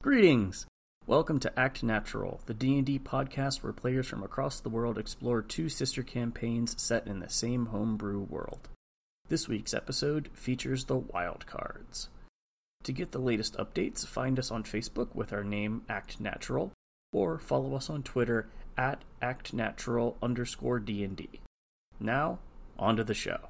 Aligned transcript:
Greetings! 0.00 0.64
Welcome 1.08 1.40
to 1.40 1.58
Act 1.58 1.82
Natural, 1.82 2.40
the 2.46 2.54
D&D 2.54 3.00
podcast 3.00 3.64
where 3.64 3.72
players 3.72 4.06
from 4.06 4.22
across 4.22 4.60
the 4.60 4.68
world 4.68 4.96
explore 4.96 5.42
two 5.42 5.68
sister 5.68 6.04
campaigns 6.04 6.80
set 6.80 7.08
in 7.08 7.18
the 7.18 7.28
same 7.28 7.66
homebrew 7.66 8.20
world. 8.20 8.68
This 9.28 9.48
week's 9.48 9.74
episode 9.74 10.30
features 10.34 10.84
the 10.84 10.98
wild 10.98 11.46
cards. 11.46 12.10
To 12.84 12.92
get 12.92 13.10
the 13.10 13.18
latest 13.18 13.56
updates, 13.56 14.06
find 14.06 14.38
us 14.38 14.52
on 14.52 14.62
Facebook 14.62 15.16
with 15.16 15.32
our 15.32 15.42
name 15.42 15.82
Act 15.88 16.20
Natural, 16.20 16.70
or 17.12 17.40
follow 17.40 17.74
us 17.74 17.90
on 17.90 18.04
Twitter 18.04 18.46
at 18.76 19.02
ActNatural 19.20 20.14
underscore 20.22 20.78
D&D. 20.78 21.28
Now, 21.98 22.38
on 22.78 22.94
to 22.98 23.02
the 23.02 23.14
show. 23.14 23.48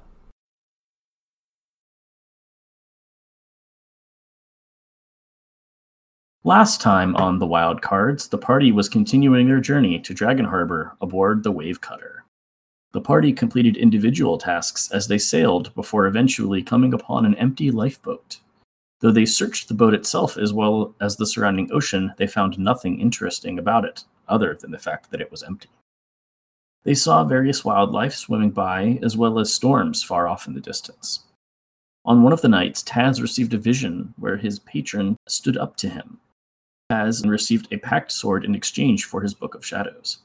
Last 6.49 6.81
time 6.81 7.15
on 7.15 7.37
the 7.37 7.45
Wild 7.45 7.83
Cards, 7.83 8.27
the 8.27 8.37
party 8.39 8.71
was 8.71 8.89
continuing 8.89 9.47
their 9.47 9.59
journey 9.59 9.99
to 9.99 10.15
Dragon 10.15 10.45
Harbor 10.45 10.97
aboard 10.99 11.43
the 11.43 11.51
Wave 11.51 11.79
Cutter. 11.79 12.25
The 12.91 13.01
party 13.01 13.31
completed 13.33 13.77
individual 13.77 14.39
tasks 14.39 14.89
as 14.89 15.07
they 15.07 15.19
sailed 15.19 15.71
before 15.75 16.07
eventually 16.07 16.63
coming 16.63 16.91
upon 16.91 17.23
an 17.23 17.35
empty 17.35 17.69
lifeboat. 17.69 18.39
Though 18.99 19.11
they 19.11 19.27
searched 19.27 19.67
the 19.67 19.75
boat 19.75 19.93
itself 19.93 20.39
as 20.39 20.51
well 20.51 20.95
as 20.99 21.17
the 21.17 21.27
surrounding 21.27 21.69
ocean, 21.71 22.15
they 22.17 22.25
found 22.25 22.57
nothing 22.57 22.99
interesting 22.99 23.59
about 23.59 23.85
it, 23.85 24.05
other 24.27 24.57
than 24.59 24.71
the 24.71 24.79
fact 24.79 25.11
that 25.11 25.21
it 25.21 25.29
was 25.29 25.43
empty. 25.43 25.69
They 26.83 26.95
saw 26.95 27.25
various 27.25 27.63
wildlife 27.63 28.15
swimming 28.15 28.49
by, 28.49 28.97
as 29.03 29.15
well 29.15 29.37
as 29.37 29.53
storms 29.53 30.01
far 30.01 30.27
off 30.27 30.47
in 30.47 30.55
the 30.55 30.61
distance. 30.61 31.25
On 32.05 32.23
one 32.23 32.33
of 32.33 32.41
the 32.41 32.49
nights, 32.49 32.81
Taz 32.81 33.21
received 33.21 33.53
a 33.53 33.59
vision 33.59 34.15
where 34.17 34.37
his 34.37 34.57
patron 34.57 35.15
stood 35.27 35.55
up 35.55 35.77
to 35.77 35.89
him 35.89 36.17
has 36.89 37.21
and 37.21 37.31
received 37.31 37.67
a 37.71 37.77
pact 37.77 38.11
sword 38.11 38.43
in 38.43 38.55
exchange 38.55 39.05
for 39.05 39.21
his 39.21 39.33
Book 39.33 39.55
of 39.55 39.65
Shadows. 39.65 40.19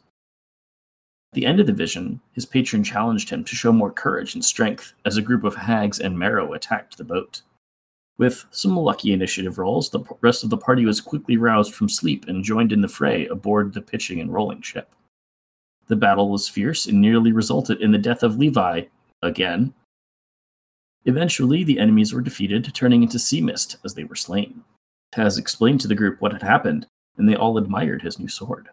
At 1.33 1.37
the 1.37 1.47
end 1.47 1.61
of 1.61 1.67
the 1.67 1.73
vision, 1.73 2.21
his 2.33 2.47
patron 2.47 2.85
challenged 2.85 3.31
him 3.31 3.45
to 3.45 3.57
show 3.57 3.73
more 3.73 3.91
courage 3.91 4.35
and 4.35 4.45
strength 4.45 4.93
as 5.05 5.17
a 5.17 5.23
group 5.23 5.45
of 5.45 5.57
hags 5.57 5.99
and 5.99 6.19
merrow 6.19 6.53
attacked 6.53 6.97
the 6.97 7.05
boat. 7.05 7.43
With 8.17 8.47
some 8.53 8.77
lucky 8.77 9.13
initiative 9.13 9.59
rolls, 9.59 9.91
the 9.91 10.05
rest 10.21 10.45
of 10.45 10.51
the 10.51 10.57
party 10.57 10.85
was 10.85 11.01
quickly 11.01 11.37
roused 11.37 11.75
from 11.75 11.89
sleep 11.89 12.27
and 12.29 12.45
joined 12.45 12.73
in 12.73 12.81
the 12.81 12.89
fray 12.89 13.27
aboard 13.27 13.75
the 13.75 13.83
pitching 13.83 14.21
and 14.21 14.33
rolling 14.33 14.63
ship. 14.63 14.95
The 15.89 15.97
battle 15.97 16.31
was 16.31 16.49
fierce 16.49 16.87
and 16.87 17.01
nearly 17.01 17.33
resulted 17.33 17.81
in 17.81 17.91
the 17.91 17.99
death 17.99 18.23
of 18.23 18.39
Levi 18.39 18.85
again. 19.21 19.75
Eventually, 21.05 21.65
the 21.65 21.81
enemies 21.81 22.15
were 22.15 22.23
defeated, 22.23 22.73
turning 22.73 23.03
into 23.03 23.19
sea 23.19 23.41
mist 23.41 23.77
as 23.85 23.95
they 23.95 24.05
were 24.05 24.15
slain. 24.15 24.63
Taz 25.15 25.39
explained 25.39 25.81
to 25.81 25.89
the 25.89 25.95
group 25.95 26.21
what 26.21 26.33
had 26.33 26.43
happened, 26.43 26.87
and 27.17 27.29
they 27.29 27.37
all 27.37 27.57
admired 27.57 28.03
his 28.03 28.19
new 28.19 28.29
sword. 28.29 28.69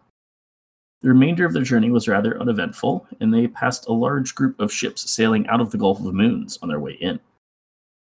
The 1.02 1.10
remainder 1.10 1.46
of 1.46 1.54
their 1.54 1.64
journey 1.64 1.92
was 1.92 2.08
rather 2.08 2.40
uneventful, 2.40 3.08
and 3.20 3.34
they 3.34 3.48
passed 3.48 3.88
a 3.88 3.94
large 3.94 4.34
group 4.34 4.60
of 4.60 4.72
ships 4.72 5.10
sailing 5.10 5.48
out 5.48 5.62
of 5.62 5.72
the 5.72 5.78
Gulf 5.78 6.00
of 6.00 6.14
Moons 6.14 6.58
on 6.62 6.70
their 6.70 6.80
way 6.80 6.94
in. 6.94 7.20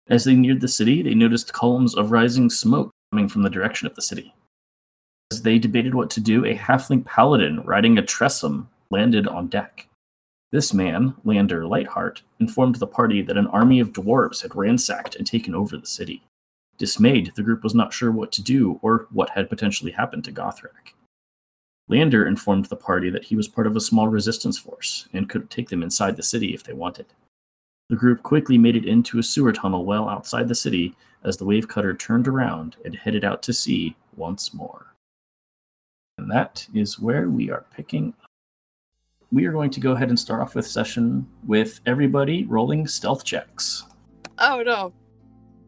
As 0.08 0.26
they 0.26 0.36
neared 0.36 0.62
the 0.62 0.68
city, 0.68 1.02
they 1.02 1.14
noticed 1.14 1.54
columns 1.54 1.96
of 1.96 2.12
rising 2.12 2.50
smoke 2.50 2.92
coming 3.12 3.30
from 3.30 3.44
the 3.44 3.50
direction 3.50 3.88
of 3.88 3.96
the 3.96 4.02
city. 4.02 4.34
As 5.32 5.42
they 5.42 5.58
debated 5.58 5.96
what 5.96 6.10
to 6.12 6.20
do, 6.20 6.46
a 6.46 6.56
halfling 6.56 7.06
paladin 7.06 7.62
riding 7.62 7.98
a 7.98 8.04
tressym 8.04 8.68
landed 8.90 9.28
on 9.28 9.48
deck. 9.48 9.88
This 10.52 10.74
man, 10.74 11.16
Lander 11.24 11.66
Lightheart, 11.66 12.22
informed 12.40 12.76
the 12.76 12.86
party 12.86 13.24
that 13.24 13.38
an 13.38 13.48
army 13.48 13.80
of 13.80 13.94
dwarves 13.94 14.42
had 14.42 14.56
ransacked 14.56 15.16
and 15.16 15.26
taken 15.26 15.56
over 15.56 15.78
the 15.78 15.88
city. 15.88 16.24
Dismayed, 16.78 17.34
the 17.36 17.44
group 17.44 17.64
was 17.64 17.76
not 17.76 17.94
sure 17.94 18.12
what 18.12 18.32
to 18.34 18.42
do 18.42 18.80
or 18.82 19.08
what 19.12 19.32
had 19.32 19.50
potentially 19.50 19.92
happened 19.92 20.24
to 20.26 20.32
Gothrak. 20.32 20.94
Lander 21.88 22.26
informed 22.26 22.66
the 22.66 22.76
party 22.76 23.10
that 23.10 23.26
he 23.26 23.36
was 23.36 23.48
part 23.48 23.68
of 23.68 23.76
a 23.76 23.82
small 23.82 24.08
resistance 24.08 24.58
force 24.58 25.08
and 25.14 25.30
could 25.30 25.50
take 25.50 25.70
them 25.70 25.84
inside 25.84 26.16
the 26.16 26.24
city 26.24 26.54
if 26.54 26.64
they 26.64 26.74
wanted. 26.74 27.06
The 27.90 27.96
group 27.96 28.24
quickly 28.24 28.58
made 28.58 28.76
it 28.76 28.86
into 28.86 29.20
a 29.20 29.24
sewer 29.24 29.52
tunnel 29.52 29.86
well 29.86 30.10
outside 30.10 30.48
the 30.48 30.56
city 30.56 30.96
as 31.24 31.38
the 31.38 31.46
wave 31.46 31.68
cutter 31.68 31.94
turned 31.94 32.28
around 32.28 32.78
and 32.84 32.96
headed 32.96 33.24
out 33.24 33.44
to 33.44 33.54
sea 33.54 33.96
once 34.16 34.54
more. 34.54 34.94
And 36.18 36.32
that 36.32 36.68
is 36.74 37.00
where 37.00 37.30
we 37.30 37.52
are 37.52 37.66
picking 37.76 38.14
up. 38.22 38.30
We 39.32 39.46
are 39.46 39.52
going 39.52 39.72
to 39.72 39.80
go 39.80 39.92
ahead 39.92 40.10
and 40.10 40.20
start 40.20 40.42
off 40.42 40.56
with 40.56 40.68
session 40.68 41.28
with 41.46 41.82
everybody 41.86 42.46
rolling 42.46 42.88
stealth 42.88 43.24
checks. 43.24 43.84
Oh 44.40 44.62
no. 44.64 44.94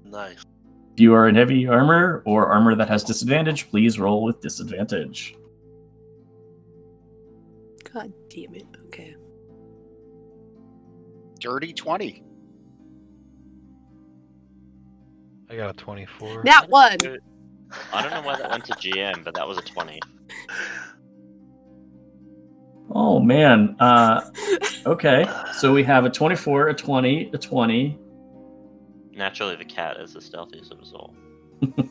Nice. 0.03 0.43
If 0.95 1.01
you 1.01 1.13
are 1.13 1.27
in 1.27 1.35
heavy 1.35 1.67
armor 1.67 2.23
or 2.25 2.47
armor 2.47 2.73
that 2.73 2.87
has 2.87 3.03
disadvantage, 3.03 3.69
please 3.69 3.99
roll 3.99 4.23
with 4.23 4.39
disadvantage. 4.39 5.35
God 7.93 8.13
damn 8.29 8.55
it. 8.55 8.65
Okay. 8.85 9.13
Dirty 11.41 11.73
20. 11.73 12.23
I 15.49 15.55
got 15.57 15.71
a 15.71 15.73
24. 15.73 16.43
That 16.45 16.69
one. 16.69 16.97
I 17.91 18.01
don't 18.01 18.11
know 18.11 18.21
why 18.21 18.37
that 18.37 18.49
went 18.49 18.63
to 18.63 18.73
GM, 18.75 19.21
but 19.25 19.33
that 19.33 19.45
was 19.45 19.57
a 19.57 19.63
20. 19.63 19.99
Oh 22.91 23.19
man. 23.19 23.75
Uh, 23.81 24.31
okay, 24.85 25.25
so 25.57 25.73
we 25.73 25.83
have 25.83 26.05
a 26.05 26.09
24, 26.09 26.69
a 26.69 26.73
20, 26.73 27.31
a 27.33 27.37
20. 27.37 27.99
Naturally, 29.15 29.55
the 29.55 29.65
cat 29.65 29.97
is 29.97 30.13
the 30.13 30.19
stealthiest 30.19 30.71
of 30.71 30.79
us 30.81 30.91
all. 30.93 31.15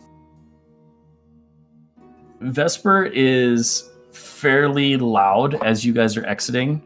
Vesper 2.41 3.07
is 3.07 3.91
fairly 4.12 4.97
loud 4.99 5.55
as 5.65 5.85
you 5.85 5.95
guys 5.95 6.17
are 6.19 6.27
exiting, 6.27 6.83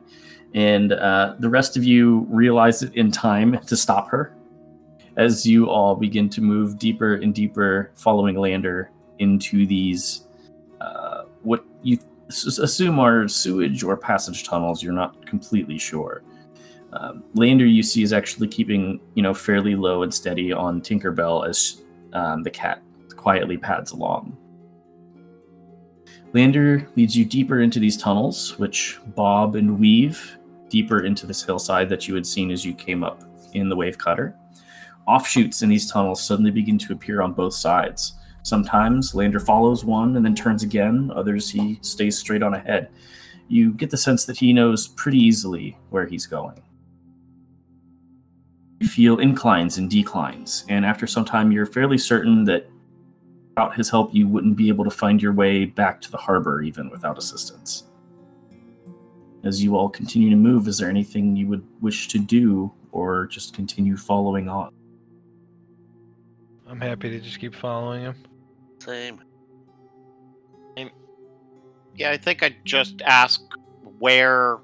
and 0.55 0.93
uh, 0.93 1.35
the 1.41 1.49
rest 1.49 1.77
of 1.77 1.83
you 1.85 2.27
realize 2.31 2.83
it 2.83 2.95
in 2.95 3.11
time 3.11 3.59
to 3.67 3.77
stop 3.77 4.09
her 4.09 4.33
as 5.17 5.45
you 5.45 5.69
all 5.69 5.97
begin 5.97 6.31
to 6.31 6.41
move 6.41 6.79
deeper 6.79 7.17
and 7.17 7.35
deeper, 7.35 7.91
following 7.97 8.37
Lander 8.37 8.91
into 9.19 9.67
these 9.67 10.29
uh, 10.81 11.25
what 11.43 11.65
you 11.83 11.99
assume 12.29 13.01
are 13.01 13.27
sewage 13.27 13.83
or 13.83 13.97
passage 13.97 14.45
tunnels. 14.45 14.83
You're 14.83 14.93
not 14.93 15.27
completely 15.27 15.79
sure. 15.79 16.23
Um, 16.99 17.23
Lander, 17.35 17.65
you 17.65 17.85
see, 17.85 18.03
is 18.03 18.13
actually 18.13 18.49
keeping 18.49 19.01
you 19.15 19.23
know 19.23 19.33
fairly 19.33 19.77
low 19.77 20.03
and 20.03 20.13
steady 20.13 20.53
on 20.53 20.81
Tinkerbell 20.81 21.49
as 21.49 21.83
um, 22.13 22.43
the 22.43 22.51
cat 22.51 22.83
quietly 23.17 23.57
pads 23.57 23.93
along. 23.93 24.37
Lander 26.35 26.89
leads 26.97 27.17
you 27.17 27.25
deeper 27.25 27.61
into 27.61 27.79
these 27.79 27.97
tunnels, 27.97 28.59
which 28.59 28.99
bob 29.15 29.55
and 29.55 29.79
weave 29.79 30.37
deeper 30.69 31.05
into 31.05 31.27
this 31.27 31.43
hillside 31.43 31.89
that 31.89 32.07
you 32.07 32.15
had 32.15 32.27
seen 32.27 32.51
as 32.51 32.65
you 32.65 32.75
came 32.75 33.03
up 33.03 33.23
in 33.55 33.69
the 33.69 33.77
wave 33.77 33.97
cutter. 33.97 34.37
Offshoots 35.07 35.63
in 35.63 35.71
these 35.71 35.91
tunnels 35.91 36.23
suddenly 36.23 36.51
begin 36.51 36.77
to 36.79 36.93
appear 36.93 37.23
on 37.23 37.33
both 37.33 37.55
sides. 37.55 38.15
Sometimes 38.43 39.15
Lander 39.15 39.41
follows 39.41 39.85
one 39.85 40.17
and 40.17 40.25
then 40.25 40.35
turns 40.35 40.63
again, 40.63 41.11
others 41.15 41.49
he 41.49 41.79
stays 41.81 42.19
straight 42.19 42.43
on 42.43 42.55
ahead. 42.55 42.91
You 43.49 43.73
get 43.73 43.91
the 43.91 43.97
sense 43.97 44.27
that 44.27 44.37
he 44.37 44.53
knows 44.53 44.89
pretty 44.89 45.19
easily 45.19 45.79
where 45.89 46.07
he's 46.07 46.27
going. 46.27 46.61
You 48.81 48.89
feel 48.89 49.19
inclines 49.19 49.79
and 49.79 49.91
declines, 49.91 50.65
and 50.69 50.87
after 50.87 51.07
some 51.07 51.25
time, 51.25 51.51
you're 51.51 51.67
fairly 51.67 51.99
certain 51.99 52.45
that 52.45 52.71
without 53.51 53.75
his 53.75 53.91
help, 53.91 54.15
you 54.15 54.29
wouldn't 54.29 54.57
be 54.57 54.69
able 54.69 54.85
to 54.85 54.91
find 54.91 55.21
your 55.21 55.33
way 55.33 55.65
back 55.65 56.01
to 56.03 56.11
the 56.13 56.17
harbor 56.17 56.63
even 56.63 56.91
without 56.91 57.19
assistance. 57.19 57.85
As 59.43 59.63
you 59.63 59.77
all 59.77 59.89
continue 59.89 60.31
to 60.31 60.37
move, 60.37 60.69
is 60.69 60.79
there 60.79 60.89
anything 60.89 61.35
you 61.35 61.49
would 61.49 61.67
wish 61.81 62.07
to 62.09 62.19
do 62.19 62.73
or 62.93 63.27
just 63.27 63.55
continue 63.55 63.97
following 63.97 64.49
on? 64.49 64.73
I'm 66.69 66.81
happy 66.81 67.11
to 67.11 67.19
just 67.19 67.41
keep 67.41 67.55
following 67.55 68.03
him. 68.03 68.15
Same. 68.79 69.21
Same. 70.77 70.91
Yeah, 71.97 72.11
I 72.11 72.17
think 72.17 72.45
I'd 72.45 72.65
just 72.65 73.03
ask 73.03 73.43
where 73.99 74.59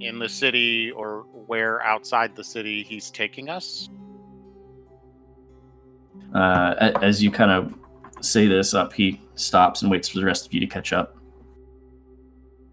in 0.00 0.18
the 0.18 0.28
city 0.28 0.90
or 0.92 1.22
where 1.46 1.82
outside 1.82 2.34
the 2.34 2.44
city 2.44 2.82
he's 2.82 3.10
taking 3.10 3.48
us. 3.48 3.88
Uh, 6.34 6.92
as 7.02 7.22
you 7.22 7.30
kind 7.30 7.50
of 7.50 7.74
say 8.24 8.46
this 8.46 8.74
up, 8.74 8.92
he 8.92 9.20
stops 9.34 9.82
and 9.82 9.90
waits 9.90 10.08
for 10.08 10.18
the 10.18 10.24
rest 10.24 10.46
of 10.46 10.54
you 10.54 10.60
to 10.60 10.66
catch 10.66 10.92
up. 10.92 11.16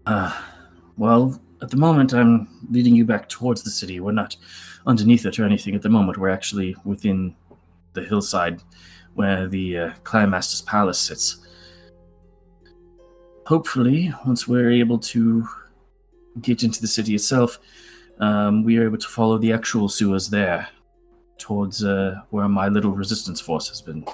Uh, 0.06 0.34
well, 0.96 1.40
at 1.60 1.70
the 1.70 1.76
moment, 1.76 2.14
I'm 2.14 2.48
leading 2.70 2.94
you 2.94 3.04
back 3.04 3.28
towards 3.28 3.62
the 3.62 3.70
city. 3.70 4.00
We're 4.00 4.12
not 4.12 4.36
underneath 4.86 5.26
it 5.26 5.38
or 5.38 5.44
anything 5.44 5.74
at 5.74 5.82
the 5.82 5.88
moment. 5.88 6.18
We're 6.18 6.30
actually 6.30 6.76
within 6.84 7.34
the 7.94 8.04
hillside 8.04 8.62
where 9.14 9.48
the 9.48 9.78
uh, 9.78 9.92
Clan 10.04 10.30
Master's 10.30 10.62
Palace 10.62 10.98
sits. 10.98 11.44
Hopefully, 13.46 14.12
once 14.24 14.46
we're 14.46 14.70
able 14.70 14.98
to 14.98 15.48
get 16.42 16.62
into 16.62 16.80
the 16.80 16.88
city 16.88 17.14
itself, 17.14 17.58
um, 18.20 18.64
we 18.64 18.78
are 18.78 18.84
able 18.84 18.98
to 18.98 19.08
follow 19.08 19.38
the 19.38 19.52
actual 19.52 19.88
sewers 19.88 20.28
there 20.28 20.68
towards 21.38 21.84
uh, 21.84 22.16
where 22.30 22.48
my 22.48 22.68
little 22.68 22.92
resistance 22.92 23.40
force 23.40 23.68
has 23.68 23.80
been 23.80 24.04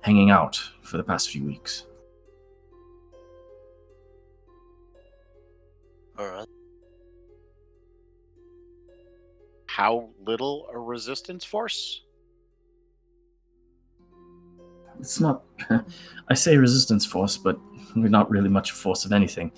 hanging 0.00 0.30
out 0.30 0.60
for 0.82 0.96
the 0.96 1.04
past 1.04 1.30
few 1.30 1.44
weeks. 1.44 1.84
All 6.18 6.26
right. 6.26 6.48
How 9.66 10.08
little 10.24 10.68
a 10.72 10.78
resistance 10.78 11.44
force? 11.44 12.02
It's 14.98 15.20
not. 15.20 15.42
I 16.28 16.34
say 16.34 16.56
resistance 16.56 17.04
force, 17.04 17.36
but 17.36 17.58
we're 17.94 18.08
not 18.08 18.30
really 18.30 18.48
much 18.48 18.70
a 18.70 18.74
force 18.74 19.04
of 19.04 19.12
anything. 19.12 19.52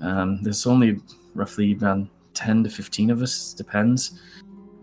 Um, 0.00 0.42
there's 0.42 0.66
only 0.66 1.00
roughly 1.34 1.72
about 1.72 2.06
10 2.34 2.64
to 2.64 2.70
15 2.70 3.10
of 3.10 3.22
us, 3.22 3.52
depends. 3.52 4.20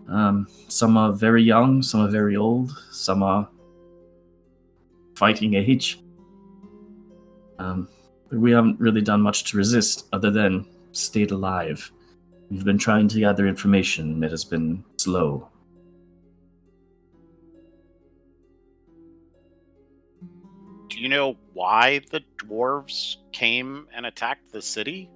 Um, 0.08 0.46
some 0.68 0.96
are 0.96 1.12
very 1.12 1.42
young, 1.42 1.82
some 1.82 2.00
are 2.02 2.10
very 2.10 2.36
old, 2.36 2.76
some 2.90 3.22
are 3.22 3.48
fighting 5.14 5.54
age. 5.54 6.00
Um, 7.58 7.88
we 8.30 8.52
haven't 8.52 8.78
really 8.78 9.00
done 9.00 9.20
much 9.20 9.44
to 9.44 9.56
resist 9.56 10.06
other 10.12 10.30
than 10.30 10.66
stayed 10.92 11.30
alive. 11.30 11.90
We've 12.50 12.64
been 12.64 12.78
trying 12.78 13.08
to 13.08 13.20
gather 13.20 13.46
information 13.46 14.22
it 14.22 14.30
has 14.30 14.44
been 14.44 14.84
slow. 14.98 15.48
You 21.06 21.10
know 21.10 21.36
why 21.52 22.00
the 22.10 22.20
dwarves 22.36 23.18
came 23.30 23.86
and 23.94 24.06
attacked 24.06 24.50
the 24.50 24.60
city? 24.60 25.08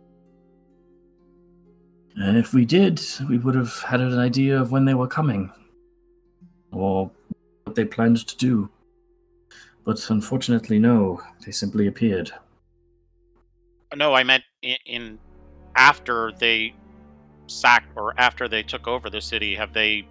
And 2.14 2.36
if 2.36 2.54
we 2.54 2.64
did, 2.64 3.02
we 3.28 3.38
would 3.38 3.56
have 3.56 3.74
had 3.80 4.00
an 4.00 4.16
idea 4.16 4.60
of 4.60 4.70
when 4.70 4.84
they 4.84 4.94
were 4.94 5.08
coming, 5.08 5.50
or 6.70 7.10
what 7.64 7.74
they 7.74 7.84
planned 7.84 8.24
to 8.28 8.36
do. 8.36 8.70
But 9.84 10.08
unfortunately, 10.10 10.78
no, 10.78 11.22
they 11.44 11.50
simply 11.50 11.88
appeared. 11.88 12.30
No, 13.96 14.14
I 14.14 14.22
meant 14.22 14.44
in, 14.62 14.76
in 14.86 15.18
after 15.74 16.30
they 16.38 16.72
sacked 17.48 17.96
or 17.96 18.14
after 18.16 18.46
they 18.46 18.62
took 18.62 18.86
over 18.86 19.10
the 19.10 19.20
city. 19.20 19.56
Have 19.56 19.72
they 19.72 20.06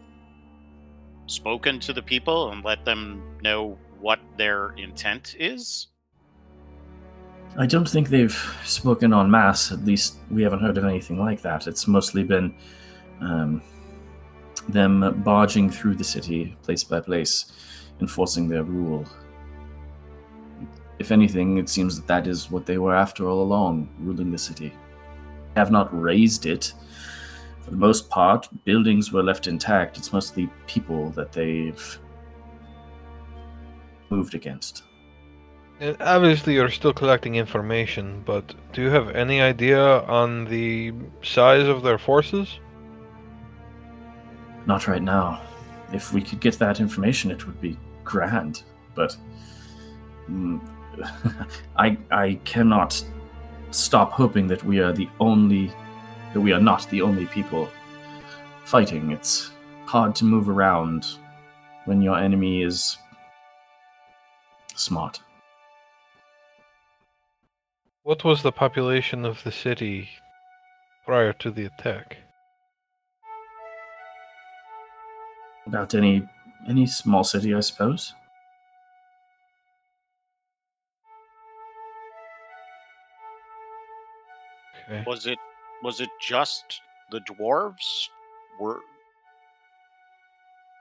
spoken 1.27 1.79
to 1.79 1.93
the 1.93 2.01
people 2.01 2.51
and 2.51 2.65
let 2.65 2.83
them 2.83 3.23
know 3.41 3.77
what 3.99 4.19
their 4.37 4.71
intent 4.77 5.35
is? 5.39 5.87
I 7.57 7.65
don't 7.65 7.89
think 7.89 8.09
they've 8.09 8.37
spoken 8.63 9.13
en 9.13 9.29
masse. 9.29 9.71
At 9.71 9.83
least 9.83 10.17
we 10.29 10.43
haven't 10.43 10.61
heard 10.61 10.77
of 10.77 10.85
anything 10.85 11.19
like 11.19 11.41
that. 11.41 11.67
It's 11.67 11.87
mostly 11.87 12.23
been 12.23 12.53
um, 13.21 13.61
them 14.67 15.21
barging 15.23 15.69
through 15.69 15.95
the 15.95 16.03
city, 16.03 16.55
place 16.63 16.83
by 16.83 16.99
place, 16.99 17.51
enforcing 18.01 18.47
their 18.47 18.63
rule. 18.63 19.05
If 20.99 21.11
anything, 21.11 21.57
it 21.57 21.69
seems 21.69 21.95
that 21.95 22.07
that 22.07 22.27
is 22.27 22.51
what 22.51 22.65
they 22.65 22.77
were 22.77 22.95
after 22.95 23.27
all 23.27 23.41
along, 23.41 23.89
ruling 23.99 24.31
the 24.31 24.37
city. 24.37 24.69
They 25.53 25.61
have 25.61 25.71
not 25.71 25.89
raised 25.99 26.45
it. 26.45 26.73
For 27.61 27.71
the 27.71 27.77
most 27.77 28.09
part, 28.09 28.47
buildings 28.65 29.11
were 29.11 29.23
left 29.23 29.47
intact. 29.47 29.97
It's 29.97 30.13
mostly 30.13 30.49
people 30.67 31.09
that 31.11 31.31
they've 31.31 31.99
moved 34.09 34.35
against. 34.35 34.83
And 35.79 35.95
obviously, 36.01 36.55
you're 36.55 36.69
still 36.69 36.93
collecting 36.93 37.35
information, 37.35 38.21
but 38.25 38.53
do 38.73 38.81
you 38.81 38.89
have 38.89 39.15
any 39.15 39.41
idea 39.41 40.01
on 40.01 40.45
the 40.45 40.93
size 41.21 41.67
of 41.67 41.83
their 41.83 41.97
forces? 41.97 42.59
Not 44.65 44.87
right 44.87 45.01
now. 45.01 45.41
If 45.93 46.13
we 46.13 46.21
could 46.21 46.41
get 46.41 46.59
that 46.59 46.79
information, 46.79 47.31
it 47.31 47.47
would 47.47 47.61
be 47.61 47.77
grand. 48.03 48.63
But 48.93 49.15
mm, 50.29 50.59
I 51.77 51.97
I 52.11 52.39
cannot 52.43 53.01
stop 53.71 54.11
hoping 54.11 54.47
that 54.47 54.63
we 54.63 54.79
are 54.79 54.91
the 54.91 55.09
only 55.19 55.71
that 56.33 56.41
we 56.41 56.51
are 56.51 56.59
not 56.59 56.89
the 56.89 57.01
only 57.01 57.25
people 57.27 57.69
fighting. 58.65 59.11
It's 59.11 59.51
hard 59.85 60.13
to 60.15 60.25
move 60.25 60.49
around 60.49 61.07
when 61.85 62.01
your 62.01 62.17
enemy 62.19 62.63
is 62.63 62.97
smart. 64.79 65.21
What 68.03 68.23
was 68.23 68.41
the 68.41 68.51
population 68.51 69.25
of 69.25 69.43
the 69.43 69.51
city 69.51 70.09
prior 71.05 71.33
to 71.33 71.51
the 71.51 71.65
attack? 71.65 72.17
About 75.67 75.93
any 75.93 76.27
any 76.67 76.87
small 76.87 77.23
city, 77.23 77.53
I 77.53 77.59
suppose. 77.59 78.13
Okay. 84.89 85.03
Was 85.05 85.27
it 85.27 85.37
was 85.83 86.01
it 86.01 86.09
just 86.19 86.81
the 87.11 87.19
dwarves? 87.19 88.09
Were 88.59 88.79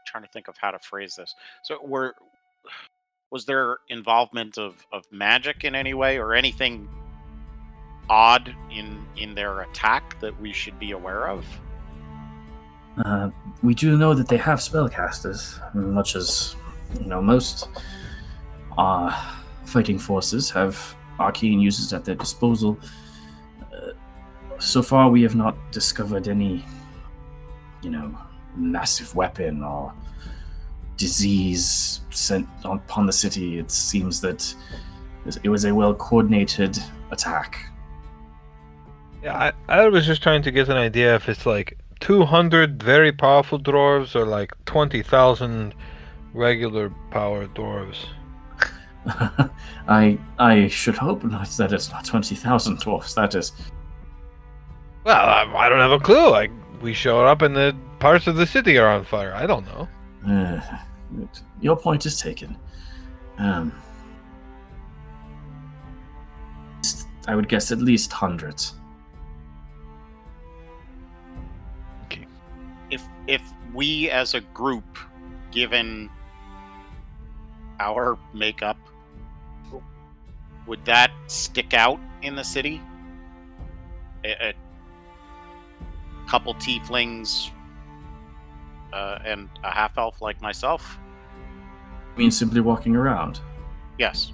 trying 0.07 0.25
to 0.25 0.31
think 0.31 0.49
of 0.49 0.57
how 0.57 0.71
to 0.71 0.79
phrase 0.79 1.15
this. 1.17 1.35
So 1.63 1.79
were 1.85 2.15
was 3.31 3.45
there 3.45 3.79
involvement 3.89 4.59
of, 4.59 4.87
of 4.93 5.05
magic 5.13 5.65
in 5.65 5.75
any 5.75 5.95
way 5.95 6.19
or 6.19 6.35
anything 6.35 6.89
odd 8.11 8.55
in 8.71 9.05
in 9.17 9.35
their 9.35 9.61
attack 9.61 10.19
that 10.21 10.39
we 10.41 10.53
should 10.53 10.79
be 10.79 10.93
aware 10.93 11.29
of? 11.29 11.45
Uh, 13.05 13.31
we 13.63 13.75
do 13.75 13.97
know 13.97 14.15
that 14.15 14.29
they 14.29 14.37
have 14.37 14.59
spellcasters, 14.59 15.61
much 15.75 16.17
as 16.17 16.57
you 17.01 17.07
know 17.07 17.21
most 17.21 17.69
uh, 18.77 19.35
fighting 19.65 19.99
forces 19.99 20.51
have 20.51 20.97
arcane 21.19 21.61
uses 21.61 21.93
at 21.93 22.05
their 22.05 22.15
disposal. 22.15 22.79
Uh, 23.73 23.91
so 24.59 24.83
far, 24.83 25.11
we 25.11 25.23
have 25.23 25.35
not 25.35 25.57
discovered 25.71 26.29
any, 26.29 26.65
you 27.83 27.91
know, 27.91 28.17
massive 28.57 29.15
weapon 29.15 29.63
or 29.63 29.93
disease 30.99 32.03
sent 32.11 32.47
upon 32.65 33.07
the 33.07 33.13
city. 33.13 33.59
It 33.59 33.71
seems 33.71 34.21
that 34.21 34.55
it 35.43 35.49
was 35.49 35.65
a 35.65 35.75
well 35.75 35.95
coordinated 35.95 36.79
attack. 37.11 37.59
Yeah, 39.23 39.53
I, 39.69 39.81
I 39.81 39.89
was 39.89 40.07
just 40.07 40.23
trying 40.23 40.43
to 40.43 40.51
get 40.51 40.69
an 40.69 40.77
idea 40.77 41.15
if 41.15 41.29
it's 41.29 41.47
like 41.47 41.79
200 42.01 42.83
very 42.83 43.13
powerful 43.13 43.59
dwarves 43.59 44.15
or 44.15 44.25
like 44.25 44.53
20,000 44.67 45.75
regular 46.35 46.93
power 47.11 47.47
dwarves. 47.49 48.05
I 49.89 50.19
I 50.39 50.69
should 50.69 50.97
hope 50.97 51.25
not 51.25 51.49
that 51.57 51.73
it's 51.73 51.91
not 51.91 52.05
twenty 52.05 52.35
thousand 52.35 52.81
dwarves. 52.81 53.15
That 53.15 53.35
is 53.35 53.53
Well, 55.05 55.17
I, 55.17 55.51
I 55.57 55.69
don't 55.69 55.79
have 55.79 55.93
a 55.93 55.99
clue. 55.99 56.31
Like, 56.31 56.51
we 56.83 56.93
showed 56.93 57.25
up 57.25 57.43
and 57.43 57.57
the 57.57 57.75
parts 57.99 58.27
of 58.27 58.37
the 58.37 58.47
city 58.47 58.77
are 58.77 58.89
on 58.89 59.05
fire. 59.05 59.33
I 59.35 59.47
don't 59.47 59.65
know. 59.67 59.89
Uh, 60.27 60.61
your 61.61 61.77
point 61.77 62.07
is 62.07 62.21
taken. 62.21 62.57
Um, 63.39 63.73
I 67.27 67.35
would 67.37 67.49
guess 67.49 67.71
at 67.71 67.79
least 67.79 68.13
hundreds. 68.13 68.75
If 72.91 73.03
if 73.27 73.43
we 73.75 74.09
as 74.11 74.35
a 74.35 74.41
group, 74.41 74.99
given 75.51 76.09
our 77.81 78.19
makeup, 78.33 78.79
would 80.67 80.85
that 80.87 81.11
stick 81.27 81.75
out 81.75 82.01
in 82.23 82.35
the 82.35 82.45
city? 82.45 82.81
A, 84.25 84.49
a 84.49 84.55
couple 86.27 86.55
tieflings 86.55 87.51
uh, 88.93 89.19
and 89.25 89.49
a 89.65 89.71
half 89.71 89.99
elf 89.99 90.21
like 90.21 90.41
myself? 90.41 90.99
I 92.15 92.19
mean, 92.19 92.31
simply 92.31 92.61
walking 92.61 92.97
around. 92.97 93.41
Yes. 93.99 94.33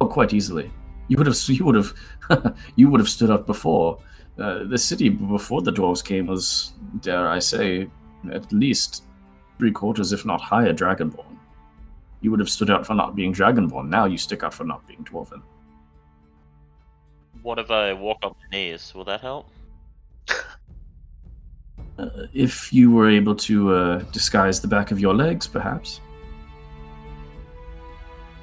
Oh, 0.00 0.06
quite 0.06 0.32
easily. 0.32 0.70
You 1.08 1.16
would 1.18 1.26
have. 1.26 1.36
You 1.48 1.64
would 1.64 1.74
have. 1.74 1.94
you 2.76 2.88
would 2.90 3.00
have 3.00 3.08
stood 3.08 3.30
up 3.30 3.46
before. 3.46 3.98
Uh, 4.38 4.64
the 4.64 4.78
city 4.78 5.08
before 5.08 5.62
the 5.62 5.72
dwarves 5.72 6.04
came 6.04 6.26
was, 6.26 6.72
dare 7.00 7.28
I 7.28 7.38
say, 7.38 7.88
at 8.32 8.52
least 8.52 9.04
three 9.58 9.70
quarters, 9.70 10.12
if 10.12 10.24
not 10.24 10.40
higher, 10.40 10.72
dragonborn. 10.72 11.38
You 12.20 12.30
would 12.30 12.40
have 12.40 12.48
stood 12.50 12.70
out 12.70 12.86
for 12.86 12.94
not 12.94 13.14
being 13.14 13.32
dragonborn. 13.32 13.88
Now 13.88 14.06
you 14.06 14.18
stick 14.18 14.42
out 14.42 14.54
for 14.54 14.64
not 14.64 14.86
being 14.88 15.04
dwarven. 15.04 15.42
What 17.42 17.58
if 17.58 17.70
I 17.70 17.92
walk 17.92 18.18
on 18.22 18.34
my 18.40 18.56
knees? 18.56 18.92
Will 18.94 19.04
that 19.04 19.20
help? 19.20 19.46
Uh, 21.98 22.08
if 22.32 22.72
you 22.72 22.90
were 22.90 23.08
able 23.08 23.34
to 23.36 23.74
uh, 23.74 23.98
disguise 24.10 24.60
the 24.60 24.68
back 24.68 24.90
of 24.90 24.98
your 24.98 25.14
legs, 25.14 25.46
perhaps. 25.46 26.00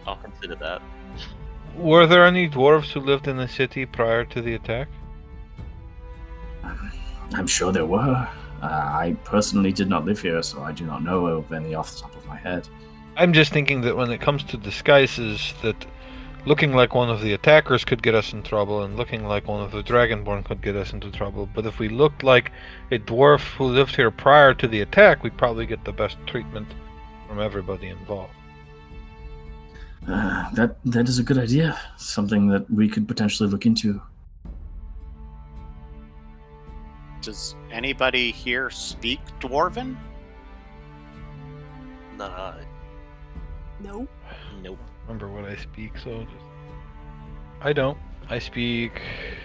I'll 0.08 0.16
consider 0.16 0.56
that. 0.56 0.82
Were 1.76 2.06
there 2.06 2.26
any 2.26 2.50
dwarves 2.50 2.92
who 2.92 3.00
lived 3.00 3.28
in 3.28 3.38
the 3.38 3.48
city 3.48 3.86
prior 3.86 4.26
to 4.26 4.42
the 4.42 4.54
attack? 4.56 4.88
I'm 7.34 7.48
sure 7.48 7.72
there 7.72 7.86
were. 7.86 8.28
Uh, 8.62 8.66
I 8.66 9.16
personally 9.24 9.72
did 9.72 9.90
not 9.90 10.06
live 10.06 10.22
here, 10.22 10.44
so 10.44 10.62
I 10.62 10.72
do 10.72 10.86
not 10.86 11.04
know 11.04 11.26
of 11.26 11.52
any 11.52 11.74
off 11.74 11.94
the 11.94 12.02
top 12.02 12.16
of 12.16 12.26
my 12.28 12.38
head. 12.38 12.68
I'm 13.18 13.34
just 13.34 13.52
thinking 13.52 13.82
that 13.82 13.96
when 13.96 14.12
it 14.12 14.22
comes 14.22 14.44
to 14.46 14.58
disguises, 14.58 15.54
that 15.62 15.86
looking 16.46 16.74
like 16.74 16.96
one 16.96 17.10
of 17.10 17.22
the 17.22 17.34
attackers 17.34 17.86
could 17.86 18.02
get 18.02 18.16
us 18.16 18.34
in 18.34 18.44
trouble, 18.44 18.84
and 18.84 18.98
looking 18.98 19.26
like 19.26 19.48
one 19.48 19.62
of 19.62 19.72
the 19.72 19.84
Dragonborn 19.84 20.46
could 20.46 20.62
get 20.62 20.76
us 20.76 20.94
into 20.94 21.12
trouble. 21.12 21.48
But 21.54 21.66
if 21.66 21.80
we 21.80 21.90
looked 21.90 22.24
like 22.24 22.52
a 22.92 23.00
dwarf 23.00 23.42
who 23.56 23.66
lived 23.66 23.96
here 23.96 24.12
prior 24.12 24.54
to 24.56 24.68
the 24.68 24.82
attack, 24.82 25.24
we'd 25.24 25.38
probably 25.38 25.66
get 25.66 25.84
the 25.86 25.94
best 25.94 26.18
treatment 26.26 26.68
from 27.28 27.40
everybody 27.40 27.88
involved. 27.88 28.34
Uh, 30.08 30.50
that 30.54 30.78
that 30.84 31.08
is 31.08 31.20
a 31.20 31.24
good 31.24 31.38
idea. 31.38 31.80
Something 31.98 32.48
that 32.48 32.70
we 32.72 32.90
could 32.90 33.08
potentially 33.08 33.48
look 33.48 33.66
into. 33.66 34.02
Does 37.22 37.56
anybody 37.72 38.32
here 38.32 38.72
speak 38.72 39.20
Dwarven? 39.40 39.96
Not 42.18 42.32
I. 42.32 42.66
No. 43.80 44.08
Nope. 44.64 44.80
Remember 45.12 45.42
what 45.42 45.44
I 45.52 45.58
speak, 45.58 45.98
so 45.98 46.24
just... 46.24 46.46
I 47.60 47.74
don't. 47.74 47.98
I 48.30 48.40
speak. 48.40 49.02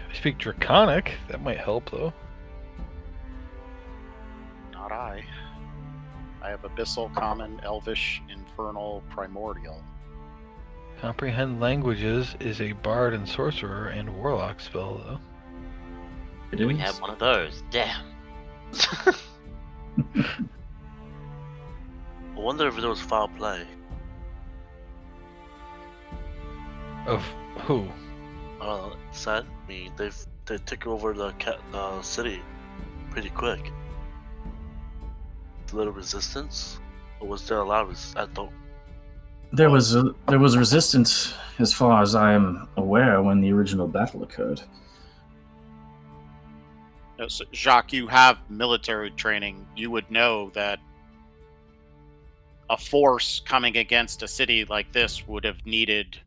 I 0.09 0.15
speak 0.15 0.39
Draconic. 0.39 1.15
That 1.29 1.43
might 1.43 1.59
help, 1.59 1.91
though. 1.91 2.13
Not 4.73 4.93
I. 4.93 5.25
I 6.41 6.51
have 6.51 6.63
Abyssal, 6.63 7.13
Common, 7.17 7.59
Elvish, 7.65 8.23
Infernal, 8.29 9.03
Primordial. 9.11 9.83
Comprehend 11.01 11.59
languages 11.59 12.37
is 12.39 12.61
a 12.61 12.71
bard 12.71 13.13
and 13.13 13.29
sorcerer 13.29 13.89
and 13.89 14.17
warlock 14.17 14.61
spell, 14.61 15.03
though. 15.05 15.19
It 16.53 16.65
We 16.65 16.75
is. 16.75 16.81
have 16.81 17.01
one 17.01 17.11
of 17.11 17.19
those. 17.19 17.65
Damn. 17.73 18.05
I 20.15 20.47
wonder 22.37 22.69
if 22.69 22.77
there 22.77 22.89
was 22.89 23.01
foul 23.01 23.27
play. 23.27 23.67
Of 27.07 27.25
who? 27.63 27.89
I 28.61 28.67
don't 28.67 28.91
know. 28.91 28.97
Sad. 29.13 29.45
I 29.45 29.69
mean, 29.69 29.93
they've 29.97 30.17
they 30.47 30.59
took 30.59 30.87
over 30.87 31.13
the 31.13 31.33
ca- 31.39 31.59
the 31.73 32.03
city 32.03 32.43
pretty 33.11 33.31
quick. 33.31 33.73
A 35.73 35.77
little 35.77 35.93
resistance, 35.93 36.79
or 37.21 37.29
was 37.29 37.47
there 37.49 37.59
a 37.59 37.65
lot 37.65 37.83
of? 37.83 37.89
Res- 37.91 38.15
I 38.17 38.27
don't. 38.27 38.53
There 39.53 39.71
was 39.71 39.95
a, 39.95 40.15
there 40.29 40.39
was 40.39 40.57
resistance, 40.57 41.33
as 41.59 41.73
far 41.73 42.03
as 42.03 42.15
I 42.15 42.33
am 42.33 42.69
aware, 42.77 43.23
when 43.23 43.41
the 43.41 43.53
original 43.53 43.87
battle 43.87 44.23
occurred. 44.23 44.61
Uh, 47.19 47.29
so, 47.29 47.45
Jacques, 47.53 47.93
you 47.93 48.07
have 48.09 48.39
military 48.51 49.11
training. 49.13 49.67
You 49.77 49.91
would 49.91 50.11
know 50.11 50.51
that 50.51 50.81
a 52.69 52.77
force 52.77 53.41
coming 53.47 53.77
against 53.77 54.23
a 54.23 54.29
city 54.29 54.65
like 54.65 54.93
this 54.93 55.27
would 55.27 55.45
have 55.45 55.65
needed 55.65 56.21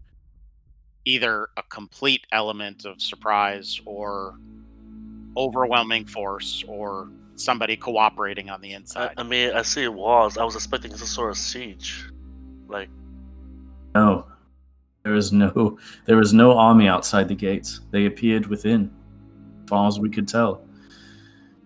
either 1.06 1.50
a 1.58 1.64
complete 1.64 2.26
element 2.32 2.86
of 2.86 3.02
surprise 3.02 3.82
or 3.86 4.38
overwhelming 5.38 6.06
force 6.06 6.64
or 6.68 7.10
somebody 7.36 7.78
cooperating 7.78 8.50
on 8.50 8.62
the 8.62 8.74
inside. 8.74 9.14
I 9.18 9.24
mean, 9.24 9.52
I 9.52 9.62
see 9.62 9.88
walls. 9.88 10.38
I 10.38 10.44
was 10.44 10.56
expecting 10.56 10.96
some 10.96 11.08
sort 11.08 11.32
of 11.32 11.38
siege, 11.38 12.06
like 12.68 12.90
No, 13.96 14.26
there 15.04 15.16
is 15.16 15.32
no 15.32 15.78
there 16.06 16.18
was 16.18 16.34
no 16.34 16.58
army 16.58 16.88
outside 16.88 17.28
the 17.28 17.36
gates. 17.36 17.82
They 17.92 18.06
appeared 18.06 18.48
within, 18.48 18.92
as 19.64 19.70
far 19.70 19.88
as 19.88 20.00
we 20.00 20.10
could 20.10 20.28
tell. 20.28 20.66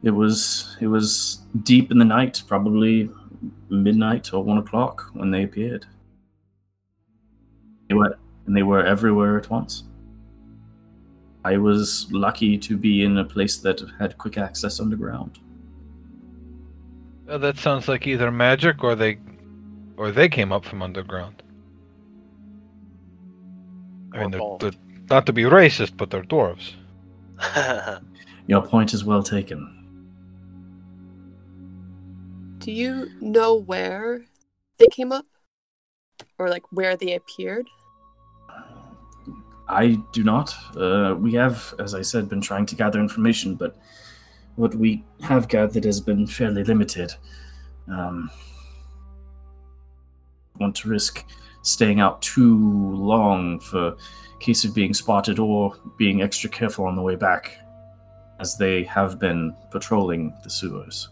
It 0.04 0.12
was 0.12 0.78
it 0.80 0.88
was 0.88 1.40
deep 1.64 1.92
in 1.92 1.98
the 1.98 2.06
night, 2.06 2.44
probably 2.48 3.10
midnight 3.70 4.34
or 4.34 4.44
one 4.44 4.58
o'clock 4.58 5.10
when 5.14 5.32
they 5.32 5.44
appeared. 5.44 5.86
They 7.90 7.96
were 7.96 8.18
and 8.46 8.56
they 8.56 8.64
were 8.64 8.86
everywhere 8.86 9.38
at 9.38 9.50
once. 9.50 9.84
I 11.46 11.58
was 11.58 12.08
lucky 12.12 12.58
to 12.58 12.78
be 12.78 13.04
in 13.04 13.18
a 13.18 13.26
place 13.26 13.58
that 13.58 13.82
had 14.00 14.18
quick 14.18 14.38
access 14.38 14.80
underground. 14.80 15.40
Uh, 17.28 17.38
that 17.38 17.58
sounds 17.58 17.88
like 17.88 18.08
either 18.08 18.32
magic 18.32 18.84
or 18.84 18.96
they, 18.96 19.18
or 19.98 20.12
they 20.12 20.30
came 20.30 20.52
up 20.52 20.66
from 20.66 20.82
underground. 20.82 21.44
I 24.14 24.20
mean, 24.20 24.32
they're, 24.32 24.58
they're 24.60 24.80
not 25.10 25.26
to 25.26 25.34
be 25.34 25.44
racist, 25.44 25.98
but 25.98 26.10
they're 26.10 26.24
dwarves. 26.24 26.74
Your 28.48 28.62
point 28.62 28.94
is 28.94 29.04
well 29.04 29.24
taken. 29.24 29.80
Do 32.60 32.72
you 32.72 33.10
know 33.20 33.56
where 33.56 34.22
they 34.78 34.88
came 34.88 35.12
up? 35.12 35.26
Or 36.38 36.50
like 36.50 36.64
where 36.72 36.96
they 36.96 37.16
appeared? 37.16 37.68
I 39.74 39.98
do 40.12 40.24
not. 40.24 40.56
Uh, 40.76 41.16
we 41.18 41.34
have, 41.34 41.74
as 41.80 41.94
I 41.94 42.02
said, 42.02 42.30
been 42.30 42.42
trying 42.42 42.66
to 42.68 42.76
gather 42.76 43.00
information, 43.00 43.56
but 43.56 43.76
what 44.56 44.76
we 44.76 45.04
have 45.22 45.48
gathered 45.48 45.84
has 45.84 46.00
been 46.00 46.28
fairly 46.28 46.64
limited. 46.64 47.14
Um, 47.88 48.30
want 50.60 50.76
to 50.78 50.90
risk 50.90 51.26
staying 51.64 52.00
out 52.00 52.22
too 52.22 52.96
long 52.96 53.60
for 53.60 53.96
case 54.40 54.66
of 54.66 54.76
being 54.76 54.94
spotted 54.94 55.40
or 55.40 55.74
being 55.98 56.22
extra 56.22 56.50
careful 56.50 56.86
on 56.86 56.96
the 56.96 57.02
way 57.02 57.16
back, 57.16 57.58
as 58.40 58.58
they 58.58 58.84
have 58.84 59.20
been 59.20 59.56
patrolling 59.72 60.34
the 60.44 60.50
sewers. 60.50 61.10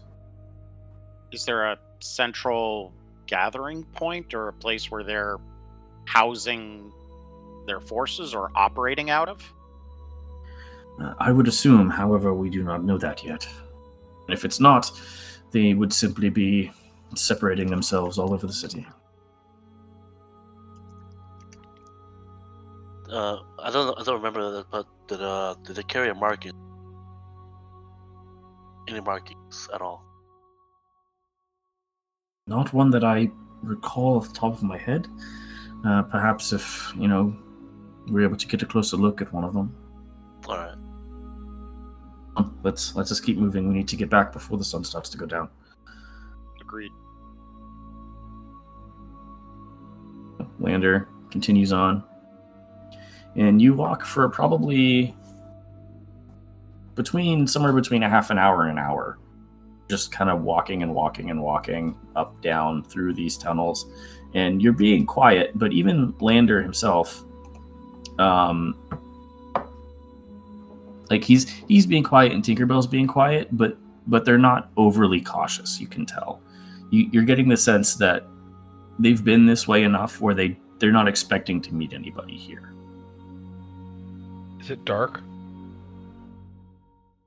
Is 1.32 1.44
there 1.44 1.64
a 1.64 1.78
central 2.00 2.92
gathering 3.26 3.84
point 3.84 4.34
or 4.34 4.48
a 4.48 4.52
place 4.52 4.90
where 4.90 5.02
they're 5.02 5.38
housing 6.04 6.92
their 7.66 7.80
forces 7.80 8.34
are 8.34 8.50
operating 8.54 9.10
out 9.10 9.28
of? 9.28 9.42
Uh, 11.00 11.14
I 11.18 11.32
would 11.32 11.48
assume, 11.48 11.88
however, 11.88 12.34
we 12.34 12.50
do 12.50 12.62
not 12.62 12.84
know 12.84 12.98
that 12.98 13.24
yet. 13.24 13.46
If 14.28 14.44
it's 14.44 14.60
not, 14.60 14.90
they 15.50 15.74
would 15.74 15.92
simply 15.92 16.28
be 16.28 16.70
separating 17.14 17.68
themselves 17.68 18.18
all 18.18 18.32
over 18.32 18.46
the 18.46 18.52
city. 18.52 18.86
uh, 23.12 23.38
I 23.58 23.70
don't. 23.70 23.98
I 23.98 24.02
don't 24.02 24.16
remember 24.16 24.50
that, 24.50 24.70
but 24.70 24.86
did 25.06 25.20
uh 25.20 25.54
did 25.64 25.76
they 25.76 25.82
carry 25.82 26.08
a 26.08 26.14
marking? 26.14 26.52
Any 28.88 29.00
markings 29.00 29.68
at 29.72 29.80
all? 29.80 30.02
Not 32.46 32.72
one 32.72 32.90
that 32.90 33.04
I 33.04 33.30
recall 33.62 34.16
off 34.16 34.28
the 34.28 34.34
top 34.34 34.54
of 34.54 34.62
my 34.62 34.78
head. 34.78 35.06
Uh, 35.84 36.02
perhaps 36.02 36.52
if, 36.52 36.92
you 36.96 37.06
know, 37.06 37.36
we're 38.08 38.24
able 38.24 38.36
to 38.36 38.46
get 38.46 38.62
a 38.62 38.66
closer 38.66 38.96
look 38.96 39.20
at 39.20 39.32
one 39.32 39.44
of 39.44 39.54
them. 39.54 39.74
All 40.46 40.56
right. 40.56 40.76
Um, 42.36 42.58
Let's 42.62 42.94
let's 42.96 43.10
just 43.10 43.24
keep 43.24 43.36
moving. 43.36 43.68
We 43.68 43.74
need 43.74 43.88
to 43.88 43.96
get 43.96 44.08
back 44.08 44.32
before 44.32 44.56
the 44.56 44.64
sun 44.64 44.84
starts 44.84 45.10
to 45.10 45.18
go 45.18 45.26
down. 45.26 45.48
Agreed. 46.60 46.90
Lander 50.58 51.08
continues 51.30 51.72
on. 51.72 52.02
And 53.36 53.60
you 53.60 53.74
walk 53.74 54.04
for 54.04 54.28
probably 54.28 55.14
between 56.94 57.46
somewhere 57.46 57.72
between 57.72 58.02
a 58.02 58.08
half 58.08 58.30
an 58.30 58.38
hour 58.38 58.62
and 58.62 58.78
an 58.78 58.78
hour. 58.78 59.18
Just 59.90 60.12
kind 60.12 60.30
of 60.30 60.42
walking 60.42 60.82
and 60.82 60.94
walking 60.94 61.30
and 61.30 61.42
walking 61.42 61.96
up, 62.16 62.40
down 62.40 62.82
through 62.84 63.14
these 63.14 63.36
tunnels. 63.36 63.86
And 64.34 64.62
you're 64.62 64.72
being 64.72 65.04
quiet, 65.04 65.52
but 65.54 65.72
even 65.72 66.14
Lander 66.20 66.62
himself, 66.62 67.24
um, 68.22 68.76
like 71.10 71.24
he's 71.24 71.48
he's 71.68 71.86
being 71.86 72.02
quiet 72.02 72.32
and 72.32 72.42
Tinkerbell's 72.42 72.86
being 72.86 73.06
quiet, 73.06 73.48
but 73.52 73.76
but 74.06 74.24
they're 74.24 74.38
not 74.38 74.70
overly 74.76 75.20
cautious. 75.20 75.80
You 75.80 75.86
can 75.86 76.06
tell. 76.06 76.40
You, 76.90 77.08
you're 77.12 77.24
getting 77.24 77.48
the 77.48 77.56
sense 77.56 77.96
that 77.96 78.24
they've 78.98 79.22
been 79.22 79.46
this 79.46 79.66
way 79.68 79.82
enough 79.82 80.20
where 80.20 80.34
they 80.34 80.58
they're 80.78 80.92
not 80.92 81.08
expecting 81.08 81.60
to 81.62 81.74
meet 81.74 81.92
anybody 81.92 82.36
here. 82.36 82.72
Is 84.60 84.70
it 84.70 84.84
dark? 84.84 85.20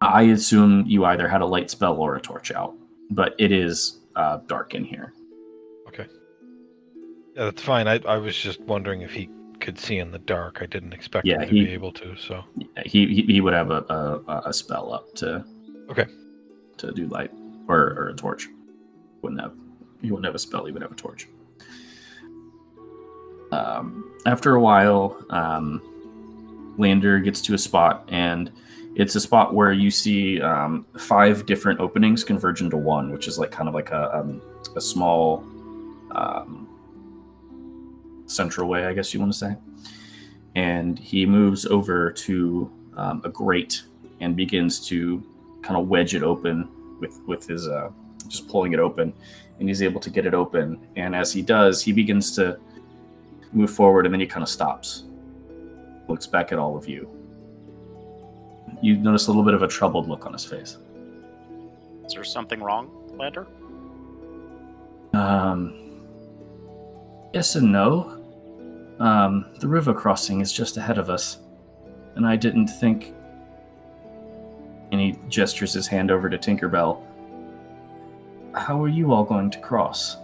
I 0.01 0.23
assume 0.23 0.83
you 0.85 1.05
either 1.05 1.27
had 1.27 1.41
a 1.41 1.45
light 1.45 1.69
spell 1.69 1.95
or 1.95 2.15
a 2.15 2.21
torch 2.21 2.51
out, 2.51 2.73
but 3.09 3.33
it 3.39 3.51
is 3.51 3.99
uh, 4.15 4.39
dark 4.47 4.73
in 4.73 4.83
here. 4.83 5.13
Okay. 5.87 6.05
Yeah, 7.35 7.45
that's 7.45 7.61
fine. 7.61 7.87
I, 7.87 7.99
I 8.07 8.17
was 8.17 8.35
just 8.35 8.59
wondering 8.61 9.01
if 9.01 9.11
he 9.11 9.29
could 9.65 9.79
see 9.79 9.97
in 9.97 10.11
the 10.11 10.19
dark. 10.19 10.59
I 10.61 10.67
didn't 10.67 10.93
expect 10.93 11.25
Yeah, 11.25 11.41
him 11.41 11.49
to 11.49 11.55
he- 11.55 11.65
be 11.65 11.71
able 11.73 11.91
to. 11.93 12.15
So 12.17 12.43
He 12.85 13.07
he, 13.15 13.21
he 13.23 13.41
would 13.41 13.53
have 13.53 13.71
a, 13.71 13.83
a 14.29 14.41
a 14.49 14.53
spell 14.53 14.93
up 14.93 15.13
to 15.15 15.43
Okay. 15.89 16.05
to 16.77 16.91
do 16.91 17.07
light 17.07 17.31
or, 17.67 17.79
or 17.97 18.09
a 18.09 18.13
torch. 18.15 18.47
Wouldn't 19.21 19.41
have 19.41 19.53
he 20.01 20.11
wouldn't 20.11 20.25
have 20.25 20.35
a 20.35 20.39
spell. 20.39 20.65
He 20.65 20.71
would 20.71 20.81
have 20.83 20.91
a 20.91 20.95
torch. 20.95 21.27
Um, 23.51 24.11
after 24.25 24.55
a 24.55 24.61
while, 24.61 25.17
um, 25.29 25.81
Lander 26.77 27.19
gets 27.19 27.41
to 27.41 27.53
a 27.53 27.57
spot, 27.57 28.03
and 28.09 28.51
it's 28.95 29.15
a 29.15 29.19
spot 29.21 29.53
where 29.53 29.71
you 29.71 29.89
see 29.91 30.41
um, 30.41 30.85
five 30.97 31.45
different 31.45 31.79
openings 31.79 32.23
converge 32.23 32.61
into 32.61 32.77
one, 32.77 33.11
which 33.11 33.27
is 33.27 33.37
like 33.39 33.51
kind 33.51 33.67
of 33.69 33.73
like 33.75 33.91
a 33.91 34.15
um, 34.17 34.41
a 34.75 34.81
small 34.81 35.43
um, 36.11 36.64
central 38.27 38.67
way, 38.67 38.85
I 38.85 38.93
guess 38.93 39.13
you 39.13 39.19
want 39.19 39.33
to 39.33 39.37
say. 39.37 39.55
And 40.55 40.97
he 40.97 41.25
moves 41.25 41.65
over 41.65 42.11
to 42.11 42.71
um, 42.95 43.21
a 43.25 43.29
grate 43.29 43.83
and 44.21 44.35
begins 44.35 44.85
to 44.87 45.23
kind 45.61 45.79
of 45.79 45.87
wedge 45.87 46.15
it 46.15 46.23
open 46.23 46.69
with 46.99 47.19
with 47.27 47.47
his 47.47 47.67
uh, 47.67 47.89
just 48.27 48.47
pulling 48.47 48.73
it 48.73 48.79
open, 48.79 49.13
and 49.59 49.67
he's 49.67 49.81
able 49.81 49.99
to 50.01 50.09
get 50.09 50.25
it 50.25 50.33
open. 50.33 50.79
And 50.95 51.15
as 51.15 51.33
he 51.33 51.41
does, 51.41 51.81
he 51.81 51.91
begins 51.91 52.35
to 52.35 52.57
move 53.51 53.71
forward, 53.71 54.05
and 54.05 54.13
then 54.13 54.19
he 54.19 54.27
kind 54.27 54.43
of 54.43 54.49
stops, 54.49 55.03
looks 56.07 56.27
back 56.27 56.51
at 56.51 56.59
all 56.59 56.77
of 56.77 56.87
you. 56.87 57.09
You 58.81 58.97
notice 58.97 59.27
a 59.27 59.29
little 59.29 59.43
bit 59.43 59.53
of 59.53 59.63
a 59.63 59.67
troubled 59.67 60.07
look 60.07 60.25
on 60.25 60.33
his 60.33 60.45
face. 60.45 60.77
Is 62.05 62.13
there 62.13 62.23
something 62.23 62.61
wrong, 62.61 62.89
Lander? 63.17 63.47
Um, 65.13 65.84
yes 67.35 67.55
and 67.55 67.71
no. 67.71 68.21
Um, 68.99 69.45
the 69.59 69.67
river 69.67 69.93
crossing 69.93 70.39
is 70.39 70.53
just 70.53 70.77
ahead 70.77 70.97
of 70.97 71.09
us, 71.09 71.39
and 72.15 72.25
I 72.25 72.37
didn't 72.37 72.67
think. 72.67 73.13
And 74.91 75.01
he 75.01 75.19
gestures 75.27 75.73
his 75.73 75.85
hand 75.85 76.11
over 76.11 76.29
to 76.29 76.37
Tinkerbell. 76.37 77.03
How 78.53 78.81
are 78.81 78.87
you 78.87 79.11
all 79.11 79.25
going 79.25 79.49
to 79.49 79.59
cross? 79.59 80.15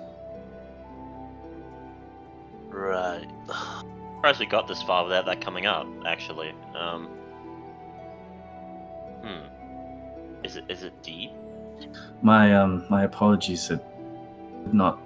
Right. 2.69 3.27
Surprised 4.15 4.39
we 4.39 4.45
got 4.45 4.67
this 4.67 4.81
far 4.83 5.03
without 5.03 5.25
that 5.25 5.41
coming 5.41 5.65
up. 5.65 5.87
Actually, 6.05 6.53
um, 6.75 7.07
hmm, 9.21 10.45
is 10.45 10.55
it 10.55 10.63
is 10.69 10.83
it 10.83 10.93
deep? 11.03 11.31
My 12.21 12.55
um, 12.55 12.85
my 12.89 13.03
apologies 13.03 13.67
had 13.67 13.83
not 14.71 14.99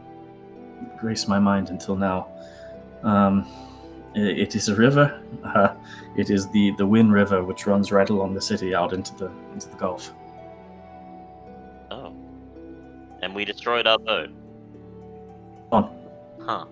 graced 0.98 1.28
my 1.28 1.40
mind 1.40 1.70
until 1.70 1.96
now. 1.96 2.28
Um, 3.04 3.46
i- 4.16 4.20
it 4.20 4.56
is 4.56 4.70
a 4.70 4.76
river. 4.76 5.22
Uh, 5.44 5.76
it 6.16 6.30
is 6.30 6.48
the 6.50 6.72
the 6.78 6.86
Win 6.86 7.12
River, 7.12 7.44
which 7.44 7.68
runs 7.68 7.92
right 7.92 8.10
along 8.10 8.34
the 8.34 8.42
city 8.42 8.74
out 8.74 8.94
into 8.94 9.14
the 9.16 9.30
into 9.54 9.70
the 9.70 9.76
Gulf. 9.76 10.14
Oh, 11.92 12.14
and 13.22 13.36
we 13.36 13.46
destroyed 13.46 13.86
our 13.88 14.00
boat. 14.00 14.30
On. 15.72 15.90
Huh. 16.42 16.66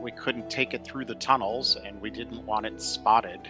We 0.00 0.10
couldn't 0.12 0.50
take 0.50 0.74
it 0.74 0.84
through 0.84 1.06
the 1.06 1.14
tunnels, 1.14 1.76
and 1.84 2.00
we 2.00 2.10
didn't 2.10 2.44
want 2.44 2.66
it 2.66 2.80
spotted 2.80 3.40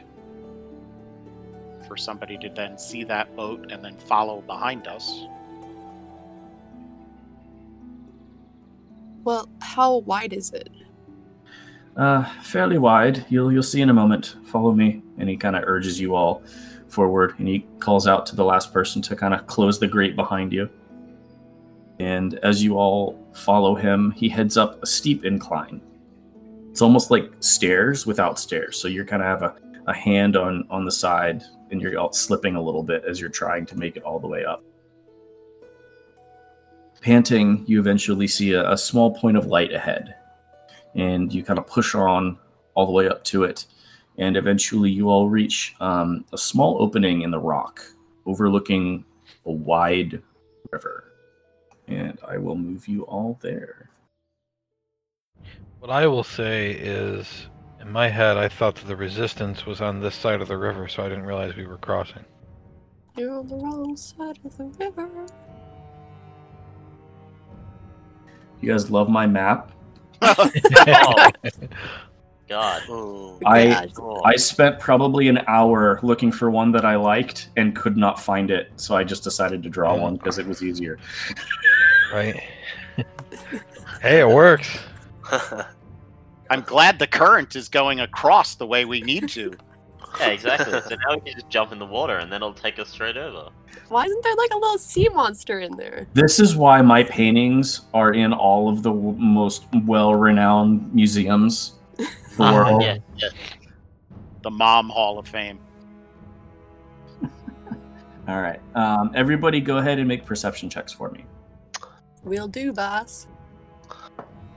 for 1.89 1.97
somebody 1.97 2.39
to 2.39 2.49
then 2.49 2.79
see 2.79 3.05
that 3.05 3.35
boat 3.37 3.71
and 3.71 3.85
then 3.85 3.97
follow 3.99 4.41
behind 4.41 4.87
us. 4.87 5.27
Well, 9.25 9.49
how 9.61 9.99
wide 9.99 10.35
is 10.35 10.53
it? 10.53 10.69
Uh, 11.97 12.25
fairly 12.43 12.79
wide. 12.79 13.25
You'll 13.29 13.51
you'll 13.53 13.63
see 13.63 13.81
in 13.81 13.89
a 13.89 13.95
moment. 13.95 14.37
Follow 14.45 14.73
me, 14.73 15.03
and 15.19 15.29
he 15.29 15.37
kind 15.37 15.57
of 15.57 15.65
urges 15.67 15.99
you 16.01 16.15
all 16.15 16.43
forward, 16.89 17.35
and 17.39 17.49
he 17.49 17.67
calls 17.79 18.07
out 18.07 18.27
to 18.27 18.37
the 18.37 18.45
last 18.45 18.73
person 18.73 19.01
to 19.03 19.17
kind 19.17 19.33
of 19.33 19.47
close 19.47 19.81
the 19.81 19.87
grate 19.87 20.15
behind 20.15 20.53
you. 20.53 20.69
And 22.01 22.35
as 22.43 22.63
you 22.63 22.77
all 22.77 23.19
follow 23.33 23.75
him, 23.75 24.11
he 24.11 24.29
heads 24.29 24.57
up 24.57 24.83
a 24.83 24.87
steep 24.87 25.25
incline. 25.25 25.81
It's 26.71 26.83
almost 26.83 27.11
like 27.11 27.33
stairs 27.39 28.05
without 28.05 28.39
stairs. 28.39 28.77
So 28.77 28.89
you're 28.89 29.05
kind 29.05 29.23
of 29.23 29.29
have 29.29 29.43
a, 29.43 29.57
a 29.87 29.95
hand 29.95 30.37
on 30.37 30.67
on 30.69 30.85
the 30.85 30.93
side, 30.93 31.45
and 31.71 31.81
you're 31.81 31.99
all 31.99 32.13
slipping 32.13 32.57
a 32.57 32.63
little 32.63 32.83
bit 32.83 33.05
as 33.09 33.21
you're 33.21 33.31
trying 33.31 33.65
to 33.67 33.77
make 33.77 33.97
it 33.97 34.03
all 34.03 34.19
the 34.19 34.29
way 34.29 34.45
up. 34.45 34.63
Panting, 37.05 37.65
you 37.67 37.79
eventually 37.81 38.27
see 38.27 38.55
a, 38.55 38.73
a 38.73 38.79
small 38.79 39.15
point 39.15 39.37
of 39.37 39.45
light 39.45 39.75
ahead 39.75 40.15
and 40.95 41.31
you 41.35 41.45
kind 41.45 41.59
of 41.59 41.67
push 41.67 41.95
on 41.95 42.39
all 42.73 42.87
the 42.87 42.93
way 42.93 43.09
up 43.09 43.23
to 43.25 43.45
it, 43.45 43.67
and 44.17 44.39
eventually 44.39 44.91
you 44.91 45.11
all 45.11 45.29
reach 45.29 45.75
um, 45.81 46.25
a 46.33 46.39
small 46.39 46.81
opening 46.81 47.21
in 47.21 47.31
the 47.31 47.39
rock 47.39 47.85
overlooking 48.25 49.05
a 49.45 49.53
wide 49.53 50.23
river. 50.73 51.13
And 51.89 52.19
I 52.27 52.39
will 52.39 52.57
move 52.57 52.89
you 52.89 53.03
all 53.03 53.39
there. 53.43 53.91
What 55.81 55.91
I 55.91 56.07
will 56.07 56.25
say 56.25 56.71
is, 56.71 57.49
in 57.83 57.93
my 57.93 58.09
head, 58.09 58.39
I 58.39 58.49
thought 58.49 58.77
that 58.77 58.87
the 58.87 58.97
resistance 58.97 59.67
was 59.67 59.83
on 59.83 60.01
this 60.01 60.15
side 60.15 60.41
of 60.41 60.49
the 60.49 60.57
river, 60.57 60.89
so 60.89 61.05
I 61.05 61.11
didn't 61.11 61.27
realize 61.27 61.55
we 61.55 61.67
were 61.67 61.77
crossing. 61.77 62.25
You're 63.15 63.39
on 63.39 63.47
the 63.47 63.57
wrong 63.57 63.95
side 63.95 64.39
of 64.43 64.57
the 64.57 64.65
river. 64.79 65.27
You 68.65 68.73
guys 68.73 68.91
love 68.91 69.11
my 69.11 69.27
map. 69.27 69.73
Oh, 70.23 70.51
God. 72.49 72.83
Oh, 72.89 73.39
I- 73.45 73.91
God. 73.93 74.23
I 74.25 74.37
spent 74.37 74.81
probably 74.81 75.29
an 75.29 75.41
hour 75.47 76.01
looking 76.03 76.33
for 76.33 76.51
one 76.51 76.73
that 76.73 76.87
I 76.87 76.97
liked 76.97 77.51
and 77.59 77.77
could 77.77 77.99
not 77.99 78.19
find 78.19 78.51
it, 78.51 78.73
so 78.77 78.97
I 78.97 79.05
just 79.05 79.23
decided 79.23 79.63
to 79.65 79.69
draw 79.69 79.95
one 79.95 80.17
because 80.17 80.39
it 80.39 80.47
was 80.47 80.63
easier. 80.63 80.99
Right? 82.11 82.43
hey, 84.01 84.21
it 84.21 84.29
works. 84.29 84.79
I'm 86.51 86.63
glad 86.63 86.99
the 86.99 87.07
current 87.07 87.55
is 87.55 87.69
going 87.69 88.01
across 88.01 88.55
the 88.55 88.67
way 88.67 88.87
we 88.87 89.03
need 89.03 89.29
to. 89.31 89.53
Yeah, 90.21 90.29
exactly. 90.29 90.81
So 90.81 90.91
now 91.07 91.15
we 91.15 91.21
can 91.21 91.35
just 91.35 91.49
jump 91.49 91.73
in 91.73 91.79
the 91.79 91.87
water, 91.87 92.19
and 92.19 92.31
then 92.31 92.37
it'll 92.43 92.53
take 92.55 92.79
us 92.79 92.89
straight 92.91 93.17
over. 93.17 93.49
Why 93.89 94.05
isn't 94.05 94.23
there 94.25 94.35
like 94.37 94.51
a 94.53 94.57
little 94.59 94.79
sea 94.79 95.09
monster 95.09 95.61
in 95.61 95.77
there? 95.77 96.07
This 96.15 96.39
is 96.41 96.57
why 96.57 96.81
my 96.83 97.03
paintings 97.05 97.83
are 97.93 98.13
in 98.13 98.33
all 98.33 98.69
of 98.69 98.83
the 98.83 98.91
w- 98.93 99.17
most 99.19 99.65
well-renowned 99.85 100.95
museums. 100.95 101.75
in 101.99 102.07
The 102.37 102.43
Ah, 102.45 102.53
world. 102.55 102.83
yeah, 102.83 102.97
yeah. 103.17 103.29
The 104.43 104.51
Mom 104.51 104.89
Hall 104.89 105.19
of 105.19 105.27
Fame. 105.29 105.59
All 108.29 108.41
right. 108.41 108.61
Um, 108.75 109.11
everybody, 109.15 109.61
go 109.61 109.79
ahead 109.79 109.99
and 109.99 110.09
make 110.09 110.25
perception 110.25 110.69
checks 110.71 110.93
for 110.93 111.11
me. 111.11 111.25
We'll 112.25 112.49
do, 112.49 112.73
boss. 112.73 113.27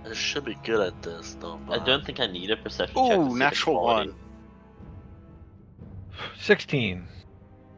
I 0.09 0.13
should 0.13 0.45
be 0.45 0.55
good 0.63 0.79
at 0.79 1.01
this, 1.03 1.35
though. 1.39 1.59
I 1.69 1.79
don't 1.79 2.05
think 2.05 2.19
I 2.21 2.27
need 2.27 2.49
a 2.49 2.55
perception 2.57 2.95
check. 2.95 3.09
to 3.09 3.15
see 3.15 3.19
Ooh, 3.21 3.29
the 3.33 3.35
natural 3.39 3.79
quality. 3.79 4.09
one. 4.11 4.19
16. 6.39 7.07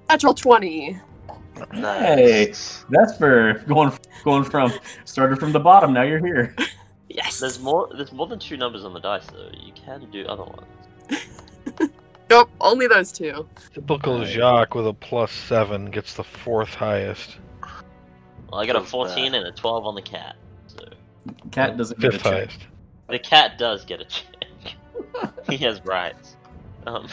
Natural 0.10 0.34
20. 0.34 1.00
Hey, 1.74 2.54
that's 2.90 3.18
for 3.18 3.54
going 3.68 3.92
going 4.24 4.44
from 4.46 4.72
started 5.06 5.40
from 5.40 5.52
the 5.52 5.60
bottom. 5.60 5.92
Now 5.94 6.04
you're 6.04 6.24
here. 6.26 6.56
Yes. 7.10 7.40
There's 7.40 7.60
more. 7.60 7.90
There's 7.96 8.14
more 8.14 8.28
than 8.28 8.40
two 8.40 8.56
numbers 8.56 8.86
on 8.86 8.94
the 8.94 9.00
dice, 9.00 9.26
though. 9.28 9.50
You 9.54 9.74
can 9.74 10.10
do 10.12 10.26
other 10.26 10.44
ones. 10.44 11.90
Nope, 12.30 12.52
only 12.62 12.86
those 12.86 13.12
two. 13.12 13.48
Typical 13.74 14.20
Right. 14.20 14.28
Jacques 14.28 14.76
with 14.76 14.86
a 14.86 14.94
plus 14.94 15.32
7 15.32 15.90
gets 15.90 16.14
the 16.14 16.24
fourth 16.24 16.70
highest. 16.76 17.38
Well, 18.52 18.62
I 18.62 18.68
got 18.68 18.76
a 18.76 18.82
14 18.84 19.34
and 19.34 19.48
a 19.48 19.52
12 19.52 19.88
on 19.88 19.96
the 19.96 20.02
cat. 20.04 20.36
So 20.68 20.86
Cat 21.50 21.76
doesn't 21.76 22.00
get 22.00 22.10
a 22.10 22.12
Fifth 22.12 22.24
check. 22.24 22.34
highest. 22.34 22.60
the 23.10 23.18
cat 23.18 23.58
does 23.58 23.84
get 23.84 24.00
a 24.02 24.06
check. 24.06 24.76
he 25.50 25.58
has 25.58 25.84
rights. 25.84 26.36
Um, 26.86 27.08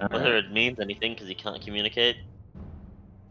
All 0.00 0.08
whether 0.08 0.34
right. 0.34 0.44
it 0.44 0.52
means 0.52 0.80
anything 0.80 1.12
because 1.14 1.28
he 1.28 1.34
can't 1.34 1.60
communicate, 1.62 2.16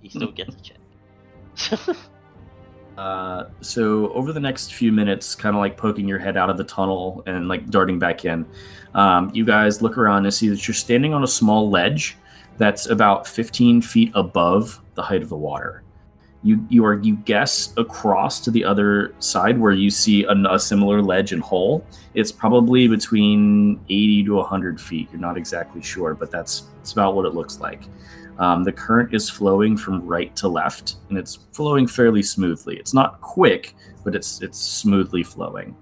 he 0.02 0.10
still 0.10 0.32
gets 0.32 0.56
a 0.56 0.62
check. 0.62 1.98
Uh, 3.00 3.48
so 3.62 4.12
over 4.12 4.34
the 4.34 4.42
next 4.42 4.74
few 4.74 4.92
minutes, 4.92 5.34
kind 5.34 5.56
of 5.56 5.62
like 5.62 5.78
poking 5.78 6.06
your 6.06 6.20
head 6.20 6.36
out 6.36 6.50
of 6.50 6.58
the 6.58 6.66
tunnel 6.66 7.24
and 7.28 7.48
like 7.48 7.70
darting 7.70 7.98
back 7.98 8.26
in, 8.26 8.46
um, 8.94 9.32
you 9.34 9.46
guys 9.46 9.82
look 9.82 9.98
around 9.98 10.26
and 10.26 10.34
see 10.34 10.50
that 10.50 10.68
you're 10.68 10.76
standing 10.76 11.14
on 11.14 11.24
a 11.24 11.28
small 11.28 11.70
ledge 11.70 12.18
that's 12.58 12.88
about 12.88 13.26
15 13.26 13.82
feet 13.82 14.12
above 14.16 14.82
the 14.96 15.02
height 15.02 15.22
of 15.22 15.30
the 15.30 15.38
water. 15.38 15.82
You 16.42 16.66
you 16.70 16.86
are 16.86 17.00
you 17.00 17.18
guess 17.18 17.74
across 17.76 18.40
to 18.42 18.52
the 18.52 18.64
other 18.64 19.14
side 19.20 19.58
where 19.58 19.74
you 19.74 19.90
see 19.90 20.24
a, 20.24 20.36
a 20.50 20.60
similar 20.60 21.02
ledge 21.02 21.34
and 21.34 21.42
hole. 21.42 21.86
It's 22.14 22.32
probably 22.32 22.88
between 22.88 23.80
80 23.90 24.24
to 24.26 24.36
100 24.36 24.80
feet. 24.80 25.10
You're 25.12 25.20
not 25.20 25.38
exactly 25.38 25.82
sure, 25.82 26.14
but 26.14 26.32
that's 26.32 26.62
that's 26.78 26.94
about 26.94 27.16
what 27.16 27.26
it 27.26 27.34
looks 27.34 27.60
like. 27.60 27.84
Um, 28.40 28.64
the 28.64 28.72
current 28.72 29.14
is 29.14 29.30
flowing 29.30 29.76
from 29.76 30.06
right 30.08 30.34
to 30.38 30.48
left, 30.48 30.96
and 31.10 31.18
it's 31.18 31.40
flowing 31.52 31.88
fairly 31.88 32.24
smoothly. 32.24 32.78
It's 32.78 32.94
not 32.94 33.20
quick, 33.20 33.76
but 34.06 34.16
it's 34.16 34.42
it's 34.42 34.58
smoothly 34.58 35.24
flowing. 35.24 35.76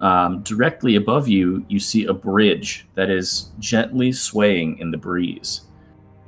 Um, 0.00 0.42
directly 0.42 0.96
above 0.96 1.28
you, 1.28 1.64
you 1.68 1.78
see 1.78 2.04
a 2.06 2.12
bridge 2.12 2.86
that 2.94 3.10
is 3.10 3.50
gently 3.58 4.12
swaying 4.12 4.78
in 4.78 4.90
the 4.90 4.96
breeze. 4.98 5.62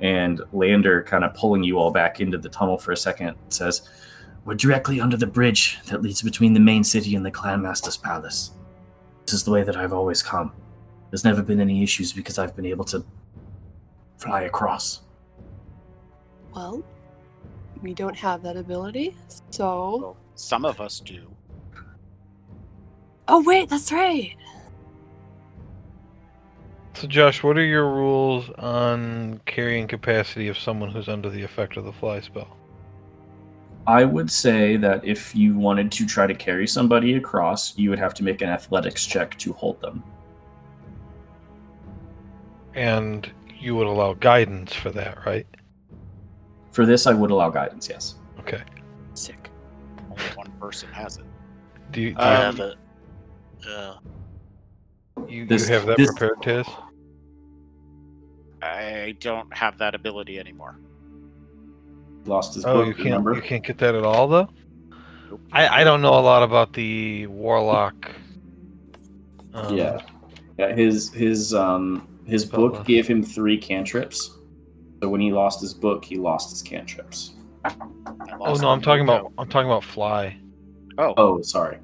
And 0.03 0.41
Lander, 0.51 1.01
kind 1.01 1.23
of 1.23 1.33
pulling 1.33 1.63
you 1.63 1.79
all 1.79 1.89
back 1.89 2.19
into 2.19 2.37
the 2.37 2.49
tunnel 2.49 2.77
for 2.77 2.91
a 2.91 2.97
second, 2.97 3.35
says, 3.49 3.89
"We're 4.43 4.53
directly 4.53 4.99
under 4.99 5.17
the 5.17 5.25
bridge 5.25 5.79
that 5.87 6.01
leads 6.01 6.21
between 6.21 6.53
the 6.53 6.59
main 6.59 6.83
city 6.83 7.15
and 7.15 7.25
the 7.25 7.31
Clan 7.31 7.61
Master's 7.61 7.97
palace. 7.97 8.51
This 9.25 9.33
is 9.33 9.43
the 9.45 9.51
way 9.51 9.63
that 9.63 9.77
I've 9.77 9.93
always 9.93 10.21
come. 10.21 10.51
There's 11.09 11.23
never 11.23 11.41
been 11.41 11.61
any 11.61 11.81
issues 11.81 12.11
because 12.11 12.37
I've 12.37 12.53
been 12.53 12.65
able 12.65 12.85
to 12.85 13.05
fly 14.17 14.41
across." 14.41 15.01
Well, 16.53 16.83
we 17.81 17.93
don't 17.93 18.17
have 18.17 18.43
that 18.43 18.57
ability, 18.57 19.15
so 19.49 20.17
Some 20.35 20.65
of 20.65 20.81
us 20.81 20.99
do. 20.99 21.31
Oh 23.27 23.41
wait, 23.43 23.69
that's 23.69 23.91
right. 23.91 24.35
So, 26.95 27.07
Josh, 27.07 27.41
what 27.43 27.57
are 27.57 27.65
your 27.65 27.89
rules 27.89 28.49
on 28.51 29.41
carrying 29.45 29.87
capacity 29.87 30.47
of 30.47 30.57
someone 30.57 30.91
who's 30.91 31.09
under 31.09 31.29
the 31.29 31.41
effect 31.41 31.75
of 31.75 31.85
the 31.85 31.91
fly 31.91 32.19
spell? 32.21 32.55
I 33.87 34.05
would 34.05 34.31
say 34.31 34.77
that 34.77 35.03
if 35.03 35.35
you 35.35 35.57
wanted 35.57 35.91
to 35.93 36.05
try 36.05 36.27
to 36.27 36.33
carry 36.35 36.67
somebody 36.67 37.15
across, 37.15 37.77
you 37.77 37.89
would 37.89 37.99
have 37.99 38.13
to 38.15 38.23
make 38.23 38.41
an 38.41 38.47
athletics 38.49 39.05
check 39.05 39.37
to 39.39 39.51
hold 39.53 39.81
them. 39.81 40.03
And 42.75 43.29
you 43.59 43.75
would 43.75 43.87
allow 43.87 44.13
guidance 44.13 44.73
for 44.73 44.91
that, 44.91 45.25
right? 45.25 45.47
For 46.71 46.85
this, 46.85 47.05
I 47.07 47.13
would 47.13 47.31
allow 47.31 47.49
guidance, 47.49 47.89
yes. 47.89 48.15
Okay. 48.39 48.61
Sick. 49.15 49.49
Only 50.09 50.23
one 50.35 50.51
person 50.59 50.89
has 50.93 51.17
it. 51.17 51.25
Do 51.91 52.01
you, 52.01 52.11
do 52.11 52.19
I 52.19 52.35
Um, 52.45 52.55
have 52.55 52.59
it. 52.59 52.77
Yeah. 53.67 53.93
you, 55.27 55.45
this- 55.45 55.67
you 55.67 55.73
have 55.75 55.85
that 55.87 55.97
this- 55.97 56.09
prepared, 56.13 56.41
Tiz? 56.41 56.67
I 58.63 59.15
don't 59.19 59.53
have 59.53 59.77
that 59.79 59.95
ability 59.95 60.39
anymore. 60.39 60.75
Lost 62.25 62.55
his 62.55 62.63
Oh, 62.65 62.75
book, 62.75 62.87
you 62.87 62.93
can't 62.93 63.05
remember? 63.05 63.35
you 63.35 63.41
can't 63.41 63.65
get 63.65 63.77
that 63.79 63.95
at 63.95 64.03
all, 64.05 64.27
though. 64.27 64.49
I, 65.51 65.81
I 65.81 65.83
don't 65.83 66.01
know 66.01 66.13
a 66.17 66.21
lot 66.21 66.43
about 66.43 66.73
the 66.73 67.27
warlock. 67.27 68.11
Um, 69.53 69.77
Yeah. 69.77 70.01
Yeah, 70.57 70.73
his 70.75 71.11
his 71.13 71.53
um 71.53 72.07
his 72.25 72.43
Spell 72.43 72.61
book 72.61 72.73
list. 72.73 72.87
gave 72.87 73.07
him 73.07 73.23
three 73.23 73.57
cantrips. 73.57 74.37
So 75.01 75.09
when 75.09 75.19
he 75.19 75.31
lost 75.31 75.61
his 75.61 75.73
book, 75.73 76.05
he 76.05 76.15
lost 76.15 76.51
his 76.51 76.61
cantrips. 76.61 77.31
I 77.65 77.73
Oh 78.45 78.55
no, 78.55 78.69
I'm 78.69 78.81
talking 78.81 79.05
mojo. 79.05 79.19
about 79.19 79.33
I'm 79.37 79.49
talking 79.49 79.67
about 79.69 79.83
fly. 79.83 80.37
Oh, 80.97 81.13
Oh, 81.17 81.41
sorry. 81.41 81.79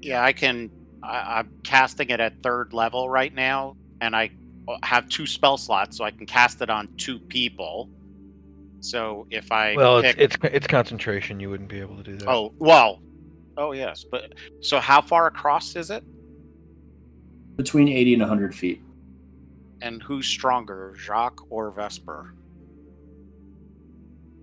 yeah, 0.00 0.22
I 0.22 0.32
can. 0.32 0.70
I, 1.02 1.38
I'm 1.38 1.50
casting 1.64 2.10
it 2.10 2.20
at 2.20 2.42
third 2.42 2.72
level 2.72 3.08
right 3.08 3.34
now, 3.34 3.76
and 4.00 4.14
I 4.14 4.30
Uh, 4.68 4.76
have 4.84 5.08
two 5.08 5.26
spell 5.26 5.56
slots, 5.56 5.96
so 5.96 6.04
I 6.04 6.10
can 6.12 6.24
cast 6.26 6.60
it 6.62 6.70
on 6.70 6.88
two 6.96 7.18
people. 7.18 7.88
So 8.80 9.26
if 9.30 9.50
I 9.52 9.74
Well, 9.76 9.98
it's, 9.98 10.14
pick, 10.14 10.20
it's 10.20 10.36
it's 10.54 10.66
concentration. 10.66 11.40
You 11.40 11.50
wouldn't 11.50 11.68
be 11.68 11.80
able 11.80 11.96
to 11.96 12.02
do 12.02 12.16
that. 12.16 12.28
oh 12.28 12.52
well, 12.58 13.00
oh 13.56 13.72
yes, 13.72 14.04
but 14.04 14.34
so 14.60 14.78
how 14.80 15.00
far 15.00 15.26
across 15.26 15.74
is 15.76 15.90
it, 15.90 16.04
Between 17.56 17.88
80 17.88 18.14
and 18.14 18.22
100 18.22 18.54
feet. 18.54 18.80
and 19.80 20.02
who's 20.02 20.26
stronger, 20.26 20.94
Jacques 20.96 21.40
or 21.50 21.70
Vesper? 21.70 22.34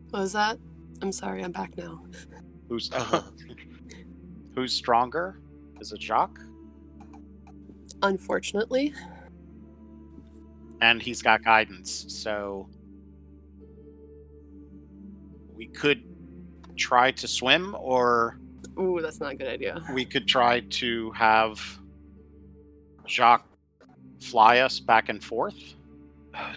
What 0.10 0.20
was 0.22 0.34
that? 0.34 0.58
I'm 1.02 1.12
sorry, 1.14 1.44
I'm 1.44 1.52
back 1.54 1.78
now. 1.78 2.02
Who's 2.68 2.90
who's 4.56 4.74
stronger? 4.74 5.40
Is 5.80 5.92
it 5.94 6.02
Jacques? 6.02 6.40
Unfortunately, 8.02 8.94
and 10.82 11.02
he's 11.02 11.22
got 11.22 11.44
guidance. 11.44 12.06
So 12.08 12.70
we 15.56 15.68
could 15.68 16.04
try 16.78 17.12
to 17.12 17.28
swim, 17.28 17.76
or 17.78 18.39
ooh, 18.80 19.00
that's 19.02 19.20
not 19.20 19.34
a 19.34 19.36
good 19.36 19.48
idea. 19.48 19.84
we 19.94 20.06
could 20.06 20.28
try 20.28 20.62
to 20.62 21.12
have 21.12 21.62
Jacques 23.08 23.46
fly 24.22 24.60
us 24.60 24.80
back 24.80 25.10
and 25.10 25.24
forth. 25.24 25.76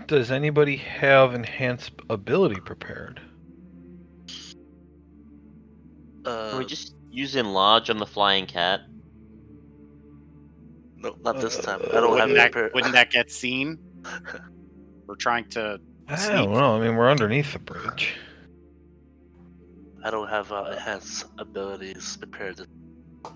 Does 0.07 0.31
anybody 0.31 0.77
have 0.77 1.35
enhanced 1.35 1.93
ability 2.11 2.61
prepared? 2.61 3.21
Uh, 6.25 6.51
Can 6.51 6.59
we 6.59 6.67
just 6.67 6.95
use 7.11 7.35
enlarge 7.35 7.91
on 7.91 7.99
the 7.99 8.07
flying 8.07 8.47
cat? 8.47 8.81
no, 11.03 11.17
not 11.25 11.41
this 11.41 11.59
time. 11.59 11.81
I 11.91 11.95
don't 11.95 12.17
have 12.17 12.29
Wouldn't 12.29 12.39
it 12.39 12.53
that, 12.55 12.75
wouldn't 12.75 12.93
that 12.93 13.11
get 13.11 13.31
seen? 13.31 13.79
We're 15.07 15.17
trying 15.17 15.49
to. 15.51 15.81
I 16.09 16.17
Sneak. 16.17 16.37
don't 16.37 16.53
know. 16.53 16.77
I 16.77 16.81
mean, 16.87 16.97
we're 16.97 17.11
underneath 17.11 17.53
the 17.53 17.59
bridge. 17.59 18.15
I 20.05 20.11
don't 20.11 20.29
have 20.29 20.51
uh, 20.51 20.71
enhanced 20.73 21.27
abilities 21.39 22.17
prepared. 22.17 22.61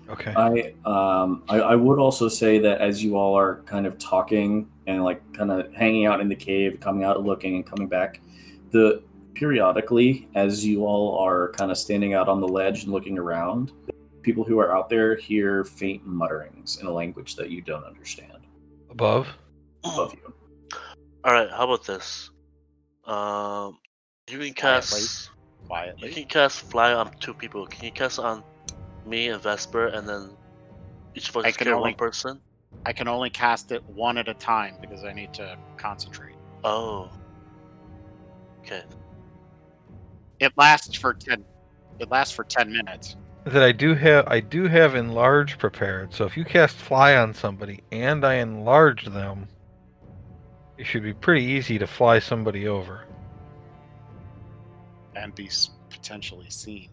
Okay. 0.09 0.33
I 0.35 0.73
um 0.89 1.43
I, 1.47 1.59
I 1.59 1.75
would 1.75 1.97
also 1.97 2.27
say 2.27 2.59
that 2.59 2.81
as 2.81 3.01
you 3.01 3.15
all 3.15 3.37
are 3.37 3.61
kind 3.63 3.87
of 3.87 3.97
talking 3.97 4.69
and 4.85 5.03
like 5.03 5.21
kind 5.33 5.49
of 5.49 5.73
hanging 5.73 6.05
out 6.05 6.19
in 6.19 6.27
the 6.27 6.35
cave, 6.35 6.79
coming 6.81 7.05
out 7.05 7.23
looking 7.23 7.55
and 7.55 7.65
coming 7.65 7.87
back, 7.87 8.19
the 8.71 9.01
periodically 9.33 10.27
as 10.35 10.65
you 10.65 10.85
all 10.85 11.17
are 11.19 11.51
kind 11.53 11.71
of 11.71 11.77
standing 11.77 12.13
out 12.13 12.27
on 12.27 12.41
the 12.41 12.47
ledge 12.47 12.83
and 12.83 12.91
looking 12.91 13.17
around, 13.17 13.71
people 14.23 14.43
who 14.43 14.59
are 14.59 14.75
out 14.75 14.89
there 14.89 15.15
hear 15.15 15.63
faint 15.63 16.05
mutterings 16.05 16.79
in 16.81 16.87
a 16.87 16.91
language 16.91 17.35
that 17.37 17.49
you 17.49 17.61
don't 17.61 17.85
understand 17.85 18.39
Above. 18.89 19.27
above 19.85 20.13
you. 20.15 20.33
All 21.27 21.33
right, 21.33 21.49
how 21.51 21.65
about 21.65 21.85
this? 21.85 22.29
Um, 23.03 23.79
you 24.29 24.39
can 24.39 24.53
cast. 24.53 25.29
You 25.61 25.67
quietly. 25.67 26.09
can 26.13 26.23
cast 26.23 26.61
fly 26.61 26.93
on 26.93 27.11
two 27.19 27.33
people. 27.33 27.67
Can 27.67 27.83
you 27.83 27.91
cast 27.91 28.17
on 28.17 28.45
me 29.05 29.27
and 29.27 29.43
Vesper, 29.43 29.87
and 29.87 30.07
then 30.07 30.29
each 31.15 31.27
of 31.27 31.35
us 31.35 31.43
I 31.43 31.49
just 31.49 31.57
can 31.57 31.65
carry 31.65 31.75
only- 31.75 31.91
one 31.91 31.97
person? 31.97 32.39
I 32.85 32.93
can 32.93 33.09
only 33.09 33.29
cast 33.29 33.73
it 33.73 33.83
one 33.83 34.17
at 34.17 34.29
a 34.29 34.33
time 34.35 34.75
because 34.79 35.03
I 35.03 35.11
need 35.11 35.33
to 35.33 35.57
concentrate. 35.75 36.35
Oh. 36.63 37.11
Okay. 38.61 38.83
It 40.39 40.53
lasts 40.55 40.95
for 40.95 41.13
ten. 41.13 41.43
It 41.99 42.09
lasts 42.09 42.33
for 42.33 42.45
ten 42.45 42.71
minutes. 42.71 43.17
That 43.43 43.63
I 43.63 43.73
do 43.73 43.95
have. 43.95 44.29
I 44.29 44.39
do 44.39 44.65
have 44.67 44.95
enlarge 44.95 45.57
prepared. 45.57 46.13
So 46.13 46.23
if 46.23 46.37
you 46.37 46.45
cast 46.45 46.77
fly 46.77 47.17
on 47.17 47.33
somebody 47.33 47.83
and 47.91 48.25
I 48.25 48.35
enlarge 48.35 49.03
them, 49.07 49.49
it 50.77 50.85
should 50.85 51.03
be 51.03 51.13
pretty 51.13 51.45
easy 51.45 51.77
to 51.79 51.87
fly 51.87 52.19
somebody 52.19 52.67
over. 52.67 53.03
and 55.15 55.33
be 55.33 55.49
potentially 55.89 56.49
seen. 56.49 56.89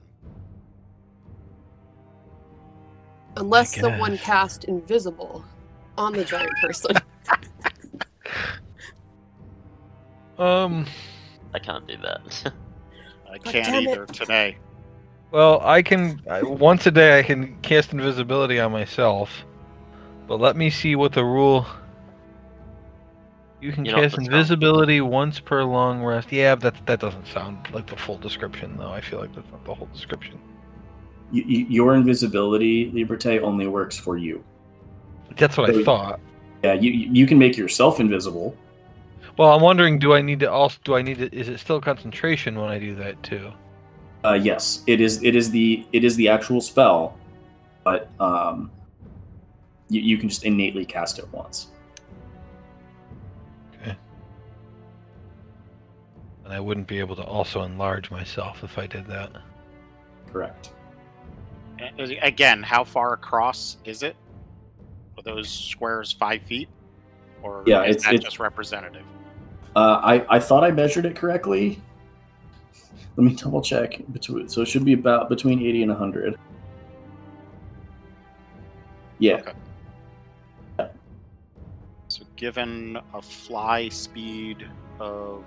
Unless 3.37 3.79
someone 3.79 4.16
cast 4.16 4.64
invisible 4.64 5.44
on 5.99 6.14
the 6.14 6.25
giant 6.25 6.53
person. 6.62 6.97
Um. 10.38 10.87
I 11.53 11.59
can't 11.59 11.87
do 11.87 11.97
that. 11.99 12.53
I 13.33 13.38
can't 13.38 13.66
damn 13.66 13.87
it. 13.87 13.90
either 13.90 14.07
today. 14.07 14.57
Well, 15.31 15.61
I 15.62 15.83
can 15.83 16.20
I, 16.31 16.42
once 16.42 16.87
a 16.87 16.90
day. 16.90 17.18
I 17.18 17.23
can 17.23 17.57
cast 17.61 17.92
invisibility 17.92 18.59
on 18.59 18.73
myself, 18.73 19.44
but 20.27 20.40
let 20.40 20.57
me 20.57 20.70
see 20.70 20.97
what 20.97 21.12
the 21.12 21.25
rule. 21.25 21.66
You 23.64 23.72
can 23.72 23.87
You 23.87 23.92
know, 23.92 24.03
cast 24.03 24.16
that's 24.16 24.29
not- 24.29 24.35
invisibility 24.35 25.00
once 25.00 25.40
per 25.40 25.64
long 25.64 26.03
rest. 26.03 26.31
Yeah, 26.31 26.55
that 26.57 26.85
that 26.85 27.00
doesn't 27.00 27.27
sound 27.27 27.66
like 27.72 27.87
the 27.87 27.96
full 27.96 28.18
description, 28.18 28.77
though. 28.77 28.90
I 28.90 29.00
feel 29.00 29.18
like 29.20 29.35
that's 29.35 29.50
not 29.50 29.64
the 29.64 29.72
whole 29.72 29.88
description. 29.90 30.38
You, 31.33 31.44
you, 31.44 31.66
your 31.70 31.94
invisibility, 31.94 32.92
Liberté, 32.92 33.40
only 33.40 33.66
works 33.66 33.96
for 33.98 34.18
you. 34.18 34.44
That's 35.38 35.57
what 35.57 35.70
I 35.70 35.83
thought. 35.83 36.20
Yeah, 36.62 36.74
you 36.74 36.90
you 36.90 37.27
can 37.27 37.38
make 37.38 37.57
yourself 37.57 38.00
invisible. 38.00 38.55
Well, 39.38 39.50
I'm 39.55 39.62
wondering, 39.62 39.98
do 39.98 40.12
I 40.12 40.20
need 40.20 40.40
to 40.40 40.53
also? 40.53 40.77
Do 40.85 40.96
I 40.96 41.00
need 41.00 41.16
to? 41.16 41.35
Is 41.35 41.48
it 41.48 41.59
still 41.59 41.81
concentration 41.81 42.61
when 42.61 42.68
I 42.68 42.79
do 42.79 42.94
that 42.96 43.22
too? 43.22 43.50
Uh, 44.27 44.35
yes, 44.35 44.83
it 44.87 45.00
is. 45.00 45.22
It 45.24 45.35
is 45.35 45.50
the 45.50 45.87
it 45.92 46.05
is 46.05 46.16
the 46.16 46.29
actual 46.29 46.61
spell, 46.61 47.16
but 47.83 48.11
um, 48.20 48.70
you, 49.88 50.03
you 50.03 50.18
can 50.18 50.29
just 50.29 50.44
innately 50.44 50.85
cast 50.85 51.18
it 51.18 51.27
once. 51.33 51.68
I 56.48 56.61
wouldn't 56.61 56.87
be 56.87 56.98
able 56.98 57.16
to 57.16 57.22
also 57.24 57.62
enlarge 57.62 58.11
myself 58.11 58.62
if 58.62 58.78
I 58.78 58.87
did 58.87 59.07
that. 59.07 59.30
Correct. 60.30 60.72
Again, 61.98 62.62
how 62.62 62.85
far 62.85 63.12
across 63.14 63.78
is 63.85 64.02
it? 64.02 64.16
Are 65.16 65.22
those 65.22 65.48
squares 65.48 66.12
five 66.12 66.42
feet, 66.42 66.68
or 67.42 67.62
Yeah, 67.66 67.83
is 67.85 67.96
it's- 67.96 68.04
that 68.04 68.14
it's- 68.14 68.24
just 68.24 68.38
representative? 68.38 69.04
Uh, 69.76 70.00
I 70.02 70.37
I 70.37 70.38
thought 70.38 70.62
I 70.62 70.70
measured 70.70 71.04
it 71.04 71.16
correctly. 71.16 71.80
Let 73.16 73.24
me 73.24 73.35
double 73.35 73.61
check. 73.62 74.00
Between 74.12 74.48
so 74.48 74.62
it 74.62 74.66
should 74.68 74.85
be 74.85 74.92
about 74.92 75.28
between 75.28 75.61
eighty 75.61 75.83
and 75.83 75.90
hundred. 75.92 76.37
Yeah. 79.18 79.35
Okay. 80.78 80.90
So, 82.09 82.24
given 82.37 82.98
a 83.14 83.22
fly 83.22 83.88
speed 83.88 84.68
of 85.00 85.44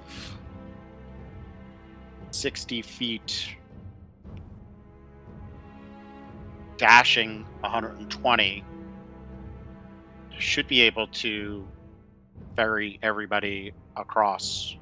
60 2.38 2.84
feet, 2.84 3.56
dashing 6.78 7.43
120, 7.62 8.63
should 10.38 10.67
be 10.67 10.82
able 10.82 11.08
to 11.08 11.67
ferry 12.56 13.00
everybody 13.02 13.71
across. 13.95 14.78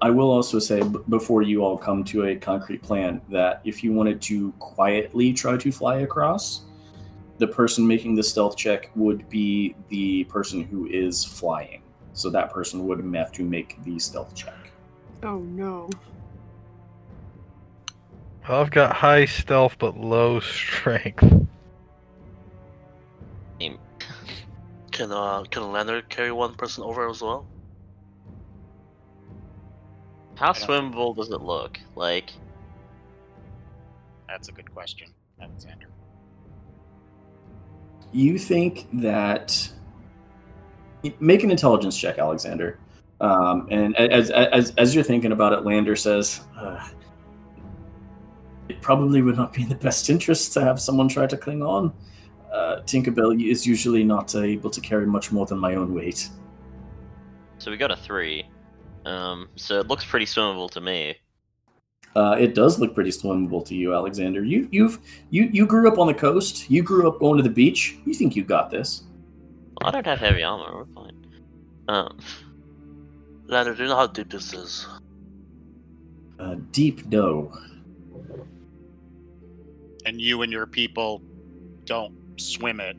I 0.00 0.08
will 0.08 0.30
also 0.30 0.58
say 0.58 0.82
before 1.10 1.42
you 1.42 1.62
all 1.62 1.76
come 1.76 2.02
to 2.04 2.24
a 2.24 2.36
concrete 2.36 2.82
plan 2.82 3.20
that 3.28 3.60
if 3.64 3.84
you 3.84 3.92
wanted 3.92 4.22
to 4.22 4.52
quietly 4.52 5.34
try 5.34 5.58
to 5.58 5.70
fly 5.70 5.98
across, 5.98 6.62
the 7.36 7.46
person 7.46 7.86
making 7.86 8.14
the 8.14 8.22
stealth 8.22 8.56
check 8.56 8.90
would 8.96 9.28
be 9.28 9.74
the 9.90 10.24
person 10.24 10.62
who 10.62 10.86
is 10.86 11.24
flying. 11.24 11.82
So 12.14 12.30
that 12.30 12.50
person 12.50 12.86
would 12.86 13.02
have 13.14 13.32
to 13.32 13.44
make 13.44 13.82
the 13.84 13.98
stealth 13.98 14.34
check. 14.34 14.61
Oh 15.22 15.38
no. 15.38 15.88
Well, 18.48 18.60
I've 18.60 18.70
got 18.70 18.96
high 18.96 19.24
stealth 19.24 19.76
but 19.78 19.96
low 19.96 20.40
strength. 20.40 21.22
Can 24.90 25.10
uh 25.10 25.42
can 25.50 25.62
a 25.62 25.70
lander 25.70 26.02
carry 26.02 26.32
one 26.32 26.54
person 26.54 26.84
over 26.84 27.08
as 27.08 27.22
well? 27.22 27.46
How 30.36 30.52
swimmable 30.52 31.16
does 31.16 31.30
it 31.30 31.40
look? 31.40 31.78
Like, 31.94 32.32
That's 34.28 34.48
a 34.48 34.52
good 34.52 34.72
question, 34.72 35.08
Alexander. 35.40 35.86
You 38.12 38.38
think 38.38 38.88
that 38.94 39.70
make 41.20 41.42
an 41.42 41.50
intelligence 41.50 41.96
check, 41.96 42.18
Alexander. 42.18 42.78
Um, 43.22 43.68
and 43.70 43.96
as, 43.96 44.30
as 44.30 44.74
as 44.76 44.94
you're 44.94 45.04
thinking 45.04 45.30
about 45.32 45.52
it, 45.52 45.64
Lander 45.64 45.94
says, 45.96 46.40
uh, 46.58 46.88
"It 48.68 48.82
probably 48.82 49.22
would 49.22 49.36
not 49.36 49.52
be 49.52 49.62
in 49.62 49.68
the 49.68 49.76
best 49.76 50.10
interest 50.10 50.52
to 50.54 50.60
have 50.60 50.80
someone 50.80 51.08
try 51.08 51.26
to 51.26 51.36
cling 51.36 51.62
on. 51.62 51.92
Uh, 52.52 52.80
Tinkerbell 52.84 53.40
is 53.48 53.64
usually 53.66 54.04
not 54.04 54.34
able 54.34 54.70
to 54.70 54.80
carry 54.80 55.06
much 55.06 55.32
more 55.32 55.46
than 55.46 55.58
my 55.58 55.74
own 55.76 55.94
weight. 55.94 56.28
so 57.58 57.70
we 57.70 57.76
got 57.76 57.90
a 57.92 57.96
three. 57.96 58.44
Um, 59.06 59.48
so 59.56 59.78
it 59.78 59.86
looks 59.86 60.04
pretty 60.04 60.26
swimmable 60.26 60.70
to 60.72 60.80
me. 60.80 61.14
Uh, 62.14 62.36
it 62.38 62.54
does 62.54 62.78
look 62.78 62.94
pretty 62.94 63.10
swimmable 63.10 63.64
to 63.66 63.74
you, 63.74 63.94
Alexander. 63.94 64.44
You 64.44 64.68
you've 64.72 64.98
you 65.30 65.48
you 65.52 65.64
grew 65.64 65.90
up 65.90 65.98
on 65.98 66.08
the 66.08 66.14
coast. 66.14 66.68
You 66.70 66.82
grew 66.82 67.08
up 67.08 67.20
going 67.20 67.36
to 67.36 67.42
the 67.42 67.48
beach. 67.54 67.96
You 68.04 68.14
think 68.14 68.34
you 68.36 68.42
got 68.44 68.68
this? 68.70 69.04
Well, 69.80 69.88
I 69.88 69.92
don't 69.92 70.06
have 70.06 70.18
heavy 70.18 70.42
armor. 70.42 70.76
We're 70.76 70.94
fine. 70.94 71.26
Um, 71.88 72.18
Lander, 73.52 73.74
do 73.74 73.82
you 73.82 73.88
know 73.90 73.96
how 73.96 74.06
deep 74.06 74.30
this 74.30 74.54
is? 74.54 74.86
Uh, 76.38 76.56
deep 76.70 77.04
no. 77.06 77.52
And 80.06 80.18
you 80.18 80.40
and 80.40 80.50
your 80.50 80.66
people 80.66 81.20
don't 81.84 82.14
swim 82.38 82.80
it. 82.80 82.96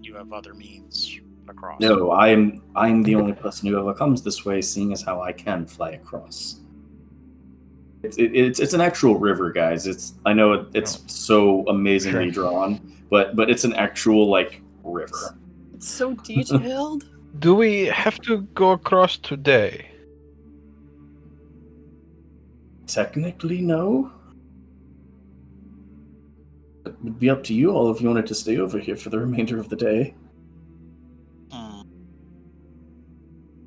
You 0.00 0.16
have 0.16 0.32
other 0.32 0.52
means 0.52 1.20
across. 1.48 1.80
No, 1.80 2.10
I'm 2.10 2.60
I'm 2.74 3.04
the 3.04 3.14
only 3.14 3.34
person 3.34 3.68
who 3.68 3.78
ever 3.78 3.94
comes 3.94 4.22
this 4.22 4.44
way, 4.44 4.60
seeing 4.62 4.92
as 4.92 5.00
how 5.00 5.22
I 5.22 5.30
can 5.30 5.64
fly 5.64 5.92
across. 5.92 6.58
It's 8.02 8.18
it, 8.18 8.34
it's 8.34 8.58
it's 8.58 8.74
an 8.74 8.80
actual 8.80 9.16
river, 9.16 9.52
guys. 9.52 9.86
It's 9.86 10.14
I 10.26 10.32
know 10.32 10.54
it, 10.54 10.66
it's 10.74 11.04
so 11.06 11.64
amazingly 11.68 12.32
drawn, 12.32 12.80
but 13.10 13.36
but 13.36 13.48
it's 13.48 13.62
an 13.62 13.74
actual 13.74 14.28
like 14.28 14.60
river. 14.82 15.38
It's 15.72 15.88
so 15.88 16.14
detailed. 16.14 17.06
Do 17.38 17.54
we 17.54 17.86
have 17.86 18.20
to 18.22 18.42
go 18.54 18.72
across 18.72 19.16
today? 19.16 19.90
Technically, 22.86 23.60
no. 23.60 24.12
It 26.84 26.94
would 27.02 27.18
be 27.18 27.30
up 27.30 27.42
to 27.44 27.54
you 27.54 27.70
all 27.70 27.90
if 27.90 28.00
you 28.00 28.08
wanted 28.08 28.26
to 28.26 28.34
stay 28.34 28.58
over 28.58 28.78
here 28.78 28.96
for 28.96 29.08
the 29.08 29.18
remainder 29.18 29.58
of 29.58 29.68
the 29.68 29.76
day. 29.76 30.14
Hmm. 31.50 31.82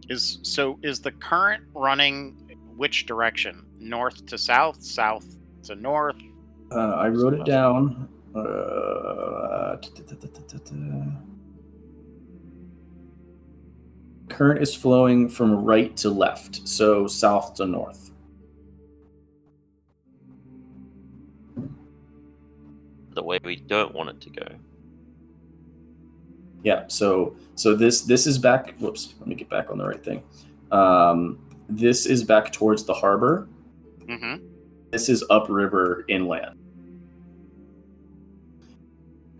Is 0.09 0.39
so 0.43 0.77
is 0.83 0.99
the 1.01 1.11
current 1.11 1.63
running 1.73 2.35
which 2.75 3.05
direction? 3.05 3.65
North 3.79 4.25
to 4.27 4.37
south, 4.37 4.83
south 4.83 5.37
to 5.63 5.75
north? 5.75 6.21
Uh, 6.71 6.93
I 6.95 7.09
wrote 7.09 7.33
it 7.33 7.45
down. 7.45 8.09
Uh. 8.35 9.77
Current 14.29 14.61
is 14.61 14.73
flowing 14.75 15.29
from 15.29 15.63
right 15.63 15.95
to 15.97 16.09
left, 16.09 16.67
so 16.67 17.07
south 17.07 17.55
to 17.55 17.65
north. 17.65 18.05
the 23.15 23.23
way 23.23 23.39
we 23.43 23.55
don't 23.55 23.95
want 23.95 24.09
it 24.09 24.21
to 24.21 24.29
go. 24.29 24.47
Yeah. 26.63 26.83
So 26.87 27.35
so 27.55 27.75
this 27.75 28.01
this 28.01 28.27
is 28.27 28.37
back. 28.37 28.75
Whoops. 28.79 29.15
Let 29.19 29.27
me 29.27 29.35
get 29.35 29.49
back 29.49 29.71
on 29.71 29.77
the 29.77 29.85
right 29.85 30.03
thing. 30.03 30.21
Um, 30.71 31.39
this 31.69 32.05
is 32.05 32.23
back 32.23 32.51
towards 32.51 32.83
the 32.83 32.93
harbor. 32.93 33.47
Mm-hmm. 33.99 34.45
This 34.91 35.09
is 35.09 35.23
upriver 35.29 36.05
inland. 36.07 36.59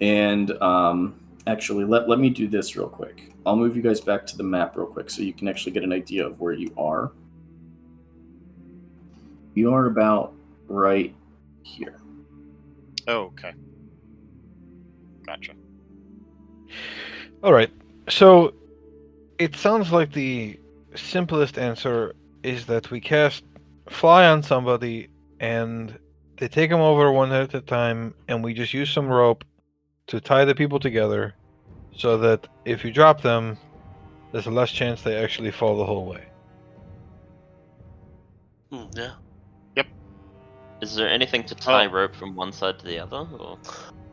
And 0.02 0.52
um, 0.62 1.20
actually, 1.48 1.86
let, 1.86 2.10
let 2.10 2.20
me 2.20 2.30
do 2.30 2.48
this 2.48 2.76
real 2.76 2.90
quick. 2.90 3.34
I'll 3.46 3.56
move 3.56 3.76
you 3.76 3.82
guys 3.82 4.02
back 4.02 4.26
to 4.28 4.38
the 4.38 4.44
map 4.44 4.76
real 4.76 4.88
quick 4.88 5.10
so 5.10 5.22
you 5.22 5.34
can 5.34 5.48
actually 5.48 5.72
get 5.72 5.84
an 5.84 5.94
idea 5.94 6.26
of 6.26 6.40
where 6.40 6.54
you 6.54 6.74
are. 6.78 7.12
You 9.54 9.74
are 9.74 9.86
about 9.86 10.34
right 10.68 11.14
here. 11.64 12.00
Oh, 13.08 13.26
okay. 13.26 13.54
Gotcha. 15.26 15.54
All 17.44 17.54
right. 17.54 17.72
So 18.10 18.54
it 19.38 19.56
sounds 19.56 19.92
like 19.92 20.12
the 20.12 20.60
simplest 20.96 21.58
answer 21.58 22.16
is 22.44 22.66
that 22.66 22.92
we 22.92 23.00
cast 23.00 23.44
fly 23.90 24.26
on 24.26 24.42
somebody 24.42 25.10
and 25.40 25.98
they 26.38 26.48
take 26.48 26.70
them 26.70 26.82
over 26.82 27.12
one 27.12 27.32
at 27.32 27.54
a 27.54 27.62
time 27.62 28.14
and 28.28 28.44
we 28.44 28.54
just 28.54 28.74
use 28.74 28.90
some 28.90 29.08
rope 29.08 29.44
to 30.08 30.20
tie 30.22 30.46
the 30.46 30.56
people 30.56 30.80
together 30.80 31.34
so 31.96 32.18
that 32.18 32.48
if 32.66 32.84
you 32.86 32.92
drop 32.92 33.22
them 33.22 33.58
there's 34.32 34.48
a 34.48 34.52
less 34.52 34.72
chance 34.72 35.02
they 35.02 35.16
actually 35.16 35.52
fall 35.52 35.78
the 35.78 35.86
whole 35.86 36.06
way. 36.06 36.24
Hmm, 38.72 38.86
yeah. 38.96 39.12
Yep. 39.76 39.88
Is 40.82 40.96
there 40.96 41.10
anything 41.10 41.44
to 41.46 41.56
tie 41.56 41.86
Oh. 41.86 41.90
rope 41.90 42.16
from 42.16 42.36
one 42.36 42.52
side 42.52 42.80
to 42.80 42.86
the 42.86 43.00
other? 43.00 43.26
Or 43.40 43.58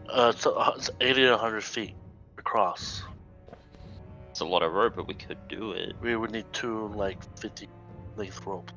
Uh, 0.09 0.31
it's, 0.35 0.47
uh, 0.47 0.73
it's 0.77 0.91
80 1.01 1.23
to 1.23 1.31
100 1.33 1.65
feet 1.65 1.95
across. 2.39 3.03
it's 4.31 4.41
a 4.41 4.45
lot 4.47 4.63
of 4.63 4.73
rope, 4.73 4.95
but 4.97 5.07
we 5.07 5.15
could 5.15 5.37
do 5.49 5.73
it. 5.73 5.95
We 6.01 6.17
would 6.17 6.31
need 6.31 6.47
two, 6.55 6.89
like, 6.89 7.19
50 7.39 7.69
length 8.17 8.47
rope. 8.47 8.71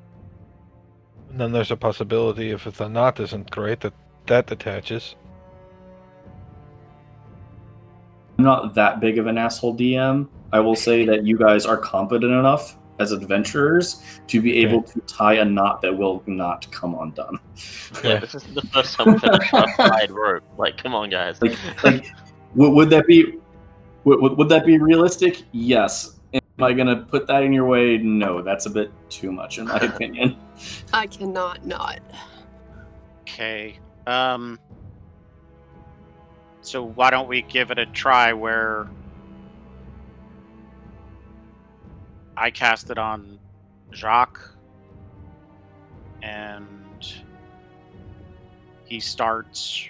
And 1.29 1.39
then 1.39 1.51
there's 1.53 1.71
a 1.71 1.77
possibility 1.77 2.51
if 2.51 2.65
the 2.65 2.87
knot 2.89 3.19
isn't 3.21 3.51
great 3.51 3.79
that 3.81 3.93
that 4.27 4.51
attaches. 4.51 5.15
I'm 8.37 8.43
not 8.43 8.73
that 8.75 8.99
big 8.99 9.17
of 9.17 9.27
an 9.27 9.37
asshole 9.37 9.75
DM. 9.77 10.27
I 10.51 10.59
will 10.59 10.75
say 10.75 11.05
that 11.05 11.25
you 11.25 11.37
guys 11.37 11.65
are 11.65 11.77
competent 11.77 12.31
enough 12.31 12.77
as 12.99 13.11
adventurers 13.11 14.01
to 14.27 14.41
be 14.41 14.57
able 14.57 14.81
to 14.81 14.99
tie 15.01 15.33
a 15.35 15.45
knot 15.45 15.81
that 15.81 15.97
will 15.97 16.23
not 16.27 16.69
come 16.71 16.95
undone. 16.99 17.39
Yeah, 18.03 18.09
Yeah. 18.11 18.19
this 18.19 18.35
is 18.35 18.43
the 18.53 18.61
first 18.73 18.95
time 18.95 19.11
we've 19.13 19.21
had 19.21 19.35
a 19.35 19.65
tied 19.77 20.11
rope. 20.11 20.43
Like, 20.57 20.77
come 20.77 20.95
on, 20.95 21.09
guys. 21.09 21.41
Like, 21.41 21.57
like 21.83 22.05
would, 22.55 22.69
would 22.71 22.89
that 22.91 23.05
be 23.07 23.33
would, 24.05 24.21
would, 24.21 24.37
would 24.37 24.49
that 24.49 24.65
be 24.65 24.77
realistic? 24.77 25.43
Yes. 25.51 26.19
Am 26.33 26.41
I 26.63 26.71
gonna 26.73 26.97
put 26.97 27.27
that 27.27 27.43
in 27.43 27.51
your 27.51 27.65
way? 27.65 27.97
No, 27.97 28.41
that's 28.41 28.65
a 28.65 28.69
bit 28.69 28.91
too 29.09 29.31
much 29.31 29.57
in 29.57 29.65
my 29.65 29.77
opinion. 29.81 30.37
I 30.93 31.07
cannot 31.07 31.65
not. 31.65 31.99
Okay. 33.21 33.79
Um. 34.07 34.59
So 36.65 36.81
why 36.81 37.11
don't 37.11 37.27
we 37.27 37.43
give 37.43 37.69
it 37.69 37.77
a 37.77 37.85
try 37.85 38.33
where 38.33 38.87
I 42.35 42.49
cast 42.49 42.89
it 42.89 42.97
on 42.97 43.37
Jacques 43.93 44.41
and 46.23 47.05
he 48.85 48.99
starts 48.99 49.87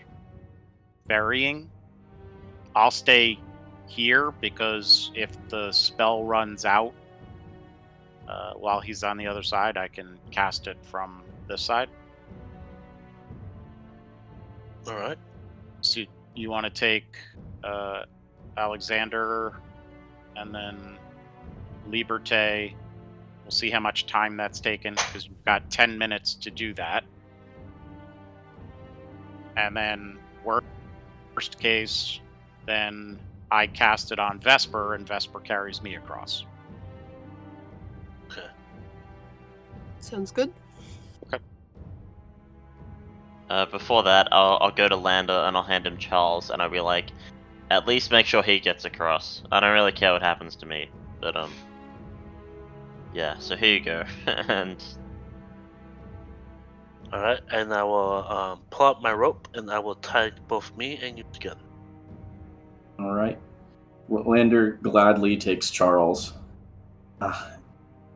burying. 1.07 1.69
I'll 2.75 2.91
stay 2.91 3.39
here 3.87 4.31
because 4.41 5.11
if 5.15 5.31
the 5.47 5.71
spell 5.71 6.25
runs 6.25 6.65
out 6.65 6.93
uh, 8.27 8.51
while 8.55 8.81
he's 8.81 9.01
on 9.01 9.15
the 9.15 9.27
other 9.27 9.43
side, 9.43 9.77
I 9.77 9.87
can 9.87 10.19
cast 10.29 10.67
it 10.67 10.77
from 10.83 11.23
this 11.47 11.61
side. 11.61 11.87
Alright. 14.85 15.17
So 15.79 16.03
you 16.35 16.49
want 16.49 16.65
to 16.65 16.69
take 16.69 17.17
uh, 17.63 18.03
Alexander 18.57 19.53
and 20.35 20.53
then 20.53 20.97
Liberte. 21.89 22.73
We'll 23.43 23.51
see 23.51 23.69
how 23.69 23.79
much 23.79 24.05
time 24.07 24.37
that's 24.37 24.59
taken 24.59 24.95
because 24.95 25.25
you've 25.25 25.45
got 25.45 25.69
10 25.69 25.97
minutes 25.97 26.33
to 26.35 26.51
do 26.51 26.73
that. 26.73 27.03
And 29.55 29.75
then, 29.75 30.17
wor- 30.43 30.63
worst 31.35 31.59
case, 31.59 32.19
then 32.65 33.19
I 33.51 33.67
cast 33.67 34.11
it 34.11 34.19
on 34.19 34.39
Vesper 34.39 34.95
and 34.95 35.07
Vesper 35.07 35.39
carries 35.39 35.81
me 35.81 35.95
across. 35.95 36.43
Sounds 40.05 40.31
good. 40.31 40.53
Uh, 43.49 43.65
before 43.67 44.03
that, 44.03 44.27
I'll, 44.31 44.57
I'll 44.61 44.71
go 44.71 44.87
to 44.87 44.95
Lander 44.95 45.33
and 45.33 45.55
I'll 45.55 45.63
hand 45.63 45.85
him 45.85 45.97
Charles, 45.97 46.49
and 46.49 46.61
I'll 46.61 46.69
be 46.69 46.79
like, 46.79 47.11
at 47.69 47.87
least 47.87 48.11
make 48.11 48.25
sure 48.25 48.43
he 48.43 48.59
gets 48.59 48.85
across. 48.85 49.43
I 49.51 49.59
don't 49.59 49.73
really 49.73 49.91
care 49.91 50.13
what 50.13 50.21
happens 50.21 50.55
to 50.57 50.65
me, 50.65 50.89
but 51.21 51.35
um, 51.35 51.51
yeah. 53.13 53.37
So 53.39 53.55
here 53.55 53.73
you 53.73 53.79
go, 53.81 54.03
and 54.25 54.83
All 57.13 57.21
right, 57.21 57.39
and 57.51 57.73
I 57.73 57.83
will 57.83 58.27
um, 58.27 58.61
pull 58.71 58.87
out 58.87 59.01
my 59.01 59.13
rope 59.13 59.47
and 59.53 59.71
I 59.71 59.79
will 59.79 59.95
tie 59.95 60.31
both 60.47 60.75
me 60.75 60.99
and 61.01 61.17
you 61.17 61.23
together. 61.31 61.61
All 62.99 63.13
right. 63.13 63.39
Lander 64.09 64.73
gladly 64.81 65.37
takes 65.37 65.69
Charles. 65.69 66.33
Ah, 67.21 67.53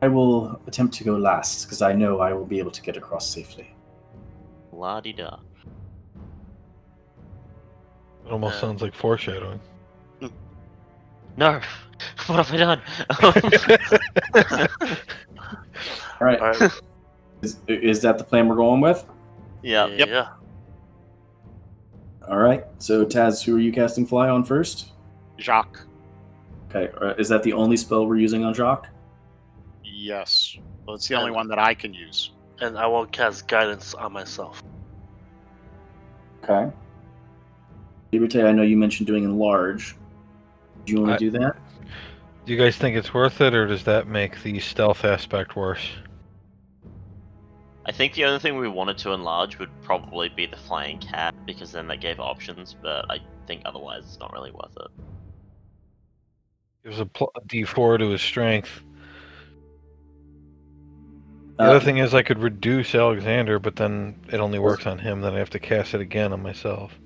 I 0.02 0.08
will 0.08 0.60
attempt 0.66 0.94
to 0.94 1.04
go 1.04 1.16
last 1.16 1.64
because 1.64 1.82
I 1.82 1.92
know 1.92 2.20
I 2.20 2.32
will 2.32 2.46
be 2.46 2.58
able 2.58 2.70
to 2.70 2.82
get 2.82 2.96
across 2.96 3.28
safely. 3.28 3.74
La 4.80 5.00
di 5.00 5.12
da. 5.12 5.38
It 8.26 8.32
almost 8.32 8.56
Uh, 8.56 8.60
sounds 8.60 8.82
like 8.82 8.94
foreshadowing. 8.94 9.60
No, 11.36 11.60
what 12.26 12.44
have 12.44 12.52
I 12.52 12.56
done? 12.56 12.82
All 16.20 16.26
right. 16.26 16.40
All 16.40 16.50
right. 16.52 16.72
Is, 17.42 17.56
is 17.68 18.02
that 18.02 18.18
the 18.18 18.24
plan 18.24 18.48
we're 18.48 18.56
going 18.56 18.80
with? 18.80 19.04
yeah. 19.62 19.86
Yep. 19.86 20.08
Yeah. 20.08 20.28
All 22.28 22.38
right. 22.38 22.64
So 22.78 23.04
Taz, 23.06 23.42
who 23.44 23.56
are 23.56 23.60
you 23.60 23.72
casting 23.72 24.06
fly 24.06 24.28
on 24.28 24.44
first? 24.44 24.88
Jacques. 25.38 25.80
Okay. 26.68 26.92
uh, 27.00 27.14
Is 27.18 27.28
that 27.30 27.42
the 27.42 27.52
only 27.52 27.76
spell 27.76 28.06
we're 28.06 28.16
using 28.16 28.44
on 28.44 28.54
Jacques? 28.54 28.88
Yes. 29.82 30.56
Well, 30.86 30.96
it's 30.96 31.08
the 31.08 31.14
only 31.16 31.30
one 31.30 31.48
that 31.48 31.58
I 31.58 31.74
can 31.74 31.92
use. 31.94 32.32
And 32.60 32.78
I 32.78 32.86
will 32.86 33.06
cast 33.06 33.48
guidance 33.48 33.94
on 33.94 34.12
myself. 34.12 34.62
Okay. 36.44 36.70
Liberté, 38.12 38.44
I 38.46 38.52
know 38.52 38.62
you 38.62 38.76
mentioned 38.76 39.06
doing 39.06 39.24
enlarge. 39.24 39.96
Do 40.84 40.92
you 40.92 41.00
want 41.00 41.12
I- 41.12 41.16
to 41.16 41.30
do 41.30 41.38
that? 41.38 41.56
Do 42.46 42.52
you 42.54 42.58
guys 42.58 42.76
think 42.76 42.96
it's 42.96 43.12
worth 43.14 43.40
it, 43.42 43.54
or 43.54 43.66
does 43.66 43.84
that 43.84 44.08
make 44.08 44.42
the 44.42 44.58
stealth 44.60 45.04
aspect 45.04 45.54
worse? 45.56 45.86
I 47.86 47.92
think 47.92 48.14
the 48.14 48.24
only 48.24 48.38
thing 48.40 48.56
we 48.56 48.66
wanted 48.68 48.98
to 48.98 49.12
enlarge 49.12 49.58
would 49.58 49.70
probably 49.82 50.30
be 50.30 50.46
the 50.46 50.56
flying 50.56 50.98
cat 50.98 51.34
because 51.46 51.72
then 51.72 51.86
that 51.88 52.00
gave 52.00 52.18
options, 52.18 52.74
but 52.82 53.10
I 53.10 53.18
think 53.46 53.62
otherwise 53.66 54.04
it's 54.04 54.18
not 54.18 54.32
really 54.32 54.50
worth 54.52 54.76
it. 54.76 55.04
Gives 56.84 56.98
a, 57.00 57.06
pl- 57.06 57.30
a 57.36 57.40
D4 57.42 57.98
to 57.98 58.08
his 58.08 58.22
strength. 58.22 58.82
The 61.60 61.66
Uh, 61.66 61.70
other 61.72 61.80
thing 61.80 61.98
is 61.98 62.14
I 62.14 62.22
could 62.22 62.38
reduce 62.38 62.94
Alexander, 62.94 63.58
but 63.58 63.76
then 63.76 64.14
it 64.32 64.40
only 64.40 64.58
works 64.58 64.86
on 64.86 64.98
him. 64.98 65.20
Then 65.20 65.34
I 65.34 65.38
have 65.38 65.50
to 65.50 65.58
cast 65.58 65.92
it 65.92 66.00
again 66.00 66.32
on 66.32 66.42
myself. 66.42 66.98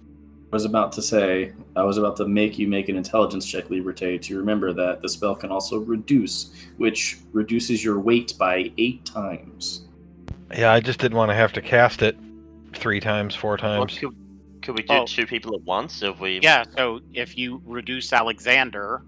I 0.52 0.54
was 0.54 0.64
about 0.64 0.92
to 0.92 1.02
say, 1.02 1.52
I 1.74 1.82
was 1.82 1.98
about 1.98 2.16
to 2.18 2.28
make 2.28 2.56
you 2.56 2.68
make 2.68 2.88
an 2.88 2.94
intelligence 2.94 3.44
check, 3.44 3.64
Liberté, 3.66 4.20
to 4.22 4.38
remember 4.38 4.72
that 4.72 5.00
the 5.02 5.08
spell 5.08 5.34
can 5.34 5.50
also 5.50 5.80
reduce, 5.80 6.52
which 6.76 7.18
reduces 7.32 7.82
your 7.84 7.98
weight 7.98 8.34
by 8.38 8.70
eight 8.78 9.04
times. 9.04 9.88
Yeah, 10.56 10.72
I 10.72 10.78
just 10.78 11.00
didn't 11.00 11.18
want 11.18 11.32
to 11.32 11.34
have 11.34 11.52
to 11.54 11.60
cast 11.60 12.02
it 12.02 12.16
three 12.74 13.00
times, 13.00 13.34
four 13.34 13.58
Well, 13.60 13.78
times. 13.86 13.98
could, 13.98 14.14
could 14.62 14.76
we 14.76 14.84
do 14.84 14.94
Oh. 14.94 15.04
two 15.04 15.26
people 15.26 15.56
at 15.56 15.62
once 15.62 16.00
if 16.00 16.20
we? 16.20 16.38
Yeah, 16.40 16.62
so 16.76 17.00
if 17.12 17.36
you 17.36 17.60
reduce 17.66 18.12
Alexander, 18.12 19.02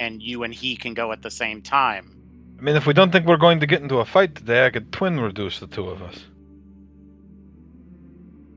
and 0.00 0.20
you 0.20 0.42
and 0.42 0.52
he 0.52 0.74
can 0.74 0.92
go 0.92 1.12
at 1.12 1.22
the 1.22 1.30
same 1.30 1.62
time. 1.62 2.16
I 2.58 2.62
mean, 2.62 2.74
if 2.74 2.86
we 2.86 2.92
don't 2.92 3.12
think 3.12 3.26
we're 3.26 3.36
going 3.36 3.60
to 3.60 3.66
get 3.66 3.82
into 3.82 3.98
a 3.98 4.04
fight 4.04 4.34
today, 4.34 4.66
I 4.66 4.70
could 4.70 4.90
twin 4.92 5.20
reduce 5.20 5.60
the 5.60 5.68
two 5.68 5.88
of 5.88 6.02
us. 6.02 6.24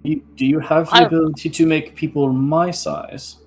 You, 0.04 0.24
do 0.36 0.46
you 0.46 0.60
have 0.60 0.88
the 0.90 0.96
I- 0.96 1.04
ability 1.04 1.50
to 1.52 1.66
make 1.68 1.96
people 1.96 2.32
my 2.34 2.72
size? 2.72 3.38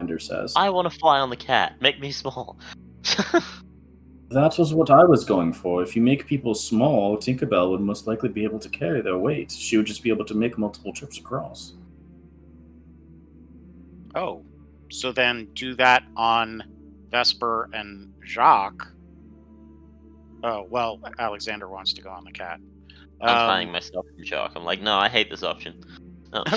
Ender 0.00 0.18
says. 0.18 0.54
I 0.56 0.70
want 0.70 0.90
to 0.90 0.98
fly 0.98 1.20
on 1.20 1.28
the 1.30 1.36
cat. 1.36 1.80
Make 1.80 2.00
me 2.00 2.10
small. 2.22 2.58
That 4.30 4.56
was 4.58 4.72
what 4.72 4.88
I 4.88 5.04
was 5.04 5.24
going 5.26 5.52
for. 5.52 5.82
If 5.82 5.94
you 5.94 6.00
make 6.00 6.26
people 6.26 6.54
small, 6.54 7.18
Tinkerbell 7.18 7.70
would 7.70 7.80
most 7.82 8.06
likely 8.06 8.30
be 8.30 8.44
able 8.44 8.58
to 8.60 8.68
carry 8.70 9.02
their 9.02 9.18
weight. 9.18 9.52
She 9.52 9.76
would 9.76 9.84
just 9.84 10.02
be 10.02 10.08
able 10.08 10.24
to 10.24 10.34
make 10.34 10.56
multiple 10.56 10.94
trips 10.94 11.18
across. 11.18 11.74
Oh, 14.14 14.42
so 14.90 15.12
then 15.12 15.48
do 15.52 15.74
that 15.74 16.04
on 16.16 16.62
Vesper 17.10 17.68
and 17.74 18.10
Jacques. 18.24 18.86
Oh 20.42 20.66
well, 20.68 21.00
Alexander 21.18 21.68
wants 21.68 21.92
to 21.94 22.02
go 22.02 22.10
on 22.10 22.24
the 22.24 22.32
cat. 22.32 22.58
I'm 23.20 23.28
Um, 23.28 23.46
flying 23.46 23.70
myself 23.72 24.04
from 24.14 24.24
Jock. 24.24 24.52
I'm 24.56 24.64
like, 24.64 24.80
no, 24.82 24.96
I 24.96 25.08
hate 25.08 25.30
this 25.30 25.42
option. 25.42 25.82
No. 26.32 26.44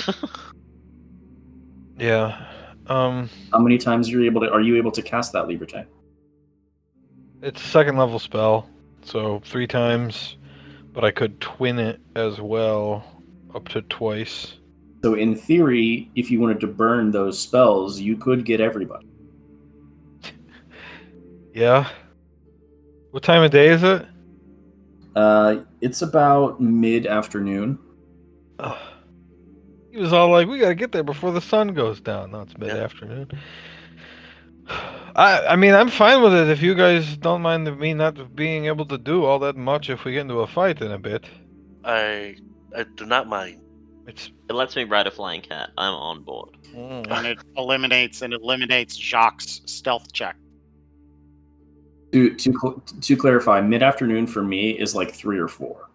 Yeah. 1.98 2.46
Um, 2.88 3.30
How 3.52 3.58
many 3.58 3.78
times 3.78 4.08
are 4.08 4.12
you 4.12 4.24
able 4.24 4.42
to 4.42 4.50
are 4.52 4.60
you 4.60 4.76
able 4.76 4.92
to 4.92 5.02
cast 5.02 5.32
that 5.32 5.46
Liberté? 5.46 5.86
it's 7.42 7.62
a 7.62 7.68
second 7.68 7.96
level 7.96 8.18
spell, 8.18 8.68
so 9.02 9.40
three 9.44 9.66
times, 9.66 10.36
but 10.92 11.04
I 11.04 11.10
could 11.10 11.40
twin 11.40 11.78
it 11.78 12.00
as 12.14 12.40
well, 12.40 13.02
up 13.54 13.68
to 13.68 13.80
twice. 13.82 14.56
So 15.04 15.14
in 15.14 15.34
theory, 15.36 16.10
if 16.16 16.30
you 16.30 16.40
wanted 16.40 16.60
to 16.60 16.66
burn 16.66 17.10
those 17.12 17.38
spells, 17.38 17.98
you 18.00 18.16
could 18.16 18.44
get 18.44 18.60
everybody. 18.60 19.06
Yeah. 21.54 21.88
What 23.16 23.22
time 23.22 23.42
of 23.42 23.50
day 23.50 23.68
is 23.68 23.82
it? 23.82 24.04
Uh, 25.14 25.62
it's 25.80 26.02
about 26.02 26.60
mid 26.60 27.06
afternoon. 27.06 27.78
Ugh. 28.58 28.78
He 29.90 29.96
was 29.96 30.12
all 30.12 30.28
like, 30.28 30.46
"We 30.48 30.58
gotta 30.58 30.74
get 30.74 30.92
there 30.92 31.02
before 31.02 31.32
the 31.32 31.40
sun 31.40 31.68
goes 31.72 31.98
down." 31.98 32.32
No, 32.32 32.42
it's 32.42 32.58
mid 32.58 32.68
afternoon. 32.68 33.30
I 34.68 35.46
I 35.46 35.56
mean, 35.56 35.72
I'm 35.72 35.88
fine 35.88 36.22
with 36.22 36.34
it 36.34 36.50
if 36.50 36.60
you 36.60 36.74
guys 36.74 37.16
don't 37.16 37.40
mind 37.40 37.80
me 37.80 37.94
not 37.94 38.36
being 38.36 38.66
able 38.66 38.84
to 38.84 38.98
do 38.98 39.24
all 39.24 39.38
that 39.38 39.56
much 39.56 39.88
if 39.88 40.04
we 40.04 40.12
get 40.12 40.20
into 40.20 40.40
a 40.40 40.46
fight 40.46 40.82
in 40.82 40.92
a 40.92 40.98
bit. 40.98 41.24
I 41.84 42.36
I 42.76 42.84
do 42.96 43.06
not 43.06 43.28
mind. 43.28 43.62
It's 44.06 44.30
it 44.50 44.52
lets 44.52 44.76
me 44.76 44.84
ride 44.84 45.06
a 45.06 45.10
flying 45.10 45.40
cat. 45.40 45.70
I'm 45.78 45.94
on 45.94 46.22
board. 46.22 46.50
and 46.74 47.26
it 47.26 47.38
eliminates 47.56 48.20
and 48.20 48.34
eliminates 48.34 48.94
Jacques' 48.94 49.40
stealth 49.40 50.12
check. 50.12 50.36
To 52.12 52.34
to 52.34 52.82
to 53.00 53.16
clarify, 53.16 53.60
mid 53.60 53.82
afternoon 53.82 54.26
for 54.26 54.42
me 54.42 54.70
is 54.70 54.94
like 54.94 55.12
three 55.12 55.38
or 55.38 55.48
four. 55.48 55.90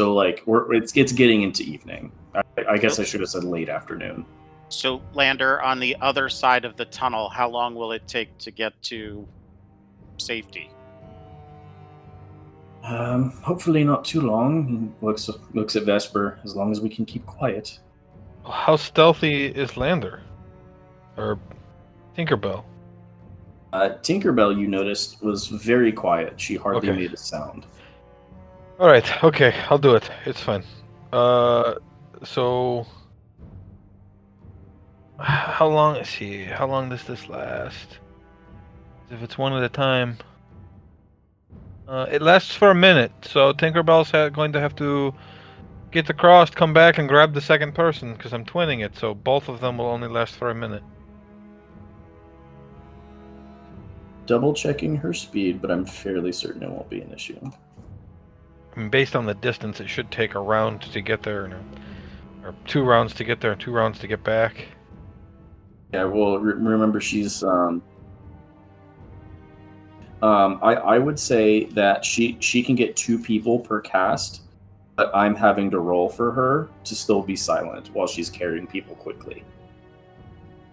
So 0.00 0.12
like 0.12 0.42
we're 0.46 0.74
it's 0.74 0.96
it's 0.96 1.12
getting 1.12 1.42
into 1.42 1.62
evening. 1.62 2.12
I, 2.34 2.42
I 2.70 2.78
guess 2.78 2.98
I 2.98 3.04
should 3.04 3.20
have 3.20 3.30
said 3.30 3.44
late 3.44 3.68
afternoon. 3.68 4.26
So, 4.68 5.00
Lander, 5.12 5.62
on 5.62 5.78
the 5.78 5.96
other 6.00 6.28
side 6.28 6.64
of 6.64 6.76
the 6.76 6.86
tunnel, 6.86 7.28
how 7.28 7.48
long 7.48 7.74
will 7.74 7.92
it 7.92 8.08
take 8.08 8.36
to 8.38 8.50
get 8.50 8.80
to 8.84 9.26
safety? 10.16 10.70
Um, 12.82 13.30
hopefully 13.42 13.84
not 13.84 14.04
too 14.04 14.20
long. 14.20 14.66
He 15.00 15.06
looks 15.06 15.30
looks 15.52 15.76
at 15.76 15.84
Vesper. 15.84 16.38
As 16.44 16.54
long 16.56 16.72
as 16.72 16.80
we 16.80 16.88
can 16.88 17.04
keep 17.04 17.24
quiet. 17.24 17.78
how 18.46 18.76
stealthy 18.76 19.46
is 19.46 19.76
Lander 19.76 20.22
or 21.16 21.38
Tinkerbell? 22.16 22.64
Uh, 23.74 23.98
Tinkerbell, 24.02 24.56
you 24.56 24.68
noticed, 24.68 25.20
was 25.20 25.48
very 25.48 25.90
quiet. 25.90 26.40
She 26.40 26.54
hardly 26.54 26.90
Okay. 26.90 26.96
made 27.00 27.12
a 27.12 27.16
sound. 27.16 27.66
All 28.78 28.86
right, 28.86 29.24
okay, 29.24 29.52
I'll 29.68 29.78
do 29.78 29.96
it. 29.96 30.08
It's 30.24 30.40
fine. 30.40 30.62
Uh, 31.12 31.74
so 32.22 32.86
how 35.18 35.66
long 35.66 35.96
is 35.96 36.08
he? 36.08 36.44
How 36.44 36.68
long 36.68 36.88
does 36.88 37.02
this 37.02 37.28
last? 37.28 37.98
If 39.10 39.22
it's 39.24 39.36
one 39.36 39.52
at 39.52 39.64
a 39.64 39.68
time, 39.68 40.18
uh, 41.88 42.06
it 42.12 42.22
lasts 42.22 42.54
for 42.54 42.70
a 42.70 42.74
minute. 42.76 43.10
So 43.22 43.52
Tinkerbell's 43.52 44.12
ha- 44.12 44.28
going 44.28 44.52
to 44.52 44.60
have 44.60 44.76
to 44.76 45.12
get 45.90 46.08
across, 46.10 46.48
come 46.50 46.72
back, 46.72 46.98
and 46.98 47.08
grab 47.08 47.34
the 47.34 47.40
second 47.40 47.74
person 47.74 48.12
because 48.14 48.32
I'm 48.32 48.44
twinning 48.44 48.84
it. 48.84 48.96
So 48.96 49.14
both 49.14 49.48
of 49.48 49.60
them 49.60 49.78
will 49.78 49.86
only 49.86 50.06
last 50.08 50.34
for 50.36 50.50
a 50.50 50.54
minute. 50.54 50.82
Double 54.26 54.54
checking 54.54 54.96
her 54.96 55.12
speed, 55.12 55.60
but 55.60 55.70
I'm 55.70 55.84
fairly 55.84 56.32
certain 56.32 56.62
it 56.62 56.70
won't 56.70 56.88
be 56.88 57.00
an 57.00 57.12
issue. 57.12 57.38
I 58.74 58.80
mean, 58.80 58.88
based 58.88 59.14
on 59.14 59.26
the 59.26 59.34
distance, 59.34 59.80
it 59.80 59.88
should 59.88 60.10
take 60.10 60.34
a 60.34 60.40
round 60.40 60.80
to 60.82 61.00
get 61.00 61.22
there, 61.22 61.44
and 61.44 61.54
a- 61.54 62.46
or 62.48 62.54
two 62.66 62.82
rounds 62.84 63.14
to 63.14 63.24
get 63.24 63.40
there, 63.40 63.52
and 63.52 63.60
two 63.60 63.72
rounds 63.72 63.98
to 64.00 64.06
get 64.06 64.24
back. 64.24 64.66
Yeah, 65.92 66.04
well, 66.04 66.38
re- 66.38 66.54
remember 66.54 67.00
she's 67.00 67.42
um, 67.44 67.82
um, 70.22 70.58
I 70.62 70.74
I 70.74 70.98
would 70.98 71.18
say 71.20 71.64
that 71.66 72.04
she 72.04 72.36
she 72.40 72.62
can 72.62 72.74
get 72.74 72.96
two 72.96 73.18
people 73.18 73.58
per 73.60 73.80
cast, 73.80 74.42
but 74.96 75.10
I'm 75.14 75.34
having 75.34 75.70
to 75.70 75.78
roll 75.78 76.08
for 76.08 76.32
her 76.32 76.68
to 76.84 76.94
still 76.94 77.22
be 77.22 77.36
silent 77.36 77.90
while 77.92 78.06
she's 78.06 78.30
carrying 78.30 78.66
people 78.66 78.94
quickly. 78.96 79.44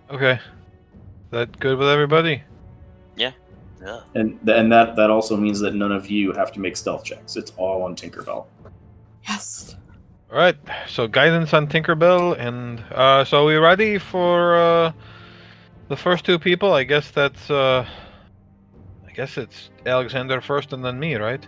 Okay. 0.10 0.34
Is 0.34 0.40
That 1.32 1.60
good 1.60 1.78
with 1.78 1.88
everybody? 1.90 2.44
Yeah. 3.84 4.02
And 4.16 4.40
th- 4.46 4.58
and 4.58 4.72
that 4.72 4.96
that 4.96 5.10
also 5.10 5.36
means 5.36 5.60
that 5.62 5.74
none 5.74 5.92
of 5.92 6.10
you 6.10 6.34
have 6.34 6.52
to 6.54 6.60
make 6.60 6.78
stealth 6.78 7.04
checks. 7.04 7.36
It's 7.36 7.52
all 7.58 7.84
on 7.84 7.96
Tinkerbell. 7.96 8.46
Yes. 9.28 9.76
All 10.32 10.38
right. 10.38 10.56
So 10.88 11.08
guidance 11.08 11.54
on 11.54 11.68
Tinkerbell, 11.68 12.38
and 12.40 12.80
uh, 12.94 13.24
so 13.26 13.42
are 13.44 13.46
we 13.46 13.56
ready 13.56 13.98
for 13.98 14.56
uh, 14.56 14.92
the 15.90 15.96
first 15.98 16.26
two 16.26 16.38
people? 16.40 16.74
I 16.74 16.84
guess 16.84 17.10
that's. 17.12 17.50
Uh, 17.50 17.86
I 19.08 19.12
guess 19.14 19.38
it's 19.38 19.72
Alexander 19.86 20.40
first, 20.40 20.72
and 20.74 20.86
then 20.86 20.98
me, 21.00 21.16
right? 21.16 21.46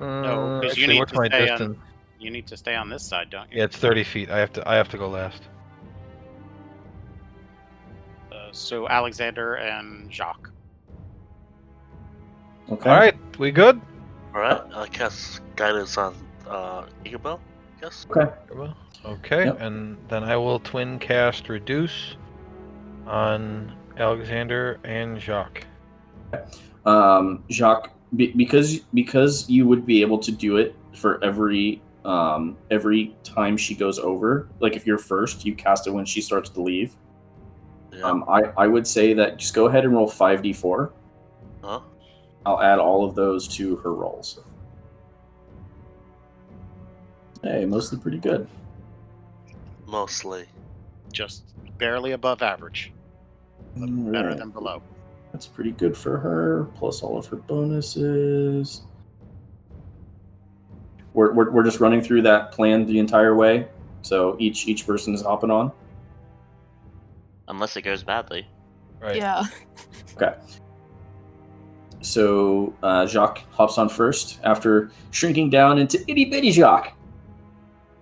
No, 0.00 0.06
Uh, 0.06 0.60
'cause 0.62 0.76
you 0.78 0.84
actually, 0.84 0.86
need 0.94 0.98
what's 1.00 1.12
to 1.12 1.18
my 1.18 1.26
stay 1.28 1.42
on- 1.42 1.46
distance? 1.58 1.78
You 2.18 2.30
need 2.30 2.46
to 2.46 2.56
stay 2.56 2.74
on 2.74 2.88
this 2.88 3.02
side, 3.04 3.28
don't 3.30 3.50
you? 3.50 3.58
Yeah, 3.58 3.64
it's 3.64 3.76
thirty 3.76 4.04
feet. 4.04 4.30
I 4.30 4.38
have 4.38 4.52
to. 4.54 4.66
I 4.68 4.76
have 4.76 4.88
to 4.90 4.98
go 4.98 5.08
last. 5.08 5.42
Uh, 8.32 8.48
so 8.52 8.88
Alexander 8.88 9.54
and 9.56 10.10
Jacques. 10.12 10.49
Okay. 12.70 12.88
All 12.90 12.96
right, 12.96 13.14
we 13.38 13.50
good? 13.50 13.80
Alright, 14.34 14.62
I 14.74 14.86
cast 14.88 15.40
guidance 15.56 15.98
on 15.98 16.14
uh, 16.48 16.84
Tinkerbell, 17.04 17.40
I 17.78 17.80
guess. 17.80 18.06
Okay. 18.10 18.30
Well, 18.54 18.76
Okay, 19.04 19.46
Yep. 19.46 19.60
and 19.60 19.96
then 20.08 20.22
I 20.24 20.36
will 20.36 20.60
twin 20.60 20.98
cast 20.98 21.48
reduce 21.48 22.16
on 23.06 23.72
Alexander 23.96 24.78
and 24.84 25.18
Jacques. 25.18 25.64
um, 26.86 27.42
Jacques, 27.50 27.90
be, 28.14 28.28
because 28.32 28.80
because 28.94 29.48
you 29.48 29.66
would 29.66 29.86
be 29.86 30.02
able 30.02 30.18
to 30.18 30.30
do 30.30 30.58
it 30.58 30.76
for 30.94 31.22
every 31.24 31.80
um, 32.04 32.56
every 32.70 33.16
time 33.24 33.56
she 33.56 33.74
goes 33.74 33.98
over. 33.98 34.48
Like 34.60 34.76
if 34.76 34.86
you're 34.86 34.98
first, 34.98 35.44
you 35.46 35.54
cast 35.54 35.86
it 35.86 35.90
when 35.90 36.04
she 36.04 36.20
starts 36.20 36.50
to 36.50 36.60
leave. 36.62 36.94
Yeah. 37.92 38.02
Um, 38.02 38.24
I 38.28 38.42
I 38.56 38.66
would 38.66 38.86
say 38.86 39.14
that 39.14 39.38
just 39.38 39.54
go 39.54 39.66
ahead 39.66 39.84
and 39.84 39.94
roll 39.94 40.08
five 40.08 40.42
d 40.42 40.52
four. 40.52 40.92
Huh? 42.44 42.50
I'll 42.52 42.62
add 42.62 42.78
all 42.78 43.04
of 43.04 43.14
those 43.14 43.48
to 43.56 43.76
her 43.76 43.92
rolls. 43.92 44.40
Hey, 47.42 47.64
mostly 47.64 47.98
pretty 47.98 48.18
good. 48.18 48.46
Mostly. 49.86 50.46
Just 51.12 51.44
barely 51.78 52.12
above 52.12 52.42
average. 52.42 52.92
Better 53.76 54.34
than 54.34 54.50
below. 54.50 54.82
That's 55.32 55.46
pretty 55.46 55.70
good 55.72 55.96
for 55.96 56.18
her, 56.18 56.68
plus 56.74 57.02
all 57.02 57.16
of 57.16 57.26
her 57.26 57.36
bonuses. 57.36 58.82
We're, 61.14 61.32
we're, 61.32 61.50
we're 61.50 61.64
just 61.64 61.80
running 61.80 62.02
through 62.02 62.22
that 62.22 62.52
plan 62.52 62.86
the 62.86 62.98
entire 62.98 63.34
way, 63.34 63.68
so 64.02 64.36
each 64.38 64.68
each 64.68 64.86
person 64.86 65.14
is 65.14 65.22
hopping 65.22 65.50
on. 65.50 65.72
Unless 67.48 67.76
it 67.76 67.82
goes 67.82 68.02
badly. 68.02 68.46
Right. 69.00 69.16
Yeah. 69.16 69.44
So 72.00 72.74
uh, 72.82 73.06
Jacques 73.06 73.42
hops 73.50 73.78
on 73.78 73.88
first 73.88 74.40
after 74.44 74.90
shrinking 75.10 75.50
down 75.50 75.78
into 75.78 76.00
itty 76.10 76.24
bitty 76.26 76.50
Jacques. 76.50 76.94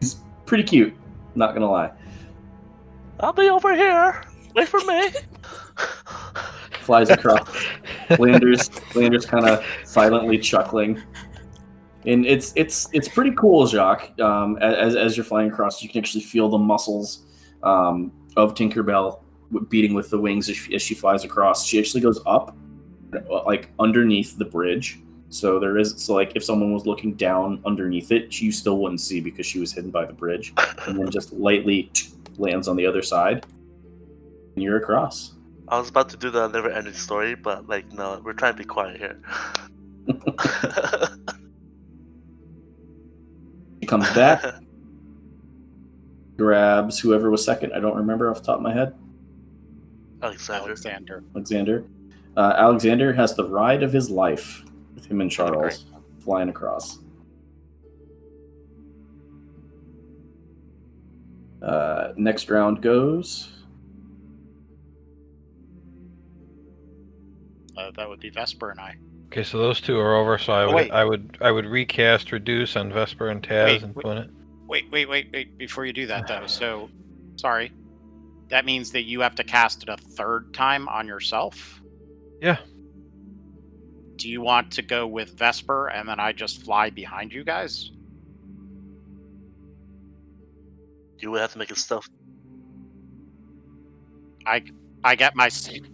He's 0.00 0.16
pretty 0.46 0.64
cute, 0.64 0.94
not 1.34 1.54
gonna 1.54 1.70
lie. 1.70 1.92
I'll 3.20 3.32
be 3.32 3.48
over 3.48 3.74
here. 3.74 4.22
Wait 4.54 4.68
for 4.68 4.80
me. 4.80 5.08
Flies 6.80 7.10
across. 7.10 7.48
Landers 8.18 8.70
Landers 8.94 9.26
kind 9.26 9.46
of 9.46 9.64
silently 9.84 10.38
chuckling. 10.38 11.02
And 12.06 12.24
it's 12.24 12.52
it's 12.56 12.88
it's 12.92 13.08
pretty 13.08 13.32
cool, 13.32 13.66
Jacques. 13.66 14.18
Um, 14.20 14.56
as 14.58 14.94
as 14.94 15.16
you're 15.16 15.24
flying 15.24 15.50
across, 15.50 15.82
you 15.82 15.88
can 15.88 15.98
actually 15.98 16.22
feel 16.22 16.48
the 16.48 16.58
muscles 16.58 17.26
um, 17.62 18.12
of 18.36 18.54
Tinkerbell 18.54 19.20
beating 19.68 19.94
with 19.94 20.10
the 20.10 20.18
wings 20.18 20.48
as 20.48 20.56
she, 20.56 20.74
as 20.74 20.82
she 20.82 20.94
flies 20.94 21.24
across. 21.24 21.66
She 21.66 21.78
actually 21.78 22.00
goes 22.00 22.20
up, 22.26 22.56
like 23.28 23.70
underneath 23.78 24.38
the 24.38 24.44
bridge. 24.44 25.00
So 25.30 25.58
there 25.58 25.76
is 25.76 25.94
so 26.02 26.14
like 26.14 26.32
if 26.34 26.44
someone 26.44 26.72
was 26.72 26.86
looking 26.86 27.14
down 27.14 27.60
underneath 27.66 28.12
it, 28.12 28.40
you 28.40 28.50
still 28.50 28.78
wouldn't 28.78 29.00
see 29.00 29.20
because 29.20 29.46
she 29.46 29.58
was 29.58 29.72
hidden 29.72 29.90
by 29.90 30.06
the 30.06 30.12
bridge, 30.12 30.54
and 30.86 30.98
then 30.98 31.10
just 31.10 31.32
lightly 31.32 31.90
lands 32.38 32.66
on 32.68 32.76
the 32.76 32.86
other 32.86 33.02
side, 33.02 33.44
and 34.54 34.62
you're 34.62 34.78
across. 34.78 35.34
I 35.68 35.78
was 35.78 35.90
about 35.90 36.08
to 36.10 36.16
do 36.16 36.30
the 36.30 36.48
never 36.48 36.70
ending 36.70 36.94
story, 36.94 37.34
but 37.34 37.68
like 37.68 37.92
no, 37.92 38.22
we're 38.24 38.32
trying 38.32 38.54
to 38.54 38.58
be 38.58 38.64
quiet 38.64 38.96
here. 38.98 39.20
She 43.80 43.86
comes 43.86 44.10
back, 44.10 44.44
grabs 46.36 46.98
whoever 46.98 47.30
was 47.30 47.44
second. 47.44 47.72
I 47.72 47.80
don't 47.80 47.96
remember 47.96 48.30
off 48.30 48.38
the 48.38 48.46
top 48.46 48.56
of 48.56 48.62
my 48.62 48.72
head. 48.72 48.94
Alexander. 50.22 50.66
Alexander. 50.66 51.24
Alexander. 51.34 51.84
Uh, 52.38 52.54
Alexander 52.56 53.12
has 53.12 53.34
the 53.34 53.42
ride 53.44 53.82
of 53.82 53.92
his 53.92 54.08
life 54.10 54.62
with 54.94 55.06
him 55.06 55.20
and 55.20 55.28
Charles 55.28 55.86
flying 56.20 56.48
across. 56.48 57.00
Uh, 61.60 62.12
next 62.16 62.48
round 62.48 62.80
goes. 62.80 63.48
Uh, 67.76 67.90
that 67.96 68.08
would 68.08 68.20
be 68.20 68.30
Vesper 68.30 68.70
and 68.70 68.78
I. 68.78 68.94
Okay, 69.32 69.42
so 69.42 69.58
those 69.58 69.80
two 69.80 69.98
are 69.98 70.14
over. 70.14 70.38
So 70.38 70.52
I 70.52 70.62
Oh, 70.62 70.66
would, 70.68 70.74
wait. 70.76 70.90
I 70.92 71.04
would, 71.04 71.38
I 71.40 71.50
would 71.50 71.66
recast 71.66 72.30
reduce 72.30 72.76
on 72.76 72.92
Vesper 72.92 73.30
and 73.30 73.42
Taz 73.42 73.64
Wait, 73.66 73.82
and 73.82 73.94
wait. 73.96 74.02
twin 74.02 74.18
it. 74.18 74.30
Wait, 74.68 74.84
wait, 74.92 75.08
wait, 75.08 75.28
wait. 75.32 75.58
Before 75.58 75.84
you 75.84 75.92
do 75.92 76.06
that, 76.06 76.28
though, 76.28 76.46
so 76.46 76.88
sorry. 77.34 77.72
That 78.48 78.64
means 78.64 78.92
that 78.92 79.02
you 79.06 79.20
have 79.22 79.34
to 79.34 79.44
cast 79.44 79.82
it 79.82 79.88
a 79.88 79.96
third 79.96 80.54
time 80.54 80.88
on 80.88 81.08
yourself. 81.08 81.82
Yeah. 82.40 82.58
Do 84.16 84.28
you 84.28 84.40
want 84.40 84.72
to 84.72 84.82
go 84.82 85.06
with 85.06 85.38
Vesper 85.38 85.88
and 85.88 86.08
then 86.08 86.18
I 86.18 86.32
just 86.32 86.62
fly 86.64 86.90
behind 86.90 87.32
you 87.32 87.44
guys? 87.44 87.90
You 91.20 91.30
would 91.30 91.40
have 91.40 91.52
to 91.52 91.58
make 91.58 91.70
it 91.70 91.78
stealth. 91.78 92.08
I 94.46 94.62
I 95.04 95.14
get 95.14 95.34
my 95.36 95.50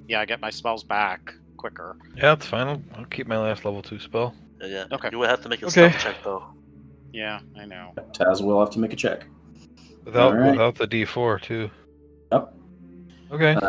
yeah 0.08 0.20
I 0.20 0.24
get 0.26 0.40
my 0.40 0.50
spells 0.50 0.84
back 0.84 1.34
quicker. 1.56 1.96
Yeah, 2.16 2.34
that's 2.34 2.46
fine. 2.46 2.66
I'll, 2.68 2.82
I'll 2.96 3.04
keep 3.06 3.26
my 3.26 3.38
last 3.38 3.64
level 3.64 3.82
two 3.82 3.98
spell. 3.98 4.34
Yeah, 4.60 4.66
yeah. 4.66 4.84
Okay. 4.92 5.08
You 5.12 5.18
would 5.18 5.28
have 5.30 5.40
to 5.42 5.48
make 5.48 5.62
a 5.62 5.66
Okay. 5.66 5.90
stealth 5.90 5.98
check 5.98 6.16
though. 6.22 6.44
Yeah, 7.12 7.40
I 7.58 7.64
know. 7.64 7.92
Taz 8.12 8.42
will 8.42 8.60
have 8.60 8.70
to 8.70 8.78
make 8.78 8.92
a 8.92 8.96
check. 8.96 9.26
Without, 10.04 10.32
Alright. 10.34 10.50
without 10.52 10.74
the 10.74 10.86
D4 10.86 11.40
too. 11.40 11.70
Yep. 12.32 12.54
Okay. 13.30 13.52
S- 13.52 13.62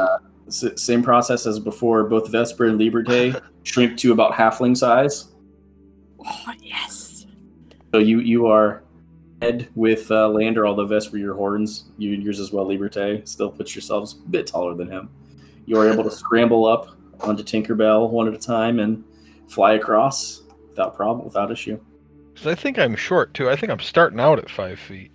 same 0.49 1.01
process 1.03 1.45
as 1.45 1.59
before. 1.59 2.03
Both 2.03 2.29
Vesper 2.29 2.65
and 2.65 2.79
Liberté 2.79 3.41
shrink 3.63 3.97
to 3.99 4.11
about 4.11 4.33
halfling 4.33 4.75
size. 4.77 5.29
Oh, 6.25 6.53
yes. 6.61 7.25
So 7.93 7.99
you 7.99 8.19
you 8.19 8.47
are 8.47 8.83
head 9.41 9.69
with 9.75 10.09
uh, 10.11 10.27
Lander, 10.29 10.65
although 10.67 10.85
Vesper 10.85 11.17
your 11.17 11.35
horns, 11.35 11.85
you 11.97 12.11
yours 12.11 12.39
as 12.39 12.51
well, 12.51 12.65
Liberté. 12.65 13.27
Still 13.27 13.51
puts 13.51 13.75
yourselves 13.75 14.13
a 14.25 14.29
bit 14.29 14.47
taller 14.47 14.73
than 14.75 14.89
him. 14.89 15.09
You 15.65 15.77
are 15.79 15.89
able 15.91 16.03
to 16.03 16.11
scramble 16.23 16.65
up 16.65 16.89
onto 17.21 17.43
Tinkerbell 17.43 18.09
one 18.09 18.27
at 18.27 18.33
a 18.33 18.37
time 18.37 18.79
and 18.79 19.03
fly 19.47 19.73
across 19.73 20.43
without 20.69 20.95
problem, 20.95 21.25
without 21.25 21.51
issue. 21.51 21.79
'Cause 22.35 22.47
I 22.47 22.55
think 22.55 22.77
I'm 22.77 22.95
short 22.95 23.33
too. 23.33 23.49
I 23.49 23.55
think 23.55 23.71
I'm 23.71 23.79
starting 23.79 24.19
out 24.19 24.39
at 24.39 24.49
five 24.49 24.77
feet. 24.79 25.11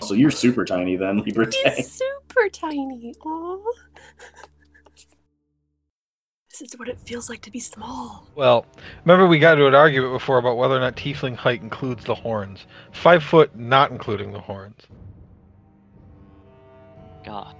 So 0.00 0.14
you're 0.14 0.30
super 0.30 0.64
tiny 0.64 0.96
then, 0.96 1.22
Liberté. 1.22 1.74
He's 1.74 1.92
super 1.92 2.48
tiny. 2.50 3.14
Aw. 3.24 3.58
This 6.50 6.72
is 6.72 6.78
what 6.78 6.88
it 6.88 7.00
feels 7.00 7.28
like 7.28 7.42
to 7.42 7.50
be 7.50 7.58
small. 7.58 8.28
Well, 8.36 8.64
remember 9.04 9.26
we 9.26 9.40
got 9.40 9.54
into 9.54 9.66
an 9.66 9.74
argument 9.74 10.12
before 10.12 10.38
about 10.38 10.56
whether 10.56 10.76
or 10.76 10.80
not 10.80 10.94
tiefling 10.94 11.34
height 11.34 11.62
includes 11.62 12.04
the 12.04 12.14
horns. 12.14 12.66
Five 12.92 13.24
foot, 13.24 13.56
not 13.56 13.90
including 13.90 14.30
the 14.30 14.40
horns. 14.40 14.80
God. 17.24 17.56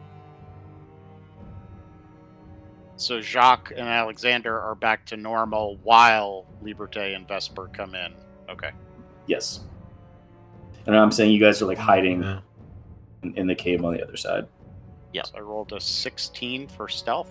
So 2.94 3.20
Jacques 3.20 3.72
and 3.76 3.88
Alexander 3.88 4.60
are 4.60 4.76
back 4.76 5.04
to 5.06 5.16
normal 5.16 5.76
while 5.82 6.46
Liberté 6.62 7.16
and 7.16 7.26
Vesper 7.26 7.68
come 7.72 7.96
in. 7.96 8.14
Okay. 8.48 8.70
Yes. 9.26 9.64
And 10.86 10.96
I'm 10.96 11.10
saying 11.10 11.32
you 11.32 11.40
guys 11.40 11.60
are 11.60 11.66
like 11.66 11.78
hiding 11.78 12.22
in, 13.24 13.34
in 13.34 13.46
the 13.48 13.56
cave 13.56 13.84
on 13.84 13.94
the 13.94 14.02
other 14.04 14.16
side. 14.16 14.46
Yep. 15.14 15.28
So 15.28 15.38
I 15.38 15.40
rolled 15.40 15.72
a 15.72 15.80
16 15.80 16.68
for 16.68 16.88
stealth. 16.88 17.30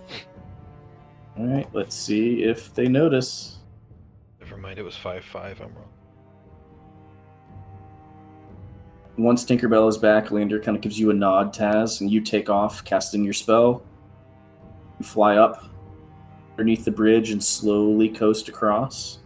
All 1.38 1.45
right, 1.45 1.67
let's 1.73 1.95
see 1.95 2.43
if 2.43 2.73
they 2.73 2.88
notice. 2.88 3.57
Never 4.39 4.57
mind, 4.57 4.79
it 4.79 4.84
was 4.84 4.95
five 4.95 5.23
five. 5.23 5.59
I'm 5.61 5.73
wrong. 5.73 5.89
Once 9.17 9.43
Tinkerbell 9.43 9.89
is 9.89 9.97
back, 9.97 10.31
Lander 10.31 10.59
kind 10.59 10.77
of 10.77 10.81
gives 10.81 10.99
you 10.99 11.11
a 11.11 11.13
nod, 11.13 11.53
Taz, 11.53 12.01
and 12.01 12.09
you 12.09 12.21
take 12.21 12.49
off, 12.49 12.84
casting 12.84 13.23
your 13.23 13.34
spell. 13.34 13.84
You 14.99 15.05
fly 15.05 15.38
up 15.38 15.65
underneath 16.51 16.86
the 16.86 16.91
bridge 16.91 17.31
and 17.31 17.43
slowly 17.43 18.09
coast 18.09 18.47
across. 18.47 19.19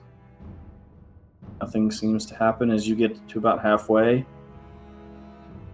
Nothing 1.62 1.92
seems 1.92 2.26
to 2.28 2.36
happen 2.36 2.72
as 2.72 2.88
you 2.88 2.96
get 2.96 3.28
to 3.30 3.38
about 3.38 3.62
halfway. 3.62 4.26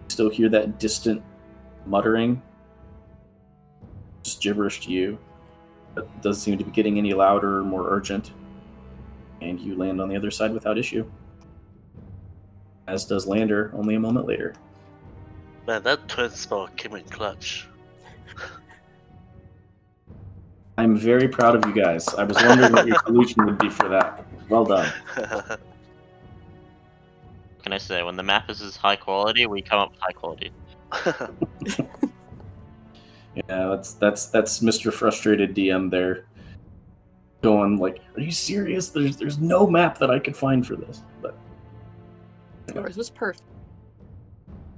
Still 0.08 0.30
hear 0.30 0.48
that 0.50 0.78
distant 0.78 1.22
muttering. 1.86 2.42
Just 4.24 4.42
gibberish 4.42 4.80
to 4.80 4.90
you. 4.90 5.18
That 5.94 6.22
doesn't 6.22 6.42
seem 6.42 6.58
to 6.58 6.64
be 6.64 6.72
getting 6.72 6.98
any 6.98 7.14
louder 7.14 7.60
or 7.60 7.62
more 7.62 7.88
urgent. 7.88 8.32
And 9.40 9.60
you 9.60 9.76
land 9.76 10.00
on 10.00 10.08
the 10.08 10.16
other 10.16 10.32
side 10.32 10.52
without 10.52 10.78
issue. 10.78 11.08
As 12.88 13.04
does 13.04 13.26
Lander 13.26 13.70
only 13.74 13.94
a 13.94 14.00
moment 14.00 14.26
later. 14.26 14.54
Man, 15.66 15.82
that 15.84 16.08
twin 16.08 16.30
spell 16.30 16.68
came 16.76 16.96
in 16.96 17.04
clutch. 17.04 17.68
I'm 20.76 20.96
very 20.96 21.28
proud 21.28 21.54
of 21.54 21.64
you 21.66 21.72
guys. 21.80 22.08
I 22.08 22.24
was 22.24 22.36
wondering 22.42 22.72
what 22.72 22.86
your 22.86 22.98
solution 23.06 23.46
would 23.46 23.58
be 23.58 23.70
for 23.70 23.88
that. 23.88 24.26
Well 24.48 24.64
done. 24.64 24.92
Can 27.62 27.72
I 27.72 27.78
say 27.78 28.02
when 28.02 28.16
the 28.16 28.22
map 28.22 28.50
is 28.50 28.60
as 28.60 28.76
high 28.76 28.96
quality, 28.96 29.46
we 29.46 29.62
come 29.62 29.78
up 29.78 29.92
with 29.92 30.00
high 30.00 30.12
quality. 30.12 30.50
Yeah, 33.36 33.68
that's 33.68 33.94
that's 33.94 34.26
that's 34.26 34.60
Mr. 34.60 34.92
Frustrated 34.92 35.54
DM 35.54 35.90
there. 35.90 36.26
Going 37.42 37.76
like, 37.78 38.00
are 38.16 38.20
you 38.20 38.30
serious? 38.32 38.88
There's 38.90 39.16
there's 39.16 39.38
no 39.38 39.66
map 39.66 39.98
that 39.98 40.10
I 40.10 40.18
could 40.18 40.36
find 40.36 40.66
for 40.66 40.76
this. 40.76 41.02
But 41.20 41.36
Yours 42.74 42.96
was 42.96 43.10
perfect. 43.10 43.44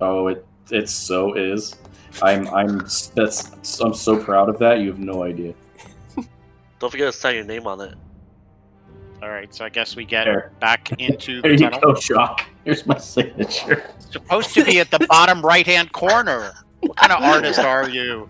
oh, 0.00 0.28
it 0.28 0.46
it 0.70 0.88
so 0.88 1.34
is. 1.34 1.76
I'm 2.22 2.48
I'm 2.48 2.78
that's 3.14 3.80
I'm 3.80 3.94
so 3.94 4.18
proud 4.18 4.48
of 4.48 4.58
that. 4.58 4.80
You 4.80 4.88
have 4.88 4.98
no 4.98 5.22
idea. 5.22 5.54
Don't 6.78 6.90
forget 6.90 7.12
to 7.12 7.18
sign 7.18 7.34
your 7.36 7.44
name 7.44 7.66
on 7.66 7.80
it. 7.82 7.94
All 9.22 9.30
right, 9.30 9.52
so 9.54 9.64
I 9.64 9.68
guess 9.70 9.96
we 9.96 10.04
get 10.04 10.24
There. 10.24 10.52
back 10.60 10.90
into 11.00 11.40
There 11.42 11.56
the 11.56 11.64
you 11.64 11.70
tunnel. 11.70 11.94
go, 11.94 12.00
Shock. 12.00 12.44
Here's 12.64 12.84
my 12.86 12.98
signature. 12.98 13.84
It's 13.96 14.12
supposed 14.12 14.52
to 14.54 14.64
be 14.64 14.78
at 14.80 14.90
the 14.90 15.06
bottom 15.08 15.40
right-hand 15.40 15.92
corner. 15.92 16.52
What 16.80 16.96
kind 16.96 17.12
of 17.12 17.22
artist 17.22 17.58
are 17.60 17.88
you? 17.88 18.28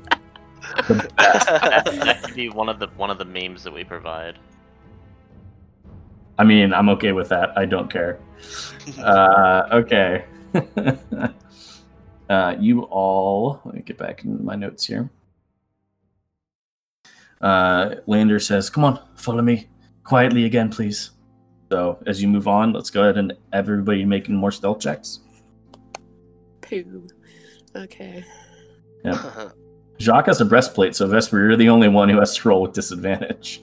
that, 0.88 1.84
that 2.04 2.22
could 2.22 2.34
be 2.34 2.48
one 2.48 2.68
of 2.68 2.78
the 2.78 2.88
one 2.96 3.10
of 3.10 3.18
the 3.18 3.24
memes 3.24 3.64
that 3.64 3.72
we 3.72 3.84
provide. 3.84 4.38
I 6.38 6.44
mean, 6.44 6.74
I'm 6.74 6.88
okay 6.90 7.12
with 7.12 7.28
that. 7.30 7.56
I 7.56 7.64
don't 7.64 7.90
care. 7.90 8.18
Uh, 9.00 9.66
okay. 9.72 10.24
uh, 12.30 12.54
you 12.60 12.82
all, 12.82 13.60
let 13.64 13.74
me 13.74 13.82
get 13.82 13.98
back 13.98 14.22
in 14.24 14.44
my 14.44 14.54
notes 14.54 14.86
here. 14.86 15.10
Uh, 17.40 17.96
Lander 18.06 18.38
says, 18.38 18.70
Come 18.70 18.84
on, 18.84 19.00
follow 19.16 19.42
me 19.42 19.66
quietly 20.04 20.44
again, 20.44 20.70
please. 20.70 21.10
So, 21.70 21.98
as 22.06 22.22
you 22.22 22.28
move 22.28 22.46
on, 22.46 22.72
let's 22.72 22.90
go 22.90 23.02
ahead 23.02 23.18
and 23.18 23.32
everybody 23.52 24.04
making 24.04 24.36
more 24.36 24.52
stealth 24.52 24.78
checks. 24.78 25.20
Poo. 26.60 27.08
Okay. 27.74 28.24
Jacques 29.98 30.26
has 30.26 30.40
a 30.40 30.44
breastplate, 30.44 30.94
so 30.94 31.06
Vesper, 31.06 31.38
you're 31.38 31.56
the 31.56 31.68
only 31.68 31.88
one 31.88 32.08
who 32.08 32.18
has 32.18 32.36
to 32.36 32.48
roll 32.48 32.62
with 32.62 32.72
disadvantage. 32.72 33.62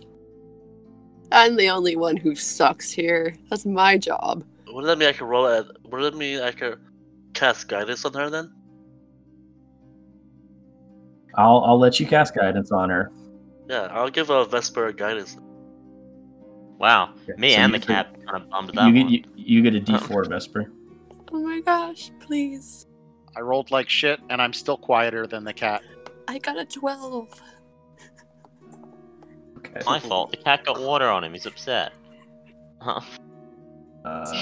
I'm 1.32 1.56
the 1.56 1.70
only 1.70 1.96
one 1.96 2.18
who 2.18 2.36
sucks 2.36 2.92
here. 2.92 3.36
That's 3.50 3.66
my 3.66 3.98
job. 3.98 4.44
Would 4.68 4.86
that 4.86 4.98
mean 4.98 5.10
I 5.10 5.14
could 5.14 5.26
roll 5.28 5.48
at? 5.48 5.66
Would 5.90 6.02
that 6.04 6.16
mean 6.16 6.40
I 6.42 6.52
could 6.52 6.80
cast 7.34 7.68
guidance 7.68 8.06
on 8.06 8.14
her 8.14 8.30
then? 8.30 8.52
I'll, 11.36 11.64
I'll 11.66 11.80
let 11.80 12.00
you 12.00 12.06
cast 12.06 12.36
guidance 12.36 12.72
on 12.72 12.90
her. 12.90 13.12
Yeah, 13.68 13.88
I'll 13.92 14.10
give 14.10 14.30
uh, 14.30 14.36
a 14.36 14.46
Vesper 14.46 14.92
guidance. 14.92 15.38
Wow, 16.78 17.14
Okay, 17.24 17.34
me 17.40 17.54
so 17.54 17.60
and 17.60 17.74
the 17.74 17.80
cat 17.80 18.14
kind 18.26 18.44
of 18.44 18.50
bummed 18.50 18.72
that 18.74 18.88
You 18.88 18.94
get, 18.94 19.04
one. 19.04 19.14
you, 19.14 19.24
you 19.36 19.62
get 19.62 19.76
a 19.76 19.80
d4, 19.80 20.28
Vesper. 20.30 20.72
Oh 21.32 21.40
my 21.40 21.62
gosh, 21.62 22.12
please. 22.20 22.86
I 23.36 23.40
rolled 23.40 23.72
like 23.72 23.90
shit, 23.90 24.20
and 24.30 24.42
I'm 24.42 24.54
still 24.54 24.78
quieter 24.78 25.26
than 25.26 25.44
the 25.44 25.54
cat. 25.54 25.82
I 26.28 26.38
got 26.40 26.58
a 26.58 26.66
12. 26.66 27.42
Okay. 29.58 29.82
My 29.86 30.00
fault. 30.00 30.32
The 30.32 30.38
cat 30.38 30.66
got 30.66 30.82
water 30.82 31.08
on 31.10 31.24
him. 31.24 31.34
He's 31.34 31.46
upset. 31.46 31.94
Huh. 32.82 33.02
Uh, 34.06 34.34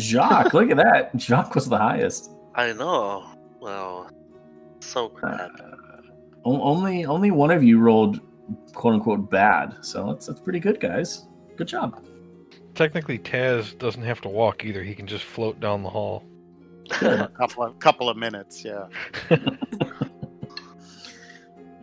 Jacques, 0.00 0.52
look 0.54 0.70
at 0.70 0.76
that. 0.76 1.10
Jacques 1.16 1.54
was 1.54 1.68
the 1.68 1.78
highest. 1.78 2.30
I 2.54 2.72
know. 2.72 3.24
Well, 3.60 4.10
so 4.80 5.06
Uh, 5.06 5.08
crap. 5.10 5.50
o- 6.44 6.62
only 6.62 7.04
only 7.04 7.30
one 7.30 7.50
of 7.50 7.62
you 7.62 7.78
rolled 7.78 8.20
quote 8.74 8.94
unquote 8.94 9.30
bad, 9.30 9.76
so 9.82 10.06
that's 10.08 10.26
that's 10.26 10.40
pretty 10.40 10.58
good, 10.60 10.80
guys. 10.80 11.26
Good 11.56 11.68
job. 11.68 12.04
Technically, 12.74 13.18
Taz 13.18 13.76
doesn't 13.78 14.02
have 14.02 14.20
to 14.22 14.28
walk 14.28 14.64
either. 14.64 14.82
He 14.82 14.94
can 14.94 15.06
just 15.06 15.24
float 15.24 15.58
down 15.60 15.82
the 15.82 15.90
hall. 15.90 16.24
a 17.02 17.28
couple 17.36 17.64
of 17.64 17.78
couple 17.78 18.08
of 18.08 18.16
minutes, 18.16 18.64
yeah. 18.64 18.86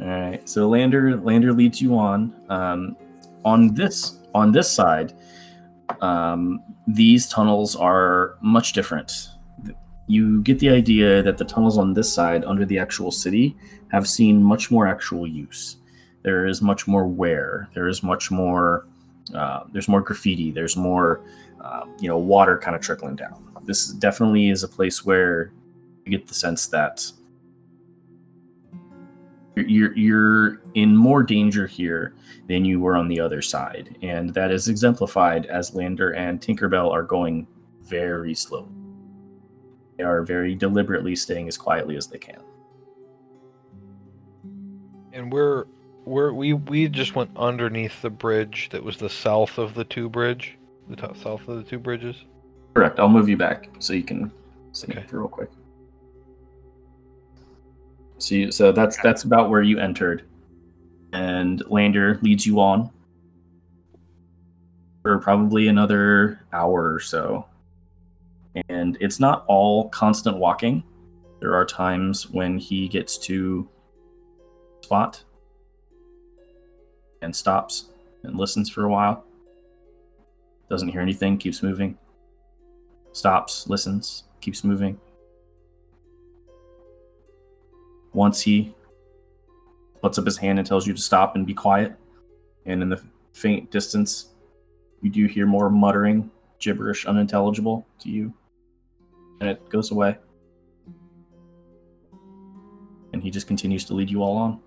All 0.01 0.07
right, 0.07 0.47
so 0.47 0.67
Lander 0.67 1.17
Lander 1.17 1.53
leads 1.53 1.81
you 1.81 1.97
on. 1.97 2.33
Um, 2.49 2.97
on 3.45 3.73
this 3.73 4.19
on 4.33 4.51
this 4.51 4.69
side, 4.69 5.13
um, 6.01 6.61
these 6.87 7.27
tunnels 7.27 7.75
are 7.75 8.35
much 8.41 8.73
different. 8.73 9.29
You 10.07 10.41
get 10.41 10.59
the 10.59 10.69
idea 10.69 11.23
that 11.23 11.37
the 11.37 11.45
tunnels 11.45 11.77
on 11.77 11.93
this 11.93 12.11
side, 12.11 12.43
under 12.45 12.65
the 12.65 12.77
actual 12.77 13.11
city, 13.11 13.55
have 13.91 14.07
seen 14.07 14.43
much 14.43 14.69
more 14.69 14.87
actual 14.87 15.25
use. 15.25 15.77
There 16.23 16.45
is 16.45 16.61
much 16.61 16.87
more 16.87 17.07
wear. 17.07 17.69
There 17.73 17.87
is 17.87 18.03
much 18.03 18.31
more. 18.31 18.85
Uh, 19.33 19.63
there's 19.71 19.87
more 19.87 20.01
graffiti. 20.01 20.51
There's 20.51 20.75
more, 20.75 21.21
uh, 21.63 21.85
you 21.99 22.07
know, 22.07 22.17
water 22.17 22.57
kind 22.57 22.75
of 22.75 22.81
trickling 22.81 23.15
down. 23.15 23.43
This 23.63 23.87
definitely 23.93 24.49
is 24.49 24.61
a 24.61 24.67
place 24.67 25.03
where 25.05 25.51
you 26.05 26.11
get 26.11 26.27
the 26.27 26.33
sense 26.33 26.67
that 26.67 27.11
you're 29.56 29.95
you're 29.97 30.62
in 30.74 30.95
more 30.95 31.24
danger 31.24 31.66
here 31.68 32.14
than 32.47 32.66
you 32.66 32.80
were 32.80 32.95
on 32.95 33.08
the 33.08 33.20
other 33.20 33.41
side, 33.41 33.97
and 34.01 34.34
that 34.34 34.51
is 34.51 34.68
exemplified 34.68 35.45
as 35.47 35.74
Lander 35.74 36.12
and 36.12 36.39
Tinkerbell 36.41 36.91
are 36.91 37.03
going 37.03 37.47
very 37.84 38.34
slow. 38.36 38.68
They 39.97 40.03
are 40.03 40.24
very 40.24 40.56
deliberately 40.56 41.16
staying 41.16 41.47
as 41.47 41.58
quietly 41.58 41.95
as 41.95 42.08
they 42.08 42.18
can. 42.18 42.41
And 45.14 45.32
we're 45.32 45.66
we're 46.03 46.34
we 46.34 46.53
we 46.53 46.88
just 46.89 47.16
went 47.16 47.32
underneath 47.38 48.01
the 48.01 48.10
bridge 48.10 48.70
that 48.72 48.84
was 48.84 48.97
the 48.97 49.10
south 49.10 49.58
of 49.58 49.74
the 49.74 49.86
two 49.86 50.10
bridge, 50.10 50.58
the 50.89 50.95
top, 50.95 51.16
south 51.18 51.47
of 51.47 51.58
the 51.58 51.64
two 51.64 51.80
bridges. 51.80 52.26
Correct. 52.74 52.99
I'll 52.99 53.08
move 53.08 53.30
you 53.30 53.38
back 53.38 53.70
so 53.80 53.93
you 53.93 54.03
can 54.03 54.32
see 54.74 54.88
Okay. 54.91 55.06
real 55.12 55.30
quick. 55.30 55.49
So, 58.18 58.36
you, 58.36 58.51
so 58.51 58.72
that's 58.72 58.97
that's 59.01 59.24
about 59.24 59.49
where 59.49 59.61
you 59.61 59.80
entered, 59.80 60.24
and 61.13 61.61
Lander 61.68 62.20
leads 62.22 62.45
you 62.45 62.59
on 62.59 62.91
for 65.01 65.20
probably 65.20 65.68
another 65.68 66.39
hour 66.53 66.93
or 66.93 66.99
so. 66.99 67.45
And 68.70 68.97
it's 69.01 69.20
not 69.20 69.43
all 69.47 69.89
constant 69.89 70.38
walking. 70.38 70.84
There 71.41 71.53
are 71.53 71.66
times 71.66 72.30
when 72.30 72.57
he 72.57 72.88
gets 72.88 73.18
to 73.20 73.68
spot 74.82 75.24
and 77.22 77.36
stops 77.36 77.89
and 78.24 78.38
listens 78.38 78.70
for 78.70 78.86
a 78.86 78.89
while. 78.89 79.26
Doesn't 80.70 80.88
hear 80.89 81.01
anything, 81.01 81.38
keeps 81.38 81.61
moving 81.61 81.97
stops, 83.16 83.68
listens, 83.68 84.24
keeps 84.41 84.63
moving. 84.63 84.99
Once 88.16 88.39
he 88.39 88.74
puts 90.01 90.18
up 90.18 90.24
his 90.24 90.38
hand 90.38 90.57
and 90.57 90.66
tells 90.66 90.88
you 90.88 90.93
to 90.93 91.01
stop 91.01 91.36
and 91.36 91.45
be 91.45 91.53
quiet, 91.53 91.93
and 92.66 92.82
in 92.82 92.88
the 92.88 93.01
faint 93.34 93.70
distance, 93.72 94.30
you 95.01 95.09
do 95.09 95.26
hear 95.26 95.45
more 95.45 95.70
muttering, 95.70 96.32
gibberish, 96.57 97.05
unintelligible 97.05 97.86
to 97.99 98.09
you, 98.09 98.34
and 99.41 99.49
it 99.49 99.68
goes 99.68 99.91
away. 99.91 100.18
And 103.11 103.22
he 103.22 103.30
just 103.30 103.47
continues 103.47 103.84
to 103.86 103.93
lead 103.93 104.09
you 104.09 104.24
all 104.24 104.38
on. 104.38 104.61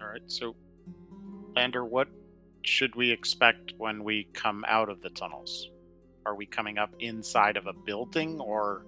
All 0.00 0.06
right, 0.06 0.22
so 0.28 0.54
Lander, 1.56 1.84
what 1.84 2.06
should 2.62 2.94
we 2.94 3.10
expect 3.10 3.72
when 3.78 4.04
we 4.04 4.28
come 4.32 4.64
out 4.68 4.88
of 4.88 5.02
the 5.02 5.10
tunnels? 5.10 5.70
Are 6.24 6.36
we 6.36 6.46
coming 6.46 6.78
up 6.78 6.94
inside 7.00 7.56
of 7.56 7.66
a 7.66 7.72
building 7.72 8.38
or 8.40 8.86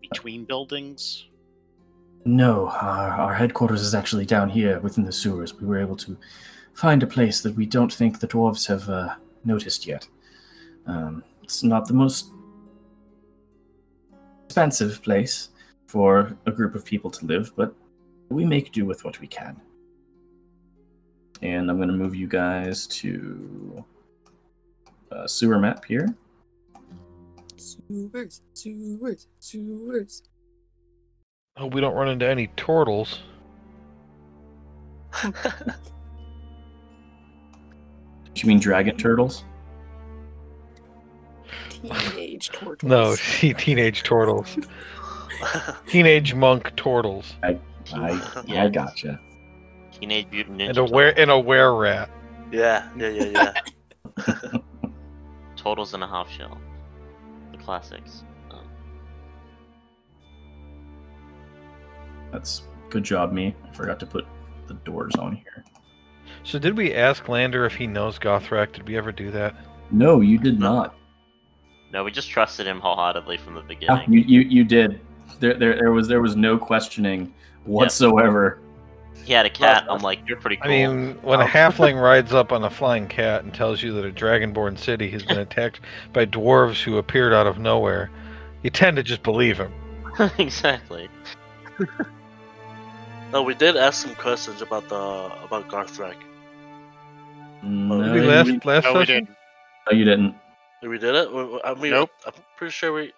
between 0.00 0.44
buildings? 0.44 1.26
No, 2.24 2.68
our, 2.68 3.10
our 3.10 3.34
headquarters 3.34 3.80
is 3.82 3.94
actually 3.94 4.26
down 4.26 4.50
here 4.50 4.80
within 4.80 5.04
the 5.04 5.12
sewers. 5.12 5.54
We 5.54 5.66
were 5.66 5.80
able 5.80 5.96
to 5.96 6.16
find 6.74 7.02
a 7.02 7.06
place 7.06 7.40
that 7.40 7.54
we 7.54 7.66
don't 7.66 7.92
think 7.92 8.20
the 8.20 8.28
dwarves 8.28 8.66
have 8.66 8.88
uh, 8.88 9.14
noticed 9.44 9.86
yet. 9.86 10.06
Um, 10.86 11.24
it's 11.42 11.62
not 11.62 11.86
the 11.86 11.94
most 11.94 12.32
expensive 14.44 15.02
place 15.02 15.50
for 15.86 16.36
a 16.46 16.50
group 16.50 16.74
of 16.74 16.84
people 16.84 17.10
to 17.10 17.26
live, 17.26 17.52
but 17.56 17.74
we 18.28 18.44
make 18.44 18.72
do 18.72 18.84
with 18.84 19.04
what 19.04 19.20
we 19.20 19.26
can. 19.26 19.60
And 21.40 21.70
I'm 21.70 21.76
going 21.76 21.88
to 21.88 21.94
move 21.94 22.14
you 22.14 22.26
guys 22.26 22.86
to 22.88 23.84
sewer 25.26 25.58
map 25.58 25.84
here. 25.84 26.14
Sewers, 27.58 28.40
sewers, 28.54 29.26
sewers. 29.40 30.22
Oh, 31.56 31.66
we 31.66 31.80
don't 31.80 31.94
run 31.94 32.08
into 32.08 32.26
any 32.28 32.46
turtles. 32.56 33.18
Do 35.22 35.32
you 38.36 38.46
mean 38.48 38.60
dragon 38.60 38.96
turtles? 38.96 39.44
Teenage 41.70 42.48
turtles. 42.52 42.82
No, 42.88 43.14
see, 43.16 43.52
teenage 43.58 44.02
turtles. 44.04 44.56
Teenage 45.88 46.34
monk 46.34 46.74
turtles. 46.76 47.34
I 47.42 47.58
Yeah. 48.46 48.64
I 48.64 48.68
gotcha. 48.68 49.18
Teenage 49.92 50.26
Mutant 50.30 50.58
Ninja 50.58 50.68
And 50.68 50.78
a 50.78 50.84
were 50.84 51.10
Turtles. 51.10 51.14
and 51.22 51.30
a 51.32 51.38
were 51.40 51.74
rat. 51.80 52.10
yeah, 52.52 52.88
yeah, 52.96 53.08
yeah, 53.08 53.52
yeah. 54.26 54.58
Turtles 55.56 55.94
in 55.94 56.02
a 56.02 56.08
half 56.08 56.30
shell. 56.30 56.60
The 57.68 57.72
classics. 57.72 58.22
Um, 58.50 58.60
That's 62.32 62.62
good 62.88 63.04
job, 63.04 63.30
me. 63.30 63.54
I 63.68 63.74
forgot 63.74 64.00
to 64.00 64.06
put 64.06 64.24
the 64.66 64.72
doors 64.72 65.14
on 65.16 65.36
here. 65.36 65.64
So 66.44 66.58
did 66.58 66.78
we 66.78 66.94
ask 66.94 67.28
Lander 67.28 67.66
if 67.66 67.74
he 67.74 67.86
knows 67.86 68.18
Gothrak? 68.18 68.72
Did 68.72 68.88
we 68.88 68.96
ever 68.96 69.12
do 69.12 69.30
that? 69.32 69.54
No, 69.90 70.22
you 70.22 70.38
did 70.38 70.58
not. 70.58 70.94
no, 71.92 72.04
we 72.04 72.10
just 72.10 72.30
trusted 72.30 72.66
him 72.66 72.80
wholeheartedly 72.80 73.36
from 73.36 73.52
the 73.54 73.60
Yeah, 73.60 73.66
beginning. 74.02 74.12
you, 74.14 74.20
you 74.20 74.40
you 74.48 74.64
did. 74.64 75.00
There, 75.38 75.52
there 75.54 75.74
there 75.76 75.92
was 75.92 76.08
there 76.08 76.22
was 76.22 76.36
no 76.36 76.56
questioning 76.56 77.34
whatsoever. 77.66 78.60
He 79.24 79.32
had 79.34 79.44
a 79.46 79.50
cat. 79.50 79.84
I'm 79.90 80.00
like, 80.00 80.20
you're 80.26 80.38
pretty 80.40 80.56
cool. 80.56 80.70
I 80.70 80.74
mean, 80.74 81.14
when 81.22 81.40
a 81.40 81.44
oh. 81.44 81.46
halfling 81.46 82.00
rides 82.02 82.32
up 82.32 82.50
on 82.52 82.64
a 82.64 82.70
flying 82.70 83.06
cat 83.08 83.44
and 83.44 83.52
tells 83.52 83.82
you 83.82 83.92
that 83.92 84.04
a 84.06 84.10
dragonborn 84.10 84.78
city 84.78 85.10
has 85.10 85.22
been 85.22 85.38
attacked 85.38 85.80
by 86.12 86.24
dwarves 86.24 86.82
who 86.82 86.96
appeared 86.96 87.32
out 87.34 87.46
of 87.46 87.58
nowhere, 87.58 88.10
you 88.62 88.70
tend 88.70 88.96
to 88.96 89.02
just 89.02 89.22
believe 89.22 89.58
him. 89.58 89.72
exactly. 90.38 91.08
no, 93.32 93.42
we 93.42 93.54
did 93.54 93.76
ask 93.76 94.02
some 94.06 94.14
questions 94.14 94.62
about 94.62 94.88
the 94.88 94.96
about 95.44 95.68
Gothrak. 95.68 96.16
No, 97.62 98.02
Did 98.02 98.12
we 98.14 98.20
you, 98.22 98.26
last 98.26 98.46
didn't. 98.46 98.64
last 98.64 98.84
No, 98.84 98.94
we 98.94 99.00
session? 99.00 99.24
didn't. 99.24 99.36
no, 99.90 99.98
you 99.98 100.04
didn't. 100.04 100.34
We 100.82 100.98
did 100.98 101.14
it. 101.14 101.32
We- 101.32 101.44
we- 101.44 101.60
I 101.64 101.74
mean, 101.74 101.90
Nope. 101.90 102.10
I'm 102.26 102.32
pretty 102.56 102.70
sure 102.72 102.92
we. 102.92 103.12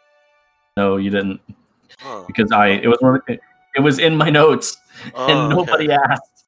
No, 0.76 0.96
you 0.96 1.10
didn't. 1.10 1.40
Oh, 2.04 2.24
Because 2.26 2.50
I 2.52 2.68
it 2.68 2.86
was 2.88 2.98
one 3.00 3.16
of 3.16 3.22
the- 3.26 3.38
it 3.74 3.80
was 3.80 3.98
in 3.98 4.16
my 4.16 4.30
notes 4.30 4.76
oh, 5.14 5.26
and 5.28 5.56
nobody 5.56 5.90
okay. 5.90 5.98
asked. 6.10 6.44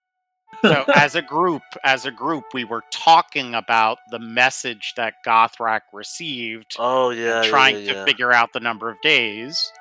So 0.63 0.85
as 0.95 1.15
a 1.15 1.23
group, 1.37 1.63
as 1.85 2.07
a 2.07 2.11
group, 2.11 2.45
we 2.55 2.65
were 2.65 2.83
talking 2.91 3.55
about 3.55 3.99
the 4.11 4.19
message 4.19 4.95
that 4.97 5.15
Gothrak 5.27 5.81
received, 5.93 6.77
Oh 6.79 7.11
yeah, 7.11 7.37
and 7.37 7.45
yeah, 7.45 7.51
trying 7.51 7.85
yeah, 7.85 7.93
to 7.95 8.05
figure 8.05 8.33
out 8.33 8.53
the 8.53 8.61
number 8.61 8.89
of 8.89 9.01
days, 9.03 9.73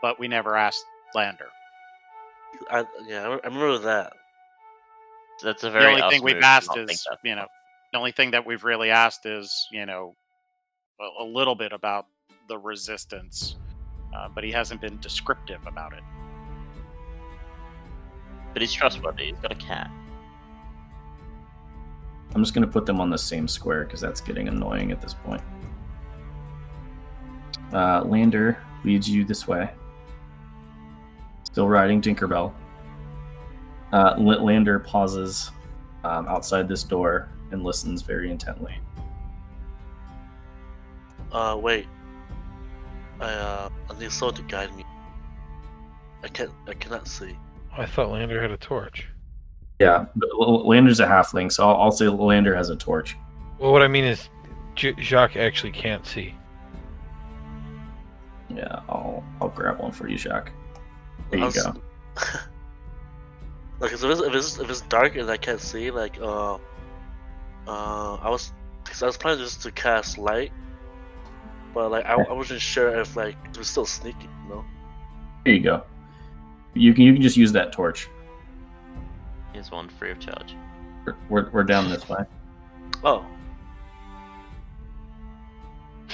but 0.00 0.18
we 0.18 0.28
never 0.28 0.56
asked 0.56 0.84
Lander. 1.14 1.48
I, 2.70 2.84
yeah, 3.06 3.38
I 3.44 3.46
remember 3.46 3.78
that. 3.78 4.12
That's 5.42 5.62
a 5.64 5.66
The 5.66 5.72
very. 5.72 6.00
only 6.00 6.08
thing 6.10 6.22
we've 6.22 6.42
asked 6.42 6.76
is, 6.76 7.06
you 7.22 7.34
know, 7.34 7.46
the 7.92 7.98
only 7.98 8.12
thing 8.12 8.30
that 8.30 8.46
we've 8.46 8.64
really 8.64 8.90
asked 8.90 9.26
is, 9.26 9.66
you 9.70 9.84
know, 9.84 10.14
a, 11.00 11.24
a 11.24 11.26
little 11.26 11.54
bit 11.54 11.72
about 11.72 12.06
the 12.48 12.58
resistance, 12.58 13.56
uh, 14.16 14.28
but 14.28 14.44
he 14.44 14.50
hasn't 14.50 14.80
been 14.80 14.98
descriptive 15.00 15.60
about 15.66 15.92
it. 15.92 16.02
But 18.56 18.62
he's 18.62 18.72
trustworthy. 18.72 19.26
He's 19.26 19.36
got 19.36 19.52
a 19.52 19.56
cat. 19.56 19.90
I'm 22.34 22.42
just 22.42 22.54
gonna 22.54 22.66
put 22.66 22.86
them 22.86 23.02
on 23.02 23.10
the 23.10 23.18
same 23.18 23.46
square 23.46 23.84
because 23.84 24.00
that's 24.00 24.22
getting 24.22 24.48
annoying 24.48 24.92
at 24.92 25.02
this 25.02 25.12
point. 25.12 25.42
Uh, 27.70 28.02
Lander 28.06 28.56
leads 28.82 29.10
you 29.10 29.26
this 29.26 29.46
way. 29.46 29.70
Still 31.42 31.68
riding 31.68 32.00
Tinkerbell. 32.00 32.54
Uh, 33.92 34.14
Lander 34.16 34.78
pauses 34.78 35.50
um, 36.02 36.26
outside 36.26 36.66
this 36.66 36.82
door 36.82 37.28
and 37.50 37.62
listens 37.62 38.00
very 38.00 38.30
intently. 38.30 38.80
Uh, 41.30 41.58
wait. 41.60 41.86
I 43.20 43.32
uh, 43.32 43.68
I 43.90 43.98
need 43.98 44.12
someone 44.12 44.34
to 44.36 44.42
guide 44.44 44.74
me. 44.74 44.84
I 46.22 46.28
can't. 46.28 46.52
I 46.66 46.72
cannot 46.72 47.06
see. 47.06 47.36
I 47.76 47.86
thought 47.86 48.10
Lander 48.10 48.40
had 48.40 48.50
a 48.50 48.56
torch. 48.56 49.06
Yeah, 49.78 50.06
but 50.16 50.28
Lander's 50.38 51.00
a 51.00 51.06
halfling, 51.06 51.52
so 51.52 51.68
I'll, 51.68 51.76
I'll 51.82 51.92
say 51.92 52.08
Lander 52.08 52.54
has 52.56 52.70
a 52.70 52.76
torch. 52.76 53.16
Well, 53.58 53.72
what 53.72 53.82
I 53.82 53.88
mean 53.88 54.04
is, 54.04 54.28
J- 54.74 54.94
Jacques 54.98 55.36
actually 55.36 55.72
can't 55.72 56.06
see. 56.06 56.34
Yeah, 58.48 58.80
I'll 58.88 59.24
I'll 59.40 59.48
grab 59.48 59.78
one 59.80 59.92
for 59.92 60.08
you, 60.08 60.16
Jacques. 60.16 60.50
There 61.30 61.38
you 61.40 61.44
I 61.44 61.48
was- 61.48 61.62
go. 61.62 61.74
like, 63.80 63.92
if 63.92 64.02
it's, 64.02 64.20
if 64.20 64.34
it's 64.34 64.58
if 64.58 64.70
it's 64.70 64.80
dark 64.82 65.16
and 65.16 65.30
I 65.30 65.36
can't 65.36 65.60
see, 65.60 65.90
like, 65.90 66.18
uh, 66.20 66.54
uh, 66.54 68.14
I 68.14 68.30
was, 68.30 68.52
cause 68.84 69.02
I 69.02 69.06
was 69.06 69.16
planning 69.18 69.40
just 69.44 69.62
to 69.62 69.72
cast 69.72 70.16
light, 70.16 70.52
but 71.74 71.90
like 71.90 72.06
I, 72.06 72.14
I 72.14 72.32
wasn't 72.32 72.60
sure 72.62 72.98
if 73.00 73.16
like 73.16 73.36
it 73.50 73.58
was 73.58 73.68
still 73.68 73.84
sneaky, 73.86 74.28
you 74.44 74.50
know. 74.50 74.64
There 75.44 75.54
you 75.54 75.60
go. 75.60 75.82
You 76.76 76.92
can 76.94 77.04
you 77.04 77.12
can 77.12 77.22
just 77.22 77.36
use 77.36 77.52
that 77.52 77.72
torch. 77.72 78.08
Here's 79.52 79.70
one 79.70 79.88
free 79.88 80.10
of 80.10 80.18
charge. 80.20 80.54
We're- 81.04 81.16
We're, 81.28 81.50
we're 81.50 81.64
down 81.64 81.88
this 81.88 82.08
way. 82.08 82.24
Oh, 83.04 83.24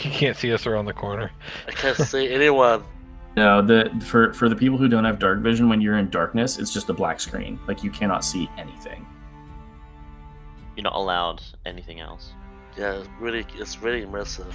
You 0.02 0.10
can't 0.10 0.36
see 0.36 0.52
us 0.52 0.66
around 0.66 0.86
the 0.86 0.92
corner. 0.92 1.30
I 1.68 1.70
can't 1.72 1.96
see 1.96 2.32
anyone. 2.32 2.84
No, 3.34 3.62
the 3.62 3.90
for 4.04 4.34
for 4.34 4.50
the 4.50 4.54
people 4.54 4.76
who 4.76 4.88
don't 4.88 5.06
have 5.06 5.18
dark 5.18 5.38
vision, 5.40 5.66
when 5.70 5.80
you're 5.80 5.96
in 5.96 6.10
darkness, 6.10 6.58
it's 6.58 6.70
just 6.70 6.90
a 6.90 6.92
black 6.92 7.18
screen. 7.18 7.58
Like 7.66 7.82
you 7.82 7.90
cannot 7.90 8.26
see 8.26 8.46
anything. 8.58 9.06
You're 10.76 10.84
not 10.84 10.94
allowed 10.96 11.42
anything 11.64 11.98
else. 12.00 12.34
Yeah, 12.76 12.92
it's 12.98 13.08
really, 13.18 13.46
it's 13.54 13.80
really 13.80 14.04
immersive. 14.04 14.52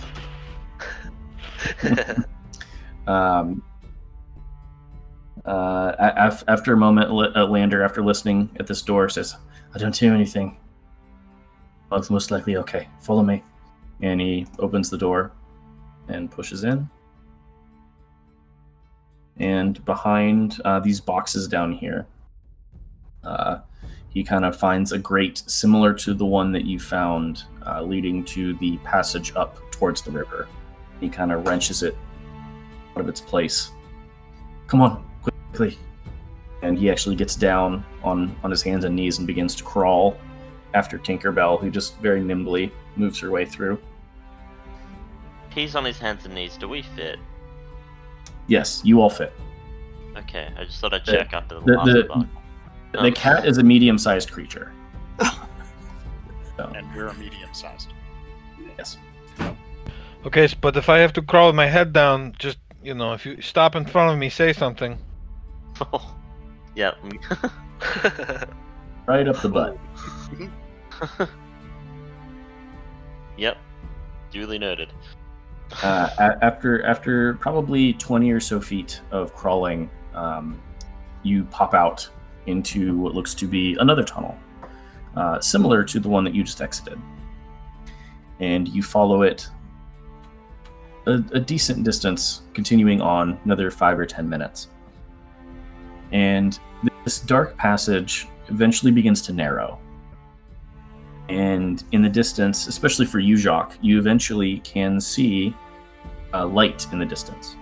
Um, 3.07 3.63
uh, 5.47 5.95
af- 5.97 6.43
after 6.47 6.73
a 6.73 6.77
moment, 6.77 7.11
Lander, 7.11 7.83
after 7.83 8.03
listening 8.03 8.49
at 8.59 8.67
this 8.67 8.81
door, 8.81 9.09
says, 9.09 9.35
"I 9.73 9.77
don't 9.77 9.95
hear 9.95 10.13
anything. 10.13 10.57
Well, 11.89 12.05
most 12.09 12.31
likely 12.31 12.57
okay. 12.57 12.89
Follow 12.99 13.23
me." 13.23 13.43
And 14.01 14.21
he 14.21 14.45
opens 14.59 14.89
the 14.89 14.97
door 14.97 15.31
and 16.07 16.29
pushes 16.29 16.63
in. 16.63 16.89
And 19.37 19.83
behind 19.85 20.59
uh, 20.65 20.79
these 20.79 20.99
boxes 20.99 21.47
down 21.47 21.71
here, 21.71 22.07
uh, 23.23 23.59
he 24.09 24.23
kind 24.23 24.45
of 24.45 24.55
finds 24.55 24.91
a 24.91 24.97
grate 24.97 25.43
similar 25.47 25.93
to 25.93 26.13
the 26.13 26.25
one 26.25 26.51
that 26.51 26.65
you 26.65 26.79
found, 26.79 27.43
uh, 27.65 27.81
leading 27.83 28.23
to 28.25 28.55
the 28.55 28.77
passage 28.77 29.31
up 29.35 29.59
towards 29.71 30.01
the 30.01 30.11
river. 30.11 30.47
He 30.99 31.07
kind 31.07 31.31
of 31.31 31.45
wrenches 31.45 31.83
it 31.83 31.95
out 32.95 33.01
of 33.01 33.09
its 33.09 33.21
place. 33.21 33.71
Come 34.65 34.81
on, 34.81 35.06
quickly. 35.57 35.77
And 36.61 36.77
he 36.77 36.89
actually 36.89 37.15
gets 37.15 37.35
down 37.35 37.85
on, 38.03 38.35
on 38.43 38.49
his 38.51 38.63
hands 38.63 38.83
and 38.83 38.95
knees 38.95 39.17
and 39.19 39.27
begins 39.27 39.53
to 39.55 39.63
crawl 39.63 40.17
after 40.73 40.97
Tinkerbell, 40.97 41.59
who 41.59 41.69
just 41.69 41.97
very 41.97 42.19
nimbly 42.21 42.71
moves 42.95 43.19
her 43.19 43.29
way 43.31 43.45
through. 43.45 43.79
He's 45.53 45.75
on 45.75 45.85
his 45.85 45.97
hands 45.99 46.25
and 46.25 46.33
knees. 46.33 46.57
Do 46.57 46.67
we 46.67 46.81
fit? 46.81 47.19
Yes, 48.47 48.81
you 48.83 49.01
all 49.01 49.09
fit. 49.09 49.33
Okay, 50.15 50.49
I 50.57 50.63
just 50.65 50.79
thought 50.79 50.93
I'd 50.93 51.05
The- 51.05 51.11
check 51.11 51.33
after 51.33 51.55
the, 51.55 51.61
the- 51.61 51.73
last 51.73 51.85
the- 51.85 52.05
one. 52.09 52.29
The 52.93 52.99
Um, 52.99 53.13
cat 53.13 53.45
is 53.45 53.57
a 53.57 53.63
medium 53.63 53.97
sized 53.97 54.31
creature. 54.31 54.71
So, 56.55 56.63
And 56.75 56.87
we're 56.95 57.05
a 57.05 57.13
medium 57.13 57.53
sized. 57.53 57.93
yes. 58.79 58.97
Okay, 60.25 60.45
s- 60.45 60.55
but 60.55 60.75
if 60.75 60.89
I 60.89 60.97
have 60.97 61.13
to 61.13 61.21
crawl 61.21 61.47
with 61.49 61.55
my 61.55 61.67
head 61.67 61.93
down, 61.93 62.33
just 62.39 62.57
you 62.81 62.95
know, 62.95 63.13
if 63.13 63.27
you 63.27 63.39
stop 63.43 63.75
in 63.75 63.85
front 63.85 64.11
of 64.11 64.17
me, 64.17 64.27
say 64.29 64.53
something. 64.53 64.97
Yeah. 66.75 66.91
Right 69.07 69.25
up 69.25 69.41
the 69.41 69.47
butt. 69.47 69.77
yep. 73.37 73.57
Duly 74.31 74.59
noted. 74.59 74.91
uh, 75.83 76.09
a- 76.19 76.43
after 76.43 76.83
after 76.85 77.35
probably 77.35 77.93
20 77.93 78.31
or 78.31 78.39
so 78.41 78.59
feet 78.59 79.01
of 79.11 79.33
crawling 79.33 79.89
um, 80.13 80.61
you 81.23 81.43
pop 81.45 81.73
out 81.73 82.09
into 82.47 82.97
what 82.97 83.13
looks 83.13 83.33
to 83.35 83.47
be 83.47 83.75
another 83.79 84.03
tunnel 84.03 84.37
uh, 85.15 85.39
similar 85.39 85.83
to 85.83 85.99
the 85.99 86.07
one 86.09 86.23
that 86.23 86.33
you 86.35 86.43
just 86.43 86.61
exited 86.61 86.99
and 88.39 88.67
you 88.69 88.81
follow 88.83 89.21
it 89.23 89.47
a, 91.05 91.21
a 91.33 91.39
decent 91.39 91.83
distance 91.83 92.41
continuing 92.53 93.01
on 93.01 93.37
another 93.45 93.69
five 93.71 93.97
or 93.99 94.05
ten 94.05 94.27
minutes 94.27 94.69
and 96.11 96.59
this 97.03 97.19
dark 97.19 97.57
passage 97.57 98.27
eventually 98.49 98.91
begins 98.91 99.21
to 99.23 99.33
narrow 99.33 99.79
and 101.29 101.83
in 101.91 102.01
the 102.01 102.09
distance, 102.09 102.67
especially 102.67 103.05
for 103.05 103.19
you, 103.19 103.35
Jacques, 103.35 103.77
you 103.81 103.99
eventually 103.99 104.59
can 104.59 104.99
see 104.99 105.53
a 106.33 106.45
light 106.45 106.87
in 106.91 106.99
the 106.99 107.05
distance. 107.05 107.55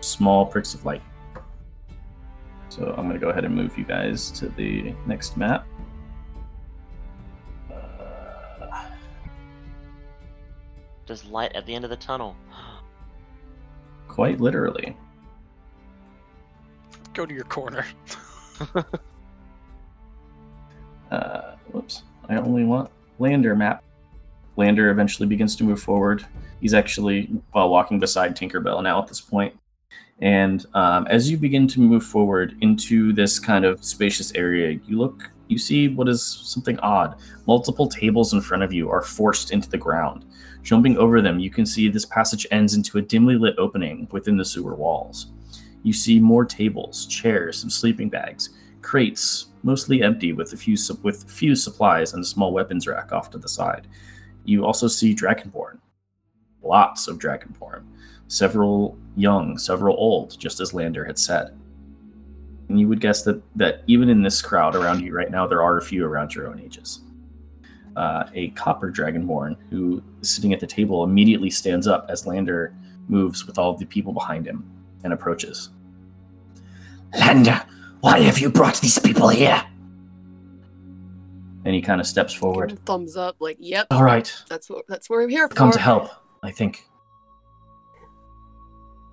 Small 0.00 0.44
pricks 0.44 0.74
of 0.74 0.84
light. 0.84 1.02
So 2.68 2.94
I'm 2.96 3.08
going 3.08 3.14
to 3.14 3.18
go 3.18 3.30
ahead 3.30 3.44
and 3.44 3.54
move 3.54 3.78
you 3.78 3.84
guys 3.84 4.30
to 4.32 4.48
the 4.50 4.94
next 5.06 5.36
map. 5.36 5.66
Uh, 7.72 8.84
There's 11.06 11.24
light 11.24 11.52
at 11.54 11.64
the 11.64 11.74
end 11.74 11.84
of 11.84 11.90
the 11.90 11.96
tunnel. 11.96 12.36
quite 14.08 14.40
literally. 14.40 14.94
Go 17.18 17.26
to 17.26 17.34
your 17.34 17.44
corner. 17.46 17.84
Uh, 21.10 21.56
whoops. 21.72 22.02
I 22.28 22.36
only 22.36 22.64
want 22.64 22.90
Lander 23.18 23.56
map. 23.56 23.82
Lander 24.58 24.90
eventually 24.90 25.26
begins 25.26 25.56
to 25.56 25.64
move 25.64 25.80
forward. 25.80 26.26
He's 26.60 26.74
actually 26.74 27.30
while 27.52 27.70
walking 27.70 27.98
beside 27.98 28.36
Tinkerbell 28.36 28.82
now 28.82 29.00
at 29.00 29.08
this 29.08 29.22
point. 29.22 29.58
And 30.20 30.66
um, 30.74 31.06
as 31.06 31.30
you 31.30 31.38
begin 31.38 31.66
to 31.68 31.80
move 31.80 32.04
forward 32.04 32.56
into 32.60 33.14
this 33.14 33.38
kind 33.38 33.64
of 33.64 33.82
spacious 33.82 34.34
area, 34.34 34.78
you 34.86 34.98
look, 34.98 35.30
you 35.48 35.56
see 35.56 35.88
what 35.88 36.10
is 36.10 36.22
something 36.22 36.78
odd. 36.80 37.16
Multiple 37.46 37.88
tables 37.88 38.34
in 38.34 38.42
front 38.42 38.62
of 38.62 38.70
you 38.70 38.90
are 38.90 39.00
forced 39.00 39.50
into 39.50 39.70
the 39.70 39.78
ground. 39.78 40.26
Jumping 40.62 40.98
over 40.98 41.22
them, 41.22 41.38
you 41.38 41.48
can 41.48 41.64
see 41.64 41.88
this 41.88 42.04
passage 42.04 42.46
ends 42.50 42.74
into 42.74 42.98
a 42.98 43.02
dimly 43.02 43.36
lit 43.38 43.54
opening 43.56 44.06
within 44.10 44.36
the 44.36 44.44
sewer 44.44 44.74
walls. 44.74 45.28
You 45.82 45.92
see 45.92 46.18
more 46.18 46.44
tables, 46.44 47.06
chairs, 47.06 47.58
some 47.60 47.70
sleeping 47.70 48.08
bags, 48.08 48.50
crates, 48.82 49.46
mostly 49.62 50.02
empty, 50.02 50.32
with 50.32 50.52
a 50.52 50.56
few 50.56 50.76
su- 50.76 50.98
with 51.02 51.30
few 51.30 51.54
supplies 51.54 52.12
and 52.12 52.22
a 52.22 52.26
small 52.26 52.52
weapons 52.52 52.86
rack 52.86 53.12
off 53.12 53.30
to 53.30 53.38
the 53.38 53.48
side. 53.48 53.86
You 54.44 54.64
also 54.64 54.88
see 54.88 55.14
Dragonborn, 55.14 55.78
lots 56.62 57.06
of 57.08 57.18
Dragonborn, 57.18 57.84
several 58.28 58.98
young, 59.16 59.58
several 59.58 59.96
old, 59.96 60.38
just 60.38 60.60
as 60.60 60.74
Lander 60.74 61.04
had 61.04 61.18
said. 61.18 61.56
And 62.68 62.78
you 62.78 62.88
would 62.88 63.00
guess 63.00 63.22
that 63.22 63.42
that 63.56 63.82
even 63.86 64.08
in 64.08 64.22
this 64.22 64.42
crowd 64.42 64.74
around 64.74 65.00
you 65.00 65.14
right 65.14 65.30
now, 65.30 65.46
there 65.46 65.62
are 65.62 65.78
a 65.78 65.82
few 65.82 66.04
around 66.04 66.34
your 66.34 66.48
own 66.48 66.60
ages. 66.60 67.00
Uh, 67.96 68.28
a 68.34 68.50
copper 68.50 68.92
dragonborn 68.92 69.56
who 69.70 70.02
sitting 70.22 70.52
at 70.52 70.60
the 70.60 70.66
table 70.66 71.02
immediately 71.02 71.50
stands 71.50 71.88
up 71.88 72.06
as 72.08 72.26
Lander 72.26 72.72
moves 73.08 73.44
with 73.44 73.58
all 73.58 73.74
the 73.74 73.86
people 73.86 74.12
behind 74.12 74.46
him 74.46 74.77
and 75.04 75.12
approaches. 75.12 75.70
Lander, 77.18 77.62
why 78.00 78.20
have 78.20 78.38
you 78.38 78.50
brought 78.50 78.80
these 78.80 78.98
people 78.98 79.28
here? 79.28 79.62
And 81.64 81.74
he 81.74 81.82
kind 81.82 82.00
of 82.00 82.06
steps 82.06 82.32
forward. 82.32 82.78
thumbs 82.86 83.16
up, 83.16 83.36
like, 83.40 83.56
yep, 83.60 83.86
All 83.90 84.02
right, 84.04 84.32
that's 84.48 84.70
what 84.70 84.86
that's 84.88 85.10
what 85.10 85.16
we're 85.16 85.28
here 85.28 85.48
for. 85.48 85.54
come 85.54 85.70
to 85.72 85.80
help, 85.80 86.10
I 86.42 86.50
think. 86.50 86.84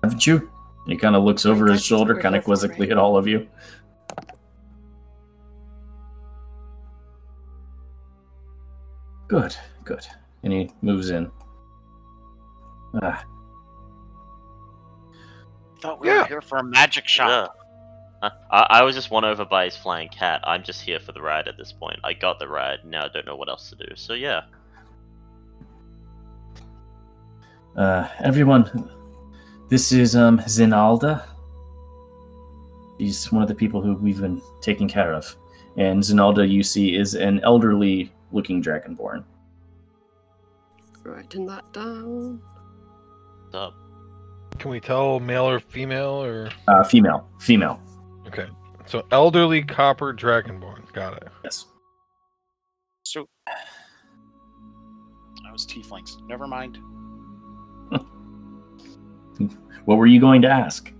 Haven't 0.02 0.26
you? 0.26 0.50
And 0.84 0.92
he 0.92 0.96
kind 0.96 1.16
of 1.16 1.24
looks 1.24 1.44
over 1.44 1.66
his 1.66 1.84
shoulder, 1.84 2.14
kind 2.20 2.36
of 2.36 2.44
quizzically 2.44 2.90
at 2.90 2.98
all 2.98 3.16
of 3.16 3.26
you. 3.26 3.46
Good, 9.28 9.56
good. 9.84 10.06
And 10.44 10.52
he 10.52 10.70
moves 10.82 11.10
in. 11.10 11.30
Ah, 13.02 13.24
Thought 15.80 16.00
we 16.00 16.08
Yeah. 16.08 16.22
were 16.22 16.26
here 16.26 16.40
for 16.40 16.58
a 16.58 16.64
magic 16.64 17.06
shop. 17.06 17.56
Yeah. 18.22 18.28
Uh, 18.28 18.30
I, 18.50 18.78
I 18.78 18.82
was 18.82 18.94
just 18.94 19.10
won 19.10 19.24
over 19.24 19.44
by 19.44 19.66
his 19.66 19.76
flying 19.76 20.08
cat. 20.08 20.40
I'm 20.44 20.62
just 20.62 20.80
here 20.80 20.98
for 20.98 21.12
the 21.12 21.20
ride 21.20 21.48
at 21.48 21.56
this 21.58 21.72
point. 21.72 21.98
I 22.02 22.14
got 22.14 22.38
the 22.38 22.48
ride. 22.48 22.78
Now 22.84 23.04
I 23.04 23.08
don't 23.08 23.26
know 23.26 23.36
what 23.36 23.48
else 23.48 23.68
to 23.70 23.76
do. 23.76 23.94
So 23.94 24.14
yeah. 24.14 24.42
uh, 27.76 28.08
everyone, 28.20 28.90
this 29.68 29.92
is 29.92 30.16
um 30.16 30.38
Zinalda. 30.40 31.26
She's 32.98 33.30
one 33.30 33.42
of 33.42 33.48
the 33.48 33.54
people 33.54 33.82
who 33.82 33.94
we've 33.94 34.20
been 34.20 34.40
taking 34.62 34.88
care 34.88 35.12
of. 35.12 35.36
And 35.76 36.02
Zinalda, 36.02 36.48
you 36.48 36.62
see, 36.62 36.96
is 36.96 37.14
an 37.14 37.40
elderly 37.44 38.10
looking 38.32 38.62
dragonborn. 38.62 39.24
Writing 41.04 41.44
that 41.46 41.70
down. 41.74 42.40
What's 43.42 43.54
up? 43.54 43.74
Can 44.58 44.70
we 44.70 44.80
tell 44.80 45.20
male 45.20 45.48
or 45.48 45.60
female 45.60 46.22
or 46.24 46.50
Uh, 46.68 46.82
female. 46.84 47.28
Female. 47.40 47.80
okay? 48.26 48.46
So 48.86 49.04
elderly 49.10 49.62
copper 49.62 50.12
dragonborn. 50.14 50.90
Got 50.92 51.16
it. 51.18 51.28
Yes. 51.44 51.66
So 53.04 53.28
I 53.48 53.52
was 55.52 55.66
tieflings. 55.66 56.16
Never 56.28 56.46
mind. 56.46 56.78
What 59.84 59.98
were 59.98 60.06
you 60.06 60.18
going 60.20 60.40
to 60.42 60.48
ask? 60.48 60.92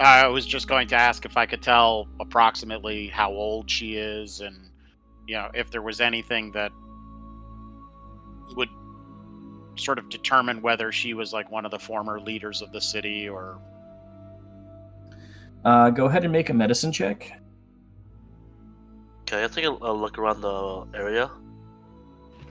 I 0.00 0.26
was 0.26 0.44
just 0.44 0.68
going 0.68 0.88
to 0.88 0.96
ask 0.96 1.24
if 1.24 1.36
I 1.38 1.46
could 1.46 1.62
tell 1.62 2.06
approximately 2.20 3.06
how 3.08 3.30
old 3.32 3.70
she 3.70 3.94
is, 3.96 4.40
and 4.40 4.56
you 5.26 5.34
know 5.36 5.48
if 5.54 5.70
there 5.70 5.80
was 5.82 6.00
anything 6.00 6.50
that 6.52 6.70
would 8.56 8.68
sort 9.78 9.98
of 9.98 10.08
determine 10.08 10.60
whether 10.62 10.92
she 10.92 11.14
was 11.14 11.32
like 11.32 11.50
one 11.50 11.64
of 11.64 11.70
the 11.70 11.78
former 11.78 12.20
leaders 12.20 12.62
of 12.62 12.72
the 12.72 12.80
city 12.80 13.28
or 13.28 13.58
Uh, 15.64 15.90
go 15.90 16.06
ahead 16.06 16.24
and 16.24 16.32
make 16.32 16.50
a 16.50 16.54
medicine 16.54 16.92
check. 16.92 17.32
Okay, 19.22 19.44
I 19.44 19.48
think 19.48 19.66
I'll, 19.66 19.78
I'll 19.82 19.98
look 19.98 20.18
around 20.18 20.40
the 20.40 20.86
area. 20.94 21.30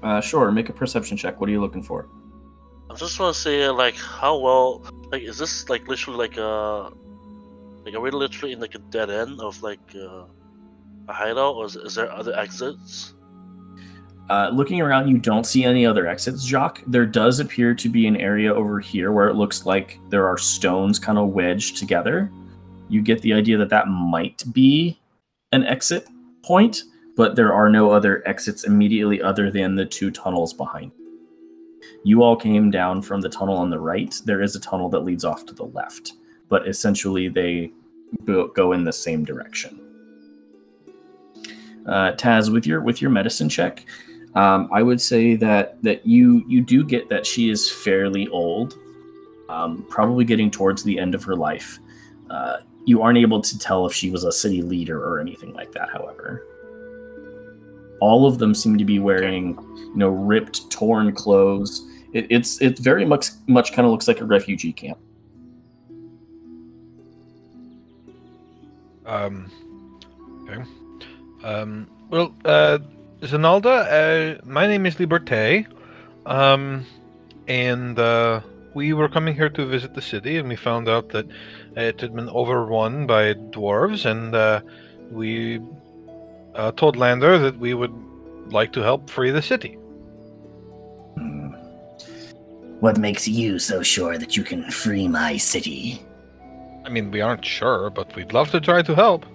Uh, 0.04 0.22
sure. 0.22 0.52
Make 0.52 0.70
a 0.70 0.74
perception 0.74 1.18
check. 1.18 1.40
What 1.40 1.50
are 1.50 1.52
you 1.52 1.62
looking 1.62 1.82
for? 1.82 2.08
I 2.90 2.96
just 2.96 3.20
want 3.20 3.36
to 3.36 3.42
see 3.42 3.68
like 3.68 3.96
how 3.96 4.38
well 4.38 4.86
like 5.12 5.24
is 5.24 5.38
this 5.38 5.70
like 5.70 5.88
literally 5.88 6.20
like 6.20 6.38
a 6.38 6.92
like 7.84 7.94
are 7.96 8.00
we 8.00 8.12
literally 8.12 8.54
in 8.54 8.60
like 8.60 8.76
a 8.76 8.80
dead 8.80 9.10
end 9.10 9.42
of 9.42 9.62
like 9.64 9.80
uh, 9.96 10.26
a 11.08 11.14
hideout 11.14 11.56
or 11.56 11.66
is, 11.66 11.76
is 11.76 11.96
there 11.96 12.12
other 12.12 12.34
exits? 12.38 13.14
Uh, 14.30 14.50
looking 14.54 14.82
around, 14.82 15.08
you 15.08 15.18
don't 15.18 15.46
see 15.46 15.64
any 15.64 15.86
other 15.86 16.06
exits, 16.06 16.44
Jacques. 16.44 16.84
There 16.86 17.06
does 17.06 17.40
appear 17.40 17.74
to 17.76 17.88
be 17.88 18.08
an 18.08 18.18
area 18.18 18.54
over 18.54 18.80
here 18.80 19.12
where 19.12 19.30
it 19.30 19.36
looks 19.36 19.66
like 19.66 20.00
there 20.10 20.28
are 20.28 20.38
stones 20.38 21.00
kind 21.00 21.18
of 21.18 21.30
wedged 21.30 21.78
together. 21.78 22.30
You 22.90 23.02
get 23.02 23.22
the 23.22 23.34
idea 23.34 23.58
that 23.58 23.70
that 23.70 23.88
might 23.88 24.44
be 24.52 25.00
an 25.54 25.64
exit 25.64 26.08
point, 26.44 26.84
but 27.16 27.36
there 27.36 27.54
are 27.54 27.70
no 27.70 27.92
other 27.92 28.22
exits 28.28 28.66
immediately 28.66 29.22
other 29.22 29.50
than 29.50 29.76
the 29.76 29.86
two 29.86 30.12
tunnels 30.12 30.54
behind. 30.54 30.92
You 32.04 32.22
all 32.22 32.36
came 32.36 32.70
down 32.70 33.02
from 33.02 33.22
the 33.22 33.30
tunnel 33.30 33.56
on 33.56 33.70
the 33.70 33.80
right. 33.80 34.14
There 34.26 34.42
is 34.42 34.56
a 34.56 34.60
tunnel 34.60 34.90
that 34.90 35.02
leads 35.02 35.24
off 35.24 35.46
to 35.46 35.54
the 35.54 35.66
left, 35.66 36.14
but 36.50 36.68
essentially 36.68 37.30
they 37.30 37.72
go 38.26 38.72
in 38.74 38.84
the 38.84 38.94
same 38.94 39.24
direction. 39.24 39.80
Uh, 41.86 42.12
Taz, 42.14 42.52
with 42.52 42.68
your 42.68 42.82
with 42.82 43.02
your 43.02 43.10
medicine 43.10 43.48
check, 43.48 43.86
um, 44.38 44.70
I 44.72 44.84
would 44.84 45.02
say 45.02 45.36
that 45.38 45.82
that 45.82 46.06
you 46.06 46.46
you 46.48 46.62
do 46.62 46.84
get 46.84 47.10
that 47.10 47.26
she 47.26 47.50
is 47.50 47.72
fairly 47.72 48.28
old, 48.28 48.78
um, 49.50 49.84
probably 49.90 50.26
getting 50.26 50.52
towards 50.52 50.84
the 50.84 51.00
end 51.00 51.16
of 51.16 51.24
her 51.24 51.36
life. 51.36 51.80
Uh, 52.30 52.58
you 52.86 53.02
aren't 53.02 53.18
able 53.18 53.42
to 53.42 53.58
tell 53.58 53.88
if 53.88 53.94
she 53.94 54.12
was 54.12 54.26
a 54.26 54.32
city 54.32 54.62
leader 54.62 55.04
or 55.04 55.20
anything 55.20 55.54
like 55.54 55.72
that. 55.72 55.90
However, 55.90 56.46
all 58.00 58.28
of 58.28 58.38
them 58.38 58.54
seem 58.54 58.78
to 58.78 58.86
be 58.86 59.00
wearing 59.00 59.58
you 59.76 59.96
know 59.96 60.10
ripped, 60.10 60.70
torn 60.70 61.14
clothes. 61.16 61.84
It, 62.14 62.28
it's 62.30 62.62
it 62.62 62.78
very 62.78 63.06
much 63.06 63.30
much 63.48 63.74
kind 63.74 63.88
of 63.88 63.92
looks 63.92 64.08
like 64.08 64.22
a 64.22 64.26
refugee 64.26 64.72
camp. 64.72 65.00
Um, 69.04 69.50
okay. 70.48 70.64
Um, 71.44 71.90
well, 72.12 72.36
uh, 72.46 72.78
Zenalda, 73.22 74.38
uh, 74.38 74.42
my 74.46 74.68
name 74.68 74.86
is 74.86 74.96
Liberté. 74.96 75.66
Um, 76.26 76.86
and 77.48 77.98
uh, 77.98 78.42
we 78.74 78.94
were 78.94 79.10
coming 79.10 79.34
here 79.34 79.50
to 79.50 79.66
visit 79.66 79.96
the 79.96 80.02
city, 80.02 80.38
and 80.38 80.48
we 80.48 80.56
found 80.56 80.88
out 80.88 81.10
that 81.10 81.26
it 81.76 82.00
had 82.00 82.14
been 82.14 82.30
overrun 82.30 83.08
by 83.08 83.34
dwarves, 83.34 84.06
and 84.06 84.36
uh, 84.36 84.62
we 85.10 85.60
uh, 86.54 86.72
told 86.74 86.96
Lander 86.96 87.40
that 87.40 87.58
we 87.58 87.74
would 87.74 87.94
like 88.52 88.72
to 88.74 88.82
help 88.82 89.10
free 89.10 89.32
the 89.32 89.42
city. 89.42 89.78
Hmm. 91.16 91.54
What 92.82 92.98
makes 92.98 93.28
you 93.28 93.58
so 93.58 93.82
sure 93.82 94.18
that 94.18 94.38
you 94.38 94.44
can 94.44 94.70
free 94.70 95.08
my 95.08 95.38
city? 95.38 96.06
I 96.86 96.90
mean, 96.90 97.10
we 97.10 97.22
aren't 97.22 97.44
sure, 97.44 97.90
but 97.90 98.16
we'd 98.16 98.32
love 98.32 98.52
to 98.52 98.62
try 98.62 98.82
to 98.84 98.94
help. 98.94 99.26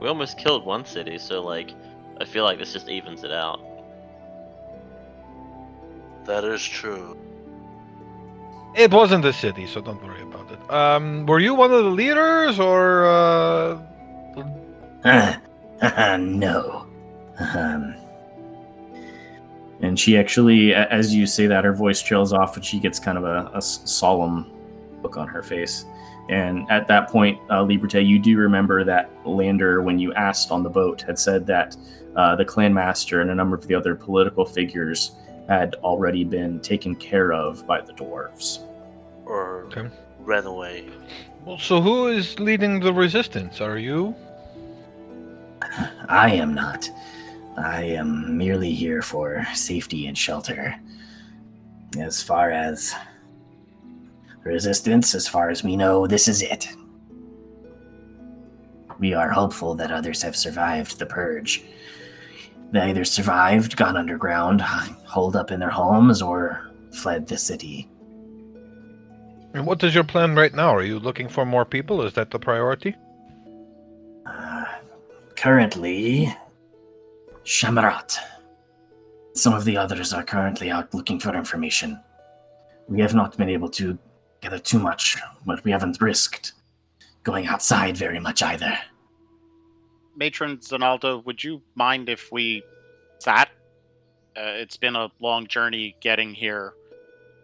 We 0.00 0.08
almost 0.08 0.38
killed 0.38 0.64
one 0.64 0.84
city, 0.86 1.18
so 1.18 1.42
like, 1.42 1.74
I 2.20 2.24
feel 2.24 2.44
like 2.44 2.58
this 2.58 2.72
just 2.72 2.88
evens 2.88 3.24
it 3.24 3.32
out. 3.32 3.60
That 6.26 6.44
is 6.44 6.64
true. 6.64 7.16
It 8.74 8.92
wasn't 8.92 9.22
the 9.22 9.32
city, 9.32 9.66
so 9.66 9.80
don't 9.80 10.02
worry 10.04 10.22
about 10.22 10.50
it. 10.52 10.70
Um, 10.70 11.26
were 11.26 11.40
you 11.40 11.54
one 11.54 11.72
of 11.72 11.84
the 11.84 11.90
leaders, 11.90 12.60
or 12.60 13.06
uh, 13.06 13.78
Uh, 15.04 16.16
no. 16.20 16.86
Um, 17.38 17.94
And 19.80 19.98
she 19.98 20.18
actually, 20.18 20.74
as 20.74 21.14
you 21.14 21.26
say 21.26 21.46
that, 21.46 21.64
her 21.64 21.72
voice 21.72 22.02
trails 22.02 22.32
off 22.32 22.56
and 22.56 22.64
she 22.64 22.80
gets 22.80 22.98
kind 22.98 23.16
of 23.16 23.24
a 23.24 23.62
solemn 23.62 24.50
look 25.02 25.16
on 25.16 25.28
her 25.28 25.42
face. 25.42 25.84
And 26.28 26.66
at 26.70 26.88
that 26.88 27.08
point, 27.08 27.38
uh, 27.48 27.62
Liberté, 27.62 28.04
you 28.06 28.18
do 28.18 28.36
remember 28.36 28.84
that 28.84 29.08
Lander, 29.24 29.80
when 29.80 29.98
you 29.98 30.12
asked 30.14 30.50
on 30.50 30.62
the 30.64 30.68
boat, 30.68 31.02
had 31.02 31.18
said 31.18 31.46
that 31.46 31.76
uh, 32.18 32.34
the 32.36 32.44
clan 32.44 32.74
master 32.74 33.20
and 33.22 33.30
a 33.30 33.34
number 33.34 33.56
of 33.56 33.66
the 33.68 33.74
other 33.74 33.94
political 33.94 34.44
figures 34.44 35.12
had 35.48 35.76
already 35.76 36.24
been 36.24 36.60
taken 36.60 36.94
care 36.94 37.32
of 37.32 37.66
by 37.66 37.80
the 37.80 37.92
dwarves. 37.94 38.58
Or 39.24 39.64
Okay. 39.66 39.88
ran 40.18 40.44
away. 40.44 40.84
Well, 41.44 41.58
so 41.58 41.80
who 41.80 42.08
is 42.08 42.38
leading 42.40 42.80
the 42.80 42.92
resistance? 42.92 43.60
Are 43.60 43.78
you? 43.78 44.14
I 46.08 46.32
am 46.32 46.52
not. 46.54 46.90
I 47.56 47.82
am 47.82 48.36
merely 48.36 48.72
here 48.72 49.00
for 49.00 49.46
safety 49.54 50.06
and 50.08 50.18
shelter. 50.18 50.74
As 51.98 52.22
far 52.22 52.50
as 52.50 52.94
resistance, 54.44 55.14
as 55.14 55.26
far 55.28 55.50
as 55.50 55.62
we 55.64 55.76
know, 55.76 56.06
this 56.06 56.26
is 56.28 56.42
it. 56.42 56.68
We 58.98 59.14
are 59.14 59.30
hopeful 59.30 59.74
that 59.76 59.92
others 59.92 60.20
have 60.22 60.36
survived 60.36 60.98
the 60.98 61.06
purge. 61.06 61.62
They 62.70 62.80
either 62.80 63.04
survived, 63.04 63.76
gone 63.76 63.96
underground, 63.96 64.60
holed 64.60 65.36
up 65.36 65.50
in 65.50 65.60
their 65.60 65.70
homes, 65.70 66.20
or 66.20 66.70
fled 66.92 67.26
the 67.26 67.38
city. 67.38 67.88
And 69.54 69.66
what 69.66 69.82
is 69.82 69.94
your 69.94 70.04
plan 70.04 70.36
right 70.36 70.52
now? 70.54 70.74
Are 70.74 70.82
you 70.82 70.98
looking 70.98 71.28
for 71.28 71.46
more 71.46 71.64
people? 71.64 72.02
Is 72.02 72.12
that 72.14 72.30
the 72.30 72.38
priority? 72.38 72.94
Uh, 74.26 74.66
currently, 75.36 76.34
Shamarat. 77.44 78.18
Some 79.34 79.54
of 79.54 79.64
the 79.64 79.76
others 79.76 80.12
are 80.12 80.22
currently 80.22 80.70
out 80.70 80.92
looking 80.92 81.18
for 81.18 81.34
information. 81.34 81.98
We 82.88 83.00
have 83.00 83.14
not 83.14 83.36
been 83.38 83.48
able 83.48 83.70
to 83.70 83.98
gather 84.42 84.58
too 84.58 84.78
much, 84.78 85.16
but 85.46 85.64
we 85.64 85.70
haven't 85.70 86.00
risked 86.00 86.52
going 87.22 87.46
outside 87.46 87.96
very 87.96 88.20
much 88.20 88.42
either. 88.42 88.78
Matron 90.18 90.58
Zonaldo, 90.58 91.24
would 91.24 91.42
you 91.42 91.62
mind 91.76 92.08
if 92.08 92.32
we 92.32 92.62
sat? 93.20 93.48
Uh, 94.36 94.58
it's 94.58 94.76
been 94.76 94.96
a 94.96 95.08
long 95.20 95.46
journey 95.46 95.96
getting 96.00 96.34
here, 96.34 96.74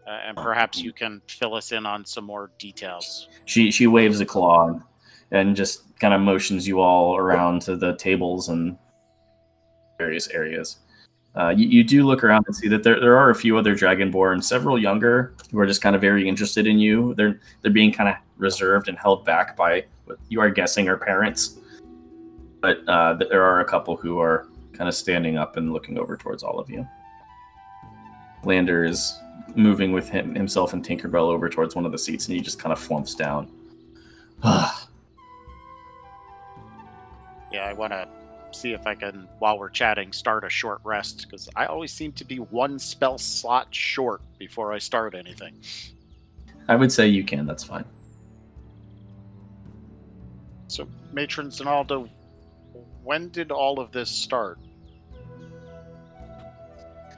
uh, 0.06 0.18
and 0.26 0.36
perhaps 0.36 0.80
you 0.80 0.92
can 0.92 1.22
fill 1.28 1.54
us 1.54 1.70
in 1.70 1.86
on 1.86 2.04
some 2.04 2.24
more 2.24 2.50
details. 2.58 3.28
She 3.44 3.70
she 3.70 3.86
waves 3.86 4.20
a 4.20 4.26
claw 4.26 4.68
and, 4.68 4.82
and 5.30 5.56
just 5.56 5.98
kind 6.00 6.12
of 6.12 6.20
motions 6.20 6.66
you 6.66 6.80
all 6.80 7.16
around 7.16 7.62
to 7.62 7.76
the 7.76 7.94
tables 7.96 8.48
and 8.48 8.76
various 9.96 10.28
areas. 10.28 10.78
Uh, 11.36 11.50
you, 11.56 11.66
you 11.66 11.84
do 11.84 12.04
look 12.04 12.22
around 12.22 12.44
and 12.46 12.54
see 12.54 12.68
that 12.68 12.84
there, 12.84 13.00
there 13.00 13.16
are 13.16 13.30
a 13.30 13.34
few 13.34 13.56
other 13.56 13.74
dragonborn, 13.74 14.42
several 14.42 14.78
younger, 14.78 15.34
who 15.50 15.58
are 15.58 15.66
just 15.66 15.82
kind 15.82 15.96
of 15.96 16.00
very 16.00 16.28
interested 16.28 16.66
in 16.66 16.78
you. 16.80 17.14
They're 17.14 17.40
they're 17.62 17.72
being 17.72 17.92
kind 17.92 18.08
of 18.08 18.16
reserved 18.36 18.88
and 18.88 18.98
held 18.98 19.24
back 19.24 19.56
by 19.56 19.84
what 20.06 20.18
you 20.28 20.40
are 20.40 20.50
guessing 20.50 20.88
are 20.88 20.96
parents. 20.96 21.60
But 22.64 22.88
uh, 22.88 23.12
there 23.12 23.42
are 23.42 23.60
a 23.60 23.64
couple 23.66 23.94
who 23.94 24.18
are 24.20 24.48
kind 24.72 24.88
of 24.88 24.94
standing 24.94 25.36
up 25.36 25.58
and 25.58 25.70
looking 25.70 25.98
over 25.98 26.16
towards 26.16 26.42
all 26.42 26.58
of 26.58 26.70
you. 26.70 26.88
Lander 28.42 28.86
is 28.86 29.20
moving 29.54 29.92
with 29.92 30.08
him 30.08 30.34
himself 30.34 30.72
and 30.72 30.82
Tinkerbell 30.82 31.28
over 31.28 31.50
towards 31.50 31.76
one 31.76 31.84
of 31.84 31.92
the 31.92 31.98
seats, 31.98 32.26
and 32.26 32.34
he 32.34 32.40
just 32.40 32.58
kind 32.58 32.72
of 32.72 32.78
flumps 32.78 33.14
down. 33.14 33.50
Yeah, 37.52 37.66
I 37.66 37.72
want 37.74 37.92
to 37.92 38.08
see 38.50 38.72
if 38.72 38.84
I 38.84 38.96
can, 38.96 39.28
while 39.38 39.58
we're 39.58 39.68
chatting, 39.68 40.12
start 40.12 40.42
a 40.42 40.50
short 40.50 40.80
rest 40.82 41.24
because 41.28 41.48
I 41.54 41.66
always 41.66 41.92
seem 41.92 42.10
to 42.12 42.24
be 42.24 42.38
one 42.38 42.80
spell 42.80 43.16
slot 43.16 43.72
short 43.72 44.22
before 44.38 44.72
I 44.72 44.78
start 44.78 45.14
anything. 45.14 45.54
I 46.66 46.74
would 46.74 46.90
say 46.90 47.06
you 47.06 47.22
can. 47.22 47.46
That's 47.46 47.62
fine. 47.62 47.84
So, 50.66 50.88
matrons 51.12 51.60
Matron 51.60 51.86
Zonaldo, 51.86 52.10
when 53.04 53.28
did 53.28 53.52
all 53.52 53.78
of 53.78 53.92
this 53.92 54.10
start? 54.10 54.58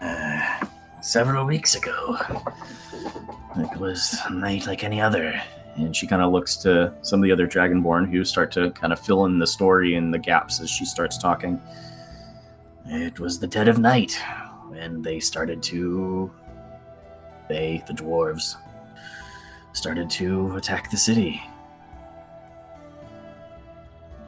Uh, 0.00 0.64
several 1.00 1.46
weeks 1.46 1.76
ago. 1.76 2.16
It 3.56 3.78
was 3.78 4.18
a 4.26 4.32
night 4.32 4.66
like 4.66 4.84
any 4.84 5.00
other. 5.00 5.40
And 5.76 5.94
she 5.94 6.06
kind 6.06 6.22
of 6.22 6.32
looks 6.32 6.56
to 6.58 6.92
some 7.02 7.20
of 7.20 7.24
the 7.24 7.32
other 7.32 7.46
Dragonborn 7.46 8.10
who 8.10 8.24
start 8.24 8.50
to 8.52 8.70
kind 8.72 8.92
of 8.92 9.00
fill 9.00 9.24
in 9.26 9.38
the 9.38 9.46
story 9.46 9.94
and 9.94 10.12
the 10.12 10.18
gaps 10.18 10.60
as 10.60 10.68
she 10.68 10.84
starts 10.84 11.16
talking. 11.16 11.60
It 12.86 13.20
was 13.20 13.38
the 13.38 13.46
dead 13.46 13.68
of 13.68 13.78
night 13.78 14.20
when 14.68 15.02
they 15.02 15.20
started 15.20 15.62
to. 15.64 16.30
They, 17.48 17.82
the 17.86 17.92
dwarves, 17.92 18.56
started 19.72 20.10
to 20.10 20.56
attack 20.56 20.90
the 20.90 20.96
city. 20.96 21.40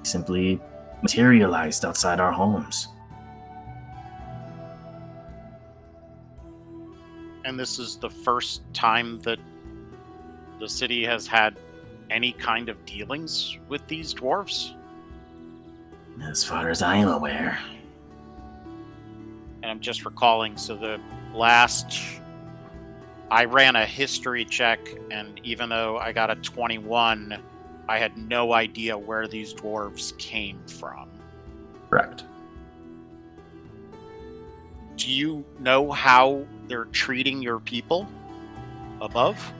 Simply 0.04 0.60
materialized 1.02 1.84
outside 1.84 2.20
our 2.20 2.32
homes. 2.32 2.88
And 7.44 7.58
this 7.58 7.78
is 7.78 7.96
the 7.96 8.10
first 8.10 8.62
time 8.74 9.20
that 9.20 9.38
the 10.60 10.68
city 10.68 11.04
has 11.04 11.26
had 11.26 11.56
any 12.10 12.32
kind 12.32 12.68
of 12.68 12.84
dealings 12.84 13.58
with 13.68 13.86
these 13.86 14.12
dwarfs? 14.12 14.74
As 16.22 16.44
far 16.44 16.68
as 16.68 16.82
I 16.82 16.96
am 16.96 17.08
aware, 17.08 17.58
And 19.62 19.70
I'm 19.70 19.80
just 19.80 20.04
recalling, 20.04 20.56
so 20.56 20.76
the 20.76 21.00
last. 21.34 22.00
I 23.30 23.44
ran 23.44 23.76
a 23.76 23.84
history 23.84 24.44
check, 24.44 24.78
and 25.10 25.38
even 25.44 25.68
though 25.68 25.98
I 25.98 26.12
got 26.12 26.30
a 26.30 26.36
21, 26.36 27.42
I 27.88 27.98
had 27.98 28.16
no 28.18 28.52
idea 28.52 28.96
where 28.96 29.26
these 29.26 29.54
dwarves 29.54 30.16
came 30.18 30.60
from. 30.66 31.08
Correct. 31.88 32.24
Do 34.96 35.10
you 35.10 35.44
know 35.60 35.90
how 35.90 36.44
they're 36.66 36.86
treating 36.86 37.40
your 37.40 37.60
people 37.60 38.06
above? 39.00 39.52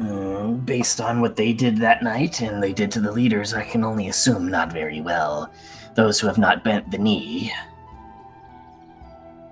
Uh, 0.00 0.48
based 0.64 1.00
on 1.00 1.20
what 1.20 1.34
they 1.34 1.52
did 1.52 1.76
that 1.78 2.02
night 2.02 2.40
and 2.40 2.62
they 2.62 2.72
did 2.72 2.90
to 2.92 3.00
the 3.00 3.10
leaders, 3.10 3.52
I 3.52 3.64
can 3.64 3.84
only 3.84 4.08
assume 4.08 4.48
not 4.48 4.72
very 4.72 5.00
well. 5.00 5.52
Those 5.96 6.20
who 6.20 6.28
have 6.28 6.38
not 6.38 6.62
bent 6.62 6.90
the 6.90 6.98
knee. 6.98 7.52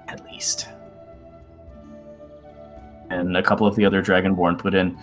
At 0.07 0.25
least. 0.25 0.69
And 3.11 3.37
a 3.37 3.43
couple 3.43 3.67
of 3.67 3.75
the 3.75 3.85
other 3.85 4.01
Dragonborn 4.01 4.59
put 4.59 4.75
in, 4.75 4.97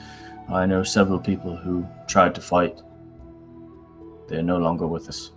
I 0.50 0.66
know 0.66 0.84
several 0.84 1.20
people 1.20 1.56
who 1.56 1.88
tried 2.08 2.36
to 2.36 2.42
fight. 2.42 2.82
They're 4.28 4.44
no 4.44 4.58
longer 4.58 4.88
with 4.88 5.10
us. 5.10 5.32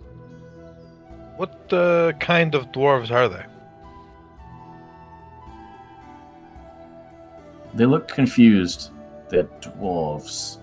What 1.37 1.71
uh, 1.71 2.13
kind 2.13 2.55
of 2.55 2.71
dwarves 2.71 3.11
are 3.11 3.29
they? 3.29 3.45
They 7.73 7.85
look 7.85 8.07
confused. 8.07 8.91
They're 9.29 9.43
dwarves. 9.61 10.57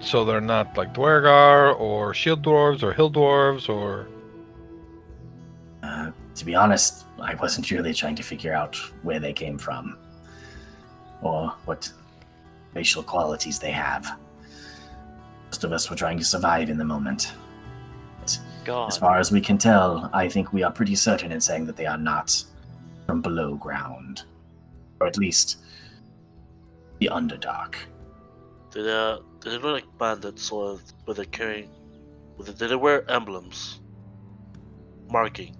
So 0.00 0.24
they're 0.24 0.40
not 0.40 0.76
like 0.76 0.94
Duergar 0.94 1.74
or 1.78 2.14
Shield 2.14 2.42
Dwarves 2.42 2.82
or 2.82 2.92
Hill 2.92 3.10
Dwarves 3.10 3.68
or. 3.68 4.08
Uh, 5.82 6.10
to 6.34 6.44
be 6.44 6.54
honest, 6.54 7.06
I 7.20 7.34
wasn't 7.34 7.70
really 7.70 7.92
trying 7.92 8.16
to 8.16 8.22
figure 8.22 8.54
out 8.54 8.76
where 9.02 9.20
they 9.20 9.32
came 9.32 9.58
from. 9.58 9.98
Or 11.22 11.54
what 11.64 11.90
racial 12.74 13.02
qualities 13.02 13.58
they 13.58 13.70
have. 13.70 14.18
Most 15.46 15.64
of 15.64 15.72
us 15.72 15.90
were 15.90 15.96
trying 15.96 16.18
to 16.18 16.24
survive 16.24 16.70
in 16.70 16.78
the 16.78 16.84
moment. 16.84 17.32
God. 18.64 18.88
As 18.88 18.98
far 18.98 19.18
as 19.18 19.32
we 19.32 19.40
can 19.40 19.58
tell, 19.58 20.10
I 20.12 20.28
think 20.28 20.52
we 20.52 20.62
are 20.62 20.70
pretty 20.70 20.94
certain 20.94 21.32
in 21.32 21.40
saying 21.40 21.66
that 21.66 21.76
they 21.76 21.86
are 21.86 21.98
not 21.98 22.44
from 23.06 23.22
below 23.22 23.54
ground. 23.54 24.24
Or 25.00 25.06
at 25.06 25.16
least 25.16 25.58
the 26.98 27.08
Underdark. 27.10 27.74
Did 28.70 28.86
uh 28.86 29.20
did 29.40 29.52
they 29.52 29.58
look 29.58 29.82
like 29.82 29.98
bandits 29.98 30.52
or 30.52 30.78
were 31.06 31.14
they 31.14 31.24
carrying 31.24 31.70
were 32.36 32.44
they, 32.44 32.52
did 32.52 32.70
they 32.70 32.76
wear 32.76 33.10
emblems? 33.10 33.80
Marking. 35.10 35.56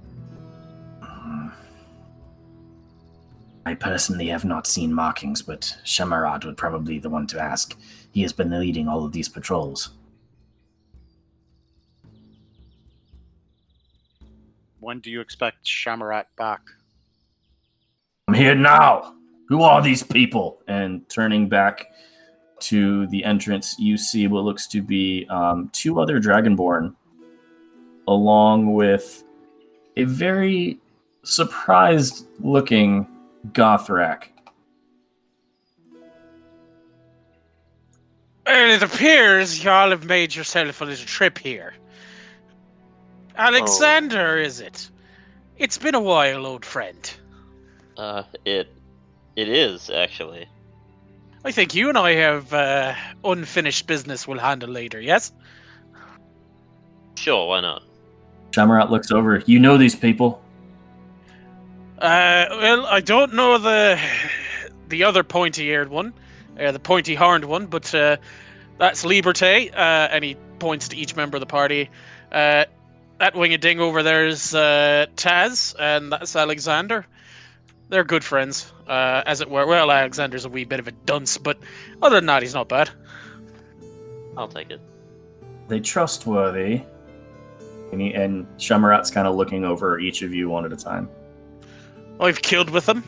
Hmm. 1.03 1.49
I 3.67 3.75
personally 3.75 4.29
have 4.29 4.45
not 4.45 4.67
seen 4.67 4.93
markings, 4.93 5.43
but 5.43 5.77
Shamarat 5.85 6.45
would 6.45 6.57
probably 6.57 6.95
be 6.95 6.99
the 6.99 7.11
one 7.11 7.27
to 7.29 7.41
ask. 7.41 7.77
He 8.13 8.23
has 8.23 8.33
been 8.33 8.51
leading 8.51 8.89
all 8.89 9.05
of 9.05 9.13
these 9.13 9.29
patrols. 9.29 9.91
When 14.81 15.01
do 15.01 15.11
you 15.11 15.21
expect 15.21 15.67
Shamarat 15.67 16.25
back? 16.39 16.63
I'm 18.29 18.35
here 18.35 18.55
now. 18.55 19.15
Who 19.49 19.63
are 19.63 19.83
these 19.83 20.03
people? 20.03 20.63
And 20.67 21.07
turning 21.11 21.49
back 21.49 21.87
to 22.61 23.07
the 23.09 23.25
entrance, 23.25 23.77
you 23.79 23.99
see 23.99 24.27
what 24.27 24.45
looks 24.45 24.67
to 24.69 24.81
be 24.81 25.27
um, 25.29 25.69
two 25.73 26.01
other 26.01 26.19
Dragonborn, 26.19 26.95
along 28.09 28.73
with 28.73 29.23
a 29.97 30.05
very 30.05 30.79
surprised 31.25 32.27
looking 32.39 33.07
Gothrak. 33.49 34.25
Well, 38.47 38.71
it 38.71 38.83
appears 38.83 39.63
y'all 39.63 39.91
have 39.91 40.05
made 40.05 40.35
yourself 40.35 40.81
a 40.81 40.85
little 40.85 41.07
trip 41.07 41.39
here. 41.39 41.75
Alexander, 43.37 44.37
is 44.39 44.61
it? 44.61 44.91
It's 45.57 45.79
been 45.79 45.95
a 45.95 46.01
while, 46.01 46.47
old 46.47 46.65
friend. 46.65 47.13
Uh, 47.97 48.25
it, 48.45 48.69
it 49.37 49.49
is 49.49 49.89
actually. 49.91 50.49
I 51.45 51.53
think 51.53 51.75
you 51.75 51.89
and 51.89 51.97
I 51.97 52.13
have 52.15 52.53
uh, 52.53 52.95
unfinished 53.25 53.87
business 53.87 54.27
we'll 54.29 54.39
handle 54.39 54.69
later, 54.69 55.01
yes? 55.01 55.33
Sure, 57.15 57.49
why 57.49 57.61
not? 57.61 57.83
Shamarat 58.51 58.91
looks 58.91 59.11
over. 59.11 59.43
You 59.47 59.59
know 59.59 59.79
these 59.79 59.95
people. 59.95 60.43
Uh, 62.01 62.47
well, 62.51 62.87
I 62.87 63.01
don't 63.01 63.35
know 63.35 63.59
the 63.59 64.01
the 64.89 65.05
other 65.05 65.23
pointy-eared 65.23 65.89
one, 65.91 66.15
uh, 66.59 66.73
the 66.73 66.79
pointy-horned 66.79 67.45
one, 67.45 67.67
but 67.67 67.95
uh, 67.95 68.17
that's 68.79 69.05
Liberté, 69.05 69.71
uh, 69.73 70.09
and 70.11 70.25
he 70.25 70.37
points 70.59 70.89
to 70.89 70.97
each 70.97 71.15
member 71.15 71.37
of 71.37 71.41
the 71.41 71.47
party. 71.47 71.91
Uh, 72.33 72.65
that 73.19 73.37
winged 73.37 73.61
ding 73.61 73.81
over 73.81 74.03
there 74.03 74.27
is 74.27 74.55
uh, 74.55 75.07
Taz, 75.17 75.75
and 75.79 76.11
that's 76.11 76.35
Alexander. 76.35 77.07
They're 77.91 78.05
good 78.05 78.25
friends, 78.25 78.73
uh, 78.89 79.23
as 79.27 79.43
it 79.43 79.51
were. 79.51 79.67
Well, 79.67 79.91
Alexander's 79.91 80.47
a 80.47 80.49
wee 80.49 80.65
bit 80.65 80.81
of 80.81 80.89
a 80.89 80.93
dunce, 80.93 81.37
but 81.37 81.59
other 82.01 82.17
than 82.17 82.27
that, 82.27 82.43
he's 82.43 82.55
not 82.55 82.69
bad. 82.69 82.89
I'll 84.39 84.49
take 84.49 84.71
it. 84.71 84.81
They 85.69 85.81
trustworthy. 85.81 86.83
And, 87.93 88.01
he, 88.01 88.15
and 88.15 88.47
Shamarat's 88.59 89.11
kind 89.11 89.27
of 89.27 89.35
looking 89.35 89.65
over 89.65 89.99
each 89.99 90.23
of 90.23 90.33
you 90.33 90.49
one 90.49 90.65
at 90.65 90.73
a 90.73 90.77
time. 90.77 91.11
I've 92.21 92.43
killed 92.43 92.71
with 92.71 92.87
them. 92.87 93.03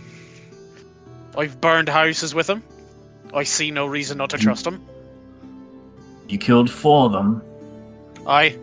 I've 1.37 1.61
burned 1.61 1.89
houses 1.89 2.35
with 2.35 2.47
them. 2.47 2.63
I 3.35 3.45
see 3.45 3.71
no 3.71 3.87
reason 3.87 4.19
not 4.19 4.31
to 4.31 4.39
trust 4.39 4.65
them. 4.65 4.85
You 6.29 6.39
killed 6.39 6.71
four 6.71 7.07
of 7.07 7.13
them. 7.13 7.43
Aye. 8.27 8.57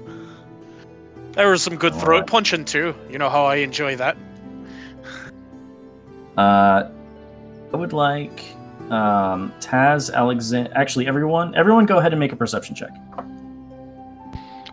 There 1.34 1.50
was 1.50 1.62
some 1.64 1.76
good 1.76 1.94
throat 1.94 2.14
Alright. 2.16 2.28
punching 2.28 2.66
too. 2.66 2.96
You 3.10 3.18
know 3.18 3.30
how 3.30 3.46
I 3.46 3.56
enjoy 3.58 3.96
that. 3.98 4.18
Uh, 6.38 6.90
I 7.74 7.78
would 7.78 7.94
like 7.94 8.44
um, 8.90 9.54
Taz, 9.60 10.14
Alexander. 10.14 10.72
Actually, 10.76 11.08
everyone, 11.08 11.54
everyone, 11.56 11.86
go 11.86 11.98
ahead 12.00 12.14
and 12.14 12.20
make 12.20 12.32
a 12.32 12.36
perception 12.36 12.76
check. 12.76 12.90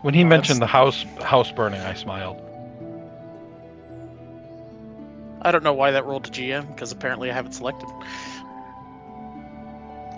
When 0.01 0.13
he 0.13 0.23
Oh, 0.23 0.27
mentioned 0.27 0.61
the 0.61 0.67
house 0.67 1.03
house 1.23 1.51
burning, 1.51 1.81
I 1.81 1.93
smiled. 1.93 2.41
I 5.47 5.51
don't 5.51 5.63
know 5.63 5.73
why 5.73 5.91
that 5.91 6.05
rolled 6.05 6.25
to 6.25 6.31
GM 6.31 6.67
because 6.67 6.91
apparently 6.91 7.31
I 7.31 7.33
haven't 7.33 7.53
selected. 7.53 7.87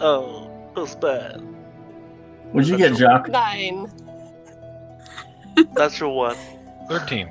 Oh, 0.02 0.50
that's 0.76 0.96
bad. 0.96 1.42
What'd 2.52 2.68
you 2.68 2.78
get, 2.78 2.96
Jock? 2.96 3.30
Nine. 3.30 3.92
That's 5.76 6.00
your 6.00 6.10
one. 6.10 6.36
Thirteen. 6.88 7.30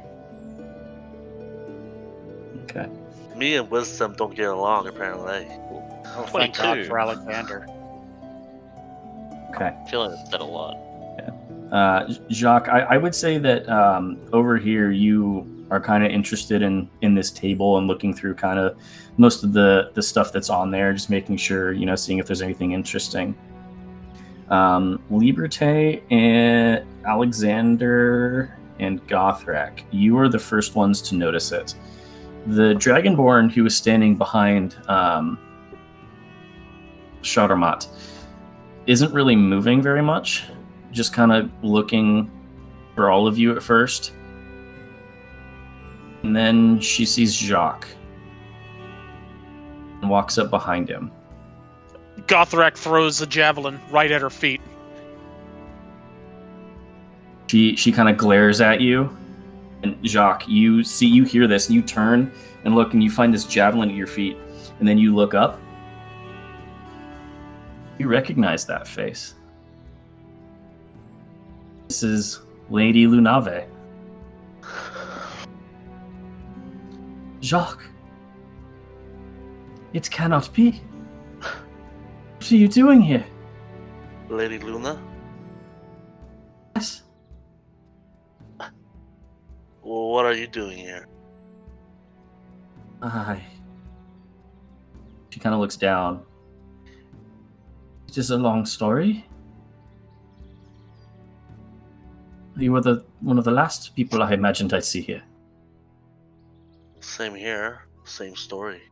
Okay. 2.63 2.87
Me 3.35 3.57
and 3.57 3.69
Wisdom 3.69 4.15
don't 4.15 4.35
get 4.35 4.49
along, 4.49 4.87
apparently. 4.87 5.49
Oh, 6.15 6.29
thank 6.29 6.57
God 6.57 6.75
22. 6.75 6.89
for 6.89 7.01
Alexander. 7.01 7.67
Okay. 9.55 9.75
I 9.77 9.91
feel 9.91 10.09
like 10.09 10.11
that 10.11 10.31
said 10.31 10.41
a 10.41 10.45
lot. 10.45 10.77
Uh, 11.73 12.13
Jacques, 12.31 12.69
I, 12.69 12.81
I 12.81 12.97
would 12.97 13.15
say 13.15 13.39
that 13.39 13.69
um, 13.69 14.19
over 14.33 14.57
here 14.57 14.91
you 14.91 15.58
are 15.71 15.81
kind 15.81 16.05
of 16.05 16.11
interested 16.11 16.63
in 16.63 16.89
in 17.03 17.15
this 17.15 17.31
table 17.31 17.79
and 17.79 17.87
looking 17.87 18.15
through 18.15 18.35
kind 18.35 18.59
of 18.59 18.77
most 19.17 19.45
of 19.45 19.53
the 19.53 19.91
the 19.95 20.03
stuff 20.03 20.33
that's 20.33 20.51
on 20.51 20.71
there, 20.71 20.93
just 20.93 21.11
making 21.11 21.37
sure 21.37 21.73
you 21.73 21.87
know, 21.87 21.97
seeing 21.97 22.19
if 22.19 22.27
there's 22.27 22.43
anything 22.43 22.73
interesting. 22.73 23.37
Um, 24.51 25.03
Liberté 25.11 26.03
and 26.11 26.85
Alexander 27.05 28.57
and 28.79 29.07
Gothrak, 29.07 29.83
you 29.91 30.17
are 30.19 30.29
the 30.29 30.39
first 30.39 30.75
ones 30.75 31.03
to 31.03 31.15
notice 31.15 31.53
it. 31.53 31.75
The 32.47 32.75
Dragonborn 32.75 33.51
who 33.53 33.65
was 33.65 33.77
standing 33.77 34.17
behind 34.17 34.77
um, 34.89 35.39
Shamarat 37.23 37.89
isn't 38.87 39.13
really 39.13 39.37
moving 39.37 39.83
very 39.83 40.03
much 40.03 40.45
just 40.93 41.13
kind 41.13 41.33
of 41.33 41.51
looking 41.63 42.31
for 42.95 43.11
all 43.11 43.27
of 43.27 43.39
you 43.39 43.55
at 43.55 43.63
first. 43.63 44.13
And 46.23 46.35
then 46.35 46.81
she 46.81 47.07
sees 47.07 47.35
Jacques 47.35 47.89
and 50.01 50.11
walks 50.11 50.39
up 50.39 50.51
behind 50.51 50.89
him. 50.89 51.11
Gothrak 52.27 52.77
throws 52.77 53.21
a 53.21 53.27
javelin 53.27 53.81
right 53.91 54.11
at 54.11 54.21
her 54.21 54.31
feet. 54.31 54.61
She 57.47 57.77
she 57.77 57.93
kind 57.93 58.09
of 58.09 58.17
glares 58.17 58.61
at 58.61 58.81
you, 58.81 59.17
and 59.83 59.97
Jacques, 60.05 60.47
you 60.49 60.85
see 60.85 61.07
you 61.07 61.25
hear 61.25 61.47
this, 61.47 61.69
and 61.69 61.77
you 61.77 61.83
turn 61.83 62.31
and 62.65 62.75
look, 62.75 62.93
and 62.93 63.03
you 63.03 63.11
find 63.11 63.33
this 63.33 63.45
javelin 63.45 63.89
at 63.89 63.95
your 63.95 64.07
feet, 64.07 64.37
and 64.79 64.87
then 64.87 64.99
you 64.99 65.15
look 65.15 65.35
up. 65.35 65.59
You 67.99 68.09
recognize 68.09 68.67
that 68.67 68.87
face. 68.87 69.35
This 71.89 72.03
is 72.03 72.41
Lady 72.69 73.07
Lunave. 73.07 73.67
Jacques, 77.41 77.85
it 79.93 80.11
cannot 80.11 80.53
be. 80.53 80.83
What 81.41 82.53
are 82.53 82.57
you 82.57 82.69
doing 82.69 83.01
here? 83.01 83.25
Lady 84.29 84.59
Luna? 84.59 85.01
Yes. 86.77 87.03
Well, 89.83 90.11
what 90.11 90.27
are 90.27 90.35
you 90.35 90.47
doing 90.47 90.79
here? 90.79 91.09
I. 93.03 93.43
She 95.31 95.41
kind 95.41 95.55
of 95.55 95.61
looks 95.61 95.77
down. 95.77 96.23
It 98.09 98.19
is 98.19 98.31
a 98.31 98.37
long 98.37 98.67
story. 98.67 99.25
You 102.57 102.73
were 102.73 102.81
the 102.81 103.05
one 103.21 103.39
of 103.39 103.45
the 103.45 103.51
last 103.51 103.95
people 103.95 104.23
I 104.23 104.33
imagined 104.33 104.73
I'd 104.73 104.85
see 104.85 105.01
here. 105.01 105.23
Same 107.09 107.35
here. 107.35 107.83
Same 108.05 108.37
story. 108.37 108.83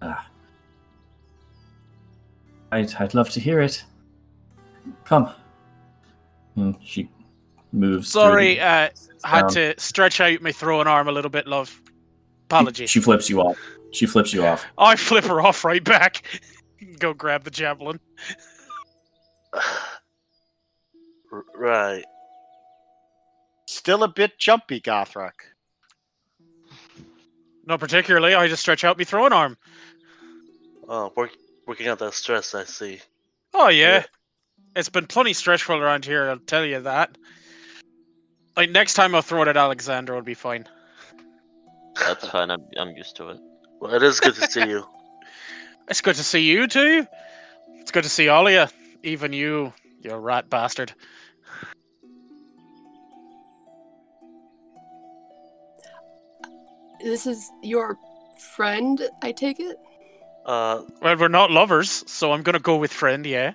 Ah. 0.00 0.30
I'd, 2.70 2.94
I'd 2.94 3.14
love 3.14 3.30
to 3.30 3.40
hear 3.40 3.60
it. 3.60 3.84
Come. 5.04 5.32
And 6.54 6.76
she 6.84 7.10
moves. 7.72 8.10
Sorry, 8.10 8.54
the- 8.54 8.60
uh, 8.62 8.88
had 9.24 9.40
down. 9.42 9.50
to 9.50 9.74
stretch 9.80 10.20
out 10.20 10.40
my 10.40 10.52
throwing 10.52 10.86
arm 10.86 11.08
a 11.08 11.12
little 11.12 11.30
bit, 11.30 11.48
love. 11.48 11.82
Apologies. 12.46 12.88
She 12.90 13.00
flips 13.00 13.28
you 13.28 13.40
off. 13.40 13.58
She 13.90 14.06
flips 14.06 14.32
you 14.32 14.46
off. 14.46 14.64
I 14.78 14.94
flip 14.94 15.24
her 15.24 15.40
off 15.40 15.64
right 15.64 15.82
back. 15.82 16.22
Go 17.00 17.12
grab 17.12 17.42
the 17.42 17.50
javelin. 17.50 17.98
R- 21.32 21.44
right. 21.56 22.04
Still 23.66 24.04
a 24.04 24.08
bit 24.08 24.38
jumpy, 24.38 24.80
Gothrak. 24.80 25.32
Not 27.68 27.80
particularly. 27.80 28.34
I 28.34 28.48
just 28.48 28.62
stretch 28.62 28.82
out 28.82 28.96
my 28.96 29.04
throwing 29.04 29.34
arm. 29.34 29.58
Oh, 30.88 31.12
work, 31.14 31.32
working 31.66 31.86
out 31.86 31.98
that 31.98 32.14
stress, 32.14 32.54
I 32.54 32.64
see. 32.64 33.00
Oh 33.52 33.68
yeah. 33.68 33.98
Yeah. 33.98 34.04
It's 34.74 34.88
been 34.88 35.06
plenty 35.06 35.34
stressful 35.34 35.76
around 35.76 36.06
here, 36.06 36.30
I'll 36.30 36.38
tell 36.38 36.64
you 36.64 36.80
that. 36.80 37.18
Like 38.56 38.70
next 38.70 38.94
time 38.94 39.14
I'll 39.14 39.20
throw 39.22 39.42
it 39.42 39.48
at 39.48 39.58
Alexander 39.58 40.14
it'll 40.14 40.24
be 40.24 40.32
fine. 40.32 40.66
That's 41.94 42.26
fine. 42.28 42.50
I'm 42.52 42.64
I'm 42.78 42.96
used 42.96 43.16
to 43.16 43.28
it. 43.28 43.38
Well, 43.80 43.92
it 43.92 44.02
is 44.02 44.18
good 44.18 44.34
to 44.34 44.50
see 44.50 44.66
you. 44.66 44.84
It's 45.90 46.02
good 46.02 46.16
to 46.16 46.22
see 46.22 46.40
you 46.40 46.66
too. 46.66 47.06
It's 47.76 47.90
good 47.90 48.02
to 48.02 48.10
see 48.10 48.28
all 48.28 48.46
of 48.46 48.52
you. 48.52 48.66
Even 49.10 49.32
you, 49.32 49.72
you 50.02 50.14
rat 50.14 50.50
bastard. 50.50 50.92
This 57.02 57.26
is 57.26 57.50
your 57.62 57.96
friend, 58.56 59.00
I 59.22 59.32
take 59.32 59.60
it? 59.60 59.76
Uh, 60.46 60.82
Well, 61.02 61.16
we're 61.16 61.28
not 61.28 61.50
lovers, 61.50 62.04
so 62.10 62.32
I'm 62.32 62.42
gonna 62.42 62.58
go 62.58 62.76
with 62.76 62.92
friend, 62.92 63.24
yeah. 63.26 63.52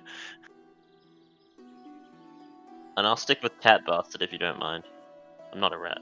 And 2.96 3.06
I'll 3.06 3.16
stick 3.16 3.42
with 3.42 3.58
cat 3.60 3.80
bastard 3.86 4.22
if 4.22 4.32
you 4.32 4.38
don't 4.38 4.58
mind. 4.58 4.84
I'm 5.52 5.60
not 5.60 5.72
a 5.72 5.78
rat. 5.78 5.98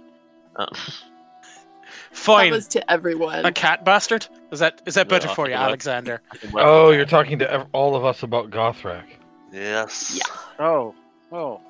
Uh, 0.57 0.67
Fine. 2.13 2.51
That 2.51 2.57
was 2.57 2.69
to 2.69 2.91
everyone. 2.91 3.45
A 3.45 3.53
cat 3.53 3.85
bastard? 3.85 4.27
Is 4.51 4.59
that 4.61 4.83
is 4.87 4.95
that 4.95 5.07
No, 5.07 5.11
better 5.11 5.29
for 5.29 5.49
you, 5.49 5.55
I 5.55 5.59
think 5.59 5.63
it 5.63 5.65
was. 5.65 5.69
Alexander? 5.69 6.23
Oh, 6.57 6.91
you're 6.91 7.05
talking 7.07 7.39
to 7.39 7.51
ev- 7.51 7.67
all 7.73 7.97
of 7.97 8.05
us 8.05 8.23
about 8.23 8.51
Gothrak. 8.51 9.05
yes. 9.53 10.13
Yeah. 10.15 10.65
Oh, 10.65 10.95
oh. 11.33 11.61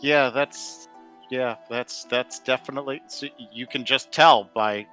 Yeah, 0.00 0.30
that's 0.30 0.88
yeah, 1.30 1.56
that's 1.68 2.04
that's 2.04 2.38
definitely 2.40 3.02
so 3.08 3.26
you 3.52 3.66
can 3.66 3.84
just 3.84 4.12
tell 4.12 4.50
by 4.54 4.86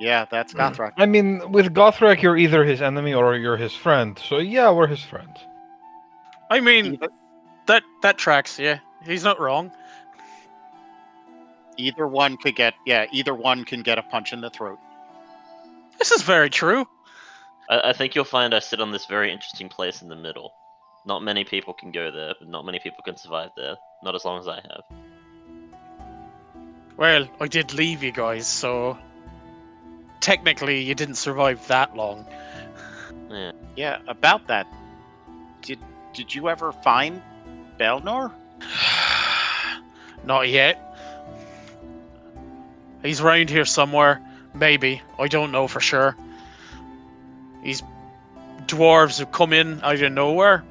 Yeah, 0.00 0.24
that's 0.30 0.52
Mm. 0.52 0.58
Gothrak. 0.74 0.92
I 0.96 1.06
mean, 1.06 1.52
with 1.52 1.72
Gothrak, 1.74 2.22
you're 2.22 2.36
either 2.36 2.64
his 2.64 2.82
enemy 2.82 3.14
or 3.14 3.36
you're 3.36 3.56
his 3.56 3.74
friend. 3.74 4.18
So 4.18 4.38
yeah, 4.38 4.70
we're 4.72 4.88
his 4.88 5.02
friends. 5.02 5.38
I 6.50 6.60
mean, 6.60 6.94
Either, 6.94 7.08
that 7.66 7.82
that 8.02 8.18
tracks. 8.18 8.58
Yeah, 8.58 8.78
he's 9.04 9.24
not 9.24 9.38
wrong. 9.40 9.70
either 11.78 12.06
one 12.06 12.36
could 12.36 12.56
get 12.56 12.74
yeah, 12.86 13.06
either 13.12 13.34
one 13.34 13.64
can 13.64 13.82
get 13.82 13.98
a 13.98 14.02
punch 14.02 14.32
in 14.32 14.40
the 14.40 14.50
throat. 14.50 14.78
This 15.98 16.10
is 16.10 16.22
very 16.22 16.50
true. 16.50 16.86
I, 17.70 17.90
I 17.90 17.92
think 17.92 18.14
you'll 18.14 18.24
find 18.24 18.54
I 18.54 18.58
sit 18.58 18.80
on 18.80 18.90
this 18.90 19.06
very 19.06 19.32
interesting 19.32 19.68
place 19.68 20.02
in 20.02 20.08
the 20.08 20.16
middle. 20.16 20.52
Not 21.06 21.22
many 21.22 21.44
people 21.44 21.74
can 21.74 21.90
go 21.92 22.10
there, 22.10 22.34
but 22.38 22.48
not 22.48 22.64
many 22.64 22.78
people 22.78 23.02
can 23.04 23.16
survive 23.16 23.50
there. 23.56 23.76
Not 24.02 24.14
as 24.14 24.24
long 24.24 24.38
as 24.40 24.48
I 24.48 24.56
have. 24.56 24.82
Well, 26.96 27.28
I 27.40 27.48
did 27.48 27.72
leave 27.72 28.02
you 28.02 28.12
guys, 28.12 28.46
so 28.46 28.98
technically 30.20 30.80
you 30.82 30.94
didn't 30.94 31.16
survive 31.16 31.66
that 31.68 31.96
long. 31.96 32.26
Yeah. 33.30 33.52
Yeah, 33.76 33.98
about 34.08 34.46
that. 34.48 34.66
Did 35.62 35.78
did 36.12 36.34
you 36.34 36.48
ever 36.48 36.72
find 36.72 37.22
Belnor? 37.78 38.32
Not 40.24 40.48
yet. 40.48 40.78
He's 43.02 43.20
round 43.20 43.50
here 43.50 43.64
somewhere. 43.64 44.20
Maybe. 44.54 45.02
I 45.18 45.28
don't 45.28 45.50
know 45.50 45.66
for 45.66 45.80
sure. 45.80 46.16
These 47.64 47.82
dwarves 48.66 49.18
have 49.18 49.32
come 49.32 49.52
in 49.52 49.80
out 49.82 50.00
of 50.00 50.12
nowhere. 50.12 50.62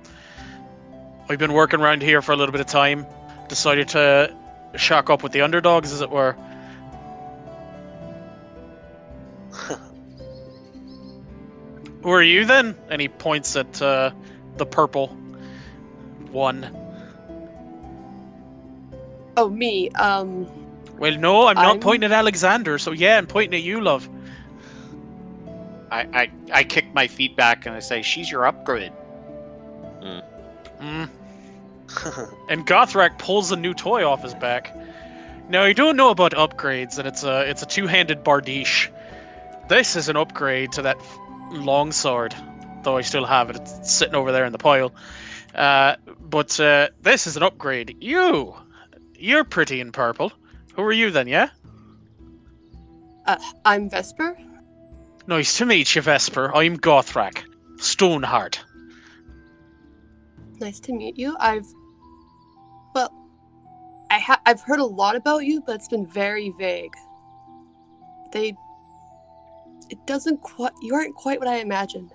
I've 1.30 1.40
been 1.40 1.54
working 1.54 1.80
around 1.80 2.04
here 2.04 2.22
for 2.22 2.32
a 2.32 2.36
little 2.36 2.52
bit 2.52 2.62
of 2.62 2.68
time. 2.68 3.06
Decided 3.48 3.88
to 3.90 4.34
shock 4.76 5.10
up 5.10 5.24
with 5.24 5.32
the 5.32 5.42
underdogs, 5.42 5.92
as 5.92 6.02
it 6.02 6.10
were. 6.10 6.36
Who 12.04 12.10
are 12.10 12.24
you 12.24 12.46
then? 12.46 12.76
And 12.90 13.02
he 13.02 13.08
points 13.08 13.56
at 13.56 13.82
uh, 13.82 14.12
the 14.58 14.66
purple 14.66 15.08
one. 16.32 16.76
Oh, 19.38 19.50
me. 19.50 19.90
Um, 19.92 20.48
Well, 20.98 21.16
no, 21.18 21.48
I'm 21.48 21.56
not 21.56 21.66
I'm- 21.66 21.80
pointing 21.80 22.12
at 22.12 22.18
Alexander, 22.18 22.78
so 22.78 22.92
yeah, 22.92 23.18
I'm 23.18 23.28
pointing 23.28 23.58
at 23.60 23.64
you, 23.64 23.82
love. 23.82 24.08
I, 25.92 26.08
I 26.14 26.32
I 26.54 26.64
kick 26.64 26.94
my 26.94 27.08
feet 27.08 27.36
back 27.36 27.66
and 27.66 27.76
I 27.76 27.80
say, 27.80 28.02
"She's 28.02 28.32
your 28.32 28.46
upgrade." 28.48 28.94
Mm. 30.80 31.10
And 32.50 32.68
Gothrak 32.68 33.18
pulls 33.18 33.52
a 33.52 33.56
new 33.56 33.74
toy 33.74 34.06
off 34.06 34.24
his 34.24 34.34
back. 34.36 34.76
Now 35.50 35.66
you 35.66 35.74
don't 35.74 35.96
know 35.96 36.10
about 36.10 36.32
upgrades, 36.34 36.98
and 36.98 37.08
it's 37.08 37.24
a 37.24 37.42
it's 37.50 37.62
a 37.62 37.66
two-handed 37.66 38.24
bardiche. 38.24 38.90
This 39.70 39.96
is 39.96 40.10
an 40.10 40.18
upgrade 40.18 40.72
to 40.74 40.82
that 40.82 40.98
f- 40.98 41.20
longsword, 41.52 42.36
though 42.84 42.98
I 42.98 43.02
still 43.02 43.26
have 43.26 43.50
it. 43.50 43.56
It's 43.56 43.92
sitting 43.92 44.16
over 44.16 44.32
there 44.32 44.46
in 44.46 44.52
the 44.52 44.58
pile. 44.58 44.94
Uh, 45.56 45.96
but 46.30 46.60
uh, 46.60 46.90
this 47.02 47.28
is 47.28 47.38
an 47.38 47.44
upgrade. 47.44 47.96
You, 48.02 48.54
you're 49.18 49.44
pretty 49.44 49.80
in 49.80 49.92
purple. 49.92 50.32
Who 50.76 50.84
are 50.84 50.92
you 50.92 51.12
then? 51.12 51.28
Yeah. 51.28 51.50
I'm 53.66 53.90
Vesper. 53.90 54.38
Nice 55.28 55.58
to 55.58 55.66
meet 55.66 55.96
you, 55.96 56.02
Vesper. 56.02 56.54
I'm 56.56 56.78
Gothrak, 56.78 57.44
Stoneheart. 57.78 58.64
Nice 60.60 60.80
to 60.82 60.94
meet 60.94 61.18
you. 61.18 61.36
I've, 61.40 61.68
I 64.12 64.20
ha- 64.20 64.42
I've 64.46 64.62
heard 64.62 64.80
a 64.80 64.86
lot 64.86 65.16
about 65.16 65.46
you, 65.46 65.62
but 65.62 65.76
it's 65.76 65.88
been 65.88 66.06
very 66.06 66.50
vague. 66.60 66.94
They, 68.34 68.54
it 69.90 70.06
doesn't 70.06 70.42
quite. 70.42 70.74
You 70.82 70.94
aren't 70.96 71.16
quite 71.16 71.40
what 71.40 71.48
I 71.48 71.58
imagined. 71.58 72.12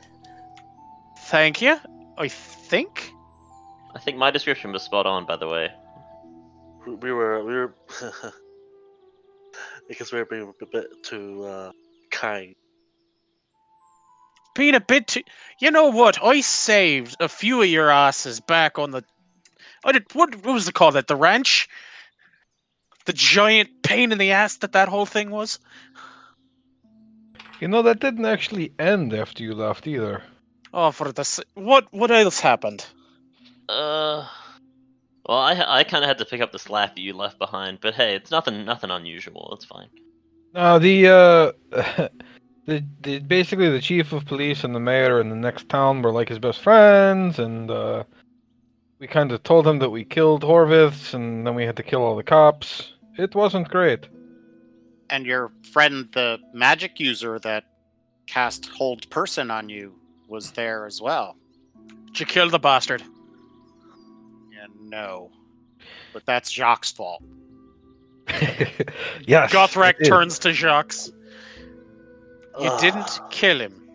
Thank 1.20 1.62
you. 1.62 1.78
I 2.18 2.28
think. 2.28 3.10
I 3.94 3.98
think 3.98 4.18
my 4.18 4.30
description 4.30 4.72
was 4.72 4.82
spot 4.82 5.06
on, 5.06 5.24
by 5.24 5.36
the 5.36 5.48
way. 5.48 5.70
we 6.86 6.94
we 6.96 7.12
were 7.12 7.42
we 7.42 7.54
were 7.54 7.74
because 9.88 10.12
we 10.12 10.18
were 10.18 10.26
being 10.26 10.52
a 10.60 10.66
bit 10.66 10.86
too 11.02 11.44
uh, 11.44 11.72
kind. 12.10 12.54
Being 14.54 14.74
a 14.74 14.80
bit 14.80 15.06
too. 15.06 15.22
You 15.60 15.70
know 15.70 15.88
what? 15.88 16.22
I 16.22 16.42
saved 16.42 17.16
a 17.20 17.28
few 17.28 17.62
of 17.62 17.68
your 17.68 17.90
asses 17.90 18.38
back 18.38 18.78
on 18.78 18.90
the. 18.90 19.02
I 19.86 19.92
did. 19.92 20.04
What, 20.12 20.34
what 20.44 20.52
was 20.52 20.68
it 20.68 20.74
called? 20.74 20.94
That 20.94 21.06
the 21.06 21.16
ranch. 21.16 21.68
The 23.06 23.12
giant 23.12 23.70
pain 23.82 24.10
in 24.10 24.18
the 24.18 24.32
ass 24.32 24.56
that 24.56 24.72
that 24.72 24.88
whole 24.88 25.06
thing 25.06 25.30
was. 25.30 25.60
You 27.60 27.68
know 27.68 27.82
that 27.82 28.00
didn't 28.00 28.26
actually 28.26 28.72
end 28.78 29.14
after 29.14 29.44
you 29.44 29.54
left 29.54 29.86
either. 29.86 30.22
Oh, 30.74 30.90
for 30.90 31.12
the 31.12 31.44
what? 31.54 31.86
What 31.92 32.10
else 32.10 32.40
happened? 32.40 32.84
Uh, 33.68 34.26
well, 35.26 35.38
I 35.38 35.64
I 35.66 35.84
kind 35.84 36.04
of 36.04 36.08
had 36.08 36.18
to 36.18 36.24
pick 36.24 36.40
up 36.40 36.52
the 36.52 36.58
slack 36.58 36.96
that 36.96 37.00
you 37.00 37.14
left 37.14 37.38
behind, 37.38 37.78
but 37.80 37.94
hey, 37.94 38.14
it's 38.16 38.30
nothing 38.30 38.64
nothing 38.64 38.90
unusual. 38.90 39.50
It's 39.54 39.64
fine. 39.64 39.88
Uh, 40.54 40.78
the 40.78 41.06
uh, 41.06 41.52
the, 42.66 42.84
the 43.00 43.20
basically 43.20 43.70
the 43.70 43.80
chief 43.80 44.12
of 44.12 44.26
police 44.26 44.64
and 44.64 44.74
the 44.74 44.80
mayor 44.80 45.20
in 45.20 45.30
the 45.30 45.36
next 45.36 45.68
town 45.68 46.02
were 46.02 46.12
like 46.12 46.28
his 46.28 46.38
best 46.38 46.60
friends, 46.60 47.38
and 47.38 47.70
uh, 47.70 48.04
we 48.98 49.06
kind 49.06 49.32
of 49.32 49.42
told 49.42 49.66
him 49.66 49.78
that 49.80 49.90
we 49.90 50.04
killed 50.04 50.42
Horvitz, 50.42 51.14
and 51.14 51.46
then 51.46 51.54
we 51.54 51.64
had 51.64 51.76
to 51.76 51.82
kill 51.82 52.02
all 52.02 52.16
the 52.16 52.22
cops. 52.22 52.92
It 53.18 53.34
wasn't 53.34 53.68
great. 53.68 54.08
And 55.10 55.26
your 55.26 55.52
friend, 55.72 56.08
the 56.12 56.38
magic 56.52 56.98
user 56.98 57.38
that 57.40 57.64
cast 58.26 58.66
hold 58.66 59.08
person 59.10 59.50
on 59.50 59.68
you, 59.68 59.94
was 60.28 60.52
there 60.52 60.86
as 60.86 61.00
well. 61.00 61.36
Did 62.06 62.20
you 62.20 62.26
kill 62.26 62.50
the 62.50 62.58
bastard? 62.58 63.02
Yeah, 64.52 64.66
no, 64.80 65.30
but 66.12 66.24
that's 66.26 66.50
Jacques' 66.50 66.86
fault. 66.86 67.22
yes. 69.26 69.52
Gothrak 69.52 69.94
it 70.00 70.02
is. 70.02 70.08
turns 70.08 70.38
to 70.40 70.52
Jacques. 70.52 70.94
You 72.58 72.70
Ugh, 72.70 72.80
didn't 72.80 73.20
kill 73.30 73.60
him. 73.60 73.88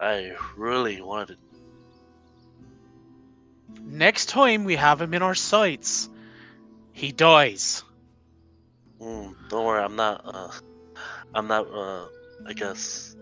I 0.00 0.32
really 0.56 1.00
wanted. 1.00 1.38
Next 3.94 4.28
time 4.28 4.64
we 4.64 4.74
have 4.74 5.00
him 5.00 5.14
in 5.14 5.22
our 5.22 5.36
sights, 5.36 6.08
he 6.92 7.12
dies. 7.12 7.84
Mm, 9.00 9.36
don't 9.48 9.64
worry, 9.64 9.80
I'm 9.84 9.94
not. 9.94 10.20
Uh, 10.24 10.50
I'm 11.32 11.46
not. 11.46 11.68
Uh, 11.72 12.06
I 12.44 12.52
guess. 12.54 13.14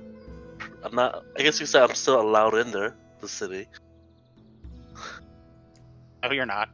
I'm 0.82 0.94
not. 0.94 1.24
I 1.38 1.42
guess 1.42 1.60
you 1.60 1.66
said 1.66 1.82
I'm 1.82 1.94
still 1.94 2.18
allowed 2.22 2.54
in 2.54 2.70
there, 2.70 2.96
the 3.20 3.28
city. 3.28 3.66
No, 6.22 6.30
you're 6.32 6.46
not. 6.46 6.70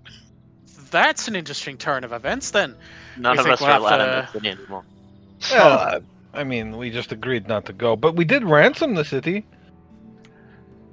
That's 0.92 1.26
an 1.26 1.34
interesting 1.34 1.76
turn 1.76 2.04
of 2.04 2.12
events, 2.12 2.52
then. 2.52 2.76
None 3.16 3.34
You 3.34 3.40
of 3.40 3.46
think 3.46 3.54
us 3.54 3.60
we'll 3.60 3.70
are 3.70 3.78
allowed 3.78 3.96
to- 3.96 4.04
in 4.04 4.10
the 4.10 4.26
city 4.30 4.48
anymore. 4.50 4.84
Well, 5.50 5.78
I, 6.34 6.40
I 6.40 6.44
mean, 6.44 6.76
we 6.76 6.90
just 6.90 7.10
agreed 7.10 7.48
not 7.48 7.64
to 7.66 7.72
go, 7.72 7.96
but 7.96 8.14
we 8.14 8.24
did 8.24 8.44
ransom 8.44 8.94
the 8.94 9.04
city. 9.04 9.44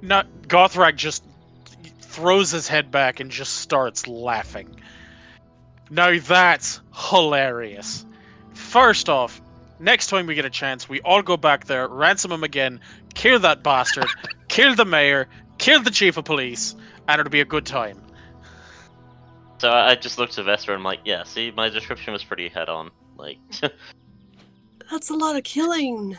Not 0.02 0.26
Gothrak 0.48 0.96
just 0.96 1.22
throws 2.16 2.50
his 2.50 2.66
head 2.66 2.90
back 2.90 3.20
and 3.20 3.30
just 3.30 3.56
starts 3.56 4.08
laughing. 4.08 4.74
Now 5.90 6.18
that's 6.18 6.80
hilarious. 6.94 8.06
First 8.54 9.10
off, 9.10 9.42
next 9.78 10.06
time 10.06 10.26
we 10.26 10.34
get 10.34 10.46
a 10.46 10.50
chance, 10.50 10.88
we 10.88 11.02
all 11.02 11.22
go 11.22 11.36
back 11.36 11.66
there, 11.66 11.86
ransom 11.88 12.32
him 12.32 12.42
again, 12.42 12.80
kill 13.12 13.38
that 13.40 13.62
bastard, 13.62 14.06
kill 14.48 14.74
the 14.74 14.86
mayor, 14.86 15.28
kill 15.58 15.82
the 15.82 15.90
chief 15.90 16.16
of 16.16 16.24
police, 16.24 16.74
and 17.06 17.20
it'll 17.20 17.30
be 17.30 17.42
a 17.42 17.44
good 17.44 17.66
time. 17.66 18.00
So 19.58 19.68
I 19.68 19.90
I 19.90 19.94
just 19.94 20.18
looked 20.18 20.38
at 20.38 20.46
Vesper 20.46 20.72
and 20.72 20.80
I'm 20.80 20.84
like, 20.84 21.00
yeah, 21.04 21.22
see, 21.22 21.50
my 21.50 21.68
description 21.68 22.14
was 22.14 22.24
pretty 22.24 22.48
head 22.48 22.70
on. 22.70 22.90
Like, 23.18 23.38
That's 24.90 25.10
a 25.10 25.14
lot 25.14 25.36
of 25.36 25.44
killing. 25.44 26.16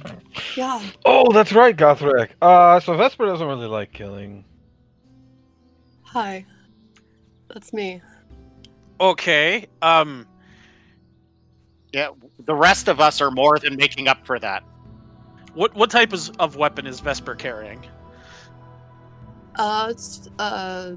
yeah. 0.56 0.82
Oh, 1.04 1.32
that's 1.32 1.52
right, 1.52 1.76
Gothrak. 1.76 2.30
Uh, 2.42 2.80
so 2.80 2.96
Vesper 2.96 3.26
doesn't 3.26 3.46
really 3.46 3.68
like 3.68 3.92
killing. 3.92 4.44
Hi. 6.08 6.44
That's 7.48 7.72
me. 7.72 8.00
Okay, 9.00 9.66
um, 9.82 10.26
Yeah, 11.92 12.08
the 12.44 12.54
rest 12.54 12.88
of 12.88 13.00
us 13.00 13.20
are 13.20 13.30
more 13.30 13.58
than 13.58 13.76
making 13.76 14.08
up 14.08 14.26
for 14.26 14.38
that. 14.40 14.62
what 15.54 15.74
what 15.74 15.90
type 15.90 16.12
is, 16.12 16.30
of 16.38 16.56
weapon 16.56 16.86
is 16.86 17.00
Vesper 17.00 17.34
carrying? 17.34 17.84
Uh, 19.56 19.88
it's 19.90 20.28
uh, 20.38 20.94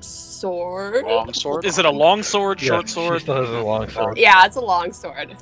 sword. 0.00 1.04
Long 1.04 1.32
sword. 1.32 1.64
Is 1.64 1.78
it 1.78 1.84
a 1.84 1.90
long 1.90 2.22
sword, 2.22 2.60
Yeah, 2.62 2.68
short 2.68 2.88
She 2.88 2.94
sword? 2.94 3.22
still 3.22 3.36
has 3.36 3.50
a 3.50 3.60
long 3.62 3.88
sword. 3.88 4.18
Yeah, 4.18 4.44
it's 4.46 4.56
a 4.56 4.60
long 4.60 4.92
sword. 4.92 5.36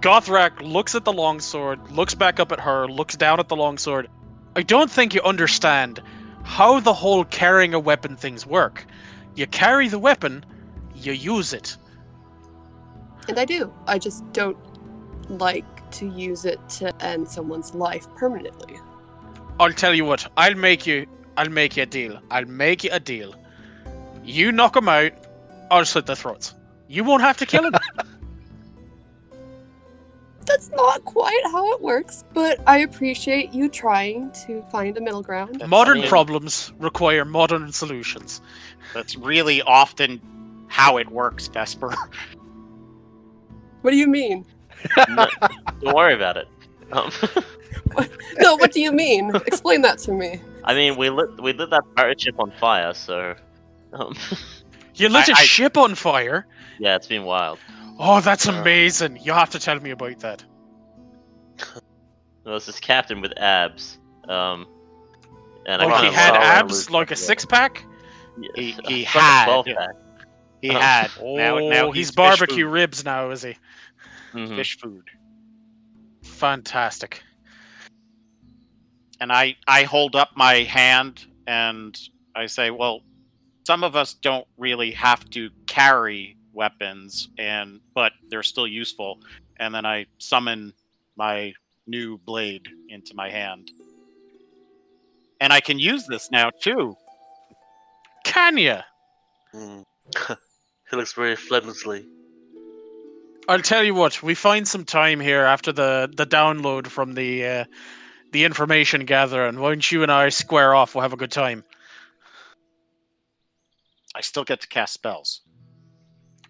Gothrak 0.00 0.60
looks 0.62 0.94
at 0.94 1.04
the 1.04 1.12
longsword, 1.12 1.90
looks 1.92 2.14
back 2.14 2.40
up 2.40 2.52
at 2.52 2.60
her, 2.60 2.88
looks 2.88 3.16
down 3.16 3.38
at 3.38 3.48
the 3.48 3.56
longsword. 3.56 4.08
I 4.56 4.62
don't 4.62 4.90
think 4.90 5.14
you 5.14 5.20
understand 5.22 6.00
how 6.44 6.80
the 6.80 6.92
whole 6.92 7.24
carrying 7.24 7.74
a 7.74 7.80
weapon 7.80 8.16
things 8.16 8.46
work. 8.46 8.84
You 9.34 9.46
carry 9.46 9.88
the 9.88 9.98
weapon, 9.98 10.44
you 10.94 11.12
use 11.12 11.52
it. 11.52 11.76
And 13.28 13.38
I 13.38 13.44
do. 13.44 13.72
I 13.86 13.98
just 13.98 14.30
don't 14.32 14.58
like 15.28 15.90
to 15.92 16.06
use 16.06 16.44
it 16.44 16.58
to 16.68 17.04
end 17.04 17.28
someone's 17.28 17.74
life 17.74 18.06
permanently. 18.16 18.78
I'll 19.58 19.72
tell 19.72 19.94
you 19.94 20.04
what. 20.04 20.30
I'll 20.36 20.54
make 20.54 20.86
you. 20.86 21.06
I'll 21.36 21.48
make 21.48 21.76
you 21.76 21.84
a 21.84 21.86
deal. 21.86 22.20
I'll 22.30 22.46
make 22.46 22.84
you 22.84 22.90
a 22.92 23.00
deal. 23.00 23.34
You 24.24 24.52
knock 24.52 24.76
him 24.76 24.88
out. 24.88 25.12
I'll 25.70 25.84
slit 25.84 26.06
their 26.06 26.16
throats. 26.16 26.54
You 26.88 27.04
won't 27.04 27.22
have 27.22 27.36
to 27.38 27.46
kill 27.46 27.66
him. 27.66 27.74
That's 30.50 30.70
not 30.70 31.04
quite 31.04 31.40
how 31.44 31.72
it 31.74 31.80
works, 31.80 32.24
but 32.34 32.58
I 32.66 32.78
appreciate 32.78 33.52
you 33.54 33.68
trying 33.68 34.30
to 34.46 34.62
find 34.72 34.96
a 34.96 35.00
middle 35.00 35.22
ground. 35.22 35.54
That's- 35.54 35.70
modern 35.70 35.98
I 35.98 36.00
mean, 36.00 36.08
problems 36.08 36.72
require 36.78 37.24
modern 37.24 37.72
solutions. 37.72 38.40
That's 38.92 39.16
really 39.16 39.62
often 39.62 40.20
how 40.68 40.96
it 40.98 41.08
works, 41.10 41.46
Vesper. 41.48 41.94
What 43.82 43.92
do 43.92 43.96
you 43.96 44.08
mean? 44.08 44.44
No, 45.08 45.26
don't 45.80 45.94
worry 45.96 46.14
about 46.14 46.36
it. 46.36 46.48
Um, 46.92 47.10
No, 48.38 48.56
what 48.56 48.72
do 48.72 48.80
you 48.80 48.92
mean? 48.92 49.34
Explain 49.46 49.80
that 49.82 49.98
to 50.00 50.12
me. 50.12 50.40
I 50.64 50.74
mean, 50.74 50.96
we 50.96 51.08
lit 51.10 51.40
we 51.42 51.52
lit 51.54 51.70
that 51.70 51.82
pirate 51.96 52.20
ship 52.20 52.34
on 52.38 52.50
fire, 52.60 52.92
so 52.94 53.34
um, 53.94 54.14
You 54.94 55.08
lit 55.08 55.28
I- 55.28 55.32
a 55.32 55.36
I- 55.36 55.44
ship 55.44 55.76
on 55.78 55.94
fire. 55.94 56.46
yeah, 56.78 56.94
it's 56.96 57.06
been 57.06 57.24
wild. 57.24 57.58
Oh, 58.02 58.20
that's 58.22 58.48
Uh. 58.48 58.52
amazing. 58.52 59.18
You 59.22 59.32
have 59.34 59.50
to 59.50 59.58
tell 59.58 59.78
me 59.78 59.90
about 59.90 60.18
that. 60.20 60.42
There 62.42 62.54
was 62.54 62.64
this 62.64 62.80
captain 62.80 63.20
with 63.20 63.38
abs, 63.38 63.98
um, 64.26 64.66
and 65.66 65.82
I 65.82 65.84
Like 65.84 65.94
he 65.96 66.00
kinda 66.08 66.16
had 66.18 66.28
saw 66.30 66.34
him 66.36 66.42
abs, 66.42 66.90
like 66.90 67.10
a 67.10 67.16
six 67.16 67.44
pack. 67.44 67.84
Yeah, 68.40 68.48
He- 68.54 68.76
he 68.88 69.04
had. 69.04 69.44
12 69.44 69.66
pack. 69.66 69.90
He 70.62 70.70
Oh. 70.70 70.78
had. 70.80 71.10
Oh, 71.20 71.36
now, 71.36 71.58
now 71.58 71.90
he's, 71.90 72.08
fish 72.08 72.16
barbecue 72.16 72.64
food. 72.64 72.72
ribs 72.72 73.04
now, 73.04 73.28
is 73.30 73.42
he? 73.42 73.56
Mhm. 74.32 74.56
Fish 74.56 74.78
food. 74.78 75.04
Fantastic. 76.24 77.22
and 79.20 79.30
I 79.30 79.54
I 79.68 79.82
hold 79.82 80.16
up 80.16 80.30
my 80.34 80.62
hand 80.62 81.26
and 81.46 81.94
I 82.34 82.46
say, 82.46 82.70
"Well, 82.70 83.02
some 83.66 83.84
of 83.84 83.94
us 83.94 84.14
don't 84.14 84.46
really 84.56 84.92
have 84.92 85.28
to 85.30 85.50
carry 85.66 86.38
weapons, 86.60 87.28
and 87.38 87.80
but 87.94 88.12
they're 88.28 88.50
still 88.54 88.66
useful." 88.66 89.18
And 89.58 89.74
then 89.74 89.84
I 89.84 90.06
summon 90.18 90.72
my 91.16 91.54
new 91.86 92.18
blade 92.18 92.68
into 92.88 93.14
my 93.14 93.28
hand, 93.30 93.70
and 95.40 95.52
I 95.52 95.60
can 95.60 95.78
use 95.78 96.06
this 96.06 96.30
now 96.30 96.50
too. 96.50 96.96
Can 98.24 98.58
you? 98.58 98.78
Mm. 99.54 99.84
he 100.90 100.96
looks 100.96 101.14
very 101.14 101.36
flemingly. 101.36 102.04
I'll 103.48 103.60
tell 103.60 103.82
you 103.82 103.94
what. 103.94 104.22
We 104.22 104.34
find 104.34 104.68
some 104.68 104.84
time 104.84 105.18
here 105.18 105.44
after 105.44 105.72
the 105.72 106.08
the 106.14 106.26
download 106.26 106.86
from 106.86 107.14
the 107.14 107.46
uh, 107.46 107.64
the 108.32 108.44
information 108.44 109.04
gatherer, 109.04 109.48
and 109.48 109.58
why 109.58 109.70
don't 109.70 109.90
you 109.90 110.02
and 110.02 110.12
I 110.12 110.28
square 110.28 110.74
off? 110.74 110.94
We'll 110.94 111.02
have 111.02 111.12
a 111.12 111.16
good 111.24 111.32
time. 111.32 111.64
I 114.14 114.20
still 114.20 114.44
get 114.44 114.60
to 114.60 114.68
cast 114.68 114.92
spells. 114.94 115.42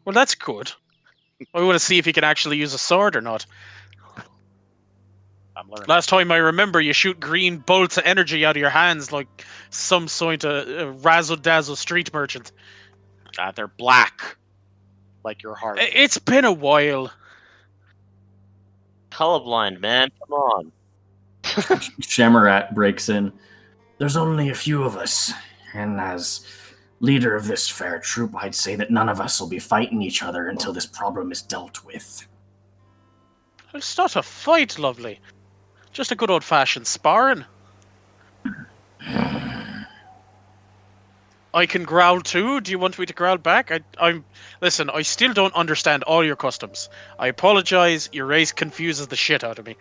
Well, 0.05 0.15
that's 0.15 0.35
good. 0.35 0.73
I 1.55 1.63
want 1.63 1.75
to 1.75 1.85
see 1.85 1.99
if 1.99 2.05
he 2.05 2.13
can 2.13 2.25
actually 2.25 2.59
use 2.59 2.75
a 2.75 2.79
sword 2.79 3.17
or 3.17 3.21
not. 3.21 3.47
I'm 5.57 5.69
learning. 5.69 5.87
Last 5.89 6.09
time 6.09 6.33
I 6.33 6.37
remember, 6.37 6.81
you 6.81 6.93
shoot 6.93 7.19
green 7.21 7.59
bolts 7.59 7.97
of 7.97 8.05
energy 8.05 8.45
out 8.45 8.57
of 8.57 8.61
your 8.61 8.71
hands 8.71 9.13
like 9.13 9.45
some 9.71 10.09
sort 10.09 10.45
of 10.45 10.69
uh, 10.69 10.91
razzle 11.01 11.37
dazzle 11.37 11.77
street 11.77 12.13
merchant. 12.13 12.53
Uh, 13.39 13.53
they're 13.53 13.69
black, 13.69 14.37
like 15.25 15.43
your 15.43 15.55
heart. 15.55 15.79
It's 15.81 16.19
been 16.19 16.45
a 16.45 16.53
while. 16.53 17.11
Colorblind, 19.11 19.81
man, 19.81 20.11
come 20.21 20.33
on. 20.33 20.73
Shamarat 21.43 22.75
breaks 22.75 23.09
in. 23.09 23.33
There's 23.99 24.17
only 24.17 24.49
a 24.49 24.55
few 24.55 24.83
of 24.83 24.97
us, 24.97 25.33
and 25.75 26.01
as 26.01 26.47
leader 27.01 27.35
of 27.35 27.47
this 27.47 27.69
fair 27.69 27.99
troop, 27.99 28.35
I'd 28.37 28.55
say 28.55 28.77
that 28.77 28.91
none 28.91 29.09
of 29.09 29.21
us 29.21 29.41
will 29.41 29.49
be 29.49 29.59
fighting 29.59 30.03
each 30.03 30.23
other 30.23 30.49
until 30.49 30.73
this 30.73 30.87
problem 30.87 31.33
is 31.33 31.43
dealt 31.43 31.85
with. 31.85 32.27
It's 33.75 33.97
not 33.97 34.17
a 34.17 34.23
fight, 34.23 34.79
lovely. 34.79 35.19
Just 35.93 36.13
a 36.13 36.15
good 36.17 36.31
old 36.31 36.45
fashioned 36.45 36.87
sparring. 36.87 37.45
I 41.53 41.67
can 41.67 41.85
growl 41.85 42.21
too. 42.21 42.61
Do 42.61 42.71
you 42.71 42.79
want 42.79 42.97
me 42.99 43.07
to 43.07 43.13
growl 43.13 43.39
back? 43.39 43.73
I, 43.73 43.81
I'm. 43.99 44.25
Listen, 44.61 44.89
I 44.91 45.03
still 45.03 45.33
don't 45.33 45.55
understand 45.55 46.05
all 46.05 46.25
your 46.25 46.37
customs. 46.37 46.89
I 47.19 47.27
apologize. 47.27 48.09
Your 48.13 48.27
race 48.27 48.53
confuses 48.53 49.09
the 49.09 49.17
shit 49.17 49.43
out 49.43 49.59
of 49.59 49.67
me. 49.67 49.77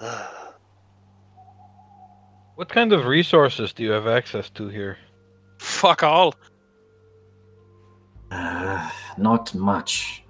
What 2.56 2.70
kind 2.70 2.94
of 2.94 3.04
resources 3.04 3.74
do 3.74 3.82
you 3.82 3.90
have 3.90 4.06
access 4.06 4.48
to 4.50 4.68
here? 4.68 4.96
Fuck 5.58 6.02
all. 6.02 6.34
Uh, 8.30 8.90
not 9.18 9.54
much. 9.54 10.24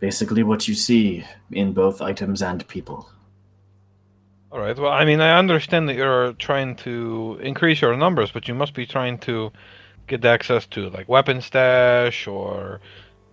Basically, 0.00 0.42
what 0.42 0.66
you 0.66 0.74
see 0.74 1.24
in 1.52 1.72
both 1.72 2.02
items 2.02 2.42
and 2.42 2.66
people. 2.66 3.08
All 4.50 4.58
right. 4.58 4.76
Well, 4.76 4.90
I 4.90 5.04
mean, 5.04 5.20
I 5.20 5.38
understand 5.38 5.88
that 5.88 5.94
you're 5.94 6.32
trying 6.32 6.74
to 6.76 7.38
increase 7.40 7.80
your 7.80 7.96
numbers, 7.96 8.32
but 8.32 8.48
you 8.48 8.54
must 8.54 8.74
be 8.74 8.84
trying 8.84 9.18
to 9.18 9.52
get 10.08 10.24
access 10.24 10.66
to 10.66 10.90
like 10.90 11.08
weapon 11.08 11.40
stash 11.40 12.26
or 12.26 12.80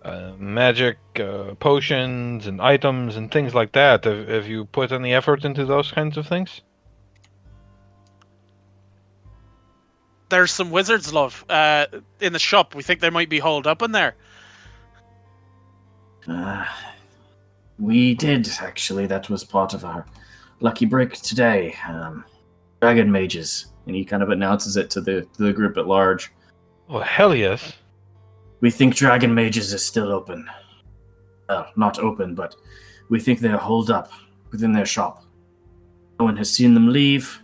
uh, 0.04 0.32
magic 0.38 0.98
uh, 1.18 1.54
potions 1.54 2.46
and 2.46 2.60
items 2.60 3.16
and 3.16 3.32
things 3.32 3.56
like 3.56 3.72
that. 3.72 4.04
Have, 4.04 4.28
have 4.28 4.46
you 4.46 4.66
put 4.66 4.92
any 4.92 5.12
effort 5.14 5.44
into 5.44 5.64
those 5.64 5.90
kinds 5.90 6.16
of 6.16 6.28
things? 6.28 6.60
There's 10.28 10.50
some 10.50 10.70
wizards, 10.70 11.12
love, 11.12 11.44
uh, 11.48 11.86
in 12.20 12.32
the 12.32 12.38
shop. 12.38 12.74
We 12.74 12.82
think 12.82 13.00
they 13.00 13.10
might 13.10 13.28
be 13.28 13.38
holed 13.38 13.66
up 13.66 13.82
in 13.82 13.92
there. 13.92 14.14
Uh, 16.26 16.66
we 17.78 18.14
did, 18.14 18.48
actually. 18.60 19.06
That 19.06 19.30
was 19.30 19.44
part 19.44 19.74
of 19.74 19.84
our 19.84 20.04
lucky 20.60 20.86
break 20.86 21.12
today. 21.14 21.76
Um, 21.88 22.24
dragon 22.80 23.10
mages. 23.10 23.66
And 23.86 23.94
he 23.94 24.04
kind 24.04 24.22
of 24.22 24.30
announces 24.30 24.76
it 24.76 24.90
to 24.90 25.00
the, 25.00 25.22
to 25.36 25.42
the 25.44 25.52
group 25.52 25.76
at 25.76 25.86
large. 25.86 26.32
Oh 26.88 27.00
hell 27.00 27.34
yes! 27.34 27.72
We 28.60 28.70
think 28.70 28.94
Dragon 28.94 29.34
Mages 29.34 29.72
is 29.72 29.84
still 29.84 30.12
open. 30.12 30.48
Well, 31.48 31.68
not 31.76 31.98
open, 31.98 32.34
but 32.34 32.54
we 33.08 33.18
think 33.18 33.40
they're 33.40 33.56
holed 33.56 33.90
up 33.90 34.10
within 34.52 34.72
their 34.72 34.86
shop. 34.86 35.24
No 36.18 36.24
one 36.26 36.36
has 36.36 36.52
seen 36.52 36.74
them 36.74 36.92
leave. 36.92 37.42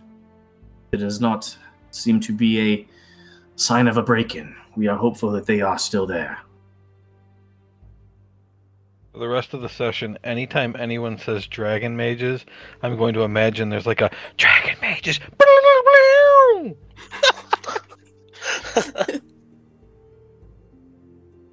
It 0.91 0.97
does 0.97 1.19
not 1.19 1.57
seem 1.95 2.19
to 2.21 2.33
be 2.33 2.59
a 2.59 2.87
sign 3.55 3.87
of 3.87 3.97
a 3.97 4.03
break 4.03 4.35
in. 4.35 4.55
We 4.75 4.87
are 4.87 4.97
hopeful 4.97 5.31
that 5.31 5.45
they 5.45 5.61
are 5.61 5.77
still 5.77 6.05
there. 6.05 6.39
For 9.11 9.19
the 9.19 9.27
rest 9.27 9.53
of 9.53 9.61
the 9.61 9.69
session, 9.69 10.17
anytime 10.23 10.75
anyone 10.77 11.19
says 11.19 11.45
dragon 11.45 11.95
mages, 11.95 12.45
I'm 12.81 12.97
going 12.97 13.13
to 13.13 13.21
imagine 13.21 13.69
there's 13.69 13.85
like 13.85 14.01
a 14.01 14.09
dragon 14.37 14.75
mages. 14.81 15.19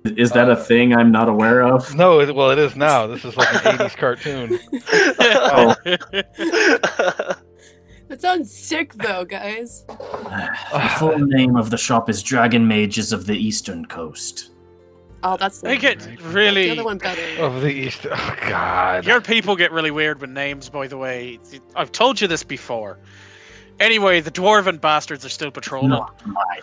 Is 0.04 0.32
that 0.32 0.48
a 0.48 0.56
thing 0.56 0.94
I'm 0.94 1.12
not 1.12 1.28
aware 1.28 1.62
of? 1.62 1.94
No, 1.94 2.20
it, 2.20 2.34
well, 2.34 2.50
it 2.50 2.58
is 2.58 2.74
now. 2.74 3.06
This 3.06 3.24
is 3.24 3.36
like 3.36 3.52
an 3.52 3.76
80s 3.76 3.96
cartoon. 3.98 4.58
Oh. 5.22 5.74
That 8.10 8.20
sounds 8.20 8.52
sick, 8.52 8.92
though, 8.94 9.24
guys. 9.24 9.84
the 9.86 10.92
full 10.98 11.16
name 11.16 11.54
of 11.54 11.70
the 11.70 11.78
shop 11.78 12.10
is 12.10 12.24
Dragon 12.24 12.66
Mages 12.66 13.12
of 13.12 13.24
the 13.24 13.36
Eastern 13.36 13.86
Coast. 13.86 14.50
Oh, 15.22 15.36
that's 15.36 15.60
They 15.60 15.78
get 15.78 16.00
the 16.00 16.16
really. 16.24 16.70
other 16.70 16.82
one 16.82 16.98
better. 16.98 17.22
Of 17.40 17.60
the 17.62 17.68
East. 17.70 18.08
Oh, 18.10 18.36
God. 18.48 19.06
Your 19.06 19.20
people 19.20 19.54
get 19.54 19.70
really 19.70 19.92
weird 19.92 20.20
with 20.20 20.30
names, 20.30 20.68
by 20.68 20.88
the 20.88 20.98
way. 20.98 21.38
I've 21.76 21.92
told 21.92 22.20
you 22.20 22.26
this 22.26 22.42
before. 22.42 22.98
Anyway, 23.78 24.20
the 24.20 24.32
dwarven 24.32 24.80
bastards 24.80 25.24
are 25.24 25.28
still 25.28 25.52
patrolling. 25.52 25.90
Not 25.90 26.26
my. 26.26 26.60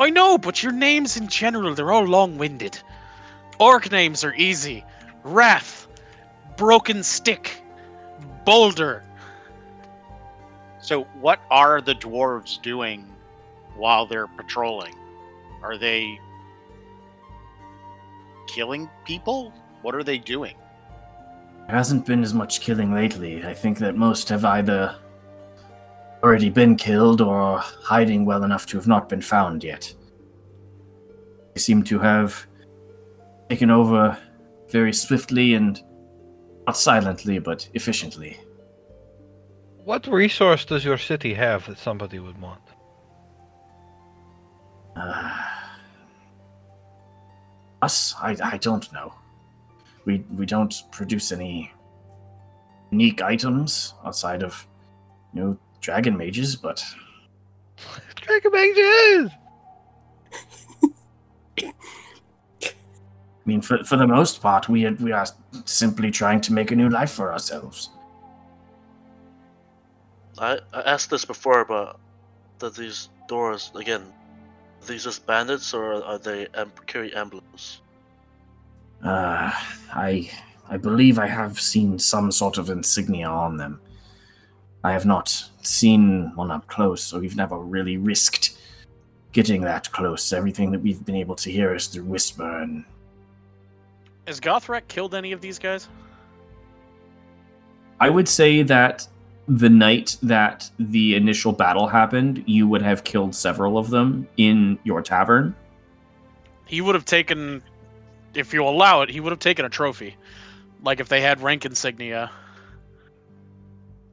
I 0.00 0.10
know, 0.10 0.36
but 0.36 0.64
your 0.64 0.72
names 0.72 1.16
in 1.16 1.28
general, 1.28 1.76
they're 1.76 1.92
all 1.92 2.06
long 2.06 2.38
winded. 2.38 2.76
Orc 3.60 3.92
names 3.92 4.24
are 4.24 4.34
easy 4.34 4.84
Wrath, 5.22 5.86
Broken 6.56 7.04
Stick, 7.04 7.62
Boulder. 8.44 9.04
So, 10.80 11.04
what 11.20 11.40
are 11.50 11.80
the 11.80 11.94
dwarves 11.94 12.60
doing 12.60 13.06
while 13.76 14.06
they're 14.06 14.26
patrolling? 14.26 14.94
Are 15.62 15.76
they 15.76 16.18
killing 18.46 18.88
people? 19.04 19.52
What 19.82 19.94
are 19.94 20.02
they 20.02 20.18
doing? 20.18 20.54
There 21.66 21.76
hasn't 21.76 22.06
been 22.06 22.22
as 22.22 22.34
much 22.34 22.60
killing 22.60 22.92
lately. 22.92 23.44
I 23.44 23.54
think 23.54 23.78
that 23.78 23.96
most 23.96 24.28
have 24.30 24.44
either 24.44 24.96
already 26.22 26.50
been 26.50 26.76
killed 26.76 27.20
or 27.20 27.58
hiding 27.58 28.24
well 28.24 28.42
enough 28.42 28.66
to 28.66 28.76
have 28.76 28.86
not 28.86 29.08
been 29.08 29.22
found 29.22 29.62
yet. 29.62 29.94
They 31.54 31.60
seem 31.60 31.82
to 31.84 31.98
have 31.98 32.46
taken 33.48 33.70
over 33.70 34.16
very 34.70 34.92
swiftly 34.92 35.54
and 35.54 35.80
not 36.66 36.76
silently, 36.76 37.38
but 37.38 37.68
efficiently. 37.74 38.38
What 39.90 40.06
resource 40.06 40.64
does 40.64 40.84
your 40.84 40.98
city 40.98 41.34
have 41.34 41.66
that 41.66 41.76
somebody 41.76 42.20
would 42.20 42.40
want? 42.40 42.62
Uh, 44.94 45.32
us? 47.82 48.14
I, 48.22 48.36
I 48.40 48.56
don't 48.58 48.92
know. 48.92 49.12
We 50.04 50.24
we 50.30 50.46
don't 50.46 50.72
produce 50.92 51.32
any 51.32 51.72
unique 52.92 53.20
items 53.20 53.94
outside 54.04 54.44
of 54.44 54.64
you 55.34 55.40
know 55.40 55.58
dragon 55.80 56.16
mages, 56.16 56.54
but 56.54 56.84
Dragon 58.14 58.52
mages! 58.52 59.32
I 61.58 61.72
mean, 63.44 63.60
for, 63.60 63.82
for 63.82 63.96
the 63.96 64.06
most 64.06 64.40
part, 64.40 64.68
we 64.68 64.86
are, 64.86 64.94
we 65.00 65.10
are 65.10 65.26
simply 65.64 66.12
trying 66.12 66.40
to 66.42 66.52
make 66.52 66.70
a 66.70 66.76
new 66.76 66.88
life 66.88 67.10
for 67.10 67.32
ourselves. 67.32 67.90
I, 70.40 70.58
I 70.72 70.80
asked 70.80 71.10
this 71.10 71.24
before, 71.24 71.64
but 71.64 71.98
that 72.58 72.74
these 72.74 73.10
doors 73.28 73.70
again, 73.74 74.02
are 74.82 74.86
these 74.86 75.04
just 75.04 75.26
bandits 75.26 75.74
or 75.74 76.02
are 76.02 76.18
they 76.18 76.48
em- 76.54 76.72
carry 76.86 77.14
emblems? 77.14 77.82
Uh, 79.04 79.52
I 79.92 80.30
I 80.68 80.76
believe 80.76 81.18
I 81.18 81.26
have 81.26 81.60
seen 81.60 81.98
some 81.98 82.32
sort 82.32 82.58
of 82.58 82.70
insignia 82.70 83.28
on 83.28 83.56
them. 83.56 83.80
I 84.82 84.92
have 84.92 85.04
not 85.04 85.50
seen 85.62 86.32
one 86.36 86.50
up 86.50 86.66
close, 86.68 87.02
so 87.02 87.18
we've 87.18 87.36
never 87.36 87.58
really 87.58 87.98
risked 87.98 88.56
getting 89.32 89.60
that 89.62 89.90
close. 89.92 90.32
Everything 90.32 90.70
that 90.72 90.80
we've 90.80 91.04
been 91.04 91.16
able 91.16 91.36
to 91.36 91.50
hear 91.50 91.74
is 91.74 91.86
through 91.86 92.04
whisper 92.04 92.62
and 92.62 92.84
Has 94.26 94.40
Gothrak 94.40 94.88
killed 94.88 95.14
any 95.14 95.32
of 95.32 95.40
these 95.40 95.58
guys? 95.58 95.88
I 98.00 98.08
would 98.08 98.28
say 98.28 98.62
that 98.62 99.06
the 99.50 99.68
night 99.68 100.16
that 100.22 100.70
the 100.78 101.16
initial 101.16 101.50
battle 101.50 101.88
happened, 101.88 102.44
you 102.46 102.68
would 102.68 102.82
have 102.82 103.02
killed 103.02 103.34
several 103.34 103.76
of 103.76 103.90
them 103.90 104.28
in 104.36 104.78
your 104.84 105.02
tavern. 105.02 105.54
He 106.66 106.80
would 106.80 106.94
have 106.94 107.04
taken, 107.04 107.60
if 108.34 108.54
you 108.54 108.64
allow 108.64 109.02
it, 109.02 109.10
he 109.10 109.18
would 109.18 109.32
have 109.32 109.40
taken 109.40 109.64
a 109.64 109.68
trophy. 109.68 110.16
Like 110.84 111.00
if 111.00 111.08
they 111.08 111.20
had 111.20 111.42
rank 111.42 111.64
insignia. 111.64 112.30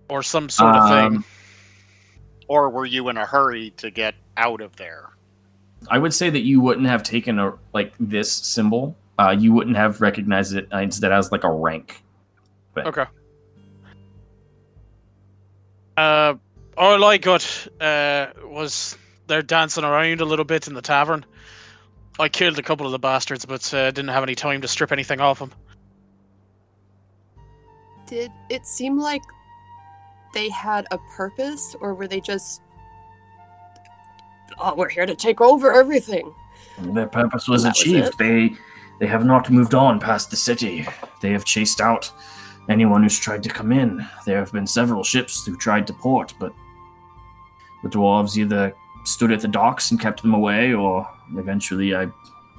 Or 0.09 0.23
some 0.23 0.49
sort 0.49 0.75
of 0.75 0.89
thing. 0.89 1.17
Um, 1.17 1.25
Or 2.47 2.69
were 2.69 2.85
you 2.85 3.09
in 3.09 3.17
a 3.17 3.25
hurry 3.25 3.71
to 3.77 3.91
get 3.91 4.15
out 4.37 4.61
of 4.61 4.75
there? 4.77 5.09
I 5.89 5.99
would 5.99 6.15
say 6.15 6.31
that 6.31 6.41
you 6.41 6.61
wouldn't 6.61 6.87
have 6.87 7.03
taken 7.03 7.37
a 7.37 7.53
like 7.73 7.93
this 7.99 8.31
symbol. 8.31 8.97
Uh, 9.19 9.35
you 9.37 9.53
wouldn't 9.53 9.75
have 9.75 10.01
recognized 10.01 10.55
it 10.55 10.67
uh, 10.73 10.77
instead 10.77 11.11
as 11.11 11.31
like 11.31 11.43
a 11.43 11.51
rank. 11.51 12.01
Okay. 12.75 13.05
Uh, 15.97 16.35
all 16.77 17.03
I 17.03 17.17
got 17.17 17.67
uh, 17.81 18.27
was 18.45 18.97
they're 19.25 19.41
dancing 19.41 19.83
around 19.83 20.21
a 20.21 20.25
little 20.25 20.45
bit 20.45 20.67
in 20.67 20.73
the 20.75 20.81
tavern. 20.81 21.25
I 22.19 22.29
killed 22.29 22.57
a 22.57 22.63
couple 22.63 22.85
of 22.85 22.91
the 22.91 22.99
bastards, 22.99 23.45
but 23.45 23.73
uh, 23.73 23.91
didn't 23.91 24.09
have 24.09 24.23
any 24.23 24.35
time 24.35 24.61
to 24.61 24.67
strip 24.67 24.91
anything 24.91 25.19
off 25.19 25.39
them. 25.39 25.51
Did 28.07 28.31
it 28.49 28.65
seem 28.65 28.97
like 28.99 29.21
they 30.33 30.49
had 30.49 30.87
a 30.91 30.97
purpose, 31.15 31.75
or 31.81 31.93
were 31.93 32.07
they 32.07 32.21
just. 32.21 32.61
Oh, 34.59 34.73
we're 34.75 34.89
here 34.89 35.05
to 35.05 35.15
take 35.15 35.41
over 35.41 35.73
everything. 35.73 36.33
their 36.79 37.07
purpose 37.07 37.47
was 37.47 37.63
That 37.63 37.69
was 37.69 37.81
achieved. 37.81 38.07
it. 38.07 38.17
they 38.17 38.55
they 38.99 39.07
have 39.07 39.25
not 39.25 39.49
moved 39.49 39.73
on 39.75 39.99
past 39.99 40.29
the 40.31 40.37
city. 40.37 40.87
They 41.21 41.31
have 41.31 41.43
chased 41.45 41.81
out 41.81 42.11
anyone 42.69 43.03
who's 43.03 43.19
tried 43.19 43.43
to 43.43 43.49
come 43.49 43.71
in. 43.71 44.05
There 44.25 44.39
have 44.39 44.51
been 44.51 44.67
several 44.67 45.03
ships 45.03 45.45
who 45.45 45.55
tried 45.55 45.87
to 45.87 45.93
port, 45.93 46.33
but 46.39 46.53
the 47.83 47.89
dwarves 47.89 48.37
either 48.37 48.75
stood 49.05 49.31
at 49.31 49.41
the 49.41 49.47
docks 49.47 49.91
and 49.91 49.99
kept 49.99 50.21
them 50.21 50.33
away, 50.33 50.73
or 50.73 51.07
eventually, 51.35 51.95
I, 51.95 52.07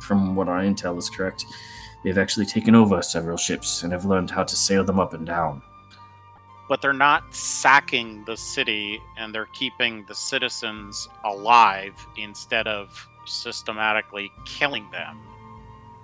from 0.01 0.35
what 0.35 0.49
our 0.49 0.61
intel 0.61 0.99
is 0.99 1.11
correct, 1.11 1.45
they've 2.03 2.19
actually 2.19 2.47
taken 2.47 2.75
over 2.75 3.03
several 3.03 3.37
ships 3.37 3.83
and 3.83 3.93
have 3.93 4.05
learned 4.05 4.31
how 4.31 4.45
to 4.45 4.57
sail 4.57 4.85
them 4.85 4.99
up 4.99 5.13
and 5.13 5.27
down. 5.27 5.63
But 6.69 6.83
they're 6.83 6.93
not 6.93 7.35
sacking 7.35 8.25
the 8.25 8.37
city 8.37 9.01
and 9.17 9.35
they're 9.35 9.47
keeping 9.47 10.05
the 10.07 10.15
citizens 10.15 11.09
alive 11.25 11.95
instead 12.17 12.67
of 12.67 13.09
systematically 13.25 14.31
killing 14.45 14.91
them. 14.91 15.21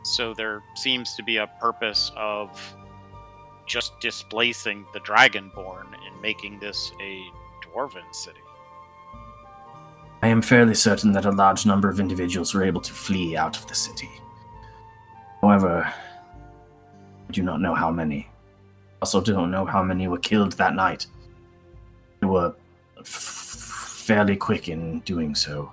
So 0.02 0.34
there 0.34 0.62
seems 0.74 1.14
to 1.14 1.22
be 1.22 1.36
a 1.38 1.46
purpose 1.60 2.12
of 2.16 2.76
just 3.66 3.98
displacing 4.00 4.86
the 4.92 5.00
Dragonborn 5.00 5.86
and 6.06 6.20
making 6.22 6.58
this 6.58 6.92
a 7.00 7.22
dwarven 7.62 8.14
city. 8.14 8.40
I 10.22 10.28
am 10.28 10.42
fairly 10.42 10.74
certain 10.74 11.12
that 11.12 11.26
a 11.26 11.30
large 11.30 11.66
number 11.66 11.88
of 11.88 12.00
individuals 12.00 12.54
were 12.54 12.64
able 12.64 12.80
to 12.80 12.92
flee 12.92 13.36
out 13.36 13.58
of 13.58 13.66
the 13.66 13.74
city. 13.74 14.08
However, 15.42 15.92
I 17.28 17.32
do 17.32 17.42
not 17.42 17.60
know 17.60 17.74
how 17.74 17.90
many. 17.90 18.28
Also, 19.02 19.20
don't 19.20 19.50
know 19.50 19.66
how 19.66 19.82
many 19.82 20.08
were 20.08 20.18
killed 20.18 20.52
that 20.52 20.74
night. 20.74 21.06
They 22.20 22.26
were 22.26 22.54
f- 22.98 23.06
fairly 23.06 24.36
quick 24.36 24.70
in 24.70 25.00
doing 25.00 25.34
so. 25.34 25.72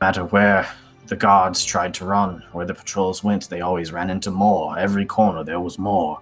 No 0.00 0.06
matter 0.06 0.24
where 0.24 0.68
the 1.06 1.14
guards 1.14 1.64
tried 1.64 1.94
to 1.94 2.06
run, 2.06 2.42
where 2.52 2.66
the 2.66 2.74
patrols 2.74 3.22
went, 3.22 3.48
they 3.48 3.60
always 3.60 3.92
ran 3.92 4.10
into 4.10 4.32
more. 4.32 4.76
Every 4.76 5.06
corner 5.06 5.44
there 5.44 5.60
was 5.60 5.78
more. 5.78 6.20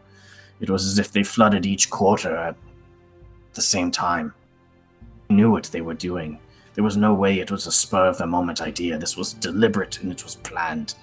It 0.62 0.70
was 0.70 0.86
as 0.86 1.01
if 1.01 1.10
they 1.10 1.24
flooded 1.24 1.66
each 1.66 1.90
quarter 1.90 2.36
at 2.36 2.55
the 3.52 3.60
same 3.60 3.90
time. 3.90 4.32
They 5.28 5.34
knew 5.34 5.51
what 5.51 5.64
they 5.64 5.80
were 5.80 5.93
doing. 5.93 6.39
There 6.74 6.84
was 6.84 6.97
no 6.97 7.12
way 7.12 7.40
it 7.40 7.51
was 7.51 7.66
a 7.66 7.72
spur 7.72 8.06
of 8.06 8.16
the 8.16 8.28
moment 8.28 8.62
idea. 8.62 8.97
This 8.97 9.16
was 9.16 9.34
deliberate 9.34 10.01
and 10.01 10.12
it 10.12 10.22
was 10.22 10.36
planned. 10.36 10.94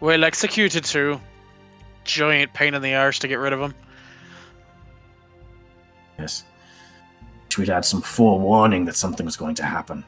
Well 0.00 0.24
executed 0.24 0.84
too. 0.84 1.20
Giant 2.02 2.52
pain 2.52 2.74
in 2.74 2.82
the 2.82 2.96
arse 2.96 3.20
to 3.20 3.28
get 3.28 3.38
rid 3.38 3.52
of 3.52 3.60
him. 3.60 3.74
Yes. 6.18 6.44
Wish 7.46 7.58
we'd 7.58 7.68
had 7.68 7.84
some 7.84 8.02
forewarning 8.02 8.86
that 8.86 8.96
something 8.96 9.24
was 9.24 9.36
going 9.36 9.54
to 9.54 9.64
happen. 9.64 10.04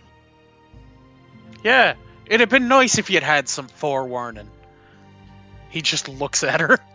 Yeah, 1.63 1.95
it'd 2.27 2.41
have 2.41 2.51
been 2.51 2.67
nice 2.67 2.99
if 2.99 3.09
you'd 3.09 3.23
had 3.23 3.49
some 3.49 3.69
forewarning. 3.69 4.51
He 5.71 5.81
just 5.81 6.09
looks 6.09 6.43
at 6.43 6.61
her. 6.61 6.81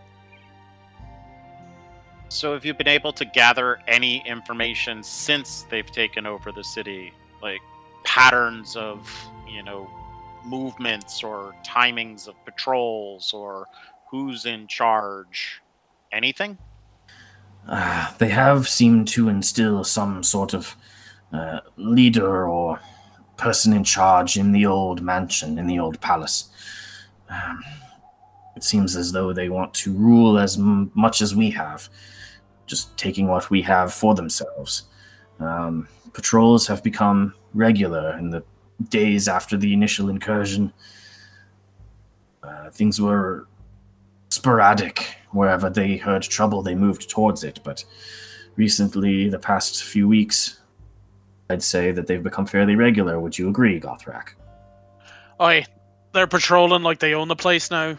So 2.30 2.52
have 2.52 2.64
you 2.64 2.74
been 2.74 2.86
able 2.86 3.12
to 3.14 3.24
gather 3.24 3.80
any 3.88 4.24
information 4.24 5.02
since 5.02 5.66
they've 5.68 5.90
taken 5.90 6.26
over 6.26 6.52
the 6.52 6.62
city? 6.62 7.12
Like 7.42 7.60
patterns 8.04 8.76
of, 8.76 9.12
you 9.48 9.64
know, 9.64 9.90
movements 10.44 11.24
or 11.24 11.56
timings 11.66 12.28
of 12.28 12.36
patrols 12.44 13.34
or 13.34 13.66
who's 14.08 14.46
in 14.46 14.68
charge? 14.68 15.60
Anything? 16.12 16.56
Uh, 17.66 18.12
they 18.18 18.28
have 18.28 18.68
seemed 18.68 19.08
to 19.08 19.28
instill 19.28 19.82
some 19.82 20.22
sort 20.22 20.54
of 20.54 20.76
uh, 21.32 21.60
leader 21.76 22.48
or 22.48 22.80
person 23.38 23.72
in 23.72 23.82
charge 23.82 24.36
in 24.36 24.52
the 24.52 24.66
old 24.66 25.02
mansion, 25.02 25.58
in 25.58 25.66
the 25.66 25.80
old 25.80 26.00
palace. 26.00 26.48
Um, 27.28 27.60
it 28.54 28.62
seems 28.62 28.94
as 28.94 29.10
though 29.10 29.32
they 29.32 29.48
want 29.48 29.74
to 29.74 29.92
rule 29.92 30.38
as 30.38 30.56
m- 30.56 30.92
much 30.94 31.20
as 31.20 31.34
we 31.34 31.50
have, 31.50 31.88
just 32.70 32.96
taking 32.96 33.26
what 33.26 33.50
we 33.50 33.60
have 33.62 33.92
for 33.92 34.14
themselves. 34.14 34.84
Um, 35.40 35.88
patrols 36.12 36.68
have 36.68 36.82
become 36.82 37.34
regular 37.52 38.16
in 38.16 38.30
the 38.30 38.44
days 38.88 39.26
after 39.28 39.56
the 39.56 39.72
initial 39.72 40.08
incursion. 40.08 40.72
Uh, 42.42 42.70
things 42.70 43.00
were 43.00 43.46
sporadic. 44.28 45.16
Wherever 45.32 45.68
they 45.68 45.96
heard 45.96 46.22
trouble, 46.22 46.62
they 46.62 46.74
moved 46.74 47.10
towards 47.10 47.44
it. 47.44 47.60
But 47.64 47.84
recently, 48.56 49.28
the 49.28 49.38
past 49.38 49.82
few 49.82 50.08
weeks, 50.08 50.60
I'd 51.50 51.62
say 51.62 51.90
that 51.90 52.06
they've 52.06 52.22
become 52.22 52.46
fairly 52.46 52.76
regular. 52.76 53.18
Would 53.18 53.36
you 53.36 53.48
agree, 53.48 53.80
Gothrak? 53.80 54.34
Aye, 55.40 55.66
they're 56.12 56.26
patrolling 56.26 56.82
like 56.82 57.00
they 57.00 57.14
own 57.14 57.28
the 57.28 57.36
place 57.36 57.70
now. 57.70 57.96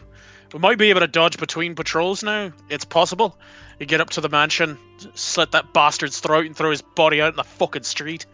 We 0.52 0.58
might 0.58 0.78
be 0.78 0.90
able 0.90 1.00
to 1.00 1.06
dodge 1.06 1.38
between 1.38 1.74
patrols 1.74 2.22
now. 2.22 2.52
It's 2.68 2.84
possible. 2.84 3.38
You 3.78 3.86
get 3.86 4.00
up 4.00 4.10
to 4.10 4.20
the 4.20 4.28
mansion, 4.28 4.76
slit 5.14 5.50
that 5.52 5.72
bastard's 5.72 6.20
throat, 6.20 6.46
and 6.46 6.54
throw 6.56 6.70
his 6.70 6.82
body 6.82 7.20
out 7.20 7.32
in 7.32 7.36
the 7.36 7.44
fucking 7.44 7.84
street. 7.84 8.26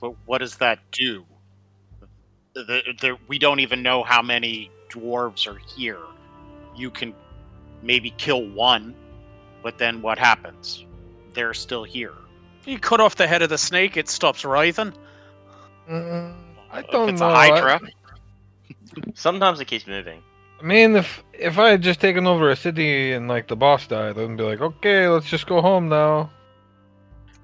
But 0.00 0.14
what 0.26 0.38
does 0.38 0.56
that 0.58 0.78
do? 0.92 1.24
The, 2.54 2.82
the, 3.00 3.18
we 3.28 3.38
don't 3.38 3.60
even 3.60 3.82
know 3.82 4.02
how 4.02 4.22
many 4.22 4.70
dwarves 4.90 5.46
are 5.46 5.58
here. 5.58 6.00
You 6.76 6.90
can 6.90 7.14
maybe 7.82 8.10
kill 8.18 8.44
one, 8.50 8.94
but 9.62 9.78
then 9.78 10.02
what 10.02 10.18
happens? 10.18 10.84
They're 11.34 11.54
still 11.54 11.84
here. 11.84 12.14
You 12.66 12.78
cut 12.78 13.00
off 13.00 13.16
the 13.16 13.26
head 13.26 13.42
of 13.42 13.48
the 13.48 13.58
snake, 13.58 13.96
it 13.96 14.08
stops 14.08 14.44
writhing. 14.44 14.92
Mm, 15.90 16.34
I 16.70 16.82
don't 16.82 17.08
it's 17.08 17.20
know. 17.20 17.28
a 17.28 17.32
I- 17.32 17.48
Hydra. 17.48 17.80
Sometimes 19.14 19.60
it 19.60 19.66
keeps 19.66 19.86
moving. 19.86 20.22
I 20.60 20.64
mean, 20.64 20.94
if 20.94 21.24
if 21.32 21.58
I 21.58 21.70
had 21.70 21.82
just 21.82 22.00
taken 22.00 22.26
over 22.26 22.50
a 22.50 22.56
city 22.56 23.12
and 23.12 23.26
like 23.26 23.48
the 23.48 23.56
boss 23.56 23.86
died, 23.86 24.18
I'd 24.18 24.36
be 24.36 24.42
like, 24.42 24.60
okay, 24.60 25.08
let's 25.08 25.28
just 25.28 25.46
go 25.46 25.60
home 25.60 25.88
now. 25.88 26.30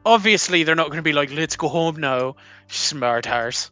Obviously, 0.07 0.63
they're 0.63 0.77
not 0.77 0.87
going 0.87 0.99
to 0.99 1.03
be 1.03 1.13
like, 1.13 1.33
let's 1.33 1.57
go 1.57 1.69
home 1.69 1.97
now, 1.97 2.37
smart 2.69 3.29
arse. 3.29 3.71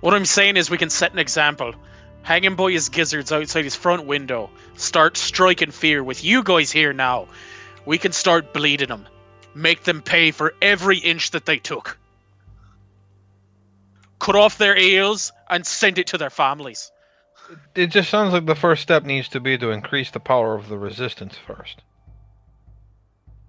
What 0.00 0.14
I'm 0.14 0.24
saying 0.24 0.56
is, 0.56 0.70
we 0.70 0.78
can 0.78 0.90
set 0.90 1.12
an 1.12 1.18
example. 1.18 1.72
Hang 2.22 2.44
him 2.44 2.56
by 2.56 2.72
his 2.72 2.88
gizzards 2.88 3.32
outside 3.32 3.64
his 3.64 3.74
front 3.74 4.04
window. 4.04 4.50
Start 4.76 5.16
striking 5.16 5.70
fear 5.70 6.04
with 6.04 6.22
you 6.22 6.42
guys 6.42 6.70
here 6.70 6.92
now. 6.92 7.26
We 7.86 7.96
can 7.96 8.12
start 8.12 8.52
bleeding 8.52 8.88
them. 8.88 9.06
Make 9.54 9.84
them 9.84 10.02
pay 10.02 10.30
for 10.30 10.54
every 10.60 10.98
inch 10.98 11.30
that 11.30 11.46
they 11.46 11.58
took. 11.58 11.96
Cut 14.18 14.36
off 14.36 14.58
their 14.58 14.76
ears 14.76 15.32
and 15.50 15.66
send 15.66 15.98
it 15.98 16.06
to 16.08 16.18
their 16.18 16.30
families. 16.30 16.90
It 17.74 17.88
just 17.88 18.10
sounds 18.10 18.32
like 18.32 18.46
the 18.46 18.54
first 18.54 18.82
step 18.82 19.04
needs 19.04 19.28
to 19.28 19.40
be 19.40 19.56
to 19.58 19.70
increase 19.70 20.10
the 20.10 20.20
power 20.20 20.54
of 20.54 20.68
the 20.68 20.76
resistance 20.76 21.36
first. 21.46 21.82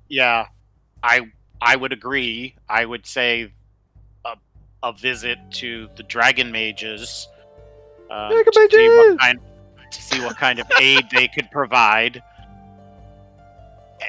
Yeah, 0.08 0.48
I 1.04 1.32
I 1.62 1.76
would 1.76 1.92
agree. 1.92 2.56
I 2.70 2.86
would 2.86 3.06
say 3.06 3.52
a, 4.26 4.36
a 4.84 4.94
visit 4.94 5.38
to 5.52 5.90
the 5.98 6.04
dragon 6.04 6.52
mages, 6.52 7.28
uh, 8.10 8.30
Dragon 8.30 8.54
to, 8.54 8.70
see 8.72 8.88
what 8.88 9.20
kind, 9.20 9.40
to 9.92 10.02
see 10.02 10.22
what 10.22 10.38
kind 10.38 10.60
of 10.60 10.68
aid 10.80 11.06
they 11.12 11.28
could 11.28 11.52
provide 11.52 12.24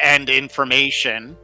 and 0.02 0.28
information. 0.28 1.36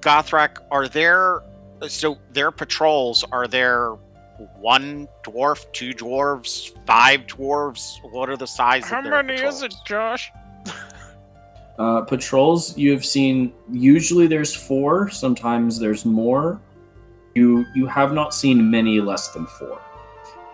Gothrak, 0.00 0.58
are 0.70 0.88
there 0.88 1.42
so 1.88 2.18
their 2.30 2.50
patrols? 2.50 3.24
Are 3.32 3.48
there 3.48 3.96
one 4.58 5.08
dwarf, 5.24 5.64
two 5.72 5.90
dwarves, 5.90 6.72
five 6.86 7.26
dwarves? 7.26 7.98
What 8.10 8.28
are 8.28 8.36
the 8.36 8.46
size 8.46 8.84
How 8.84 8.98
of 8.98 9.04
their 9.04 9.22
many 9.22 9.40
is 9.40 9.62
it. 9.62 9.74
Josh? 9.86 10.30
Uh, 11.78 12.00
patrols 12.00 12.76
you 12.78 12.90
have 12.90 13.04
seen. 13.04 13.52
Usually 13.70 14.26
there's 14.26 14.54
four. 14.54 15.10
Sometimes 15.10 15.78
there's 15.78 16.06
more. 16.06 16.58
You 17.34 17.66
you 17.74 17.86
have 17.86 18.14
not 18.14 18.32
seen 18.32 18.70
many 18.70 18.98
less 18.98 19.28
than 19.34 19.46
four. 19.46 19.78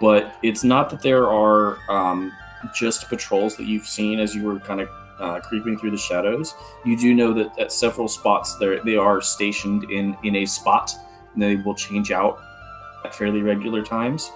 But 0.00 0.34
it's 0.42 0.64
not 0.64 0.90
that 0.90 1.00
there 1.00 1.30
are 1.30 1.78
um, 1.88 2.32
just 2.74 3.08
patrols 3.08 3.56
that 3.56 3.66
you've 3.66 3.86
seen 3.86 4.18
as 4.18 4.34
you 4.34 4.42
were 4.42 4.58
kind 4.58 4.80
of 4.80 4.88
uh, 5.20 5.38
creeping 5.38 5.78
through 5.78 5.92
the 5.92 5.96
shadows. 5.96 6.54
You 6.84 6.98
do 6.98 7.14
know 7.14 7.32
that 7.34 7.56
at 7.56 7.70
several 7.70 8.08
spots 8.08 8.56
there 8.56 8.82
they 8.82 8.96
are 8.96 9.20
stationed 9.20 9.84
in 9.92 10.16
in 10.24 10.34
a 10.34 10.44
spot. 10.44 10.92
And 11.34 11.42
they 11.42 11.54
will 11.54 11.76
change 11.76 12.10
out 12.10 12.42
at 13.04 13.14
fairly 13.14 13.42
regular 13.42 13.82
times. 13.82 14.30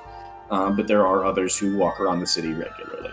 Um, 0.51 0.77
but 0.77 0.87
there 0.87 1.05
are 1.05 1.25
others 1.25 1.59
who 1.59 1.77
walk 1.77 2.01
around 2.01 2.21
the 2.21 2.27
city 2.27 2.53
regularly. 2.53 3.11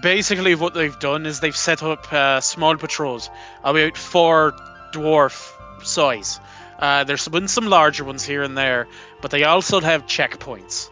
Basically, 0.00 0.54
what 0.54 0.72
they've 0.72 0.98
done 1.00 1.26
is 1.26 1.40
they've 1.40 1.56
set 1.56 1.82
up 1.82 2.10
uh, 2.12 2.40
small 2.40 2.76
patrols, 2.76 3.28
about 3.64 3.96
four 3.96 4.52
dwarf 4.92 5.52
size. 5.84 6.40
Uh, 6.78 7.04
there's 7.04 7.28
been 7.28 7.48
some 7.48 7.66
larger 7.66 8.04
ones 8.04 8.24
here 8.24 8.42
and 8.42 8.56
there, 8.56 8.86
but 9.20 9.30
they 9.30 9.44
also 9.44 9.80
have 9.80 10.06
checkpoints. 10.06 10.88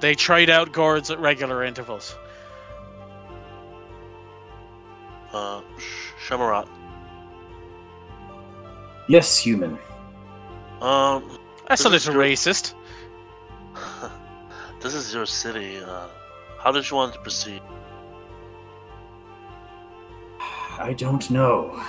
They 0.00 0.14
trade 0.14 0.50
out 0.50 0.72
guards 0.72 1.10
at 1.10 1.20
regular 1.20 1.62
intervals. 1.62 2.16
Uh, 5.32 5.60
Shamarat. 6.26 6.68
Yes, 9.08 9.38
human. 9.38 9.78
Um, 10.80 11.38
That's 11.70 11.84
a 11.84 11.88
This 11.88 12.02
is 12.02 12.08
little 12.08 12.20
true. 12.20 12.30
racist. 12.32 12.74
this 14.80 14.92
is 14.92 15.14
your 15.14 15.24
city. 15.24 15.78
Uh, 15.78 16.08
how 16.58 16.72
did 16.72 16.90
you 16.90 16.96
want 16.96 17.12
to 17.14 17.20
proceed? 17.20 17.62
I 20.80 20.92
don't 20.94 21.30
know. 21.30 21.80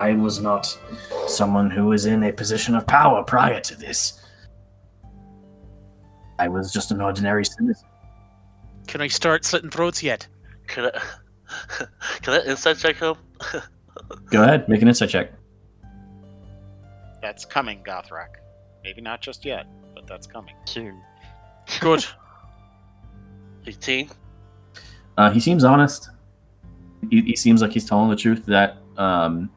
I 0.00 0.12
was 0.12 0.38
not 0.38 0.78
someone 1.28 1.70
who 1.70 1.86
was 1.86 2.04
in 2.04 2.24
a 2.24 2.32
position 2.32 2.74
of 2.74 2.86
power 2.86 3.24
prior 3.24 3.58
to 3.60 3.74
this. 3.74 4.20
I 6.38 6.48
was 6.48 6.70
just 6.70 6.90
an 6.90 7.00
ordinary 7.00 7.46
citizen. 7.46 7.88
Can 8.86 9.00
I 9.00 9.06
start 9.06 9.46
slitting 9.46 9.70
throats 9.70 10.02
yet? 10.02 10.28
Can 10.66 10.90
I, 10.94 11.02
can 12.20 12.34
I 12.34 12.44
insight 12.44 12.76
check 12.76 12.96
him? 12.96 13.14
Go 14.30 14.42
ahead, 14.42 14.68
make 14.68 14.82
an 14.82 14.88
insight 14.88 15.08
check. 15.08 15.32
That's 17.22 17.46
coming, 17.46 17.82
Gothrak. 17.82 18.43
Maybe 18.84 19.00
not 19.00 19.22
just 19.22 19.44
yet, 19.44 19.66
but 19.94 20.06
that's 20.06 20.26
coming. 20.26 20.54
Soon. 20.66 21.00
Good. 21.80 22.04
18. 23.66 24.10
Uh, 25.16 25.30
he 25.30 25.40
seems 25.40 25.64
honest. 25.64 26.10
He, 27.10 27.22
he 27.22 27.36
seems 27.36 27.62
like 27.62 27.72
he's 27.72 27.86
telling 27.86 28.10
the 28.10 28.16
truth 28.16 28.44
that 28.46 28.76
um, 28.98 29.50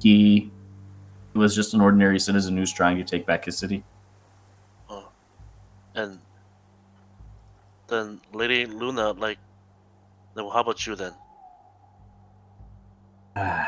he 0.00 0.50
was 1.34 1.54
just 1.54 1.74
an 1.74 1.80
ordinary 1.80 2.18
citizen 2.18 2.56
who's 2.56 2.72
trying 2.72 2.96
to 2.98 3.04
take 3.04 3.24
back 3.24 3.44
his 3.44 3.56
city. 3.56 3.82
Oh. 4.88 5.08
And 5.94 6.18
then 7.88 8.20
Lady 8.32 8.66
Luna, 8.66 9.12
like, 9.12 9.38
then 10.34 10.44
how 10.44 10.60
about 10.60 10.86
you 10.86 10.96
then? 10.96 11.12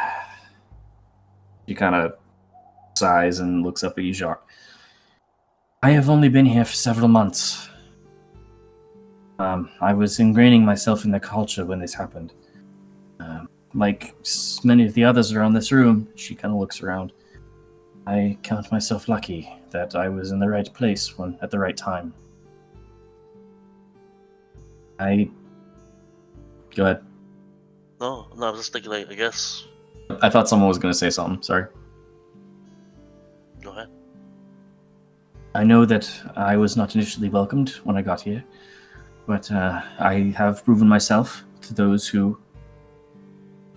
He 1.64 1.76
kind 1.76 1.94
of 1.94 2.14
sighs 2.96 3.38
and 3.38 3.62
looks 3.62 3.84
up 3.84 3.96
at 3.96 4.02
you, 4.02 4.12
Jacques. 4.12 4.44
I 5.84 5.90
have 5.90 6.08
only 6.08 6.28
been 6.28 6.46
here 6.46 6.64
for 6.64 6.74
several 6.74 7.08
months. 7.08 7.68
Um, 9.40 9.68
I 9.80 9.92
was 9.92 10.18
ingraining 10.18 10.62
myself 10.62 11.04
in 11.04 11.10
the 11.10 11.18
culture 11.18 11.64
when 11.64 11.80
this 11.80 11.92
happened. 11.92 12.32
Um, 13.18 13.48
like 13.74 14.14
many 14.62 14.86
of 14.86 14.94
the 14.94 15.02
others 15.02 15.32
around 15.32 15.54
this 15.54 15.72
room, 15.72 16.08
she 16.14 16.36
kind 16.36 16.54
of 16.54 16.60
looks 16.60 16.82
around. 16.82 17.12
I 18.06 18.38
count 18.44 18.70
myself 18.70 19.08
lucky 19.08 19.52
that 19.70 19.96
I 19.96 20.08
was 20.08 20.30
in 20.30 20.38
the 20.38 20.48
right 20.48 20.72
place 20.72 21.18
when 21.18 21.36
at 21.42 21.50
the 21.50 21.58
right 21.58 21.76
time. 21.76 22.14
I 25.00 25.28
go 26.76 26.84
ahead. 26.84 27.02
No, 28.00 28.28
no, 28.36 28.46
I 28.46 28.50
was 28.50 28.60
just 28.60 28.72
thinking, 28.72 28.90
like, 28.90 29.10
I 29.10 29.14
guess. 29.14 29.64
I 30.20 30.28
thought 30.28 30.48
someone 30.48 30.68
was 30.68 30.78
going 30.78 30.92
to 30.92 30.98
say 30.98 31.10
something. 31.10 31.42
Sorry. 31.42 31.66
Go 33.62 33.70
ahead. 33.70 33.88
I 35.54 35.64
know 35.64 35.84
that 35.84 36.10
I 36.34 36.56
was 36.56 36.76
not 36.76 36.94
initially 36.94 37.28
welcomed 37.28 37.70
when 37.84 37.96
I 37.96 38.02
got 38.02 38.22
here, 38.22 38.42
but 39.26 39.50
uh, 39.52 39.82
I 39.98 40.32
have 40.36 40.64
proven 40.64 40.88
myself 40.88 41.44
to 41.62 41.74
those 41.74 42.08
who 42.08 42.38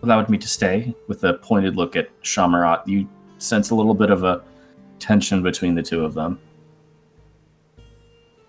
allowed 0.01 0.29
me 0.29 0.37
to 0.37 0.47
stay. 0.47 0.95
With 1.07 1.23
a 1.25 1.33
pointed 1.33 1.75
look 1.75 1.97
at 1.97 2.09
Shamarat, 2.21 2.87
you 2.87 3.09
sense 3.39 3.71
a 3.71 3.75
little 3.75 3.93
bit 3.93 4.09
of 4.09 4.23
a 4.23 4.41
tension 4.99 5.43
between 5.43 5.75
the 5.75 5.83
two 5.83 6.05
of 6.05 6.13
them. 6.13 6.39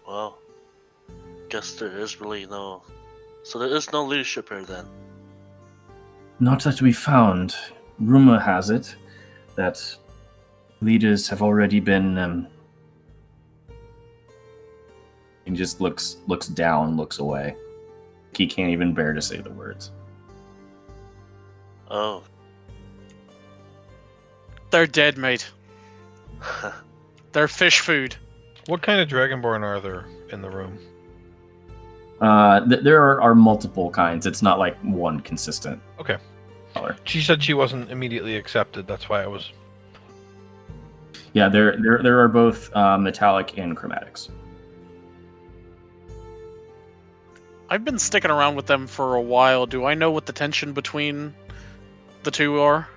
Well, 0.06 0.38
guess 1.48 1.72
there 1.72 1.98
is 1.98 2.20
really 2.20 2.46
no. 2.46 2.82
So 3.42 3.58
there 3.58 3.74
is 3.74 3.90
no 3.92 4.04
leadership 4.04 4.48
here 4.50 4.62
then. 4.62 4.86
Not 6.38 6.62
that 6.62 6.80
we 6.80 6.92
found. 6.92 7.56
Rumor 7.98 8.38
has 8.38 8.70
it 8.70 8.94
that 9.56 9.82
leaders 10.80 11.28
have 11.28 11.42
already 11.42 11.80
been. 11.80 12.18
Um, 12.18 12.46
he 15.46 15.52
just 15.52 15.80
looks 15.80 16.18
looks 16.26 16.48
down, 16.48 16.96
looks 16.96 17.18
away. 17.18 17.56
He 18.36 18.46
can't 18.46 18.70
even 18.70 18.92
bear 18.92 19.14
to 19.14 19.22
say 19.22 19.38
the 19.40 19.50
words. 19.50 19.92
Oh. 21.90 22.22
They're 24.70 24.86
dead, 24.86 25.16
mate. 25.16 25.48
They're 27.32 27.48
fish 27.48 27.80
food. 27.80 28.16
What 28.66 28.82
kind 28.82 29.00
of 29.00 29.08
dragonborn 29.08 29.62
are 29.62 29.80
there 29.80 30.06
in 30.30 30.42
the 30.42 30.50
room? 30.50 30.78
Uh, 32.20 32.66
th- 32.66 32.82
there 32.82 33.00
are, 33.02 33.20
are 33.22 33.34
multiple 33.34 33.90
kinds. 33.90 34.26
It's 34.26 34.42
not 34.42 34.58
like 34.58 34.76
one 34.80 35.20
consistent 35.20 35.80
Okay. 36.00 36.16
color. 36.74 36.96
She 37.04 37.20
said 37.20 37.42
she 37.42 37.54
wasn't 37.54 37.90
immediately 37.90 38.36
accepted. 38.36 38.86
That's 38.86 39.08
why 39.08 39.22
I 39.22 39.26
was. 39.26 39.52
Yeah, 41.34 41.48
there 41.48 41.76
there 41.80 42.00
there 42.02 42.20
are 42.20 42.28
both 42.28 42.74
uh, 42.74 42.96
metallic 42.98 43.58
and 43.58 43.76
chromatics. 43.76 44.30
I've 47.68 47.84
been 47.84 47.98
sticking 47.98 48.30
around 48.30 48.54
with 48.54 48.66
them 48.66 48.86
for 48.86 49.16
a 49.16 49.20
while. 49.20 49.66
Do 49.66 49.84
I 49.84 49.94
know 49.94 50.10
what 50.10 50.26
the 50.26 50.32
tension 50.32 50.72
between 50.72 51.34
the 52.22 52.30
two 52.30 52.60
are? 52.60 52.88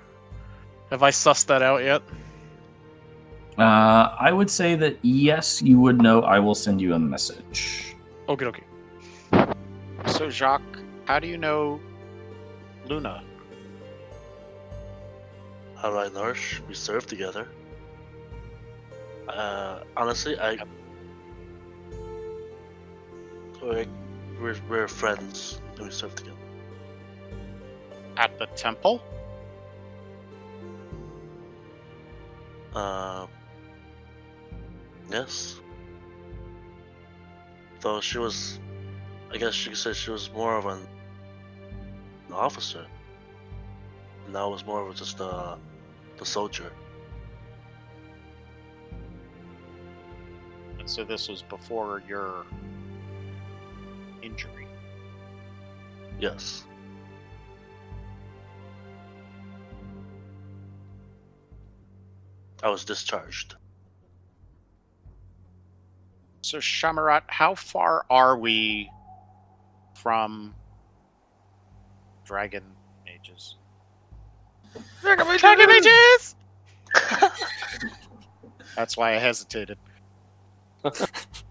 Have 0.92 1.02
I 1.02 1.10
sussed 1.10 1.48
that 1.48 1.62
out 1.62 1.84
yet? 1.84 2.02
Uh, 3.58 4.16
I 4.20 4.32
would 4.32 4.50
say 4.50 4.76
that 4.76 4.98
yes, 5.02 5.62
you 5.62 5.80
would 5.80 6.02
know. 6.02 6.22
I 6.22 6.40
will 6.40 6.56
send 6.56 6.80
you 6.82 6.94
a 6.94 7.00
message. 7.00 7.96
Okay, 8.28 8.46
okay. 8.46 8.64
So, 10.06 10.30
Jacques, 10.30 10.80
how 11.06 11.20
do 11.20 11.28
you 11.28 11.38
know 11.38 11.80
Luna? 12.88 13.24
How 15.76 15.90
do 15.90 15.98
I 15.98 16.10
know 16.10 16.24
her? 16.24 16.36
We 16.68 16.74
served 16.74 17.10
together. 17.10 17.48
Uh, 19.28 19.80
honestly, 19.98 20.40
I. 20.40 20.58
Like, 23.62 23.90
we're, 24.42 24.56
we're 24.70 24.88
friends 24.88 25.62
and 25.76 25.86
we 25.86 25.92
serve 25.92 26.16
together. 26.16 26.36
At 28.18 28.38
the 28.38 28.48
temple? 28.48 29.02
Uh, 32.74 33.28
yes. 35.10 35.60
Though 37.82 38.02
she 38.02 38.18
was, 38.18 38.60
I 39.32 39.38
guess 39.38 39.66
you 39.66 39.72
could 39.72 39.80
say 39.80 39.94
she 39.94 40.12
was 40.12 40.30
more 40.32 40.58
of 40.58 40.66
an, 40.66 40.86
an 42.28 42.34
officer. 42.34 42.86
And 44.28 44.38
I 44.38 44.46
was 44.46 44.66
more 44.66 44.88
of 44.88 44.96
just 44.96 45.20
a, 45.20 45.58
a 46.20 46.26
soldier. 46.26 46.72
And 50.78 50.90
so 50.90 51.04
this 51.04 51.30
was 51.30 51.42
before 51.42 52.02
your 52.08 52.46
injury. 54.22 54.68
Yes. 56.20 56.64
I 62.62 62.70
was 62.70 62.84
discharged. 62.84 63.56
So 66.42 66.58
Shamarat, 66.58 67.24
how 67.28 67.56
far 67.56 68.06
are 68.10 68.38
we 68.38 68.90
from 69.94 70.56
Dragon 72.26 72.64
Ages? 73.08 73.56
Dragon 75.02 75.68
Mages! 75.68 76.36
That's 78.76 78.98
why 78.98 79.16
I 79.16 79.20
hesitated. 79.20 79.78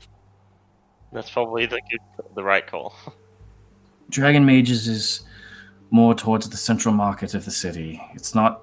That's 1.13 1.31
probably 1.31 1.67
the 1.67 1.81
good, 1.91 2.01
the 2.35 2.43
right 2.43 2.67
call. 2.67 2.95
Dragon 4.11 4.45
Mages 4.45 4.89
is 4.89 5.21
more 5.91 6.15
towards 6.15 6.49
the 6.49 6.57
central 6.57 6.95
market 6.95 7.35
of 7.35 7.45
the 7.45 7.51
city. 7.51 8.01
It's 8.15 8.35
not 8.35 8.63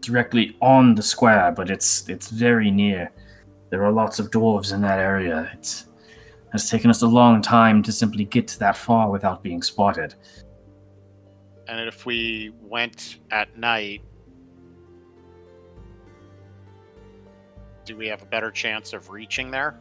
directly 0.00 0.56
on 0.60 0.94
the 0.94 1.02
square, 1.02 1.52
but 1.52 1.70
it's 1.70 2.08
it's 2.08 2.28
very 2.28 2.70
near. 2.70 3.10
There 3.70 3.84
are 3.84 3.92
lots 3.92 4.18
of 4.18 4.30
dwarves 4.30 4.72
in 4.72 4.80
that 4.82 4.98
area. 4.98 5.50
It 5.54 5.84
has 6.52 6.70
taken 6.70 6.90
us 6.90 7.02
a 7.02 7.06
long 7.06 7.42
time 7.42 7.82
to 7.82 7.92
simply 7.92 8.24
get 8.24 8.48
that 8.60 8.76
far 8.76 9.10
without 9.10 9.42
being 9.42 9.62
spotted. 9.62 10.14
And 11.66 11.88
if 11.88 12.06
we 12.06 12.52
went 12.60 13.18
at 13.30 13.56
night, 13.58 14.02
do 17.84 17.96
we 17.96 18.06
have 18.08 18.22
a 18.22 18.26
better 18.26 18.50
chance 18.50 18.92
of 18.92 19.10
reaching 19.10 19.50
there? 19.50 19.80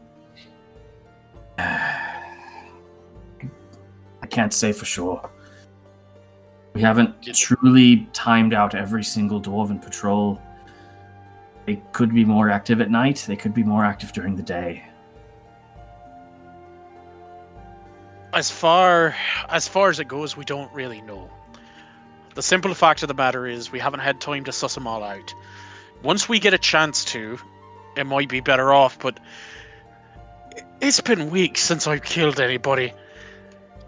I 1.57 2.17
can't 4.29 4.53
say 4.53 4.71
for 4.71 4.85
sure. 4.85 5.29
We 6.73 6.81
haven't 6.81 7.21
truly 7.35 8.07
timed 8.13 8.53
out 8.53 8.73
every 8.73 9.03
single 9.03 9.41
dwarven 9.41 9.81
patrol. 9.81 10.41
They 11.65 11.81
could 11.91 12.13
be 12.13 12.25
more 12.25 12.49
active 12.49 12.81
at 12.81 12.89
night, 12.89 13.25
they 13.27 13.35
could 13.35 13.53
be 13.53 13.63
more 13.63 13.85
active 13.85 14.11
during 14.11 14.35
the 14.35 14.43
day. 14.43 14.83
As 18.33 18.49
far 18.49 19.15
as 19.49 19.67
far 19.67 19.89
as 19.89 19.99
it 19.99 20.07
goes, 20.07 20.35
we 20.35 20.43
don't 20.43 20.73
really 20.73 21.01
know. 21.01 21.29
The 22.33 22.41
simple 22.41 22.73
fact 22.73 23.03
of 23.03 23.07
the 23.07 23.13
matter 23.13 23.45
is 23.45 23.71
we 23.71 23.77
haven't 23.77 23.99
had 23.99 24.19
time 24.19 24.43
to 24.45 24.51
suss 24.51 24.73
them 24.73 24.87
all 24.87 25.03
out. 25.03 25.33
Once 26.01 26.27
we 26.27 26.39
get 26.39 26.53
a 26.53 26.57
chance 26.57 27.05
to, 27.05 27.37
it 27.95 28.05
might 28.05 28.27
be 28.27 28.39
better 28.39 28.73
off, 28.73 28.97
but 28.97 29.19
it's 30.83 31.01
been 31.01 31.29
weeks 31.29 31.61
since 31.61 31.87
I've 31.87 32.03
killed 32.03 32.39
anybody. 32.39 32.93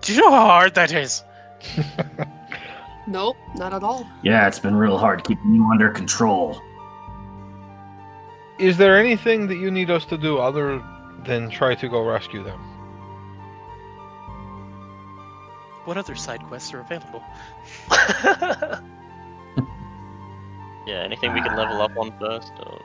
Do 0.01 0.13
you 0.13 0.21
know 0.21 0.31
how 0.31 0.45
hard 0.45 0.75
that 0.75 0.91
is? 0.91 1.23
Nope, 3.07 3.37
not 3.53 3.71
at 3.71 3.83
all. 3.83 4.09
Yeah, 4.23 4.47
it's 4.47 4.57
been 4.57 4.75
real 4.75 4.97
hard 4.97 5.23
keeping 5.23 5.53
you 5.53 5.63
under 5.69 5.91
control. 5.91 6.59
Is 8.57 8.77
there 8.77 8.97
anything 8.97 9.45
that 9.45 9.57
you 9.57 9.69
need 9.69 9.91
us 9.91 10.05
to 10.05 10.17
do 10.17 10.39
other 10.39 10.83
than 11.23 11.51
try 11.51 11.75
to 11.75 11.87
go 11.87 12.01
rescue 12.01 12.43
them? 12.43 12.59
What 15.83 15.97
other 15.97 16.15
side 16.15 16.41
quests 16.45 16.73
are 16.73 16.79
available? 16.79 17.23
Yeah, 20.85 21.01
anything 21.01 21.33
we 21.33 21.41
can 21.41 21.55
level 21.55 21.81
up 21.81 21.97
on 21.97 22.13
first? 22.19 22.51
Or... 22.59 22.79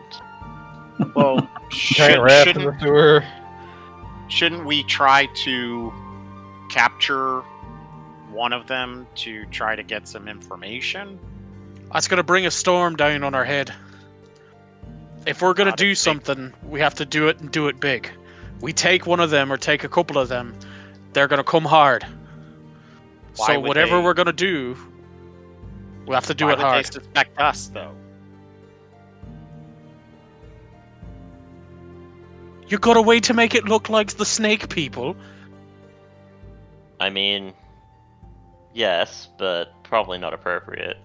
Well, 1.14 1.50
Giant 1.68 2.14
should, 2.14 2.22
rat 2.22 2.48
in 2.48 2.54
shouldn't, 2.54 2.80
the 2.80 2.84
sewer. 2.86 3.24
Shouldn't 4.30 4.64
we 4.64 4.82
try 4.84 5.26
to 5.34 5.92
capture 6.70 7.40
one 8.30 8.52
of 8.52 8.66
them 8.66 9.06
to 9.16 9.44
try 9.46 9.74
to 9.76 9.82
get 9.82 10.06
some 10.08 10.28
information? 10.28 11.18
That's 11.92 12.06
gonna 12.08 12.22
bring 12.22 12.46
a 12.46 12.50
storm 12.50 12.96
down 12.96 13.24
on 13.24 13.34
our 13.34 13.44
head. 13.44 13.74
If 15.26 15.42
we're 15.42 15.52
gonna 15.54 15.70
Not 15.70 15.80
a 15.80 15.84
do 15.84 15.90
big- 15.90 15.96
something, 15.96 16.52
we 16.62 16.80
have 16.80 16.94
to 16.94 17.04
do 17.04 17.28
it 17.28 17.40
and 17.40 17.50
do 17.50 17.68
it 17.68 17.80
big. 17.80 18.10
We 18.60 18.72
take 18.72 19.06
one 19.06 19.20
of 19.20 19.30
them 19.30 19.52
or 19.52 19.56
take 19.56 19.84
a 19.84 19.88
couple 19.88 20.16
of 20.18 20.28
them, 20.28 20.54
they're 21.12 21.28
gonna 21.28 21.44
come 21.44 21.64
hard. 21.64 22.06
Why 23.36 23.46
so 23.54 23.60
whatever 23.60 23.96
they- 23.96 24.02
we're 24.02 24.14
gonna 24.14 24.32
do, 24.32 24.76
we 26.06 26.14
have 26.14 26.26
to 26.26 26.34
do 26.34 26.46
Why 26.46 26.52
it 26.52 26.56
would 26.58 26.64
hard. 26.64 26.84
they 26.84 26.90
suspect 26.90 27.38
us, 27.40 27.66
though? 27.68 27.92
You 32.70 32.78
got 32.78 32.96
a 32.96 33.02
way 33.02 33.18
to 33.20 33.34
make 33.34 33.54
it 33.56 33.64
look 33.64 33.88
like 33.88 34.12
the 34.12 34.24
snake 34.24 34.68
people. 34.68 35.16
I 37.00 37.10
mean, 37.10 37.52
yes, 38.72 39.28
but 39.38 39.82
probably 39.82 40.18
not 40.18 40.32
appropriate. 40.32 40.96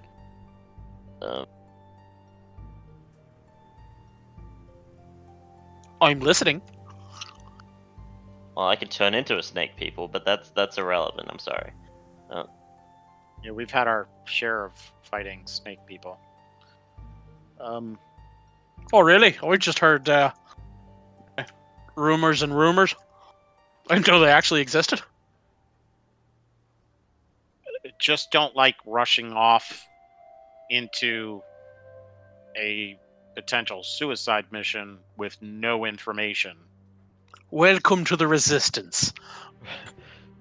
Um, 1.23 1.47
I'm 6.01 6.19
listening. 6.19 6.61
well, 8.55 8.67
I 8.67 8.75
could 8.75 8.91
turn 8.91 9.15
into 9.15 9.39
a 9.39 9.43
snake 9.43 9.75
people, 9.75 10.07
but 10.07 10.23
that's 10.23 10.51
that's 10.51 10.77
irrelevant. 10.77 11.27
I'm 11.31 11.39
sorry. 11.39 11.71
Yeah, 13.43 13.51
we've 13.51 13.71
had 13.71 13.87
our 13.87 14.07
share 14.25 14.65
of 14.65 14.73
fighting 15.03 15.41
snake 15.45 15.79
people. 15.87 16.19
Um, 17.59 17.97
Oh 18.93 19.01
really? 19.01 19.35
I 19.43 19.55
just 19.57 19.79
heard 19.79 20.09
uh, 20.09 20.31
rumors 21.95 22.41
and 22.41 22.55
rumors. 22.57 22.95
I 23.89 23.95
didn't 23.95 24.07
know 24.07 24.19
they 24.19 24.31
actually 24.31 24.61
existed. 24.61 25.01
just 27.99 28.29
don't 28.31 28.55
like 28.55 28.75
rushing 28.85 29.31
off 29.31 29.87
into 30.69 31.41
a 32.57 32.99
potential 33.35 33.83
suicide 33.83 34.45
mission 34.51 34.97
with 35.17 35.37
no 35.41 35.85
information. 35.85 36.57
Welcome 37.51 38.03
to 38.05 38.15
the 38.17 38.27
resistance. 38.27 39.13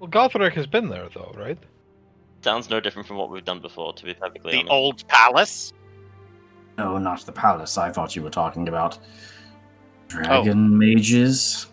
Well, 0.01 0.11
Gothrak 0.11 0.53
has 0.55 0.67
been 0.67 0.89
there, 0.89 1.09
though, 1.15 1.33
right? 1.37 1.59
Sounds 2.43 2.69
no 2.69 2.81
different 2.81 3.07
from 3.07 3.17
what 3.19 3.31
we've 3.31 3.45
done 3.45 3.61
before, 3.61 3.93
to 3.95 4.05
be 4.05 4.15
perfectly 4.15 4.53
The 4.53 4.59
honest. 4.59 4.73
old 4.73 5.09
palace? 5.09 5.73
No, 6.77 6.99
not 6.99 7.21
the 7.25 7.33
palace. 7.33 7.79
I 7.79 7.91
thought 7.91 8.17
you 8.17 8.23
were 8.23 8.31
talking 8.31 8.69
about 8.69 8.99
Oh. 10.05 10.23
dragon 10.23 10.79
mages. 10.79 11.67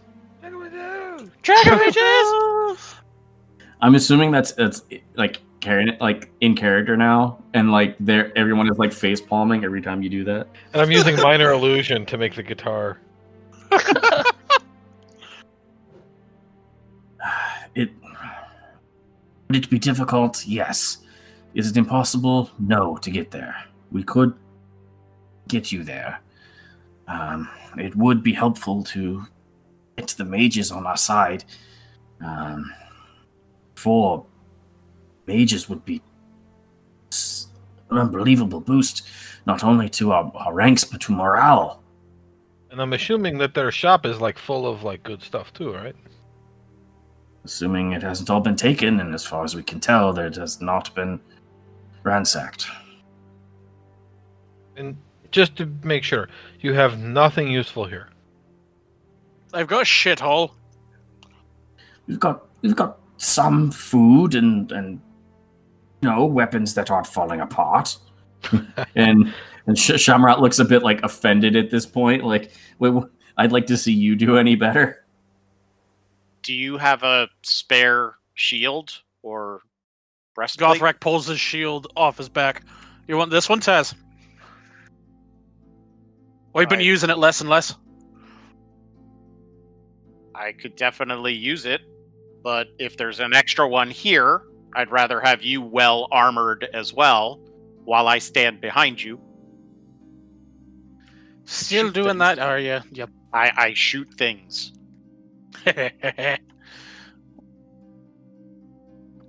Dragon 1.42 1.78
Mages! 1.78 1.96
I'm 3.82 3.96
assuming 3.96 4.32
that's 4.32 4.54
it's 4.58 4.84
like 5.16 5.42
carrying 5.60 5.88
it 5.88 6.00
like 6.00 6.30
in 6.42 6.56
character 6.56 6.96
now, 6.96 7.42
and 7.54 7.72
like 7.72 7.96
there 8.00 8.32
everyone 8.38 8.70
is 8.70 8.78
like 8.78 8.94
face 8.94 9.20
palming 9.20 9.64
every 9.64 9.82
time 9.82 10.04
you 10.04 10.10
do 10.10 10.24
that. 10.26 10.48
And 10.74 10.82
I'm 10.82 10.92
using 10.92 11.16
minor 11.16 11.52
illusion 11.52 12.06
to 12.08 12.18
make 12.18 12.36
the 12.36 12.44
guitar. 12.44 13.00
It 17.74 17.90
would 19.48 19.56
it 19.56 19.70
be 19.70 19.80
difficult? 19.80 20.46
Yes. 20.46 20.98
Is 21.54 21.70
it 21.70 21.78
impossible? 21.78 22.50
No. 22.60 22.98
To 22.98 23.10
get 23.10 23.32
there, 23.32 23.56
we 23.94 24.04
could 24.04 24.34
get 25.48 25.72
you 25.72 25.82
there. 25.84 26.20
Um, 27.12 27.50
it 27.78 27.96
would 27.96 28.24
be 28.24 28.34
helpful 28.34 28.84
to 28.84 29.26
get 29.98 30.10
the 30.10 30.24
mages 30.26 30.72
on 30.72 30.86
our 30.86 30.98
side. 30.98 31.44
Um, 32.26 32.72
four 33.76 34.26
mages 35.28 35.68
would 35.68 35.84
be 35.84 36.02
an 37.90 37.98
unbelievable 37.98 38.62
boost, 38.62 39.08
not 39.46 39.64
only 39.64 39.90
to 39.90 40.12
our, 40.12 40.32
our 40.36 40.54
ranks 40.54 40.84
but 40.84 41.02
to 41.02 41.12
morale. 41.12 41.82
And 42.70 42.82
I'm 42.82 42.94
assuming 42.94 43.38
that 43.40 43.54
their 43.54 43.72
shop 43.72 44.06
is 44.06 44.22
like 44.22 44.38
full 44.38 44.66
of 44.66 44.84
like 44.84 45.04
good 45.04 45.22
stuff 45.22 45.52
too, 45.52 45.74
right? 45.74 45.96
Assuming 47.44 47.92
it 47.92 48.04
hasn't 48.04 48.30
all 48.30 48.40
been 48.40 48.56
taken, 48.56 49.00
and 49.00 49.14
as 49.14 49.26
far 49.26 49.44
as 49.44 49.56
we 49.56 49.64
can 49.64 49.80
tell, 49.80 50.14
there 50.14 50.30
has 50.30 50.62
not 50.62 50.94
been 50.96 51.20
ransacked. 52.04 52.68
And 54.78 54.96
just 55.32 55.56
to 55.58 55.66
make 55.84 56.04
sure, 56.04 56.30
you 56.60 56.74
have 56.74 57.00
nothing 57.00 57.48
useful 57.48 57.86
here. 57.86 58.10
I've 59.54 59.68
got 59.68 59.82
a 59.82 59.86
shithole. 59.86 60.52
We've 62.08 62.20
got 62.20 62.46
we've 62.62 62.76
got 62.76 63.00
some 63.18 63.72
food 63.72 64.36
and 64.36 64.72
and 64.72 65.02
you 66.02 66.10
know 66.10 66.26
weapons 66.26 66.74
that 66.76 66.92
aren't 66.92 67.08
falling 67.08 67.42
apart. 67.42 67.98
and 68.96 69.34
and 69.68 69.78
Sh- 69.78 69.92
Shamarat 69.92 70.40
looks 70.40 70.60
a 70.60 70.66
bit 70.66 70.84
like 70.84 71.04
offended 71.04 71.56
at 71.56 71.70
this 71.70 71.86
point. 71.86 72.24
Like, 72.24 72.52
wait, 72.80 72.94
I'd 73.38 73.52
like 73.52 73.68
to 73.68 73.78
see 73.78 73.94
you 73.94 74.16
do 74.16 74.38
any 74.38 74.56
better. 74.56 75.06
Do 76.44 76.54
you 76.54 76.78
have 76.78 77.04
a 77.04 77.30
spare 77.44 78.16
shield 78.34 79.00
or 79.22 79.62
breastplate? 80.34 80.82
Gothrak 80.82 81.00
pulls 81.00 81.28
his 81.28 81.40
shield 81.40 81.88
off 81.96 82.18
his 82.18 82.30
back. 82.30 82.64
You 83.08 83.18
want 83.18 83.30
this 83.30 83.48
one, 83.48 83.60
Taz? 83.60 83.94
We've 86.54 86.68
been 86.70 86.80
Right. 86.80 86.86
using 86.86 87.10
it 87.10 87.18
less 87.18 87.40
and 87.42 87.50
less. 87.50 87.76
I 90.36 90.52
could 90.54 90.76
definitely 90.76 91.34
use 91.34 91.66
it, 91.66 91.82
but 92.44 92.68
if 92.80 92.98
there's 92.98 93.20
an 93.20 93.34
extra 93.34 93.68
one 93.68 93.90
here, 93.90 94.44
I'd 94.76 94.92
rather 94.92 95.20
have 95.22 95.44
you 95.44 95.62
well 95.62 96.08
armored 96.12 96.68
as 96.74 96.94
well 96.94 97.40
while 97.86 98.08
I 98.08 98.18
stand 98.20 98.62
behind 98.62 99.02
you. 99.02 99.20
Still 101.46 101.86
Shoot 101.88 101.94
doing 101.94 102.08
things. 102.10 102.20
that, 102.20 102.40
are 102.40 102.60
you? 102.60 102.80
Yep. 102.92 103.10
I, 103.34 103.52
I 103.58 103.74
shoot 103.74 104.14
things. 104.14 104.74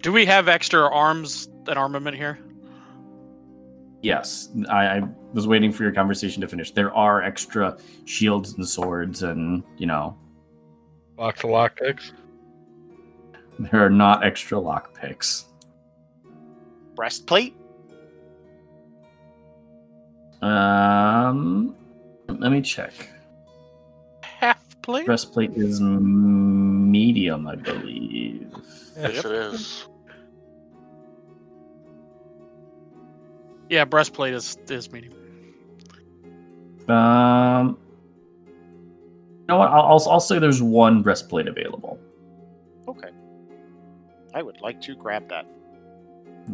Do 0.02 0.12
we 0.12 0.24
have 0.26 0.48
extra 0.48 0.88
arms 0.92 1.48
and 1.68 1.78
armament 1.78 2.16
here? 2.16 2.38
Yes, 4.02 4.48
I, 4.68 4.86
I 4.98 5.02
was 5.32 5.46
waiting 5.46 5.72
for 5.72 5.82
your 5.82 5.92
conversation 5.92 6.40
to 6.42 6.48
finish. 6.48 6.72
There 6.72 6.92
are 6.94 7.22
extra 7.22 7.76
shields 8.04 8.54
and 8.54 8.68
swords, 8.68 9.22
and 9.22 9.62
you 9.78 9.86
know 9.86 10.16
Box 11.16 11.44
of 11.44 11.50
lockpicks. 11.50 12.12
there 13.58 13.84
are 13.84 13.90
not 13.90 14.24
extra 14.24 14.58
lockpicks. 14.58 15.44
Breastplate? 16.94 17.54
Um, 20.42 21.76
let 22.28 22.50
me 22.50 22.60
check. 22.60 22.92
Half 24.22 24.82
plate? 24.82 25.06
Breastplate 25.06 25.52
is 25.54 25.80
medium, 25.80 27.46
I 27.46 27.54
believe. 27.54 28.52
Yes, 28.96 29.24
it 29.24 29.32
is. 29.32 29.86
Yeah, 33.70 33.84
breastplate 33.84 34.34
is 34.34 34.58
is 34.68 34.90
medium. 34.90 35.14
Um, 36.92 37.78
you 39.40 39.44
know 39.48 39.58
what? 39.58 39.70
I'll, 39.70 39.82
I'll, 39.82 40.08
I'll 40.10 40.20
say 40.20 40.38
there's 40.38 40.62
one 40.62 41.02
breastplate 41.02 41.48
available. 41.48 41.98
Okay. 42.88 43.08
I 44.34 44.42
would 44.42 44.60
like 44.60 44.80
to 44.82 44.94
grab 44.94 45.28
that. 45.28 45.46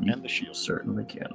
You 0.01 0.13
And 0.13 0.23
the 0.23 0.29
shield. 0.29 0.57
certainly 0.57 1.05
can. 1.05 1.29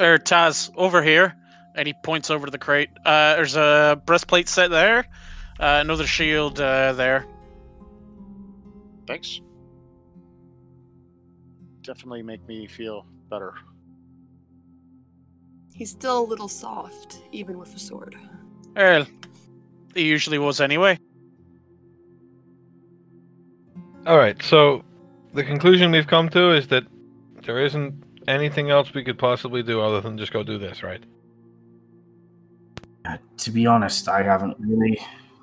Er, 0.00 0.18
Taz, 0.18 0.70
over 0.76 1.02
here, 1.02 1.36
and 1.74 1.86
he 1.86 1.94
points 2.02 2.30
over 2.30 2.46
to 2.46 2.50
the 2.50 2.58
crate. 2.58 2.90
Uh, 3.04 3.36
there's 3.36 3.56
a 3.56 4.00
breastplate 4.06 4.48
set 4.48 4.70
there, 4.70 5.06
uh, 5.60 5.78
another 5.80 6.06
shield 6.06 6.60
uh, 6.60 6.92
there. 6.92 7.26
Thanks. 9.06 9.40
Definitely 11.82 12.22
make 12.22 12.46
me 12.48 12.66
feel 12.66 13.06
better. 13.28 13.54
He's 15.74 15.90
still 15.90 16.20
a 16.20 16.24
little 16.24 16.46
soft, 16.46 17.20
even 17.32 17.58
with 17.58 17.72
the 17.72 17.80
sword. 17.80 18.16
Well, 18.76 19.06
he 19.92 20.04
usually 20.04 20.38
was 20.38 20.60
anyway. 20.60 20.98
All 24.06 24.16
right. 24.16 24.40
So 24.40 24.84
the 25.32 25.42
conclusion 25.42 25.90
we've 25.90 26.06
come 26.06 26.28
to 26.30 26.52
is 26.52 26.68
that 26.68 26.84
there 27.42 27.64
isn't 27.64 27.92
anything 28.28 28.70
else 28.70 28.94
we 28.94 29.02
could 29.02 29.18
possibly 29.18 29.64
do 29.64 29.80
other 29.80 30.00
than 30.00 30.16
just 30.16 30.32
go 30.32 30.44
do 30.44 30.58
this, 30.58 30.84
right? 30.84 31.02
Uh, 33.04 33.16
to 33.38 33.50
be 33.50 33.66
honest, 33.66 34.08
I 34.08 34.22
haven't 34.22 34.56
really 34.60 34.98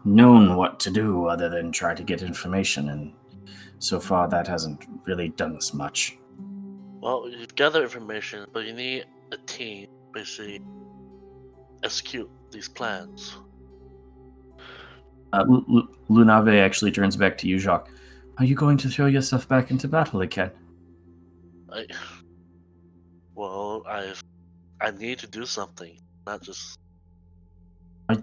known 0.05 0.55
what 0.55 0.79
to 0.79 0.91
do 0.91 1.27
other 1.27 1.49
than 1.49 1.73
try 1.73 1.93
to 1.93 2.03
get 2.03 2.21
information, 2.21 2.89
and 2.89 3.13
so 3.79 3.99
far 3.99 4.29
that 4.29 4.47
hasn't 4.47 4.85
really 5.05 5.29
done 5.29 5.57
us 5.57 5.73
much. 5.73 6.17
Well, 7.01 7.29
you 7.29 7.45
gather 7.55 7.83
information, 7.83 8.47
but 8.53 8.65
you 8.65 8.73
need 8.73 9.05
a 9.31 9.37
team 9.45 9.87
to 9.87 10.00
basically 10.13 10.61
execute 11.83 12.29
these 12.51 12.67
plans. 12.67 13.37
Uh, 15.33 15.45
Lu- 15.47 15.89
Lunave 16.09 16.59
actually 16.59 16.91
turns 16.91 17.15
back 17.15 17.37
to 17.39 17.47
you, 17.47 17.57
Jacques. 17.57 17.89
Are 18.37 18.45
you 18.45 18.55
going 18.55 18.77
to 18.77 18.89
throw 18.89 19.05
yourself 19.05 19.47
back 19.47 19.71
into 19.71 19.87
battle 19.87 20.21
again? 20.21 20.51
I, 21.71 21.85
well, 23.35 23.83
I, 23.87 24.13
I 24.81 24.91
need 24.91 25.19
to 25.19 25.27
do 25.27 25.45
something, 25.45 25.99
not 26.25 26.41
just. 26.41 26.77
Are 28.09 28.17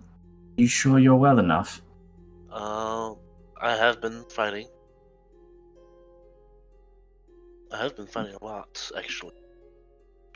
you 0.57 0.67
sure 0.67 0.99
you're 0.99 1.17
well 1.17 1.39
enough? 1.39 1.81
Uh, 2.51 3.15
I 3.61 3.77
have 3.77 4.01
been 4.01 4.25
fighting. 4.31 4.69
I 7.73 7.79
have 7.83 7.97
been 7.97 8.07
fighting 8.07 8.35
a 8.41 8.45
lot, 8.45 8.91
actually. 8.97 9.35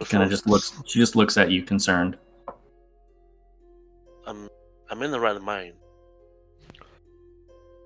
Kind 0.09 0.23
of 0.23 0.31
just 0.31 0.47
looks. 0.47 0.73
She 0.87 0.99
just 0.99 1.17
looks 1.17 1.37
at 1.37 1.51
you, 1.51 1.63
concerned. 1.63 2.17
I'm, 4.27 4.49
I'm 4.91 5.03
in 5.03 5.11
the 5.11 5.21
right 5.21 5.41
mind. 5.41 5.75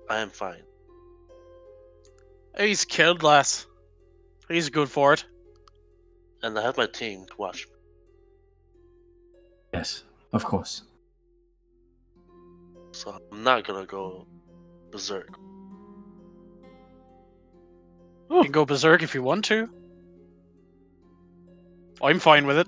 I 0.09 0.19
am 0.19 0.29
fine. 0.29 0.63
He's 2.57 2.85
killed 2.85 3.23
less. 3.23 3.67
He's 4.47 4.69
good 4.69 4.89
for 4.89 5.13
it. 5.13 5.25
And 6.43 6.57
I 6.57 6.61
have 6.63 6.77
my 6.77 6.87
team 6.87 7.25
to 7.25 7.33
watch. 7.37 7.67
Yes, 9.73 10.03
of 10.33 10.45
course. 10.45 10.83
So 12.91 13.11
I'm 13.31 13.43
not 13.43 13.67
gonna 13.67 13.85
go 13.85 14.25
berserk. 14.91 15.29
You 18.29 18.43
can 18.43 18.51
go 18.51 18.65
berserk 18.65 19.03
if 19.03 19.13
you 19.13 19.23
want 19.23 19.45
to. 19.45 19.69
I'm 22.01 22.19
fine 22.19 22.45
with 22.45 22.57
it. 22.57 22.67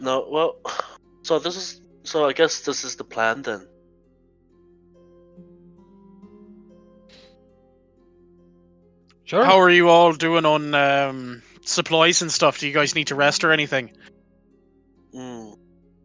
No, 0.00 0.26
well, 0.30 0.56
so 1.22 1.38
this 1.38 1.56
is 1.56 1.80
so 2.02 2.26
I 2.26 2.32
guess 2.32 2.60
this 2.60 2.84
is 2.84 2.96
the 2.96 3.04
plan 3.04 3.42
then. 3.42 3.66
Sure. 9.24 9.44
How 9.44 9.60
are 9.60 9.70
you 9.70 9.88
all 9.88 10.12
doing 10.12 10.44
on 10.44 10.74
um, 10.74 11.42
supplies 11.60 12.20
and 12.20 12.32
stuff? 12.32 12.58
Do 12.58 12.66
you 12.66 12.74
guys 12.74 12.96
need 12.96 13.06
to 13.08 13.14
rest 13.14 13.44
or 13.44 13.52
anything? 13.52 13.92
Hmm. 15.12 15.50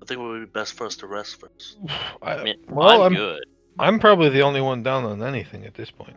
I 0.01 0.05
think 0.05 0.19
it 0.19 0.23
would 0.23 0.39
be 0.41 0.45
best 0.45 0.73
for 0.73 0.85
us 0.85 0.95
to 0.97 1.07
rest 1.07 1.39
first. 1.39 1.77
I, 2.22 2.35
I 2.35 2.43
mean, 2.43 2.57
well, 2.69 3.01
I'm, 3.01 3.01
I'm, 3.01 3.13
good. 3.13 3.45
I'm 3.80 3.99
probably 3.99 4.30
the 4.30 4.41
only 4.41 4.61
one 4.61 4.84
down 4.84 5.05
on 5.05 5.23
anything 5.23 5.65
at 5.65 5.73
this 5.73 5.89
point. 5.89 6.15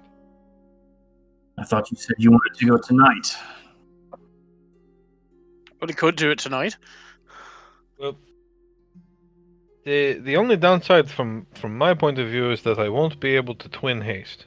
I 1.58 1.64
thought 1.64 1.90
you 1.90 1.96
said 1.96 2.16
you 2.18 2.30
wanted 2.30 2.58
to 2.58 2.66
go 2.66 2.76
tonight. 2.76 3.34
But 5.80 5.88
he 5.88 5.94
could 5.94 6.16
do 6.16 6.30
it 6.30 6.38
tonight. 6.38 6.76
Well, 7.98 8.16
The 9.84 10.14
the 10.14 10.36
only 10.36 10.56
downside 10.56 11.08
from 11.10 11.46
from 11.54 11.78
my 11.78 11.94
point 11.94 12.18
of 12.18 12.28
view 12.28 12.50
is 12.50 12.62
that 12.62 12.78
I 12.78 12.88
won't 12.88 13.20
be 13.20 13.36
able 13.36 13.54
to 13.56 13.68
twin 13.68 14.02
haste. 14.02 14.46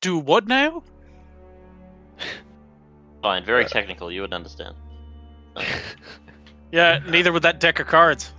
Do 0.00 0.18
what 0.18 0.46
now? 0.46 0.82
Fine, 3.22 3.44
very 3.44 3.64
Uh, 3.64 3.68
technical. 3.68 4.12
You 4.12 4.20
would 4.22 4.32
understand. 4.34 4.74
Yeah, 6.72 6.98
neither 7.08 7.32
would 7.32 7.42
that 7.44 7.60
deck 7.60 7.78
of 7.80 7.86
cards. 7.86 8.32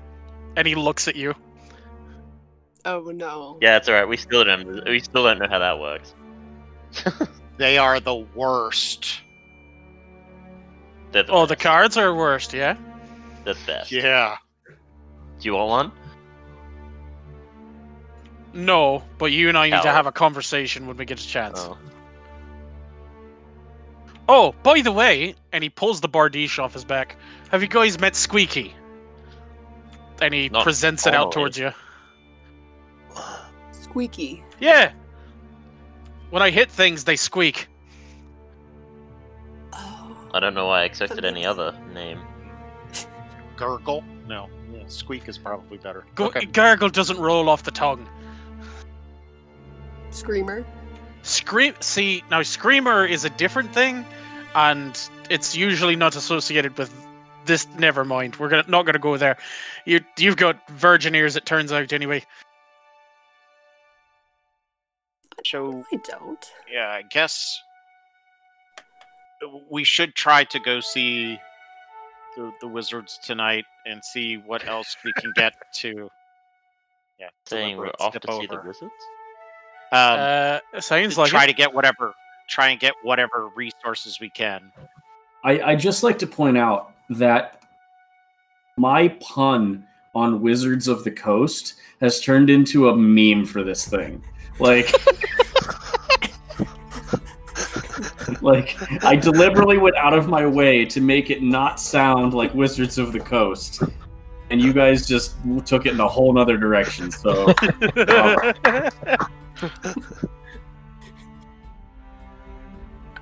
And 0.57 0.67
he 0.67 0.75
looks 0.75 1.07
at 1.07 1.15
you. 1.15 1.33
Oh 2.85 3.11
no. 3.15 3.57
Yeah, 3.61 3.77
it's 3.77 3.87
alright. 3.89 4.07
We 4.07 4.17
still 4.17 4.43
don't. 4.43 4.83
We 4.85 4.99
still 4.99 5.23
don't 5.23 5.39
know 5.39 5.47
how 5.49 5.59
that 5.59 5.79
works. 5.79 6.13
They 7.57 7.77
are 7.79 7.99
the 7.99 8.15
worst. 8.35 9.21
They're 11.11 11.23
the 11.23 11.31
Oh, 11.31 11.45
the 11.45 11.55
cards 11.55 11.97
are 11.97 12.13
worst, 12.13 12.53
yeah? 12.53 12.75
They're 13.43 13.53
the 13.53 13.59
best. 13.65 13.91
Yeah. 13.91 14.37
Do 14.67 15.45
you 15.45 15.53
want 15.53 15.69
one? 15.69 15.91
No, 18.53 19.03
but 19.17 19.31
you 19.31 19.49
and 19.49 19.57
I 19.57 19.69
need 19.69 19.81
to 19.83 19.91
have 19.91 20.07
a 20.07 20.11
conversation 20.11 20.87
when 20.87 20.97
we 20.97 21.05
get 21.05 21.19
a 21.19 21.27
chance. 21.27 21.59
Oh. 21.59 21.77
Oh, 24.29 24.55
by 24.63 24.81
the 24.81 24.91
way, 24.91 25.35
and 25.53 25.63
he 25.63 25.69
pulls 25.69 26.01
the 26.01 26.09
bardiche 26.09 26.59
off 26.59 26.73
his 26.73 26.83
back. 26.83 27.15
Have 27.51 27.61
you 27.61 27.67
guys 27.67 27.99
met 27.99 28.15
Squeaky? 28.15 28.73
And 30.21 30.33
he 30.33 30.49
Not 30.49 30.63
presents 30.63 31.05
it 31.05 31.13
out 31.13 31.31
towards 31.31 31.57
you. 31.57 31.71
Squeaky. 33.71 34.43
Yeah. 34.59 34.91
When 36.29 36.41
I 36.41 36.49
hit 36.49 36.69
things, 36.69 37.03
they 37.05 37.15
squeak. 37.15 37.67
I 40.37 40.39
don't 40.39 40.53
know 40.53 40.67
why 40.67 40.81
I 40.81 40.83
expected 40.83 41.25
any 41.25 41.47
other 41.47 41.73
name. 41.95 42.21
Gurgle? 43.57 44.03
No. 44.27 44.49
Yeah, 44.71 44.83
squeak 44.87 45.27
is 45.27 45.35
probably 45.35 45.79
better. 45.79 46.05
Go- 46.13 46.27
okay. 46.27 46.45
Gargle 46.45 46.89
doesn't 46.89 47.17
roll 47.17 47.49
off 47.49 47.63
the 47.63 47.71
tongue. 47.71 48.07
Screamer. 50.11 50.63
Scream. 51.23 51.73
See 51.79 52.23
now, 52.29 52.43
screamer 52.43 53.03
is 53.03 53.25
a 53.25 53.31
different 53.31 53.73
thing, 53.73 54.05
and 54.53 55.09
it's 55.31 55.55
usually 55.55 55.95
not 55.95 56.15
associated 56.15 56.77
with 56.77 56.93
this. 57.45 57.67
Never 57.79 58.05
mind. 58.05 58.35
We're 58.35 58.49
gonna 58.49 58.65
not 58.67 58.85
gonna 58.85 58.99
go 58.99 59.17
there. 59.17 59.37
You 59.85 60.01
you've 60.19 60.37
got 60.37 60.69
virgin 60.69 61.15
ears. 61.15 61.35
It 61.35 61.47
turns 61.47 61.71
out 61.71 61.91
anyway. 61.93 62.23
So 65.45 65.83
I 65.91 65.95
don't. 65.97 66.45
yeah, 66.71 66.89
I 66.89 67.03
guess 67.09 67.59
we 69.69 69.83
should 69.83 70.15
try 70.15 70.43
to 70.45 70.59
go 70.59 70.79
see 70.79 71.39
the, 72.35 72.51
the 72.61 72.67
wizards 72.67 73.19
tonight 73.23 73.65
and 73.85 74.03
see 74.03 74.37
what 74.37 74.65
else 74.67 74.95
we 75.03 75.11
can 75.13 75.31
get 75.35 75.53
to. 75.75 76.09
Yeah, 77.19 77.29
Saying 77.45 77.77
we're 77.77 77.87
off 77.99 78.13
skip 78.13 78.21
to 78.23 78.33
see 78.33 78.47
the 78.47 78.61
wizards. 78.65 78.91
Um, 79.91 80.19
Uh, 80.19 80.59
sounds 80.79 81.17
like 81.17 81.29
try 81.29 81.45
it. 81.45 81.47
to 81.47 81.53
get 81.53 81.73
whatever, 81.73 82.13
try 82.47 82.69
and 82.69 82.79
get 82.79 82.93
whatever 83.03 83.49
resources 83.55 84.19
we 84.19 84.29
can. 84.29 84.71
I 85.43 85.61
I 85.61 85.75
just 85.75 86.03
like 86.03 86.19
to 86.19 86.27
point 86.27 86.57
out 86.57 86.93
that 87.09 87.61
my 88.77 89.07
pun 89.19 89.87
on 90.13 90.41
Wizards 90.41 90.87
of 90.87 91.03
the 91.03 91.11
Coast 91.11 91.75
has 92.01 92.19
turned 92.19 92.49
into 92.49 92.89
a 92.89 92.95
meme 92.95 93.45
for 93.45 93.63
this 93.63 93.87
thing. 93.87 94.23
Like 94.59 94.91
like 98.47 98.77
I 99.03 99.15
deliberately 99.15 99.77
went 99.77 99.95
out 99.97 100.13
of 100.13 100.27
my 100.27 100.45
way 100.45 100.85
to 100.85 101.01
make 101.01 101.29
it 101.29 101.43
not 101.43 101.79
sound 101.79 102.33
like 102.33 102.53
Wizards 102.53 102.97
of 102.97 103.11
the 103.11 103.19
Coast. 103.19 103.83
And 104.49 104.61
you 104.61 104.71
guys 104.71 105.05
just 105.05 105.35
took 105.65 105.85
it 105.85 105.91
in 105.91 105.99
a 105.99 106.07
whole 106.07 106.31
nother 106.31 106.57
direction. 106.57 107.11
So 107.11 107.47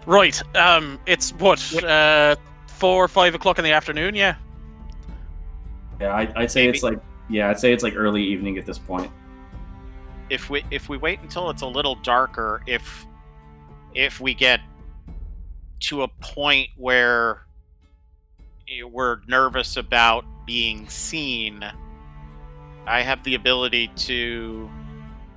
right. 0.05 0.55
Um, 0.55 0.99
it's 1.07 1.33
what 1.33 1.83
uh 1.83 2.35
four 2.67 3.03
or 3.03 3.07
five 3.07 3.33
o'clock 3.33 3.57
in 3.57 3.63
the 3.63 3.71
afternoon. 3.71 4.13
Yeah. 4.13 4.35
yeah, 5.99 6.13
I, 6.13 6.31
I'd 6.35 6.51
say 6.51 6.67
it's 6.67 6.83
like 6.83 6.99
yeah, 7.27 7.49
I'd 7.49 7.59
say 7.59 7.73
it's 7.73 7.81
like 7.83 7.95
early 7.95 8.23
evening 8.23 8.59
at 8.59 8.67
this 8.67 8.77
point. 8.77 9.11
If 10.29 10.51
we 10.51 10.63
if 10.69 10.89
we 10.89 10.97
wait 10.97 11.19
until 11.21 11.49
it's 11.49 11.63
a 11.63 11.67
little 11.67 11.95
darker, 11.95 12.61
if 12.67 13.07
if 13.95 14.19
we 14.19 14.35
get 14.35 14.59
to 15.85 16.01
a 16.01 16.07
point 16.07 16.69
where 16.77 17.45
we're 18.91 19.19
nervous 19.27 19.77
about 19.77 20.25
being 20.47 20.89
seen, 20.89 21.63
I 22.87 23.01
have 23.01 23.23
the 23.23 23.35
ability 23.35 23.89
to 23.95 24.69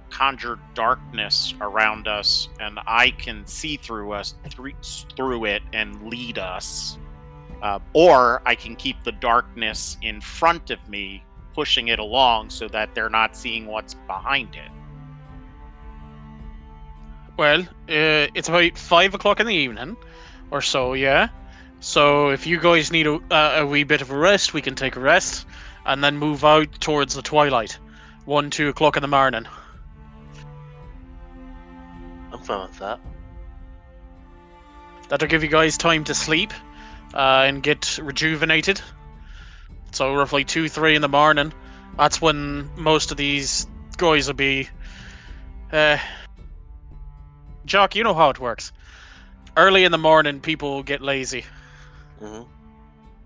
conjure 0.09 0.59
darkness 0.73 1.53
around 1.61 2.09
us, 2.09 2.49
and 2.61 2.79
I 2.87 3.11
can 3.11 3.47
see 3.47 3.77
through 3.77 4.13
us 4.13 4.35
through 5.15 5.45
it 5.45 5.63
and 5.75 6.09
lead 6.09 6.39
us. 6.39 6.97
Uh, 7.61 7.79
or 7.93 8.41
I 8.47 8.55
can 8.55 8.75
keep 8.75 9.03
the 9.05 9.13
darkness 9.13 9.99
in 10.01 10.21
front 10.21 10.71
of 10.71 10.79
me, 10.89 11.23
pushing 11.55 11.89
it 11.89 11.99
along 11.99 12.51
so 12.51 12.69
that 12.69 12.95
they're 12.95 13.11
not 13.11 13.37
seeing 13.37 13.67
what's 13.67 13.95
behind 13.95 14.55
it. 14.55 14.71
Well, 17.37 17.61
uh, 17.61 18.33
it's 18.35 18.49
about 18.49 18.79
five 18.79 19.15
o'clock 19.15 19.41
in 19.41 19.47
the 19.47 19.55
evening, 19.55 19.97
or 20.51 20.63
so. 20.63 20.95
Yeah. 20.95 21.29
So 21.81 22.31
if 22.31 22.47
you 22.47 22.59
guys 22.59 22.91
need 22.91 23.07
a, 23.07 23.15
uh, 23.31 23.59
a 23.59 23.67
wee 23.67 23.85
bit 23.85 24.03
of 24.03 24.11
a 24.11 24.17
rest, 24.17 24.53
we 24.53 24.63
can 24.63 24.75
take 24.75 24.97
a 24.97 25.01
rest, 25.01 25.47
and 25.87 26.03
then 26.03 26.17
move 26.17 26.45
out 26.45 26.81
towards 26.81 27.15
the 27.15 27.23
twilight, 27.23 27.79
one, 28.25 28.51
two 28.51 28.69
o'clock 28.69 28.97
in 28.97 29.03
the 29.03 29.09
morning. 29.09 29.47
I'm 32.33 32.41
fine 32.41 32.69
with 32.69 32.79
that. 32.81 33.01
That'll 35.09 35.29
give 35.29 35.43
you 35.43 35.49
guys 35.49 35.79
time 35.79 36.05
to 36.05 36.15
sleep, 36.15 36.53
uh, 37.15 37.45
and 37.47 37.63
get 37.63 37.99
rejuvenated. 38.03 38.81
So 39.93 40.15
roughly 40.15 40.45
two, 40.45 40.69
three 40.69 40.95
in 40.97 41.03
the 41.03 41.09
morning. 41.09 41.53
That's 41.97 42.21
when 42.21 42.69
most 42.77 43.11
of 43.11 43.17
these 43.17 43.67
guys 43.97 44.27
will 44.27 44.35
be. 44.35 44.69
Uh, 45.73 45.99
Jock, 47.65 47.95
you 47.95 48.05
know 48.05 48.15
how 48.15 48.31
it 48.31 48.39
works. 48.39 48.73
Early 49.59 49.83
in 49.83 49.91
the 49.91 49.99
morning, 49.99 50.39
people 50.39 50.85
get 50.85 51.01
lazy. 51.01 51.45
hmm 52.21 52.43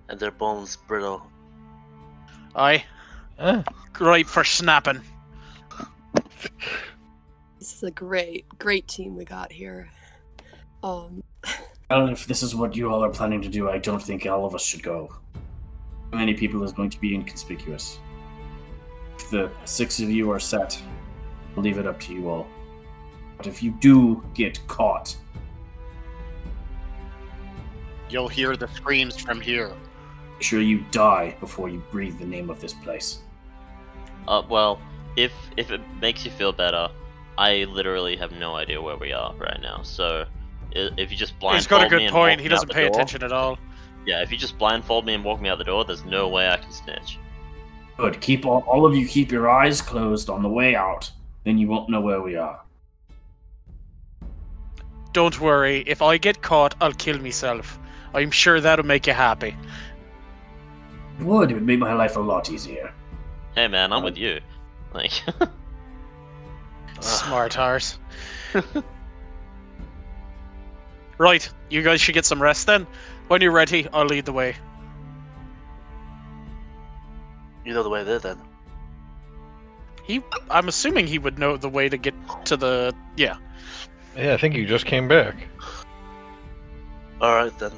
And 0.09 0.19
their 0.19 0.31
bones 0.31 0.77
brittle. 0.89 1.31
Aye, 2.57 2.85
right 4.01 4.27
for 4.27 4.43
snapping. 4.43 5.03
This 7.59 7.75
is 7.75 7.83
a 7.83 7.91
great, 7.91 8.47
great 8.59 8.89
team 8.89 9.15
we 9.15 9.27
got 9.27 9.53
here. 9.53 9.91
Um, 10.83 11.23
Well, 11.91 12.09
if 12.09 12.27
this 12.27 12.43
is 12.43 12.55
what 12.55 12.75
you 12.75 12.91
all 12.91 13.05
are 13.05 13.11
planning 13.11 13.43
to 13.43 13.51
do, 13.51 13.69
I 13.69 13.77
don't 13.77 14.03
think 14.03 14.25
all 14.25 14.47
of 14.47 14.55
us 14.55 14.65
should 14.65 14.83
go. 14.83 15.15
Too 15.35 16.17
many 16.17 16.33
people 16.33 16.63
is 16.65 16.73
going 16.73 16.89
to 16.89 16.99
be 16.99 17.15
inconspicuous. 17.15 17.99
If 19.19 19.29
the 19.31 19.51
six 19.67 20.01
of 20.01 20.09
you 20.09 20.31
are 20.31 20.41
set, 20.41 20.81
I'll 21.55 21.63
leave 21.63 21.77
it 21.77 21.87
up 21.87 22.01
to 22.01 22.15
you 22.15 22.31
all. 22.31 22.47
But 23.37 23.47
if 23.47 23.63
you 23.63 23.73
do 23.81 24.25
get 24.33 24.67
caught, 24.67 25.15
You'll 28.13 28.29
hear 28.29 28.57
the 28.57 28.69
screams 28.69 29.17
from 29.17 29.41
here. 29.41 29.69
make 30.35 30.43
sure 30.43 30.61
you 30.61 30.85
die 30.91 31.35
before 31.41 31.69
you 31.71 31.83
breathe 31.91 32.19
the 32.19 32.27
name 32.27 32.51
of 32.51 32.61
this 32.61 32.75
place. 32.75 33.21
Uh, 34.29 34.43
well, 34.49 34.81
if 35.17 35.33
if 35.57 35.71
it 35.71 35.81
makes 36.01 36.25
you 36.25 36.31
feel 36.31 36.53
better, 36.53 36.89
I 37.39 37.65
literally 37.65 38.17
have 38.17 38.33
no 38.33 38.55
idea 38.55 38.81
where 38.81 38.97
we 38.99 39.13
are 39.13 39.35
right 39.37 39.61
now. 39.63 39.83
So 39.83 40.27
if 40.73 41.11
you 41.11 41.17
just 41.17 41.39
blindfold 41.41 41.53
me, 41.55 41.59
He's 41.59 41.67
got 41.67 41.81
a 41.81 41.85
me 41.85 41.89
good 41.91 42.03
and 42.03 42.13
point. 42.13 42.33
walk 42.39 42.41
He 42.41 42.49
me 42.49 42.53
out 42.53 42.57
doesn't 42.57 42.69
the 42.69 42.75
pay 42.75 42.83
door- 42.83 42.91
attention 42.93 43.23
at 43.25 43.33
all. 43.33 43.59
Yeah, 44.05 44.21
if 44.23 44.31
you 44.31 44.37
just 44.37 44.59
blindfold 44.59 45.07
me 45.07 45.15
and 45.15 45.25
walk 45.25 45.41
me 45.41 45.49
out 45.49 45.59
the 45.59 45.65
door, 45.65 45.85
there's 45.85 46.05
no 46.05 46.29
way 46.29 46.49
I 46.51 46.57
can 46.59 46.71
snitch. 46.73 47.19
Good. 47.97 48.21
Keep 48.21 48.45
all, 48.47 48.61
all 48.67 48.85
of 48.85 48.95
you 48.97 49.07
keep 49.07 49.31
your 49.33 49.49
eyes 49.49 49.81
closed 49.81 50.29
on 50.29 50.43
the 50.43 50.49
way 50.49 50.75
out. 50.75 51.11
Then 51.45 51.57
you 51.57 51.69
won't 51.69 51.89
know 51.89 52.01
where 52.01 52.21
we 52.21 52.37
are. 52.37 52.61
Don't 55.13 55.39
worry. 55.41 55.85
If 55.87 56.01
I 56.03 56.17
get 56.19 56.43
caught, 56.43 56.75
I'll 56.81 56.93
kill 56.95 57.19
myself. 57.19 57.79
I'm 58.15 58.31
sure 58.31 58.61
that'll 58.61 58.87
make 58.87 59.07
you 59.07 59.13
happy. 59.13 59.57
It 61.19 61.25
would. 61.25 61.51
It 61.51 61.55
would 61.55 61.67
make 61.67 61.79
my 61.79 61.93
life 61.93 62.17
a 62.17 62.21
lot 62.21 62.51
easier. 62.51 62.93
Hey 63.55 63.69
man, 63.69 63.93
I'm 63.93 64.03
with 64.03 64.15
um, 64.15 64.21
you. 64.21 64.41
Like, 64.95 65.13
Smart 67.03 67.59
arse. 67.59 67.99
right, 71.19 71.49
you 71.69 71.83
guys 71.83 72.01
should 72.01 72.15
get 72.15 72.25
some 72.25 72.41
rest 72.41 72.67
then. 72.67 72.87
When 73.29 73.41
you're 73.41 73.53
ready, 73.53 73.89
I'll 73.93 74.07
lead 74.07 74.25
the 74.25 74.33
way. 74.33 74.55
You 77.65 77.75
know 77.75 77.83
the 77.83 77.89
way 77.89 78.05
there 78.05 78.19
then. 78.19 78.41
He, 80.05 80.23
I'm 80.51 80.69
assuming 80.69 81.07
he 81.07 81.19
would 81.19 81.39
know 81.39 81.57
the 81.57 81.69
way 81.69 81.89
to 81.89 81.97
get 81.97 82.15
to 82.47 82.57
the. 82.57 82.95
Yeah. 83.17 83.37
yeah, 84.17 84.35
I 84.35 84.37
think 84.37 84.55
you 84.55 84.67
just 84.67 84.85
came 84.85 85.09
back. 85.09 85.37
Alright 87.21 87.57
then. 87.59 87.73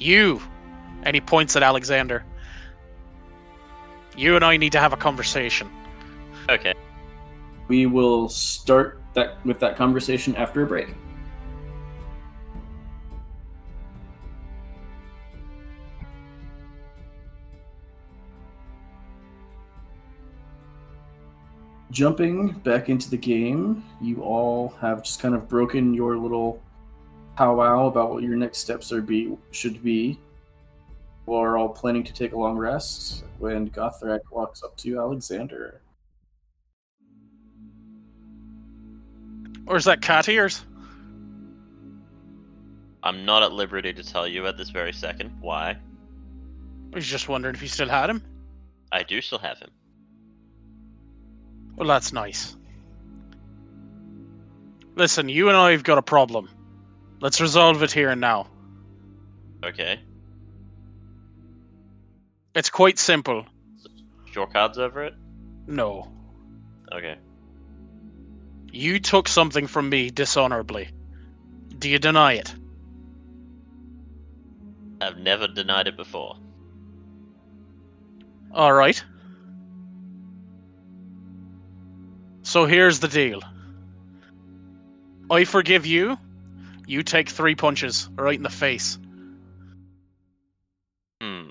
You, 0.00 0.40
and 1.02 1.14
he 1.14 1.20
points 1.20 1.56
at 1.56 1.62
Alexander. 1.62 2.24
You 4.16 4.34
and 4.34 4.44
I 4.44 4.56
need 4.56 4.72
to 4.72 4.80
have 4.80 4.94
a 4.94 4.96
conversation. 4.96 5.70
okay, 6.48 6.72
We 7.68 7.84
will 7.84 8.28
start 8.30 9.02
that 9.14 9.44
with 9.44 9.60
that 9.60 9.76
conversation 9.76 10.34
after 10.36 10.62
a 10.62 10.66
break. 10.66 10.88
Jumping 21.90 22.52
back 22.52 22.88
into 22.88 23.10
the 23.10 23.18
game, 23.18 23.84
you 24.00 24.22
all 24.22 24.68
have 24.80 25.02
just 25.02 25.20
kind 25.20 25.34
of 25.34 25.48
broken 25.48 25.92
your 25.92 26.16
little 26.16 26.62
powwow 27.36 27.86
about 27.86 28.10
what 28.10 28.22
your 28.22 28.36
next 28.36 28.58
steps 28.58 28.92
are 28.92 29.02
be 29.02 29.36
should 29.50 29.82
be. 29.82 30.18
You 31.26 31.34
are 31.34 31.56
all 31.56 31.68
planning 31.68 32.04
to 32.04 32.12
take 32.12 32.32
a 32.32 32.38
long 32.38 32.56
rest 32.56 33.24
when 33.38 33.70
Gothrak 33.70 34.20
walks 34.30 34.62
up 34.62 34.76
to 34.78 34.98
Alexander. 34.98 35.80
Or 39.66 39.76
is 39.76 39.84
that 39.84 40.02
cat 40.02 40.28
ears? 40.28 40.64
I'm 43.02 43.24
not 43.24 43.42
at 43.42 43.52
liberty 43.52 43.92
to 43.92 44.02
tell 44.02 44.26
you 44.26 44.46
at 44.46 44.58
this 44.58 44.70
very 44.70 44.92
second 44.92 45.32
why. 45.40 45.70
I 45.70 46.96
was 46.96 47.06
just 47.06 47.28
wondering 47.28 47.54
if 47.54 47.62
you 47.62 47.68
still 47.68 47.88
had 47.88 48.10
him. 48.10 48.22
I 48.92 49.02
do 49.04 49.20
still 49.20 49.38
have 49.38 49.58
him. 49.58 49.70
Well, 51.76 51.88
that's 51.88 52.12
nice. 52.12 52.56
Listen, 54.96 55.28
you 55.28 55.48
and 55.48 55.56
I 55.56 55.70
have 55.70 55.84
got 55.84 55.98
a 55.98 56.02
problem. 56.02 56.50
Let's 57.20 57.40
resolve 57.40 57.82
it 57.82 57.92
here 57.92 58.10
and 58.10 58.20
now. 58.20 58.46
Okay, 59.62 60.00
It's 62.54 62.70
quite 62.70 62.98
simple. 62.98 63.46
Your 64.34 64.46
cards 64.46 64.78
over 64.78 65.04
it. 65.04 65.14
No. 65.66 66.10
Okay. 66.92 67.16
You 68.72 68.98
took 68.98 69.28
something 69.28 69.66
from 69.66 69.88
me 69.88 70.10
dishonorably. 70.10 70.88
Do 71.78 71.88
you 71.88 71.98
deny 71.98 72.34
it? 72.34 72.54
I've 75.00 75.18
never 75.18 75.46
denied 75.46 75.88
it 75.88 75.96
before. 75.96 76.36
All 78.52 78.72
right. 78.72 79.02
So 82.42 82.66
here's 82.66 83.00
the 83.00 83.08
deal. 83.08 83.40
I 85.30 85.44
forgive 85.44 85.86
you. 85.86 86.18
You 86.90 87.04
take 87.04 87.28
three 87.28 87.54
punches 87.54 88.08
right 88.16 88.34
in 88.34 88.42
the 88.42 88.50
face. 88.50 88.98
Hmm. 91.20 91.50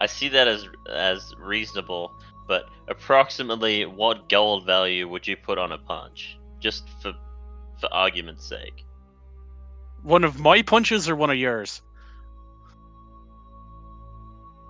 I 0.00 0.06
see 0.06 0.28
that 0.28 0.48
as 0.48 0.66
as 0.90 1.34
reasonable, 1.38 2.10
but 2.48 2.64
approximately 2.88 3.84
what 3.84 4.30
gold 4.30 4.64
value 4.64 5.06
would 5.06 5.26
you 5.26 5.36
put 5.36 5.58
on 5.58 5.70
a 5.70 5.76
punch? 5.76 6.38
Just 6.60 6.88
for 7.02 7.12
for 7.78 7.92
argument's 7.92 8.48
sake. 8.48 8.86
One 10.02 10.24
of 10.24 10.40
my 10.40 10.62
punches 10.62 11.10
or 11.10 11.14
one 11.14 11.28
of 11.28 11.36
yours? 11.36 11.82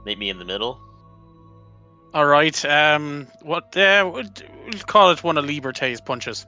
Meet 0.05 0.19
me 0.19 0.29
in 0.29 0.41
the 0.41 0.45
middle. 0.45 0.81
All 2.15 2.27
right. 2.27 2.65
Um, 2.65 3.29
what? 3.43 3.77
Uh, 3.77 4.11
we'll 4.13 4.81
call 4.87 5.13
it 5.13 5.23
one 5.23 5.39
of 5.39 5.45
Liberte's 5.45 6.01
punches. 6.01 6.47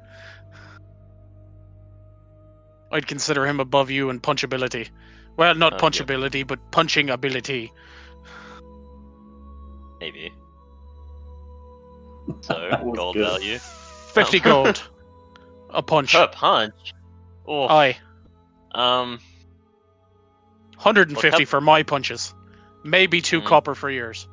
I'd 2.94 3.06
consider 3.08 3.44
him 3.46 3.58
above 3.60 3.90
you 3.90 4.08
in 4.08 4.20
punchability. 4.20 4.88
Well, 5.36 5.54
not 5.56 5.74
Okay. 5.74 5.86
punchability, 5.86 6.46
but 6.46 6.70
punching 6.70 7.10
ability. 7.10 7.72
Maybe. 10.00 10.32
So 12.40 12.70
gold 12.94 13.16
good. 13.16 13.26
value 13.26 13.58
Fifty 13.58 14.40
gold. 14.40 14.82
A 15.70 15.82
punch. 15.82 16.12
per 16.12 16.28
punch. 16.28 16.94
Oh, 17.46 17.66
Aye. 17.68 17.98
um, 18.74 19.18
150 20.76 21.28
Well, 21.28 21.38
cap- 21.40 21.48
for 21.48 21.60
my 21.60 21.82
punches. 21.82 22.32
Maybe 22.84 23.20
two 23.20 23.40
Mhm. 23.42 23.46
copper 23.46 23.74
for 23.74 23.90
yours. 23.90 24.26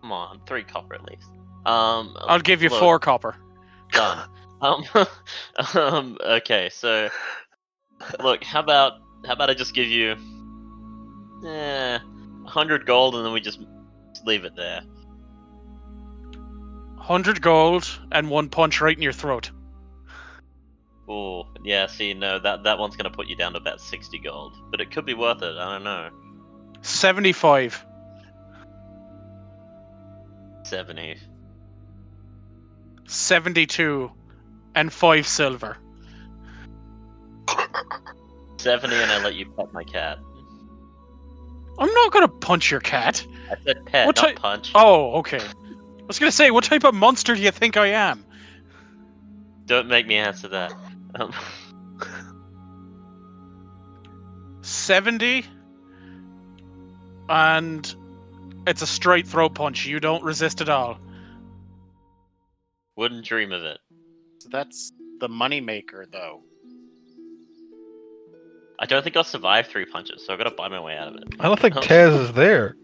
come 0.00 0.12
on, 0.12 0.40
three 0.46 0.62
copper 0.64 0.94
at 0.94 1.04
least. 1.04 1.28
Um, 1.66 2.16
I'll 2.20 2.40
give 2.40 2.62
you 2.62 2.70
look, 2.70 2.80
four 2.80 2.98
copper. 2.98 3.36
Done. 3.92 4.26
Um, 4.62 4.84
um, 5.74 6.18
okay, 6.22 6.70
so 6.72 7.08
look, 8.22 8.44
how 8.44 8.60
about 8.60 8.94
how 9.26 9.32
about 9.32 9.50
I 9.50 9.54
just 9.54 9.74
give 9.74 9.88
you, 9.88 10.16
eh, 11.46 11.98
hundred 12.46 12.86
gold, 12.86 13.14
and 13.14 13.24
then 13.24 13.32
we 13.32 13.40
just 13.40 13.60
leave 14.24 14.44
it 14.44 14.54
there. 14.56 14.82
100 16.96 17.42
gold 17.42 18.00
and 18.12 18.30
one 18.30 18.48
punch 18.48 18.80
right 18.80 18.96
in 18.96 19.02
your 19.02 19.12
throat. 19.12 19.50
Oh, 21.08 21.44
yeah. 21.64 21.86
See, 21.86 22.14
no, 22.14 22.38
that 22.38 22.62
that 22.62 22.78
one's 22.78 22.94
gonna 22.94 23.10
put 23.10 23.26
you 23.26 23.34
down 23.34 23.52
to 23.54 23.58
about 23.58 23.80
sixty 23.80 24.18
gold, 24.18 24.54
but 24.70 24.80
it 24.80 24.92
could 24.92 25.04
be 25.04 25.14
worth 25.14 25.42
it. 25.42 25.56
I 25.56 25.72
don't 25.72 25.82
know. 25.82 26.10
75. 26.82 27.84
Seventy. 30.62 31.16
72 33.08 34.12
and 34.80 34.92
5 34.92 35.26
silver. 35.26 35.76
Seventy, 38.56 38.96
and 38.96 39.12
I 39.12 39.22
let 39.22 39.34
you 39.34 39.50
pet 39.50 39.72
my 39.72 39.84
cat. 39.84 40.18
I'm 41.78 41.92
not 41.92 42.12
gonna 42.12 42.28
punch 42.28 42.70
your 42.70 42.80
cat. 42.80 43.26
I 43.50 43.54
said 43.64 43.86
pet, 43.86 44.06
What 44.06 44.16
not 44.16 44.36
punch. 44.36 44.72
Oh, 44.74 45.14
okay. 45.18 45.40
I 45.40 46.04
was 46.06 46.18
gonna 46.18 46.32
say, 46.32 46.50
what 46.50 46.64
type 46.64 46.84
of 46.84 46.94
monster 46.94 47.34
do 47.34 47.40
you 47.40 47.50
think 47.50 47.76
I 47.76 47.88
am? 47.88 48.24
Don't 49.66 49.88
make 49.88 50.06
me 50.06 50.16
answer 50.16 50.48
that. 50.48 50.72
Um, 51.14 51.32
70 54.62 55.44
and 57.28 57.94
it's 58.66 58.82
a 58.82 58.86
straight 58.86 59.26
throat 59.26 59.54
punch. 59.54 59.86
You 59.86 60.00
don't 60.00 60.22
resist 60.22 60.60
at 60.60 60.68
all. 60.68 60.98
wouldn't 62.96 63.24
dream 63.24 63.52
of 63.52 63.62
it. 63.64 63.78
So 64.50 64.56
that's 64.56 64.92
the 65.20 65.28
moneymaker, 65.28 66.10
though. 66.10 66.42
I 68.78 68.86
don't 68.86 69.02
think 69.02 69.16
I'll 69.16 69.24
survive 69.24 69.66
three 69.66 69.84
punches, 69.84 70.24
so 70.26 70.32
I've 70.32 70.38
got 70.38 70.44
to 70.48 70.54
buy 70.54 70.68
my 70.68 70.80
way 70.80 70.96
out 70.96 71.08
of 71.08 71.16
it. 71.16 71.24
I 71.38 71.44
don't 71.44 71.60
think. 71.60 71.74
Taz 71.74 72.18
is 72.18 72.32
there. 72.32 72.76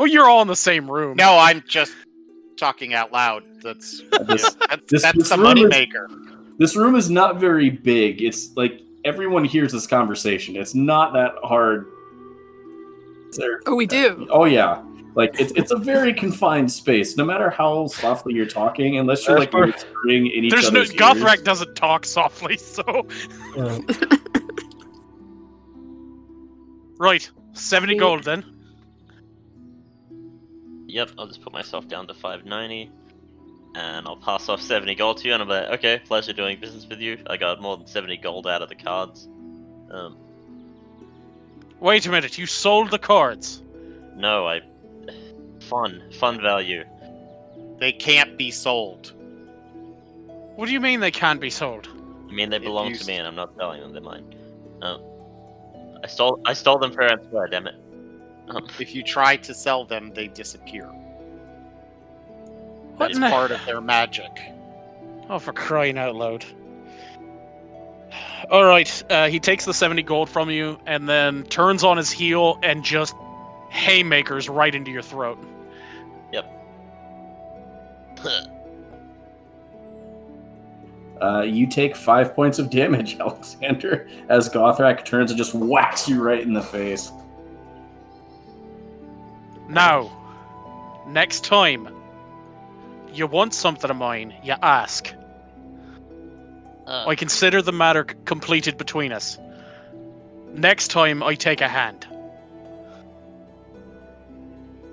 Oh, 0.00 0.06
you're 0.06 0.28
all 0.28 0.42
in 0.42 0.48
the 0.48 0.56
same 0.56 0.90
room. 0.90 1.16
No, 1.16 1.36
I'm 1.38 1.62
just 1.68 1.92
talking 2.56 2.94
out 2.94 3.12
loud. 3.12 3.44
That's 3.62 4.00
This- 4.26 4.42
yeah, 4.42 4.66
that's, 4.70 4.82
this- 4.90 5.02
that's 5.02 5.18
this 5.18 5.28
the 5.28 5.36
moneymaker. 5.36 6.06
This 6.58 6.76
room 6.76 6.94
is 6.94 7.10
not 7.10 7.38
very 7.40 7.68
big. 7.68 8.22
It's 8.22 8.56
like 8.56 8.80
everyone 9.04 9.44
hears 9.44 9.72
this 9.72 9.86
conversation. 9.86 10.56
It's 10.56 10.74
not 10.74 11.12
that 11.12 11.32
hard. 11.42 11.86
There- 13.36 13.60
Oh, 13.66 13.74
we 13.74 13.86
do. 13.86 14.26
Oh 14.30 14.44
yeah, 14.46 14.82
like 15.14 15.38
it's 15.40 15.52
it's 15.56 15.70
a 15.70 15.76
very 15.76 16.12
confined 16.12 16.70
space. 16.72 17.16
No 17.16 17.24
matter 17.24 17.50
how 17.50 17.86
softly 17.86 18.34
you're 18.34 18.46
talking, 18.46 18.98
unless 18.98 19.26
you're 19.26 19.38
like 19.38 19.52
whispering 19.52 20.26
in 20.26 20.44
each 20.44 20.50
There's 20.52 20.70
no 20.72 20.80
other's 20.80 20.92
ears. 20.92 21.00
Gothrak 21.00 21.44
doesn't 21.44 21.74
talk 21.74 22.04
softly, 22.04 22.56
so 22.56 23.06
right. 26.98 27.30
70 27.52 27.92
Sweet. 27.92 28.00
gold 28.00 28.24
then. 28.24 28.44
Yep, 30.86 31.10
I'll 31.18 31.26
just 31.26 31.40
put 31.42 31.52
myself 31.52 31.86
down 31.88 32.06
to 32.08 32.14
590. 32.14 32.90
And 33.76 34.06
I'll 34.06 34.16
pass 34.16 34.48
off 34.48 34.60
70 34.60 34.94
gold 34.94 35.16
to 35.18 35.28
you, 35.28 35.34
and 35.34 35.42
I'm 35.42 35.48
like, 35.48 35.68
okay, 35.78 36.00
pleasure 36.04 36.32
doing 36.32 36.60
business 36.60 36.86
with 36.88 37.00
you. 37.00 37.18
I 37.28 37.36
got 37.36 37.60
more 37.60 37.76
than 37.76 37.86
70 37.86 38.16
gold 38.18 38.46
out 38.46 38.62
of 38.62 38.68
the 38.68 38.76
cards. 38.76 39.28
Um, 39.90 40.16
Wait 41.80 42.06
a 42.06 42.10
minute, 42.10 42.38
you 42.38 42.46
sold 42.46 42.90
the 42.90 42.98
cards. 42.98 43.62
no, 44.16 44.46
I. 44.46 44.60
Fun. 45.68 46.02
Fun 46.18 46.40
value. 46.40 46.84
They 47.78 47.92
can't 47.92 48.36
be 48.36 48.50
sold. 48.50 49.12
What 50.56 50.66
do 50.66 50.72
you 50.72 50.80
mean 50.80 51.00
they 51.00 51.10
can't 51.10 51.40
be 51.40 51.50
sold? 51.50 51.88
I 52.28 52.32
mean, 52.32 52.50
they 52.50 52.56
If 52.56 52.62
belong 52.62 52.92
to 52.92 53.00
s- 53.00 53.06
me, 53.06 53.16
and 53.16 53.26
I'm 53.26 53.34
not 53.34 53.54
selling 53.56 53.80
them, 53.80 53.92
they're 53.92 54.02
mine. 54.02 54.34
Um, 54.82 55.00
I 56.02 56.06
stole 56.06 56.40
I 56.46 56.52
stole 56.52 56.78
them 56.78 56.92
fair 56.92 57.12
and 57.12 57.24
square, 57.26 57.48
damn 57.48 57.66
it. 57.66 57.74
Um, 58.48 58.66
If 58.78 58.94
you 58.94 59.02
try 59.02 59.36
to 59.36 59.54
sell 59.54 59.84
them, 59.84 60.12
they 60.14 60.28
disappear. 60.28 60.86
What 62.96 63.06
That's 63.06 63.16
in 63.16 63.22
the- 63.22 63.30
part 63.30 63.50
of 63.50 63.64
their 63.66 63.80
magic. 63.80 64.30
Oh, 65.28 65.38
for 65.38 65.52
crying 65.52 65.98
out 65.98 66.14
loud. 66.14 66.44
All 68.50 68.64
right, 68.64 69.02
uh, 69.10 69.28
he 69.28 69.40
takes 69.40 69.64
the 69.64 69.74
70 69.74 70.02
gold 70.02 70.28
from 70.28 70.50
you 70.50 70.78
and 70.86 71.08
then 71.08 71.44
turns 71.44 71.82
on 71.82 71.96
his 71.96 72.10
heel 72.10 72.58
and 72.62 72.84
just 72.84 73.14
haymakers 73.70 74.48
right 74.48 74.74
into 74.74 74.90
your 74.90 75.02
throat. 75.02 75.38
Uh, 81.20 81.42
you 81.42 81.66
take 81.66 81.94
five 81.96 82.34
points 82.34 82.58
of 82.58 82.70
damage, 82.70 83.16
Alexander, 83.20 84.08
as 84.28 84.48
Gothrak 84.48 85.04
turns 85.04 85.30
and 85.30 85.38
just 85.38 85.54
whacks 85.54 86.08
you 86.08 86.22
right 86.22 86.40
in 86.42 86.52
the 86.52 86.62
face. 86.62 87.10
Now, 89.68 90.10
next 91.08 91.44
time 91.44 91.88
you 93.12 93.26
want 93.26 93.54
something 93.54 93.90
of 93.90 93.96
mine, 93.96 94.34
you 94.42 94.54
ask. 94.60 95.14
uh, 96.86 97.04
I 97.06 97.14
consider 97.14 97.62
the 97.62 97.72
matter 97.72 98.04
c- 98.08 98.16
completed 98.24 98.76
between 98.76 99.12
us. 99.12 99.38
Next 100.52 100.88
time, 100.88 101.22
I 101.22 101.34
take 101.34 101.60
a 101.60 101.68
hand. 101.68 102.06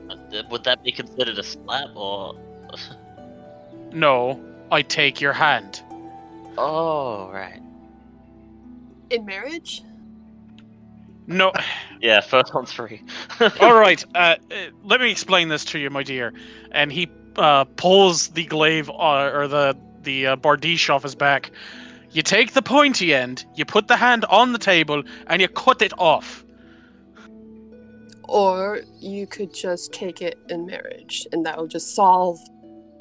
uh, 0.09 0.43
would 0.49 0.63
that 0.63 0.83
be 0.83 0.91
considered 0.91 1.37
a 1.37 1.43
slap 1.43 1.89
or? 1.95 2.35
No, 3.93 4.43
I 4.71 4.81
take 4.81 5.21
your 5.21 5.33
hand. 5.33 5.81
Oh 6.57 7.29
right. 7.31 7.61
In 9.09 9.25
marriage? 9.25 9.83
No. 11.27 11.51
Yeah, 12.01 12.21
first 12.21 12.53
one's 12.53 12.71
free. 12.71 13.01
All 13.59 13.79
right. 13.79 14.03
Uh, 14.15 14.35
uh, 14.51 14.55
let 14.83 15.01
me 15.01 15.11
explain 15.11 15.49
this 15.49 15.63
to 15.65 15.79
you, 15.79 15.89
my 15.89 16.03
dear. 16.03 16.33
And 16.71 16.91
he 16.91 17.09
uh, 17.35 17.65
pulls 17.65 18.29
the 18.29 18.45
glaive 18.45 18.89
uh, 18.89 19.31
or 19.33 19.47
the 19.47 19.77
the 20.03 20.27
uh, 20.27 20.35
bardiche 20.35 20.89
off 20.89 21.03
his 21.03 21.15
back. 21.15 21.51
You 22.11 22.21
take 22.21 22.53
the 22.53 22.61
pointy 22.61 23.13
end, 23.13 23.45
you 23.55 23.63
put 23.63 23.87
the 23.87 23.95
hand 23.95 24.25
on 24.25 24.51
the 24.51 24.59
table, 24.59 25.03
and 25.27 25.41
you 25.41 25.47
cut 25.47 25.81
it 25.81 25.93
off. 25.97 26.43
Or 28.23 28.81
you 28.99 29.27
could 29.27 29.53
just 29.53 29.93
take 29.93 30.21
it 30.21 30.37
in 30.49 30.65
marriage, 30.65 31.27
and 31.31 31.45
that 31.45 31.57
will 31.57 31.67
just 31.67 31.95
solve. 31.95 32.39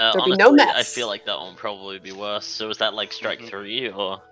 Uh, 0.01 0.12
There'd 0.12 0.24
be 0.24 0.32
honestly, 0.43 0.56
no 0.56 0.72
I 0.74 0.82
feel 0.82 1.09
like 1.09 1.27
that 1.27 1.36
one 1.39 1.48
would 1.48 1.59
probably 1.59 1.98
be 1.98 2.12
worse. 2.12 2.47
So 2.47 2.70
is 2.70 2.78
that 2.78 2.94
like 2.94 3.12
strike 3.12 3.40
Mhm. 3.40 3.48
three 3.51 3.90
or? 3.90 4.22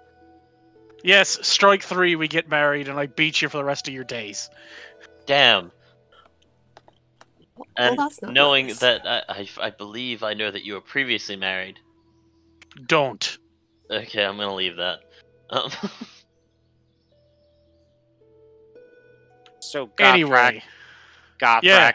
Yes, 1.05 1.39
strike 1.47 1.83
three, 1.83 2.17
we 2.17 2.27
get 2.27 2.49
married, 2.49 2.89
and 2.89 2.99
I 2.99 3.07
beat 3.07 3.43
you 3.43 3.49
for 3.51 3.59
the 3.59 3.65
rest 3.65 3.87
of 3.87 3.93
your 3.93 4.05
days. 4.05 4.49
Damn. 5.27 5.71
Well, 7.55 7.67
And 7.77 7.99
that's 7.99 8.23
not 8.23 8.33
knowing 8.33 8.69
nice. 8.69 8.79
that 8.81 9.07
I, 9.07 9.23
I, 9.29 9.49
I 9.67 9.71
believe 9.71 10.23
I 10.23 10.33
know 10.33 10.51
that 10.51 10.65
you 10.65 10.73
were 10.75 10.81
previously 10.81 11.37
married. 11.37 11.79
Don't. 12.87 13.39
Okay, 13.91 14.25
I'm 14.25 14.39
gonna 14.39 14.55
leave 14.55 14.77
that. 14.77 15.01
Um, 15.51 15.71
So 19.61 19.87
Gothrak, 19.99 20.01
Anyway, 20.15 20.63
Gothrak, 21.41 21.63
Yeah. 21.63 21.93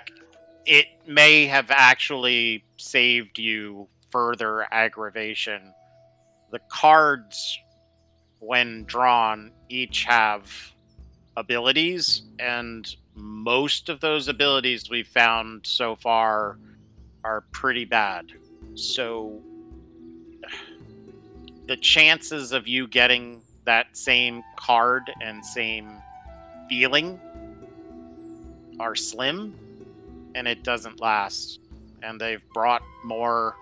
it 0.66 0.86
may 1.08 1.48
have 1.48 1.72
actually 1.72 2.63
saved 2.84 3.40
you 3.40 3.88
further 4.12 4.68
aggravation. 4.72 5.74
The 6.52 6.60
cards, 6.70 7.60
when 8.40 8.84
drawn, 8.84 9.52
each 9.70 10.04
have 10.04 10.52
abilities, 11.38 12.24
and 12.40 12.96
most 13.16 13.90
of 13.90 14.00
those 14.00 14.28
abilities 14.28 14.90
we've 14.90 15.08
found 15.08 15.66
so 15.66 15.96
far 15.96 16.58
are 17.24 17.42
pretty 17.52 17.86
bad. 17.86 18.32
So 18.76 19.42
the 21.68 21.78
chances 21.78 22.52
of 22.52 22.68
you 22.68 22.88
getting 22.88 23.42
that 23.66 23.96
same 23.96 24.44
card 24.58 25.10
and 25.22 25.44
same 25.46 25.90
feeling 26.70 27.20
are 28.80 28.96
slim 28.96 29.56
and 30.36 30.48
it 30.48 30.64
doesn't 30.64 31.00
last. 31.00 31.60
And 32.04 32.20
they've 32.20 32.44
brought 32.54 32.84
more 33.04 33.56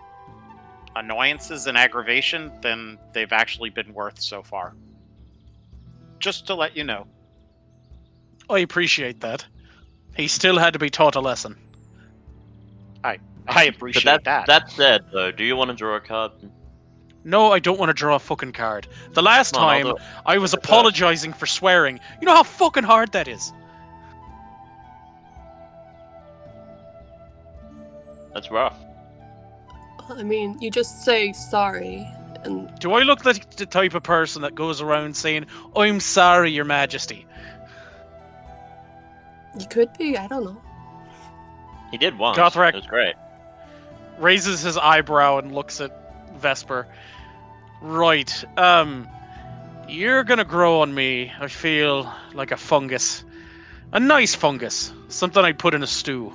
annoyances 0.95 1.67
and 1.67 1.77
aggravation 1.77 2.51
than 2.61 2.97
they've 3.13 3.31
actually 3.31 3.69
been 3.69 3.93
worth 3.93 4.19
so 4.19 4.43
far. 4.43 4.73
Just 6.19 6.47
to 6.47 6.55
let 6.55 6.75
you 6.75 6.83
know. 6.83 7.07
I 8.49 8.59
appreciate 8.59 9.21
that. 9.21 9.45
He 10.15 10.27
still 10.27 10.57
had 10.57 10.73
to 10.73 10.79
be 10.79 10.89
taught 10.89 11.15
a 11.15 11.21
lesson. 11.21 11.55
I 13.47 13.65
but 13.65 13.75
appreciate 13.75 14.03
that, 14.05 14.23
that. 14.23 14.47
that 14.47 14.69
said, 14.69 15.05
though, 15.11 15.31
do 15.31 15.43
you 15.43 15.55
want 15.55 15.69
to 15.69 15.75
draw 15.75 15.95
a 15.95 15.99
card? 15.99 16.31
No, 17.23 17.51
I 17.51 17.59
don't 17.59 17.79
want 17.79 17.89
to 17.89 17.93
draw 17.93 18.15
a 18.15 18.19
fucking 18.19 18.53
card. 18.53 18.87
The 19.13 19.21
last 19.21 19.53
Come 19.53 19.63
on, 19.63 19.69
time 19.69 19.85
do. 19.95 19.97
I 20.25 20.37
was 20.37 20.53
apologizing 20.53 21.33
for 21.33 21.45
swearing. 21.45 21.99
You 22.19 22.25
know 22.25 22.35
how 22.35 22.43
fucking 22.43 22.83
hard 22.83 23.11
that 23.11 23.27
is. 23.27 23.53
That's 28.33 28.49
rough. 28.51 28.77
I 30.09 30.23
mean, 30.23 30.57
you 30.61 30.69
just 30.71 31.03
say 31.03 31.31
sorry, 31.33 32.07
and 32.43 32.69
Do 32.79 32.93
I 32.93 33.03
look 33.03 33.23
like 33.25 33.55
the 33.55 33.65
type 33.65 33.93
of 33.93 34.03
person 34.03 34.41
that 34.41 34.55
goes 34.55 34.81
around 34.81 35.15
saying, 35.15 35.45
I'm 35.75 35.99
sorry, 35.99 36.51
Your 36.51 36.65
Majesty? 36.65 37.25
you 39.59 39.65
could 39.67 39.89
be. 39.97 40.17
I 40.17 40.27
don't 40.27 40.45
know. 40.45 40.61
He 41.91 41.97
did 41.97 42.17
once. 42.17 42.37
Gothrak- 42.37 42.69
It 42.69 42.75
was 42.75 42.87
great. 42.87 43.15
Raises 44.17 44.61
his 44.61 44.77
eyebrow 44.77 45.37
and 45.39 45.53
looks 45.53 45.81
at 45.81 45.91
Vesper. 46.39 46.87
Right. 47.81 48.43
Um, 48.57 49.07
you're 49.89 50.23
gonna 50.23 50.45
grow 50.45 50.81
on 50.81 50.93
me. 50.93 51.31
I 51.39 51.47
feel 51.47 52.11
like 52.33 52.51
a 52.51 52.57
fungus. 52.57 53.25
A 53.91 53.99
nice 53.99 54.33
fungus. 54.35 54.93
Something 55.09 55.43
I'd 55.43 55.59
put 55.59 55.73
in 55.73 55.83
a 55.83 55.87
stew. 55.87 56.31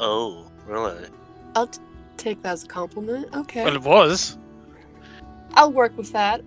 Oh, 0.00 0.50
really? 0.66 1.08
I'll 1.54 1.66
t- 1.66 1.80
take 2.16 2.42
that 2.42 2.52
as 2.52 2.64
a 2.64 2.68
compliment. 2.68 3.34
Okay. 3.34 3.64
Well, 3.64 3.74
it 3.74 3.82
was. 3.82 4.38
I'll 5.54 5.72
work 5.72 5.96
with 5.96 6.12
that. 6.12 6.42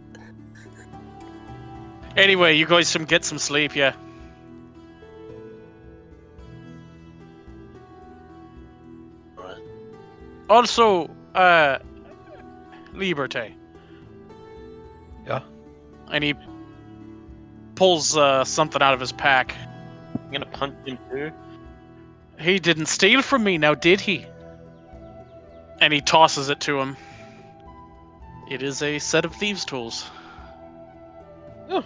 Anyway, 2.17 2.55
you 2.55 2.65
guys 2.65 2.87
some 2.87 3.05
get 3.05 3.23
some 3.23 3.37
sleep, 3.37 3.75
yeah. 3.75 3.93
Right. 9.37 9.57
Also, 10.49 11.09
uh, 11.35 11.79
Liberté. 12.93 13.53
Yeah? 15.25 15.41
And 16.11 16.23
he 16.23 16.35
pulls 17.75 18.17
uh, 18.17 18.43
something 18.43 18.81
out 18.81 18.93
of 18.93 18.99
his 18.99 19.11
pack. 19.13 19.55
I'm 20.13 20.31
gonna 20.31 20.45
punch 20.45 20.75
him 20.85 20.97
too. 21.09 21.31
He 22.41 22.57
didn't 22.59 22.87
steal 22.87 23.21
from 23.21 23.43
me, 23.43 23.57
now 23.57 23.75
did 23.75 24.01
he? 24.01 24.25
And 25.79 25.93
he 25.93 26.01
tosses 26.01 26.49
it 26.49 26.59
to 26.61 26.79
him. 26.79 26.97
It 28.49 28.63
is 28.63 28.81
a 28.81 28.99
set 28.99 29.25
of 29.25 29.35
thieves' 29.35 29.63
tools. 29.63 30.09
Oh. 31.69 31.85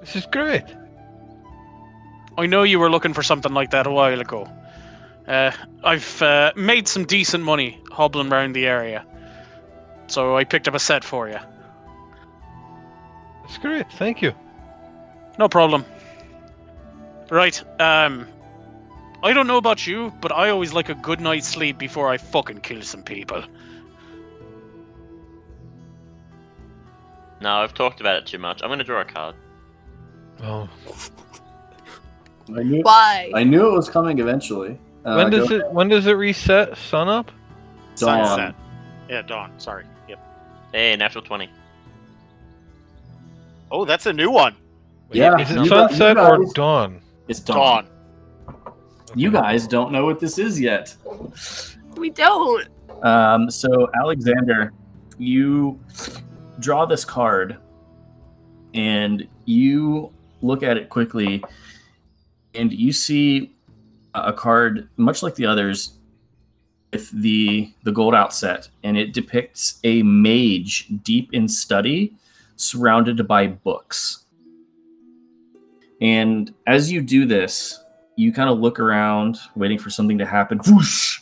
This 0.00 0.16
is 0.16 0.26
great. 0.26 0.64
I 2.38 2.46
know 2.46 2.62
you 2.62 2.78
were 2.78 2.90
looking 2.90 3.14
for 3.14 3.22
something 3.22 3.52
like 3.52 3.70
that 3.70 3.86
a 3.86 3.90
while 3.90 4.20
ago. 4.20 4.48
Uh, 5.26 5.50
I've 5.82 6.22
uh, 6.22 6.52
made 6.54 6.86
some 6.86 7.04
decent 7.06 7.42
money 7.42 7.80
hobbling 7.90 8.30
around 8.30 8.52
the 8.52 8.66
area. 8.66 9.04
So 10.06 10.36
I 10.36 10.44
picked 10.44 10.68
up 10.68 10.74
a 10.74 10.78
set 10.78 11.02
for 11.02 11.28
you. 11.28 11.38
That's 13.42 13.58
great. 13.58 13.90
Thank 13.92 14.22
you. 14.22 14.32
No 15.38 15.48
problem. 15.48 15.84
Right, 17.30 17.62
um. 17.80 18.28
I 19.22 19.32
don't 19.32 19.46
know 19.46 19.56
about 19.56 19.86
you, 19.86 20.12
but 20.20 20.30
I 20.32 20.50
always 20.50 20.72
like 20.72 20.88
a 20.88 20.94
good 20.94 21.20
night's 21.20 21.48
sleep 21.48 21.78
before 21.78 22.08
I 22.08 22.16
fucking 22.18 22.60
kill 22.60 22.82
some 22.82 23.02
people. 23.02 23.42
No, 27.40 27.56
I've 27.56 27.74
talked 27.74 28.00
about 28.00 28.16
it 28.16 28.26
too 28.26 28.38
much. 28.38 28.62
I'm 28.62 28.68
gonna 28.70 28.84
draw 28.84 29.00
a 29.00 29.04
card. 29.04 29.34
Oh, 30.42 30.68
I 32.56 32.62
knew, 32.62 32.82
Why? 32.82 33.30
I 33.34 33.42
knew 33.44 33.66
it 33.68 33.72
was 33.72 33.88
coming 33.88 34.18
eventually. 34.18 34.78
Uh, 35.04 35.14
when 35.16 35.30
does 35.30 35.48
go- 35.48 35.56
it? 35.56 35.70
When 35.72 35.88
does 35.88 36.06
it 36.06 36.12
reset? 36.12 36.76
Sun 36.76 37.08
up? 37.08 37.30
Dawn. 37.96 38.26
Sunset. 38.26 38.54
Yeah, 39.08 39.22
dawn. 39.22 39.52
Sorry. 39.58 39.84
Yep. 40.08 40.18
Hey, 40.72 40.96
natural 40.96 41.24
twenty. 41.24 41.48
Oh, 43.70 43.84
that's 43.84 44.06
a 44.06 44.12
new 44.12 44.30
one. 44.30 44.54
Yeah, 45.12 45.38
Is 45.38 45.50
it 45.50 45.54
you 45.64 45.68
got- 45.68 45.90
you 45.90 45.96
sunset 45.96 46.18
or 46.18 46.44
dawn? 46.54 47.00
It's 47.28 47.40
dawn. 47.40 47.56
Dawn. 47.56 47.88
You 49.16 49.30
guys 49.30 49.66
don't 49.66 49.92
know 49.92 50.04
what 50.04 50.20
this 50.20 50.38
is 50.38 50.60
yet. 50.60 50.94
we 51.96 52.10
don't. 52.10 52.68
Um, 53.02 53.50
so 53.50 53.88
Alexander, 53.98 54.74
you 55.16 55.80
draw 56.60 56.84
this 56.84 57.02
card, 57.02 57.56
and 58.74 59.26
you 59.46 60.12
look 60.42 60.62
at 60.62 60.76
it 60.76 60.90
quickly, 60.90 61.42
and 62.54 62.70
you 62.70 62.92
see 62.92 63.54
a 64.12 64.34
card 64.34 64.86
much 64.98 65.22
like 65.22 65.34
the 65.34 65.46
others 65.46 65.98
with 66.92 67.10
the 67.22 67.72
the 67.84 67.92
gold 67.92 68.14
outset, 68.14 68.68
and 68.82 68.98
it 68.98 69.14
depicts 69.14 69.80
a 69.82 70.02
mage 70.02 70.88
deep 71.02 71.32
in 71.32 71.48
study, 71.48 72.14
surrounded 72.56 73.26
by 73.26 73.46
books. 73.46 74.26
And 76.02 76.52
as 76.66 76.92
you 76.92 77.00
do 77.00 77.24
this, 77.24 77.82
you 78.16 78.32
kind 78.32 78.50
of 78.50 78.58
look 78.58 78.80
around, 78.80 79.38
waiting 79.54 79.78
for 79.78 79.90
something 79.90 80.18
to 80.18 80.26
happen. 80.26 80.58
Whoosh! 80.66 81.20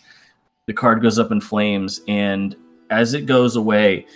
The 0.66 0.72
card 0.72 1.02
goes 1.02 1.18
up 1.18 1.30
in 1.30 1.40
flames, 1.40 2.00
and 2.08 2.56
as 2.90 3.12
it 3.14 3.26
goes 3.26 3.56
away, 3.56 4.06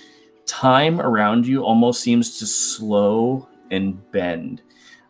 time 0.47 1.01
around 1.01 1.47
you 1.47 1.65
almost 1.65 2.01
seems 2.01 2.39
to 2.39 2.47
slow 2.47 3.49
and 3.71 4.11
bend. 4.13 4.63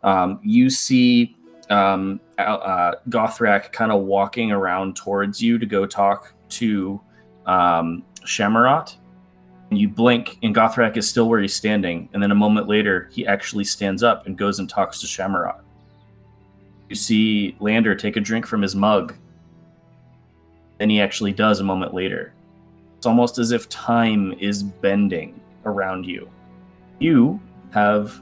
Um, 0.02 0.40
you 0.42 0.70
see 0.70 1.36
um, 1.70 2.20
uh, 2.38 2.94
Gothrak 3.08 3.72
kind 3.72 3.92
of 3.92 4.02
walking 4.02 4.50
around 4.50 4.96
towards 4.96 5.40
you 5.42 5.58
to 5.58 5.66
go 5.66 5.86
talk 5.86 6.34
to 6.50 7.00
um, 7.46 8.04
Shamarat. 8.22 8.96
And 9.70 9.78
you 9.78 9.88
blink, 9.88 10.38
and 10.42 10.54
Gothrak 10.54 10.96
is 10.96 11.06
still 11.08 11.28
where 11.28 11.40
he's 11.40 11.54
standing. 11.54 12.08
And 12.14 12.22
then 12.22 12.30
a 12.30 12.34
moment 12.34 12.68
later, 12.68 13.10
he 13.12 13.26
actually 13.26 13.64
stands 13.64 14.02
up 14.02 14.26
and 14.26 14.36
goes 14.36 14.58
and 14.60 14.68
talks 14.68 15.00
to 15.02 15.06
Shamarat. 15.06 15.60
You 16.88 16.96
see 16.96 17.56
Lander 17.60 17.94
take 17.94 18.16
a 18.16 18.20
drink 18.20 18.46
from 18.46 18.62
his 18.62 18.74
mug. 18.74 19.14
Then 20.78 20.90
he 20.90 21.00
actually 21.00 21.32
does 21.32 21.60
a 21.60 21.64
moment 21.64 21.92
later. 21.92 22.32
It's 22.96 23.06
almost 23.06 23.38
as 23.38 23.52
if 23.52 23.68
time 23.68 24.32
is 24.40 24.62
bending 24.62 25.40
around 25.64 26.04
you. 26.04 26.30
You 26.98 27.40
have 27.70 28.20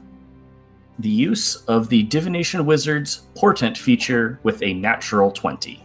the 0.99 1.09
use 1.09 1.57
of 1.65 1.89
the 1.89 2.03
Divination 2.03 2.65
Wizard's 2.65 3.23
Portent 3.35 3.77
feature 3.77 4.39
with 4.43 4.61
a 4.63 4.73
natural 4.73 5.31
20. 5.31 5.83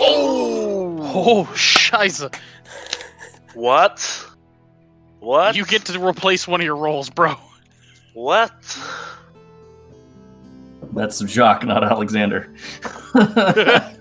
Oh, 0.00 0.98
oh 1.00 1.44
scheiße. 1.54 2.34
What? 3.54 4.26
What? 5.20 5.56
You 5.56 5.64
get 5.64 5.84
to 5.86 6.04
replace 6.04 6.46
one 6.46 6.60
of 6.60 6.64
your 6.64 6.76
rolls, 6.76 7.10
bro. 7.10 7.34
What? 8.12 8.52
That's 10.94 11.18
Jacques, 11.26 11.64
not 11.64 11.84
Alexander. 11.84 12.52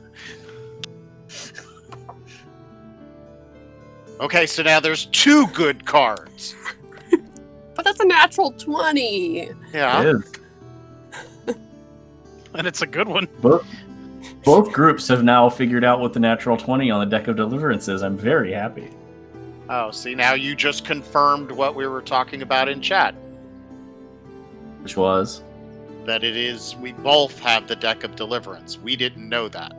Okay, 4.24 4.46
so 4.46 4.64
now 4.64 4.80
there's 4.80 5.08
two 5.08 5.48
good 5.48 5.86
cards. 5.86 6.56
But 7.76 7.86
that's 7.86 8.00
a 8.00 8.06
natural 8.06 8.52
20. 8.52 9.50
Yeah. 9.74 10.02
It 10.02 10.08
is. 10.08 10.32
And 12.54 12.68
it's 12.68 12.84
a 12.84 12.88
good 12.88 13.08
one. 13.08 13.28
Both, 13.42 13.66
Both 14.44 14.72
groups 14.72 15.08
have 15.08 15.24
now 15.24 15.50
figured 15.50 15.84
out 15.84 16.00
what 16.00 16.14
the 16.14 16.20
natural 16.20 16.56
20 16.56 16.92
on 16.92 17.00
the 17.00 17.18
deck 17.18 17.28
of 17.28 17.36
deliverance 17.36 17.88
is. 17.88 18.04
I'm 18.04 18.16
very 18.16 18.54
happy. 18.54 18.92
Oh, 19.70 19.90
see, 19.90 20.14
now 20.14 20.36
you 20.36 20.56
just 20.56 20.86
confirmed 20.86 21.52
what 21.52 21.74
we 21.74 21.88
were 21.88 22.04
talking 22.04 22.44
about 22.44 22.70
in 22.70 22.80
chat. 22.80 23.16
Which 24.84 24.96
was 24.96 25.42
That 26.06 26.24
it 26.24 26.36
is, 26.36 26.76
we 26.76 26.92
both 26.92 27.40
have 27.40 27.68
the 27.68 27.76
deck 27.76 28.04
of 28.04 28.16
deliverance. 28.16 28.78
We 28.78 28.96
didn't 28.96 29.28
know 29.30 29.48
that. 29.50 29.72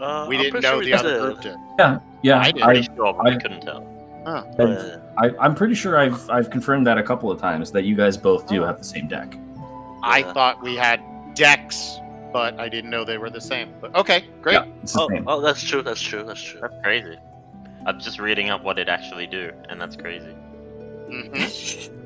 Uh, 0.00 0.26
We 0.28 0.36
I'm 0.36 0.42
didn't 0.42 0.62
know 0.62 0.70
sure 0.70 0.78
we 0.78 0.84
the 0.86 0.94
other 0.94 1.10
did. 1.10 1.20
group 1.20 1.40
did. 1.42 1.56
yeah, 1.78 1.98
yeah. 2.22 2.38
I 2.40 2.50
did. 2.52 2.62
I, 2.62 2.80
sure, 2.80 3.22
I 3.26 3.30
I- 3.34 3.36
couldn't 3.36 3.60
tell. 3.62 3.78
I've- 4.26 4.62
Uh, 4.62 4.98
I, 5.18 5.30
I'm 5.38 5.54
pretty 5.54 5.74
sure 5.74 5.98
I've 5.98 6.28
I've 6.30 6.48
confirmed 6.50 6.86
that 6.86 6.96
a 6.98 7.02
couple 7.02 7.30
of 7.30 7.38
times 7.40 7.70
that 7.72 7.84
you 7.84 7.94
guys 7.94 8.16
both 8.16 8.46
do 8.48 8.62
have 8.62 8.78
the 8.78 8.84
same 8.84 9.06
deck. 9.06 9.36
I 10.02 10.18
Yeah. 10.20 10.32
thought 10.32 10.62
we 10.62 10.74
had 10.74 11.00
decks, 11.34 11.98
but 12.32 12.58
I 12.58 12.68
didn't 12.70 12.90
know 12.90 13.04
they 13.04 13.18
were 13.18 13.28
the 13.30 13.40
same. 13.40 13.68
But 13.82 13.94
okay, 13.94 14.24
great. 14.42 14.54
Yeah, 14.54 14.64
oh, 14.96 15.08
oh, 15.26 15.40
that's 15.42 15.62
true. 15.62 15.82
That's 15.82 16.00
true. 16.00 16.24
That's 16.24 16.42
true. 16.42 16.60
That's 16.60 16.74
crazy. 16.82 17.16
I'm 17.86 18.00
just 18.00 18.18
reading 18.18 18.48
up 18.48 18.64
what 18.64 18.78
it 18.78 18.88
actually 18.88 19.26
do, 19.26 19.52
and 19.68 19.78
that's 19.80 19.94
crazy. 19.96 20.32
hmm 21.10 21.44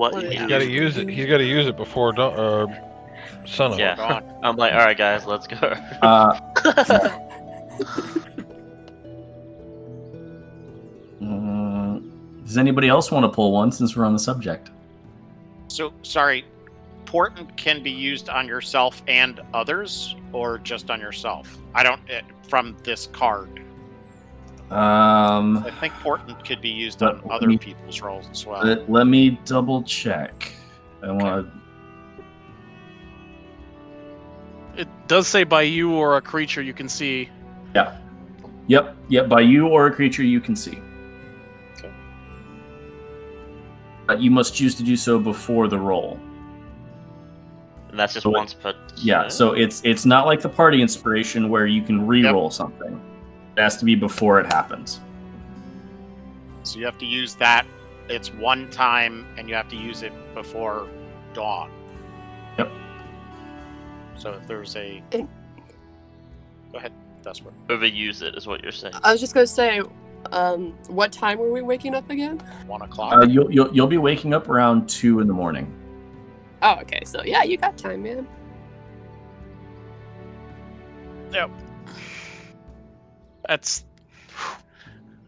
What? 0.00 0.14
Well, 0.14 0.24
you. 0.24 0.30
He's 0.30 0.48
got 0.48 0.60
to 0.60 0.66
use 0.66 0.96
it. 0.96 1.10
He's 1.10 1.26
got 1.26 1.36
to 1.36 1.44
use 1.44 1.66
it 1.66 1.76
before 1.76 2.14
da- 2.14 2.30
uh, 2.30 2.66
sun 3.44 3.74
up. 3.74 3.78
Yeah. 3.78 3.96
God. 3.96 4.24
I'm 4.42 4.56
like, 4.56 4.72
all 4.72 4.78
right, 4.78 4.96
guys, 4.96 5.26
let's 5.26 5.46
go. 5.46 5.56
Uh, 5.58 6.40
mm, 11.20 12.10
does 12.46 12.56
anybody 12.56 12.88
else 12.88 13.10
want 13.10 13.24
to 13.24 13.28
pull 13.28 13.52
one 13.52 13.70
since 13.70 13.94
we're 13.94 14.06
on 14.06 14.14
the 14.14 14.18
subject? 14.18 14.70
So 15.68 15.92
sorry, 16.00 16.46
portent 17.04 17.54
can 17.58 17.82
be 17.82 17.90
used 17.90 18.30
on 18.30 18.48
yourself 18.48 19.02
and 19.06 19.38
others, 19.52 20.16
or 20.32 20.56
just 20.56 20.90
on 20.90 20.98
yourself. 20.98 21.58
I 21.74 21.82
don't 21.82 22.00
eh, 22.08 22.22
from 22.48 22.74
this 22.84 23.06
card. 23.08 23.62
Um, 24.70 25.58
I 25.66 25.70
think 25.80 25.92
portent 25.94 26.44
could 26.46 26.60
be 26.60 26.68
used 26.68 27.02
on 27.02 27.20
other 27.28 27.48
me- 27.48 27.58
people's 27.58 28.00
rolls 28.00 28.28
as 28.30 28.46
well. 28.46 28.64
let, 28.64 28.88
let 28.88 29.06
me 29.08 29.30
double 29.44 29.82
check. 29.82 30.52
I 31.02 31.10
want 31.10 31.50
to. 34.76 34.80
It 34.82 34.88
does 35.08 35.26
say 35.26 35.42
by 35.44 35.62
you 35.62 35.92
or 35.92 36.16
a 36.16 36.20
creature 36.22 36.62
you 36.62 36.72
can 36.72 36.88
see. 36.88 37.28
Yeah. 37.74 37.96
Yep, 38.68 38.96
yep. 39.08 39.28
By 39.28 39.40
you 39.40 39.66
or 39.66 39.86
a 39.88 39.92
creature 39.92 40.22
you 40.22 40.40
can 40.40 40.54
see. 40.54 40.78
Okay. 41.76 41.90
But 44.06 44.20
you 44.20 44.30
must 44.30 44.54
choose 44.54 44.76
to 44.76 44.84
do 44.84 44.96
so 44.96 45.18
before 45.18 45.66
the 45.66 45.78
roll. 45.78 46.18
and 47.90 47.98
that's 47.98 48.12
just 48.14 48.22
So 48.22 48.30
once 48.30 48.54
per. 48.54 48.72
Yeah, 48.98 49.26
so 49.26 49.52
it's 49.52 49.82
it's 49.84 50.06
not 50.06 50.26
like 50.26 50.40
the 50.40 50.48
party 50.48 50.80
inspiration 50.80 51.48
where 51.48 51.66
you 51.66 51.82
can 51.82 52.06
re-roll 52.06 52.50
something. 52.50 53.00
It 53.60 53.64
has 53.64 53.76
to 53.76 53.84
be 53.84 53.94
before 53.94 54.40
it 54.40 54.46
happens. 54.46 55.00
So 56.62 56.78
you 56.78 56.86
have 56.86 56.96
to 56.96 57.04
use 57.04 57.34
that. 57.34 57.66
It's 58.08 58.32
one 58.32 58.70
time, 58.70 59.26
and 59.36 59.50
you 59.50 59.54
have 59.54 59.68
to 59.68 59.76
use 59.76 60.02
it 60.02 60.14
before 60.32 60.88
dawn. 61.34 61.70
Yep. 62.56 62.72
So 64.16 64.32
if 64.32 64.46
there's 64.46 64.74
a, 64.76 65.02
And- 65.12 65.28
go 66.72 66.78
ahead, 66.78 66.90
Desperate. 67.22 67.52
overuse 67.68 68.22
it 68.22 68.34
is 68.34 68.46
what 68.46 68.62
you're 68.62 68.72
saying. 68.72 68.94
I 69.04 69.12
was 69.12 69.20
just 69.20 69.34
gonna 69.34 69.46
say, 69.46 69.82
um, 70.32 70.72
what 70.88 71.12
time 71.12 71.38
were 71.38 71.52
we 71.52 71.60
waking 71.60 71.94
up 71.94 72.08
again? 72.08 72.38
One 72.66 72.80
o'clock. 72.80 73.12
Uh, 73.12 73.26
you'll, 73.26 73.52
you'll 73.52 73.74
you'll 73.74 73.86
be 73.86 73.98
waking 73.98 74.32
up 74.32 74.48
around 74.48 74.88
two 74.88 75.20
in 75.20 75.26
the 75.28 75.34
morning. 75.34 75.70
Oh, 76.62 76.78
okay. 76.80 77.02
So 77.04 77.22
yeah, 77.24 77.42
you 77.42 77.58
got 77.58 77.76
time, 77.76 78.04
man. 78.04 78.26
That's 83.50 83.84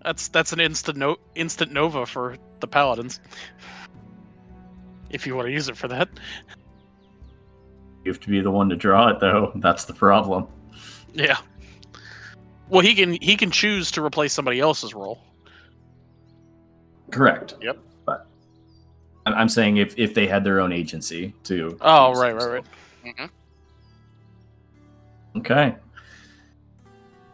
that's 0.04 0.28
that's 0.28 0.52
an 0.52 0.60
instant 0.60 0.96
no 0.96 1.16
instant 1.34 1.72
nova 1.72 2.06
for 2.06 2.36
the 2.60 2.68
paladins. 2.68 3.18
If 5.10 5.26
you 5.26 5.34
want 5.34 5.48
to 5.48 5.52
use 5.52 5.68
it 5.68 5.76
for 5.76 5.88
that. 5.88 6.08
You 8.04 8.12
have 8.12 8.20
to 8.20 8.28
be 8.28 8.40
the 8.40 8.50
one 8.52 8.68
to 8.68 8.76
draw 8.76 9.08
it, 9.08 9.18
though. 9.18 9.50
That's 9.56 9.86
the 9.86 9.92
problem. 9.92 10.46
Yeah. 11.12 11.38
Well, 12.68 12.80
he 12.80 12.94
can 12.94 13.14
he 13.20 13.36
can 13.36 13.50
choose 13.50 13.90
to 13.90 14.04
replace 14.04 14.32
somebody 14.32 14.60
else's 14.60 14.94
roll. 14.94 15.18
Correct. 17.10 17.54
Yep. 17.60 17.76
But 18.06 18.28
I'm 19.26 19.48
saying 19.48 19.78
if 19.78 19.98
if 19.98 20.14
they 20.14 20.28
had 20.28 20.44
their 20.44 20.60
own 20.60 20.70
agency 20.70 21.34
to. 21.42 21.76
Oh, 21.80 22.12
right, 22.14 22.36
right, 22.36 22.48
right. 22.52 22.64
Mhm. 23.04 23.30
Okay. 25.38 25.74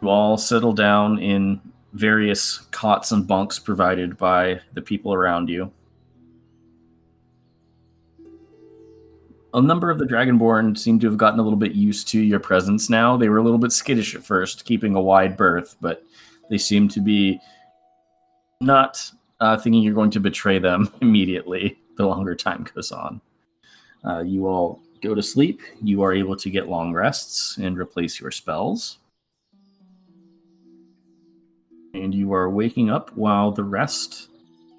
You 0.01 0.09
all 0.09 0.37
settle 0.37 0.73
down 0.73 1.19
in 1.19 1.61
various 1.93 2.59
cots 2.71 3.11
and 3.11 3.27
bunks 3.27 3.59
provided 3.59 4.17
by 4.17 4.61
the 4.73 4.81
people 4.81 5.13
around 5.13 5.49
you. 5.49 5.71
A 9.53 9.61
number 9.61 9.89
of 9.89 9.97
the 9.97 10.05
Dragonborn 10.05 10.77
seem 10.77 10.99
to 10.99 11.07
have 11.07 11.17
gotten 11.17 11.39
a 11.39 11.43
little 11.43 11.57
bit 11.57 11.71
used 11.71 12.07
to 12.09 12.19
your 12.19 12.39
presence 12.39 12.89
now. 12.89 13.17
They 13.17 13.29
were 13.29 13.39
a 13.39 13.43
little 13.43 13.57
bit 13.57 13.71
skittish 13.71 14.13
at 14.13 14.23
first, 14.23 14.63
keeping 14.63 14.95
a 14.95 15.01
wide 15.01 15.35
berth, 15.35 15.75
but 15.81 16.03
they 16.51 16.59
seem 16.59 16.87
to 16.89 17.01
be 17.01 17.39
not 18.61 19.11
uh, 19.39 19.57
thinking 19.57 19.81
you're 19.81 19.95
going 19.95 20.11
to 20.11 20.19
betray 20.19 20.59
them 20.59 20.93
immediately 21.01 21.79
the 21.97 22.05
longer 22.05 22.35
time 22.35 22.65
goes 22.75 22.91
on. 22.91 23.21
Uh, 24.05 24.19
you 24.19 24.47
all 24.47 24.81
go 25.01 25.15
to 25.15 25.23
sleep. 25.23 25.61
You 25.83 26.03
are 26.03 26.13
able 26.13 26.35
to 26.37 26.49
get 26.49 26.69
long 26.69 26.93
rests 26.93 27.57
and 27.57 27.77
replace 27.77 28.21
your 28.21 28.31
spells. 28.31 28.98
And 31.93 32.13
you 32.13 32.33
are 32.33 32.49
waking 32.49 32.89
up 32.89 33.15
while 33.15 33.51
the 33.51 33.63
rest 33.63 34.29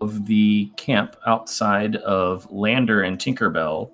of 0.01 0.27
the 0.27 0.71
camp 0.77 1.17
outside 1.27 1.97
of 1.97 2.51
Lander 2.51 3.03
and 3.03 3.19
Tinkerbell, 3.19 3.91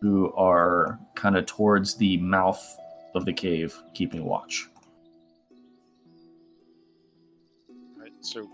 who 0.00 0.32
are 0.34 0.98
kind 1.14 1.36
of 1.36 1.46
towards 1.46 1.96
the 1.96 2.16
mouth 2.18 2.78
of 3.14 3.24
the 3.24 3.32
cave, 3.32 3.76
keeping 3.94 4.24
watch. 4.24 4.68
Right, 7.96 8.12
so, 8.20 8.48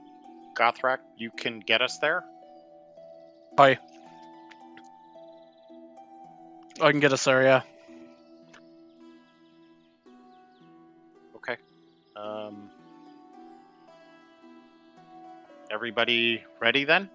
Gothrak, 0.55 0.99
you 1.19 1.31
can 1.37 1.61
get 1.61 1.83
us 1.83 1.99
there. 1.99 2.24
Hi. 3.59 3.78
I 6.81 6.91
can 6.91 7.01
get 7.01 7.12
us 7.12 7.24
there, 7.24 7.43
yeah. 7.43 7.62
Okay. 11.37 11.57
Um, 12.16 12.70
everybody 15.70 16.43
ready 16.60 16.84
then? 16.84 17.09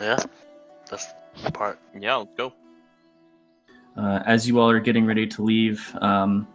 Yeah, 0.00 0.18
that's 0.88 1.06
the 1.42 1.50
part. 1.50 1.78
Yeah, 1.98 2.16
let's 2.16 2.34
go. 2.36 2.52
Uh, 3.96 4.22
as 4.24 4.48
you 4.48 4.58
all 4.58 4.70
are 4.70 4.80
getting 4.80 5.04
ready 5.04 5.26
to 5.26 5.42
leave, 5.42 5.94
um, 6.00 6.46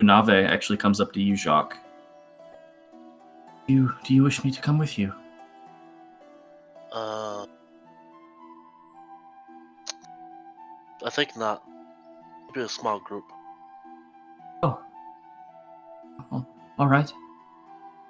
Nave 0.00 0.30
actually 0.30 0.76
comes 0.76 1.00
up 1.00 1.12
to 1.14 1.20
you, 1.20 1.36
Jacques. 1.36 1.76
You, 3.66 3.94
do 4.04 4.14
you 4.14 4.22
wish 4.22 4.44
me 4.44 4.50
to 4.50 4.60
come 4.60 4.78
with 4.78 4.98
you? 4.98 5.12
Uh, 6.92 7.46
I 11.04 11.10
think 11.10 11.36
not. 11.36 11.62
Maybe 12.48 12.64
a 12.64 12.68
small 12.68 12.98
group. 12.98 13.24
Oh. 14.62 14.80
oh 16.32 16.46
all 16.78 16.88
right. 16.88 17.12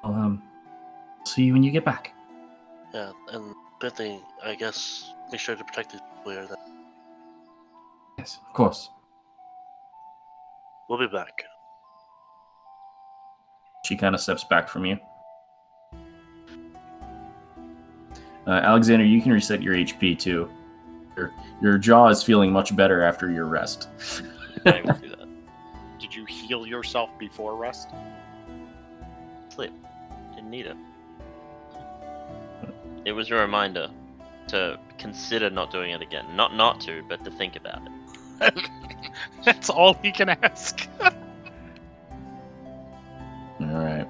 I'll 0.02 0.14
um, 0.14 0.42
see 1.24 1.44
you 1.44 1.52
when 1.52 1.62
you 1.62 1.70
get 1.70 1.84
back. 1.84 2.12
Yeah, 2.94 3.12
and 3.32 3.54
good 3.78 3.92
thing, 3.94 4.20
I 4.44 4.54
guess, 4.54 5.12
make 5.30 5.40
sure 5.40 5.54
to 5.56 5.64
protect 5.64 5.92
here. 5.92 6.46
Then 6.46 6.56
Yes, 8.18 8.38
of 8.46 8.52
course. 8.52 8.90
we'll 10.88 10.98
be 10.98 11.06
back. 11.06 11.42
She 13.84 13.96
kind 13.96 14.14
of 14.14 14.20
steps 14.20 14.44
back 14.44 14.68
from 14.68 14.84
you. 14.84 14.98
Uh, 18.46 18.50
Alexander, 18.50 19.04
you 19.04 19.20
can 19.22 19.32
reset 19.32 19.62
your 19.62 19.74
HP 19.74 20.18
too. 20.18 20.50
Your 21.16 21.32
your 21.62 21.78
jaw 21.78 22.08
is 22.08 22.22
feeling 22.22 22.52
much 22.52 22.74
better 22.74 23.02
after 23.02 23.30
your 23.30 23.46
rest. 23.46 23.88
I 24.66 24.80
will 24.84 24.94
do 25.00 25.08
that. 25.10 25.28
Did 25.98 26.14
you 26.14 26.24
heal 26.24 26.66
yourself 26.66 27.16
before 27.18 27.56
rest? 27.56 27.88
Sleep. 29.50 29.72
Didn't 30.34 30.50
need 30.50 30.66
it. 30.66 30.76
It 33.04 33.12
was 33.12 33.30
a 33.30 33.34
reminder 33.34 33.90
to 34.48 34.78
consider 34.98 35.50
not 35.50 35.70
doing 35.70 35.92
it 35.92 36.02
again. 36.02 36.24
Not 36.34 36.54
not 36.54 36.80
to, 36.82 37.02
but 37.08 37.24
to 37.24 37.30
think 37.30 37.56
about 37.56 37.80
it. 38.40 38.68
That's 39.44 39.70
all 39.70 39.94
he 39.94 40.12
can 40.12 40.28
ask. 40.28 40.88
All 41.00 41.10
right. 43.60 44.06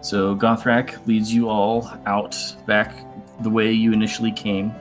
So 0.00 0.34
Gothrak 0.34 1.06
leads 1.06 1.32
you 1.32 1.50
all 1.50 1.90
out 2.06 2.36
back 2.66 3.04
the 3.40 3.50
way 3.50 3.72
you 3.72 3.92
initially 3.92 4.32
came, 4.32 4.72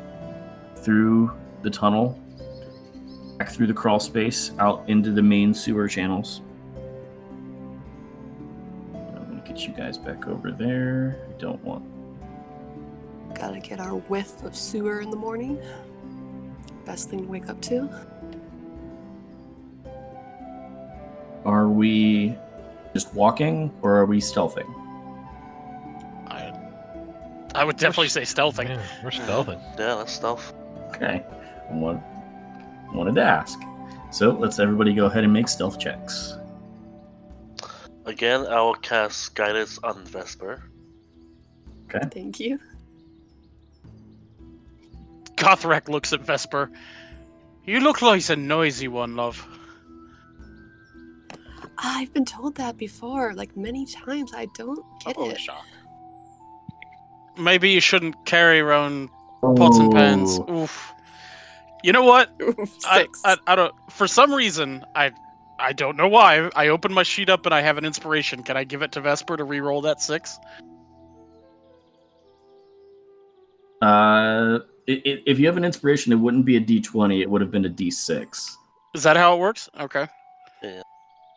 through 0.78 1.32
the 1.64 1.70
tunnel, 1.70 2.18
back 3.38 3.48
back 3.48 3.50
through 3.50 3.68
the 3.68 3.74
crawl 3.74 4.00
space 4.00 4.52
out 4.60 4.84
into 4.88 5.12
the 5.12 5.22
main 5.22 5.54
sewer 5.54 5.88
channels. 5.88 6.42
I'm 8.94 9.28
gonna 9.28 9.44
get 9.46 9.68
you 9.68 9.74
guys 9.74 9.98
back 9.98 10.28
over 10.28 10.52
there. 10.52 11.20
I 11.30 11.42
don't 11.42 11.64
want. 11.64 11.86
Gotta 13.38 13.60
get 13.60 13.80
our 13.80 13.96
whiff 13.96 14.42
of 14.44 14.56
sewer 14.56 15.00
in 15.00 15.12
the 15.12 15.16
morning. 15.16 15.62
Best 16.86 17.10
thing 17.10 17.24
to 17.24 17.28
wake 17.28 17.50
up 17.50 17.62
to. 17.62 17.88
Are 21.46 21.70
we 21.70 22.36
just 22.94 23.14
walking 23.14 23.72
or 23.84 23.96
are 23.96 24.06
we 24.06 24.20
stealthing? 24.20 24.68
I, 26.28 26.52
I 27.54 27.64
would 27.64 27.78
definitely 27.78 28.10
say 28.10 28.24
stealthing. 28.24 28.70
Yeah, 28.70 28.82
we're 29.04 29.12
stealthing. 29.12 29.62
Yeah, 29.78 29.96
that's 29.96 30.14
stealth. 30.14 30.54
Okay. 30.90 31.24
I 31.70 31.74
want, 31.74 32.02
wanted 32.92 33.16
to 33.16 33.24
ask. 33.24 33.62
So 34.10 34.32
let's 34.32 34.58
everybody 34.58 34.94
go 34.94 35.06
ahead 35.06 35.24
and 35.24 35.32
make 35.32 35.48
stealth 35.48 35.78
checks. 35.80 36.34
Again, 38.06 38.48
I 38.48 38.62
will 38.62 38.74
cast 38.74 39.36
guidance 39.36 39.78
on 39.84 40.04
Vesper. 40.06 40.64
Okay. 41.86 42.08
Thank 42.12 42.40
you. 42.40 42.60
Gothrak 45.38 45.88
looks 45.88 46.12
at 46.14 46.22
Vesper. 46.22 46.70
You 47.66 47.80
look 47.80 48.02
like 48.02 48.30
a 48.30 48.36
noisy 48.36 48.88
one, 48.88 49.16
love. 49.16 49.46
I've 51.78 52.12
been 52.14 52.26
told 52.26 52.56
that 52.56 52.78
before, 52.78 53.34
like 53.34 53.56
many 53.56 53.86
times. 53.86 54.34
I 54.34 54.48
don't 54.56 54.84
get 55.06 55.16
Holy 55.16 55.32
it. 55.32 55.40
shock. 55.40 55.66
Maybe 57.38 57.70
you 57.70 57.82
shouldn't 57.82 58.16
carry 58.26 58.60
around 58.60 59.10
pots 59.42 59.78
and 59.78 59.92
pans. 59.92 60.40
Oof. 60.50 60.92
You 61.84 61.92
know 61.92 62.04
what? 62.04 62.32
I, 62.86 63.08
I, 63.24 63.38
I 63.46 63.56
don't. 63.56 63.74
For 63.92 64.08
some 64.08 64.34
reason, 64.34 64.84
I 64.96 65.12
I 65.60 65.74
don't 65.74 65.98
know 65.98 66.08
why. 66.08 66.50
I 66.56 66.70
open 66.70 66.94
my 66.94 67.04
sheet 67.04 67.30
up 67.30 67.46
and 67.46 67.54
I 67.54 67.62
have 67.62 67.78
an 67.78 67.86
inspiration. 67.86 68.44
Can 68.44 68.58
I 68.58 68.64
give 68.64 68.82
it 68.82 68.92
to 68.94 69.02
Vesper 69.02 69.38
to 69.38 69.44
re-roll 69.44 69.82
that 69.82 70.02
six? 70.02 70.38
Uh, 73.82 73.86
i 73.86 74.56
i 74.56 74.60
if 74.88 75.38
you 75.40 75.46
have 75.48 75.58
an 75.58 75.66
inspiration, 75.66 76.12
it 76.14 76.16
wouldn't 76.16 76.46
be 76.46 76.56
a 76.58 76.62
d20. 76.62 77.22
It 77.22 77.30
would 77.30 77.42
have 77.42 77.52
been 77.52 77.66
a 77.66 77.70
d6. 77.70 78.50
Is 78.96 79.04
that 79.04 79.18
how 79.18 79.36
it 79.36 79.40
works? 79.40 79.70
Okay. 79.80 80.08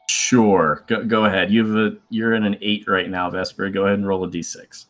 Sure. 0.08 0.84
Go, 0.86 1.04
go 1.04 1.24
ahead. 1.24 1.50
You 1.52 1.66
have 1.66 1.76
a 1.76 1.96
you're 2.08 2.34
in 2.34 2.44
an 2.44 2.56
eight 2.60 2.86
right 2.88 3.08
now, 3.08 3.30
Vesper. 3.30 3.68
Go 3.70 3.84
ahead 3.86 3.98
and 3.98 4.06
roll 4.06 4.24
a 4.24 4.28
d6. 4.28 4.86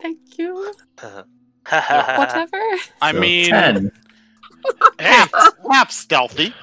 Thank 0.00 0.38
you. 0.38 0.54
Whatever. 0.98 1.26
Whatever. 2.18 2.56
I 3.02 3.12
So, 3.12 3.20
mean, 3.20 3.46
ten. 3.50 3.92
hey, 5.00 5.24
Half 5.70 5.90
stealthy. 5.90 6.54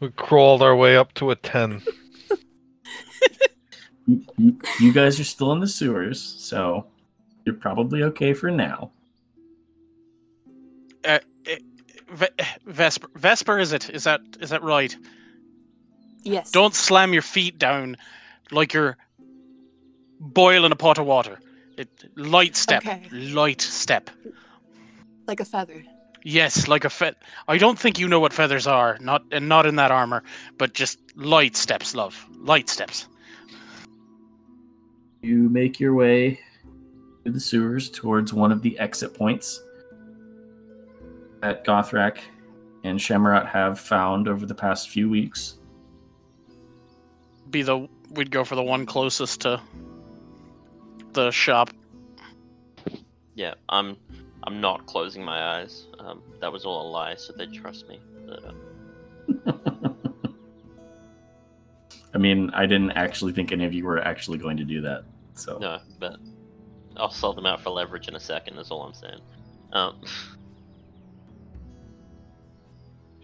We 0.00 0.10
crawled 0.10 0.62
our 0.62 0.76
way 0.76 0.96
up 0.96 1.12
to 1.14 1.30
a 1.30 1.36
10. 1.36 1.82
You- 4.08 4.24
you, 4.36 4.56
you 4.78 4.92
guys 4.92 5.18
are 5.18 5.24
still 5.24 5.50
in 5.52 5.58
the 5.58 5.66
sewers, 5.66 6.22
so 6.22 6.86
you're 7.44 7.56
probably 7.56 8.04
okay 8.04 8.34
for 8.34 8.52
now. 8.52 8.92
Vesper. 12.66 13.08
Vesper, 13.14 13.58
is 13.58 13.72
it? 13.72 13.90
Is 13.90 14.04
that 14.04 14.20
is 14.40 14.50
that 14.50 14.62
right? 14.62 14.96
Yes. 16.22 16.50
Don't 16.50 16.74
slam 16.74 17.12
your 17.12 17.22
feet 17.22 17.58
down 17.58 17.96
like 18.50 18.72
you're 18.72 18.96
boiling 20.20 20.72
a 20.72 20.76
pot 20.76 20.98
of 20.98 21.06
water. 21.06 21.38
It, 21.76 21.88
light 22.16 22.56
step. 22.56 22.84
Okay. 22.84 23.02
Light 23.12 23.60
step. 23.60 24.10
like 25.26 25.40
a 25.40 25.44
feather. 25.44 25.84
Yes, 26.22 26.66
like 26.66 26.84
a 26.84 26.90
fe- 26.90 27.14
I 27.46 27.56
don't 27.56 27.78
think 27.78 28.00
you 28.00 28.08
know 28.08 28.18
what 28.18 28.32
feathers 28.32 28.66
are, 28.66 28.98
not 29.00 29.22
and 29.30 29.48
not 29.48 29.64
in 29.64 29.76
that 29.76 29.92
armor, 29.92 30.24
but 30.58 30.74
just 30.74 30.98
light 31.14 31.56
steps, 31.56 31.94
love. 31.94 32.26
Light 32.38 32.68
steps. 32.68 33.06
You 35.22 35.48
make 35.48 35.78
your 35.78 35.94
way 35.94 36.40
through 37.22 37.32
the 37.32 37.40
sewers 37.40 37.90
towards 37.90 38.32
one 38.32 38.50
of 38.50 38.62
the 38.62 38.76
exit 38.78 39.14
points 39.14 39.62
that 41.46 41.64
Gothrak 41.64 42.18
and 42.82 42.98
Shamarat 42.98 43.46
have 43.46 43.78
found 43.78 44.26
over 44.26 44.46
the 44.46 44.54
past 44.54 44.88
few 44.88 45.08
weeks. 45.08 45.58
Be 47.50 47.62
the 47.62 47.88
we'd 48.10 48.32
go 48.32 48.42
for 48.42 48.56
the 48.56 48.62
one 48.64 48.84
closest 48.84 49.42
to 49.42 49.60
the 51.12 51.30
shop. 51.30 51.70
Yeah, 53.36 53.54
I'm 53.68 53.96
I'm 54.42 54.60
not 54.60 54.86
closing 54.86 55.24
my 55.24 55.60
eyes. 55.60 55.86
Um, 56.00 56.20
that 56.40 56.52
was 56.52 56.64
all 56.64 56.88
a 56.88 56.90
lie, 56.90 57.14
so 57.14 57.32
they 57.32 57.46
trust 57.46 57.88
me. 57.88 58.00
But, 58.26 58.44
uh, 59.46 59.52
I 62.14 62.18
mean, 62.18 62.50
I 62.54 62.66
didn't 62.66 62.92
actually 62.92 63.32
think 63.32 63.52
any 63.52 63.64
of 63.66 63.72
you 63.72 63.84
were 63.84 64.00
actually 64.00 64.38
going 64.38 64.56
to 64.56 64.64
do 64.64 64.80
that. 64.80 65.04
So 65.34 65.58
no, 65.58 65.78
but 66.00 66.16
I'll 66.96 67.10
sell 67.10 67.34
them 67.34 67.46
out 67.46 67.60
for 67.60 67.70
leverage 67.70 68.08
in 68.08 68.16
a 68.16 68.20
second. 68.20 68.56
That's 68.56 68.72
all 68.72 68.82
I'm 68.82 68.94
saying. 68.94 69.20
Um, 69.72 70.00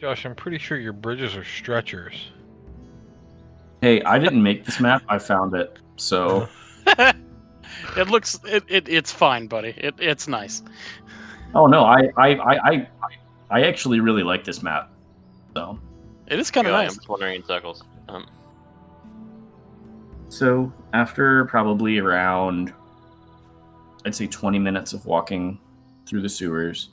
Josh, 0.02 0.26
I'm 0.26 0.34
pretty 0.34 0.58
sure 0.58 0.78
your 0.78 0.92
bridges 0.92 1.36
are 1.36 1.44
stretchers. 1.44 2.32
hey, 3.80 4.02
I 4.02 4.18
didn't 4.18 4.42
make 4.42 4.64
this 4.64 4.80
map. 4.80 5.04
I 5.08 5.16
found 5.16 5.54
it. 5.54 5.78
So 5.94 6.48
it 7.96 8.08
looks 8.08 8.36
it, 8.44 8.64
it 8.66 8.88
it's 8.88 9.12
fine, 9.12 9.46
buddy. 9.46 9.72
It 9.76 9.94
it's 10.00 10.26
nice. 10.26 10.64
oh 11.54 11.68
no, 11.68 11.84
I 11.84 12.10
I 12.16 12.34
I 12.34 12.54
I, 12.72 12.88
I 13.48 13.62
actually 13.62 14.00
really 14.00 14.24
like 14.24 14.42
this 14.42 14.60
map. 14.60 14.90
So 15.54 15.78
It 16.26 16.40
is 16.40 16.50
kind 16.50 16.66
of 16.66 16.72
nice. 16.72 16.90
I'm 16.90 16.96
just 16.96 17.08
wandering 17.08 17.36
in 17.36 17.44
circles. 17.44 17.84
Um, 18.08 18.26
So 20.30 20.72
after 20.94 21.44
probably 21.44 21.98
around, 21.98 22.74
I'd 24.04 24.16
say 24.16 24.26
20 24.26 24.58
minutes 24.58 24.94
of 24.94 25.06
walking 25.06 25.60
through 26.06 26.22
the 26.22 26.28
sewers, 26.28 26.88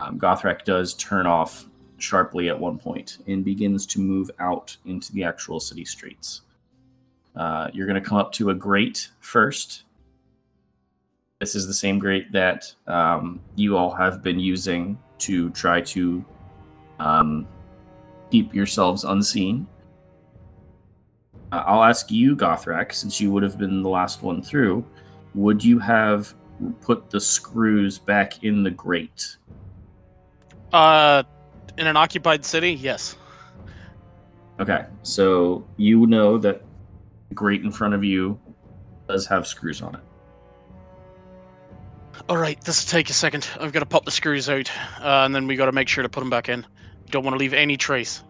um, 0.00 0.18
Gothrak 0.18 0.64
does 0.64 0.94
turn 0.94 1.28
off 1.28 1.66
sharply 2.02 2.48
at 2.48 2.58
one 2.58 2.78
point 2.78 3.18
and 3.26 3.44
begins 3.44 3.86
to 3.86 4.00
move 4.00 4.30
out 4.38 4.76
into 4.84 5.12
the 5.12 5.24
actual 5.24 5.60
city 5.60 5.84
streets. 5.84 6.42
Uh, 7.34 7.68
you're 7.72 7.86
going 7.86 8.00
to 8.00 8.06
come 8.06 8.18
up 8.18 8.32
to 8.32 8.50
a 8.50 8.54
grate 8.54 9.08
first. 9.20 9.84
This 11.40 11.54
is 11.54 11.66
the 11.66 11.74
same 11.74 11.98
grate 11.98 12.30
that 12.32 12.72
um, 12.86 13.40
you 13.56 13.76
all 13.76 13.90
have 13.90 14.22
been 14.22 14.38
using 14.38 14.98
to 15.18 15.50
try 15.50 15.80
to 15.80 16.24
um, 16.98 17.46
keep 18.30 18.54
yourselves 18.54 19.04
unseen. 19.04 19.66
Uh, 21.50 21.64
I'll 21.66 21.84
ask 21.84 22.10
you, 22.10 22.36
Gothrak, 22.36 22.92
since 22.92 23.20
you 23.20 23.30
would 23.32 23.42
have 23.42 23.58
been 23.58 23.82
the 23.82 23.88
last 23.88 24.22
one 24.22 24.42
through. 24.42 24.84
Would 25.34 25.64
you 25.64 25.78
have 25.78 26.34
put 26.80 27.10
the 27.10 27.20
screws 27.20 27.98
back 27.98 28.44
in 28.44 28.62
the 28.62 28.70
grate? 28.70 29.36
Uh, 30.72 31.22
in 31.78 31.86
an 31.86 31.96
occupied 31.96 32.44
city, 32.44 32.72
yes. 32.72 33.16
Okay, 34.60 34.84
so 35.02 35.66
you 35.76 36.06
know 36.06 36.38
that 36.38 36.62
the 37.28 37.34
grate 37.34 37.62
in 37.62 37.72
front 37.72 37.94
of 37.94 38.04
you 38.04 38.38
does 39.08 39.26
have 39.26 39.46
screws 39.46 39.82
on 39.82 39.94
it. 39.94 40.00
All 42.28 42.36
right, 42.36 42.60
this 42.62 42.84
will 42.84 42.90
take 42.90 43.10
a 43.10 43.14
second. 43.14 43.48
I've 43.58 43.72
got 43.72 43.80
to 43.80 43.86
pop 43.86 44.04
the 44.04 44.10
screws 44.10 44.48
out, 44.48 44.70
uh, 45.00 45.24
and 45.24 45.34
then 45.34 45.46
we 45.46 45.56
got 45.56 45.66
to 45.66 45.72
make 45.72 45.88
sure 45.88 46.02
to 46.02 46.08
put 46.08 46.20
them 46.20 46.30
back 46.30 46.48
in. 46.48 46.64
Don't 47.10 47.24
want 47.24 47.34
to 47.34 47.38
leave 47.38 47.54
any 47.54 47.76
trace. 47.76 48.22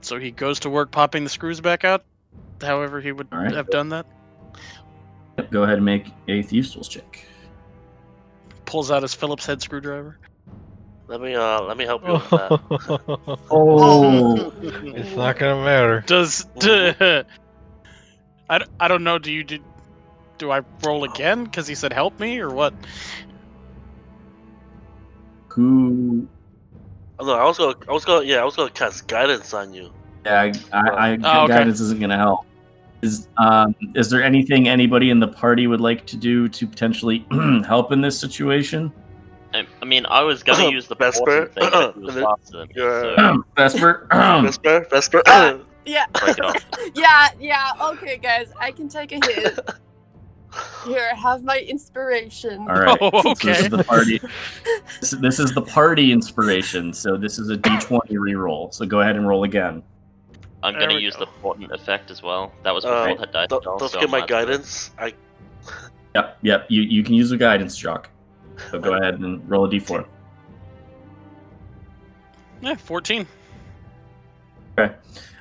So 0.00 0.18
he 0.18 0.30
goes 0.30 0.60
to 0.60 0.70
work 0.70 0.90
popping 0.90 1.24
the 1.24 1.30
screws 1.30 1.60
back 1.60 1.84
out. 1.84 2.04
However, 2.60 3.00
he 3.00 3.12
would 3.12 3.28
right. 3.32 3.52
have 3.52 3.68
done 3.70 3.88
that. 3.90 4.06
Go 5.50 5.64
ahead 5.64 5.76
and 5.76 5.84
make 5.84 6.06
a 6.28 6.42
thieves 6.42 6.72
tools 6.72 6.88
check. 6.88 7.26
Pulls 8.66 8.90
out 8.90 9.02
his 9.02 9.14
Phillips 9.14 9.46
head 9.46 9.62
screwdriver. 9.62 10.18
Let 11.08 11.20
me 11.20 11.34
uh 11.34 11.62
let 11.62 11.76
me 11.76 11.84
help 11.84 12.06
you 12.06 12.12
with 12.12 12.30
that. 12.30 12.60
Oh, 13.50 14.52
it's 14.60 15.16
not 15.16 15.38
gonna 15.38 15.64
matter. 15.64 16.04
Does 16.06 16.46
I, 18.50 18.64
I 18.80 18.88
don't 18.88 19.04
know. 19.04 19.18
Do 19.18 19.32
you 19.32 19.44
do? 19.44 19.58
Do 20.38 20.50
I 20.50 20.62
roll 20.82 21.04
again? 21.04 21.44
Because 21.44 21.66
he 21.66 21.74
said 21.74 21.92
help 21.92 22.18
me 22.20 22.38
or 22.40 22.50
what? 22.50 22.74
who? 25.48 26.28
Oh, 27.18 27.24
no, 27.24 27.34
I 27.34 27.44
was 27.44 27.56
gonna 27.56 27.76
I 27.88 27.92
was 27.92 28.04
gonna 28.04 28.26
yeah 28.26 28.38
I 28.38 28.44
was 28.44 28.56
gonna 28.56 28.70
cast 28.70 29.06
guidance 29.06 29.54
on 29.54 29.72
you. 29.72 29.90
Yeah, 30.26 30.40
I, 30.42 30.52
I, 30.72 31.12
I 31.12 31.18
Oh, 31.22 31.44
okay. 31.44 31.54
guidance 31.54 31.80
isn't 31.80 32.00
going 32.00 32.10
to 32.10 32.16
help. 32.16 32.44
Is 33.06 33.28
um, 33.36 33.74
is 33.94 34.10
there 34.10 34.22
anything 34.22 34.66
anybody 34.68 35.10
in 35.10 35.20
the 35.20 35.28
party 35.28 35.68
would 35.68 35.80
like 35.80 36.06
to 36.06 36.16
do 36.16 36.48
to 36.48 36.66
potentially 36.66 37.24
help 37.64 37.92
in 37.92 38.00
this 38.00 38.18
situation? 38.18 38.92
I, 39.54 39.64
I 39.80 39.84
mean, 39.84 40.04
I 40.06 40.22
was 40.22 40.42
gonna 40.42 40.70
use 40.76 40.88
the 40.88 40.96
Vesper. 40.96 41.46
portal 41.46 41.46
thing, 41.46 41.70
but 41.70 41.96
was 41.96 42.14
then 42.16 42.24
faster 42.24 42.58
than 42.58 42.68
so 42.74 43.44
Vesper. 43.56 44.08
Vesper, 44.10 44.86
Vesper. 44.90 45.22
Yeah. 45.84 46.06
break 46.20 46.36
it 46.36 46.44
off. 46.44 46.64
yeah, 46.94 47.28
yeah. 47.38 47.70
Okay, 47.80 48.18
guys, 48.18 48.50
I 48.58 48.72
can 48.72 48.88
take 48.88 49.12
a 49.12 49.24
hit. 49.24 49.58
Here, 50.84 51.10
I 51.12 51.16
have 51.16 51.44
my 51.44 51.60
inspiration. 51.60 52.60
All 52.60 52.80
right. 52.80 52.98
Oh, 53.00 53.22
So 53.22 53.46
this 53.46 53.58
is 53.60 53.66
okay. 53.66 53.68
the 53.68 53.84
party. 53.84 54.20
This, 55.00 55.10
this 55.10 55.38
is 55.38 55.52
the 55.52 55.62
party 55.62 56.12
inspiration. 56.12 56.92
So 56.92 57.16
this 57.16 57.38
is 57.38 57.50
a 57.50 57.56
D20 57.56 58.12
reroll. 58.12 58.72
So 58.74 58.84
go 58.86 59.00
ahead 59.00 59.16
and 59.16 59.28
roll 59.28 59.44
again. 59.44 59.82
I'm 60.62 60.74
There 60.74 60.88
gonna 60.88 60.98
use 61.00 61.14
go. 61.16 61.20
the 61.26 61.30
portent 61.42 61.70
effect 61.72 62.10
as 62.10 62.22
well. 62.22 62.52
That 62.62 62.74
was 62.74 62.84
Uh, 62.84 63.06
before 63.08 63.26
the 63.26 63.32
dice 63.32 63.48
Don't, 63.48 63.64
roll, 63.66 63.78
don't 63.78 63.88
so 63.90 63.94
forget 64.00 64.08
I 64.08 64.12
my 64.12 64.18
might 64.20 64.30
as 64.30 64.30
guidance. 64.30 64.90
I 64.98 65.14
Yep, 66.14 66.38
yep. 66.42 66.66
You 66.68 66.82
you 66.82 67.02
can 67.02 67.14
use 67.14 67.28
the 67.30 67.36
guidance, 67.36 67.76
Jock. 67.76 68.08
So 68.70 68.78
go 68.78 68.94
ahead 68.94 69.18
and 69.20 69.48
roll 69.50 69.66
a 69.66 69.68
D4. 69.68 70.06
Yeah, 72.62 72.74
14. 72.74 73.26
Okay. 74.78 74.94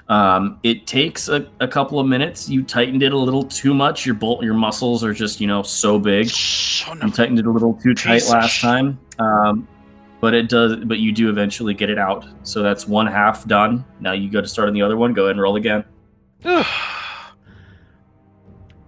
Um, 0.08 0.60
it 0.64 0.86
takes 0.86 1.30
a, 1.30 1.48
a 1.62 1.68
couple 1.68 2.00
of 2.00 2.06
minutes. 2.08 2.48
You 2.50 2.62
tightened 2.62 3.02
it 3.02 3.12
a 3.14 3.18
little 3.18 3.44
too 3.44 3.74
much. 3.74 4.06
Your 4.06 4.16
bolt, 4.16 4.44
your 4.44 4.54
muscles 4.54 5.04
are 5.04 5.14
just 5.14 5.40
you 5.42 5.48
know 5.48 5.64
so 5.64 5.98
big. 5.98 6.28
Son 6.28 7.00
You 7.02 7.10
tightened 7.10 7.40
it 7.40 7.46
a 7.46 7.50
little 7.52 7.74
too 7.76 7.94
tight 7.94 8.16
Piece 8.16 8.30
last 8.30 8.62
time. 8.62 9.00
Um, 9.18 9.68
but 10.26 10.34
it 10.34 10.50
does. 10.50 10.78
But 10.78 10.98
you 10.98 11.12
do 11.12 11.30
eventually 11.30 11.76
get 11.76 11.92
it 11.92 12.00
out. 12.00 12.26
So 12.42 12.64
that's 12.64 12.88
one 12.88 13.06
half 13.06 13.46
done. 13.46 13.86
Now 14.00 14.14
you 14.14 14.28
go 14.28 14.42
to 14.42 14.48
start 14.48 14.68
on 14.68 14.74
the 14.74 14.82
other 14.82 14.98
one. 14.98 15.14
Go 15.14 15.26
ahead 15.26 15.36
and 15.36 15.42
roll 15.42 15.56
again. 15.56 15.86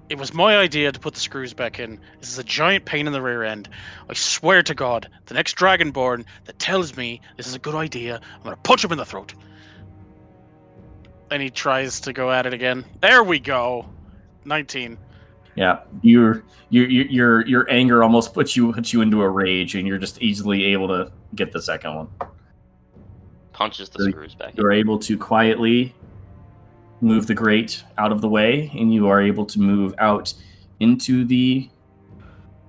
It 0.09 0.17
was 0.17 0.33
my 0.33 0.55
idea 0.55 0.89
to 0.89 0.99
put 1.01 1.15
the 1.15 1.19
screws 1.19 1.53
back 1.53 1.81
in. 1.81 1.99
This 2.21 2.31
is 2.31 2.39
a 2.39 2.43
giant 2.45 2.85
pain 2.85 3.07
in 3.07 3.11
the 3.11 3.21
rear 3.21 3.43
end. 3.43 3.67
I 4.09 4.13
swear 4.13 4.63
to 4.63 4.73
God, 4.73 5.09
the 5.25 5.33
next 5.33 5.57
Dragonborn 5.57 6.23
that 6.45 6.57
tells 6.59 6.95
me 6.95 7.19
this 7.35 7.45
is 7.45 7.55
a 7.55 7.59
good 7.59 7.75
idea, 7.75 8.21
I'm 8.37 8.43
gonna 8.43 8.55
punch 8.55 8.85
him 8.85 8.93
in 8.93 8.97
the 8.97 9.03
throat. 9.03 9.33
And 11.29 11.43
he 11.43 11.49
tries 11.49 11.99
to 11.99 12.13
go 12.13 12.31
at 12.31 12.45
it 12.45 12.53
again. 12.53 12.85
There 13.01 13.21
we 13.21 13.37
go. 13.37 13.85
19. 14.45 14.97
Yeah, 15.57 15.79
your 16.03 16.43
your 16.69 16.87
your 16.87 17.05
your 17.07 17.47
your 17.47 17.69
anger 17.69 18.01
almost 18.01 18.33
puts 18.33 18.55
you 18.55 18.71
puts 18.71 18.93
you 18.93 19.01
into 19.01 19.21
a 19.21 19.29
rage, 19.29 19.75
and 19.75 19.85
you're 19.85 19.97
just 19.97 20.21
easily 20.21 20.65
able 20.65 20.87
to 20.87 21.11
get 21.35 21.51
the 21.51 21.61
second 21.61 21.95
one. 21.95 22.07
Punches 23.53 23.89
the 23.89 23.99
Really? 23.99 24.11
screws 24.11 24.35
back. 24.35 24.55
You're 24.57 24.71
able 24.71 24.99
to 24.99 25.17
quietly 25.17 25.93
move 27.01 27.27
the 27.27 27.33
grate 27.33 27.83
out 27.97 28.11
of 28.11 28.21
the 28.21 28.29
way, 28.29 28.71
and 28.75 28.93
you 28.93 29.07
are 29.07 29.21
able 29.21 29.45
to 29.45 29.59
move 29.59 29.93
out 29.99 30.33
into 30.79 31.25
the 31.25 31.69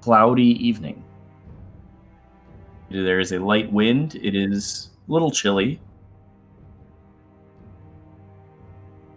cloudy 0.00 0.66
evening. 0.66 1.04
There 2.90 3.20
is 3.20 3.32
a 3.32 3.38
light 3.38 3.70
wind. 3.72 4.14
It 4.16 4.34
is 4.34 4.90
a 5.08 5.12
little 5.12 5.30
chilly. 5.30 5.80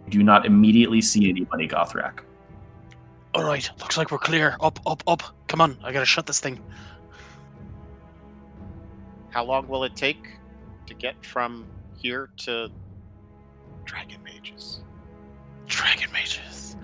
You 0.06 0.10
do 0.10 0.22
not 0.22 0.44
immediately 0.44 1.00
see 1.00 1.28
anybody, 1.30 1.66
Gothrak. 1.68 2.20
All 3.34 3.44
right, 3.44 3.68
looks 3.80 3.96
like 3.96 4.10
we're 4.10 4.18
clear. 4.18 4.56
Up, 4.60 4.78
up, 4.86 5.02
up. 5.06 5.22
Come 5.48 5.62
on, 5.62 5.78
I 5.82 5.92
gotta 5.92 6.04
shut 6.04 6.26
this 6.26 6.38
thing. 6.40 6.60
How 9.32 9.44
long 9.44 9.66
will 9.66 9.84
it 9.84 9.96
take 9.96 10.28
to 10.86 10.94
get 10.94 11.24
from 11.24 11.66
here 11.96 12.30
to 12.38 12.70
Dragon 13.84 14.22
Mages? 14.22 14.80
Dragon 15.66 16.12
mages. 16.12 16.76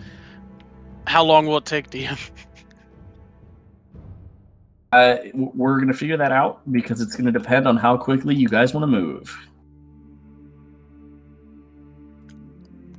How 1.06 1.22
long 1.22 1.46
will 1.46 1.58
it 1.58 1.66
take, 1.66 1.90
DM? 1.90 2.18
Uh, 4.90 5.18
we're 5.34 5.76
going 5.76 5.88
to 5.88 5.92
figure 5.92 6.16
that 6.16 6.32
out 6.32 6.62
because 6.72 7.02
it's 7.02 7.14
going 7.14 7.26
to 7.26 7.30
depend 7.30 7.68
on 7.68 7.76
how 7.76 7.94
quickly 7.94 8.34
you 8.34 8.48
guys 8.48 8.72
want 8.72 8.82
to 8.84 8.86
move. 8.86 9.38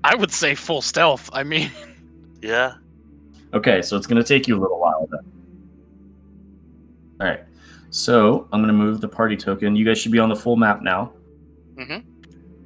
I 0.04 0.14
would 0.14 0.32
say 0.32 0.54
full 0.54 0.84
stealth. 0.84 1.32
I 1.34 1.42
mean, 1.42 1.72
yeah. 2.44 2.76
Okay, 3.56 3.82
so 3.82 3.98
it's 3.98 4.06
going 4.06 4.22
to 4.22 4.28
take 4.28 4.48
you 4.48 4.56
a 4.56 4.62
little 4.62 4.80
while 4.80 5.08
then. 5.10 5.32
All 7.22 7.28
right. 7.28 7.44
So 7.92 8.48
I'm 8.52 8.60
going 8.62 8.68
to 8.68 8.74
move 8.74 9.02
the 9.02 9.08
party 9.08 9.36
token. 9.36 9.76
You 9.76 9.86
guys 9.86 9.98
should 9.98 10.12
be 10.12 10.20
on 10.20 10.30
the 10.30 10.36
full 10.36 10.56
map 10.56 10.82
now. 10.82 11.12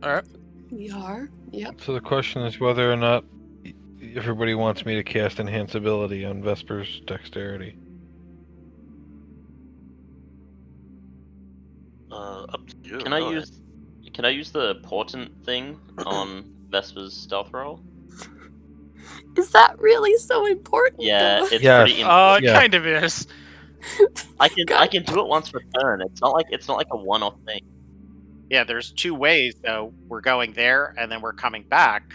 All 0.04 0.12
right, 0.16 0.26
we 0.72 0.90
are. 0.92 1.30
Yep. 1.52 1.80
So 1.82 1.94
the 1.94 2.02
question 2.02 2.42
is 2.42 2.60
whether 2.60 2.92
or 2.92 2.96
not 2.98 3.24
everybody 4.16 4.54
wants 4.54 4.86
me 4.86 4.96
to 4.96 5.04
cast 5.04 5.40
enhance 5.40 5.76
ability 5.76 6.26
on 6.26 6.42
Vesper's 6.44 7.02
dexterity. 7.06 7.78
Uh, 12.12 12.44
up 12.44 12.68
to 12.68 12.76
you. 12.84 12.98
Can 13.00 13.14
I 13.14 13.20
ahead. 13.20 13.34
use? 13.34 13.60
Can 14.14 14.26
I 14.26 14.30
use 14.30 14.52
the 14.52 14.76
portent 14.84 15.32
thing 15.46 15.80
on 16.06 16.46
Vesper's 16.70 17.14
stealth 17.14 17.52
roll? 17.54 17.80
Is 19.38 19.50
that 19.52 19.80
really 19.80 20.16
so 20.18 20.46
important? 20.46 21.02
Yeah, 21.04 21.40
though? 21.40 21.46
it's 21.46 21.64
Yes. 21.64 21.84
pretty. 21.90 22.04
uh, 22.04 22.36
it 22.36 22.44
Yeah. 22.44 22.54
kind 22.60 22.74
of 22.74 22.86
is. 22.86 23.28
I 24.40 24.50
can 24.50 24.66
I 24.74 24.88
can 24.88 25.04
do 25.12 25.20
it 25.20 25.28
once 25.28 25.52
per 25.52 25.62
turn. 25.80 26.02
It's 26.02 26.22
not 26.22 26.34
like 26.34 26.48
it's 26.50 26.68
not 26.68 26.78
like 26.78 26.88
a 26.92 26.98
one-off 26.98 27.36
thing. 27.46 27.62
Yeah, 28.50 28.64
there's 28.64 28.92
two 28.92 29.16
ways 29.16 29.56
though. 29.64 29.94
We're 30.08 30.22
going 30.22 30.54
there 30.54 30.94
and 30.98 31.12
then 31.12 31.22
we're 31.22 31.34
coming 31.34 31.64
back. 31.64 32.14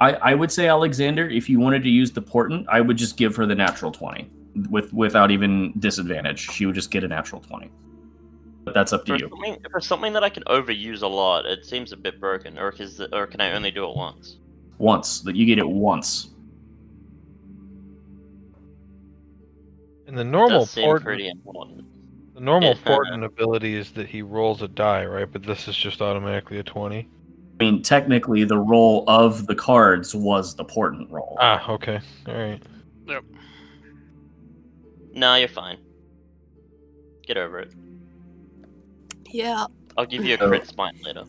I, 0.00 0.12
I 0.12 0.34
would 0.34 0.52
say, 0.52 0.68
Alexander, 0.68 1.28
if 1.28 1.48
you 1.50 1.58
wanted 1.58 1.82
to 1.82 1.88
use 1.90 2.12
the 2.12 2.22
portent, 2.22 2.66
I 2.70 2.80
would 2.80 2.96
just 2.96 3.16
give 3.16 3.34
her 3.36 3.46
the 3.46 3.54
natural 3.54 3.90
20 3.90 4.30
with 4.70 4.92
without 4.92 5.30
even 5.30 5.72
disadvantage. 5.78 6.50
She 6.50 6.66
would 6.66 6.74
just 6.74 6.90
get 6.90 7.04
a 7.04 7.08
natural 7.08 7.40
20. 7.40 7.70
But 8.64 8.74
that's 8.74 8.92
up 8.92 9.04
to 9.06 9.12
For 9.14 9.18
you. 9.18 9.28
something, 9.30 9.56
for 9.70 9.80
something 9.80 10.12
that 10.12 10.22
I 10.22 10.28
can 10.28 10.44
overuse 10.44 11.02
a 11.02 11.06
lot, 11.06 11.46
it 11.46 11.64
seems 11.64 11.92
a 11.92 11.96
bit 11.96 12.20
broken. 12.20 12.58
Or 12.58 12.70
is 12.78 13.00
it, 13.00 13.10
or 13.12 13.26
can 13.26 13.40
I 13.40 13.52
only 13.52 13.70
do 13.70 13.88
it 13.88 13.96
once? 13.96 14.36
Once. 14.78 15.20
That 15.22 15.34
you 15.36 15.46
get 15.46 15.58
it 15.58 15.68
once. 15.68 16.28
And 20.08 20.16
the 20.16 20.24
normal 20.24 20.60
Does 20.60 20.70
seem 20.70 20.84
portent, 20.84 21.04
pretty 21.04 21.28
important. 21.28 21.84
the 22.34 22.40
normal 22.40 22.70
Yeah. 22.70 22.82
portent 22.84 23.24
ability 23.24 23.74
is 23.74 23.92
that 23.92 24.08
he 24.08 24.22
rolls 24.22 24.62
a 24.62 24.68
die, 24.68 25.04
right? 25.04 25.30
But 25.30 25.42
this 25.42 25.68
is 25.68 25.76
just 25.76 26.00
automatically 26.00 26.58
a 26.58 26.62
twenty. 26.62 27.06
I 27.60 27.64
mean, 27.64 27.82
technically, 27.82 28.44
the 28.44 28.56
roll 28.58 29.04
of 29.06 29.46
the 29.46 29.54
cards 29.54 30.14
was 30.14 30.54
the 30.56 30.64
portent 30.64 31.10
roll. 31.10 31.36
Ah, 31.40 31.70
okay, 31.72 32.00
all 32.26 32.34
right. 32.34 32.62
Nah, 35.12 35.34
you're 35.36 35.48
fine. 35.48 35.78
Get 37.26 37.36
over 37.36 37.58
it. 37.58 37.72
Yeah. 39.30 39.66
I'll 39.96 40.06
give 40.06 40.24
you 40.24 40.34
a 40.34 40.38
crit 40.38 40.66
spine 40.68 40.98
later. 41.02 41.24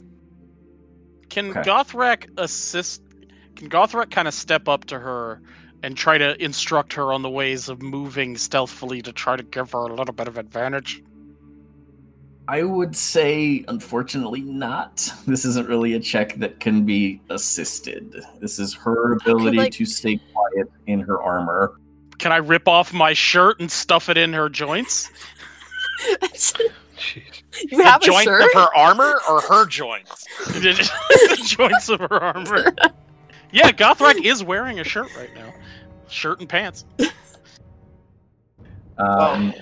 Can 1.30 1.50
Okay. 1.50 1.62
Gothrak 1.62 2.30
assist? 2.38 3.02
Can 3.56 3.70
Gothrak 3.70 4.12
kind 4.12 4.28
of 4.28 4.34
step 4.34 4.68
up 4.70 4.86
to 4.86 5.00
her 5.00 5.42
and 5.84 5.96
try 5.96 6.18
to 6.18 6.42
instruct 6.44 6.94
her 6.94 7.14
on 7.14 7.22
the 7.22 7.30
ways 7.30 7.70
of 7.70 7.82
moving 7.82 8.38
stealthily 8.38 9.02
to 9.02 9.12
try 9.14 9.36
to 9.36 9.44
give 9.44 9.72
her 9.72 9.80
a 9.80 9.94
little 9.94 10.14
bit 10.14 10.28
of 10.28 10.38
advantage? 10.38 11.02
I 12.48 12.64
would 12.64 12.96
say, 12.96 13.64
unfortunately, 13.68 14.42
not. 14.42 15.08
This 15.28 15.46
isn't 15.46 15.70
really 15.70 15.94
a 15.94 16.00
check 16.00 16.36
that 16.38 16.60
can 16.60 16.84
be 16.84 17.22
assisted. 17.30 18.24
This 18.40 18.58
is 18.58 18.74
her 18.74 19.14
ability 19.14 19.58
like- 19.58 19.74
to 19.74 19.86
stay 19.86 20.20
quiet 20.34 20.72
in 20.88 21.00
her 21.02 21.22
armor. 21.22 21.80
Can 22.18 22.32
I 22.32 22.38
rip 22.38 22.68
off 22.68 22.92
my 22.92 23.14
shirt 23.14 23.60
and 23.62 23.72
stuff 23.72 24.10
it 24.10 24.18
in 24.18 24.34
her 24.34 24.50
joints? 24.50 25.10
You 27.72 27.82
have 27.84 28.02
the 28.02 28.08
a 28.08 28.10
joints 28.12 28.24
shirt? 28.26 28.42
of 28.44 28.54
her 28.54 28.76
armor 28.76 29.20
or 29.30 29.42
her 29.42 29.66
joints? 29.66 30.26
the 30.48 31.38
joints 31.46 31.90
of 31.90 32.00
her 32.02 32.14
armor. 32.24 32.74
Yeah, 33.52 33.72
Gothrak 33.72 34.24
is 34.24 34.44
wearing 34.44 34.80
a 34.80 34.84
shirt 34.84 35.08
right 35.18 35.34
now. 35.34 35.52
Shirt 36.10 36.40
and 36.40 36.50
pants. 36.50 36.86
Um, 38.98 39.54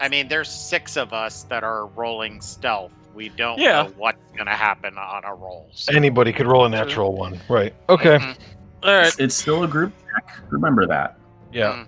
I 0.00 0.08
mean, 0.08 0.26
there's 0.26 0.50
six 0.50 0.96
of 0.96 1.12
us 1.12 1.44
that 1.44 1.62
are 1.62 1.86
rolling 1.86 2.40
stealth. 2.40 2.92
We 3.14 3.28
don't 3.28 3.58
Yeah. 3.60 3.82
know 3.84 3.92
what's 3.96 4.18
gonna 4.36 4.56
happen 4.56 4.98
on 4.98 5.24
a 5.24 5.32
roll. 5.32 5.68
so- 5.72 5.94
Anybody 5.94 6.32
could 6.32 6.48
roll 6.48 6.64
a 6.64 6.68
natural 6.68 7.14
one, 7.14 7.38
right? 7.48 7.72
Okay, 7.88 8.18
Mhm. 8.18 8.36
All 8.82 8.92
right. 8.96 9.06
it's, 9.06 9.18
it's 9.20 9.34
still 9.36 9.62
a 9.62 9.68
group 9.68 9.92
check. 10.12 10.28
Remember 10.50 10.86
that. 10.86 11.18
yeah. 11.52 11.84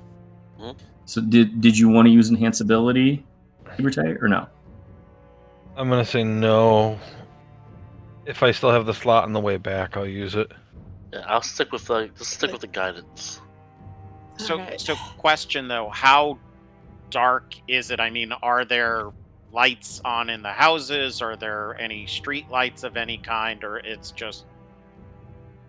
So, 1.07 1.21
did 1.21 1.61
did 1.61 1.77
you 1.77 1.89
want 1.89 2.07
to 2.07 2.13
use 2.13 2.31
enhance 2.31 2.61
ability, 2.61 3.25
or 3.81 4.29
no? 4.29 4.47
I'm 5.77 5.89
gonna 5.89 6.05
say 6.05 6.23
no. 6.23 7.01
If 8.27 8.45
I 8.45 8.53
still 8.53 8.71
have 8.71 8.87
the 8.87 8.95
slot 8.95 9.25
on 9.25 9.33
the 9.33 9.41
way 9.41 9.57
back, 9.57 9.97
I'll 9.97 10.07
use 10.07 10.37
it. 10.37 10.53
Yeah, 11.13 11.25
I'll 11.27 11.43
stick 11.43 11.73
with 11.73 11.87
the 11.87 12.11
just 12.17 12.31
stick 12.35 12.53
with 12.53 12.61
the 12.61 12.69
guidance. 12.69 13.41
So, 14.47 14.59
Alright. 14.59 14.81
so 14.81 14.97
question 15.19 15.69
though, 15.69 15.89
how 15.91 16.39
dark 17.11 17.55
is 17.69 17.91
it? 17.91 18.01
I 18.01 18.11
mean, 18.11 18.33
are 18.43 18.65
there 18.65 19.11
lights 19.53 20.01
on 20.05 20.31
in 20.31 20.43
the 20.43 20.53
houses? 20.53 21.21
Are 21.23 21.37
there 21.37 21.79
any 21.81 22.07
street 22.07 22.49
lights 22.51 22.83
of 22.85 22.97
any 22.97 23.19
kind, 23.19 23.63
or 23.65 23.79
it's 23.79 24.11
just 24.13 24.47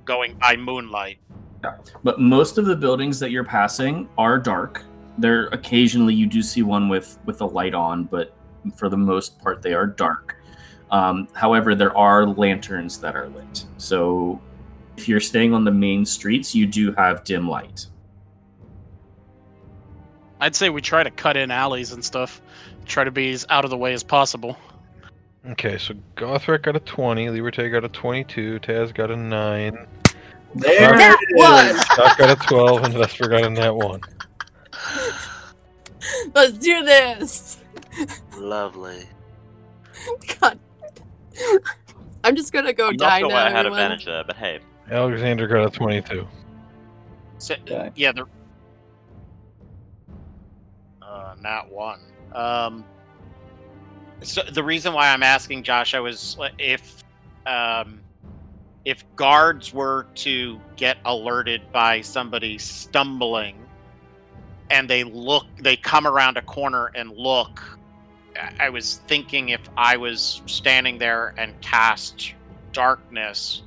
going 0.06 0.36
by 0.36 0.56
moonlight? 0.56 1.18
Yeah. 1.64 1.78
But 2.04 2.20
most 2.20 2.58
of 2.58 2.66
the 2.66 2.76
buildings 2.76 3.20
that 3.20 3.32
you're 3.32 3.44
passing 3.44 4.08
are 4.18 4.38
dark. 4.40 4.84
There 5.18 5.48
occasionally 5.48 6.14
you 6.14 6.26
do 6.26 6.42
see 6.42 6.64
one 6.64 6.90
with 6.90 7.20
with 7.26 7.42
a 7.42 7.46
light 7.46 7.74
on, 7.74 8.06
but 8.06 8.34
for 8.76 8.90
the 8.90 8.98
most 8.98 9.40
part 9.40 9.62
they 9.62 9.74
are 9.74 9.86
dark. 9.88 10.38
Um, 10.92 11.28
however, 11.34 11.76
there 11.76 11.96
are 11.98 12.26
lanterns 12.28 13.00
that 13.00 13.16
are 13.16 13.28
lit. 13.30 13.66
So 13.78 14.40
If 14.98 15.08
you're 15.08 15.20
staying 15.22 15.54
on 15.54 15.64
the 15.64 15.72
main 15.72 16.06
streets, 16.06 16.54
you 16.54 16.68
do 16.68 16.92
have 16.94 17.24
dim 17.24 17.48
light. 17.50 17.88
I'd 20.42 20.56
say 20.56 20.70
we 20.70 20.82
try 20.82 21.04
to 21.04 21.12
cut 21.12 21.38
in 21.38 21.52
alleys 21.52 21.92
and 21.94 22.04
stuff. 22.04 22.42
Try 22.86 23.04
to 23.04 23.12
be 23.12 23.32
as 23.32 23.46
out 23.50 23.64
of 23.64 23.70
the 23.72 23.78
way 23.78 23.94
as 23.94 24.04
possible. 24.04 24.58
Okay, 25.52 25.78
so 25.78 25.94
Gothrak 26.18 26.64
got 26.64 26.76
a 26.76 26.80
20, 26.80 27.28
Liberté 27.28 27.72
got 27.72 27.84
a 27.86 27.90
22, 27.90 28.60
Taz 28.60 28.94
got 28.94 29.10
a 29.10 29.16
9, 29.16 29.88
There 30.56 30.92
That 30.92 31.18
it. 31.22 31.98
Doc 31.98 32.18
got 32.18 32.30
a 32.44 32.48
12, 32.48 32.84
and 32.84 32.94
Vesper 32.94 33.28
got 33.28 33.44
a 33.46 33.50
net 33.50 33.74
1. 33.74 34.02
Let's 36.36 36.58
do 36.58 36.84
this. 36.84 37.58
Lovely. 38.38 39.04
God. 40.40 40.60
I'm 42.24 42.36
just 42.36 42.52
gonna 42.54 42.74
go 42.74 42.90
I'm 42.90 42.98
die 42.98 43.20
not 43.20 43.20
sure 43.20 43.30
now. 43.30 43.36
why 43.36 43.42
I 43.46 43.50
had 43.50 43.66
everyone. 43.66 43.80
advantage 43.80 44.06
there, 44.06 44.24
but 44.24 44.36
hey. 44.36 44.60
Alexander 44.90 45.48
got 45.48 45.66
a 45.66 45.70
22. 45.70 46.28
So, 47.38 47.56
yeah, 47.96 48.12
the 48.12 48.26
not 51.42 51.72
one. 51.72 52.00
Um, 52.34 52.86
so 54.22 54.42
the 54.44 54.64
reason 54.64 54.94
why 54.94 55.10
I'm 55.10 55.24
asking 55.24 55.64
Josh, 55.64 55.94
I 55.94 56.00
was 56.00 56.38
if 56.58 57.04
um, 57.46 58.02
if 58.86 59.04
guards 59.16 59.74
were 59.74 60.08
to 60.16 60.60
get 60.76 60.98
alerted 61.06 61.72
by 61.72 62.02
somebody 62.02 62.58
stumbling, 62.58 63.56
and 64.70 64.90
they 64.90 65.04
look, 65.04 65.46
they 65.60 65.76
come 65.76 66.08
around 66.08 66.38
a 66.38 66.42
corner 66.42 66.92
and 66.96 67.12
look. 67.12 67.62
I 68.60 68.70
was 68.70 69.02
thinking 69.08 69.50
if 69.50 69.62
I 69.76 69.98
was 69.98 70.42
standing 70.46 70.98
there 70.98 71.34
and 71.38 71.60
cast 71.62 72.34
darkness, 72.72 73.64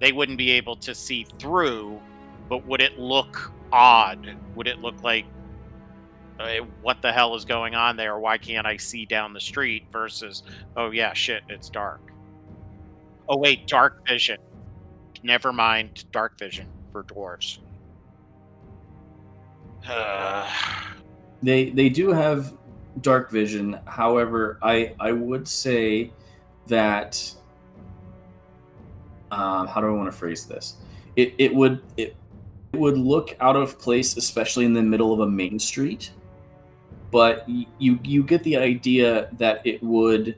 they 0.00 0.12
wouldn't 0.12 0.38
be 0.38 0.50
able 0.52 0.76
to 0.76 0.94
see 0.94 1.26
through 1.38 2.00
but 2.48 2.66
would 2.66 2.80
it 2.80 2.98
look 2.98 3.52
odd? 3.72 4.36
Would 4.54 4.66
it 4.66 4.80
look 4.80 5.02
like 5.02 5.26
uh, 6.38 6.64
what 6.82 7.02
the 7.02 7.12
hell 7.12 7.34
is 7.34 7.44
going 7.44 7.74
on 7.74 7.96
there? 7.96 8.18
Why 8.18 8.38
can't 8.38 8.66
I 8.66 8.76
see 8.76 9.04
down 9.06 9.32
the 9.32 9.40
street? 9.40 9.86
Versus, 9.92 10.42
oh 10.76 10.90
yeah, 10.90 11.12
shit, 11.12 11.42
it's 11.48 11.68
dark. 11.68 12.00
Oh 13.28 13.36
wait, 13.36 13.66
dark 13.66 14.06
vision. 14.06 14.38
Never 15.22 15.52
mind, 15.52 16.04
dark 16.12 16.38
vision 16.38 16.66
for 16.92 17.04
dwarves. 17.04 17.58
They 21.40 21.70
they 21.70 21.88
do 21.88 22.08
have 22.10 22.52
dark 23.00 23.30
vision. 23.30 23.78
However, 23.86 24.58
I 24.60 24.92
I 24.98 25.12
would 25.12 25.46
say 25.46 26.10
that 26.66 27.32
um, 29.30 29.66
how 29.66 29.80
do 29.80 29.86
I 29.86 29.90
want 29.90 30.10
to 30.10 30.16
phrase 30.16 30.46
this? 30.46 30.78
It 31.16 31.34
it 31.38 31.54
would 31.54 31.80
it, 31.96 32.16
it 32.72 32.80
would 32.80 32.98
look 32.98 33.36
out 33.40 33.56
of 33.56 33.78
place, 33.78 34.16
especially 34.16 34.64
in 34.64 34.72
the 34.72 34.82
middle 34.82 35.12
of 35.12 35.20
a 35.20 35.30
main 35.30 35.58
street. 35.58 36.10
But 37.10 37.48
you 37.48 37.98
you 38.02 38.22
get 38.22 38.42
the 38.42 38.56
idea 38.56 39.28
that 39.38 39.66
it 39.66 39.82
would 39.82 40.36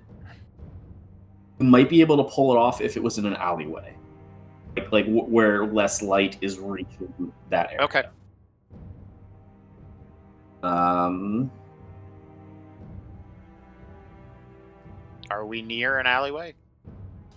you 1.59 1.67
might 1.67 1.89
be 1.89 2.01
able 2.01 2.17
to 2.17 2.25
pull 2.25 2.53
it 2.53 2.57
off 2.57 2.81
if 2.81 2.97
it 2.97 3.03
was 3.03 3.19
in 3.19 3.27
an 3.27 3.35
alleyway, 3.37 3.95
like 4.77 4.93
like 4.93 5.07
w- 5.07 5.25
where 5.25 5.67
less 5.67 6.01
light 6.01 6.37
is 6.41 6.59
reaching 6.59 7.33
that 7.49 7.73
area. 7.73 7.83
okay. 7.83 8.03
Um, 10.63 11.51
Are 15.31 15.47
we 15.47 15.63
near 15.63 15.99
an 15.99 16.07
alleyway? 16.07 16.55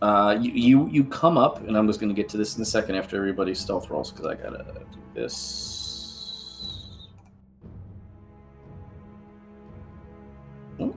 Uh, 0.01 0.37
you, 0.41 0.51
you 0.51 0.89
you 0.89 1.03
come 1.05 1.37
up, 1.37 1.65
and 1.65 1.77
I'm 1.77 1.87
just 1.87 1.99
going 1.99 2.13
to 2.13 2.15
get 2.15 2.27
to 2.29 2.37
this 2.37 2.57
in 2.57 2.61
a 2.61 2.65
second 2.65 2.95
after 2.95 3.15
everybody's 3.15 3.59
stealth 3.59 3.89
rolls 3.89 4.11
because 4.11 4.25
I 4.25 4.35
gotta 4.35 4.83
do 4.91 4.99
this. 5.13 5.82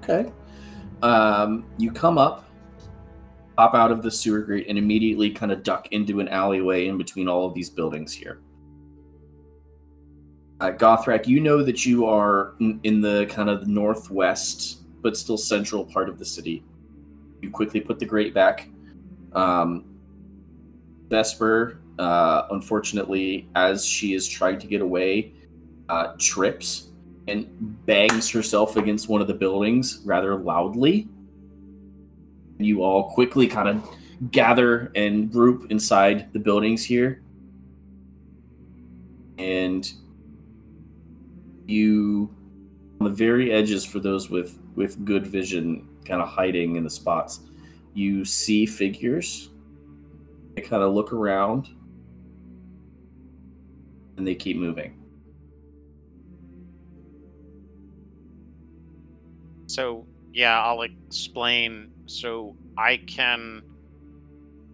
Okay. 0.08 0.30
Um, 1.02 1.64
you 1.78 1.90
come 1.90 2.16
up, 2.16 2.48
pop 3.56 3.74
out 3.74 3.90
of 3.90 4.02
the 4.02 4.10
sewer 4.10 4.40
grate, 4.40 4.66
and 4.68 4.78
immediately 4.78 5.30
kind 5.30 5.50
of 5.50 5.62
duck 5.62 5.88
into 5.90 6.20
an 6.20 6.28
alleyway 6.28 6.86
in 6.86 6.96
between 6.96 7.28
all 7.28 7.46
of 7.46 7.54
these 7.54 7.68
buildings 7.68 8.12
here. 8.12 8.40
Uh, 10.60 10.70
Gothrak, 10.70 11.26
you 11.26 11.40
know 11.40 11.62
that 11.62 11.84
you 11.84 12.06
are 12.06 12.54
in, 12.60 13.00
the 13.00 13.26
kind 13.28 13.50
of 13.50 13.66
northwest, 13.66 14.84
but 15.02 15.16
still 15.16 15.36
central 15.36 15.84
part 15.84 16.08
of 16.08 16.18
the 16.18 16.24
city. 16.24 16.64
You 17.42 17.50
quickly 17.50 17.80
put 17.80 17.98
the 17.98 18.06
grate 18.06 18.32
back. 18.32 18.68
Um, 19.32 19.84
Vesper, 21.08 21.80
uh, 21.98 22.46
unfortunately, 22.52 23.48
as 23.54 23.84
she 23.84 24.14
is 24.14 24.26
trying 24.26 24.58
to 24.60 24.66
get 24.66 24.80
away, 24.80 25.34
uh, 25.88 26.14
trips 26.18 26.92
and 27.28 27.84
bangs 27.86 28.30
herself 28.30 28.76
against 28.76 29.08
one 29.08 29.20
of 29.20 29.26
the 29.26 29.34
buildings 29.34 30.00
rather 30.04 30.36
loudly. 30.36 31.08
You 32.58 32.82
all 32.82 33.10
quickly 33.10 33.46
kind 33.46 33.68
of 33.68 34.30
gather 34.30 34.92
and 34.94 35.30
group 35.30 35.70
inside 35.70 36.32
the 36.32 36.38
buildings 36.38 36.84
here. 36.84 37.22
And 39.38 39.90
you, 41.66 42.34
on 43.00 43.04
the 43.04 43.14
very 43.14 43.52
edges, 43.52 43.84
for 43.84 43.98
those 43.98 44.30
with, 44.30 44.58
with 44.74 45.04
good 45.04 45.26
vision, 45.26 45.88
kind 46.04 46.22
of 46.22 46.28
hiding 46.28 46.76
in 46.76 46.84
the 46.84 46.90
spots, 46.90 47.40
you 47.92 48.24
see 48.24 48.64
figures. 48.64 49.50
They 50.54 50.62
kind 50.62 50.82
of 50.82 50.94
look 50.94 51.12
around 51.12 51.68
and 54.16 54.26
they 54.26 54.34
keep 54.34 54.56
moving. 54.56 55.05
So 59.66 60.06
yeah, 60.32 60.62
I'll 60.62 60.82
explain. 60.82 61.90
So 62.06 62.56
I 62.76 62.98
can 62.98 63.62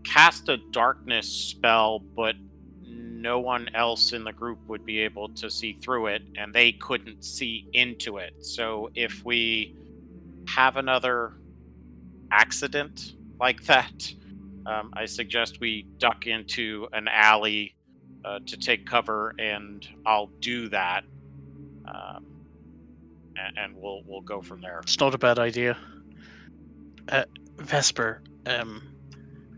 cast 0.05 0.49
a 0.49 0.59
darkness 0.73 1.29
spell, 1.29 2.01
but 2.01 2.35
no 2.85 3.39
one 3.39 3.69
else 3.75 4.13
in 4.13 4.25
the 4.25 4.33
group 4.33 4.59
would 4.69 4.85
be 4.85 4.99
able 4.99 5.29
to 5.29 5.49
see 5.49 5.75
through 5.75 6.09
it, 6.09 6.23
and 6.37 6.53
they 6.53 6.73
couldn't 6.73 7.25
see 7.25 7.67
into 7.73 8.19
it. 8.19 8.33
So 8.41 8.91
if 8.95 9.25
we 9.25 9.77
have 10.49 10.77
another 10.77 11.35
accident 12.33 13.15
like 13.39 13.63
that, 13.67 14.13
um, 14.67 14.93
I 14.95 15.07
suggest 15.07 15.61
we 15.61 15.87
duck 15.99 16.27
into 16.27 16.89
an 16.93 17.09
alley 17.09 17.75
uh, 18.25 18.41
to 18.47 18.57
take 18.57 18.87
cover, 18.87 19.35
and 19.39 19.87
I'll 20.05 20.31
do 20.41 20.69
that. 20.69 21.05
Um, 21.87 22.32
and, 23.37 23.59
and 23.59 23.77
we'll 23.77 24.03
we'll 24.07 24.21
go 24.21 24.43
from 24.43 24.61
there. 24.61 24.81
It's 24.81 24.99
not 24.99 25.15
a 25.15 25.19
bad 25.19 25.39
idea. 25.39 25.77
Uh, 27.09 27.25
Vesper, 27.59 28.23
um, 28.47 28.83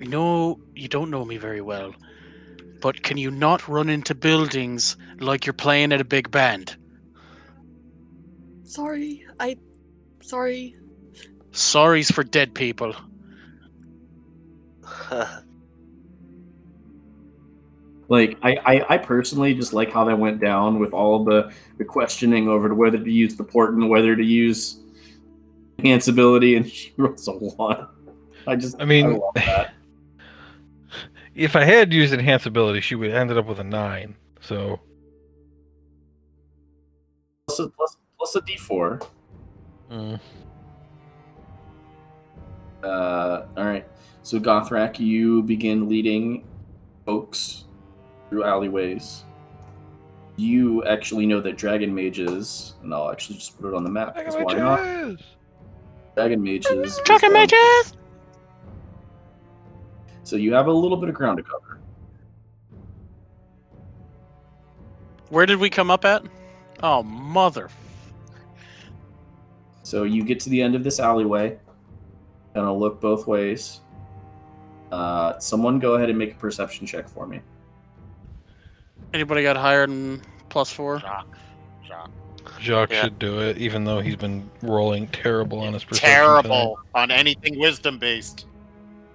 I 0.00 0.04
know 0.04 0.58
you 0.74 0.88
don't 0.88 1.10
know 1.10 1.24
me 1.24 1.36
very 1.36 1.60
well, 1.60 1.94
but 2.80 3.02
can 3.02 3.16
you 3.16 3.30
not 3.30 3.68
run 3.68 3.88
into 3.88 4.14
buildings 4.14 4.96
like 5.20 5.46
you're 5.46 5.52
playing 5.52 5.92
at 5.92 6.00
a 6.00 6.04
big 6.04 6.30
band? 6.30 6.76
Sorry, 8.64 9.24
I. 9.38 9.56
Sorry. 10.20 10.76
Sorry's 11.52 12.10
for 12.10 12.24
dead 12.24 12.54
people. 12.54 12.94
Like 18.14 18.38
I, 18.42 18.56
I, 18.64 18.94
I 18.94 18.98
personally 18.98 19.54
just 19.54 19.72
like 19.72 19.90
how 19.90 20.04
that 20.04 20.16
went 20.16 20.40
down 20.40 20.78
with 20.78 20.92
all 20.92 21.24
the, 21.24 21.52
the 21.78 21.84
questioning 21.84 22.46
over 22.46 22.68
to 22.68 22.74
whether 22.74 22.96
to 22.96 23.10
use 23.10 23.34
the 23.34 23.42
portent 23.42 23.88
whether 23.88 24.14
to 24.14 24.24
use 24.24 24.78
enhance 25.80 26.06
ability, 26.06 26.54
and 26.54 26.70
she 26.70 26.92
rolls 26.96 27.26
a 27.26 27.32
one. 27.32 27.88
I 28.46 28.54
just 28.54 28.80
I 28.80 28.84
mean, 28.84 29.20
that. 29.34 29.74
if 31.34 31.56
I 31.56 31.64
had 31.64 31.92
used 31.92 32.14
enhance 32.14 32.46
ability, 32.46 32.82
she 32.82 32.94
would 32.94 33.10
have 33.10 33.18
ended 33.18 33.36
up 33.36 33.46
with 33.46 33.58
a 33.58 33.64
9. 33.64 34.14
So, 34.40 34.78
plus 37.48 37.58
a, 37.58 37.68
plus, 37.68 37.96
plus 38.16 38.36
a 38.36 38.42
D 38.42 38.56
four. 38.56 39.00
mm, 39.90 40.20
Uh, 42.84 43.46
all 43.56 43.64
right. 43.64 43.88
So 44.22 44.38
Gothrak, 44.38 45.00
you 45.00 45.42
begin 45.42 45.88
leading 45.88 46.44
folks 47.04 47.63
through 48.34 48.42
alleyways. 48.42 49.22
You 50.34 50.82
actually 50.86 51.24
know 51.24 51.40
that 51.40 51.56
dragon 51.56 51.94
mages, 51.94 52.74
and 52.82 52.92
I'll 52.92 53.12
actually 53.12 53.36
just 53.36 53.60
put 53.60 53.68
it 53.68 53.74
on 53.74 53.84
the 53.84 53.90
map. 53.90 54.16
Because 54.16 54.34
why 54.34 54.54
not? 54.54 55.20
Dragon 56.16 56.42
mages. 56.42 57.00
Dragon 57.04 57.32
mages! 57.32 57.96
So 60.24 60.34
you 60.34 60.52
have 60.52 60.66
a 60.66 60.72
little 60.72 60.96
bit 60.96 61.08
of 61.08 61.14
ground 61.14 61.36
to 61.36 61.44
cover. 61.44 61.78
Where 65.28 65.46
did 65.46 65.60
we 65.60 65.70
come 65.70 65.92
up 65.92 66.04
at? 66.04 66.24
Oh, 66.82 67.04
mother. 67.04 67.68
So 69.84 70.02
you 70.02 70.24
get 70.24 70.40
to 70.40 70.48
the 70.48 70.60
end 70.60 70.74
of 70.74 70.82
this 70.82 70.98
alleyway, 70.98 71.56
and 72.56 72.64
I'll 72.64 72.78
look 72.78 73.00
both 73.00 73.28
ways. 73.28 73.82
Uh, 74.90 75.38
someone 75.38 75.78
go 75.78 75.94
ahead 75.94 76.10
and 76.10 76.18
make 76.18 76.32
a 76.32 76.36
perception 76.36 76.84
check 76.84 77.08
for 77.08 77.28
me. 77.28 77.40
Anybody 79.14 79.42
got 79.42 79.56
higher 79.56 79.86
than 79.86 80.20
plus 80.50 80.70
four? 80.70 80.98
Jacques. 80.98 81.26
Jacques. 81.86 82.10
Jacques 82.60 82.90
Yeah. 82.90 83.04
should 83.04 83.18
do 83.18 83.38
it, 83.40 83.56
even 83.58 83.84
though 83.84 84.00
he's 84.00 84.16
been 84.16 84.50
rolling 84.60 85.06
terrible 85.08 85.60
on 85.60 85.72
his 85.72 85.84
perception. 85.84 86.10
Terrible 86.14 86.78
on 86.94 87.10
anything 87.10 87.58
wisdom 87.58 87.98
based. 87.98 88.46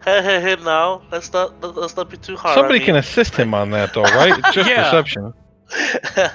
Hey, 0.05 0.21
hey, 0.23 0.39
hey! 0.39 0.55
Now 0.63 1.01
let's 1.11 1.31
not 1.33 1.61
let- 1.61 1.75
let's 1.75 1.97
not 1.97 2.09
be 2.09 2.15
too 2.15 2.37
hard. 2.37 2.55
Somebody 2.55 2.79
on 2.79 2.85
can 2.85 2.93
me. 2.93 2.99
assist 2.99 3.35
him 3.35 3.53
on 3.53 3.69
that, 3.71 3.93
though, 3.93 4.03
right? 4.03 4.39
It's 4.39 4.51
just 4.53 4.69
Yeah. 4.69 4.85
perception. 4.89 5.33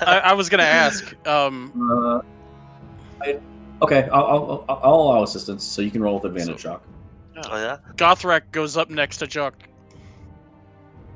I, 0.07 0.21
I 0.27 0.33
was 0.35 0.51
gonna 0.51 0.63
ask. 0.63 1.15
Um, 1.27 1.73
Uh, 1.91 2.21
I, 3.25 3.39
okay, 3.81 4.07
I'll, 4.13 4.25
I'll, 4.27 4.65
I'll, 4.69 4.81
I'll 4.85 4.95
allow 4.95 5.23
assistance, 5.23 5.65
so 5.65 5.81
you 5.81 5.91
can 5.91 6.03
roll 6.03 6.17
with 6.21 6.27
advantage, 6.27 6.61
Jacques. 6.61 6.83
oh 7.39 7.57
yeah. 7.57 7.79
Gothrak 7.97 8.43
goes 8.53 8.77
up 8.77 8.91
next 8.91 9.17
to 9.19 9.27
Jock. 9.27 9.55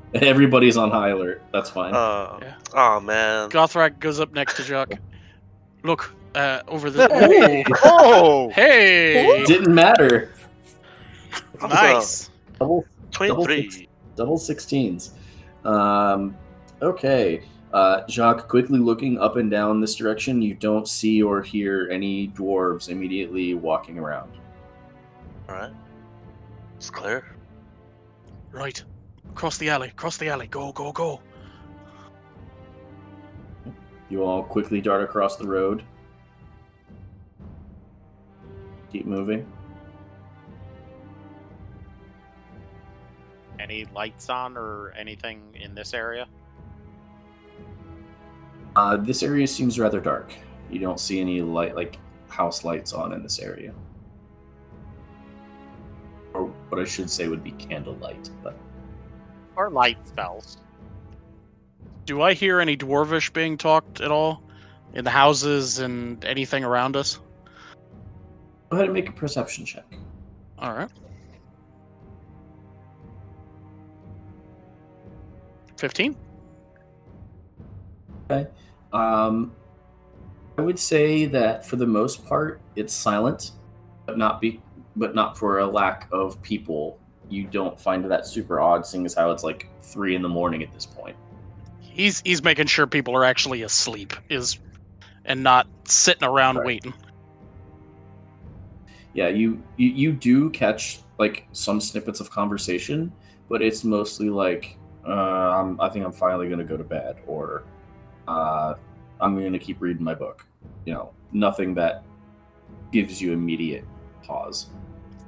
Everybody's 0.13 0.77
on 0.77 0.91
high 0.91 1.09
alert. 1.09 1.41
That's 1.53 1.69
fine. 1.69 1.93
Oh, 1.95 2.39
Yeah. 2.41 2.55
oh 2.73 2.99
man. 2.99 3.49
Gothrak 3.49 3.99
goes 3.99 4.19
up 4.19 4.33
next 4.33 4.55
to 4.57 4.63
Jock. 4.63 4.91
Look, 5.83 6.13
uh, 6.35 6.61
over 6.67 6.89
the. 6.89 7.07
Oh! 7.83 8.49
Hey! 8.49 9.43
Didn't 9.45 9.73
matter. 9.73 10.33
Nice. 11.61 12.29
Double 12.59 12.85
Twenty-three. 13.11 13.69
six- 13.69 13.87
double 14.15 14.37
16s. 14.37 15.11
Um, 15.65 16.35
okay. 16.81 17.41
Uh, 17.73 18.01
Jacques, 18.09 18.47
quickly 18.47 18.79
looking 18.79 19.17
up 19.19 19.35
and 19.37 19.49
down 19.51 19.79
this 19.79 19.95
direction, 19.95 20.41
you 20.41 20.53
don't 20.55 20.87
see 20.87 21.21
or 21.23 21.41
hear 21.41 21.87
any 21.91 22.27
dwarves 22.29 22.89
immediately 22.89 23.53
walking 23.53 23.97
around. 23.99 24.31
All 25.47 25.55
right. 25.55 25.71
It's 26.77 26.89
clear. 26.89 27.25
Right. 28.51 28.83
Cross 29.35 29.57
the 29.57 29.69
alley. 29.69 29.91
Cross 29.95 30.17
the 30.17 30.29
alley. 30.29 30.47
Go, 30.47 30.71
go, 30.71 30.91
go. 30.91 31.21
You 34.09 34.23
all 34.23 34.43
quickly 34.43 34.81
dart 34.81 35.03
across 35.03 35.35
the 35.37 35.47
road. 35.47 35.83
Keep 38.91 39.05
moving. 39.05 39.45
Any 43.59 43.85
lights 43.93 44.29
on 44.29 44.57
or 44.57 44.93
anything 44.97 45.41
in 45.53 45.75
this 45.75 45.93
area? 45.93 46.27
Uh, 48.75 48.97
this 48.97 49.21
area 49.21 49.45
seems 49.45 49.77
rather 49.77 49.99
dark. 49.99 50.33
You 50.71 50.79
don't 50.79 50.99
see 50.99 51.19
any 51.19 51.41
light, 51.41 51.75
like 51.75 51.99
house 52.29 52.63
lights 52.63 52.93
on 52.93 53.13
in 53.13 53.21
this 53.21 53.39
area. 53.39 53.73
Or 56.33 56.45
what 56.69 56.79
I 56.79 56.85
should 56.85 57.09
say 57.09 57.27
would 57.27 57.43
be 57.43 57.51
candlelight, 57.51 58.29
but 58.43 58.57
Or 59.59 59.69
light 59.69 59.97
spells? 60.07 60.57
Do 62.05 62.21
I 62.21 62.33
hear 62.33 62.61
any 62.61 62.77
dwarvish 62.77 63.33
being 63.33 63.57
talked 63.57 63.99
at 63.99 64.09
all? 64.09 64.41
In 64.93 65.03
the 65.03 65.11
houses 65.11 65.79
and 65.79 66.23
anything 66.23 66.63
around 66.63 66.95
us? 66.95 67.19
go 68.69 68.77
ahead 68.77 68.85
and 68.85 68.93
make 68.93 69.09
a 69.09 69.11
perception 69.11 69.65
check. 69.65 69.83
Alright. 70.61 70.89
15? 75.75 76.15
Okay. 78.31 78.49
Um, 78.93 79.51
I 80.57 80.61
would 80.61 80.79
say 80.79 81.25
that 81.25 81.65
for 81.65 81.75
the 81.75 81.85
most 81.85 82.25
part, 82.25 82.61
it's 82.77 82.93
silent, 82.93 83.51
but 84.05 84.17
not 84.17 84.39
be, 84.39 84.61
but 84.95 85.15
not 85.15 85.37
for 85.37 85.59
a 85.59 85.67
lack 85.67 86.07
of 86.13 86.41
people. 86.41 86.97
You 87.29 87.45
don't 87.45 87.79
find 87.79 88.03
that 88.09 88.25
super 88.25 88.59
odd, 88.59 88.85
seeing 88.85 89.05
as 89.05 89.13
how 89.13 89.31
it's 89.31 89.43
like 89.43 89.69
three 89.81 90.15
in 90.15 90.21
the 90.21 90.29
morning 90.29 90.63
at 90.63 90.73
this 90.73 90.85
point. 90.85 91.15
He's 91.79 92.21
he's 92.25 92.43
making 92.43 92.67
sure 92.67 92.87
people 92.87 93.15
are 93.15 93.25
actually 93.25 93.61
asleep 93.61 94.13
is 94.29 94.59
and 95.25 95.43
not 95.43 95.67
sitting 95.85 96.23
around 96.23 96.57
Right. 96.57 96.65
waiting. 96.65 96.93
Yeah, 99.13 99.27
you, 99.27 99.61
you 99.77 99.89
you 99.89 100.11
do 100.11 100.49
catch 100.51 101.01
like 101.17 101.47
some 101.51 101.81
snippets 101.81 102.19
of 102.19 102.29
conversation, 102.31 103.11
but 103.49 103.61
it's 103.61 103.83
mostly 103.83 104.29
like, 104.29 104.77
uh, 105.05 105.11
I'm, 105.11 105.79
I 105.81 105.89
think 105.89 106.05
I'm 106.05 106.11
finally 106.11 106.49
gonna 106.49 106.63
go 106.63 106.77
to 106.77 106.83
bed, 106.83 107.17
or 107.27 107.63
uh, 108.27 108.75
I'm 109.19 109.35
gonna 109.35 109.59
keep 109.59 109.81
reading 109.81 110.03
my 110.03 110.13
book. 110.13 110.45
You 110.85 110.93
know, 110.93 111.11
nothing 111.31 111.73
that 111.75 112.03
gives 112.91 113.21
you 113.21 113.33
immediate 113.33 113.83
pause. 114.23 114.67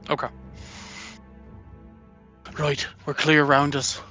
Okay. 0.09 0.27
Right, 2.59 2.85
we're 3.05 3.13
clear 3.13 3.43
around 3.43 3.75
us. 3.75 4.01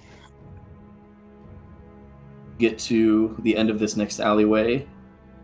get 2.58 2.78
to 2.78 3.34
the 3.42 3.56
end 3.56 3.70
of 3.70 3.78
this 3.78 3.96
next 3.96 4.20
alleyway. 4.20 4.86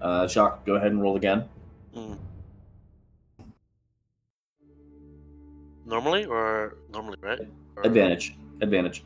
Uh, 0.02 0.26
Jacques, 0.26 0.66
go 0.66 0.74
ahead 0.74 0.90
and 0.92 1.00
roll 1.00 1.16
again. 1.16 1.48
Mm. 1.96 2.18
Normally 5.86 6.26
or 6.26 6.76
normally, 6.92 7.16
right? 7.22 7.40
Or- 7.76 7.82
Advantage. 7.84 8.36
Advantage. 8.60 9.02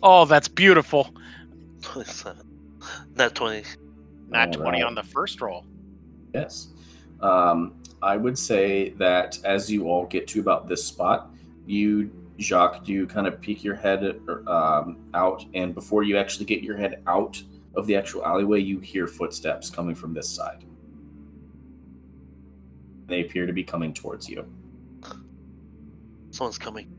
Oh, 0.00 0.24
that's 0.24 0.46
beautiful. 0.46 1.10
Twenty-seven. 1.80 2.46
Not 3.16 3.34
twenty. 3.34 3.64
Nat 4.28 4.46
20 4.52 4.64
Alright. 4.64 4.82
on 4.84 4.94
the 4.94 5.02
first 5.02 5.40
roll. 5.40 5.66
Yes. 6.32 6.68
Um, 7.20 7.74
I 8.02 8.16
would 8.16 8.36
say 8.36 8.90
that 8.98 9.38
as 9.44 9.70
you 9.70 9.88
all 9.88 10.06
get 10.06 10.26
to 10.28 10.40
about 10.40 10.68
this 10.68 10.84
spot, 10.84 11.30
you, 11.66 12.10
Jacques, 12.40 12.84
do 12.84 13.06
kind 13.06 13.26
of 13.26 13.40
peek 13.40 13.62
your 13.62 13.76
head 13.76 14.20
um, 14.48 14.98
out, 15.14 15.44
and 15.54 15.72
before 15.74 16.02
you 16.02 16.16
actually 16.16 16.46
get 16.46 16.62
your 16.62 16.76
head 16.76 17.02
out 17.06 17.40
of 17.76 17.86
the 17.86 17.94
actual 17.94 18.24
alleyway, 18.24 18.60
you 18.60 18.80
hear 18.80 19.06
footsteps 19.06 19.70
coming 19.70 19.94
from 19.94 20.12
this 20.12 20.28
side. 20.28 20.64
They 23.06 23.20
appear 23.20 23.46
to 23.46 23.52
be 23.52 23.62
coming 23.62 23.94
towards 23.94 24.28
you. 24.28 24.44
Someone's 26.30 26.58
coming. 26.58 26.90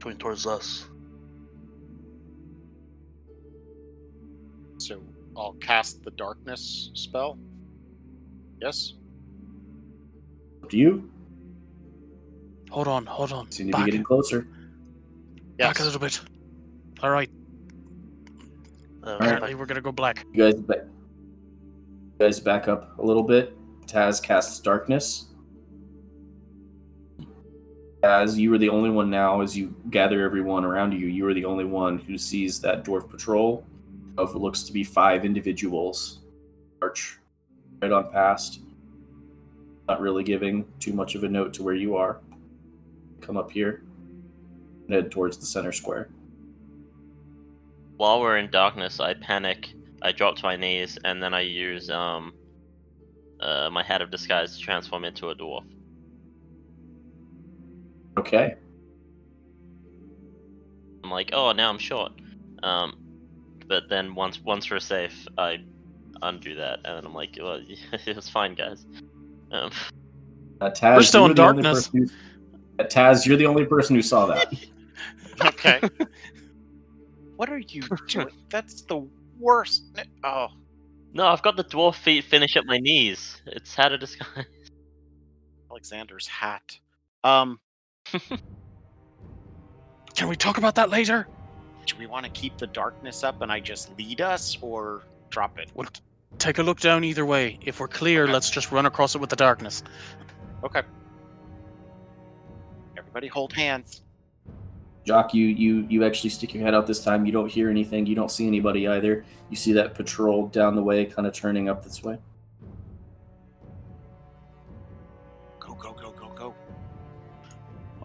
Coming 0.00 0.16
towards 0.16 0.46
us. 0.46 0.86
So 4.86 5.02
I'll 5.36 5.54
cast 5.54 6.04
the 6.04 6.12
darkness 6.12 6.90
spell. 6.94 7.38
Yes? 8.62 8.94
Up 10.62 10.70
to 10.70 10.76
you. 10.76 11.10
Hold 12.70 12.86
on, 12.86 13.04
hold 13.04 13.32
on. 13.32 13.50
Seem 13.50 13.66
to 13.66 13.72
be 13.72 13.76
Back, 13.78 13.86
getting 13.86 14.04
closer. 14.04 14.46
Yes. 15.58 15.68
back 15.70 15.80
a 15.80 15.84
little 15.84 15.98
bit. 15.98 16.20
Alright, 17.02 17.30
Uh, 19.02 19.16
apparently 19.20 19.54
we're 19.56 19.66
gonna 19.66 19.80
go 19.80 19.90
black. 19.90 20.24
You 20.32 20.44
guys, 20.52 20.60
ba- 20.60 20.86
you 20.86 22.18
guys 22.20 22.38
back 22.38 22.68
up 22.68 22.96
a 23.00 23.02
little 23.02 23.22
bit. 23.24 23.56
Taz 23.88 24.22
casts 24.22 24.60
darkness. 24.60 25.26
As 28.04 28.38
you 28.38 28.54
are 28.54 28.58
the 28.58 28.68
only 28.68 28.90
one 28.90 29.10
now, 29.10 29.40
as 29.40 29.56
you 29.56 29.74
gather 29.90 30.22
everyone 30.24 30.64
around 30.64 30.92
you, 30.92 31.08
you 31.08 31.26
are 31.26 31.34
the 31.34 31.44
only 31.44 31.64
one 31.64 31.98
who 31.98 32.16
sees 32.16 32.60
that 32.60 32.84
dwarf 32.84 33.10
patrol 33.10 33.64
of 34.18 34.34
what 34.34 34.42
looks 34.42 34.62
to 34.64 34.72
be 34.72 34.84
five 34.84 35.24
individuals 35.24 36.20
march 36.80 37.18
right 37.82 37.92
on 37.92 38.10
past. 38.10 38.60
Not 39.88 40.00
really 40.00 40.24
giving 40.24 40.66
too 40.80 40.92
much 40.92 41.14
of 41.14 41.24
a 41.24 41.28
note 41.28 41.54
to 41.54 41.62
where 41.62 41.74
you 41.74 41.96
are. 41.96 42.20
Come 43.20 43.36
up 43.36 43.50
here 43.50 43.82
and 44.86 44.94
head 44.94 45.10
towards 45.10 45.38
the 45.38 45.46
center 45.46 45.72
square. 45.72 46.08
While 47.96 48.20
we're 48.20 48.38
in 48.38 48.50
darkness, 48.50 49.00
I 49.00 49.14
panic. 49.14 49.72
I 50.02 50.12
drop 50.12 50.36
to 50.36 50.42
my 50.42 50.56
knees, 50.56 50.98
and 51.04 51.22
then 51.22 51.32
I 51.32 51.40
use 51.40 51.88
um, 51.88 52.34
uh, 53.40 53.70
my 53.72 53.82
hat 53.82 54.02
of 54.02 54.10
disguise 54.10 54.56
to 54.56 54.62
transform 54.62 55.04
into 55.04 55.30
a 55.30 55.34
dwarf. 55.34 55.64
Okay. 58.18 58.56
I'm 61.02 61.10
like, 61.10 61.30
oh, 61.32 61.52
now 61.52 61.70
I'm 61.70 61.78
short. 61.78 62.12
Um, 62.62 63.05
but 63.68 63.84
then 63.88 64.14
once 64.14 64.40
once 64.42 64.70
we're 64.70 64.78
safe, 64.80 65.26
I 65.38 65.58
undo 66.22 66.54
that, 66.56 66.80
and 66.84 66.96
then 66.96 67.04
I'm 67.06 67.14
like, 67.14 67.36
well, 67.40 67.60
it 68.06 68.16
was 68.16 68.28
fine, 68.28 68.54
guys. 68.54 68.86
Um, 69.52 69.70
Uh, 70.60 70.70
Taz, 70.70 70.96
We're 70.96 71.02
still 71.02 71.26
in 71.26 71.34
darkness. 71.34 71.88
who- 71.88 72.06
uh, 72.78 72.84
Taz, 72.84 73.26
you're 73.26 73.36
the 73.36 73.46
only 73.46 73.64
person 73.66 73.94
who 73.96 74.02
saw 74.02 74.26
that. 74.26 74.52
Okay. 75.44 75.82
what 77.36 77.50
are 77.50 77.58
you 77.58 77.82
doing? 78.08 78.30
That's 78.48 78.80
the 78.82 79.06
worst. 79.38 79.84
Oh, 80.24 80.48
no, 81.12 81.26
I've 81.26 81.42
got 81.42 81.56
the 81.58 81.64
dwarf 81.64 81.96
feet 81.96 82.24
finish 82.24 82.56
at 82.56 82.64
my 82.64 82.78
knees. 82.78 83.42
It's 83.44 83.74
hat 83.74 83.92
of 83.92 84.00
disguise. 84.00 84.46
Alexander's 85.70 86.26
hat. 86.26 86.78
Um, 87.22 87.60
Can 90.14 90.28
we 90.28 90.36
talk 90.36 90.56
about 90.56 90.76
that 90.76 90.88
later? 90.88 91.26
Do 91.86 91.96
we 91.98 92.06
want 92.06 92.24
to 92.24 92.30
keep 92.32 92.56
the 92.58 92.66
darkness 92.66 93.24
up 93.24 93.40
and 93.42 93.50
I 93.50 93.60
just 93.60 93.96
lead 93.98 94.20
us 94.20 94.58
or 94.60 95.02
drop 95.30 95.58
it? 95.58 95.70
We'll 95.74 95.88
take 96.38 96.58
a 96.58 96.62
look 96.62 96.80
down 96.80 97.04
either 97.04 97.24
way. 97.24 97.58
If 97.64 97.80
we're 97.80 97.88
clear, 97.88 98.24
Okay. 98.24 98.32
let's 98.32 98.50
just 98.50 98.72
run 98.72 98.86
across 98.86 99.14
it 99.14 99.18
with 99.20 99.30
the 99.30 99.36
darkness. 99.36 99.82
Okay. 100.64 100.82
Everybody 102.96 103.28
hold 103.28 103.52
hands. 103.52 104.02
Jock, 105.04 105.32
you 105.32 105.46
you 105.46 105.86
you 105.88 106.04
actually 106.04 106.30
stick 106.30 106.52
your 106.52 106.64
head 106.64 106.74
out 106.74 106.86
this 106.88 107.02
time. 107.04 107.24
You 107.26 107.30
don't 107.32 107.48
hear 107.48 107.70
anything. 107.70 108.06
You 108.06 108.16
don't 108.16 108.30
see 108.30 108.44
anybody 108.46 108.88
either. 108.88 109.24
You 109.50 109.56
see 109.56 109.72
that 109.74 109.94
patrol 109.94 110.48
down 110.48 110.74
the 110.74 110.82
way, 110.82 111.04
kind 111.04 111.28
of 111.28 111.32
turning 111.32 111.68
up 111.68 111.84
this 111.84 112.02
way. 112.02 112.18
Go, 115.60 115.74
go, 115.74 115.92
go, 115.92 116.10
go, 116.10 116.28
go. 116.34 116.54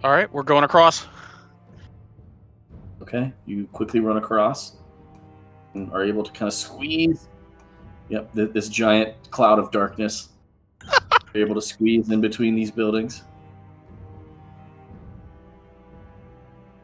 All 0.03 0.11
right, 0.11 0.31
we're 0.31 0.43
going 0.43 0.63
across. 0.63 1.07
Okay, 3.01 3.33
you 3.45 3.67
quickly 3.67 3.99
run 3.99 4.17
across 4.17 4.77
and 5.73 5.91
are 5.91 6.03
able 6.03 6.23
to 6.23 6.31
kind 6.31 6.47
of 6.47 6.53
squeeze. 6.53 7.27
Yep, 8.09 8.33
th- 8.33 8.53
this 8.53 8.69
giant 8.69 9.15
cloud 9.31 9.57
of 9.57 9.71
darkness. 9.71 10.29
You're 11.33 11.45
able 11.45 11.55
to 11.55 11.61
squeeze 11.61 12.09
in 12.09 12.21
between 12.21 12.55
these 12.55 12.71
buildings. 12.71 13.23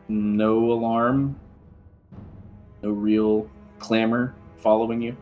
No 0.07 0.71
alarm, 0.71 1.37
no 2.81 2.91
real 2.91 3.49
clamor 3.79 4.33
following 4.57 5.01
you. 5.01 5.17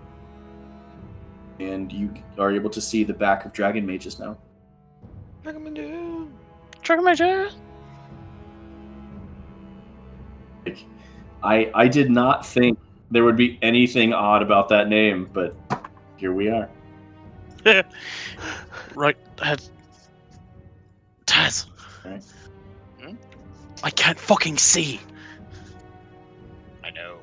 And 1.59 1.91
you 1.91 2.13
are 2.37 2.51
able 2.51 2.69
to 2.69 2.81
see 2.81 3.03
the 3.03 3.13
back 3.13 3.45
of 3.45 3.53
Dragon 3.53 3.85
Mages 3.85 4.19
now. 4.19 4.37
Trigger 6.83 7.01
Major. 7.01 7.43
Like, 7.45 7.53
I 11.45 11.71
I 11.73 11.87
did 11.87 12.09
not 12.09 12.45
think 12.45 12.79
there 13.11 13.23
would 13.23 13.37
be 13.37 13.59
anything 13.61 14.13
odd 14.13 14.41
about 14.41 14.67
that 14.69 14.89
name, 14.89 15.29
but 15.31 15.55
here 16.17 16.33
we 16.33 16.49
are. 16.49 16.69
Right, 18.95 19.17
Taz. 19.35 19.71
Taz. 21.25 21.65
Right. 22.05 22.23
Hmm? 23.01 23.15
I 23.83 23.89
can't 23.89 24.17
fucking 24.17 24.57
see. 24.57 25.01
I 26.81 26.91
know. 26.91 27.17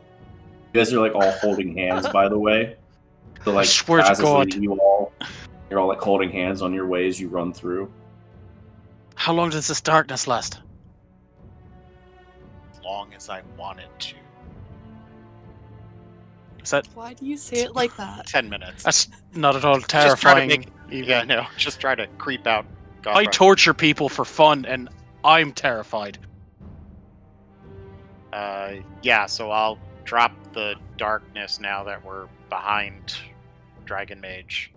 You 0.75 0.81
guys 0.81 0.93
are 0.93 1.01
like 1.01 1.15
all 1.15 1.31
holding 1.39 1.75
hands, 1.75 2.07
by 2.09 2.29
the 2.29 2.39
way. 2.39 2.77
So 3.45 3.53
like, 3.53 3.67
swear 3.67 4.03
to 4.03 4.11
as 4.11 4.21
God. 4.21 4.53
you 4.53 4.75
all, 4.75 5.13
you're 5.71 5.81
all 5.81 5.89
like 5.89 6.01
holding 6.01 6.31
hands 6.31 6.61
on 6.61 6.75
your 6.75 6.87
way 6.87 7.09
as 7.09 7.19
you 7.19 7.29
run 7.29 7.55
through. 7.55 7.91
How 9.15 9.33
long 9.33 9.49
does 9.49 9.69
this 9.69 9.81
darkness 9.81 10.27
last? 10.27 10.61
As 12.93 12.99
long 12.99 13.15
as 13.15 13.29
I 13.31 13.41
want 13.57 13.81
it 13.81 13.89
to. 14.01 14.15
Is 16.63 16.71
that 16.71 16.87
Why 16.95 17.15
do 17.15 17.25
you 17.25 17.39
say 17.39 17.61
it 17.63 17.75
like 17.75 17.97
that? 17.97 18.27
Ten 18.27 18.51
minutes. 18.51 18.83
that's 18.83 19.09
not 19.35 19.57
at 19.57 19.65
all 19.65 19.77
Just 19.79 19.89
try 19.91 20.03
to 20.03 20.07
terrifying? 20.09 20.49
make- 20.49 20.69
even. 20.91 21.09
yeah, 21.09 21.23
no. 21.25 21.47
Just 21.57 21.81
try 21.81 21.95
to 21.95 22.07
creep 22.19 22.47
out. 22.47 22.67
I 23.07 23.25
Gothrak. 23.25 23.33
torture 23.33 23.73
people 23.75 24.09
for 24.11 24.27
fun, 24.27 24.67
and 24.67 24.91
I'm 25.25 25.53
terrified. 25.53 26.19
Uh, 28.31 28.75
yeah, 29.03 29.25
so 29.25 29.51
I'll 29.51 29.79
drop 30.05 30.33
the 30.53 30.75
darkness 30.99 31.59
now 31.61 31.83
that 31.85 32.05
we're 32.05 32.27
behind 32.51 33.17
Dragon 33.87 34.21
Mage. 34.21 34.71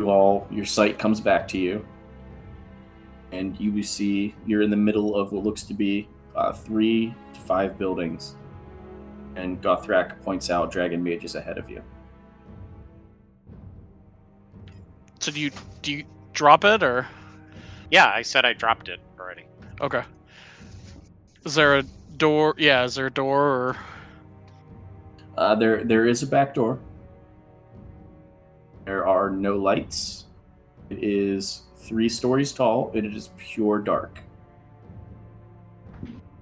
You 0.00 0.10
all, 0.10 0.46
your 0.50 0.64
sight 0.66 0.98
comes 0.98 1.20
back 1.20 1.46
to 1.48 1.58
you, 1.58 1.84
and 3.32 3.58
you 3.60 3.82
see 3.82 4.34
you're 4.46 4.62
in 4.62 4.70
the 4.70 4.76
middle 4.76 5.14
of 5.16 5.32
what 5.32 5.44
looks 5.44 5.62
to 5.64 5.74
be 5.74 6.08
uh, 6.36 6.52
three 6.52 7.14
to 7.34 7.40
five 7.40 7.78
buildings. 7.78 8.34
And 9.36 9.62
Gothrak 9.62 10.20
points 10.22 10.50
out 10.50 10.70
Dragon 10.72 11.02
Mages 11.02 11.34
ahead 11.34 11.58
of 11.58 11.68
you. 11.70 11.82
So 15.20 15.32
do 15.32 15.40
you 15.40 15.50
do 15.82 15.92
you 15.92 16.04
drop 16.32 16.64
it 16.64 16.82
or 16.82 17.06
Yeah, 17.90 18.10
I 18.14 18.22
said 18.22 18.44
I 18.44 18.52
dropped 18.52 18.88
it 18.88 19.00
already. 19.18 19.44
okay? 19.80 20.02
Is 21.44 21.54
there 21.54 21.78
a 21.78 21.82
door? 22.16 22.54
Yeah, 22.58 22.84
is 22.84 22.94
there 22.94 23.06
a 23.06 23.10
door 23.10 23.40
or 23.42 23.76
Uh, 25.36 25.54
there, 25.54 25.84
there 25.84 26.06
is 26.06 26.22
a 26.22 26.26
back 26.26 26.52
door. 26.54 26.80
There 28.84 29.06
are 29.06 29.30
no 29.30 29.56
lights. 29.56 30.24
It 30.90 30.98
is 31.02 31.62
three 31.88 32.08
stories 32.08 32.52
tall, 32.52 32.90
and 32.94 33.06
it 33.06 33.14
is 33.14 33.30
pure 33.38 33.78
dark. 33.78 34.20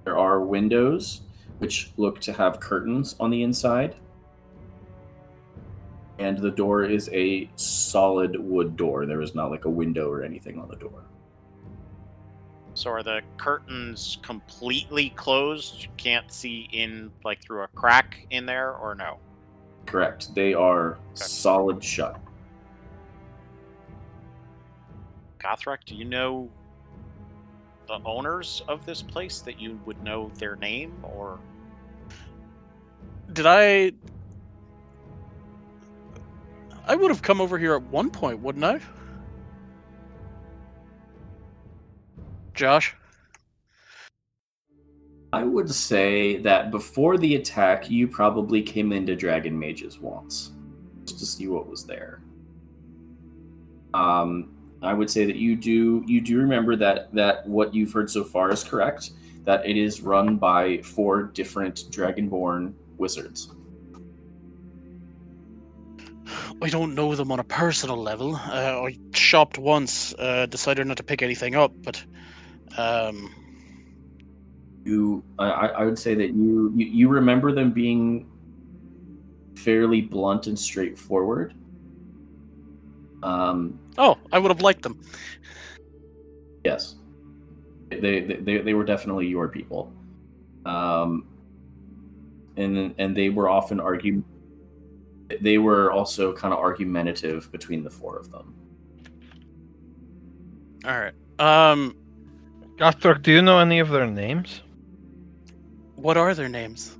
There 0.03 0.17
are 0.17 0.41
windows, 0.41 1.21
which 1.59 1.91
look 1.97 2.19
to 2.21 2.33
have 2.33 2.59
curtains 2.59 3.15
on 3.19 3.29
the 3.29 3.43
inside. 3.43 3.95
And 6.19 6.37
the 6.37 6.51
door 6.51 6.83
is 6.83 7.09
a 7.13 7.49
solid 7.55 8.39
wood 8.39 8.75
door. 8.75 9.05
There 9.05 9.21
is 9.21 9.35
not 9.35 9.51
like 9.51 9.65
a 9.65 9.69
window 9.69 10.09
or 10.09 10.23
anything 10.23 10.59
on 10.59 10.67
the 10.67 10.75
door. 10.75 11.03
So 12.73 12.91
are 12.91 13.03
the 13.03 13.21
curtains 13.37 14.17
completely 14.21 15.09
closed? 15.11 15.81
You 15.83 15.89
can't 15.97 16.31
see 16.31 16.67
in 16.71 17.11
like 17.23 17.41
through 17.41 17.63
a 17.63 17.67
crack 17.69 18.27
in 18.29 18.45
there, 18.45 18.73
or 18.73 18.95
no? 18.95 19.17
Correct. 19.85 20.35
They 20.35 20.53
are 20.53 20.97
solid 21.13 21.83
shut. 21.83 22.19
Gothrak, 25.39 25.79
do 25.85 25.95
you 25.95 26.05
know 26.05 26.49
the 27.87 27.99
owners 28.05 28.61
of 28.67 28.85
this 28.85 29.01
place 29.01 29.39
that 29.41 29.59
you 29.59 29.79
would 29.85 30.01
know 30.03 30.29
their 30.35 30.55
name 30.57 30.93
or 31.03 31.39
did 33.33 33.45
I? 33.45 33.91
I 36.85 36.95
would 36.95 37.11
have 37.11 37.21
come 37.21 37.41
over 37.41 37.57
here 37.57 37.75
at 37.75 37.83
one 37.83 38.09
point, 38.09 38.39
wouldn't 38.39 38.63
I? 38.63 38.79
Josh. 42.53 42.95
I 45.33 45.43
would 45.43 45.69
say 45.69 46.37
that 46.37 46.71
before 46.71 47.17
the 47.17 47.35
attack, 47.35 47.89
you 47.89 48.07
probably 48.07 48.61
came 48.61 48.93
into 48.93 49.15
Dragon 49.15 49.59
Mages 49.59 49.99
once, 49.99 50.53
just 51.05 51.19
to 51.19 51.25
see 51.25 51.47
what 51.47 51.67
was 51.67 51.85
there. 51.85 52.21
Um, 53.93 54.56
I 54.81 54.93
would 54.93 55.09
say 55.09 55.25
that 55.25 55.35
you 55.35 55.55
do 55.55 56.03
you 56.05 56.21
do 56.21 56.37
remember 56.37 56.75
that 56.75 57.13
that 57.13 57.47
what 57.47 57.73
you've 57.73 57.91
heard 57.91 58.09
so 58.09 58.23
far 58.23 58.51
is 58.51 58.63
correct. 58.63 59.11
That 59.45 59.65
it 59.65 59.77
is 59.77 60.01
run 60.01 60.37
by 60.37 60.79
four 60.79 61.23
different 61.23 61.85
Dragonborn 61.89 62.73
wizards. 62.97 63.53
I 66.61 66.69
don't 66.69 66.95
know 66.95 67.15
them 67.15 67.31
on 67.31 67.39
a 67.39 67.43
personal 67.43 67.97
level. 67.97 68.35
Uh, 68.35 68.81
I 68.87 68.97
shopped 69.13 69.57
once, 69.57 70.13
uh, 70.19 70.47
decided 70.47 70.85
not 70.87 70.97
to 70.97 71.03
pick 71.03 71.21
anything 71.21 71.55
up, 71.55 71.71
but 71.83 72.03
um, 72.77 73.31
You, 74.83 75.23
I, 75.39 75.49
I 75.49 75.85
would 75.85 75.99
say 75.99 76.15
that 76.15 76.29
you, 76.33 76.73
you 76.75 76.85
you 76.85 77.09
remember 77.09 77.51
them 77.51 77.71
being 77.71 78.29
fairly 79.55 80.01
blunt 80.01 80.47
and 80.47 80.57
straightforward. 80.57 81.53
Um, 83.23 83.79
oh, 83.97 84.17
I 84.31 84.39
would 84.39 84.51
have 84.51 84.61
liked 84.61 84.83
them. 84.83 84.99
Yes, 86.63 86.95
they 87.89 88.21
they 88.21 88.57
they 88.59 88.73
were 88.73 88.83
definitely 88.83 89.27
your 89.27 89.47
people, 89.47 89.91
um, 90.65 91.27
and 92.57 92.93
and 92.97 93.15
they 93.15 93.29
were 93.29 93.49
often 93.49 93.79
argue. 93.79 94.23
They 95.41 95.57
were 95.57 95.91
also 95.91 96.33
kind 96.33 96.53
of 96.53 96.59
argumentative 96.59 97.51
between 97.51 97.83
the 97.83 97.89
four 97.89 98.17
of 98.17 98.31
them. 98.31 98.53
All 100.85 100.97
right. 100.97 101.13
Um, 101.39 101.97
Gothrak, 102.77 103.23
do 103.23 103.33
you 103.33 103.41
know 103.41 103.59
any 103.59 103.79
of 103.79 103.89
their 103.89 104.07
names? 104.07 104.61
what 105.97 106.15
are 106.15 106.33
their 106.33 106.47
names? 106.47 106.95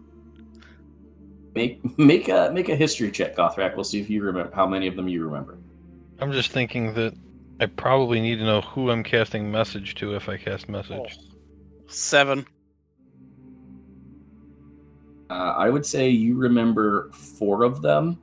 Make 1.56 1.98
make 1.98 2.28
a 2.28 2.52
make 2.54 2.70
a 2.70 2.76
history 2.76 3.12
check, 3.12 3.36
Gothrak. 3.36 3.76
We'll 3.76 3.84
see 3.84 4.00
if 4.00 4.10
you 4.10 4.22
remember 4.22 4.54
how 4.54 4.68
many 4.68 4.88
of 4.88 4.96
them 4.96 5.08
you 5.08 5.24
remember. 5.24 5.57
I'm 6.20 6.32
just 6.32 6.52
thinking 6.52 6.94
that 6.96 7.14
I 7.60 7.68
probably 7.68 8.20
need 8.20 8.38
to 8.38 8.44
know 8.44 8.62
who 8.62 8.92
I'm 8.92 9.04
casting 9.04 9.52
message 9.52 9.96
to 9.96 10.16
if 10.16 10.30
I 10.30 10.38
cast 10.38 10.70
message. 10.70 11.18
Seven. 11.88 12.46
Uh, 15.30 15.54
I 15.58 15.70
would 15.70 15.86
say 15.86 16.10
you 16.10 16.36
remember 16.36 17.12
four 17.12 17.64
of 17.64 17.82
them. 17.82 18.20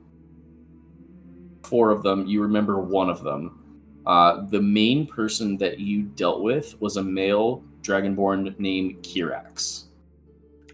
Four 1.63 1.91
of 1.91 2.03
them. 2.03 2.25
You 2.25 2.41
remember 2.41 2.79
one 2.79 3.09
of 3.09 3.23
them. 3.23 3.61
Uh, 4.05 4.45
the 4.49 4.61
main 4.61 5.07
person 5.07 5.57
that 5.57 5.79
you 5.79 6.03
dealt 6.03 6.41
with 6.41 6.79
was 6.81 6.97
a 6.97 7.03
male 7.03 7.63
dragonborn 7.81 8.57
named 8.59 9.03
Kirax. 9.03 9.85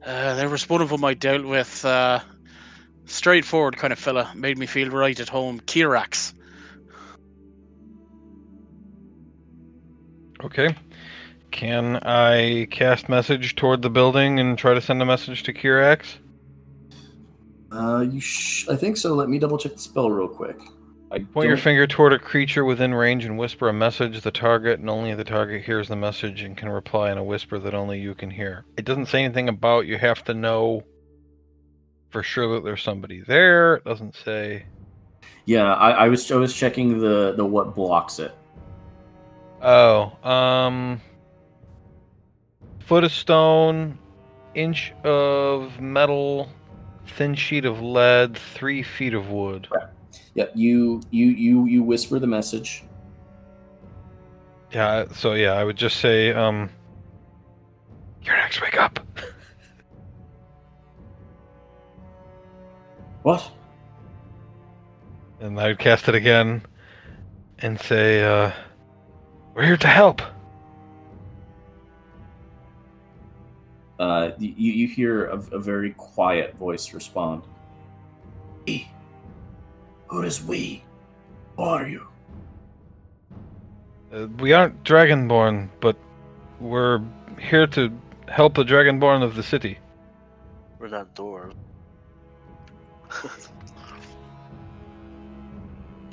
Uh, 0.05 0.35
there 0.35 0.49
was 0.49 0.67
one 0.67 0.81
of 0.81 0.89
them 0.89 1.03
I 1.05 1.13
dealt 1.13 1.45
with. 1.45 1.85
Uh, 1.85 2.19
straightforward 3.05 3.77
kind 3.77 3.93
of 3.93 3.99
fella, 3.99 4.31
made 4.35 4.57
me 4.57 4.65
feel 4.65 4.89
right 4.89 5.19
at 5.19 5.29
home. 5.29 5.59
Kirax. 5.61 6.33
Okay. 10.43 10.75
Can 11.51 11.97
I 11.97 12.67
cast 12.71 13.09
message 13.09 13.55
toward 13.55 13.81
the 13.81 13.89
building 13.89 14.39
and 14.39 14.57
try 14.57 14.73
to 14.73 14.81
send 14.81 15.01
a 15.01 15.05
message 15.05 15.43
to 15.43 15.53
Kirax? 15.53 16.15
Uh, 17.71 18.05
you 18.09 18.19
sh- 18.19 18.67
I 18.69 18.75
think 18.75 18.97
so. 18.97 19.13
Let 19.13 19.29
me 19.29 19.39
double 19.39 19.57
check 19.57 19.73
the 19.73 19.79
spell 19.79 20.09
real 20.09 20.27
quick. 20.27 20.57
I 21.11 21.19
Point 21.19 21.49
your 21.49 21.57
finger 21.57 21.85
toward 21.85 22.13
a 22.13 22.19
creature 22.19 22.63
within 22.63 22.93
range 22.93 23.25
and 23.25 23.37
whisper 23.37 23.67
a 23.67 23.73
message 23.73 24.21
the 24.21 24.31
target, 24.31 24.79
and 24.79 24.89
only 24.89 25.13
the 25.13 25.25
target 25.25 25.61
hears 25.61 25.89
the 25.89 25.95
message 25.97 26.41
and 26.41 26.55
can 26.55 26.69
reply 26.69 27.11
in 27.11 27.17
a 27.17 27.23
whisper 27.23 27.59
that 27.59 27.73
only 27.73 27.99
you 27.99 28.15
can 28.15 28.29
hear. 28.29 28.63
It 28.77 28.85
doesn't 28.85 29.07
say 29.07 29.23
anything 29.23 29.49
about 29.49 29.87
you 29.87 29.97
have 29.97 30.23
to 30.25 30.33
know 30.33 30.83
for 32.11 32.23
sure 32.23 32.55
that 32.55 32.63
there's 32.63 32.81
somebody 32.81 33.21
there. 33.21 33.75
It 33.75 33.83
doesn't 33.83 34.15
say. 34.15 34.65
Yeah, 35.45 35.73
I, 35.73 36.05
I 36.05 36.07
was 36.07 36.31
I 36.31 36.35
was 36.35 36.53
checking 36.55 36.99
the 36.99 37.33
the 37.35 37.45
what 37.45 37.75
blocks 37.75 38.19
it. 38.19 38.33
Oh, 39.61 40.11
um, 40.27 40.99
foot 42.79 43.03
of 43.03 43.11
stone, 43.11 43.97
inch 44.55 44.91
of 45.03 45.79
metal, 45.79 46.49
thin 47.05 47.35
sheet 47.35 47.65
of 47.65 47.79
lead, 47.81 48.37
three 48.37 48.81
feet 48.81 49.13
of 49.13 49.29
wood. 49.29 49.67
Yeah, 50.33 50.45
you 50.55 51.01
you 51.11 51.27
you 51.27 51.65
you 51.65 51.83
whisper 51.83 52.17
the 52.17 52.27
message. 52.27 52.83
Yeah, 54.71 55.05
so 55.13 55.33
yeah, 55.33 55.53
I 55.53 55.63
would 55.63 55.75
just 55.75 55.97
say, 55.97 56.31
um, 56.31 56.69
your 58.23 58.35
next 58.37 58.61
wake 58.61 58.77
up. 58.77 58.99
What? 63.23 63.51
And 65.39 65.59
I 65.59 65.67
would 65.67 65.77
cast 65.77 66.07
it 66.09 66.15
again 66.15 66.63
and 67.59 67.79
say, 67.79 68.23
uh, 68.23 68.51
we're 69.53 69.65
here 69.65 69.77
to 69.77 69.87
help. 69.87 70.21
Uh, 73.99 74.31
you 74.39 74.71
you 74.73 74.87
hear 74.87 75.25
a, 75.27 75.37
a 75.51 75.59
very 75.59 75.91
quiet 75.91 76.55
voice 76.57 76.93
respond. 76.93 77.43
We? 78.65 78.89
Who 80.07 80.23
is 80.23 80.43
we? 80.43 80.83
Who 81.55 81.63
are 81.63 81.87
you? 81.87 82.07
Uh, 84.11 84.27
we 84.39 84.53
aren't 84.53 84.83
Dragonborn, 84.83 85.69
but 85.79 85.95
we're 86.59 87.01
here 87.39 87.67
to 87.67 87.91
help 88.27 88.55
the 88.55 88.63
Dragonborn 88.63 89.21
of 89.23 89.35
the 89.35 89.43
city. 89.43 89.77
We're 90.79 90.87
not 90.87 91.13
dwarves. 91.15 91.53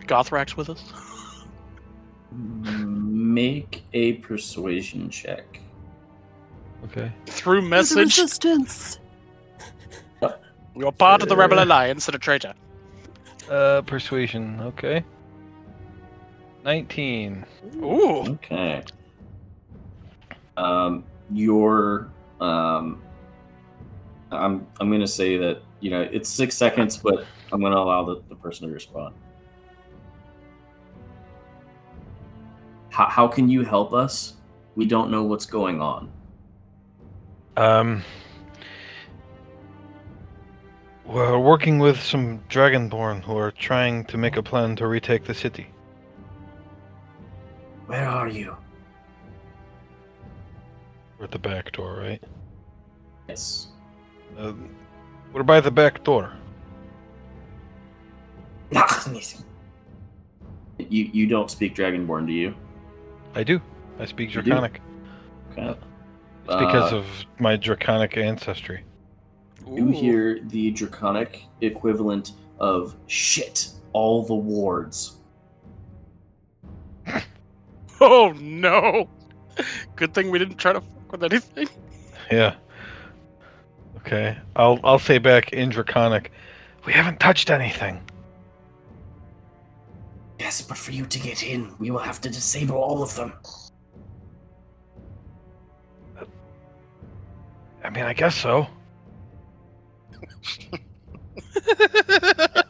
Gothrak's 0.06 0.56
with 0.56 0.70
us. 0.70 0.92
Make 2.30 3.84
a 3.92 4.14
persuasion 4.14 5.08
check. 5.10 5.60
Okay. 6.84 7.10
Through 7.26 7.62
message. 7.62 7.96
resistance. 8.18 8.98
You're 10.76 10.92
part 10.92 11.22
of 11.22 11.28
the 11.28 11.36
Rebel 11.36 11.58
Uh, 11.58 11.64
Alliance 11.64 12.06
and 12.06 12.14
a 12.14 12.18
traitor. 12.18 12.54
Uh, 13.50 13.82
persuasion. 13.82 14.60
Okay. 14.60 15.02
19. 16.64 17.44
Ooh. 17.76 18.20
Okay. 18.34 18.84
Um, 20.56 21.04
your 21.32 22.10
um, 22.40 23.02
I'm 24.30 24.66
I'm 24.80 24.90
gonna 24.90 25.06
say 25.06 25.36
that 25.38 25.62
you 25.80 25.90
know 25.90 26.02
it's 26.02 26.28
six 26.28 26.56
seconds, 26.56 26.96
but 26.96 27.24
I'm 27.52 27.60
gonna 27.60 27.76
allow 27.78 28.04
the, 28.04 28.22
the 28.28 28.34
person 28.36 28.68
to 28.68 28.74
respond. 28.74 29.14
How 32.98 33.06
how 33.06 33.28
can 33.28 33.48
you 33.48 33.62
help 33.62 33.92
us? 33.92 34.34
We 34.74 34.84
don't 34.84 35.08
know 35.08 35.22
what's 35.22 35.46
going 35.46 35.80
on. 35.80 36.10
Um, 37.56 38.02
we're 41.06 41.38
working 41.38 41.78
with 41.78 42.00
some 42.00 42.40
Dragonborn 42.50 43.22
who 43.22 43.36
are 43.36 43.52
trying 43.52 44.04
to 44.06 44.18
make 44.18 44.36
a 44.36 44.42
plan 44.42 44.74
to 44.76 44.88
retake 44.88 45.22
the 45.22 45.34
city. 45.34 45.68
Where 47.86 48.04
are 48.04 48.26
you? 48.28 48.56
We're 51.18 51.26
at 51.26 51.30
the 51.30 51.38
back 51.38 51.70
door, 51.70 51.98
right? 51.98 52.22
Yes. 53.28 53.68
Uh, 54.36 54.54
we're 55.32 55.44
by 55.44 55.60
the 55.60 55.70
back 55.70 56.02
door. 56.02 56.32
You 60.78 61.10
you 61.12 61.26
don't 61.26 61.50
speak 61.50 61.74
Dragonborn, 61.74 62.26
do 62.26 62.32
you? 62.32 62.54
I 63.38 63.44
do. 63.44 63.60
I 64.00 64.04
speak 64.04 64.34
You? 64.34 64.42
Draconic. 64.42 64.80
Okay. 65.52 65.68
It's 65.70 66.56
because 66.56 66.92
Uh, 66.92 66.96
of 66.96 67.06
my 67.38 67.54
Draconic 67.56 68.16
ancestry. 68.16 68.82
You 69.72 69.86
hear 69.88 70.40
the 70.42 70.72
draconic 70.72 71.44
equivalent 71.60 72.32
of 72.58 72.96
shit. 73.06 73.68
All 73.92 74.24
the 74.24 74.34
wards. 74.34 75.18
Oh 78.00 78.32
no! 78.38 79.08
Good 79.96 80.14
thing 80.14 80.30
we 80.30 80.38
didn't 80.38 80.56
try 80.58 80.72
to 80.72 80.80
fuck 80.80 81.10
with 81.12 81.24
anything. 81.24 81.68
Yeah. 82.30 82.54
Okay. 83.96 84.38
I'll 84.54 84.78
I'll 84.84 85.00
say 85.00 85.18
back 85.18 85.52
in 85.52 85.68
Draconic. 85.70 86.30
We 86.86 86.92
haven't 86.92 87.18
touched 87.18 87.50
anything. 87.50 88.00
Yes, 90.38 90.62
but 90.62 90.78
for 90.78 90.92
you 90.92 91.04
to 91.04 91.18
get 91.18 91.42
in, 91.42 91.74
we 91.78 91.90
will 91.90 91.98
have 91.98 92.20
to 92.20 92.30
disable 92.30 92.76
all 92.76 93.02
of 93.02 93.14
them. 93.16 93.32
Uh, 96.16 96.24
I 97.82 97.90
mean, 97.90 98.04
I 98.04 98.12
guess 98.12 98.36
so. 98.36 98.66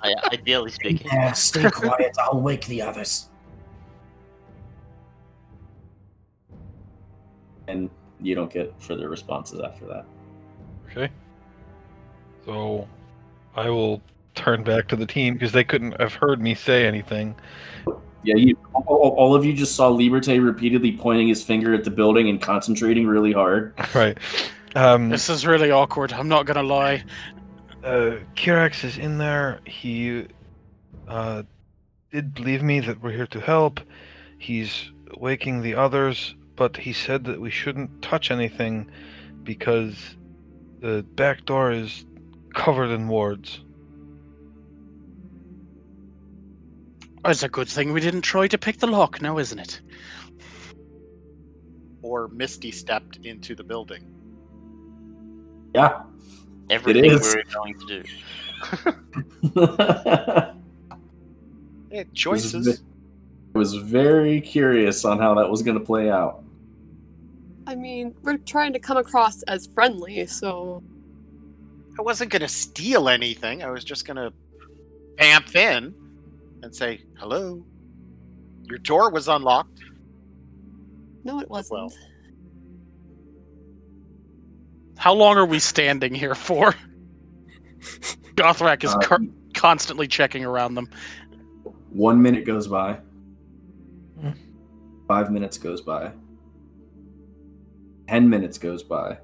I, 0.03 0.15
ideally 0.33 0.71
speaking. 0.71 1.09
Yeah, 1.13 1.33
stay 1.33 1.71
quiet. 1.71 2.17
I'll 2.19 2.41
wake 2.41 2.67
the 2.67 2.81
others. 2.83 3.29
And 7.67 7.91
you 8.19 8.35
don't 8.35 8.51
get 8.51 8.73
further 8.81 9.11
responses 9.11 9.61
after 9.61 9.87
that. 9.87 10.07
Okay. 10.91 11.13
So 12.47 12.89
I 13.55 13.69
will 13.69 14.01
turn 14.39 14.63
back 14.63 14.89
to 14.89 14.97
the 14.97 15.07
team 15.07 15.35
because 15.35 15.53
they 15.53 15.65
couldn't 15.65 16.01
have 16.01 16.15
heard 16.15 16.41
me 16.41 16.55
say 16.55 16.87
anything. 16.87 17.35
Yeah, 18.25 18.37
you 18.37 18.57
all, 18.75 19.11
all 19.17 19.35
of 19.35 19.45
you 19.45 19.53
just 19.53 19.75
saw 19.77 19.91
Liberte 19.91 20.43
repeatedly 20.43 20.93
pointing 20.97 21.29
his 21.29 21.43
finger 21.43 21.75
at 21.75 21.85
the 21.85 21.91
building 21.91 22.29
and 22.29 22.41
concentrating 22.41 23.07
really 23.07 23.33
hard. 23.33 23.75
Right. 23.95 24.19
Um, 24.75 25.09
This 25.09 25.29
is 25.31 25.47
really 25.47 25.71
awkward. 25.71 26.13
I'm 26.13 26.29
not 26.29 26.47
gonna 26.47 26.63
lie. 26.63 27.03
uh, 27.85 28.17
Kirax 28.37 28.85
is 28.85 28.99
in 28.99 29.19
there. 29.19 29.61
He 29.67 30.27
uh, 31.09 31.43
did 32.13 32.35
believe 32.35 32.63
me 32.63 32.81
that 32.81 33.03
we're 33.03 33.13
here 33.13 33.27
to 33.29 33.41
help. 33.41 33.81
He's 34.39 34.91
waking 35.17 35.63
the 35.63 35.75
others, 35.75 36.35
but 36.55 36.77
he 36.77 36.93
said 36.93 37.25
that 37.25 37.41
we 37.41 37.51
shouldn't 37.51 38.03
touch 38.03 38.31
anything 38.31 38.91
because 39.43 40.17
the 40.81 41.05
back 41.15 41.45
door 41.47 41.73
is 41.73 42.05
covered 42.55 42.91
in 42.91 43.09
wards. 43.09 43.61
It's 47.29 47.43
a 47.43 47.49
good 47.49 47.69
thing 47.69 47.93
we 47.93 48.01
didn't 48.01 48.23
try 48.23 48.49
to 48.49 48.57
pick 48.57 48.79
the 48.79 48.87
lock, 48.87 49.21
now 49.21 49.39
isn't 49.39 49.59
it? 49.59 49.81
Or 52.03 52.29
Misty 52.29 52.71
stepped 52.71 53.19
into 53.25 53.55
the 53.55 53.65
building. 53.65 54.03
Yeah. 55.75 56.03
Everything 56.71 57.05
is. 57.05 57.35
we 57.35 57.41
were 57.41 57.45
going 57.53 57.79
to 57.81 58.03
do. 59.55 60.55
Yeah, 61.91 62.03
choices. 62.13 62.83
I 63.55 63.59
was 63.59 63.75
very 63.75 64.43
curious 64.43 65.07
on 65.07 65.19
how 65.19 65.35
that 65.37 65.49
was 65.49 65.63
going 65.63 65.79
to 65.79 65.85
play 65.85 66.11
out. 66.11 66.45
I 67.67 67.75
mean, 67.75 68.15
we're 68.23 68.39
trying 68.39 68.73
to 68.75 68.79
come 68.79 68.97
across 68.97 69.43
as 69.45 69.69
friendly, 69.69 70.27
so 70.27 70.83
I 71.99 72.03
wasn't 72.03 72.31
gonna 72.31 72.49
steal 72.49 73.11
anything. 73.11 73.63
I 73.63 73.71
was 73.71 73.85
just 73.85 74.07
gonna 74.07 74.33
amp 75.19 75.55
in 75.55 75.95
and 76.63 76.75
say 76.75 77.03
hello. 77.19 77.65
Your 78.65 78.79
door 78.79 79.11
was 79.11 79.29
unlocked. 79.29 79.81
no, 81.25 81.41
it 81.41 81.49
wasn't. 81.49 81.81
Well. 81.81 81.93
How 84.97 85.15
long 85.15 85.37
are 85.37 85.47
we 85.47 85.59
standing 85.59 86.15
here 86.15 86.35
for? 86.35 86.75
Gothrak 88.35 88.85
is 88.85 88.95
cur- 89.03 89.27
constantly 89.55 90.07
checking 90.09 90.45
around 90.45 90.75
them. 90.75 90.89
One 91.91 92.21
minute 92.21 92.45
goes 92.45 92.67
by. 92.67 92.99
Hmm. 94.21 94.31
Five 95.07 95.31
minutes 95.31 95.57
goes 95.57 95.81
by. 95.81 96.13
Ten 98.09 98.29
minutes 98.29 98.59
goes 98.59 98.83
by. 98.83 99.19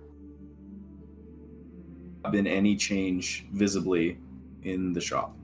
Been 2.30 2.46
any 2.46 2.76
change 2.76 3.44
visibly 3.52 4.18
in 4.62 4.92
the 4.92 5.00
shop? 5.00 5.36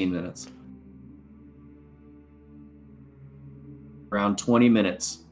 Fifteen 0.00 0.14
minutes. 0.14 0.48
Around 4.10 4.38
twenty 4.38 4.70
minutes. 4.70 5.26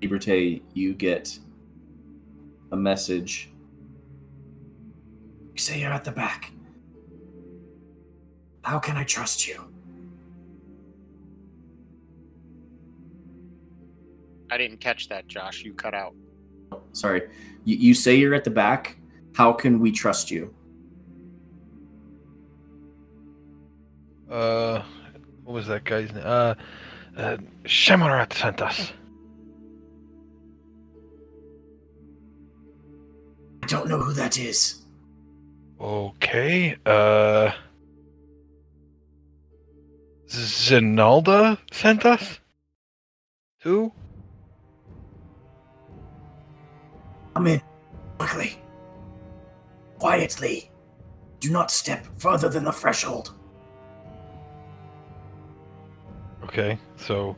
Liberté, 0.00 0.62
you 0.72 0.94
get 0.94 1.38
a 2.72 2.76
message 2.76 3.50
You 5.52 5.60
say 5.60 5.80
you're 5.80 5.92
at 5.92 6.04
the 6.04 6.12
back. 6.12 6.50
How 8.62 8.78
can 8.78 8.96
I 8.96 9.04
trust 9.04 9.46
you? 9.46 9.70
I 14.50 14.56
didn't 14.56 14.80
catch 14.80 15.10
that, 15.10 15.28
Josh. 15.28 15.62
You 15.62 15.74
cut 15.74 15.92
out. 15.92 16.14
Sorry. 16.92 17.28
You, 17.66 17.76
you 17.76 17.92
say 17.92 18.16
you're 18.16 18.34
at 18.34 18.44
the 18.44 18.50
back. 18.50 18.96
How 19.34 19.52
can 19.52 19.78
we 19.78 19.92
trust 19.92 20.30
you? 20.30 20.54
Uh, 24.30 24.82
what 25.44 25.54
was 25.54 25.66
that 25.66 25.84
guy's 25.84 26.12
name? 26.12 26.22
Uh, 26.24 26.54
uh 27.16 27.36
Shamarat 27.64 28.32
sent 28.32 28.62
us. 28.62 28.92
I 33.62 33.66
don't 33.66 33.88
know 33.88 33.98
who 33.98 34.12
that 34.14 34.38
is. 34.38 34.82
Okay. 35.80 36.76
Uh, 36.86 37.50
Zenalda 40.28 41.58
sent 41.72 42.04
us. 42.04 42.38
Who? 43.62 43.92
Come 47.34 47.46
in. 47.46 47.62
Quickly. 48.18 48.58
Quietly. 49.98 50.70
Do 51.40 51.50
not 51.50 51.70
step 51.70 52.06
further 52.18 52.48
than 52.48 52.64
the 52.64 52.72
threshold. 52.72 53.34
Okay, 56.50 56.80
so 56.96 57.36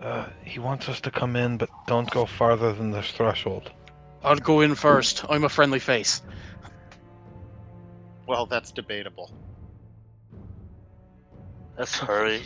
uh, 0.00 0.26
he 0.44 0.60
wants 0.60 0.88
us 0.88 1.00
to 1.00 1.10
come 1.10 1.34
in, 1.34 1.56
but 1.56 1.68
don't 1.88 2.08
go 2.12 2.24
farther 2.24 2.72
than 2.72 2.92
this 2.92 3.10
threshold. 3.10 3.72
I'll 4.22 4.36
go 4.36 4.60
in 4.60 4.76
first. 4.76 5.24
I'm 5.28 5.42
a 5.42 5.48
friendly 5.48 5.80
face. 5.80 6.22
Well, 8.28 8.46
that's 8.46 8.70
debatable. 8.70 9.32
Let's 11.76 11.98
hurry. 11.98 12.42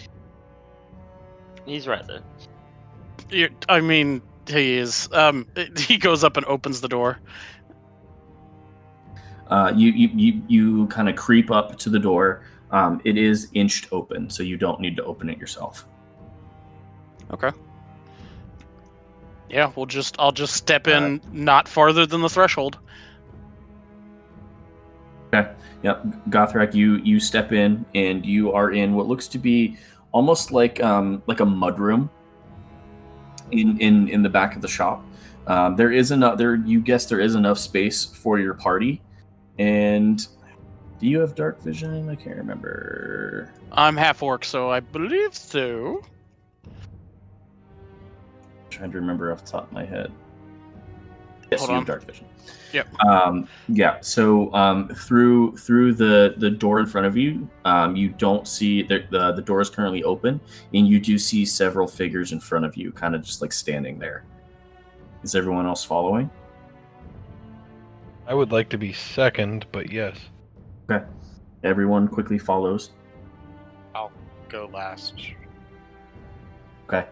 He's 1.66 1.86
right 1.86 2.06
there. 2.06 2.22
you 3.28 3.50
I 3.68 3.82
mean, 3.82 4.22
he 4.46 4.78
is. 4.78 5.10
Um, 5.12 5.46
he 5.76 5.98
goes 5.98 6.24
up 6.24 6.38
and 6.38 6.46
opens 6.46 6.80
the 6.80 6.88
door. 6.88 7.18
Uh, 9.48 9.74
you 9.76 9.90
you 9.90 10.08
you, 10.14 10.42
you 10.48 10.86
kind 10.86 11.10
of 11.10 11.16
creep 11.16 11.50
up 11.50 11.76
to 11.80 11.90
the 11.90 11.98
door. 11.98 12.46
Um, 12.70 13.02
it 13.04 13.18
is 13.18 13.48
inched 13.52 13.88
open, 13.92 14.30
so 14.30 14.42
you 14.42 14.56
don't 14.56 14.80
need 14.80 14.96
to 14.96 15.04
open 15.04 15.28
it 15.28 15.36
yourself. 15.36 15.86
Okay. 17.30 17.50
Yeah, 19.50 19.72
we'll 19.76 19.86
just. 19.86 20.16
I'll 20.18 20.32
just 20.32 20.54
step 20.54 20.88
in 20.88 21.20
not 21.32 21.68
farther 21.68 22.06
than 22.06 22.20
the 22.20 22.28
threshold. 22.28 22.78
Okay. 25.32 25.50
Yep, 25.82 26.06
Gothrak, 26.28 26.74
you 26.74 26.96
you 26.96 27.20
step 27.20 27.52
in 27.52 27.84
and 27.94 28.26
you 28.26 28.52
are 28.52 28.72
in 28.72 28.94
what 28.94 29.06
looks 29.06 29.28
to 29.28 29.38
be 29.38 29.76
almost 30.12 30.50
like 30.50 30.82
um 30.82 31.22
like 31.26 31.40
a 31.40 31.44
mudroom 31.44 32.08
in 33.52 33.78
in 33.78 34.08
in 34.08 34.22
the 34.22 34.28
back 34.28 34.56
of 34.56 34.62
the 34.62 34.68
shop. 34.68 35.04
Um, 35.46 35.76
there 35.76 35.92
is 35.92 36.10
enough 36.10 36.36
there. 36.36 36.56
You 36.56 36.80
guess 36.80 37.06
there 37.06 37.20
is 37.20 37.34
enough 37.34 37.58
space 37.58 38.04
for 38.04 38.38
your 38.38 38.54
party, 38.54 39.00
and 39.58 40.18
do 40.98 41.06
you 41.06 41.20
have 41.20 41.34
dark 41.34 41.62
vision? 41.62 42.08
I 42.08 42.16
can't 42.16 42.36
remember. 42.36 43.52
I'm 43.72 43.96
half 43.96 44.22
orc, 44.22 44.44
so 44.44 44.70
I 44.70 44.80
believe 44.80 45.34
so. 45.34 46.02
Trying 48.70 48.90
to 48.92 48.98
remember 48.98 49.32
off 49.32 49.44
the 49.44 49.50
top 49.50 49.64
of 49.64 49.72
my 49.72 49.84
head. 49.84 50.12
Yes, 51.50 51.60
Hold 51.60 51.70
you 51.70 51.74
on. 51.74 51.80
have 51.80 51.86
dark 51.86 52.04
vision. 52.04 52.26
Yep. 52.72 52.94
Um, 53.04 53.48
yeah. 53.68 53.98
So 54.00 54.52
um, 54.52 54.88
through 54.88 55.56
through 55.56 55.94
the 55.94 56.34
the 56.36 56.50
door 56.50 56.80
in 56.80 56.86
front 56.86 57.06
of 57.06 57.16
you, 57.16 57.48
um, 57.64 57.96
you 57.96 58.10
don't 58.10 58.46
see 58.46 58.82
the, 58.82 59.04
the 59.10 59.32
the 59.32 59.42
door 59.42 59.60
is 59.60 59.70
currently 59.70 60.04
open, 60.04 60.40
and 60.74 60.86
you 60.86 61.00
do 61.00 61.18
see 61.18 61.44
several 61.46 61.86
figures 61.86 62.32
in 62.32 62.40
front 62.40 62.64
of 62.64 62.76
you, 62.76 62.92
kind 62.92 63.14
of 63.14 63.22
just 63.22 63.40
like 63.40 63.52
standing 63.52 63.98
there. 63.98 64.24
Is 65.22 65.34
everyone 65.34 65.66
else 65.66 65.84
following? 65.84 66.30
I 68.26 68.34
would 68.34 68.52
like 68.52 68.68
to 68.70 68.78
be 68.78 68.92
second, 68.92 69.66
but 69.72 69.90
yes. 69.90 70.16
Okay. 70.90 71.04
Everyone 71.64 72.06
quickly 72.06 72.38
follows. 72.38 72.90
I'll 73.94 74.12
go 74.48 74.70
last. 74.72 75.14
Okay. 76.86 77.06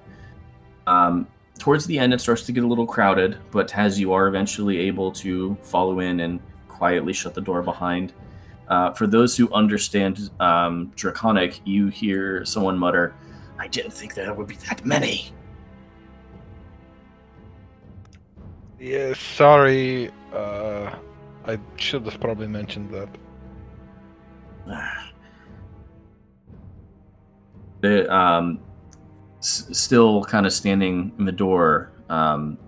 Um, 0.86 1.26
towards 1.66 1.84
the 1.86 1.98
end, 1.98 2.14
it 2.14 2.20
starts 2.20 2.44
to 2.44 2.52
get 2.52 2.62
a 2.62 2.66
little 2.66 2.86
crowded, 2.86 3.38
but 3.50 3.76
as 3.76 3.98
you 3.98 4.12
are 4.12 4.28
eventually 4.28 4.78
able 4.78 5.10
to 5.10 5.56
follow 5.62 5.98
in 5.98 6.20
and 6.20 6.38
quietly 6.68 7.12
shut 7.12 7.34
the 7.34 7.40
door 7.40 7.60
behind, 7.60 8.12
uh, 8.68 8.92
for 8.92 9.08
those 9.08 9.36
who 9.36 9.52
understand 9.52 10.30
um, 10.38 10.92
Draconic, 10.94 11.60
you 11.64 11.88
hear 11.88 12.44
someone 12.44 12.78
mutter, 12.78 13.16
I 13.58 13.66
didn't 13.66 13.90
think 13.90 14.14
there 14.14 14.32
would 14.32 14.46
be 14.46 14.54
that 14.68 14.86
many. 14.86 15.32
Yeah, 18.78 19.14
sorry. 19.14 20.12
Uh, 20.32 20.94
I 21.46 21.58
should 21.74 22.04
have 22.04 22.20
probably 22.20 22.46
mentioned 22.46 22.94
that. 22.94 23.08
The, 27.82 28.10
um, 28.12 28.60
still 29.46 30.24
kind 30.24 30.46
of 30.46 30.52
standing 30.52 31.12
in 31.18 31.24
the 31.24 31.32
door. 31.32 31.92
Um, 32.08 32.58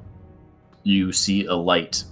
you 0.85 1.13
see 1.13 1.47
a 1.47 1.55
light 1.55 2.05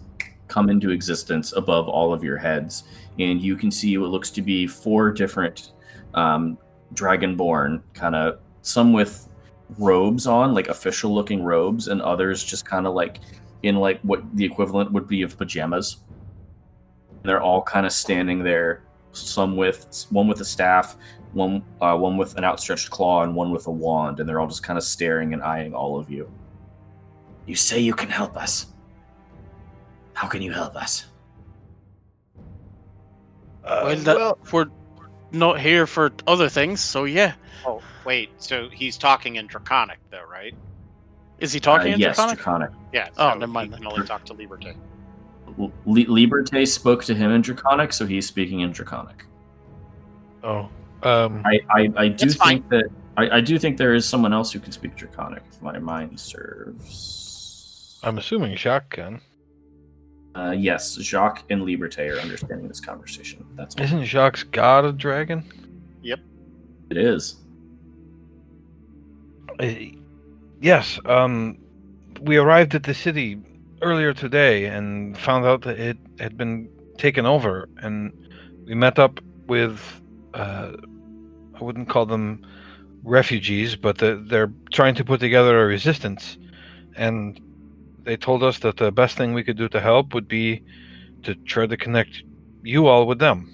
come 0.49 0.70
into 0.70 0.91
existence 0.91 1.53
above 1.53 1.89
all 1.89 2.12
of 2.12 2.23
your 2.23 2.36
heads, 2.36 2.85
and 3.19 3.41
you 3.41 3.57
can 3.57 3.70
see 3.70 3.97
what 3.99 4.11
looks 4.11 4.31
to 4.31 4.43
be 4.43 4.67
four 4.67 5.11
different 5.11 5.73
um, 6.15 6.59
dragonborn, 6.95 7.83
kind 7.95 8.15
of 8.15 8.39
some 8.62 8.93
with 8.93 9.28
robes 9.78 10.27
on, 10.27 10.55
like 10.55 10.69
official 10.69 11.15
looking 11.15 11.43
robes, 11.43 11.89
and 11.89 12.01
others 12.03 12.45
just 12.45 12.65
kind 12.65 12.86
of 12.86 12.95
like 12.95 13.20
in 13.62 13.77
like 13.77 14.01
what 14.03 14.23
the 14.36 14.45
equivalent 14.45 14.93
would 14.93 15.09
be 15.09 15.23
of 15.23 15.36
pajamas. 15.36 15.99
And 17.11 17.25
they're 17.25 17.43
all 17.43 17.62
kind 17.62 17.86
of 17.86 17.93
standing 17.93 18.43
there, 18.43 18.85
some 19.12 19.57
with 19.57 20.07
one 20.11 20.28
with 20.28 20.41
a 20.41 20.45
staff, 20.45 20.97
one 21.37 21.63
uh, 21.81 21.97
one 21.97 22.17
with 22.17 22.35
an 22.39 22.45
outstretched 22.45 22.91
claw, 22.91 23.23
and 23.23 23.35
one 23.35 23.51
with 23.53 23.67
a 23.67 23.71
wand, 23.71 24.19
and 24.19 24.29
they're 24.29 24.41
all 24.41 24.47
just 24.49 24.63
kind 24.63 24.79
of 24.79 24.83
staring 24.85 25.35
and 25.35 25.43
eyeing 25.43 25.75
all 25.75 25.99
of 25.99 26.11
you. 26.11 26.29
You 27.47 27.55
say 27.55 27.79
you 27.79 27.95
can 27.95 28.09
help 28.09 28.37
us. 28.37 28.67
How 30.15 30.27
can 30.27 30.41
you 30.43 30.53
help 30.53 30.75
us? 30.77 31.05
Uh, 33.65 33.83
well, 33.85 33.97
that, 33.97 34.53
we're 34.53 34.67
not 35.33 35.61
here 35.61 35.87
for 35.87 36.13
other 36.27 36.49
things, 36.49 36.81
so 36.81 37.05
yeah. 37.05 37.35
Oh, 37.67 37.83
wait. 38.05 38.31
So 38.39 38.69
he's 38.71 38.97
talking 38.97 39.37
in 39.37 39.47
Draconic, 39.47 39.99
though, 40.11 40.25
right? 40.31 40.55
Is 41.39 41.53
he 41.53 41.61
talking 41.61 41.93
Uh, 41.93 41.95
in 41.95 42.01
yes, 42.01 42.17
Draconic? 42.17 42.37
Draconic. 42.39 42.71
Yeah. 42.93 43.09
Oh, 43.19 43.35
never 43.35 43.47
mind 43.49 43.67
He 43.67 43.71
then. 43.73 43.83
can 43.83 43.93
only 43.93 44.07
talk 44.07 44.25
to 44.27 44.35
Liberté. 44.35 44.75
L- 45.59 45.73
Liberte 45.87 46.67
spoke 46.67 47.05
to 47.05 47.15
him 47.15 47.31
in 47.33 47.43
Draconic, 47.43 47.93
so 47.93 48.07
he's 48.07 48.27
speaking 48.27 48.61
in 48.61 48.73
Draconic. 48.73 49.25
oh, 50.45 50.69
um, 51.07 51.43
I, 51.44 51.60
I, 51.70 51.93
I 51.97 52.09
do 52.09 52.26
That's 52.26 52.36
fine. 52.36 52.62
think 52.62 52.68
that 52.70 52.85
I, 53.17 53.36
I 53.36 53.41
do 53.41 53.59
think 53.59 53.78
there 53.78 53.94
is 53.94 54.07
someone 54.07 54.33
else 54.33 54.52
who 54.52 54.60
can 54.60 54.73
speak 54.73 54.94
Draconic, 54.97 55.43
if 55.51 55.62
my 55.62 55.78
mind 55.78 56.18
serves. 56.18 57.99
I'm 58.02 58.18
assuming 58.18 58.57
Jacques 58.57 58.91
can. 58.91 59.20
Uh, 60.35 60.51
yes, 60.51 60.97
Jacques 60.97 61.44
and 61.49 61.62
Liberte 61.62 62.15
are 62.15 62.18
understanding 62.20 62.68
this 62.68 62.81
conversation. 62.81 63.47
That's 63.55 63.75
what 63.75 63.85
Isn't 63.85 64.05
Jacques 64.05 64.51
god 64.51 64.85
a 64.85 64.93
dragon? 64.93 65.44
Yep, 66.02 66.20
it 66.91 66.99
is. 66.99 67.36
Uh, 69.59 69.73
yes. 70.60 71.01
Um, 71.07 71.59
we 72.20 72.36
arrived 72.36 72.75
at 72.75 72.83
the 72.83 72.93
city 72.93 73.39
earlier 73.81 74.12
today 74.12 74.67
and 74.67 75.17
found 75.17 75.47
out 75.47 75.62
that 75.62 75.78
it 75.78 75.97
had 76.18 76.36
been 76.36 76.68
taken 76.99 77.25
over, 77.25 77.68
and 77.78 78.12
we 78.67 78.75
met 78.75 78.99
up 78.99 79.20
with. 79.47 79.81
Uh, 80.35 80.73
I 81.59 81.65
wouldn't 81.65 81.89
call 81.89 82.07
them 82.07 82.44
refugees, 83.07 83.76
but 83.76 83.99
the, 83.99 84.23
they're 84.28 84.52
trying 84.73 84.94
to 84.97 85.05
put 85.05 85.20
together 85.20 85.62
a 85.62 85.67
resistance, 85.67 86.36
and 86.97 87.41
they 88.02 88.17
told 88.17 88.43
us 88.43 88.59
that 88.59 88.76
the 88.76 88.93
best 88.93 89.17
thing 89.17 89.33
we 89.33 89.44
could 89.44 89.57
do 89.57 89.68
to 89.68 89.81
help 89.81 90.12
would 90.12 90.28
be 90.28 90.62
to 91.23 91.35
try 91.35 91.67
to 91.67 91.76
connect 91.76 92.23
you 92.62 92.86
all 92.86 93.07
with 93.07 93.18
them. 93.18 93.52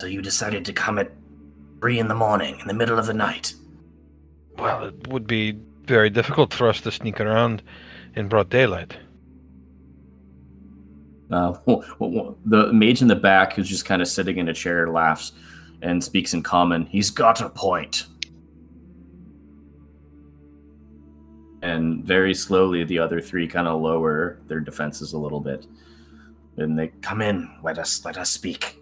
So 0.00 0.06
you 0.06 0.22
decided 0.22 0.64
to 0.64 0.72
come 0.72 0.98
at 0.98 1.10
three 1.80 1.98
in 1.98 2.08
the 2.08 2.14
morning, 2.14 2.58
in 2.60 2.68
the 2.68 2.74
middle 2.74 2.98
of 2.98 3.06
the 3.06 3.14
night. 3.14 3.54
Well, 4.56 4.84
it 4.84 5.08
would 5.08 5.26
be 5.26 5.58
very 5.84 6.10
difficult 6.10 6.54
for 6.54 6.68
us 6.68 6.80
to 6.82 6.92
sneak 6.92 7.20
around 7.20 7.62
in 8.14 8.28
broad 8.28 8.48
daylight. 8.48 8.96
Uh, 11.30 11.52
the 12.46 12.70
mage 12.72 13.02
in 13.02 13.08
the 13.08 13.16
back, 13.16 13.52
who's 13.52 13.68
just 13.68 13.84
kind 13.84 14.00
of 14.00 14.08
sitting 14.08 14.38
in 14.38 14.48
a 14.48 14.54
chair, 14.54 14.88
laughs 14.88 15.32
and 15.82 16.02
speaks 16.02 16.34
in 16.34 16.42
common. 16.42 16.86
He's 16.86 17.10
got 17.10 17.40
a 17.40 17.48
point. 17.48 18.06
And 21.62 22.04
very 22.04 22.34
slowly, 22.34 22.84
the 22.84 22.98
other 22.98 23.20
three 23.20 23.48
kind 23.48 23.66
of 23.66 23.80
lower 23.80 24.38
their 24.46 24.60
defenses 24.60 25.12
a 25.12 25.18
little 25.18 25.40
bit, 25.40 25.66
and 26.56 26.78
they 26.78 26.88
Come 27.02 27.20
in, 27.20 27.50
let 27.62 27.78
us 27.78 28.04
let 28.04 28.16
us 28.16 28.30
speak. 28.30 28.76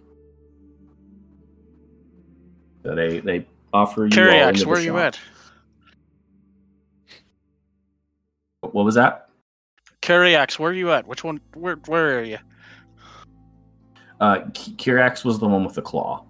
So 2.85 2.95
they 2.95 3.21
they 3.21 3.47
offer 3.73 4.05
you 4.05 4.11
the 4.11 4.65
where 4.67 4.79
are 4.79 4.81
you 4.81 4.99
at? 4.99 5.19
What 8.61 8.85
was 8.85 8.95
that? 8.97 9.31
Kirax, 10.03 10.59
where 10.59 10.71
are 10.71 10.75
you 10.75 10.93
at? 10.93 11.07
Which 11.07 11.25
one? 11.25 11.41
Where 11.55 11.77
Where 11.87 12.19
are 12.19 12.23
you? 12.23 12.39
Uh, 14.21 14.41
Kirax 14.51 15.25
was 15.25 15.39
the 15.39 15.49
one 15.49 15.65
with 15.65 15.75
the 15.75 15.83
claw. 15.83 16.26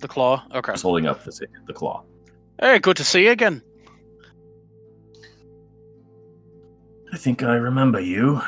The 0.00 0.08
claw. 0.08 0.44
Okay. 0.54 0.72
Was 0.72 0.82
holding 0.82 1.06
up 1.06 1.22
the 1.24 1.46
the 1.66 1.72
claw. 1.72 2.04
Hey, 2.58 2.78
good 2.78 2.96
to 2.96 3.04
see 3.04 3.24
you 3.24 3.30
again. 3.30 3.62
I 7.12 7.16
think 7.16 7.42
I 7.42 7.54
remember 7.54 8.00
you. 8.00 8.40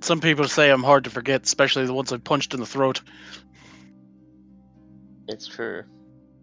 Some 0.00 0.20
people 0.20 0.48
say 0.48 0.70
I'm 0.70 0.82
hard 0.82 1.04
to 1.04 1.10
forget, 1.10 1.46
especially 1.46 1.86
the 1.86 1.94
ones 1.94 2.12
I 2.12 2.18
punched 2.18 2.52
in 2.52 2.60
the 2.60 2.66
throat. 2.66 3.00
It's 5.28 5.46
true. 5.46 5.84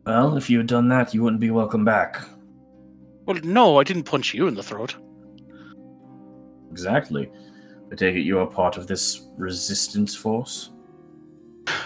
Well, 0.05 0.37
if 0.37 0.49
you 0.49 0.57
had 0.57 0.67
done 0.67 0.87
that, 0.89 1.13
you 1.13 1.21
wouldn't 1.21 1.41
be 1.41 1.51
welcome 1.51 1.83
back. 1.83 2.23
Well, 3.25 3.37
no, 3.43 3.77
I 3.77 3.83
didn't 3.83 4.03
punch 4.03 4.33
you 4.33 4.47
in 4.47 4.55
the 4.55 4.63
throat. 4.63 4.95
Exactly. 6.71 7.29
I 7.91 7.95
take 7.95 8.15
it 8.15 8.21
you 8.21 8.39
are 8.39 8.47
part 8.47 8.77
of 8.77 8.87
this 8.87 9.27
resistance 9.37 10.15
force. 10.15 10.71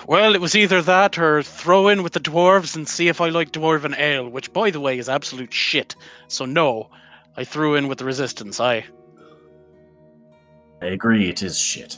Well, 0.08 0.36
it 0.36 0.42
was 0.42 0.56
either 0.56 0.82
that 0.82 1.18
or 1.18 1.44
throw 1.44 1.88
in 1.88 2.04
with 2.04 2.14
the 2.14 2.20
dwarves 2.20 2.76
and 2.76 2.88
see 2.88 3.08
if 3.08 3.22
I 3.22 3.30
like 3.30 3.52
dwarven 3.52 3.98
ale, 3.98 4.30
which, 4.30 4.52
by 4.54 4.70
the 4.70 4.80
way, 4.80 4.98
is 4.98 5.10
absolute 5.10 5.54
shit. 5.54 5.96
So 6.28 6.46
no, 6.46 6.90
I 7.38 7.44
threw 7.44 7.76
in 7.76 7.88
with 7.88 7.98
the 7.98 8.06
resistance. 8.06 8.60
I. 8.60 8.86
I 10.82 10.88
agree, 10.88 11.30
it 11.30 11.42
is 11.42 11.58
shit. 11.58 11.98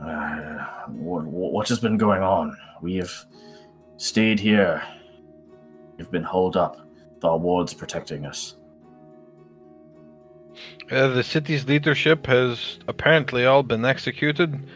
Uh, 0.00 0.66
what, 0.88 1.24
what 1.24 1.68
has 1.68 1.78
been 1.78 1.96
going 1.96 2.22
on? 2.22 2.56
We 2.82 2.96
have 2.96 3.12
stayed 3.96 4.38
here. 4.38 4.82
We've 5.96 6.10
been 6.10 6.24
holed 6.24 6.56
up. 6.56 6.80
The 7.20 7.28
our 7.28 7.38
wards 7.38 7.72
protecting 7.72 8.26
us. 8.26 8.56
Uh, 10.90 11.08
the 11.08 11.22
city's 11.22 11.66
leadership 11.66 12.26
has 12.26 12.78
apparently 12.86 13.46
all 13.46 13.62
been 13.62 13.84
executed, 13.84 14.68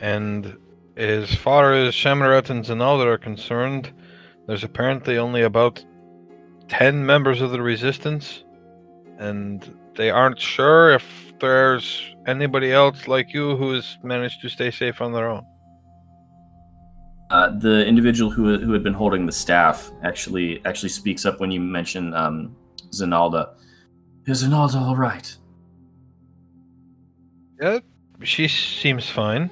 and 0.00 0.56
as 0.96 1.34
far 1.34 1.72
as 1.72 1.94
Shamarat 1.94 2.50
and 2.50 2.64
Zanalda 2.64 3.06
are 3.06 3.18
concerned, 3.18 3.92
there's 4.46 4.64
apparently 4.64 5.18
only 5.18 5.42
about 5.42 5.84
10 6.68 7.04
members 7.04 7.40
of 7.40 7.50
the 7.50 7.60
resistance, 7.60 8.44
and 9.18 9.76
they 9.96 10.10
aren't 10.10 10.38
sure 10.38 10.92
if 10.92 11.04
there's 11.40 12.14
anybody 12.26 12.72
else 12.72 13.08
like 13.08 13.34
you 13.34 13.56
who 13.56 13.72
has 13.72 13.98
managed 14.02 14.40
to 14.42 14.48
stay 14.48 14.70
safe 14.70 15.00
on 15.00 15.12
their 15.12 15.28
own. 15.28 15.44
Uh, 17.30 17.50
the 17.58 17.84
individual 17.86 18.30
who 18.30 18.58
who 18.58 18.72
had 18.72 18.82
been 18.82 18.94
holding 18.94 19.26
the 19.26 19.32
staff 19.32 19.90
actually 20.04 20.64
actually 20.66 20.90
speaks 20.90 21.24
up 21.24 21.40
when 21.40 21.50
you 21.50 21.58
mention 21.58 22.14
um, 22.14 22.54
Zenalda. 22.90 23.54
Is 24.26 24.44
Zenalda 24.44 24.80
all 24.80 24.94
right? 24.94 25.36
Yeah, 27.60 27.78
she 28.22 28.46
seems 28.46 29.08
fine. 29.08 29.50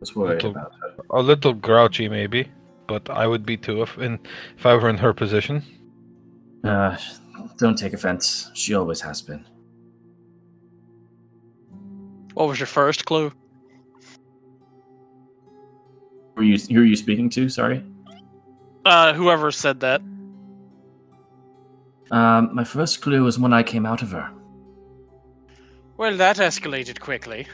That's 0.00 0.14
worried 0.14 0.42
Little- 0.42 0.50
about 0.50 0.72
her. 0.80 0.94
A 1.10 1.22
little 1.22 1.52
grouchy, 1.54 2.08
maybe, 2.08 2.48
but 2.86 3.08
I 3.10 3.26
would 3.26 3.44
be 3.44 3.56
too 3.56 3.82
if 3.82 3.98
in 3.98 4.18
if 4.56 4.64
I 4.66 4.74
were 4.74 4.88
in 4.88 4.98
her 4.98 5.12
position. 5.12 5.62
Uh, 6.64 6.96
don't 7.58 7.76
take 7.76 7.92
offense. 7.92 8.50
She 8.54 8.74
always 8.74 9.00
has 9.00 9.22
been. 9.22 9.44
What 12.34 12.48
was 12.48 12.60
your 12.60 12.66
first 12.66 13.04
clue? 13.04 13.32
Who 16.36 16.42
are 16.42 16.44
you 16.44 16.58
who 16.58 16.80
are 16.80 16.84
you 16.84 16.96
speaking 16.96 17.30
to? 17.30 17.48
Sorry. 17.48 17.82
Uh, 18.84 19.12
whoever 19.12 19.50
said 19.50 19.80
that. 19.80 20.00
Um, 22.10 22.54
my 22.54 22.64
first 22.64 23.02
clue 23.02 23.24
was 23.24 23.38
when 23.38 23.52
I 23.52 23.62
came 23.62 23.84
out 23.84 24.02
of 24.02 24.12
her. 24.12 24.30
Well, 25.98 26.16
that 26.16 26.36
escalated 26.36 27.00
quickly. 27.00 27.46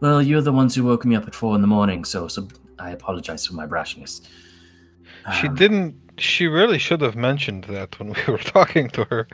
Well, 0.00 0.20
you're 0.22 0.42
the 0.42 0.52
ones 0.52 0.74
who 0.74 0.84
woke 0.84 1.04
me 1.04 1.16
up 1.16 1.26
at 1.26 1.34
four 1.34 1.54
in 1.54 1.62
the 1.62 1.66
morning, 1.66 2.04
so, 2.04 2.28
so 2.28 2.48
I 2.78 2.90
apologize 2.90 3.46
for 3.46 3.54
my 3.54 3.66
brashness. 3.66 4.26
She 5.40 5.48
Um, 5.48 5.54
didn't. 5.54 5.94
She 6.18 6.46
really 6.46 6.78
should 6.78 7.00
have 7.02 7.16
mentioned 7.16 7.64
that 7.64 7.98
when 7.98 8.10
we 8.12 8.20
were 8.32 8.38
talking 8.38 8.88
to 8.90 9.04
her. 9.04 9.28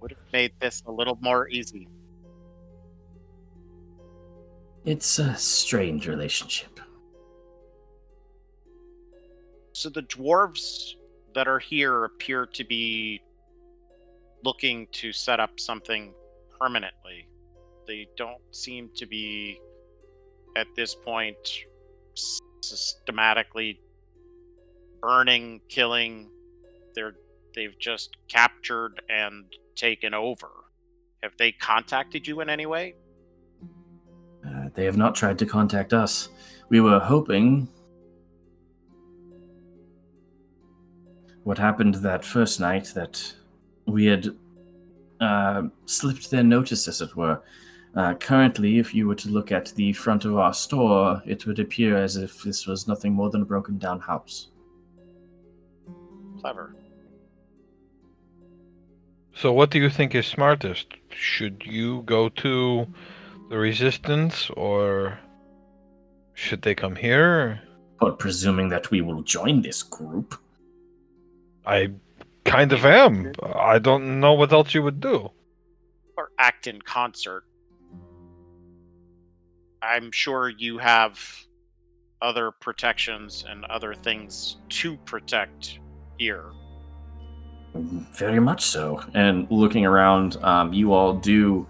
Would 0.00 0.12
have 0.12 0.32
made 0.32 0.52
this 0.60 0.82
a 0.86 0.92
little 0.92 1.18
more 1.20 1.48
easy. 1.48 1.88
It's 4.84 5.18
a 5.18 5.34
strange 5.36 6.06
relationship. 6.08 6.80
So 9.72 9.90
the 9.90 10.02
dwarves 10.02 10.94
that 11.34 11.46
are 11.46 11.58
here 11.58 12.04
appear 12.04 12.46
to 12.46 12.64
be 12.64 13.20
looking 14.44 14.86
to 14.92 15.12
set 15.12 15.40
up 15.40 15.60
something 15.60 16.14
permanently. 16.58 17.28
They 17.88 18.06
don't 18.16 18.42
seem 18.50 18.90
to 18.96 19.06
be, 19.06 19.58
at 20.56 20.66
this 20.76 20.94
point, 20.94 21.36
systematically 22.60 23.80
burning, 25.00 25.62
killing. 25.70 26.30
They're 26.94 27.14
they've 27.54 27.76
just 27.78 28.16
captured 28.28 29.00
and 29.08 29.46
taken 29.74 30.12
over. 30.12 30.50
Have 31.22 31.32
they 31.38 31.50
contacted 31.50 32.28
you 32.28 32.40
in 32.42 32.50
any 32.50 32.66
way? 32.66 32.94
Uh, 34.46 34.68
they 34.74 34.84
have 34.84 34.98
not 34.98 35.14
tried 35.14 35.38
to 35.38 35.46
contact 35.46 35.94
us. 35.94 36.28
We 36.68 36.80
were 36.80 37.00
hoping. 37.00 37.68
What 41.42 41.56
happened 41.56 41.94
that 41.96 42.24
first 42.24 42.60
night 42.60 42.92
that 42.94 43.34
we 43.86 44.04
had 44.04 44.28
uh, 45.20 45.62
slipped 45.86 46.30
their 46.30 46.42
notice, 46.42 46.86
as 46.86 47.00
it 47.00 47.16
were. 47.16 47.40
Uh, 47.98 48.14
currently, 48.14 48.78
if 48.78 48.94
you 48.94 49.08
were 49.08 49.14
to 49.16 49.28
look 49.28 49.50
at 49.50 49.74
the 49.74 49.92
front 49.92 50.24
of 50.24 50.36
our 50.36 50.54
store, 50.54 51.20
it 51.26 51.44
would 51.46 51.58
appear 51.58 51.96
as 51.96 52.16
if 52.16 52.44
this 52.44 52.64
was 52.64 52.86
nothing 52.86 53.12
more 53.12 53.28
than 53.28 53.42
a 53.42 53.44
broken 53.44 53.76
down 53.76 53.98
house. 53.98 54.50
Clever. 56.40 56.76
So, 59.34 59.52
what 59.52 59.70
do 59.70 59.80
you 59.80 59.90
think 59.90 60.14
is 60.14 60.28
smartest? 60.28 60.86
Should 61.10 61.64
you 61.66 62.02
go 62.02 62.28
to 62.28 62.86
the 63.50 63.58
resistance, 63.58 64.48
or 64.50 65.18
should 66.34 66.62
they 66.62 66.76
come 66.76 66.94
here? 66.94 67.60
But 67.98 68.20
presuming 68.20 68.68
that 68.68 68.92
we 68.92 69.00
will 69.00 69.22
join 69.22 69.62
this 69.62 69.82
group, 69.82 70.36
I 71.66 71.90
kind 72.44 72.72
of 72.72 72.84
am. 72.84 73.32
I 73.42 73.80
don't 73.80 74.20
know 74.20 74.34
what 74.34 74.52
else 74.52 74.72
you 74.72 74.84
would 74.84 75.00
do. 75.00 75.32
or 76.16 76.30
act 76.38 76.68
in 76.68 76.80
concert. 76.82 77.47
I'm 79.82 80.10
sure 80.12 80.48
you 80.48 80.78
have 80.78 81.18
other 82.20 82.50
protections 82.50 83.44
and 83.48 83.64
other 83.66 83.94
things 83.94 84.56
to 84.68 84.96
protect 84.98 85.78
here. 86.18 86.46
very 87.74 88.40
much 88.40 88.64
so. 88.64 89.00
And 89.14 89.46
looking 89.50 89.86
around, 89.86 90.36
um, 90.42 90.72
you 90.72 90.92
all 90.92 91.14
do 91.14 91.66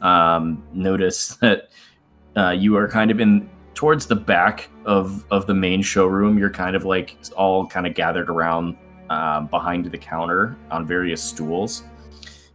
um, 0.00 0.64
notice 0.72 1.36
that 1.40 1.70
uh, 2.36 2.50
you 2.50 2.76
are 2.76 2.88
kind 2.88 3.10
of 3.10 3.20
in 3.20 3.48
towards 3.74 4.06
the 4.06 4.16
back 4.16 4.68
of 4.84 5.24
of 5.30 5.46
the 5.46 5.54
main 5.54 5.82
showroom. 5.82 6.38
You're 6.38 6.50
kind 6.50 6.74
of 6.74 6.84
like 6.84 7.16
all 7.36 7.66
kind 7.66 7.86
of 7.86 7.94
gathered 7.94 8.28
around 8.28 8.76
um, 9.10 9.46
behind 9.46 9.84
the 9.84 9.98
counter 9.98 10.56
on 10.70 10.86
various 10.86 11.22
stools, 11.22 11.84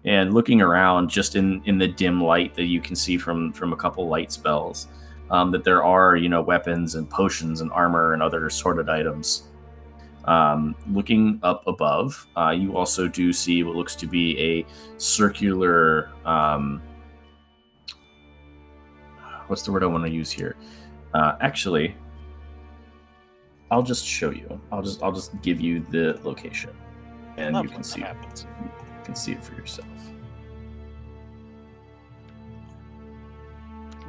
and 0.07 0.33
looking 0.33 0.61
around 0.61 1.09
just 1.09 1.35
in 1.35 1.61
in 1.65 1.77
the 1.77 1.87
dim 1.87 2.23
light 2.23 2.55
that 2.55 2.65
you 2.65 2.81
can 2.81 2.95
see 2.95 3.17
from 3.17 3.53
from 3.53 3.73
a 3.73 3.75
couple 3.75 4.07
light 4.07 4.31
spells. 4.31 4.87
Um, 5.29 5.51
that 5.51 5.65
there 5.65 5.83
are, 5.83 6.15
you 6.15 6.29
know, 6.29 6.41
weapons 6.41 6.95
and 6.95 7.09
potions 7.09 7.59
and 7.59 7.69
armor 7.73 8.13
and 8.13 8.23
other 8.23 8.47
assorted 8.47 8.87
items 8.87 9.49
um, 10.27 10.75
looking 10.91 11.39
up 11.41 11.65
above, 11.67 12.27
uh, 12.37 12.49
you 12.49 12.75
also 12.75 13.07
do 13.07 13.31
see 13.31 13.63
what 13.63 13.75
looks 13.75 13.95
to 13.95 14.07
be 14.07 14.37
a 14.39 14.65
circular. 14.97 16.11
Um, 16.25 16.81
what's 19.47 19.63
the 19.63 19.71
word 19.71 19.83
I 19.83 19.87
want 19.87 20.05
to 20.05 20.11
use 20.11 20.29
here? 20.29 20.57
Uh, 21.13 21.37
actually, 21.39 21.95
I'll 23.71 23.83
just 23.83 24.05
show 24.05 24.29
you. 24.29 24.61
I'll 24.71 24.83
just 24.83 25.01
I'll 25.01 25.13
just 25.13 25.41
give 25.41 25.61
you 25.61 25.79
the 25.79 26.19
location, 26.23 26.71
and 27.37 27.55
you 27.63 27.69
can 27.69 27.83
see 27.83 28.01
happens. 28.01 28.45
Can 29.07 29.15
see 29.15 29.31
it 29.31 29.41
for 29.41 29.55
yourself. 29.55 29.87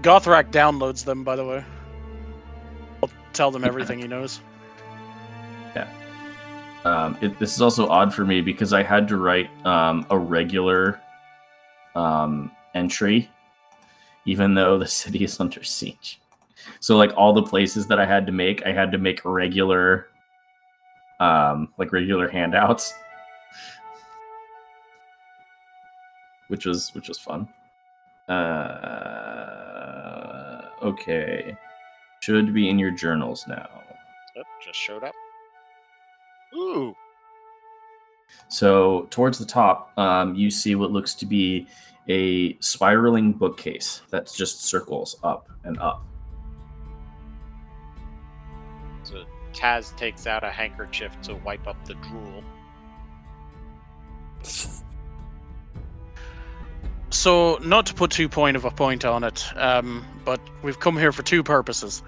Gothrak 0.03 0.51
downloads 0.51 1.05
them, 1.05 1.23
by 1.23 1.37
the 1.37 1.45
way. 1.45 1.65
I'll 3.01 3.11
tell 3.33 3.53
them 3.53 3.65
everything 3.65 4.01
he 4.01 4.09
knows. 4.09 4.41
Yeah. 5.77 5.89
Um, 6.85 7.17
it, 7.21 7.39
this 7.39 7.55
is 7.55 7.63
also 7.63 7.89
odd 7.89 8.13
for 8.13 8.25
me 8.25 8.41
because 8.41 8.73
I 8.73 8.83
had 8.83 9.07
to 9.09 9.17
write 9.17 9.49
um, 9.65 10.05
a 10.11 10.19
regular 10.19 11.01
um, 11.95 12.51
entry, 12.75 13.31
even 14.25 14.55
though 14.55 14.79
the 14.79 14.87
city 15.01 15.23
is 15.23 15.39
under 15.39 15.63
siege. 15.63 16.21
So 16.81 16.97
like 16.97 17.13
all 17.17 17.33
the 17.33 17.43
places 17.43 17.87
that 17.87 18.01
I 18.01 18.05
had 18.05 18.27
to 18.27 18.33
make, 18.33 18.67
I 18.67 18.73
had 18.73 18.91
to 18.93 18.99
make 18.99 19.21
regular, 19.25 20.09
um, 21.21 21.69
like 21.79 21.93
regular 21.93 22.29
handouts, 22.29 22.93
which 26.49 26.67
was 26.67 26.91
which 26.95 27.09
was 27.09 27.19
fun. 27.19 27.49
Uh, 28.29 28.39
okay, 30.83 31.57
should 32.21 32.53
be 32.53 32.69
in 32.69 32.79
your 32.79 32.91
journals 32.91 33.47
now. 33.49 33.69
Yep, 34.37 34.47
just 34.65 34.79
showed 34.79 35.05
up. 35.05 35.15
Ooh, 36.55 36.95
So 38.49 39.07
towards 39.11 39.39
the 39.39 39.45
top, 39.45 39.93
um, 39.99 40.35
you 40.35 40.51
see 40.51 40.75
what 40.75 40.91
looks 40.91 41.15
to 41.15 41.27
be 41.27 41.67
a 42.09 42.59
spiraling 42.61 43.33
bookcase 43.33 44.03
that 44.11 44.33
just 44.35 44.65
circles 44.65 45.17
up 45.23 45.49
and 45.65 45.79
up. 45.79 46.05
so 49.03 49.25
Taz 49.53 49.97
takes 49.97 50.27
out 50.27 50.45
a 50.45 50.51
handkerchief 50.51 51.19
to 51.23 51.35
wipe 51.37 51.67
up 51.67 51.83
the 51.85 51.95
drool. 51.95 52.43
So, 57.11 57.59
not 57.63 57.87
to 57.87 57.95
put 57.95 58.11
too 58.11 58.29
point 58.29 58.57
of 58.57 58.65
a 58.65 58.71
point 58.71 59.05
on 59.05 59.25
it, 59.25 59.47
um, 59.57 60.05
but 60.25 60.41
we've 60.63 60.79
come 60.79 60.97
here 60.97 61.13
for 61.13 61.23
two 61.23 61.43
purposes. 61.43 62.03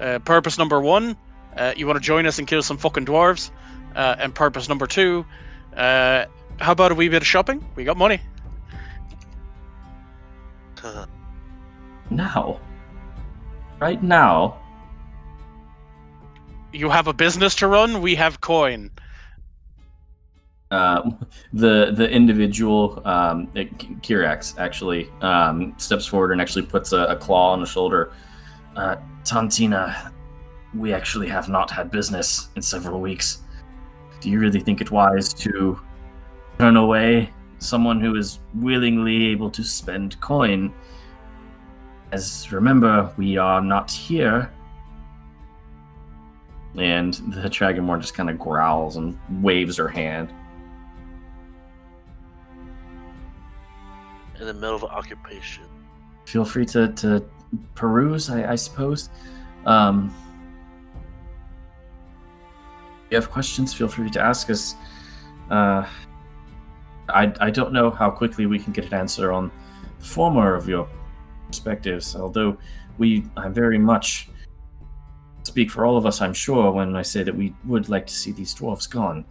Uh, 0.00 0.18
purpose 0.18 0.58
number 0.58 0.80
one, 0.80 1.16
uh, 1.56 1.72
you 1.76 1.86
want 1.86 1.96
to 1.96 2.00
join 2.00 2.26
us 2.26 2.38
and 2.38 2.48
kill 2.48 2.62
some 2.62 2.76
fucking 2.76 3.06
dwarves. 3.06 3.50
Uh, 3.94 4.16
and 4.18 4.34
purpose 4.34 4.68
number 4.68 4.86
two, 4.86 5.24
uh, 5.76 6.24
how 6.58 6.72
about 6.72 6.92
a 6.92 6.94
wee 6.94 7.08
bit 7.08 7.22
of 7.22 7.26
shopping? 7.26 7.64
We 7.76 7.84
got 7.84 7.96
money. 7.96 8.20
Now, 12.10 12.58
right 13.78 14.02
now, 14.02 14.58
You 16.72 16.90
have 16.90 17.06
a 17.08 17.12
business 17.12 17.54
to 17.56 17.66
run. 17.68 18.00
We 18.00 18.14
have 18.16 18.40
coin. 18.40 18.90
Uh, 20.70 21.10
the 21.52 21.92
the 21.96 22.08
individual 22.08 23.02
um, 23.04 23.48
Kirax 24.02 24.58
actually 24.58 25.10
um, 25.20 25.74
steps 25.78 26.06
forward 26.06 26.32
and 26.32 26.40
actually 26.40 26.62
puts 26.62 26.92
a, 26.92 27.04
a 27.06 27.16
claw 27.16 27.52
on 27.52 27.60
the 27.60 27.66
shoulder. 27.66 28.12
Uh, 28.76 28.96
Tantina, 29.24 30.12
we 30.74 30.92
actually 30.92 31.28
have 31.28 31.48
not 31.48 31.70
had 31.70 31.90
business 31.90 32.48
in 32.56 32.62
several 32.62 33.00
weeks. 33.00 33.42
Do 34.20 34.30
you 34.30 34.38
really 34.38 34.60
think 34.60 34.80
it 34.80 34.90
wise 34.90 35.32
to 35.34 35.80
turn 36.58 36.76
away 36.76 37.32
someone 37.58 38.00
who 38.00 38.16
is 38.16 38.38
willingly 38.54 39.26
able 39.28 39.50
to 39.50 39.64
spend 39.64 40.20
coin? 40.20 40.72
As 42.12 42.50
remember, 42.52 43.12
we 43.16 43.36
are 43.36 43.60
not 43.60 43.90
here. 43.90 44.52
And 46.76 47.14
the 47.14 47.48
Dragonborn 47.48 48.00
just 48.00 48.14
kind 48.14 48.30
of 48.30 48.38
growls 48.38 48.96
and 48.96 49.18
waves 49.42 49.76
her 49.76 49.88
hand. 49.88 50.32
In 54.40 54.46
the 54.46 54.54
middle 54.54 54.76
of 54.76 54.84
occupation. 54.84 55.64
feel 56.24 56.44
free 56.44 56.64
to, 56.66 56.88
to 56.94 57.22
peruse, 57.74 58.30
I, 58.30 58.52
I 58.52 58.54
suppose. 58.54 59.10
Um, 59.66 60.14
if 63.04 63.10
you 63.10 63.16
have 63.16 63.30
questions, 63.30 63.74
feel 63.74 63.88
free 63.88 64.08
to 64.10 64.20
ask 64.20 64.48
us. 64.48 64.76
Uh, 65.50 65.86
I, 67.08 67.32
I 67.40 67.50
don't 67.50 67.72
know 67.72 67.90
how 67.90 68.10
quickly 68.10 68.46
we 68.46 68.58
can 68.58 68.72
get 68.72 68.86
an 68.86 68.94
answer 68.94 69.30
on 69.30 69.50
the 69.98 70.04
former 70.04 70.54
of 70.54 70.68
your 70.68 70.88
perspectives, 71.48 72.16
although 72.16 72.56
we 72.98 73.26
I 73.36 73.48
very 73.48 73.78
much 73.78 74.30
speak 75.42 75.70
for 75.70 75.84
all 75.84 75.96
of 75.96 76.06
us, 76.06 76.20
I'm 76.20 76.34
sure, 76.34 76.70
when 76.70 76.94
I 76.96 77.02
say 77.02 77.22
that 77.24 77.34
we 77.34 77.54
would 77.64 77.88
like 77.88 78.06
to 78.06 78.14
see 78.14 78.32
these 78.32 78.54
dwarves 78.54 78.88
gone. 78.88 79.24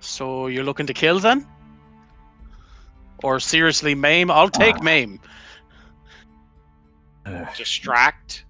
So 0.00 0.48
you're 0.48 0.64
looking 0.64 0.86
to 0.86 0.94
kill 0.94 1.20
then? 1.20 1.46
Or 3.22 3.38
seriously 3.40 3.94
maim? 3.94 4.30
I'll 4.30 4.48
take 4.48 4.76
Ah. 4.76 4.82
maim. 4.82 5.20
Uh, 7.24 7.44
Distract. 7.56 8.44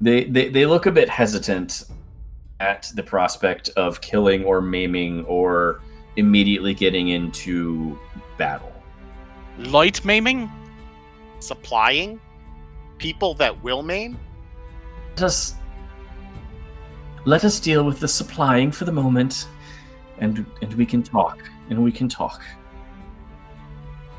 they, 0.00 0.24
they 0.24 0.48
they 0.48 0.64
look 0.66 0.86
a 0.86 0.90
bit 0.90 1.08
hesitant 1.08 1.84
at 2.60 2.90
the 2.94 3.02
prospect 3.02 3.68
of 3.76 4.00
killing 4.00 4.44
or 4.44 4.60
maiming 4.60 5.24
or 5.26 5.80
immediately 6.16 6.72
getting 6.74 7.08
into 7.08 7.98
battle. 8.38 8.72
Light 9.58 10.02
maiming? 10.04 10.50
Supplying 11.40 12.20
people 12.98 13.34
that 13.34 13.62
will 13.62 13.82
maim. 13.82 14.18
Let 15.16 15.22
us 15.24 15.54
let 17.26 17.44
us 17.44 17.60
deal 17.60 17.84
with 17.84 18.00
the 18.00 18.08
supplying 18.08 18.72
for 18.72 18.86
the 18.86 18.92
moment, 18.92 19.46
and 20.18 20.46
and 20.62 20.72
we 20.74 20.86
can 20.86 21.02
talk, 21.02 21.38
and 21.68 21.82
we 21.84 21.92
can 21.92 22.08
talk. 22.08 22.42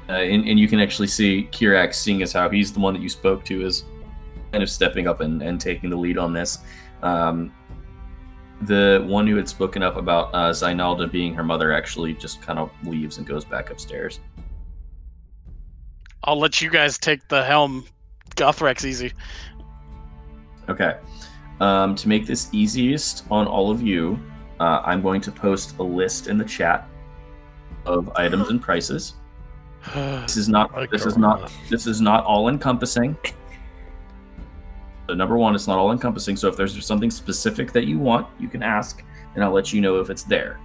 Uh, 0.10 0.14
and, 0.14 0.48
and 0.48 0.60
you 0.60 0.68
can 0.68 0.80
actually 0.80 1.08
see 1.08 1.48
Kirax, 1.52 1.96
seeing 1.96 2.22
as 2.22 2.34
how 2.34 2.50
he's 2.50 2.74
the 2.74 2.80
one 2.80 2.94
that 2.94 3.02
you 3.02 3.10
spoke 3.10 3.46
to, 3.46 3.66
is 3.66 3.86
kind 4.52 4.62
of 4.62 4.70
stepping 4.70 5.08
up 5.08 5.22
and, 5.22 5.42
and 5.42 5.60
taking 5.60 5.90
the 5.90 5.96
lead 5.96 6.18
on 6.18 6.34
this. 6.34 6.60
Um, 7.02 7.54
the 8.62 9.04
one 9.08 9.28
who 9.28 9.36
had 9.36 9.50
spoken 9.50 9.84
up 9.84 9.96
about 9.96 10.30
uh, 10.34 10.52
Zainalda 10.52 11.12
being 11.12 11.34
her 11.34 11.44
mother 11.44 11.72
actually 11.72 12.14
just 12.14 12.42
kind 12.42 12.60
of 12.60 12.70
leaves 12.84 13.18
and 13.18 13.28
goes 13.28 13.44
back 13.44 13.72
upstairs. 13.72 14.20
I'll 16.24 16.40
let 16.40 16.62
you 16.62 16.70
guys 16.70 16.98
take 16.98 17.28
the 17.28 17.44
helm. 17.44 17.86
Gothrak's 18.36 18.86
easy. 18.86 19.12
Okay. 20.70 20.98
Um, 21.60 21.96
to 21.96 22.08
make 22.08 22.26
this 22.26 22.50
easiest 22.54 23.26
on 23.30 23.48
all 23.48 23.70
of 23.70 23.82
you, 23.82 24.20
uh, 24.60 24.82
I'm 24.86 25.02
going 25.02 25.22
to 25.22 25.32
post 25.32 25.78
a 25.80 25.84
list 25.84 26.28
in 26.28 26.38
the 26.38 26.46
chat 26.46 26.88
of 27.86 28.10
items 28.16 28.50
and 28.50 28.62
prices. 28.62 29.16
This 30.24 30.38
is 30.38 30.48
not. 30.50 30.76
I 30.76 30.86
This 30.86 31.06
is 31.06 31.14
don't 31.14 31.22
not. 31.22 31.52
This 31.70 31.88
is 31.88 32.00
not 32.02 32.24
all 32.24 32.50
encompassing. 32.50 33.18
So 35.08 35.14
number 35.14 35.38
one, 35.38 35.54
it's 35.54 35.68
not 35.68 35.78
all 35.78 35.92
encompassing. 35.92 36.38
So 36.38 36.48
if 36.48 36.56
there's 36.56 36.86
something 36.86 37.12
specific 37.12 37.74
that 37.74 37.86
you 37.86 38.00
want, 38.00 38.28
you 38.40 38.48
can 38.48 38.64
ask, 38.64 39.04
and 39.36 39.44
I'll 39.44 39.52
let 39.52 39.74
you 39.74 39.82
know 39.82 40.00
if 40.00 40.10
it's 40.10 40.24
there. 40.24 40.60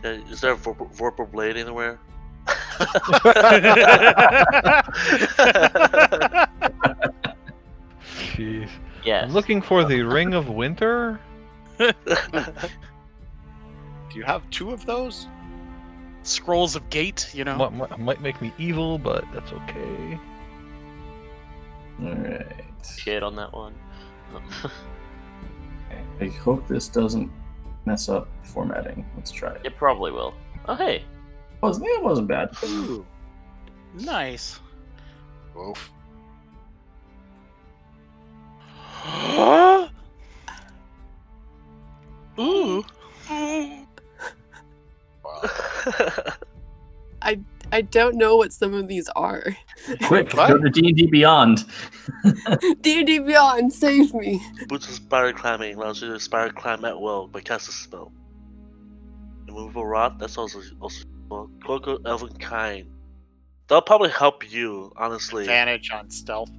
Okay, 0.00 0.22
is 0.30 0.40
there 0.40 0.52
a 0.52 0.56
Vorpal, 0.56 0.94
Vorpal 0.96 1.30
blade 1.30 1.56
anywhere? 1.56 2.00
Jeez. 8.34 8.68
Yes. 9.04 9.24
I'm 9.24 9.32
looking 9.32 9.62
for 9.62 9.84
the 9.84 10.02
Ring 10.02 10.34
of 10.34 10.48
Winter. 10.48 11.20
Do 11.78 11.92
you 14.14 14.24
have 14.24 14.48
two 14.50 14.72
of 14.72 14.84
those? 14.86 15.28
Scrolls 16.26 16.74
of 16.74 16.88
Gate, 16.90 17.30
you 17.32 17.44
know. 17.44 17.56
Might, 17.56 17.72
might, 17.72 17.98
might 17.98 18.20
make 18.20 18.42
me 18.42 18.52
evil, 18.58 18.98
but 18.98 19.24
that's 19.32 19.52
okay. 19.52 20.18
All 22.02 22.14
right. 22.14 22.64
Shit 22.98 23.22
on 23.22 23.36
that 23.36 23.52
one. 23.52 23.74
I 26.20 26.26
hope 26.26 26.66
this 26.66 26.88
doesn't 26.88 27.30
mess 27.84 28.08
up 28.08 28.26
formatting. 28.42 29.06
Let's 29.16 29.30
try 29.30 29.52
it. 29.52 29.60
it 29.64 29.76
probably 29.76 30.10
will. 30.10 30.34
Oh 30.66 30.74
hey. 30.74 31.04
Oh, 31.62 31.68
wasn't 31.68 31.86
it 31.86 32.02
wasn't 32.02 32.28
bad. 32.28 32.50
Ooh. 32.64 33.06
Nice. 33.94 34.58
Oof. 35.56 35.92
Ooh. 42.38 42.84
I 47.22 47.40
I 47.72 47.80
don't 47.80 48.16
know 48.16 48.36
what 48.36 48.52
some 48.52 48.74
of 48.74 48.88
these 48.88 49.08
are. 49.16 49.56
Quick, 50.04 50.32
What? 50.34 50.48
go 50.50 50.58
to 50.58 50.70
D 50.70 50.88
and 50.88 50.96
D 50.96 51.06
Beyond. 51.06 51.64
D&D 52.80 53.18
Beyond, 53.20 53.72
save 53.72 54.14
me. 54.14 54.40
Boots 54.68 54.88
of 54.88 54.94
Spiral 54.94 55.32
Climbing 55.32 55.74
allows 55.76 56.00
you 56.00 56.12
to 56.12 56.20
spiral 56.20 56.52
climb 56.52 56.84
at 56.84 57.00
will 57.00 57.26
by 57.26 57.40
casting 57.40 57.72
a 57.72 57.74
spell. 57.74 58.12
Immovable 59.48 59.84
Rod, 59.86 60.18
that's 60.18 60.38
also 60.38 60.60
also 60.80 61.04
well, 61.28 61.50
Cloak 61.62 61.86
of 61.88 62.06
Elven 62.06 62.36
Kind. 62.38 62.88
That'll 63.68 63.82
probably 63.82 64.10
help 64.10 64.50
you, 64.52 64.92
honestly. 64.96 65.42
Advantage 65.42 65.90
on 65.90 66.08
stealth. 66.10 66.50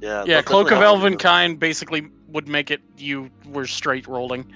Yeah, 0.00 0.24
Yeah, 0.26 0.42
Cloak 0.42 0.72
of 0.72 0.82
Elven. 0.82 1.16
Kind 1.16 1.60
basically 1.60 2.08
would 2.28 2.48
make 2.48 2.72
it 2.72 2.80
you 2.98 3.30
were 3.46 3.66
straight 3.66 4.08
rolling. 4.08 4.52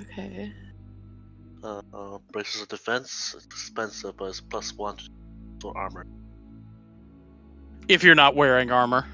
Okay. 0.00 0.52
Uh, 1.64 1.80
uh, 1.94 2.18
bracers 2.30 2.60
of 2.60 2.68
defense, 2.68 3.34
it's 3.34 3.46
expensive, 3.46 4.14
but 4.18 4.26
it's 4.26 4.40
plus 4.42 4.74
one 4.74 4.98
for 5.62 5.74
armor. 5.78 6.04
If 7.88 8.04
you're 8.04 8.14
not 8.14 8.36
wearing 8.36 8.70
armor. 8.70 9.06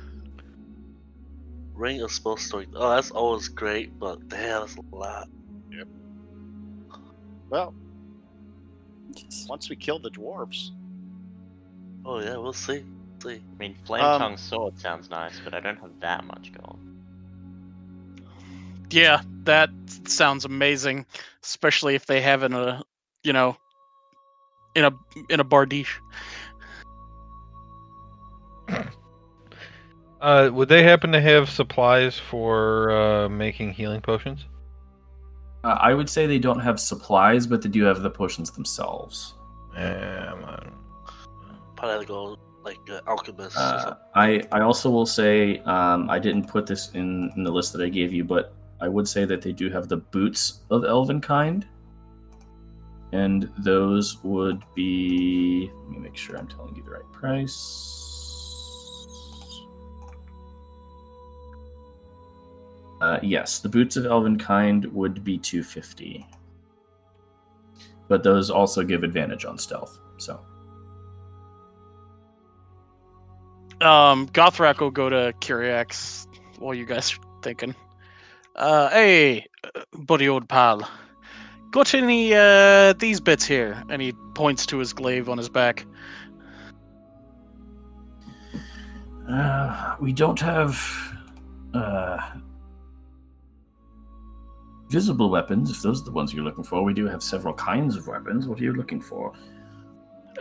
Ring 1.74 2.02
of 2.02 2.10
spell 2.10 2.36
storing. 2.36 2.72
Oh, 2.74 2.90
that's 2.90 3.12
always 3.12 3.46
great, 3.46 3.96
but 4.00 4.28
damn, 4.28 4.62
that's 4.62 4.76
a 4.76 4.96
lot. 4.96 5.28
Yep. 5.70 5.86
Well, 7.50 7.74
Once 9.48 9.70
we 9.70 9.76
kill 9.76 10.00
the 10.00 10.10
dwarves. 10.10 10.70
Oh 12.04 12.18
yeah, 12.18 12.36
we'll 12.36 12.52
see. 12.52 12.84
See. 13.22 13.34
I 13.34 13.58
mean, 13.58 13.76
flame 13.84 14.02
Um, 14.02 14.20
tongue 14.20 14.36
sword 14.36 14.78
sounds 14.78 15.08
nice, 15.08 15.40
but 15.44 15.54
I 15.54 15.60
don't 15.60 15.78
have 15.78 16.00
that 16.00 16.24
much 16.24 16.52
gold. 16.52 16.80
Yeah, 18.90 19.22
that 19.44 19.70
sounds 20.06 20.44
amazing, 20.44 21.06
especially 21.42 21.94
if 21.94 22.06
they 22.06 22.20
have 22.20 22.42
in 22.42 22.52
a, 22.52 22.82
you 23.24 23.32
know, 23.32 23.56
in 24.74 24.84
a 24.84 24.92
in 25.28 25.40
a 25.40 25.44
bardiche. 25.44 25.96
Uh, 30.20 30.50
would 30.52 30.68
they 30.68 30.82
happen 30.82 31.10
to 31.12 31.20
have 31.20 31.48
supplies 31.48 32.18
for 32.18 32.90
uh, 32.90 33.26
making 33.30 33.72
healing 33.72 34.02
potions? 34.02 34.44
Uh, 35.64 35.78
I 35.80 35.94
would 35.94 36.10
say 36.10 36.26
they 36.26 36.38
don't 36.38 36.60
have 36.60 36.78
supplies, 36.78 37.46
but 37.46 37.62
they 37.62 37.70
do 37.70 37.84
have 37.84 38.02
the 38.02 38.10
potions 38.10 38.50
themselves. 38.50 39.32
Um, 39.76 39.80
I 40.44 40.58
don't- 40.62 40.74
Probably 41.74 42.04
go 42.04 42.36
like 42.62 42.76
uh, 42.90 43.00
alchemist. 43.06 43.56
or 43.56 43.60
Uh. 43.60 43.94
I 44.14 44.42
I 44.52 44.60
also 44.60 44.90
will 44.90 45.06
say 45.06 45.60
um, 45.60 46.10
I 46.10 46.18
didn't 46.18 46.46
put 46.48 46.66
this 46.66 46.90
in, 46.92 47.32
in 47.34 47.42
the 47.42 47.50
list 47.50 47.72
that 47.72 47.80
I 47.80 47.88
gave 47.88 48.12
you, 48.12 48.22
but 48.22 48.54
I 48.80 48.88
would 48.88 49.06
say 49.06 49.24
that 49.24 49.42
they 49.42 49.52
do 49.52 49.70
have 49.70 49.88
the 49.88 49.98
boots 49.98 50.60
of 50.70 50.84
elven 50.84 51.20
kind, 51.20 51.66
and 53.12 53.50
those 53.58 54.22
would 54.24 54.62
be. 54.74 55.70
Let 55.82 55.90
me 55.90 55.98
make 55.98 56.16
sure 56.16 56.36
I'm 56.36 56.48
telling 56.48 56.74
you 56.76 56.82
the 56.82 56.90
right 56.90 57.12
price. 57.12 57.96
Uh, 63.00 63.18
yes, 63.22 63.60
the 63.60 63.68
boots 63.68 63.96
of 63.96 64.04
elven 64.04 64.38
kind 64.38 64.84
would 64.92 65.24
be 65.24 65.38
250, 65.38 66.26
but 68.08 68.22
those 68.22 68.50
also 68.50 68.82
give 68.82 69.02
advantage 69.02 69.44
on 69.44 69.58
stealth. 69.58 69.98
So. 70.18 70.40
Um, 73.80 74.28
Gothrak 74.28 74.80
will 74.80 74.90
go 74.90 75.08
to 75.08 75.32
Kirax 75.40 76.26
while 76.58 76.74
you 76.74 76.84
guys 76.84 77.14
are 77.14 77.42
thinking. 77.42 77.74
Uh, 78.56 78.88
hey, 78.90 79.46
uh, 79.64 79.80
buddy 79.92 80.28
old 80.28 80.48
pal. 80.48 80.88
Got 81.70 81.94
any, 81.94 82.34
uh, 82.34 82.92
these 82.94 83.20
bits 83.20 83.44
here? 83.44 83.82
And 83.88 84.02
he 84.02 84.12
points 84.34 84.66
to 84.66 84.78
his 84.78 84.92
glaive 84.92 85.28
on 85.28 85.38
his 85.38 85.48
back. 85.48 85.86
Uh, 89.28 89.94
we 90.00 90.12
don't 90.12 90.40
have 90.40 90.76
uh, 91.72 92.18
visible 94.88 95.30
weapons, 95.30 95.70
if 95.70 95.80
those 95.82 96.02
are 96.02 96.04
the 96.04 96.10
ones 96.10 96.34
you're 96.34 96.44
looking 96.44 96.64
for. 96.64 96.82
We 96.82 96.94
do 96.94 97.06
have 97.06 97.22
several 97.22 97.54
kinds 97.54 97.96
of 97.96 98.08
weapons. 98.08 98.48
What 98.48 98.58
are 98.60 98.64
you 98.64 98.72
looking 98.72 99.00
for? 99.00 99.32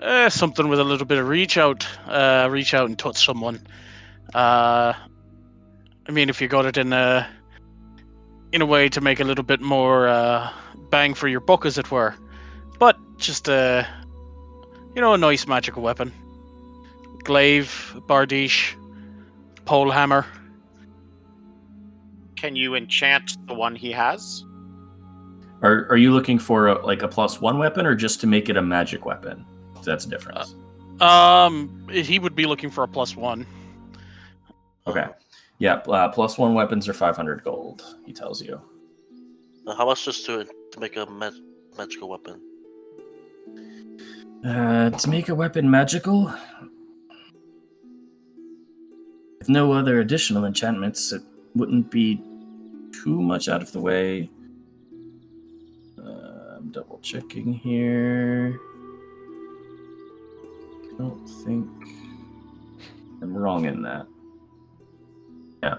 Uh, 0.01 0.29
something 0.29 0.67
with 0.67 0.79
a 0.79 0.83
little 0.83 1.05
bit 1.05 1.19
of 1.19 1.27
reach 1.27 1.57
out. 1.57 1.85
Uh, 2.07 2.47
reach 2.49 2.73
out 2.73 2.87
and 2.87 2.97
touch 2.97 3.23
someone. 3.23 3.61
Uh, 4.33 4.93
I 6.07 6.11
mean, 6.11 6.29
if 6.29 6.41
you 6.41 6.47
got 6.47 6.65
it 6.65 6.77
in 6.77 6.91
a, 6.91 7.29
in 8.51 8.61
a 8.61 8.65
way 8.65 8.89
to 8.89 9.01
make 9.01 9.19
a 9.19 9.23
little 9.23 9.43
bit 9.43 9.61
more, 9.61 10.07
uh, 10.07 10.51
bang 10.89 11.13
for 11.13 11.27
your 11.27 11.39
buck, 11.39 11.65
as 11.65 11.77
it 11.77 11.91
were. 11.91 12.15
But 12.79 12.97
just, 13.17 13.47
a, 13.47 13.87
you 14.95 15.01
know, 15.01 15.13
a 15.13 15.17
nice 15.17 15.45
magical 15.47 15.83
weapon. 15.83 16.11
Glaive, 17.23 17.95
bardiche, 18.07 18.75
pole 19.65 19.91
hammer. 19.91 20.25
Can 22.35 22.55
you 22.55 22.75
enchant 22.75 23.37
the 23.47 23.53
one 23.53 23.75
he 23.75 23.91
has? 23.91 24.43
Are 25.61 25.87
Are 25.89 25.97
you 25.97 26.11
looking 26.11 26.39
for 26.39 26.67
a, 26.67 26.85
like 26.85 27.01
a 27.01 27.07
plus 27.07 27.41
one 27.41 27.57
weapon, 27.59 27.85
or 27.85 27.93
just 27.95 28.21
to 28.21 28.27
make 28.27 28.47
it 28.47 28.55
a 28.55 28.61
magic 28.61 29.05
weapon? 29.05 29.45
That's 29.83 30.05
a 30.05 30.09
difference. 30.09 30.55
Um, 31.01 31.87
he 31.91 32.17
would 32.17 32.35
be 32.35 32.45
looking 32.45 32.69
for 32.69 32.83
a 32.83 32.87
plus 32.87 33.15
one. 33.15 33.45
okay. 34.87 35.07
Yeah, 35.59 35.75
uh, 35.75 36.09
plus 36.09 36.37
one 36.37 36.53
weapons 36.53 36.87
are 36.87 36.93
500 36.93 37.43
gold. 37.43 37.83
He 38.05 38.13
tells 38.13 38.41
you. 38.41 38.61
How 39.67 39.85
much 39.85 40.05
just 40.05 40.25
to 40.25 40.45
to 40.45 40.79
make 40.79 40.95
a 40.95 41.05
mag- 41.05 41.33
magical 41.77 42.09
weapon? 42.09 42.41
Uh, 44.43 44.89
to 44.89 45.09
make 45.09 45.27
a 45.29 45.35
weapon 45.35 45.69
magical, 45.69 46.33
with 49.37 49.49
no 49.49 49.73
other 49.73 49.99
additional 49.99 50.45
enchantments, 50.45 51.11
it 51.11 51.21
wouldn't 51.55 51.91
be 51.91 52.23
too 53.03 53.21
much 53.21 53.49
out 53.49 53.61
of 53.61 53.71
the 53.73 53.79
way. 53.81 54.29
Uh, 55.97 56.55
I'm 56.57 56.71
double 56.71 56.99
checking 57.01 57.53
here. 57.53 58.57
I 60.93 60.97
don't 60.97 61.27
think 61.45 61.67
I'm 63.21 63.37
wrong 63.37 63.65
in 63.65 63.81
that. 63.81 64.07
Yeah. 65.63 65.75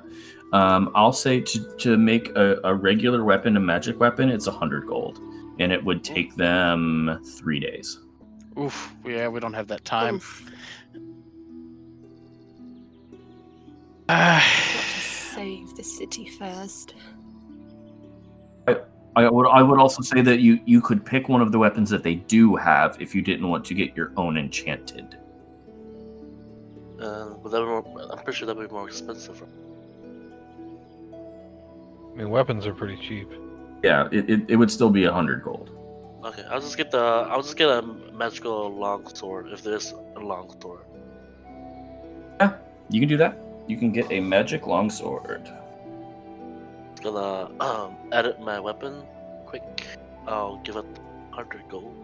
Um, 0.53 0.91
I'll 0.95 1.13
say 1.13 1.41
to, 1.41 1.77
to 1.77 1.97
make 1.97 2.31
a, 2.31 2.59
a 2.65 2.75
regular 2.75 3.25
weapon 3.25 3.57
a 3.57 3.61
magic 3.61 4.01
weapon, 4.01 4.29
it's 4.29 4.47
100 4.47 4.87
gold. 4.87 5.19
And 5.59 5.73
it 5.73 5.85
would 5.85 6.03
take 6.03 6.35
them 6.37 7.21
three 7.37 7.61
days. 7.61 8.01
Oof, 8.59 8.95
yeah, 9.05 9.29
we 9.29 9.41
don't 9.41 9.53
have 9.53 9.69
that 9.69 9.85
time. 9.85 10.17
Oof, 10.17 10.45
got 14.09 14.43
to 14.43 15.01
save 15.01 15.77
the 15.77 15.85
city 15.85 16.29
first. 16.29 16.95
I 19.17 19.29
would 19.29 19.49
I 19.49 19.63
would 19.63 19.81
also 19.81 20.03
say 20.03 20.23
that 20.23 20.41
you 20.41 20.61
you 20.67 20.81
could 20.81 21.05
pick 21.05 21.29
one 21.29 21.41
of 21.41 21.51
the 21.51 21.59
weapons 21.59 21.91
that 21.91 22.03
they 22.03 22.15
do 22.15 22.55
have 22.57 23.01
if 23.01 23.15
you 23.15 23.23
didn't 23.23 23.49
want 23.49 23.65
to 23.67 23.75
get 23.75 23.97
your 23.97 24.13
own 24.17 24.37
enchanted. 24.37 25.17
Uh, 27.01 27.31
but 27.43 27.51
that 27.51 27.61
be 27.61 27.67
more, 27.67 27.85
I'm 28.13 28.19
pretty 28.19 28.39
sure 28.39 28.47
that 28.47 28.57
would 28.57 28.69
be 28.69 28.73
more 28.73 28.87
expensive. 28.87 29.43
I 32.21 32.25
mean, 32.25 32.33
weapons 32.33 32.67
are 32.67 32.75
pretty 32.75 32.99
cheap. 32.99 33.31
Yeah, 33.83 34.07
it, 34.13 34.29
it, 34.29 34.41
it 34.49 34.57
would 34.57 34.71
still 34.71 34.91
be 34.91 35.05
a 35.05 35.13
hundred 35.13 35.43
gold. 35.43 35.71
Okay, 36.23 36.45
I'll 36.51 36.61
just 36.61 36.77
get 36.77 36.91
the 36.91 36.99
I'll 36.99 37.41
just 37.41 37.57
get 37.57 37.71
a 37.71 37.81
magical 38.13 38.71
longsword 38.71 39.51
if 39.53 39.63
there's 39.63 39.93
a 40.17 40.21
longsword. 40.21 40.85
Yeah, 42.39 42.57
you 42.91 43.01
can 43.01 43.09
do 43.09 43.17
that. 43.17 43.39
You 43.69 43.79
can 43.79 43.91
get 43.91 44.13
a 44.13 44.21
magic 44.21 44.67
longsword. 44.67 45.51
Gonna 47.03 47.51
um 47.59 47.97
edit 48.13 48.39
my 48.39 48.61
weapon 48.61 49.03
quick. 49.47 49.87
I'll 50.27 50.59
give 50.59 50.77
it 50.77 50.85
hundred 51.31 51.63
gold. 51.71 51.95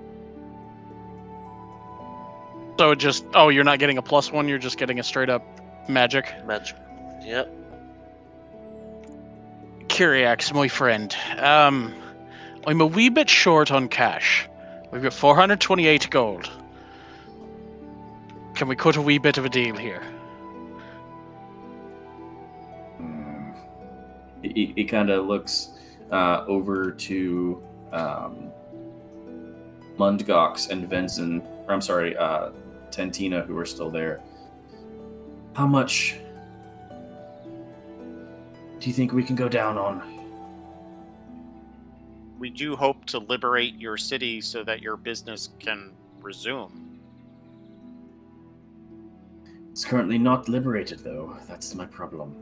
so 2.78 2.94
just 2.94 3.26
oh, 3.34 3.50
you're 3.50 3.64
not 3.64 3.80
getting 3.80 3.98
a 3.98 4.02
plus 4.02 4.32
one. 4.32 4.48
You're 4.48 4.56
just 4.56 4.78
getting 4.78 4.98
a 4.98 5.02
straight 5.02 5.28
up 5.28 5.44
magic. 5.90 6.34
Magic. 6.46 6.78
Yep. 7.22 7.65
Kirax, 9.96 10.52
my 10.52 10.68
friend. 10.68 11.16
Um, 11.38 11.94
I'm 12.66 12.82
a 12.82 12.86
wee 12.86 13.08
bit 13.08 13.30
short 13.30 13.72
on 13.72 13.88
cash. 13.88 14.46
We've 14.90 15.02
got 15.02 15.14
428 15.14 16.10
gold. 16.10 16.50
Can 18.54 18.68
we 18.68 18.76
cut 18.76 18.96
a 18.96 19.00
wee 19.00 19.16
bit 19.16 19.38
of 19.38 19.46
a 19.46 19.48
deal 19.48 19.74
here? 19.74 20.02
He, 24.42 24.74
he 24.76 24.84
kind 24.84 25.08
of 25.08 25.24
looks 25.24 25.70
uh, 26.12 26.44
over 26.46 26.90
to 26.90 27.62
um, 27.90 28.50
Mundgox 29.96 30.68
and 30.68 30.86
Vincent, 30.86 31.42
or 31.66 31.72
I'm 31.72 31.80
sorry, 31.80 32.14
uh, 32.18 32.50
Tentina, 32.90 33.46
who 33.46 33.56
are 33.56 33.64
still 33.64 33.90
there. 33.90 34.20
How 35.54 35.66
much 35.66 36.16
do 38.78 38.88
you 38.88 38.92
think 38.92 39.12
we 39.12 39.22
can 39.22 39.36
go 39.36 39.48
down 39.48 39.78
on? 39.78 40.02
We 42.38 42.50
do 42.50 42.76
hope 42.76 43.06
to 43.06 43.18
liberate 43.18 43.74
your 43.80 43.96
city 43.96 44.40
so 44.40 44.62
that 44.64 44.82
your 44.82 44.96
business 44.96 45.50
can 45.58 45.92
resume. 46.20 47.00
It's 49.70 49.84
currently 49.84 50.18
not 50.18 50.48
liberated, 50.48 51.00
though. 51.00 51.36
That's 51.48 51.74
my 51.74 51.86
problem. 51.86 52.34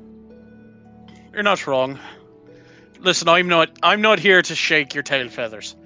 You're 1.32 1.42
not 1.42 1.66
wrong. 1.66 1.98
Listen, 3.00 3.28
I'm 3.28 3.48
not. 3.48 3.76
I'm 3.82 4.00
not 4.00 4.18
here 4.18 4.40
to 4.42 4.54
shake 4.54 4.94
your 4.94 5.02
tail 5.02 5.28
feathers. 5.28 5.76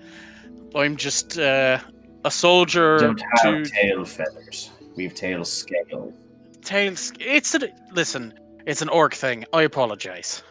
I'm 0.74 0.96
just 0.96 1.38
uh, 1.38 1.78
a 2.24 2.30
soldier 2.30 2.96
We 2.96 3.00
don't 3.00 3.20
have 3.20 3.64
to 3.64 3.64
tail 3.64 4.04
feathers. 4.04 4.70
We 4.94 5.04
have 5.04 5.14
tail 5.14 5.44
scales. 5.44 6.14
tails. 6.62 7.12
It's 7.18 7.54
a 7.54 7.68
listen. 7.92 8.38
It's 8.68 8.82
an 8.82 8.90
orc 8.90 9.14
thing. 9.14 9.46
I 9.54 9.62
apologize. 9.62 10.42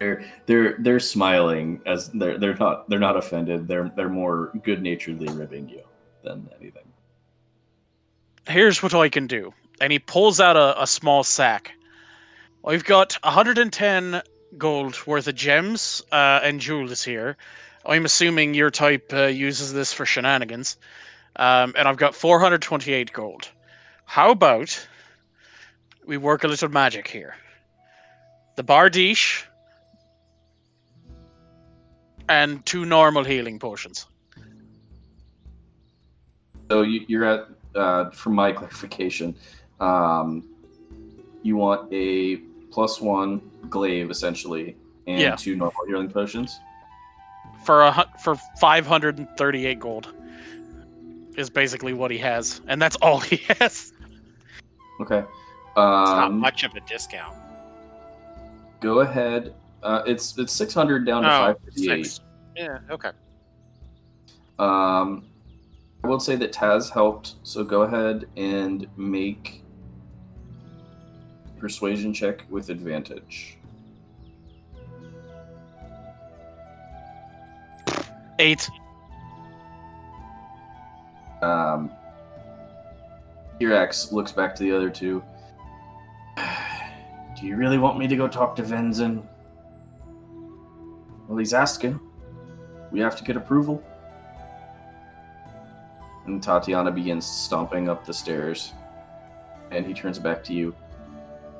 They're 0.00 0.24
they're 0.46 0.76
they're 0.78 0.98
smiling 0.98 1.82
as 1.84 2.08
they're 2.12 2.38
they're 2.38 2.54
not 2.54 2.88
they're 2.88 2.98
not 2.98 3.18
offended. 3.18 3.68
They're 3.68 3.92
they're 3.94 4.08
more 4.08 4.50
good 4.62 4.82
naturedly 4.82 5.28
ribbing 5.28 5.68
you 5.68 5.82
than 6.22 6.48
anything. 6.58 6.88
here's 8.48 8.82
what 8.82 8.94
I 8.94 9.10
can 9.10 9.26
do. 9.26 9.52
And 9.82 9.92
he 9.92 9.98
pulls 9.98 10.40
out 10.40 10.56
a, 10.56 10.82
a 10.82 10.86
small 10.86 11.24
sack. 11.24 11.72
I've 12.66 12.84
got 12.84 13.12
110 13.22 14.22
gold 14.56 15.06
worth 15.06 15.28
of 15.28 15.34
gems 15.34 16.02
uh, 16.10 16.40
and 16.42 16.58
jewels 16.58 17.04
here. 17.04 17.36
I'm 17.84 18.06
assuming 18.06 18.54
your 18.54 18.70
type 18.70 19.12
uh, 19.12 19.26
uses 19.26 19.74
this 19.74 19.92
for 19.92 20.06
shenanigans, 20.06 20.78
um, 21.36 21.74
and 21.76 21.86
I've 21.86 21.98
got 21.98 22.14
428 22.14 23.12
gold. 23.12 23.50
How 24.06 24.30
about 24.30 24.88
we 26.06 26.16
work 26.16 26.44
a 26.44 26.48
little 26.48 26.68
magic 26.68 27.08
here? 27.08 27.34
The 28.56 28.64
Bardiche 28.64 29.44
and 32.28 32.64
two 32.64 32.84
normal 32.84 33.24
healing 33.24 33.58
potions. 33.58 34.06
So 36.70 36.82
you, 36.82 37.04
you're 37.08 37.24
at, 37.24 37.48
uh, 37.74 38.10
for 38.10 38.30
my 38.30 38.52
clarification, 38.58 39.34
um, 39.80 40.44
you 41.42 41.56
want 41.56 41.92
a 41.92 42.36
plus 42.70 43.00
one 43.00 43.40
glaive 43.68 44.10
essentially, 44.10 44.76
and 45.06 45.20
Yeah. 45.20 45.36
two 45.36 45.56
normal 45.56 45.84
healing 45.86 46.10
potions. 46.10 46.58
for 47.64 47.82
a 47.82 48.06
for 48.18 48.36
538 48.60 49.78
gold 49.78 50.08
is 51.36 51.48
basically 51.48 51.94
what 51.94 52.10
he 52.10 52.18
has 52.18 52.60
and 52.66 52.80
that's 52.82 52.96
all 52.96 53.20
he 53.32 53.36
has 53.58 53.90
Okay. 55.00 55.24
It's 55.76 55.80
not 55.80 56.28
Um, 56.28 56.38
much 56.38 56.62
of 56.62 56.74
a 56.76 56.80
discount. 56.80 57.34
go 58.80 59.00
ahead. 59.00 59.54
Uh, 59.82 60.02
it's 60.06 60.38
it's 60.38 60.52
six 60.52 60.72
hundred 60.72 61.04
down 61.04 61.22
to 61.22 61.28
Oh, 61.28 61.38
five 61.38 61.56
fifty 61.64 61.90
eight. 61.90 62.20
Yeah, 62.56 62.78
okay. 62.90 63.10
Um, 64.58 65.24
I 66.02 66.06
will 66.06 66.20
say 66.20 66.36
that 66.36 66.52
Taz 66.52 66.90
helped, 66.90 67.34
so 67.42 67.64
go 67.64 67.82
ahead 67.82 68.26
and 68.36 68.86
make 68.96 69.62
persuasion 71.58 72.14
check 72.14 72.44
with 72.50 72.70
advantage. 72.70 73.58
eight 78.38 78.68
Um, 81.42 81.90
Kirax 83.60 84.12
looks 84.12 84.32
back 84.32 84.54
to 84.56 84.62
the 84.62 84.74
other 84.74 84.88
two. 84.88 85.22
Do 87.40 87.46
you 87.46 87.56
really 87.56 87.78
want 87.78 87.98
me 87.98 88.06
to 88.08 88.16
go 88.16 88.28
talk 88.28 88.56
to 88.56 88.62
Venzin? 88.62 89.26
Well, 91.28 91.38
he's 91.38 91.54
asking. 91.54 91.98
We 92.90 93.00
have 93.00 93.16
to 93.16 93.24
get 93.24 93.36
approval. 93.36 93.82
And 96.26 96.42
Tatiana 96.42 96.90
begins 96.90 97.26
stomping 97.26 97.88
up 97.88 98.04
the 98.06 98.14
stairs. 98.14 98.72
And 99.70 99.84
he 99.86 99.92
turns 99.94 100.18
back 100.18 100.44
to 100.44 100.52
you. 100.54 100.74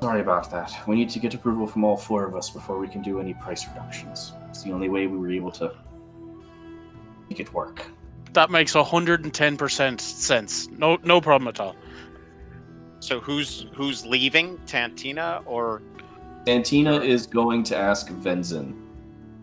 Sorry 0.00 0.20
about 0.20 0.50
that. 0.50 0.72
We 0.86 0.96
need 0.96 1.10
to 1.10 1.18
get 1.18 1.34
approval 1.34 1.66
from 1.66 1.84
all 1.84 1.96
four 1.96 2.24
of 2.24 2.34
us 2.36 2.50
before 2.50 2.78
we 2.78 2.88
can 2.88 3.02
do 3.02 3.20
any 3.20 3.34
price 3.34 3.66
reductions. 3.68 4.32
It's 4.50 4.62
the 4.62 4.72
only 4.72 4.88
way 4.88 5.06
we 5.06 5.18
were 5.18 5.30
able 5.30 5.50
to 5.52 5.72
make 7.28 7.40
it 7.40 7.52
work. 7.54 7.86
that 8.34 8.50
makes 8.50 8.74
110% 8.74 10.00
sense 10.00 10.68
no 10.76 10.98
no 11.04 11.20
problem 11.20 11.48
at 11.48 11.60
all 11.60 11.74
So 13.04 13.20
who's 13.20 13.66
who's 13.74 14.06
leaving? 14.06 14.56
Tantina 14.66 15.42
or 15.44 15.82
Tantina 16.46 17.04
is 17.04 17.26
going 17.26 17.62
to 17.64 17.76
ask 17.76 18.08
Venzin, 18.08 18.74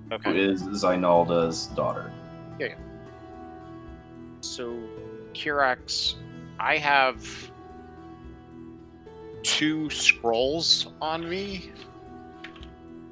who 0.10 0.16
okay. 0.16 0.36
is 0.36 0.64
Zainalda's 0.64 1.68
daughter. 1.68 2.12
So 4.42 4.80
Kirax, 5.36 6.16
I 6.60 6.78
have 6.78 7.24
two 9.44 9.92
scrolls 9.92 10.88
on 11.00 11.30
me. 11.30 11.72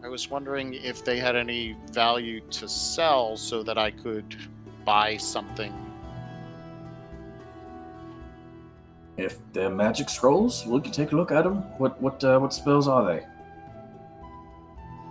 I 0.03 0.07
was 0.07 0.31
wondering 0.31 0.73
if 0.73 1.05
they 1.05 1.19
had 1.19 1.35
any 1.35 1.77
value 1.91 2.41
to 2.49 2.67
sell 2.67 3.37
so 3.37 3.61
that 3.61 3.77
I 3.77 3.91
could 3.91 4.35
buy 4.83 5.15
something. 5.17 5.88
If 9.19 9.37
they're 9.51 9.69
magic 9.69 10.07
scrolls, 10.07 10.65
we 10.65 10.79
can 10.79 10.93
take 10.93 11.11
a 11.11 11.15
look 11.15 11.29
at 11.33 11.43
them. 11.43 11.57
What 11.77 12.01
what 12.01 12.23
uh, 12.23 12.39
what 12.39 12.53
spells 12.53 12.87
are 12.87 13.05
they? 13.05 13.25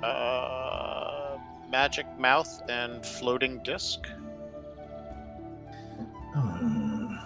Uh, 0.02 1.36
magic 1.70 2.06
mouth 2.18 2.62
and 2.70 3.04
floating 3.04 3.62
disc. 3.62 4.06
Hmm. 6.34 7.16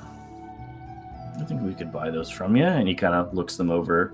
I 1.39 1.45
think 1.45 1.63
we 1.63 1.73
could 1.73 1.93
buy 1.93 2.11
those 2.11 2.31
from 2.31 2.57
you. 2.57 2.65
And 2.65 2.89
he 2.89 2.97
kind 2.97 3.15
of 3.15 3.33
looks 3.33 3.57
them 3.57 3.71
over. 3.71 4.13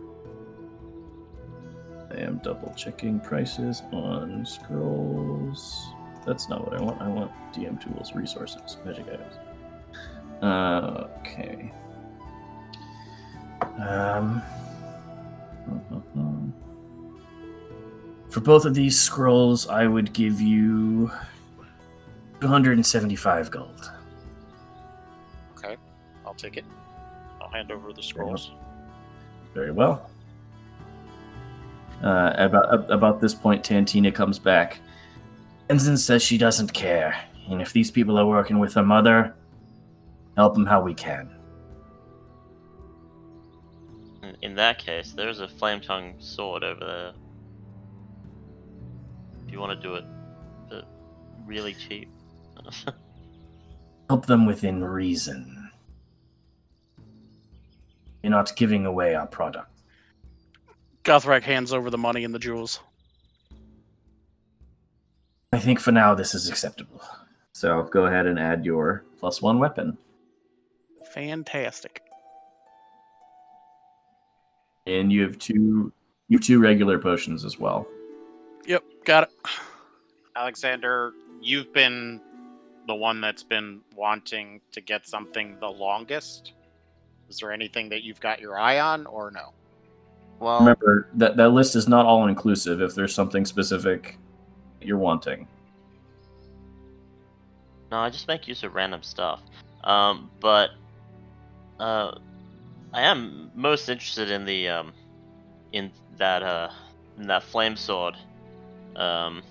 I 2.10 2.20
am 2.20 2.36
double 2.44 2.74
checking 2.76 3.18
prices 3.18 3.82
on 3.92 4.44
scrolls. 4.44 5.88
That's 6.26 6.50
not 6.50 6.66
what 6.66 6.78
I 6.78 6.82
want. 6.82 7.00
I 7.00 7.08
want 7.08 7.32
DM 7.55 7.82
tools, 7.82 8.14
resources, 8.14 8.76
magic 8.84 9.06
items. 9.08 9.34
Uh, 10.42 11.08
okay. 11.20 11.72
Um. 13.78 14.42
For 18.30 18.40
both 18.40 18.66
of 18.66 18.74
these 18.74 18.98
scrolls, 18.98 19.68
I 19.68 19.86
would 19.86 20.12
give 20.12 20.40
you 20.40 21.10
275 22.40 23.50
gold. 23.50 23.90
Okay, 25.56 25.76
I'll 26.26 26.34
take 26.34 26.56
it. 26.56 26.64
I'll 27.40 27.48
hand 27.48 27.72
over 27.72 27.92
the 27.92 28.02
scrolls. 28.02 28.52
Very 29.54 29.72
well. 29.72 30.10
Uh, 32.02 32.32
about 32.36 32.90
about 32.90 33.20
this 33.20 33.34
point, 33.34 33.64
Tantina 33.64 34.14
comes 34.14 34.38
back. 34.38 34.78
Ensign 35.68 35.96
says 35.96 36.22
she 36.22 36.38
doesn't 36.38 36.72
care, 36.72 37.18
and 37.50 37.60
if 37.60 37.72
these 37.72 37.90
people 37.90 38.18
are 38.18 38.26
working 38.26 38.58
with 38.58 38.74
her 38.74 38.84
mother, 38.84 39.34
help 40.36 40.54
them 40.54 40.66
how 40.66 40.80
we 40.80 40.94
can. 40.94 41.38
In- 44.42 44.50
In 44.50 44.57
that 44.57 44.78
case, 44.78 45.12
there's 45.12 45.41
a 45.41 45.49
flame 45.49 45.81
tongue 45.81 46.15
sword 46.18 46.62
over 46.65 46.84
there. 46.84 47.12
If 49.47 49.52
you 49.52 49.58
want 49.60 49.81
to 49.81 49.89
do 49.89 49.94
it 49.94 50.05
for 50.68 50.83
really 51.47 51.75
cheap. 51.75 52.08
Help 54.08 54.26
them 54.26 54.47
within 54.47 54.83
reason. 54.84 55.70
You're 58.23 58.31
not 58.31 58.55
giving 58.57 58.84
away 58.86 59.15
our 59.15 59.26
product. 59.26 59.70
gothrak 61.05 61.42
hands 61.42 61.73
over 61.73 61.89
the 61.89 61.97
money 61.99 62.25
and 62.25 62.34
the 62.34 62.39
jewels 62.39 62.81
I 65.52 65.58
think 65.58 65.81
for 65.81 65.92
now 65.92 66.15
this 66.15 66.34
is 66.34 66.49
acceptable. 66.50 67.00
So 67.52 67.84
go 67.84 68.05
ahead 68.07 68.26
and 68.26 68.39
add 68.39 68.65
your 68.67 69.05
plus 69.18 69.41
one 69.41 69.58
weapon. 69.58 69.97
fantastic 71.15 72.02
And 74.89 75.12
you 75.12 75.23
have 75.23 75.39
two 75.39 75.92
you 76.28 76.39
have 76.39 76.44
two 76.44 76.58
regular 76.58 76.99
potions 76.99 77.44
as 77.44 77.58
well. 77.58 77.86
yep 78.67 78.83
got 79.05 79.25
it 79.25 79.31
Alexander, 80.36 81.12
you've 81.41 81.73
been 81.73 82.20
the 82.86 82.94
one 82.94 83.20
that's 83.20 83.42
been 83.42 83.81
wanting 83.97 84.60
to 84.73 84.81
get 84.81 85.07
something 85.07 85.57
the 85.60 85.68
longest. 85.68 86.52
Is 87.28 87.39
there 87.39 87.52
anything 87.52 87.89
that 87.91 88.02
you've 88.02 88.20
got 88.20 88.41
your 88.41 88.58
eye 88.58 88.78
on, 88.78 89.05
or 89.07 89.31
no? 89.31 89.52
Well, 90.39 90.60
Remember 90.60 91.08
that 91.15 91.36
that 91.36 91.50
list 91.50 91.76
is 91.76 91.89
not 91.89 92.07
all 92.07 92.28
inclusive. 92.28 92.81
If 92.81 92.94
there's 92.94 93.15
something 93.15 93.44
specific 93.44 94.17
you're 94.81 94.97
wanting. 94.97 95.47
No, 97.91 97.99
I 97.99 98.10
just 98.10 98.28
make 98.28 98.47
use 98.47 98.62
of 98.62 98.75
random 98.75 99.02
stuff. 99.02 99.42
Um, 99.83 100.31
but 100.41 100.70
uh, 101.81 102.18
I 102.92 103.02
am 103.02 103.50
most 103.55 103.89
interested 103.89 104.31
in 104.31 104.44
the 104.44 104.68
um, 104.68 104.92
in 105.73 105.91
that 106.17 106.42
uh, 106.42 106.70
in 107.18 107.26
that 107.26 107.42
flame 107.42 107.76
sword. 107.76 108.17
Um, 108.97 109.42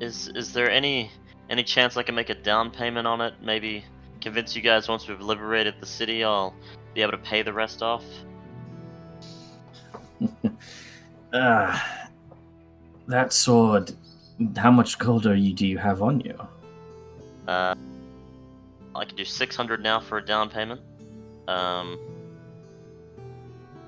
is 0.00 0.28
is 0.28 0.52
there 0.52 0.70
any 0.70 1.10
any 1.50 1.64
chance 1.64 1.96
I 1.96 2.02
can 2.02 2.14
make 2.14 2.30
a 2.30 2.34
down 2.34 2.70
payment 2.70 3.06
on 3.06 3.20
it? 3.20 3.34
Maybe 3.42 3.84
convince 4.20 4.54
you 4.56 4.62
guys 4.62 4.88
once 4.88 5.08
we've 5.08 5.20
liberated 5.20 5.74
the 5.80 5.86
city, 5.86 6.24
I'll 6.24 6.54
be 6.94 7.02
able 7.02 7.12
to 7.12 7.18
pay 7.18 7.42
the 7.42 7.52
rest 7.52 7.82
off. 7.82 8.04
Ah, 11.36 12.08
that 13.08 13.32
sword. 13.32 13.92
How 14.56 14.70
much 14.70 15.00
gold 15.00 15.26
are 15.26 15.34
you? 15.34 15.52
Do 15.52 15.66
you 15.66 15.78
have 15.78 16.00
on 16.00 16.20
you? 16.20 16.38
Uh, 17.48 17.74
I 18.94 19.04
can 19.04 19.16
do 19.16 19.24
600 19.24 19.82
now 19.82 19.98
for 19.98 20.18
a 20.18 20.24
down 20.24 20.48
payment. 20.48 20.80
Um, 21.48 21.98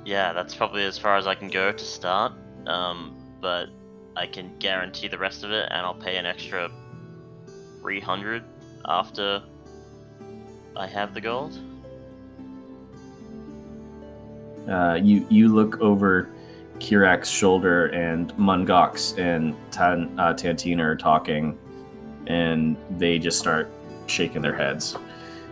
yeah, 0.04 0.32
that's 0.32 0.54
probably 0.54 0.84
as 0.84 0.98
far 0.98 1.16
as 1.16 1.26
I 1.26 1.34
can 1.34 1.48
go 1.48 1.72
to 1.72 1.84
start. 1.84 2.32
Um, 2.66 3.16
but 3.40 3.68
I 4.16 4.26
can 4.26 4.56
guarantee 4.58 5.08
the 5.08 5.18
rest 5.18 5.44
of 5.44 5.50
it, 5.52 5.68
and 5.70 5.80
I'll 5.86 5.94
pay 5.94 6.16
an 6.16 6.26
extra 6.26 6.70
300 7.82 8.42
after 8.86 9.42
I 10.76 10.86
have 10.86 11.14
the 11.14 11.20
gold. 11.20 11.58
Uh, 14.68 14.98
you 15.02 15.26
you 15.30 15.48
look 15.54 15.80
over 15.80 16.28
Kirak's 16.78 17.30
shoulder, 17.30 17.86
and 17.86 18.32
Mungox 18.34 19.16
and 19.18 19.54
Tan, 19.70 20.18
uh, 20.18 20.34
Tantina 20.34 20.80
are 20.80 20.96
talking. 20.96 21.58
and 22.26 22.76
they 22.98 23.18
just 23.18 23.38
start 23.38 23.70
shaking 24.06 24.42
their 24.42 24.56
heads. 24.56 24.96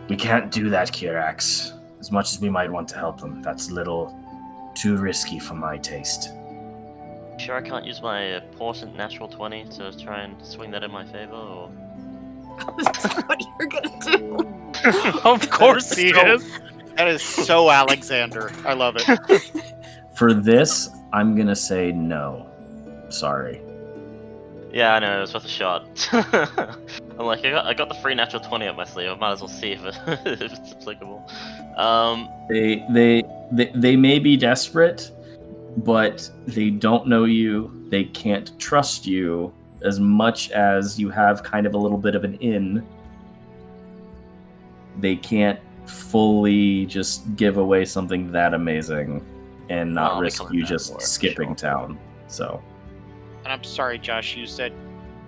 We 0.08 0.16
can't 0.16 0.50
do 0.50 0.70
that, 0.70 0.89
Kirax. 0.89 1.73
As 2.05 2.12
much 2.12 2.34
as 2.34 2.39
we 2.39 2.50
might 2.50 2.70
want 2.70 2.86
to 2.89 2.99
help 2.99 3.18
them, 3.18 3.41
that's 3.41 3.70
a 3.70 3.73
little 3.73 4.15
too 4.74 4.99
risky 4.99 5.39
for 5.39 5.55
my 5.55 5.78
taste. 5.78 6.33
Sure, 7.39 7.57
I 7.57 7.62
can't 7.62 7.86
use 7.86 8.02
my 8.02 8.34
uh, 8.34 8.41
important 8.42 8.94
natural 8.94 9.26
20 9.26 9.65
to 9.78 9.99
try 9.99 10.20
and 10.20 10.36
swing 10.44 10.70
that 10.73 10.84
in 10.84 10.91
my 10.91 11.07
favor, 11.07 11.33
or. 11.33 11.70
That's 12.76 13.07
what 13.26 13.42
you're 13.58 13.68
gonna 13.68 13.99
do. 14.02 15.20
of 15.24 15.49
course 15.49 15.94
he 15.97 16.12
So- 16.12 16.34
is. 16.34 16.60
That 16.97 17.08
is 17.08 17.23
so 17.23 17.70
Alexander. 17.70 18.52
I 18.66 18.74
love 18.74 18.97
it. 18.99 19.65
For 20.15 20.34
this, 20.34 20.91
I'm 21.15 21.34
gonna 21.34 21.57
say 21.57 21.91
no. 21.91 22.50
Sorry. 23.08 23.62
Yeah, 24.74 24.94
I 24.94 24.99
know, 24.99 25.16
it 25.16 25.20
was 25.23 25.33
worth 25.33 25.47
a 25.47 25.49
shot. 25.49 26.08
I'm 26.12 27.24
like, 27.26 27.44
I 27.47 27.50
got, 27.50 27.65
I 27.65 27.73
got 27.73 27.89
the 27.89 27.94
free 27.94 28.15
natural 28.15 28.42
20 28.42 28.66
up 28.66 28.76
my 28.76 28.84
sleeve, 28.84 29.08
I 29.08 29.15
might 29.15 29.33
as 29.33 29.41
well 29.41 29.49
see 29.49 29.73
if, 29.73 29.84
it, 29.84 29.94
if 30.26 30.42
it's 30.42 30.73
applicable. 30.73 31.26
Um, 31.76 32.28
They 32.48 32.84
they 32.90 33.22
they, 33.52 33.70
they 33.74 33.96
may 33.96 34.18
be 34.18 34.36
desperate, 34.36 35.10
but 35.78 36.30
they 36.46 36.70
don't 36.70 37.06
know 37.06 37.24
you. 37.24 37.86
They 37.90 38.04
can't 38.04 38.58
trust 38.58 39.06
you 39.06 39.52
as 39.82 40.00
much 40.00 40.50
as 40.50 40.98
you 40.98 41.10
have 41.10 41.42
kind 41.42 41.66
of 41.66 41.74
a 41.74 41.78
little 41.78 41.98
bit 41.98 42.14
of 42.14 42.24
an 42.24 42.34
in. 42.36 42.86
They 45.00 45.16
can't 45.16 45.58
fully 45.86 46.86
just 46.86 47.34
give 47.36 47.56
away 47.58 47.84
something 47.84 48.30
that 48.32 48.54
amazing 48.54 49.24
and 49.68 49.94
not 49.94 50.12
Well, 50.12 50.20
risk 50.22 50.42
you 50.52 50.64
just 50.64 50.92
more, 50.92 51.00
skipping 51.00 51.48
sure. 51.50 51.56
town. 51.56 51.98
So, 52.28 52.62
And 53.44 53.52
I'm 53.52 53.64
sorry, 53.64 53.98
Josh, 53.98 54.36
you 54.36 54.46
said 54.46 54.72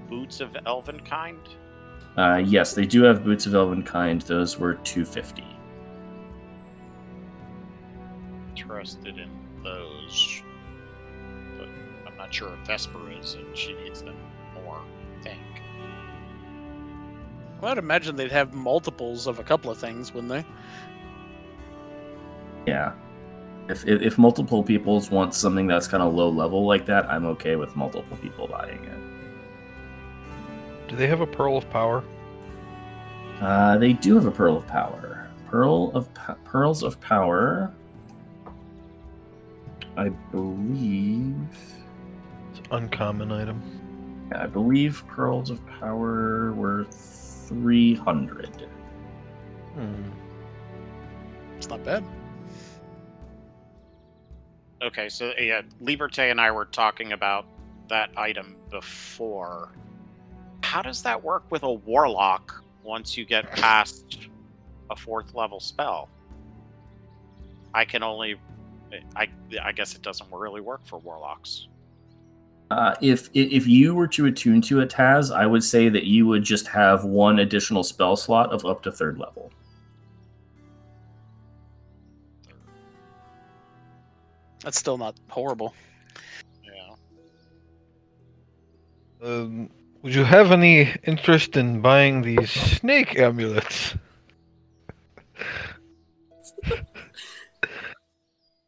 boots 0.09 0.41
of 0.41 0.57
elven 0.67 1.01
kind? 1.01 1.39
uh, 2.17 2.43
yes, 2.43 2.73
they 2.73 2.87
do 2.87 3.03
have 3.03 3.23
boots 3.25 3.45
of 3.47 3.55
elven 3.55 3.83
kind. 3.83 4.23
Those 4.23 4.59
were 4.59 4.75
250. 4.77 5.45
Interested 8.57 9.19
in 9.19 9.31
those. 9.63 10.43
But 11.59 11.69
I'm 12.07 12.17
not 12.17 12.33
sure 12.33 12.53
if 12.55 12.67
Vesper 12.67 13.11
is, 13.13 13.35
and 13.35 13.57
she 13.57 13.75
needs 13.75 14.03
them 14.03 14.17
more, 14.55 14.81
I 15.19 15.23
think. 15.23 15.41
Well, 17.61 17.73
I'd 17.73 17.79
imagine 17.79 18.17
they'd 18.17 18.33
have 18.33 18.55
multiples 18.55 19.27
of 19.27 19.39
a 19.39 19.45
couple 19.45 19.71
of 19.71 19.79
things, 19.79 20.15
wouldn't 20.15 20.33
they? 20.33 20.45
Yeah. 22.67 22.93
If, 23.69 23.87
if, 23.87 24.01
if 24.01 24.19
multiple 24.19 24.63
peoples 24.63 25.11
want 25.11 25.35
something 25.35 25.67
that's 25.67 25.87
kind 25.89 26.03
of 26.03 26.15
low 26.15 26.29
level 26.29 26.67
like 26.67 26.87
that, 26.87 27.11
I'm 27.11 27.27
okay 27.27 27.57
with 27.57 27.77
multiple 27.77 28.17
people 28.19 28.47
buying 28.49 28.85
it. 28.85 28.99
Do 30.89 30.97
they 30.97 31.09
have 31.09 31.21
a 31.21 31.27
pearl 31.27 31.57
of 31.57 31.69
power? 31.71 32.03
Uh, 33.41 33.77
they 33.79 33.93
do 33.93 34.15
have 34.15 34.27
a 34.27 34.31
pearl 34.31 34.57
of 34.57 34.67
power. 34.67 35.29
Pearl 35.49 35.91
of 35.93 36.13
po- 36.15 36.37
pearls 36.45 36.83
of 36.83 37.01
power. 37.01 37.73
I 39.97 40.09
believe. 40.09 41.35
It's 42.51 42.61
an 42.61 42.67
uncommon 42.71 43.33
item. 43.33 43.63
Yeah, 44.31 44.45
I 44.45 44.47
believe 44.47 45.05
pearls 45.07 45.51
of 45.51 45.65
power 45.67 46.53
were 46.53 46.85
three 46.91 47.95
hundred. 47.95 48.69
Hmm. 49.75 50.11
It's 51.57 51.69
not 51.69 51.85
bad. 51.85 52.05
Okay, 54.83 55.09
so 55.09 55.33
yeah, 55.39 55.63
Liberte 55.81 56.31
and 56.31 56.41
I 56.41 56.51
were 56.51 56.67
talking 56.67 57.13
about 57.13 57.47
that 57.89 58.11
item 58.17 58.57
before. 58.71 59.73
How 60.63 60.83
does 60.83 61.03
that 61.03 61.23
work 61.23 61.45
with 61.51 61.63
a 61.63 61.73
warlock 61.73 62.63
once 62.83 63.17
you 63.17 63.25
get 63.25 63.51
past 63.53 64.29
a 64.91 64.97
fourth 64.97 65.35
level 65.35 65.61
spell? 65.61 66.09
I 67.73 67.85
can 67.85 68.03
only 68.03 68.37
I 69.15 69.29
I 69.63 69.73
guess 69.73 69.95
it 69.95 70.03
doesn't 70.03 70.31
really 70.33 70.61
work 70.61 70.87
for 70.87 70.99
warlocks. 70.99 71.69
Uh, 72.71 72.95
if 73.01 73.31
if 73.33 73.67
you 73.67 73.95
were 73.95 74.09
to 74.09 74.27
attune 74.27 74.61
to 74.61 74.81
a 74.81 74.87
Taz, 74.87 75.35
I 75.35 75.47
would 75.47 75.63
say 75.63 75.89
that 75.89 76.05
you 76.05 76.27
would 76.27 76.43
just 76.43 76.67
have 76.67 77.05
one 77.05 77.39
additional 77.39 77.85
spell 77.85 78.17
slot 78.17 78.53
of 78.53 78.65
up 78.65 78.83
to 78.83 78.93
third 78.93 79.19
level. 79.19 79.53
That's 84.65 84.79
still 84.79 84.99
not 84.99 85.15
horrible. 85.29 85.75
Yeah. 86.65 86.95
Um, 89.23 89.71
would 90.03 90.13
you 90.13 90.25
have 90.25 90.51
any 90.51 90.93
interest 91.05 91.57
in 91.57 91.81
buying 91.81 92.23
these 92.23 92.51
snake 92.51 93.17
amulets? 93.17 93.95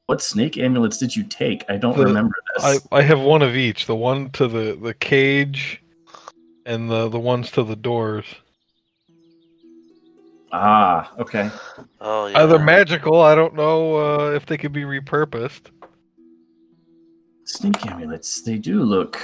What 0.09 0.23
snake 0.23 0.57
amulets 0.57 0.97
did 0.97 1.15
you 1.15 1.23
take? 1.23 1.67
I 1.69 1.77
don't 1.77 1.95
The- 1.95 2.07
remember 2.07 2.35
this. 2.57 2.65
I, 2.91 2.97
I 2.97 3.03
have 3.03 3.21
one 3.21 3.43
of 3.43 3.55
each. 3.55 3.85
The 3.85 3.95
one 3.95 4.31
to 4.31 4.49
the, 4.49 4.75
the 4.83 4.95
cage 4.95 5.83
and 6.65 6.91
the, 6.91 7.11
the 7.11 7.19
ones 7.19 7.51
to 7.53 7.63
the 7.63 7.77
doors. 7.77 8.25
Ah, 10.51 11.13
okay. 11.19 11.51
Oh 12.01 12.27
yeah. 12.27 12.39
Either 12.41 12.59
magical, 12.59 13.21
I 13.21 13.35
don't 13.35 13.55
know 13.55 13.97
uh, 13.97 14.31
if 14.31 14.47
they 14.47 14.57
could 14.57 14.73
be 14.73 14.85
repurposed. 14.85 15.67
Snake 17.45 17.85
amulets, 17.87 18.41
they 18.41 18.57
do 18.57 18.83
look 18.85 19.21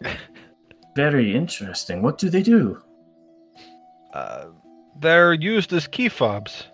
very 0.94 1.34
interesting. 1.34 2.02
What 2.02 2.18
do 2.18 2.30
they 2.30 2.42
do? 2.44 2.80
Uh, 4.14 4.44
they're 5.00 5.32
used 5.32 5.72
as 5.72 5.88
key 5.88 6.08
fobs. 6.08 6.66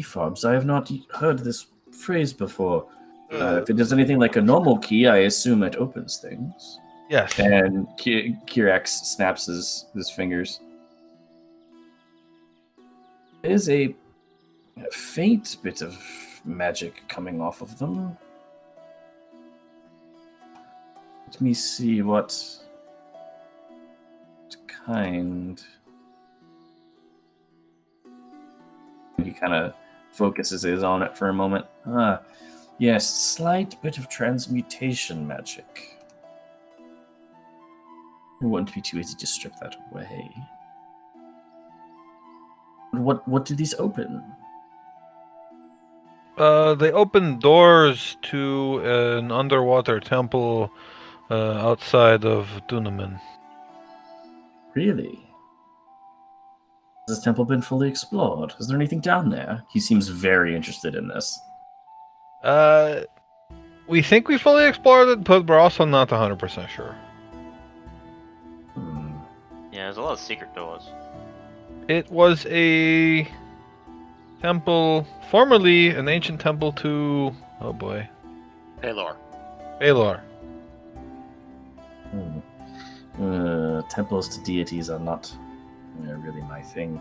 Ephobs, 0.00 0.44
I 0.44 0.52
have 0.52 0.66
not 0.66 0.90
heard 1.14 1.38
this 1.38 1.66
phrase 1.92 2.32
before. 2.32 2.86
Uh, 3.32 3.60
if 3.62 3.70
it 3.70 3.76
does 3.76 3.92
anything 3.92 4.18
like 4.18 4.36
a 4.36 4.40
normal 4.40 4.78
key, 4.78 5.06
I 5.06 5.18
assume 5.18 5.62
it 5.62 5.76
opens 5.76 6.16
things. 6.16 6.80
Yes. 7.08 7.38
And 7.38 7.86
Ki- 7.96 8.36
Kirax 8.46 8.88
snaps 8.88 9.46
his, 9.46 9.86
his 9.94 10.10
fingers. 10.10 10.60
There 13.42 13.52
is 13.52 13.68
a, 13.68 13.94
a 14.76 14.90
faint 14.92 15.56
bit 15.62 15.82
of 15.82 15.96
magic 16.44 17.02
coming 17.08 17.40
off 17.40 17.62
of 17.62 17.78
them. 17.78 18.16
Let 21.26 21.40
me 21.40 21.54
see 21.54 22.02
what 22.02 22.36
kind. 24.86 25.62
He 29.22 29.32
kind 29.32 29.54
of 29.54 29.74
focuses 30.12 30.62
his 30.62 30.82
on 30.82 31.02
it 31.02 31.16
for 31.16 31.28
a 31.28 31.32
moment. 31.32 31.66
Ah, 31.86 32.20
yes, 32.78 33.08
slight 33.08 33.80
bit 33.82 33.98
of 33.98 34.08
transmutation 34.08 35.26
magic. 35.26 35.98
It 38.42 38.46
wouldn't 38.46 38.74
be 38.74 38.80
too 38.80 38.98
easy 38.98 39.16
to 39.16 39.26
strip 39.26 39.54
that 39.60 39.76
away. 39.90 40.30
What 42.92 43.26
what 43.28 43.44
do 43.44 43.54
these 43.54 43.74
open? 43.74 44.22
Uh, 46.36 46.74
they 46.74 46.90
open 46.90 47.38
doors 47.38 48.16
to 48.22 48.78
an 48.78 49.30
underwater 49.30 50.00
temple 50.00 50.72
uh, 51.30 51.52
outside 51.68 52.24
of 52.24 52.48
Dunaman. 52.66 53.20
Really? 54.74 55.29
Has 57.06 57.16
this 57.16 57.24
temple 57.24 57.44
been 57.44 57.62
fully 57.62 57.88
explored? 57.88 58.54
Is 58.58 58.68
there 58.68 58.76
anything 58.76 59.00
down 59.00 59.30
there? 59.30 59.64
He 59.72 59.80
seems 59.80 60.08
very 60.08 60.54
interested 60.54 60.94
in 60.94 61.08
this. 61.08 61.40
Uh, 62.42 63.00
we 63.88 64.02
think 64.02 64.28
we 64.28 64.38
fully 64.38 64.66
explored 64.66 65.08
it, 65.08 65.24
but 65.24 65.46
we're 65.46 65.58
also 65.58 65.84
not 65.84 66.08
100% 66.08 66.68
sure. 66.68 66.94
Hmm. 68.74 69.10
yeah, 69.72 69.84
there's 69.84 69.96
a 69.96 70.02
lot 70.02 70.12
of 70.12 70.20
secret 70.20 70.54
doors. 70.54 70.88
It 71.88 72.08
was 72.10 72.46
a 72.48 73.26
temple, 74.40 75.06
formerly 75.30 75.88
an 75.88 76.08
ancient 76.08 76.40
temple 76.40 76.72
to, 76.72 77.34
oh 77.60 77.72
boy, 77.72 78.08
Paylor. 78.80 79.16
Baylor. 79.78 80.22
Hmm. 82.10 82.38
Uh, 83.20 83.82
temples 83.90 84.28
to 84.36 84.42
deities 84.44 84.88
are 84.88 84.98
not 84.98 85.30
uh, 86.06 86.14
really 86.14 86.42
my 86.42 86.62
thing. 86.62 87.00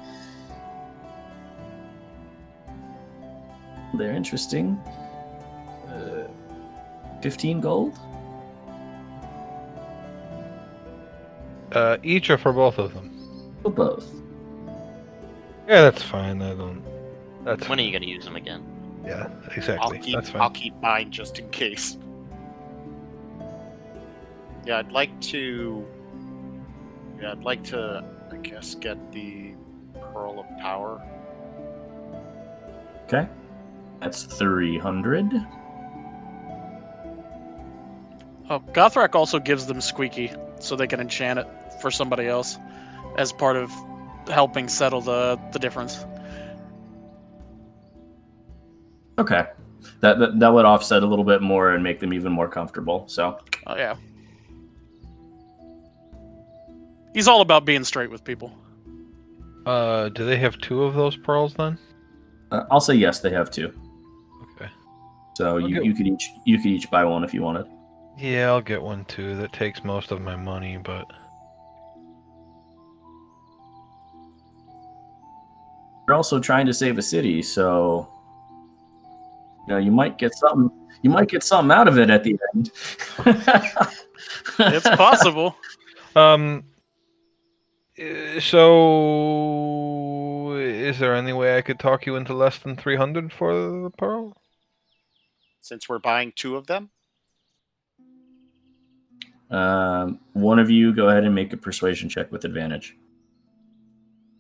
They're 3.94 4.14
interesting. 4.14 4.76
Uh, 5.88 6.28
15 7.22 7.60
gold? 7.62 7.98
Uh, 11.72 11.98
each 12.04 12.30
or 12.30 12.38
for 12.38 12.54
both 12.54 12.78
of 12.78 12.94
them? 12.94 13.56
For 13.62 13.72
both. 13.72 14.08
Yeah, 15.68 15.82
that's 15.82 16.02
fine. 16.02 16.42
I 16.42 16.56
don't. 16.56 16.84
That's 17.44 17.68
When 17.70 17.80
are 17.80 17.84
you 17.84 17.92
going 17.92 18.02
to 18.02 18.08
use 18.08 18.26
them 18.26 18.36
again? 18.36 18.64
yeah, 19.06 19.30
I'll 19.44 19.52
exactly. 19.56 20.00
keep 20.00 20.16
That's 20.16 20.30
fine. 20.30 20.42
I'll 20.42 20.50
keep 20.50 20.76
mine 20.82 21.12
just 21.12 21.40
in 21.40 21.50
case. 21.50 21.98
Yeah, 24.66 24.80
I'd 24.80 24.92
like 24.92 25.20
to 25.22 25.86
Yeah, 27.22 27.32
I'd 27.32 27.44
like 27.44 27.64
to, 27.66 28.04
I 28.32 28.38
guess, 28.38 28.76
get 28.76 29.12
the 29.12 29.54
Pearl 30.14 30.40
of 30.40 30.46
Power. 30.60 31.02
Okay. 33.06 33.28
That's 34.02 34.24
300. 34.24 35.34
Oh, 38.52 38.60
Gothrak 38.72 39.14
also 39.16 39.40
gives 39.40 39.68
them 39.68 39.82
Squeaky 39.82 40.32
so 40.60 40.76
they 40.76 40.88
can 40.88 41.00
enchant 41.00 41.40
it 41.40 41.48
for 41.82 41.92
somebody 41.92 42.28
else 42.28 42.58
as 43.18 43.32
part 43.32 43.56
of 43.56 43.72
helping 44.28 44.68
settle 44.68 45.02
the, 45.02 45.40
the 45.52 45.60
difference. 45.60 46.06
Okay. 49.18 49.46
That, 50.02 50.20
that 50.20 50.40
that 50.40 50.54
would 50.54 50.66
offset 50.66 51.04
a 51.04 51.06
little 51.06 51.26
bit 51.26 51.42
more 51.42 51.72
and 51.72 51.84
make 51.84 52.00
them 52.00 52.14
even 52.14 52.32
more 52.32 52.48
comfortable. 52.48 53.08
So 53.08 53.40
Oh, 53.68 53.76
yeah. 53.76 53.96
He's 57.20 57.28
all 57.28 57.42
about 57.42 57.66
being 57.66 57.84
straight 57.84 58.10
with 58.10 58.24
people. 58.24 58.50
Uh, 59.66 60.08
do 60.08 60.24
they 60.26 60.38
have 60.38 60.58
two 60.60 60.84
of 60.84 60.94
those 60.94 61.18
pearls 61.18 61.54
then? 61.54 61.78
uh, 62.50 62.64
I'll 62.72 62.80
say 62.80 62.94
yes, 62.96 63.20
they 63.20 63.30
have 63.32 63.52
two. 63.52 63.74
Okay. 64.56 64.70
So 65.36 65.58
you, 65.58 65.80
Okay. 65.80 65.86
you 65.88 65.94
could 65.94 66.08
each 66.08 66.30
you 66.46 66.56
could 66.60 66.68
each 66.68 66.90
buy 66.90 67.04
one 67.04 67.26
if 67.26 67.34
you 67.34 67.42
wanted. 67.42 67.66
Yeah, 68.18 68.48
I'll 68.48 68.62
get 68.62 68.82
one 68.82 69.04
too. 69.04 69.36
That 69.36 69.52
takes 69.52 69.84
most 69.84 70.12
of 70.12 70.22
my 70.22 70.38
money, 70.38 70.78
but 70.82 71.08
You're 76.08 76.16
also 76.16 76.40
trying 76.40 76.66
to 76.68 76.74
save 76.74 76.98
a 76.98 77.02
city, 77.02 77.42
so 77.42 78.08
you 79.68 79.74
know 79.74 79.78
you 79.78 79.92
might 79.92 80.18
get 80.18 80.34
something. 80.36 80.72
You 81.04 81.10
might 81.10 81.28
get 81.28 81.44
something 81.44 81.72
out 81.78 81.90
of 81.90 81.98
it 81.98 82.10
at 82.10 82.24
the 82.24 82.38
end. 82.56 82.72
It's 84.60 84.90
possible. 84.90 85.56
um. 86.16 86.64
Uh, 88.00 88.40
So, 88.40 88.70
is 90.56 91.00
there 91.00 91.16
any 91.16 91.34
way 91.34 91.58
I 91.58 91.62
could 91.62 91.80
talk 91.80 92.06
you 92.06 92.16
into 92.16 92.34
less 92.34 92.58
than 92.58 92.76
three 92.76 92.96
hundred 92.96 93.32
for 93.34 93.54
the 93.54 93.92
pearl? 93.98 94.36
Since 95.62 95.90
we're 95.90 96.00
buying 96.00 96.32
two 96.36 96.56
of 96.56 96.68
them, 96.68 96.90
Um, 99.52 100.20
one 100.34 100.60
of 100.60 100.70
you 100.70 100.94
go 100.94 101.10
ahead 101.10 101.24
and 101.24 101.34
make 101.34 101.54
a 101.54 101.58
persuasion 101.58 102.08
check 102.08 102.32
with 102.32 102.46
advantage. 102.46 102.96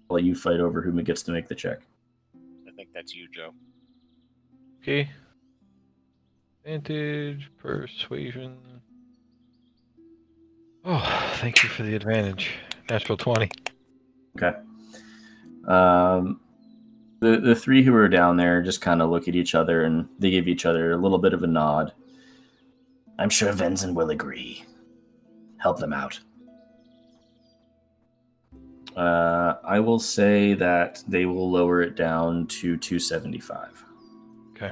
I'll 0.09 0.15
let 0.15 0.23
you 0.23 0.35
fight 0.35 0.59
over 0.59 0.81
who 0.81 1.01
gets 1.01 1.23
to 1.23 1.31
make 1.31 1.47
the 1.47 1.55
check. 1.55 1.79
I 2.67 2.71
think 2.71 2.89
that's 2.93 3.13
you, 3.13 3.27
Joe. 3.33 3.53
Okay. 4.81 5.09
Advantage, 6.63 7.49
persuasion. 7.57 8.57
Oh, 10.85 11.35
thank 11.37 11.63
you 11.63 11.69
for 11.69 11.83
the 11.83 11.95
advantage. 11.95 12.51
Natural 12.89 13.17
twenty. 13.17 13.49
Okay. 14.37 14.57
Um, 15.67 16.39
the 17.19 17.37
the 17.37 17.55
three 17.55 17.83
who 17.83 17.95
are 17.95 18.07
down 18.07 18.37
there 18.37 18.61
just 18.61 18.81
kind 18.81 19.01
of 19.01 19.09
look 19.09 19.27
at 19.27 19.35
each 19.35 19.55
other 19.55 19.83
and 19.83 20.07
they 20.17 20.31
give 20.31 20.47
each 20.47 20.65
other 20.65 20.91
a 20.91 20.97
little 20.97 21.19
bit 21.19 21.33
of 21.33 21.43
a 21.43 21.47
nod. 21.47 21.93
I'm 23.17 23.29
sure 23.29 23.51
Venzen 23.51 23.93
will 23.93 24.09
agree. 24.09 24.63
Help 25.57 25.79
them 25.79 25.91
out. 25.91 26.19
Uh, 28.95 29.55
I 29.63 29.79
will 29.79 29.99
say 29.99 30.53
that 30.55 31.03
they 31.07 31.25
will 31.25 31.49
lower 31.49 31.81
it 31.81 31.95
down 31.95 32.47
to 32.47 32.75
275. 32.77 33.85
Okay. 34.51 34.71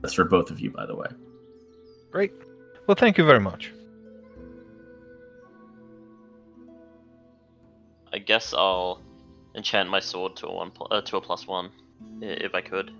That's 0.00 0.14
for 0.14 0.24
both 0.24 0.50
of 0.50 0.60
you, 0.60 0.70
by 0.70 0.86
the 0.86 0.94
way. 0.94 1.06
Great. 2.10 2.32
Well, 2.86 2.94
thank 2.94 3.18
you 3.18 3.24
very 3.24 3.40
much. 3.40 3.72
I 8.14 8.18
guess 8.18 8.54
I'll 8.54 9.02
enchant 9.56 9.90
my 9.90 9.98
sword 9.98 10.36
to 10.36 10.46
a 10.46 10.52
one 10.54 10.70
pl- 10.70 10.86
uh, 10.92 11.00
to 11.02 11.16
a 11.16 11.20
plus 11.20 11.48
one, 11.48 11.70
i- 12.22 12.26
if 12.26 12.54
I 12.54 12.60
could. 12.60 12.92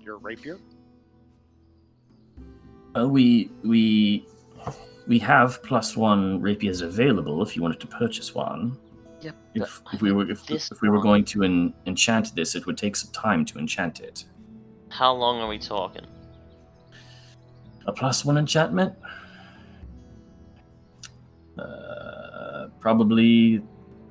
Your 0.00 0.18
rapier? 0.18 0.58
Uh, 2.98 3.06
we 3.06 3.48
we 3.62 4.26
we 5.06 5.20
have 5.20 5.62
plus 5.62 5.96
one 5.96 6.40
rapiers 6.40 6.80
available 6.80 7.42
if 7.44 7.54
you 7.54 7.62
wanted 7.62 7.78
to 7.80 7.86
purchase 7.86 8.34
one. 8.34 8.76
Yep. 9.20 9.36
If, 9.54 9.82
if 9.92 10.02
we 10.02 10.10
were 10.10 10.28
if, 10.28 10.44
this 10.44 10.72
if 10.72 10.82
we 10.82 10.88
were 10.88 10.96
one- 10.96 11.04
going 11.04 11.24
to 11.26 11.44
en- 11.44 11.74
enchant 11.86 12.34
this, 12.34 12.56
it 12.56 12.66
would 12.66 12.76
take 12.76 12.96
some 12.96 13.12
time 13.12 13.44
to 13.44 13.58
enchant 13.60 14.00
it. 14.00 14.24
How 14.88 15.12
long 15.14 15.40
are 15.40 15.48
we 15.48 15.58
talking? 15.58 16.06
A 17.86 17.92
plus 17.92 18.24
one 18.24 18.36
enchantment? 18.36 18.94
Probably 22.86 23.56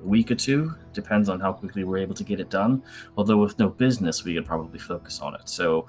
a 0.02 0.06
week 0.06 0.30
or 0.30 0.34
two. 0.34 0.74
Depends 0.92 1.30
on 1.30 1.40
how 1.40 1.50
quickly 1.50 1.82
we're 1.82 1.96
able 1.96 2.14
to 2.14 2.22
get 2.22 2.40
it 2.40 2.50
done. 2.50 2.82
Although 3.16 3.38
with 3.38 3.58
no 3.58 3.70
business, 3.70 4.22
we 4.22 4.34
could 4.34 4.44
probably 4.44 4.78
focus 4.78 5.18
on 5.20 5.34
it. 5.34 5.48
So 5.48 5.86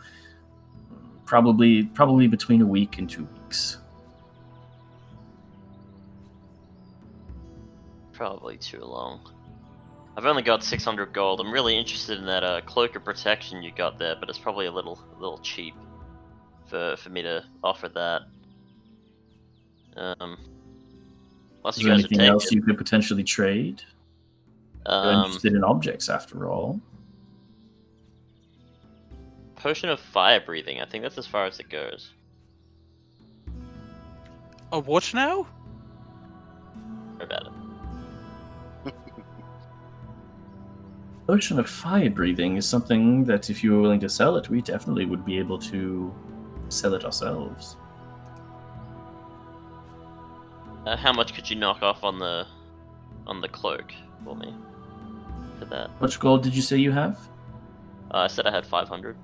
probably 1.26 1.84
probably 1.84 2.28
between 2.28 2.62
a 2.62 2.66
week 2.66 2.98
and 2.98 3.10
two 3.10 3.26
weeks. 3.26 3.80
Probably 8.14 8.56
too 8.56 8.86
long. 8.86 9.20
I've 10.16 10.26
only 10.26 10.42
got 10.42 10.64
600 10.64 11.12
gold. 11.12 11.42
I'm 11.42 11.52
really 11.52 11.78
interested 11.78 12.20
in 12.20 12.26
that 12.28 12.46
uh, 12.46 12.62
cloak 12.62 12.96
of 12.96 13.04
protection 13.04 13.62
you 13.62 13.74
got 13.74 14.00
there, 14.00 14.16
but 14.18 14.30
it's 14.30 14.40
probably 14.40 14.68
a 14.68 14.72
little, 14.72 14.98
a 15.18 15.20
little 15.20 15.40
cheap 15.40 15.76
for 16.68 16.96
for 16.96 17.10
me 17.10 17.22
to 17.22 17.44
offer 17.66 17.90
that. 17.90 18.22
Um, 19.98 20.38
unless 21.68 21.78
Is 21.78 21.84
you 21.84 21.90
there 21.90 21.96
anything 21.96 22.22
else 22.22 22.46
it. 22.46 22.54
you 22.54 22.62
could 22.62 22.78
potentially 22.78 23.24
trade? 23.26 23.84
You're 24.88 24.96
Um, 24.96 25.26
interested 25.26 25.54
in 25.54 25.64
objects, 25.66 26.08
after 26.08 26.50
all. 26.50 26.80
potion 29.58 29.90
of 29.90 30.00
fire 30.00 30.40
breathing. 30.40 30.80
I 30.80 30.86
think 30.86 31.02
that's 31.04 31.18
as 31.18 31.28
far 31.28 31.46
as 31.46 31.60
it 31.60 31.68
goes. 31.70 32.12
A 34.72 34.80
what 34.80 35.14
now? 35.14 35.46
Sorry 37.18 37.24
about 37.26 37.48
it. 37.48 38.94
Potion 41.28 41.60
of 41.60 41.68
fire 41.68 42.10
breathing 42.10 42.56
is 42.56 42.66
something 42.70 43.26
that, 43.26 43.50
if 43.50 43.62
you 43.62 43.74
were 43.74 43.82
willing 43.82 44.00
to 44.00 44.08
sell 44.08 44.38
it, 44.38 44.50
we 44.50 44.62
definitely 44.62 45.04
would 45.06 45.26
be 45.26 45.38
able 45.38 45.58
to 45.60 46.14
sell 46.70 46.94
it 46.94 47.04
ourselves. 47.04 47.76
Uh, 50.88 50.96
how 50.96 51.12
much 51.12 51.34
could 51.34 51.50
you 51.50 51.56
knock 51.58 51.84
off 51.84 52.06
on 52.06 52.18
the 52.18 52.48
on 53.26 53.42
the 53.42 53.48
cloak 53.50 53.92
for 54.24 54.38
me 54.38 54.56
for 55.60 55.66
that? 55.66 55.90
How 55.90 55.96
much 56.00 56.18
gold 56.18 56.44
did 56.44 56.56
you 56.56 56.62
say 56.62 56.78
you 56.78 56.94
have? 56.94 57.20
Uh, 58.14 58.20
I 58.20 58.28
said 58.28 58.48
I 58.48 58.52
had 58.52 58.66
500. 58.66 59.18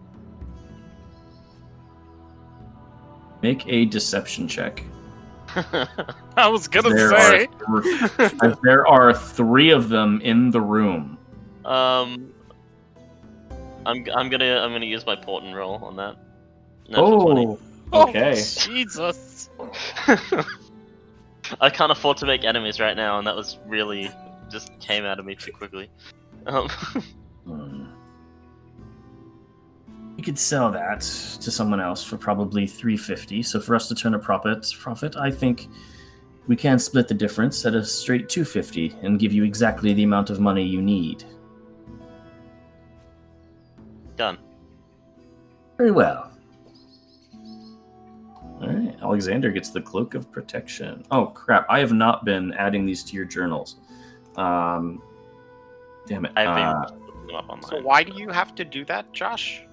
Make 3.42 3.66
a 3.67 3.85
deception 3.85 4.45
check. 4.50 4.83
I 6.35 6.48
was 6.50 6.67
gonna 6.67 6.90
There 6.90 7.09
say. 7.11 7.48
are, 7.69 7.82
th- 7.82 8.56
there 8.61 8.85
are 8.85 9.14
three 9.14 9.69
of 9.69 9.88
them 9.88 10.19
in 10.19 10.51
the 10.51 10.59
room. 10.59 11.17
um, 11.64 12.33
I'm 13.85 14.06
I'm 14.14 14.27
gonna 14.30 14.58
I'm 14.59 14.74
gonna 14.74 14.85
use 14.85 15.06
my 15.06 15.16
portent 15.16 15.56
roll 15.56 15.75
on 15.75 15.95
that. 15.95 16.17
Natural 16.90 17.22
20. 17.22 17.58
Oh, 17.93 18.09
okay. 18.09 18.33
Jesus. 18.33 19.50
I 21.62 21.70
can't 21.70 21.92
afford 21.92 22.18
to 22.18 22.26
make 22.26 22.44
enemies 22.44 22.80
right 22.80 22.96
now, 22.96 23.18
and 23.18 23.28
that 23.28 23.36
was 23.36 23.58
really 23.66 24.10
just 24.50 24.78
came 24.80 25.06
out 25.06 25.20
of 25.20 25.26
me 25.26 25.36
too 25.36 25.52
quickly. 25.52 25.90
Um, 26.46 26.70
Hmm. 27.46 27.88
You 30.16 30.24
could 30.24 30.40
sell 30.40 30.72
that 30.72 31.02
to 31.02 31.52
someone 31.52 31.82
else 31.82 32.04
for 32.04 32.18
probably 32.18 32.68
350. 32.68 33.44
So 33.44 33.60
for 33.60 33.76
us 33.76 33.88
to 33.90 33.96
turn 33.96 34.14
a 34.14 34.20
profit, 34.20 34.66
profit, 34.80 35.16
I 35.18 35.32
think 35.32 35.68
we 36.48 36.56
can 36.56 36.78
split 36.80 37.08
the 37.08 37.14
difference 37.14 37.66
at 37.66 37.74
a 37.74 37.84
straight 37.84 38.30
250 38.30 38.96
and 39.02 39.20
give 39.20 39.34
you 39.34 39.44
exactly 39.44 39.94
the 39.94 40.04
amount 40.04 40.30
of 40.30 40.40
money 40.40 40.64
you 40.64 40.82
need. 40.82 41.26
done. 44.16 44.38
Very 45.78 45.92
well. 45.92 46.33
All 48.64 48.69
right, 48.69 48.95
Alexander 49.01 49.51
gets 49.51 49.69
the 49.72 49.82
cloak 49.82 50.14
of 50.14 50.32
protection. 50.32 51.03
Oh 51.11 51.25
crap! 51.27 51.66
I 51.69 51.80
have 51.80 51.92
not 51.92 52.24
been 52.24 52.53
adding 52.53 52.85
these 52.85 53.03
to 53.06 53.16
your 53.16 53.25
journals. 53.25 53.75
Um, 54.38 55.01
damn 56.08 56.24
it. 56.25 56.32
I've 56.38 56.56
been 56.56 56.64
Uh, 56.64 56.92
looking 57.06 57.27
them 57.27 57.35
up 57.35 57.50
online. 57.50 57.69
So 57.69 57.82
why 57.82 58.03
do 58.03 58.14
you 58.16 58.30
have 58.30 58.56
to 58.56 58.64
do 58.66 58.85
that, 58.85 59.11
Josh? 59.11 59.64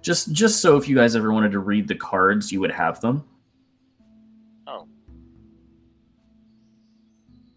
just 0.00 0.32
just 0.32 0.60
so 0.60 0.76
if 0.76 0.86
you 0.86 0.94
guys 0.94 1.16
ever 1.16 1.32
wanted 1.32 1.50
to 1.52 1.58
read 1.60 1.88
the 1.88 1.94
cards, 1.94 2.52
you 2.52 2.60
would 2.60 2.70
have 2.72 3.00
them. 3.00 3.24
Oh. 4.66 4.86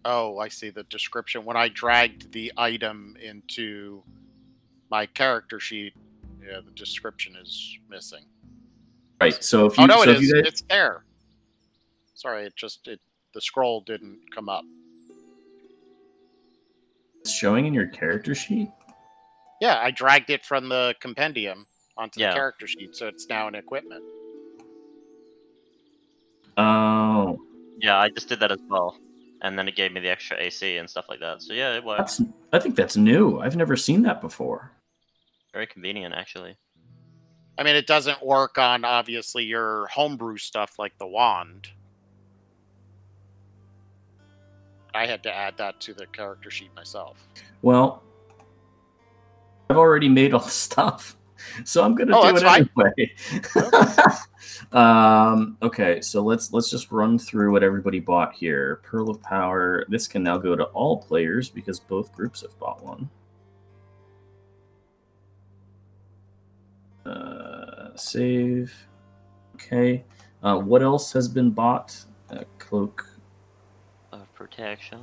Oh, 0.04 0.38
I 0.38 0.48
see 0.48 0.70
the 0.70 0.84
description. 0.84 1.44
When 1.44 1.56
I 1.58 1.68
dragged 1.68 2.32
the 2.32 2.52
item 2.56 3.16
into 3.22 4.02
my 4.90 5.04
character 5.06 5.60
sheet, 5.60 5.92
yeah, 6.42 6.60
the 6.64 6.70
description 6.70 7.36
is 7.36 7.78
missing. 7.90 8.24
Right. 9.20 9.42
So 9.42 9.66
if 9.66 9.78
oh, 9.78 9.82
you 9.82 9.88
oh 9.90 9.94
no, 9.96 10.04
so 10.04 10.10
it 10.10 10.16
if 10.16 10.22
is. 10.22 10.28
you 10.28 10.34
guys, 10.42 10.52
It's 10.52 10.62
there. 10.62 11.04
Sorry, 12.14 12.46
it 12.46 12.54
just 12.56 12.86
it 12.88 13.00
the 13.34 13.40
scroll 13.40 13.80
didn't 13.82 14.18
come 14.34 14.48
up. 14.48 14.64
It's 17.20 17.32
showing 17.32 17.66
in 17.66 17.74
your 17.74 17.88
character 17.88 18.34
sheet. 18.34 18.70
Yeah, 19.60 19.78
I 19.82 19.90
dragged 19.90 20.30
it 20.30 20.44
from 20.44 20.68
the 20.68 20.94
compendium 21.00 21.66
onto 21.96 22.20
Yeah. 22.20 22.30
the 22.30 22.34
character 22.34 22.66
sheet, 22.66 22.94
so 22.94 23.08
it's 23.08 23.28
now 23.28 23.48
an 23.48 23.54
equipment. 23.56 24.04
Oh, 26.56 27.40
Yeah, 27.80 27.98
I 27.98 28.08
just 28.08 28.28
did 28.28 28.40
that 28.40 28.50
as 28.50 28.58
well, 28.68 28.98
and 29.42 29.56
then 29.58 29.68
it 29.68 29.76
gave 29.76 29.92
me 29.92 30.00
the 30.00 30.08
extra 30.08 30.36
AC 30.38 30.76
and 30.78 30.88
stuff 30.90 31.06
like 31.08 31.20
that. 31.20 31.42
So 31.42 31.52
yeah, 31.52 31.76
it 31.76 31.84
works. 31.84 32.20
I 32.52 32.58
think 32.58 32.74
that's 32.76 32.96
new. 32.96 33.40
I've 33.40 33.56
never 33.56 33.76
seen 33.76 34.02
that 34.02 34.20
before. 34.20 34.72
Very 35.52 35.66
convenient, 35.66 36.14
actually. 36.14 36.56
I 37.58 37.64
mean, 37.64 37.74
it 37.74 37.88
doesn't 37.88 38.24
work 38.24 38.56
on 38.56 38.84
obviously 38.84 39.42
your 39.44 39.88
homebrew 39.88 40.36
stuff 40.36 40.78
like 40.78 40.96
the 40.98 41.06
wand. 41.06 41.68
I 44.94 45.06
had 45.06 45.22
to 45.24 45.34
add 45.34 45.56
that 45.58 45.80
to 45.80 45.92
the 45.92 46.06
character 46.06 46.50
sheet 46.50 46.70
myself. 46.76 47.26
Well, 47.62 48.02
I've 49.68 49.76
already 49.76 50.08
made 50.08 50.32
all 50.34 50.40
the 50.40 50.50
stuff, 50.50 51.16
so 51.64 51.84
I'm 51.84 51.94
gonna 51.96 52.16
Oh, 52.16 52.30
do 52.30 52.36
it 52.36 52.44
anyway. 52.44 53.14
um, 54.72 55.58
okay, 55.60 56.00
so 56.00 56.22
let's 56.22 56.52
let's 56.52 56.70
just 56.70 56.90
run 56.92 57.18
through 57.18 57.52
what 57.52 57.62
everybody 57.64 57.98
bought 57.98 58.34
here. 58.34 58.80
Pearl 58.84 59.10
of 59.10 59.20
Power. 59.20 59.84
This 59.88 60.06
can 60.06 60.22
now 60.22 60.38
go 60.38 60.54
to 60.56 60.64
all 60.64 60.96
players 60.96 61.48
because 61.48 61.80
both 61.80 62.12
groups 62.12 62.42
have 62.42 62.58
bought 62.58 62.82
one. 62.84 63.10
Uh, 67.04 67.37
save. 68.00 68.86
Okay. 69.54 70.04
Uh, 70.42 70.58
what 70.58 70.82
else 70.82 71.12
has 71.12 71.28
been 71.28 71.50
bought? 71.50 72.04
Uh, 72.30 72.44
cloak. 72.58 73.08
Of 74.12 74.32
protection. 74.34 75.00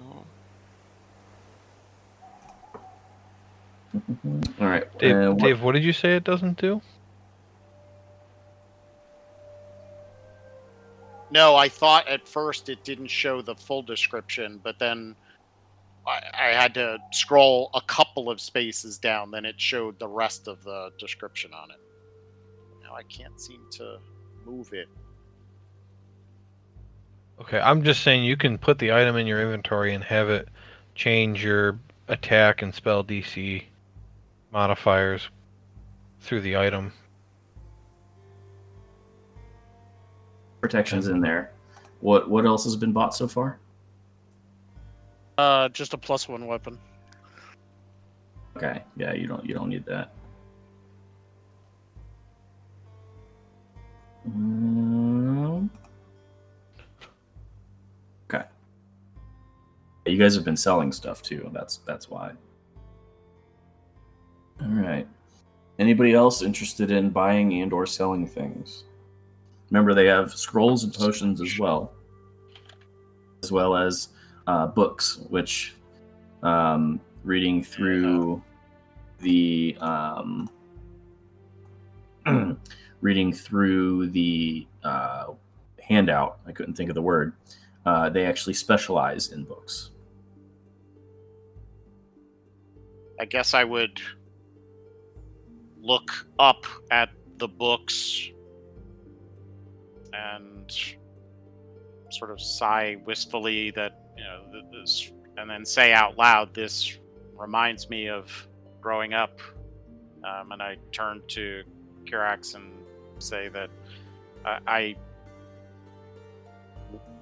All 3.94 4.68
right. 4.68 4.98
Dave, 5.00 5.16
uh, 5.16 5.32
what- 5.32 5.40
Dave, 5.40 5.62
what 5.62 5.72
did 5.74 5.84
you 5.84 5.94
say 5.94 6.16
it 6.16 6.24
doesn't 6.24 6.60
do? 6.60 6.82
No, 11.32 11.56
I 11.56 11.68
thought 11.68 12.08
at 12.08 12.28
first 12.28 12.70
it 12.70 12.84
didn't 12.84 13.08
show 13.08 13.42
the 13.42 13.56
full 13.56 13.82
description, 13.82 14.60
but 14.64 14.80
then 14.80 15.16
I, 16.08 16.22
I 16.34 16.46
had 16.54 16.74
to 16.76 16.98
scroll 17.12 17.72
a 17.74 17.82
couple 17.82 18.30
of 18.30 18.40
spaces 18.40 18.98
down, 18.98 19.32
then 19.32 19.44
it 19.44 19.60
showed 19.60 19.98
the 20.00 20.08
rest 20.08 20.48
of 20.48 20.64
the 20.64 20.92
description 21.00 21.52
on 21.54 21.72
it. 21.72 21.80
Now 22.96 23.00
I 23.00 23.04
can't 23.04 23.40
seem 23.40 23.62
to 23.72 24.00
move 24.46 24.74
it. 24.74 24.88
Okay, 27.42 27.60
I'm 27.60 27.84
just 27.84 28.04
saying 28.04 28.24
you 28.24 28.38
can 28.38 28.58
put 28.58 28.80
the 28.80 28.94
item 28.94 29.18
in 29.18 29.28
your 29.28 29.42
inventory 29.42 29.94
and 29.94 30.04
have 30.04 30.30
it 30.30 30.48
change 30.96 31.44
your 31.44 31.78
attack 32.08 32.62
and 32.62 32.74
spell 32.74 33.04
DC 33.04 33.64
modifiers 34.52 35.30
through 36.22 36.42
the 36.42 36.56
item. 36.58 36.94
protections 40.62 41.08
in 41.08 41.22
there. 41.22 41.52
What 42.00 42.28
what 42.28 42.46
else 42.46 42.64
has 42.64 42.76
been 42.76 42.92
bought 42.92 43.14
so 43.14 43.28
far? 43.28 43.60
Uh, 45.38 45.70
just 45.70 45.94
a 45.94 45.98
plus 45.98 46.28
one 46.28 46.48
weapon. 46.48 46.80
Okay, 48.58 48.82
yeah, 48.98 49.14
you 49.14 49.28
don't 49.28 49.46
you 49.46 49.54
don't 49.54 49.70
need 49.70 49.86
that. 49.86 50.12
Um, 54.26 55.70
okay. 58.30 58.46
You 60.06 60.18
guys 60.18 60.36
have 60.36 60.46
been 60.46 60.58
selling 60.58 60.92
stuff 60.92 61.22
too. 61.22 61.50
That's 61.54 61.78
that's 61.78 62.10
why. 62.10 62.32
All 64.62 64.68
right. 64.68 65.08
Anybody 65.78 66.14
else 66.14 66.42
interested 66.42 66.92
in 66.92 67.10
buying 67.10 67.62
and 67.62 67.74
or 67.74 67.86
selling 67.86 68.26
things? 68.26 68.86
Remember, 69.70 69.94
they 69.94 70.06
have 70.06 70.34
scrolls 70.34 70.84
and 70.84 70.94
potions 70.94 71.42
as 71.42 71.60
well, 71.60 71.92
as 73.44 73.52
well 73.52 73.76
as 73.76 74.10
uh, 74.48 74.68
books, 74.68 75.20
which 75.30 75.76
um, 76.44 77.02
reading 77.24 77.64
through 77.64 78.42
the 79.20 79.76
um, 79.82 80.50
reading 83.06 83.32
through 83.32 84.08
the 84.08 84.66
uh, 84.84 85.28
handout. 85.80 86.40
I 86.48 86.52
couldn't 86.52 86.74
think 86.74 86.90
of 86.90 86.96
the 86.96 87.04
word. 87.04 87.34
Uh, 87.86 88.10
they 88.10 88.26
actually 88.26 88.56
specialize 88.56 89.32
in 89.32 89.44
books. 89.44 89.92
I 93.20 93.26
guess 93.26 93.54
I 93.54 93.64
would 93.64 94.02
look 95.80 96.28
up 96.40 96.66
at 96.90 97.12
the 97.38 97.48
books 97.48 98.28
and 100.12 100.76
sort 102.10 102.32
of 102.32 102.42
sigh 102.42 102.98
wistfully 103.06 103.70
that 103.72 104.00
you 104.18 104.24
know 104.24 104.64
this, 104.72 105.12
and 105.38 105.48
then 105.48 105.64
say 105.64 105.94
out 105.94 106.18
loud, 106.18 106.56
"This 106.56 106.98
reminds 107.38 107.88
me 107.88 108.10
of 108.10 108.48
growing 108.82 109.14
up." 109.14 109.40
Um, 110.24 110.52
and 110.54 110.62
I 110.62 110.78
turn 110.92 111.22
to 111.28 111.64
Kirax 112.06 112.56
and 112.56 112.85
say 113.20 113.50
that 113.50 113.70
I, 114.44 114.60
I 114.68 114.96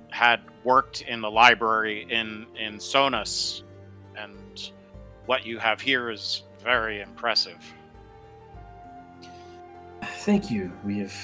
had 0.10 0.42
worked 0.64 1.02
in 1.02 1.22
the 1.22 1.32
library 1.32 2.06
in 2.10 2.46
in 2.58 2.76
Sonus, 2.76 3.64
and 4.16 4.72
what 5.26 5.46
you 5.46 5.58
have 5.58 5.82
here 5.82 6.10
is 6.10 6.44
very 6.64 7.02
impressive. 7.02 7.58
Thank 10.04 10.52
you. 10.52 10.72
We 10.86 11.00
have 11.00 11.16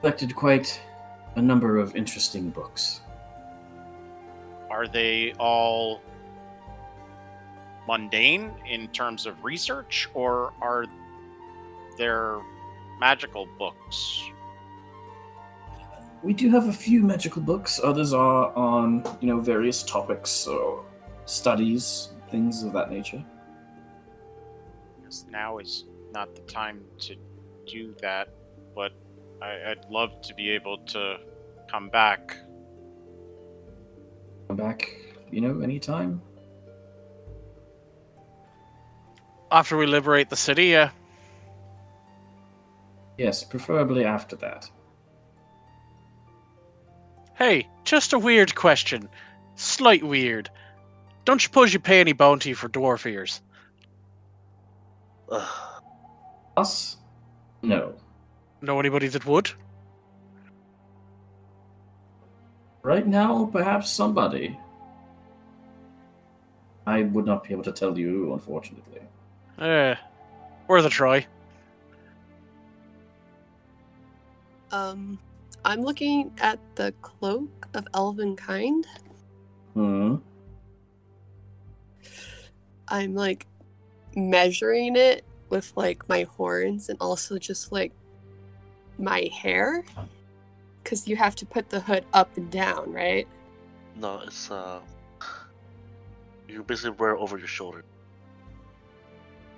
collected 0.00 0.34
quite 0.34 0.80
a 1.36 1.42
number 1.42 1.78
of 1.78 1.94
interesting 1.96 2.50
books. 2.50 3.00
Are 4.70 4.88
they 4.88 5.32
all 5.38 6.02
mundane 7.86 8.52
in 8.68 8.88
terms 8.88 9.26
of 9.26 9.42
research, 9.44 10.08
or 10.12 10.52
are 10.60 10.86
there 11.96 12.40
magical 12.98 13.46
books? 13.58 14.22
We 16.22 16.32
do 16.32 16.50
have 16.50 16.68
a 16.68 16.72
few 16.72 17.02
magical 17.02 17.42
books. 17.42 17.80
Others 17.82 18.12
are 18.12 18.52
on, 18.56 19.04
you 19.20 19.28
know, 19.28 19.38
various 19.40 19.82
topics 19.82 20.46
or 20.46 20.84
studies, 21.26 22.10
things 22.30 22.62
of 22.62 22.72
that 22.72 22.90
nature. 22.90 23.24
Because 24.96 25.26
now 25.30 25.58
is 25.58 25.84
not 26.12 26.34
the 26.34 26.42
time 26.42 26.82
to 27.00 27.16
do 27.66 27.94
that, 28.00 28.28
but 28.74 28.92
I, 29.42 29.70
I'd 29.70 29.84
love 29.90 30.20
to 30.22 30.34
be 30.34 30.50
able 30.50 30.78
to 30.86 31.18
come 31.70 31.90
back. 31.90 32.36
Come 34.48 34.56
back, 34.56 34.90
you 35.30 35.40
know, 35.40 35.60
anytime. 35.60 36.22
After 39.50 39.76
we 39.76 39.86
liberate 39.86 40.28
the 40.28 40.36
city, 40.36 40.66
yeah. 40.66 40.90
Yes, 43.18 43.44
preferably 43.44 44.04
after 44.04 44.36
that. 44.36 44.70
Hey, 47.34 47.68
just 47.84 48.12
a 48.12 48.18
weird 48.18 48.54
question. 48.54 49.08
Slight 49.56 50.04
weird. 50.04 50.50
Don't 51.24 51.42
you 51.42 51.46
suppose 51.46 51.72
you 51.72 51.80
pay 51.80 52.00
any 52.00 52.12
bounty 52.12 52.52
for 52.52 52.68
dwarf 52.68 53.06
ears? 53.10 53.40
Ugh. 55.30 55.82
Us? 56.56 56.96
No. 57.62 57.94
Know 58.62 58.80
anybody 58.80 59.08
that 59.08 59.26
would? 59.26 59.50
Right 62.82 63.06
now, 63.06 63.46
perhaps 63.52 63.90
somebody. 63.90 64.58
I 66.86 67.02
would 67.02 67.26
not 67.26 67.44
be 67.44 67.52
able 67.52 67.64
to 67.64 67.72
tell 67.72 67.98
you, 67.98 68.32
unfortunately. 68.32 69.00
Eh, 69.58 69.96
worth 70.68 70.84
a 70.84 70.88
try. 70.88 71.26
Um, 74.76 75.18
I'm 75.64 75.82
looking 75.82 76.32
at 76.38 76.58
the 76.74 76.92
cloak 77.00 77.68
of 77.74 77.88
elven 77.94 78.36
kind. 78.36 78.86
Hmm. 79.74 80.16
I'm 82.88 83.14
like 83.14 83.46
measuring 84.14 84.96
it 84.96 85.24
with 85.48 85.72
like 85.76 86.08
my 86.08 86.24
horns 86.36 86.88
and 86.88 86.98
also 87.00 87.38
just 87.38 87.72
like 87.72 87.92
my 88.98 89.30
hair. 89.32 89.84
Because 90.82 91.08
you 91.08 91.16
have 91.16 91.34
to 91.36 91.46
put 91.46 91.68
the 91.70 91.80
hood 91.80 92.04
up 92.12 92.36
and 92.36 92.50
down, 92.50 92.92
right? 92.92 93.26
No, 93.96 94.20
it's 94.20 94.50
uh, 94.50 94.80
you 96.48 96.62
basically 96.62 96.90
wear 96.90 97.14
it 97.14 97.18
over 97.18 97.38
your 97.38 97.48
shoulder. 97.48 97.82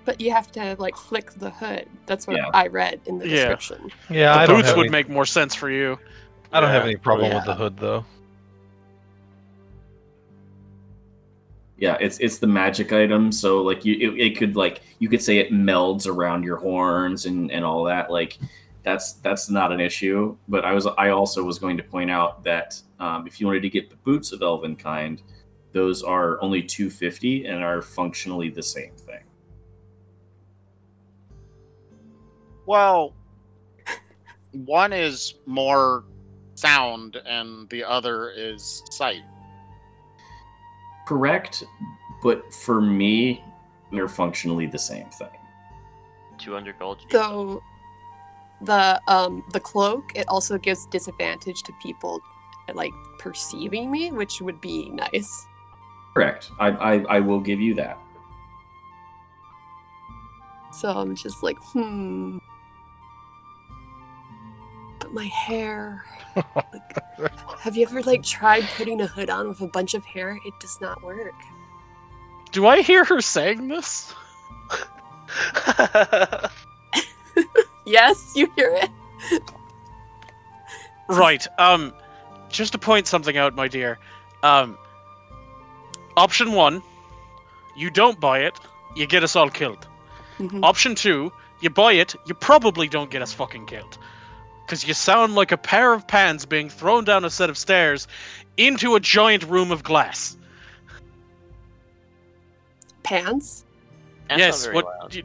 But 0.05 0.19
you 0.21 0.31
have 0.31 0.51
to 0.53 0.75
like 0.79 0.95
flick 0.95 1.31
the 1.33 1.49
hood. 1.51 1.87
That's 2.05 2.25
what 2.25 2.37
Yeah. 2.37 2.49
I 2.53 2.67
read 2.67 3.01
in 3.05 3.19
the 3.19 3.27
Yeah. 3.27 3.35
description. 3.35 3.91
Yeah, 4.09 4.33
the 4.33 4.39
I 4.39 4.45
don't 4.45 4.55
boots 4.57 4.67
have 4.69 4.77
would 4.77 4.85
any- 4.87 4.91
make 4.91 5.09
more 5.09 5.25
sense 5.25 5.53
for 5.53 5.69
you. 5.69 5.99
I 6.51 6.59
don't 6.61 6.69
have 6.69 6.83
any 6.83 6.95
problem 6.95 7.29
Yeah. 7.29 7.35
with 7.37 7.45
the 7.45 7.55
hood 7.55 7.77
though. 7.77 8.05
Yeah, 11.77 11.95
it's 12.01 12.17
it's 12.19 12.39
the 12.39 12.47
magic 12.47 12.91
item. 12.91 13.31
So 13.31 13.61
like 13.61 13.85
you, 13.85 13.95
it, 14.13 14.19
it 14.19 14.37
could 14.37 14.55
like 14.55 14.81
you 14.99 15.07
could 15.09 15.21
say 15.21 15.37
it 15.37 15.51
melds 15.53 16.07
around 16.07 16.43
your 16.43 16.57
horns 16.57 17.25
and 17.25 17.51
and 17.51 17.63
all 17.63 17.83
that. 17.85 18.11
Like 18.11 18.37
that's 18.83 19.13
that's 19.13 19.49
not 19.49 19.71
an 19.71 19.79
issue. 19.79 20.35
But 20.47 20.65
I 20.65 20.73
was 20.73 20.87
I 20.87 21.09
also 21.09 21.43
was 21.43 21.57
going 21.59 21.77
to 21.77 21.83
point 21.83 22.09
out 22.11 22.43
that 22.43 22.81
um, 22.99 23.27
if 23.27 23.39
you 23.39 23.47
wanted 23.47 23.61
to 23.61 23.69
get 23.69 23.89
the 23.89 23.95
boots 23.97 24.31
of 24.33 24.41
Elven 24.41 24.75
kind, 24.75 25.21
those 25.71 26.03
are 26.03 26.41
only 26.41 26.61
two 26.63 26.89
fifty 26.89 27.45
and 27.45 27.63
are 27.63 27.81
functionally 27.81 28.49
the 28.49 28.63
same 28.63 28.91
thing. 28.95 29.23
Well, 32.69 33.15
one 34.51 34.93
is 34.93 35.33
more 35.47 36.03
sound 36.53 37.17
and 37.25 37.67
the 37.71 37.83
other 37.83 38.29
is 38.29 38.83
sight. 38.91 39.23
Correct, 41.07 41.63
but 42.21 42.53
for 42.53 42.79
me, 42.79 43.43
they're 43.91 44.07
functionally 44.07 44.67
the 44.67 44.77
same 44.77 45.09
thing. 45.09 45.35
200 46.37 46.77
gold. 46.77 46.99
So 47.09 47.63
the 48.61 49.01
um 49.07 49.43
the 49.51 49.59
cloak 49.59 50.11
it 50.13 50.27
also 50.27 50.59
gives 50.59 50.85
disadvantage 50.91 51.63
to 51.63 51.73
people 51.81 52.19
like 52.75 52.93
perceiving 53.17 53.89
me, 53.89 54.11
which 54.11 54.41
would 54.41 54.61
be 54.61 54.91
nice. 54.91 55.47
Correct. 56.13 56.51
I 56.59 56.67
I, 56.67 57.17
I 57.17 57.19
will 57.19 57.39
give 57.39 57.59
you 57.59 57.73
that. 57.81 57.97
So 60.71 60.89
I'm 60.89 61.15
just 61.15 61.41
like, 61.41 61.57
hmm. 61.73 62.37
My 65.11 65.25
hair. 65.25 66.03
Like, 66.35 67.29
have 67.59 67.75
you 67.75 67.83
ever 67.85 68.01
like 68.03 68.23
tried 68.23 68.63
putting 68.77 69.01
a 69.01 69.07
hood 69.07 69.29
on 69.29 69.47
with 69.49 69.59
a 69.61 69.67
bunch 69.67 69.93
of 69.93 70.05
hair? 70.05 70.39
It 70.45 70.53
does 70.59 70.79
not 70.79 71.01
work. 71.03 71.33
Do 72.51 72.67
I 72.67 72.81
hear 72.81 73.03
her 73.05 73.21
saying 73.21 73.67
this? 73.67 74.13
Yes, 77.85 78.33
you 78.35 78.51
hear 78.55 78.71
it. 78.75 79.41
Right. 81.07 81.47
Um, 81.57 81.91
just 82.49 82.71
to 82.73 82.77
point 82.77 83.07
something 83.07 83.35
out, 83.35 83.55
my 83.55 83.67
dear. 83.67 83.97
Um, 84.43 84.77
option 86.15 86.51
one, 86.51 86.83
you 87.75 87.89
don't 87.89 88.19
buy 88.19 88.41
it, 88.41 88.53
you 88.95 89.07
get 89.07 89.23
us 89.23 89.35
all 89.35 89.49
killed. 89.49 89.87
Mhm. 90.37 90.63
Option 90.63 90.93
two, 90.93 91.31
you 91.61 91.71
buy 91.71 91.93
it, 91.93 92.15
you 92.27 92.35
probably 92.35 92.87
don't 92.87 93.09
get 93.09 93.23
us 93.23 93.33
fucking 93.33 93.65
killed. 93.65 93.97
Because 94.69 94.87
you 94.87 94.93
sound 94.93 95.33
like 95.33 95.51
a 95.51 95.57
pair 95.57 95.93
of 95.93 96.05
pans 96.05 96.45
being 96.45 96.69
thrown 96.69 97.03
down 97.03 97.25
a 97.25 97.29
set 97.31 97.49
of 97.49 97.57
stairs 97.57 98.07
into 98.55 98.93
a 98.93 98.99
giant 98.99 99.41
room 99.45 99.71
of 99.71 99.81
glass. 99.81 100.37
Pants, 103.01 103.65
That's 104.27 104.39
yes, 104.39 104.67
what 104.71 104.85
you- 105.15 105.23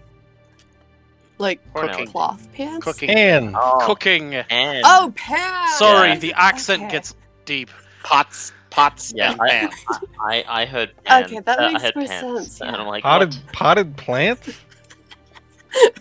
like 1.36 1.60
Cooking. 1.74 2.06
cloth 2.06 2.48
pants. 2.54 2.84
Cooking 2.86 3.10
And 3.10 3.54
Oh, 3.54 3.80
cooking. 3.82 4.34
and 4.34 4.80
Oh, 4.82 5.12
pants. 5.14 5.76
Sorry, 5.78 6.08
Yeah. 6.10 6.14
the 6.16 6.32
accent 6.38 6.84
Okay. 6.84 6.92
gets 6.92 7.14
deep. 7.44 7.68
pots, 8.02 8.52
pots, 8.70 9.12
Yeah, 9.14 9.32
and 9.32 9.40
I- 9.42 9.48
pans. 9.50 9.74
I 10.20 10.44
I 10.48 10.64
heard 10.64 10.92
pan, 11.04 11.24
Okay, 11.24 11.40
that 11.40 11.58
uh, 11.58 11.70
makes 11.70 11.82
heard 11.82 11.96
more 11.96 12.06
pants, 12.06 12.46
sense, 12.46 12.60
and 12.62 12.70
yeah. 12.76 12.80
I'm 12.82 12.86
like, 12.86 13.02
potted 13.02 13.34
what? 13.34 13.52
potted 13.52 13.96
plants? 13.98 14.48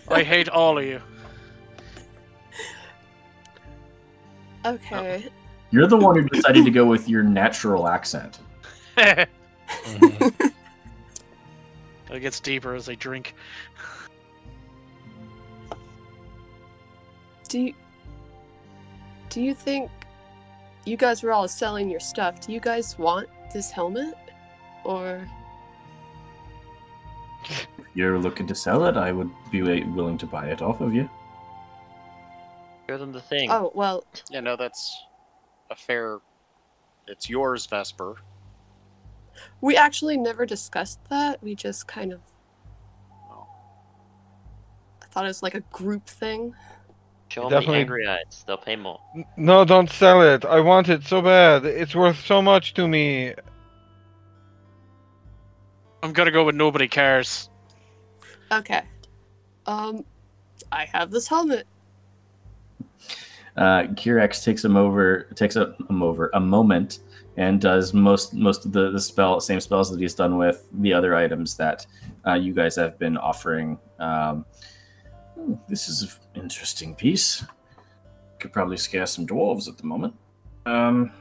I 0.08 0.22
hate 0.22 0.48
all 0.48 0.78
of 0.78 0.84
you. 0.84 1.02
Okay. 4.64 5.28
You're 5.70 5.86
the 5.86 5.96
one 5.96 6.16
who 6.16 6.28
decided 6.28 6.64
to 6.64 6.70
go 6.70 6.84
with 6.84 7.08
your 7.08 7.22
natural 7.22 7.88
accent. 7.88 8.38
it 8.96 9.28
Mhm. 9.84 10.52
gets 12.20 12.40
deeper 12.40 12.74
as 12.74 12.88
I 12.88 12.94
drink. 12.94 13.34
Do 17.48 17.58
you 17.60 17.74
do 19.30 19.40
you 19.42 19.52
think 19.54 19.90
you 20.84 20.96
guys 20.96 21.22
were 21.22 21.32
all 21.32 21.48
selling 21.48 21.90
your 21.90 22.00
stuff? 22.00 22.40
Do 22.40 22.52
you 22.52 22.60
guys 22.60 22.96
want 22.98 23.28
this 23.52 23.70
helmet, 23.70 24.14
or 24.84 25.26
If 27.48 27.66
you're 27.94 28.18
looking 28.18 28.46
to 28.46 28.54
sell 28.54 28.84
it, 28.86 28.96
I 28.96 29.12
would 29.12 29.30
be 29.50 29.62
willing 29.62 30.18
to 30.18 30.26
buy 30.26 30.46
it 30.46 30.62
off 30.62 30.80
of 30.80 30.94
you. 30.94 31.08
Show 32.88 32.98
them 32.98 33.12
the 33.12 33.20
thing. 33.20 33.50
oh 33.50 33.72
well? 33.74 34.04
You 34.30 34.40
know, 34.42 34.56
that's 34.56 34.96
a 35.70 35.76
fair. 35.76 36.18
It's 37.06 37.28
yours, 37.28 37.66
Vesper. 37.66 38.16
We 39.60 39.76
actually 39.76 40.16
never 40.16 40.46
discussed 40.46 41.00
that. 41.10 41.42
We 41.42 41.54
just 41.54 41.86
kind 41.86 42.12
of. 42.12 42.20
Oh. 43.30 43.46
I 45.02 45.06
thought 45.06 45.24
it 45.24 45.28
was 45.28 45.42
like 45.42 45.54
a 45.54 45.60
group 45.72 46.06
thing. 46.06 46.54
Show 47.28 47.42
them 47.42 47.50
definitely- 47.50 47.74
the 47.76 47.80
angry 47.80 48.06
eyes. 48.06 48.44
They'll 48.46 48.56
pay 48.58 48.76
more. 48.76 49.00
No, 49.36 49.64
don't 49.64 49.90
sell 49.90 50.22
it. 50.22 50.44
I 50.44 50.60
want 50.60 50.88
it 50.88 51.02
so 51.04 51.20
bad. 51.22 51.64
It's 51.64 51.94
worth 51.94 52.24
so 52.24 52.40
much 52.42 52.74
to 52.74 52.86
me. 52.86 53.34
I'm 56.02 56.12
gonna 56.12 56.30
go 56.30 56.44
with 56.44 56.54
nobody 56.54 56.86
cares. 56.86 57.48
Okay. 58.52 58.82
Um, 59.66 60.04
I 60.70 60.84
have 60.92 61.10
this 61.10 61.26
helmet. 61.26 61.66
Uh, 63.56 63.86
takes 63.94 64.64
him 64.64 64.76
over, 64.76 65.28
takes 65.36 65.56
a, 65.56 65.76
him 65.88 66.02
over 66.02 66.30
a 66.34 66.40
moment, 66.40 66.98
and 67.36 67.60
does 67.60 67.94
most 67.94 68.34
most 68.34 68.66
of 68.66 68.72
the, 68.72 68.90
the 68.90 69.00
spell 69.00 69.40
same 69.40 69.60
spells 69.60 69.90
that 69.90 70.00
he's 70.00 70.14
done 70.14 70.36
with 70.36 70.68
the 70.72 70.92
other 70.92 71.14
items 71.14 71.56
that 71.56 71.86
uh, 72.26 72.34
you 72.34 72.52
guys 72.52 72.74
have 72.74 72.98
been 72.98 73.16
offering. 73.16 73.78
Um, 74.00 74.44
this 75.68 75.88
is 75.88 76.18
an 76.34 76.42
interesting 76.42 76.96
piece. 76.96 77.44
Could 78.40 78.52
probably 78.52 78.76
scare 78.76 79.06
some 79.06 79.26
dwarves 79.26 79.68
at 79.68 79.78
the 79.78 79.84
moment. 79.84 80.14
Um, 80.66 81.12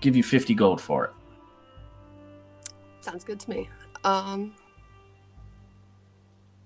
give 0.00 0.16
you 0.16 0.24
fifty 0.24 0.54
gold 0.54 0.80
for 0.80 1.04
it. 1.04 1.10
Sounds 3.00 3.22
good 3.22 3.38
to 3.40 3.50
me. 3.50 3.68
Um, 4.02 4.56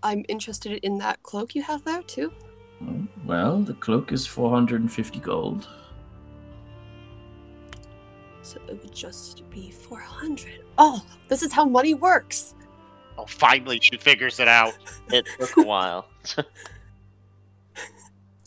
I'm 0.02 0.24
interested 0.28 0.72
in 0.82 0.96
that 0.98 1.22
cloak 1.22 1.54
you 1.54 1.62
have 1.62 1.84
there 1.84 2.02
too. 2.02 2.32
Well, 3.24 3.60
the 3.60 3.74
cloak 3.74 4.12
is 4.12 4.26
four 4.26 4.50
hundred 4.50 4.80
and 4.80 4.92
fifty 4.92 5.20
gold. 5.20 5.68
So 8.42 8.58
it 8.68 8.80
would 8.82 8.94
just 8.94 9.48
be 9.50 9.70
400. 9.70 10.64
Oh, 10.76 11.04
this 11.28 11.42
is 11.42 11.52
how 11.52 11.66
money 11.66 11.94
works. 11.94 12.54
Oh, 13.16 13.26
finally, 13.26 13.78
she 13.80 13.96
figures 13.96 14.40
it 14.40 14.48
out. 14.48 14.76
It 15.12 15.28
took 15.38 15.56
a 15.58 15.62
while. 15.62 16.08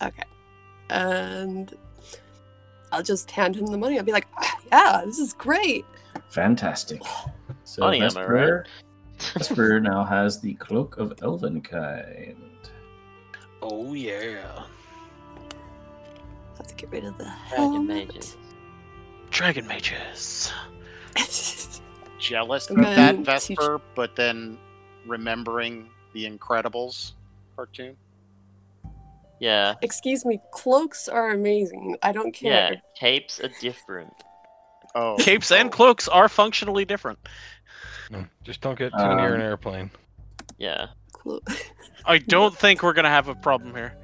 Okay. 0.02 0.24
And 0.90 1.74
I'll 2.92 3.04
just 3.04 3.32
hand 3.32 3.56
him 3.56 3.68
the 3.68 3.78
money. 3.78 3.98
I'll 3.98 4.04
be 4.04 4.12
like, 4.12 4.28
"Ah, 4.38 4.60
yeah, 4.72 5.02
this 5.06 5.18
is 5.18 5.34
great. 5.34 5.86
Fantastic. 6.30 7.02
So 7.64 7.84
Funny, 7.84 8.00
am 8.00 8.04
I 8.04 8.08
Vesper, 8.08 8.66
Vesper 9.34 9.80
now 9.80 10.04
has 10.04 10.42
the 10.42 10.56
cloak 10.56 10.98
of 10.98 11.16
Elvenkind. 11.18 12.36
Oh 13.66 13.94
yeah. 13.94 14.64
have 16.58 16.68
to 16.68 16.76
get 16.76 16.92
rid 16.92 17.06
of 17.06 17.18
the 17.18 17.24
Dragon 17.50 17.74
helmet. 17.74 18.08
mages. 18.10 18.38
Dragon 19.32 19.66
mages. 19.68 20.52
Jealous 22.20 22.70
I'm 22.70 22.78
of 22.78 22.84
gonna 22.84 22.96
that 22.96 23.16
teach- 23.18 23.26
Vesper, 23.26 23.82
but 23.96 24.16
then 24.16 24.58
remembering 25.08 25.90
the 26.14 26.30
Incredibles 26.30 27.14
cartoon. 27.56 27.96
Yeah. 29.40 29.76
Excuse 29.82 30.24
me, 30.26 30.40
cloaks 30.52 31.08
are 31.10 31.32
amazing. 31.32 31.98
I 32.04 32.12
don't 32.12 32.32
care. 32.34 32.52
Yeah. 32.52 32.70
care. 32.70 32.82
Capes 32.96 33.40
are 33.42 33.50
different. 33.60 34.14
Oh, 34.96 35.16
Capes 35.20 35.52
and 35.52 35.68
oh. 35.70 35.72
cloaks 35.72 36.08
are 36.08 36.30
functionally 36.30 36.86
different. 36.86 37.18
No, 38.12 38.26
just 38.44 38.62
don't 38.62 38.78
get 38.78 38.92
too 38.92 38.98
near 39.00 39.30
Um, 39.30 39.34
an 39.36 39.42
airplane. 39.42 39.90
Yeah. 40.58 40.88
Clo- 41.24 41.40
I 42.06 42.18
don't 42.20 42.56
think 42.56 42.84
we're 42.84 42.94
gonna 42.94 43.10
have 43.10 43.28
a 43.30 43.36
problem 43.36 43.74
here. 43.74 43.96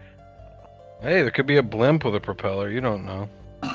Hey, 1.02 1.22
there 1.22 1.32
could 1.32 1.46
be 1.48 1.58
a 1.58 1.64
blimp 1.64 2.04
with 2.06 2.16
a 2.16 2.20
propeller. 2.20 2.70
You 2.70 2.82
don't 2.82 3.06
know. 3.06 3.30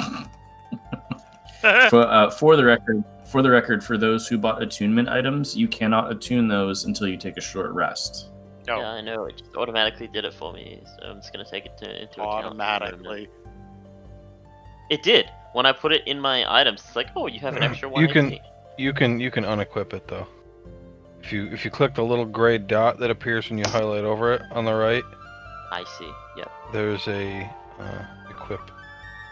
For, 1.88 2.02
uh, 2.02 2.30
for 2.30 2.56
the 2.56 2.64
record, 2.64 3.02
for 3.24 3.40
the 3.40 3.48
record, 3.48 3.82
for 3.82 3.96
those 3.96 4.28
who 4.28 4.36
bought 4.36 4.62
attunement 4.62 5.08
items, 5.08 5.56
you 5.56 5.66
cannot 5.66 6.12
attune 6.12 6.46
those 6.46 6.84
until 6.84 7.08
you 7.08 7.16
take 7.16 7.38
a 7.38 7.40
short 7.40 7.70
rest. 7.72 8.28
Oh. 8.68 8.78
Yeah, 8.80 8.88
I 8.90 9.00
know. 9.00 9.24
It 9.24 9.38
just 9.38 9.56
automatically 9.56 10.06
did 10.08 10.26
it 10.26 10.34
for 10.34 10.52
me, 10.52 10.82
so 10.84 11.06
I'm 11.06 11.16
just 11.22 11.32
gonna 11.32 11.46
take 11.48 11.64
it 11.64 11.78
to, 11.78 12.02
into 12.02 12.20
account. 12.20 12.44
automatically. 12.46 13.28
It 14.90 15.02
did. 15.02 15.30
When 15.54 15.64
I 15.64 15.72
put 15.72 15.92
it 15.94 16.02
in 16.06 16.20
my 16.20 16.44
items, 16.60 16.82
it's 16.86 16.96
like, 16.96 17.08
oh, 17.16 17.28
you 17.28 17.40
have 17.40 17.56
an 17.56 17.62
extra 17.70 17.88
one. 17.88 18.02
You 18.02 18.08
can- 18.08 18.38
You 18.76 18.92
can 18.92 19.18
you 19.20 19.30
can 19.30 19.44
unequip 19.44 19.94
it 19.94 20.06
though. 20.06 20.26
If 21.24 21.32
you 21.32 21.46
if 21.46 21.64
you 21.64 21.70
click 21.70 21.94
the 21.94 22.04
little 22.04 22.26
gray 22.26 22.58
dot 22.58 22.98
that 22.98 23.10
appears 23.10 23.48
when 23.48 23.58
you 23.58 23.64
highlight 23.66 24.04
over 24.04 24.34
it 24.34 24.42
on 24.52 24.66
the 24.66 24.74
right, 24.74 25.04
I 25.72 25.82
see. 25.98 26.12
Yep. 26.36 26.50
there's 26.70 27.08
a 27.08 27.50
uh, 27.80 28.04
equip 28.28 28.60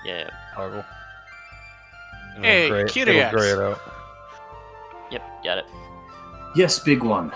Yeah. 0.06 0.30
toggle. 0.54 0.84
And 2.36 2.44
Hey, 2.46 2.64
it'll 2.64 2.86
gray, 2.86 3.02
it'll 3.02 3.30
gray 3.30 3.50
it 3.50 3.58
out. 3.58 3.80
Yep. 5.10 5.44
Got 5.44 5.58
it. 5.58 5.66
Yes, 6.56 6.78
big 6.78 7.02
one. 7.02 7.30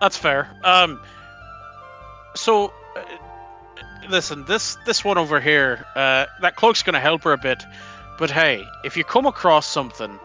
That's 0.00 0.16
fair. 0.16 0.48
Um, 0.64 0.98
so, 2.34 2.72
uh, 2.96 3.02
listen, 4.08 4.46
this 4.46 4.78
this 4.86 5.04
one 5.04 5.18
over 5.18 5.38
here, 5.38 5.84
uh, 5.96 6.24
that 6.40 6.56
cloak's 6.56 6.82
gonna 6.82 6.98
help 6.98 7.24
her 7.24 7.32
a 7.34 7.38
bit. 7.38 7.62
But 8.18 8.30
hey, 8.30 8.64
if 8.84 8.96
you 8.96 9.04
come 9.04 9.26
across 9.26 9.66
something, 9.66 10.18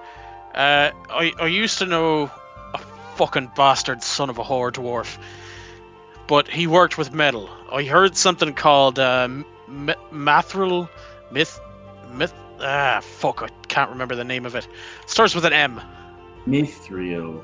uh, 0.53 0.91
I 1.09 1.33
I 1.37 1.47
used 1.47 1.77
to 1.79 1.85
know 1.85 2.23
a 2.23 2.44
fucking 3.15 3.51
bastard 3.55 4.03
son 4.03 4.29
of 4.29 4.37
a 4.37 4.43
whore 4.43 4.71
dwarf, 4.71 5.17
but 6.27 6.47
he 6.47 6.67
worked 6.67 6.97
with 6.97 7.13
metal. 7.13 7.49
I 7.71 7.83
heard 7.83 8.15
something 8.15 8.53
called 8.53 8.99
uh, 8.99 9.27
m- 9.29 9.45
mathril 10.11 10.89
myth 11.31 11.59
myth. 12.11 12.33
Ah, 12.59 12.99
fuck! 13.01 13.41
I 13.41 13.49
can't 13.67 13.89
remember 13.89 14.15
the 14.15 14.23
name 14.23 14.45
of 14.45 14.55
it. 14.55 14.67
Starts 15.05 15.35
with 15.35 15.45
an 15.45 15.53
M. 15.53 15.81
Mithril. 16.47 17.41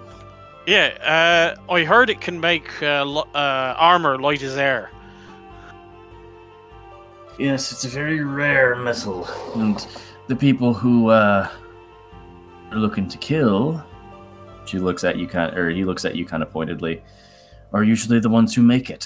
Yeah, 0.67 1.55
uh, 1.67 1.73
I 1.73 1.83
heard 1.83 2.09
it 2.09 2.21
can 2.21 2.39
make 2.39 2.81
uh, 2.83 3.03
lo- 3.03 3.27
uh, 3.33 3.75
armor 3.77 4.19
light 4.19 4.43
as 4.43 4.57
air. 4.57 4.91
Yes, 7.39 7.71
it's 7.71 7.83
a 7.83 7.89
very 7.89 8.23
rare 8.23 8.75
metal, 8.75 9.27
and 9.55 9.85
the 10.27 10.35
people 10.35 10.73
who 10.73 11.09
uh, 11.09 11.49
are 12.71 12.77
looking 12.77 13.07
to 13.07 13.17
kill, 13.17 13.83
she 14.71 14.79
looks 14.79 15.03
at 15.03 15.17
you 15.17 15.27
kind, 15.27 15.55
or 15.57 15.69
he 15.69 15.83
looks 15.83 16.05
at 16.05 16.15
you 16.15 16.25
kind 16.25 16.41
of 16.41 16.49
pointedly, 16.49 17.03
are 17.73 17.83
usually 17.83 18.19
the 18.19 18.29
ones 18.29 18.55
who 18.55 18.61
make 18.61 18.89
it. 18.89 19.05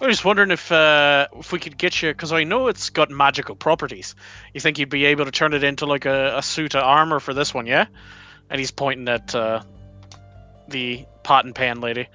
I 0.00 0.06
was 0.06 0.16
just 0.16 0.24
wondering 0.24 0.50
if 0.52 0.70
uh, 0.70 1.26
if 1.38 1.50
we 1.52 1.58
could 1.58 1.76
get 1.76 2.00
you, 2.02 2.10
because 2.12 2.32
I 2.32 2.44
know 2.44 2.68
it's 2.68 2.88
got 2.88 3.10
magical 3.10 3.56
properties. 3.56 4.14
You 4.52 4.60
think 4.60 4.78
you'd 4.78 4.88
be 4.90 5.04
able 5.06 5.24
to 5.24 5.30
turn 5.30 5.54
it 5.54 5.64
into 5.64 5.86
like 5.86 6.04
a, 6.04 6.36
a 6.38 6.42
suit 6.42 6.74
of 6.74 6.84
armor 6.84 7.20
for 7.20 7.34
this 7.34 7.52
one, 7.52 7.66
yeah? 7.66 7.86
And 8.50 8.60
he's 8.60 8.70
pointing 8.70 9.08
at 9.08 9.34
uh, 9.34 9.62
the 10.68 11.04
pot 11.24 11.44
and 11.44 11.54
pan 11.54 11.80
lady. 11.80 12.06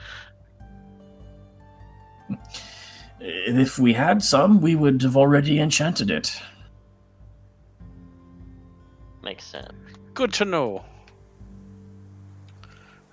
If 3.19 3.79
we 3.79 3.91
had 3.91 4.23
some, 4.23 4.61
we 4.61 4.75
would 4.75 5.01
have 5.01 5.17
already 5.17 5.59
enchanted 5.59 6.09
it. 6.09 6.39
Makes 9.23 9.45
sense. 9.45 9.73
Good 10.13 10.31
to 10.33 10.45
know. 10.45 10.85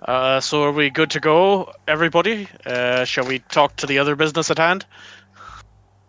Uh, 0.07 0.39
so 0.39 0.63
are 0.63 0.71
we 0.71 0.89
good 0.89 1.11
to 1.11 1.19
go, 1.19 1.73
everybody? 1.85 2.47
Uh, 2.65 3.03
shall 3.03 3.27
we 3.27 3.39
talk 3.39 3.75
to 3.75 3.85
the 3.85 3.99
other 3.99 4.15
business 4.15 4.49
at 4.49 4.57
hand? 4.57 4.85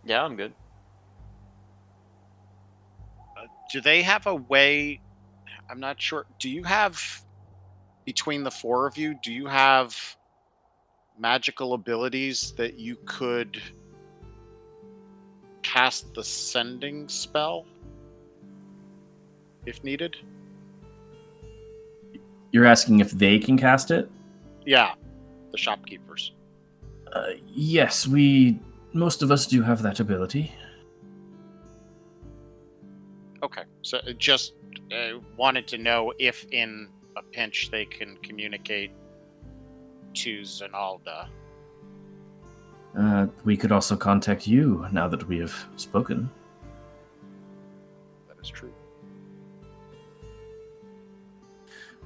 Yeah, 0.04 0.24
I'm 0.24 0.36
good. 0.36 0.52
Do 3.72 3.80
they 3.80 4.02
have 4.02 4.26
a 4.26 4.34
way? 4.34 5.00
I'm 5.68 5.80
not 5.80 6.00
sure. 6.00 6.26
Do 6.38 6.48
you 6.48 6.62
have 6.62 7.22
between 8.06 8.44
the 8.44 8.50
four 8.50 8.86
of 8.86 8.96
you? 8.96 9.18
Do 9.22 9.32
you 9.32 9.46
have 9.46 10.16
magical 11.18 11.74
abilities 11.74 12.54
that 12.56 12.78
you 12.78 12.96
could 13.04 13.60
cast 15.62 16.14
the 16.14 16.24
sending 16.24 17.08
spell 17.08 17.66
if 19.66 19.82
needed? 19.82 20.16
You're 22.52 22.66
asking 22.66 23.00
if 23.00 23.10
they 23.12 23.38
can 23.38 23.58
cast 23.58 23.90
it? 23.90 24.10
Yeah, 24.64 24.94
the 25.50 25.58
shopkeepers. 25.58 26.32
Uh, 27.12 27.30
yes, 27.46 28.06
we. 28.06 28.60
Most 28.92 29.22
of 29.22 29.30
us 29.30 29.46
do 29.46 29.62
have 29.62 29.82
that 29.82 30.00
ability. 30.00 30.52
Okay, 33.42 33.62
so 33.82 33.98
uh, 33.98 34.12
just 34.12 34.54
uh, 34.92 35.18
wanted 35.36 35.66
to 35.68 35.78
know 35.78 36.12
if 36.18 36.46
in 36.50 36.88
a 37.16 37.22
pinch 37.22 37.70
they 37.70 37.84
can 37.84 38.16
communicate 38.18 38.90
to 40.14 40.40
Zanalda. 40.40 41.28
Uh, 42.98 43.26
we 43.44 43.56
could 43.56 43.70
also 43.70 43.96
contact 43.96 44.46
you 44.46 44.86
now 44.90 45.06
that 45.06 45.28
we 45.28 45.38
have 45.38 45.54
spoken. 45.76 46.30
That 48.26 48.36
is 48.42 48.48
true. 48.48 48.72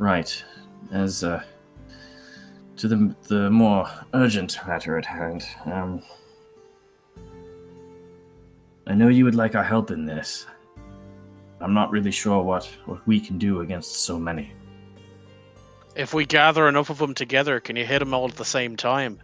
Right. 0.02 0.44
As 0.90 1.22
uh, 1.22 1.44
to 2.76 2.88
the 2.88 3.14
the 3.28 3.48
more 3.50 3.88
urgent 4.14 4.58
matter 4.66 4.98
at 4.98 5.06
hand, 5.06 5.46
um, 5.64 6.02
I 8.88 8.94
know 8.94 9.06
you 9.06 9.24
would 9.24 9.36
like 9.36 9.54
our 9.54 9.62
help 9.62 9.92
in 9.92 10.04
this. 10.04 10.46
I'm 11.60 11.72
not 11.72 11.92
really 11.92 12.10
sure 12.10 12.42
what 12.42 12.64
what 12.86 13.06
we 13.06 13.20
can 13.20 13.38
do 13.38 13.60
against 13.60 14.02
so 14.02 14.18
many. 14.18 14.52
If 15.94 16.14
we 16.14 16.26
gather 16.26 16.66
enough 16.66 16.90
of 16.90 16.98
them 16.98 17.14
together, 17.14 17.60
can 17.60 17.76
you 17.76 17.86
hit 17.86 18.00
them 18.00 18.12
all 18.12 18.26
at 18.26 18.34
the 18.34 18.44
same 18.44 18.76
time? 18.76 19.20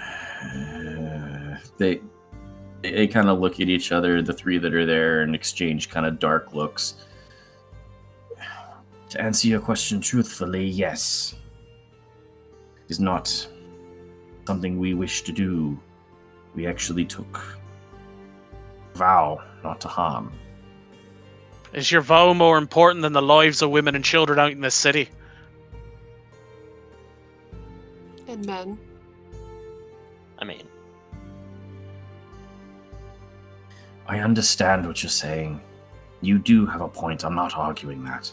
Uh, 0.00 1.56
they 1.78 2.00
they 2.82 3.08
kind 3.08 3.28
of 3.28 3.40
look 3.40 3.58
at 3.58 3.68
each 3.68 3.90
other, 3.90 4.22
the 4.22 4.32
three 4.32 4.58
that 4.58 4.72
are 4.72 4.86
there, 4.86 5.22
and 5.22 5.34
exchange 5.34 5.90
kind 5.90 6.06
of 6.06 6.20
dark 6.20 6.54
looks. 6.54 6.94
To 9.10 9.20
answer 9.20 9.48
your 9.48 9.60
question 9.60 10.00
truthfully, 10.00 10.66
yes. 10.66 11.34
Is 12.88 13.00
not 13.00 13.48
something 14.46 14.78
we 14.78 14.94
wish 14.94 15.22
to 15.22 15.32
do. 15.32 15.78
We 16.54 16.66
actually 16.66 17.04
took 17.04 17.58
vow 18.94 19.42
not 19.62 19.80
to 19.82 19.88
harm. 19.88 20.32
Is 21.72 21.92
your 21.92 22.00
vow 22.00 22.32
more 22.32 22.58
important 22.58 23.02
than 23.02 23.12
the 23.12 23.22
lives 23.22 23.62
of 23.62 23.70
women 23.70 23.94
and 23.94 24.04
children 24.04 24.38
out 24.38 24.52
in 24.52 24.60
this 24.60 24.74
city? 24.74 25.08
And 28.26 28.44
men. 28.44 28.78
I 30.38 30.44
mean, 30.44 30.66
I 34.06 34.20
understand 34.20 34.86
what 34.86 35.02
you're 35.02 35.10
saying. 35.10 35.60
You 36.20 36.38
do 36.38 36.64
have 36.66 36.80
a 36.80 36.88
point. 36.88 37.24
I'm 37.24 37.34
not 37.34 37.56
arguing 37.56 38.02
that. 38.04 38.32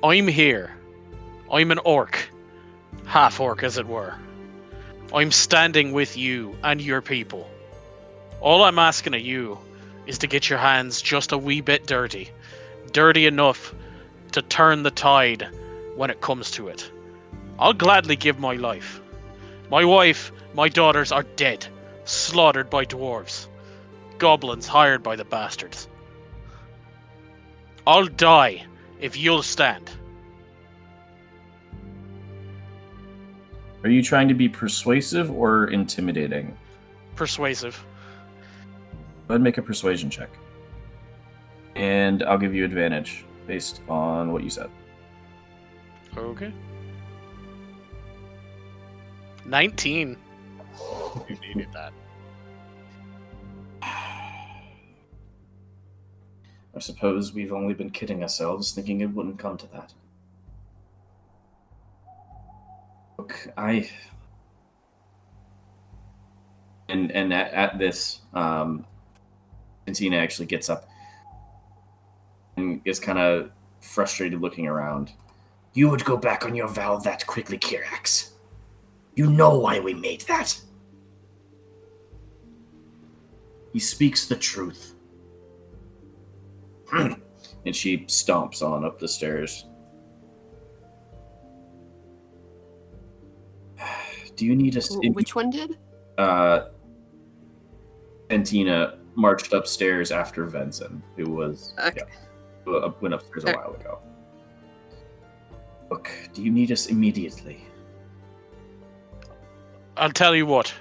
I'm 0.00 0.28
here. 0.28 0.70
I'm 1.50 1.72
an 1.72 1.80
orc. 1.84 2.30
Half 3.04 3.40
orc, 3.40 3.64
as 3.64 3.78
it 3.78 3.86
were. 3.88 4.14
I'm 5.12 5.32
standing 5.32 5.90
with 5.90 6.16
you 6.16 6.56
and 6.62 6.80
your 6.80 7.02
people. 7.02 7.50
All 8.40 8.62
I'm 8.62 8.78
asking 8.78 9.14
of 9.14 9.22
you 9.22 9.58
is 10.06 10.16
to 10.18 10.28
get 10.28 10.48
your 10.48 10.60
hands 10.60 11.02
just 11.02 11.32
a 11.32 11.38
wee 11.38 11.60
bit 11.60 11.88
dirty. 11.88 12.30
Dirty 12.92 13.26
enough 13.26 13.74
to 14.30 14.40
turn 14.40 14.84
the 14.84 14.92
tide 14.92 15.48
when 15.96 16.10
it 16.10 16.20
comes 16.20 16.52
to 16.52 16.68
it. 16.68 16.88
I'll 17.58 17.72
gladly 17.72 18.14
give 18.14 18.38
my 18.38 18.54
life. 18.54 19.00
My 19.68 19.84
wife, 19.84 20.30
my 20.54 20.68
daughters 20.68 21.10
are 21.10 21.24
dead, 21.24 21.66
slaughtered 22.04 22.70
by 22.70 22.84
dwarves. 22.84 23.48
Goblins 24.18 24.68
hired 24.68 25.02
by 25.02 25.16
the 25.16 25.24
bastards. 25.24 25.88
I'll 27.84 28.06
die 28.06 28.64
if 29.00 29.16
you'll 29.16 29.42
stand. 29.42 29.90
Are 33.84 33.90
you 33.90 34.02
trying 34.02 34.28
to 34.28 34.34
be 34.34 34.48
persuasive 34.48 35.30
or 35.30 35.68
intimidating? 35.68 36.56
Persuasive. 37.14 37.84
Go 39.28 39.34
ahead 39.34 39.36
and 39.36 39.44
make 39.44 39.58
a 39.58 39.62
persuasion 39.62 40.10
check. 40.10 40.30
And 41.76 42.22
I'll 42.24 42.38
give 42.38 42.54
you 42.54 42.64
advantage 42.64 43.24
based 43.46 43.82
on 43.88 44.32
what 44.32 44.42
you 44.42 44.50
said. 44.50 44.70
Okay. 46.16 46.52
19. 49.44 50.16
You 51.28 51.36
needed 51.36 51.68
that. 51.72 51.92
I 56.78 56.80
suppose 56.80 57.34
we've 57.34 57.52
only 57.52 57.74
been 57.74 57.90
kidding 57.90 58.22
ourselves, 58.22 58.70
thinking 58.70 59.00
it 59.00 59.06
wouldn't 59.06 59.36
come 59.36 59.56
to 59.56 59.66
that. 59.72 59.92
Look, 63.18 63.48
I. 63.56 63.90
And 66.88 67.10
and 67.10 67.34
at, 67.34 67.52
at 67.52 67.78
this, 67.80 68.20
um, 68.32 68.86
Santina 69.86 70.18
actually 70.18 70.46
gets 70.46 70.70
up 70.70 70.88
and 72.56 72.80
is 72.84 73.00
kind 73.00 73.18
of 73.18 73.50
frustrated, 73.80 74.40
looking 74.40 74.68
around. 74.68 75.10
You 75.74 75.90
would 75.90 76.04
go 76.04 76.16
back 76.16 76.44
on 76.44 76.54
your 76.54 76.68
vow 76.68 76.98
that 76.98 77.26
quickly, 77.26 77.58
Kirax. 77.58 78.34
You 79.16 79.28
know 79.28 79.58
why 79.58 79.80
we 79.80 79.94
made 79.94 80.20
that. 80.28 80.56
He 83.72 83.80
speaks 83.80 84.26
the 84.28 84.36
truth. 84.36 84.94
and 87.66 87.74
she 87.74 87.98
stomps 88.06 88.62
on 88.62 88.84
up 88.84 88.98
the 88.98 89.08
stairs. 89.08 89.66
do 94.36 94.44
you 94.46 94.54
need 94.56 94.76
us? 94.76 94.96
Which 95.12 95.34
one 95.34 95.50
did? 95.50 95.78
Uh, 96.16 96.68
Antina 98.30 98.98
marched 99.14 99.52
upstairs 99.52 100.10
after 100.12 100.46
Venson, 100.46 101.02
who 101.16 101.30
was 101.30 101.74
Okay. 101.78 102.02
yeah, 102.66 102.88
went 103.00 103.14
upstairs 103.14 103.44
a 103.44 103.52
while 103.52 103.74
ago. 103.74 103.98
Look, 105.90 106.10
do 106.34 106.42
you 106.42 106.50
need 106.50 106.70
us 106.70 106.86
immediately? 106.86 107.66
I'll 109.96 110.12
tell 110.12 110.36
you 110.36 110.46
what. 110.46 110.72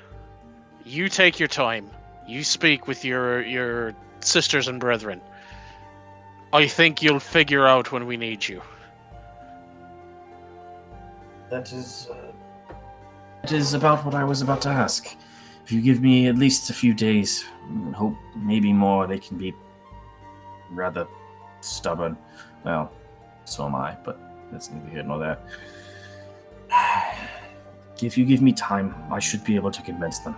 You 0.86 1.10
take 1.10 1.40
your 1.40 1.48
time. 1.48 1.90
You 2.28 2.44
speak 2.44 2.88
with 2.88 3.04
your 3.04 3.42
your 3.42 3.96
sisters 4.20 4.68
and 4.68 4.80
brethren. 4.80 5.22
I 6.54 6.68
think 6.68 7.02
you'll 7.02 7.20
figure 7.20 7.68
out 7.68 7.92
when 7.92 8.06
we 8.06 8.18
need 8.18 8.48
you. 8.48 8.62
That 11.50 11.72
is. 11.72 12.10
Uh, 12.12 12.32
that 13.42 13.52
is 13.52 13.74
about 13.74 14.04
what 14.06 14.14
I 14.14 14.24
was 14.24 14.42
about 14.42 14.62
to 14.62 14.70
ask. 14.70 15.16
If 15.64 15.72
you 15.72 15.82
give 15.82 16.02
me 16.02 16.28
at 16.28 16.38
least 16.38 16.70
a 16.70 16.74
few 16.74 16.94
days, 16.94 17.46
mm, 17.70 17.94
hope 17.94 18.16
maybe 18.36 18.74
more, 18.74 19.08
they 19.08 19.20
can 19.20 19.38
be 19.38 19.54
rather 20.72 21.08
stubborn. 21.62 22.18
Well, 22.64 22.92
so 23.46 23.66
am 23.66 23.76
I, 23.76 23.98
but 24.04 24.20
that's 24.52 24.70
neither 24.70 24.90
here 24.90 25.04
nor 25.04 25.20
there. 25.20 25.38
If 28.00 28.16
you 28.16 28.26
give 28.26 28.44
me 28.44 28.54
time, 28.54 28.94
I 29.12 29.18
should 29.18 29.44
be 29.44 29.56
able 29.56 29.72
to 29.72 29.82
convince 29.82 30.20
them. 30.20 30.38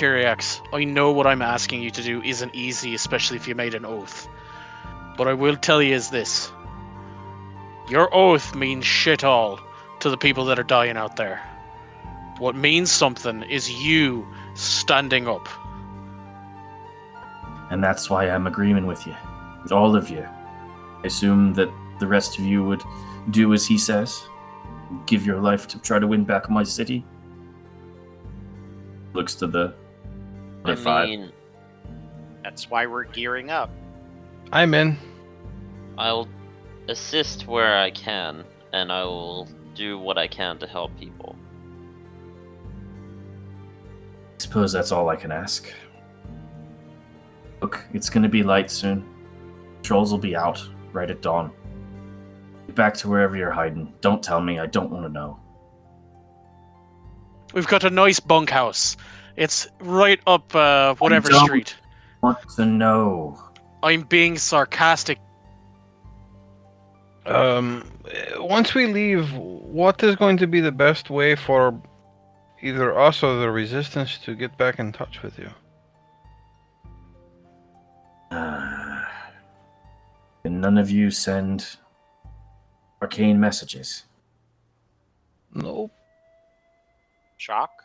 Kirax, 0.00 0.62
I 0.72 0.84
know 0.84 1.12
what 1.12 1.26
I'm 1.26 1.42
asking 1.42 1.82
you 1.82 1.90
to 1.90 2.02
do 2.02 2.22
isn't 2.22 2.54
easy, 2.54 2.94
especially 2.94 3.36
if 3.36 3.46
you 3.46 3.54
made 3.54 3.74
an 3.74 3.84
oath. 3.84 4.30
But 5.18 5.28
I 5.28 5.34
will 5.34 5.56
tell 5.56 5.82
you 5.82 5.94
is 5.94 6.08
this. 6.08 6.50
Your 7.86 8.08
oath 8.14 8.54
means 8.54 8.86
shit 8.86 9.24
all 9.24 9.60
to 9.98 10.08
the 10.08 10.16
people 10.16 10.46
that 10.46 10.58
are 10.58 10.62
dying 10.62 10.96
out 10.96 11.16
there. 11.16 11.42
What 12.38 12.56
means 12.56 12.90
something 12.90 13.42
is 13.42 13.70
you 13.70 14.26
standing 14.54 15.28
up. 15.28 15.46
And 17.70 17.84
that's 17.84 18.08
why 18.08 18.30
I'm 18.30 18.46
agreeing 18.46 18.86
with 18.86 19.06
you, 19.06 19.14
with 19.62 19.70
all 19.70 19.94
of 19.94 20.08
you. 20.08 20.26
I 21.02 21.08
assume 21.08 21.52
that 21.54 21.70
the 21.98 22.06
rest 22.06 22.38
of 22.38 22.46
you 22.46 22.64
would 22.64 22.82
do 23.28 23.52
as 23.52 23.66
he 23.66 23.76
says, 23.76 24.22
give 25.04 25.26
your 25.26 25.42
life 25.42 25.68
to 25.68 25.78
try 25.78 25.98
to 25.98 26.06
win 26.06 26.24
back 26.24 26.48
my 26.48 26.62
city. 26.62 27.04
Looks 29.12 29.34
to 29.34 29.46
the 29.46 29.74
I 30.64 30.72
other 30.72 30.76
five. 30.76 31.08
mean, 31.08 31.32
That's 32.42 32.70
why 32.70 32.86
we're 32.86 33.04
gearing 33.04 33.50
up. 33.50 33.70
I'm 34.52 34.74
in. 34.74 34.96
I'll 35.98 36.28
assist 36.88 37.46
where 37.46 37.78
I 37.78 37.90
can, 37.90 38.44
and 38.72 38.90
I 38.90 39.04
will 39.04 39.48
do 39.74 39.98
what 39.98 40.18
I 40.18 40.26
can 40.26 40.58
to 40.58 40.66
help 40.66 40.96
people. 40.98 41.36
I 44.34 44.42
suppose 44.42 44.72
that's 44.72 44.90
all 44.90 45.08
I 45.08 45.16
can 45.16 45.30
ask. 45.30 45.72
Look, 47.60 47.84
it's 47.92 48.08
gonna 48.08 48.28
be 48.28 48.42
light 48.42 48.70
soon. 48.70 49.04
Trolls 49.82 50.10
will 50.10 50.18
be 50.18 50.34
out 50.34 50.66
right 50.92 51.10
at 51.10 51.20
dawn. 51.22 51.52
Get 52.66 52.76
back 52.76 52.94
to 52.94 53.08
wherever 53.08 53.36
you're 53.36 53.50
hiding. 53.50 53.92
Don't 54.00 54.22
tell 54.22 54.40
me. 54.40 54.58
I 54.58 54.66
don't 54.66 54.90
want 54.90 55.04
to 55.04 55.08
know. 55.08 55.38
We've 57.52 57.66
got 57.66 57.84
a 57.84 57.90
nice 57.90 58.20
bunkhouse. 58.20 58.96
It's 59.40 59.66
right 59.80 60.20
up 60.26 60.54
uh, 60.54 60.94
whatever 60.96 61.30
don't- 61.30 61.46
street. 61.46 61.74
Want 62.22 62.46
to 62.56 62.66
know? 62.66 63.42
I'm 63.82 64.02
being 64.02 64.36
sarcastic. 64.36 65.18
Um, 67.24 67.90
once 68.36 68.74
we 68.74 68.86
leave, 68.86 69.32
what 69.32 70.02
is 70.02 70.14
going 70.16 70.36
to 70.36 70.46
be 70.46 70.60
the 70.60 70.72
best 70.72 71.08
way 71.08 71.34
for 71.36 71.80
either 72.60 72.98
us 72.98 73.22
or 73.22 73.36
the 73.40 73.50
resistance 73.50 74.18
to 74.18 74.34
get 74.34 74.58
back 74.58 74.78
in 74.78 74.92
touch 74.92 75.22
with 75.22 75.38
you? 75.38 75.48
Uh, 78.30 79.02
can 80.42 80.60
none 80.60 80.76
of 80.76 80.90
you 80.90 81.10
send 81.10 81.76
arcane 83.00 83.40
messages? 83.40 84.04
Nope. 85.54 85.92
Shock? 87.38 87.79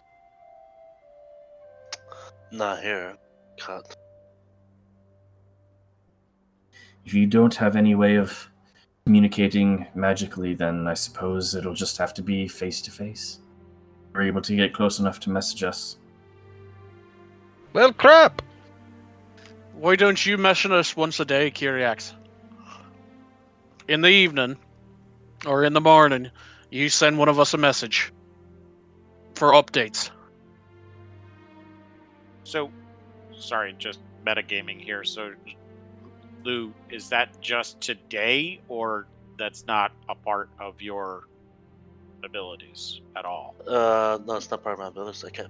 Not 2.56 2.82
here. 2.82 3.18
Cut. 3.60 3.98
If 7.06 7.14
you 7.14 7.28
don't 7.28 7.54
have 7.56 7.76
any 7.76 7.96
way 7.96 8.16
of 8.16 8.50
communicating 9.06 9.86
magically, 9.94 10.54
then 10.54 10.88
I 10.88 10.94
suppose 10.94 11.54
it'll 11.54 11.74
just 11.74 11.98
have 11.98 12.14
to 12.14 12.22
be 12.22 12.48
face 12.48 12.82
to 12.84 12.92
face. 12.92 13.40
We're 14.14 14.24
able 14.24 14.42
to 14.42 14.56
get 14.56 14.74
close 14.74 15.00
enough 15.00 15.20
to 15.22 15.30
message 15.30 15.64
us. 15.64 15.98
Well, 17.74 17.92
crap. 17.92 18.42
Why 19.74 19.98
don't 19.98 20.26
you 20.26 20.38
mention 20.38 20.72
us 20.72 20.96
once 20.96 21.20
a 21.20 21.26
day, 21.26 21.52
Kirax? 21.52 22.14
In 23.90 24.00
the 24.00 24.10
evening, 24.10 24.56
or 25.46 25.66
in 25.66 25.74
the 25.74 25.82
morning, 25.82 26.32
you 26.72 26.88
send 26.88 27.18
one 27.18 27.28
of 27.28 27.38
us 27.38 27.54
a 27.54 27.58
message 27.58 28.14
for 29.34 29.52
updates. 29.52 30.10
So, 32.46 32.70
sorry, 33.38 33.76
just 33.78 34.00
metagaming 34.26 34.80
here. 34.80 35.04
So, 35.04 35.34
Lou, 36.44 36.72
is 36.92 37.10
that 37.10 37.42
just 37.42 37.82
today, 37.82 38.62
or 38.68 39.08
that's 39.38 39.66
not 39.66 39.92
a 40.08 40.16
part 40.16 40.50
of 40.60 40.80
your 40.80 41.24
abilities 42.24 43.02
at 43.18 43.26
all? 43.26 43.56
Uh, 43.68 44.20
no, 44.26 44.36
it's 44.36 44.50
not 44.52 44.64
part 44.64 44.74
of 44.74 44.80
my 44.80 44.88
abilities. 44.88 45.24
I 45.26 45.32
can't. 45.32 45.50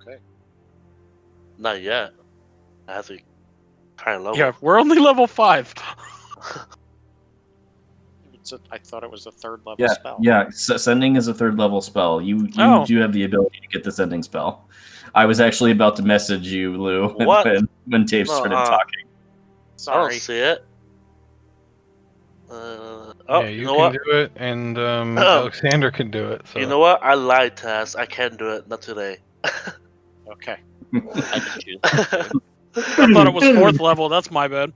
Okay. 0.00 0.18
Not 1.58 1.82
yet. 1.82 2.12
I 2.86 2.94
have 2.94 3.06
to 3.08 3.18
kind 3.96 4.16
of 4.16 4.22
level. 4.22 4.38
Yeah, 4.38 4.52
we're 4.60 4.78
only 4.78 5.00
level 5.00 5.26
five. 5.26 5.74
It's 8.42 8.52
a, 8.52 8.58
I 8.72 8.78
thought 8.78 9.04
it 9.04 9.10
was 9.10 9.26
a 9.26 9.30
third 9.30 9.60
level 9.64 9.76
Yeah, 9.78 9.92
spell. 9.92 10.16
yeah. 10.20 10.46
S- 10.48 10.82
sending 10.82 11.14
is 11.14 11.28
a 11.28 11.34
third 11.34 11.56
level 11.58 11.80
spell. 11.80 12.20
You 12.20 12.38
you 12.46 12.52
Oh. 12.58 12.84
do 12.84 12.98
have 12.98 13.12
the 13.12 13.22
ability 13.22 13.60
to 13.60 13.68
get 13.68 13.84
the 13.84 13.92
sending 13.92 14.20
spell. 14.24 14.66
I 15.14 15.26
was 15.26 15.40
actually 15.40 15.70
about 15.70 15.94
to 15.96 16.02
message 16.02 16.48
you, 16.48 16.76
Lou, 16.76 17.08
What? 17.24 17.44
when 17.44 17.68
when 17.86 18.04
Dave 18.04 18.26
No, 18.26 18.34
started 18.34 18.56
uh, 18.56 18.64
talking. 18.66 19.04
I 19.04 19.76
Sorry. 19.76 20.10
don't 20.14 20.20
see 20.20 20.38
it. 20.38 20.64
Uh, 22.50 23.12
oh, 23.28 23.40
yeah, 23.40 23.46
you, 23.46 23.60
you 23.60 23.64
know 23.66 23.74
can 23.74 23.78
what? 23.80 23.92
do 24.04 24.10
it, 24.18 24.32
and 24.36 24.76
um, 24.78 25.16
Oh. 25.18 25.22
Alexander 25.22 25.90
can 25.92 26.10
do 26.10 26.28
it. 26.32 26.42
So. 26.48 26.58
You 26.58 26.66
know 26.66 26.80
what? 26.80 27.00
I 27.02 27.14
lied, 27.14 27.56
Taz. 27.56 27.96
I 27.96 28.06
can 28.06 28.36
do 28.36 28.50
it. 28.50 28.68
Not 28.68 28.82
today. 28.82 29.18
Okay. 30.32 30.56
I 30.94 30.98
can 30.98 31.60
choose. 31.60 31.78
I 31.84 33.12
thought 33.12 33.26
it 33.28 33.32
was 33.34 33.56
fourth 33.56 33.80
level. 33.80 34.08
That's 34.08 34.30
my 34.32 34.48
bad. 34.48 34.72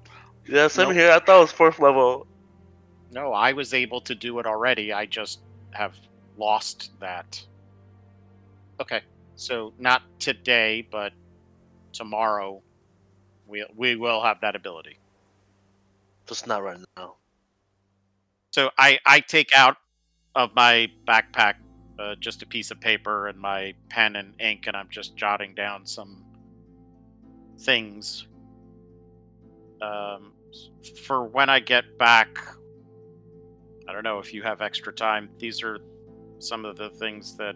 yeah, 0.49 0.69
same 0.69 0.89
Nope. 0.89 0.97
here. 0.97 1.11
I 1.11 1.19
thought 1.19 1.39
it 1.39 1.41
was 1.41 1.53
fourth 1.53 1.79
level. 1.81 2.27
No, 3.11 3.33
I 3.33 3.53
was 3.53 3.73
able 3.73 4.01
to 4.03 4.15
do 4.15 4.39
it 4.39 4.47
already. 4.47 4.93
I 4.93 5.07
just 5.07 5.41
have 5.73 5.95
lost 6.37 6.91
that. 7.01 7.45
Okay. 8.81 9.03
So 9.37 9.73
not 9.79 10.03
today, 10.19 10.87
but 10.91 11.13
tomorrow 11.93 12.63
we 13.47 13.65
we 13.77 13.97
will 13.97 14.23
have 14.23 14.41
that 14.41 14.57
ability. 14.57 14.99
Just 16.27 16.47
not 16.47 16.63
right 16.63 16.79
now. 16.97 17.15
So 18.51 18.71
I 18.79 18.99
I 19.07 19.21
take 19.21 19.51
out 19.57 19.77
of 20.35 20.55
my 20.55 20.91
backpack 21.07 21.55
uh, 21.99 22.15
just 22.21 22.43
a 22.43 22.47
piece 22.47 22.71
of 22.71 22.81
paper 22.81 23.29
and 23.29 23.39
my 23.39 23.75
pen 23.89 24.17
and 24.17 24.35
ink, 24.41 24.67
and 24.67 24.77
I'm 24.77 24.89
just 24.91 25.17
jotting 25.17 25.55
down 25.55 25.87
some 25.87 26.25
things 27.61 28.27
um, 29.81 30.33
for 31.05 31.25
when 31.25 31.49
I 31.49 31.61
get 31.61 31.99
back. 31.99 32.39
I 33.89 33.93
don't 33.93 34.03
know 34.03 34.19
if 34.19 34.35
you 34.35 34.43
have 34.43 34.61
extra 34.61 34.93
time. 34.93 35.29
These 35.39 35.63
are 35.63 35.79
some 36.39 36.65
of 36.65 36.77
the 36.77 36.91
things 36.91 37.37
that 37.37 37.55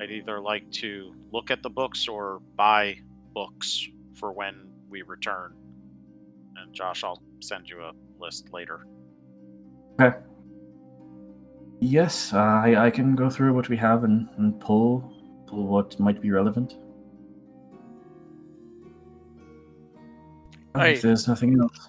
I'd 0.00 0.10
either 0.10 0.40
like 0.40 0.70
to 0.72 1.14
look 1.32 1.50
at 1.50 1.62
the 1.62 1.70
books 1.70 2.08
or 2.08 2.40
buy 2.56 2.98
books 3.34 3.86
for 4.14 4.32
when 4.32 4.68
we 4.88 5.02
return. 5.02 5.54
And 6.56 6.72
Josh, 6.72 7.04
I'll 7.04 7.22
send 7.40 7.68
you 7.68 7.80
a 7.82 7.92
list 8.18 8.52
later. 8.52 8.86
Okay. 10.00 10.16
Yes, 11.80 12.32
uh, 12.32 12.38
I 12.38 12.86
I 12.86 12.90
can 12.90 13.16
go 13.16 13.28
through 13.28 13.54
what 13.54 13.68
we 13.68 13.76
have 13.76 14.04
and, 14.04 14.28
and 14.36 14.58
pull 14.60 15.12
pull 15.46 15.66
what 15.66 15.98
might 15.98 16.20
be 16.20 16.30
relevant. 16.30 16.76
Hey. 20.76 20.94
If 20.94 21.02
there's 21.02 21.28
nothing 21.28 21.58
else. 21.60 21.88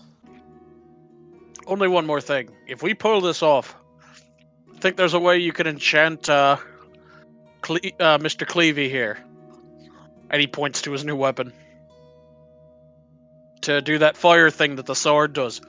Only 1.66 1.88
one 1.88 2.06
more 2.06 2.22
thing. 2.22 2.50
If 2.68 2.84
we 2.84 2.94
pull 2.94 3.22
this 3.22 3.42
off, 3.42 3.76
I 4.76 4.80
think 4.80 4.98
there's 4.98 5.14
a 5.14 5.20
way 5.20 5.38
you 5.38 5.54
can 5.54 5.68
enchant 5.68 6.30
uh, 6.30 6.58
Cle- 7.62 7.78
uh, 8.00 8.18
Mr. 8.18 8.46
Cleavy 8.46 8.90
here. 8.90 9.18
And 10.30 10.42
he 10.42 10.48
points 10.48 10.82
to 10.84 10.92
his 10.92 11.06
new 11.06 11.16
weapon. 11.16 11.54
To 13.62 13.82
do 13.82 13.98
that 14.00 14.18
fire 14.18 14.50
thing 14.50 14.76
that 14.76 14.86
the 14.86 14.96
sword 14.96 15.34
does. 15.34 15.62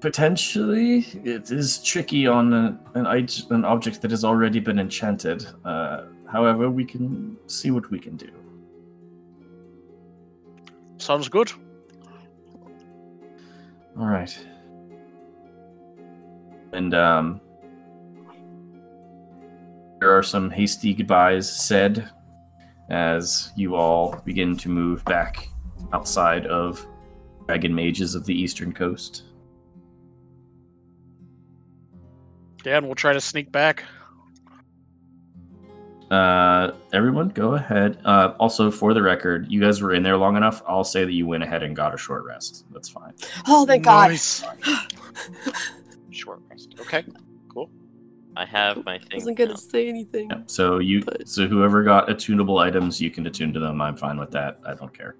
Potentially, 0.00 1.06
it 1.24 1.50
is 1.50 1.82
tricky 1.82 2.26
on 2.26 2.52
a, 2.52 2.78
an, 2.94 3.06
an 3.50 3.64
object 3.64 4.02
that 4.02 4.10
has 4.10 4.24
already 4.24 4.58
been 4.58 4.78
enchanted. 4.78 5.46
Uh, 5.64 6.02
however, 6.30 6.68
we 6.68 6.84
can 6.84 7.38
see 7.46 7.70
what 7.70 7.90
we 7.90 8.00
can 8.00 8.16
do. 8.16 8.28
Sounds 10.98 11.28
good. 11.28 11.52
All 13.98 14.06
right. 14.06 14.46
And 16.72 16.94
um, 16.94 17.40
there 20.00 20.16
are 20.16 20.22
some 20.22 20.50
hasty 20.50 20.94
goodbyes 20.94 21.50
said 21.50 22.10
as 22.90 23.52
you 23.56 23.76
all 23.76 24.20
begin 24.24 24.56
to 24.56 24.68
move 24.68 25.04
back 25.04 25.48
outside 25.92 26.46
of 26.46 26.86
Dragon 27.46 27.74
Mages 27.74 28.14
of 28.14 28.26
the 28.26 28.34
Eastern 28.34 28.72
Coast. 28.72 29.24
Dan 32.62 32.86
we'll 32.86 32.94
try 32.94 33.12
to 33.12 33.20
sneak 33.20 33.52
back. 33.52 33.84
Uh, 36.12 36.74
everyone, 36.92 37.28
go 37.30 37.54
ahead. 37.54 37.98
Uh, 38.04 38.34
also, 38.38 38.70
for 38.70 38.92
the 38.92 39.00
record, 39.02 39.50
you 39.50 39.60
guys 39.60 39.80
were 39.80 39.94
in 39.94 40.02
there 40.02 40.16
long 40.18 40.36
enough. 40.36 40.62
I'll 40.68 40.84
say 40.84 41.04
that 41.06 41.12
you 41.12 41.26
went 41.26 41.42
ahead 41.42 41.62
and 41.62 41.74
got 41.74 41.94
a 41.94 41.96
short 41.96 42.24
rest. 42.24 42.66
That's 42.70 42.88
fine. 42.90 43.14
Oh, 43.48 43.64
thank 43.64 43.84
God. 43.84 44.10
Nice. 44.10 44.44
Short 46.10 46.40
rest. 46.50 46.74
Okay. 46.78 47.02
Cool. 47.48 47.70
I 48.36 48.44
have 48.44 48.84
my 48.84 48.96
I 48.96 48.98
thing. 48.98 49.08
wasn't 49.14 49.38
gonna 49.38 49.50
now. 49.52 49.56
say 49.56 49.88
anything. 49.88 50.28
Yeah, 50.30 50.42
so 50.46 50.78
you, 50.78 51.02
But- 51.02 51.26
so 51.28 51.46
whoever 51.46 51.82
got 51.82 52.08
attunable 52.08 52.60
items, 52.60 53.00
you 53.00 53.10
can 53.10 53.26
attune 53.26 53.52
to 53.54 53.60
them. 53.60 53.80
I'm 53.80 53.96
fine 53.96 54.18
with 54.18 54.30
that. 54.32 54.60
I 54.66 54.74
don't 54.74 54.92
care. 54.92 55.16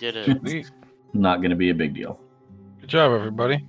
Get 0.00 0.16
it. 0.16 0.66
Not 1.14 1.36
going 1.38 1.50
to 1.50 1.56
be 1.56 1.70
a 1.70 1.74
big 1.74 1.94
deal. 1.94 2.20
Good 2.80 2.90
job, 2.90 3.12
everybody. 3.12 3.64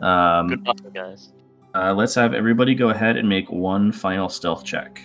Um, 0.00 0.48
Good 0.48 0.66
luck, 0.66 0.78
guys. 0.92 1.32
Uh, 1.74 1.92
let's 1.92 2.14
have 2.14 2.34
everybody 2.34 2.74
go 2.74 2.90
ahead 2.90 3.16
and 3.16 3.28
make 3.28 3.50
one 3.50 3.90
final 3.90 4.28
stealth 4.28 4.64
check 4.64 5.02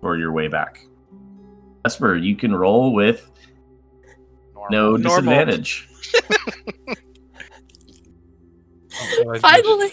for 0.00 0.16
your 0.16 0.32
way 0.32 0.48
back. 0.48 0.84
Vesper, 1.84 2.16
you 2.16 2.36
can 2.36 2.54
roll 2.54 2.94
with 2.94 3.30
no 4.70 4.96
Normal. 4.96 4.98
disadvantage. 5.02 5.88
Oh, 9.02 9.32
I 9.34 9.38
Finally, 9.38 9.90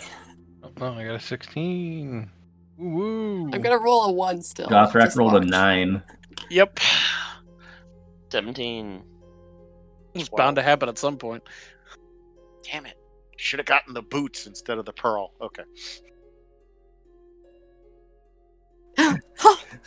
Oh, 0.82 0.94
I 0.94 1.06
got 1.06 1.16
a 1.16 1.19
16. 1.19 2.30
Woo! 2.77 3.50
I'm 3.53 3.61
gonna 3.61 3.77
roll 3.77 4.03
a 4.06 4.11
one 4.11 4.44
still. 4.44 4.68
Gothrak 4.68 5.06
Just 5.06 5.18
rolled 5.18 5.36
a 5.36 5.40
nine. 5.40 6.03
Yep. 6.50 6.80
17. 8.32 9.03
It's 10.14 10.30
bound 10.30 10.58
to 10.58 10.61
happen 10.61 10.90
at 10.90 10.98
some 10.98 11.18
point. 11.18 11.44
Damn 12.64 12.86
it. 12.86 12.97
Should 13.38 13.59
have 13.59 13.66
gotten 13.67 13.93
the 13.93 14.01
boots 14.01 14.48
instead 14.48 14.77
of 14.77 14.85
the 14.85 14.93
pearl. 14.93 15.32
Okay. 15.41 15.64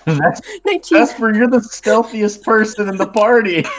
that's, 0.06 0.40
Nineteen. 0.64 0.98
Vesper, 0.98 1.34
you're 1.34 1.48
the 1.50 1.60
stealthiest 1.60 2.42
person 2.44 2.88
in 2.88 2.96
the 2.96 3.08
party. 3.08 3.58
It 3.58 3.66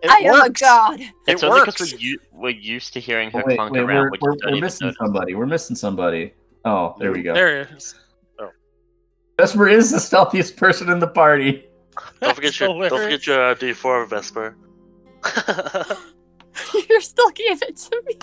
I 0.10 0.18
am 0.26 0.40
a 0.42 0.50
god. 0.50 1.00
It's 1.26 1.42
It 1.42 1.46
only 1.46 1.60
works. 1.60 1.72
because 1.74 1.92
we're, 1.94 1.98
u- 2.00 2.18
we're 2.32 2.50
used 2.50 2.92
to 2.94 3.00
hearing 3.00 3.30
her 3.30 3.40
Oh, 3.40 3.44
wait, 3.46 3.56
clunk 3.56 3.72
wait, 3.72 3.80
around, 3.82 4.10
we're, 4.20 4.32
we're, 4.32 4.52
we're 4.52 4.60
missing 4.60 4.86
notice. 4.88 4.98
somebody. 4.98 5.34
We're 5.34 5.46
missing 5.46 5.76
somebody. 5.76 6.34
Oh, 6.64 6.94
there 6.98 7.12
we 7.12 7.22
go. 7.22 7.32
There 7.34 7.60
it 7.62 7.70
is. 7.76 7.94
Vesper 9.38 9.68
is 9.68 9.92
the 9.92 9.98
stealthiest 9.98 10.56
person 10.56 10.90
in 10.90 10.98
the 10.98 11.06
party. 11.06 11.64
Don't 12.20 12.34
forget 12.34 12.48
That's 12.58 12.60
your 12.60 12.88
don't 12.88 13.02
forget 13.02 13.24
your 13.26 13.50
uh, 13.52 13.54
D4 13.54 14.08
Vesper. 14.08 14.56
You're 16.88 17.00
still 17.00 17.30
giving 17.30 17.68
it 17.68 17.76
to 17.76 18.02
me. 18.06 18.18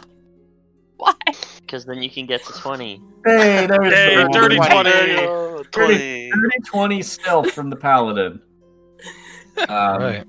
Why? 0.98 1.14
Because 1.62 1.86
then 1.86 2.02
you 2.02 2.10
can 2.10 2.26
get 2.26 2.44
to 2.46 2.54
20. 2.54 3.02
Hey, 3.26 3.68
there's 3.68 3.94
Hey, 3.94 4.16
the 4.16 4.30
dirty 4.32 4.58
one. 4.58 4.70
20. 4.72 4.90
Oh, 4.92 5.64
20. 5.72 6.32
30 6.32 6.50
20 6.66 7.02
stealth 7.02 7.52
from 7.52 7.70
the 7.70 7.76
paladin. 7.76 8.42
Um, 9.70 10.02
Right. 10.02 10.26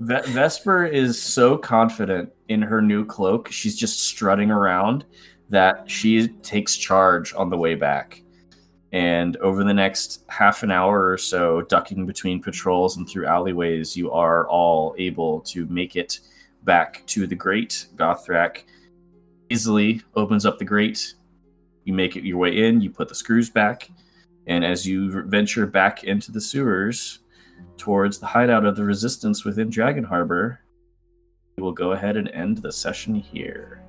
Ve- 0.00 0.32
Vesper 0.32 0.84
is 0.84 1.20
so 1.22 1.56
confident 1.56 2.30
in 2.48 2.60
her 2.60 2.82
new 2.82 3.06
cloak, 3.06 3.50
she's 3.50 3.74
just 3.74 4.00
strutting 4.00 4.50
around 4.50 5.06
that 5.48 5.90
she 5.90 6.28
takes 6.28 6.76
charge 6.76 7.32
on 7.34 7.48
the 7.48 7.56
way 7.56 7.74
back. 7.74 8.22
And 8.92 9.36
over 9.38 9.64
the 9.64 9.72
next 9.72 10.24
half 10.28 10.62
an 10.62 10.70
hour 10.70 11.10
or 11.10 11.16
so, 11.16 11.62
ducking 11.62 12.04
between 12.04 12.42
patrols 12.42 12.96
and 12.98 13.08
through 13.08 13.26
alleyways, 13.26 13.96
you 13.96 14.10
are 14.10 14.46
all 14.48 14.94
able 14.98 15.40
to 15.42 15.64
make 15.66 15.96
it 15.96 16.20
back 16.64 17.04
to 17.06 17.26
the 17.26 17.34
grate. 17.34 17.86
Gothrak 17.96 18.64
easily 19.48 20.02
opens 20.14 20.46
up 20.46 20.58
the 20.58 20.64
grate. 20.64 21.14
You 21.84 21.92
make 21.92 22.16
it 22.16 22.24
your 22.24 22.38
way 22.38 22.64
in, 22.66 22.80
you 22.80 22.90
put 22.90 23.08
the 23.08 23.14
screws 23.14 23.50
back, 23.50 23.90
and 24.46 24.64
as 24.64 24.86
you 24.86 25.22
venture 25.22 25.66
back 25.66 26.04
into 26.04 26.30
the 26.30 26.40
sewers, 26.40 27.20
towards 27.76 28.18
the 28.18 28.26
hideout 28.26 28.64
of 28.64 28.76
the 28.76 28.84
resistance 28.84 29.44
within 29.44 29.70
Dragon 29.70 30.04
Harbor, 30.04 30.60
we 31.56 31.62
will 31.62 31.72
go 31.72 31.92
ahead 31.92 32.16
and 32.16 32.28
end 32.28 32.58
the 32.58 32.72
session 32.72 33.14
here. 33.14 33.82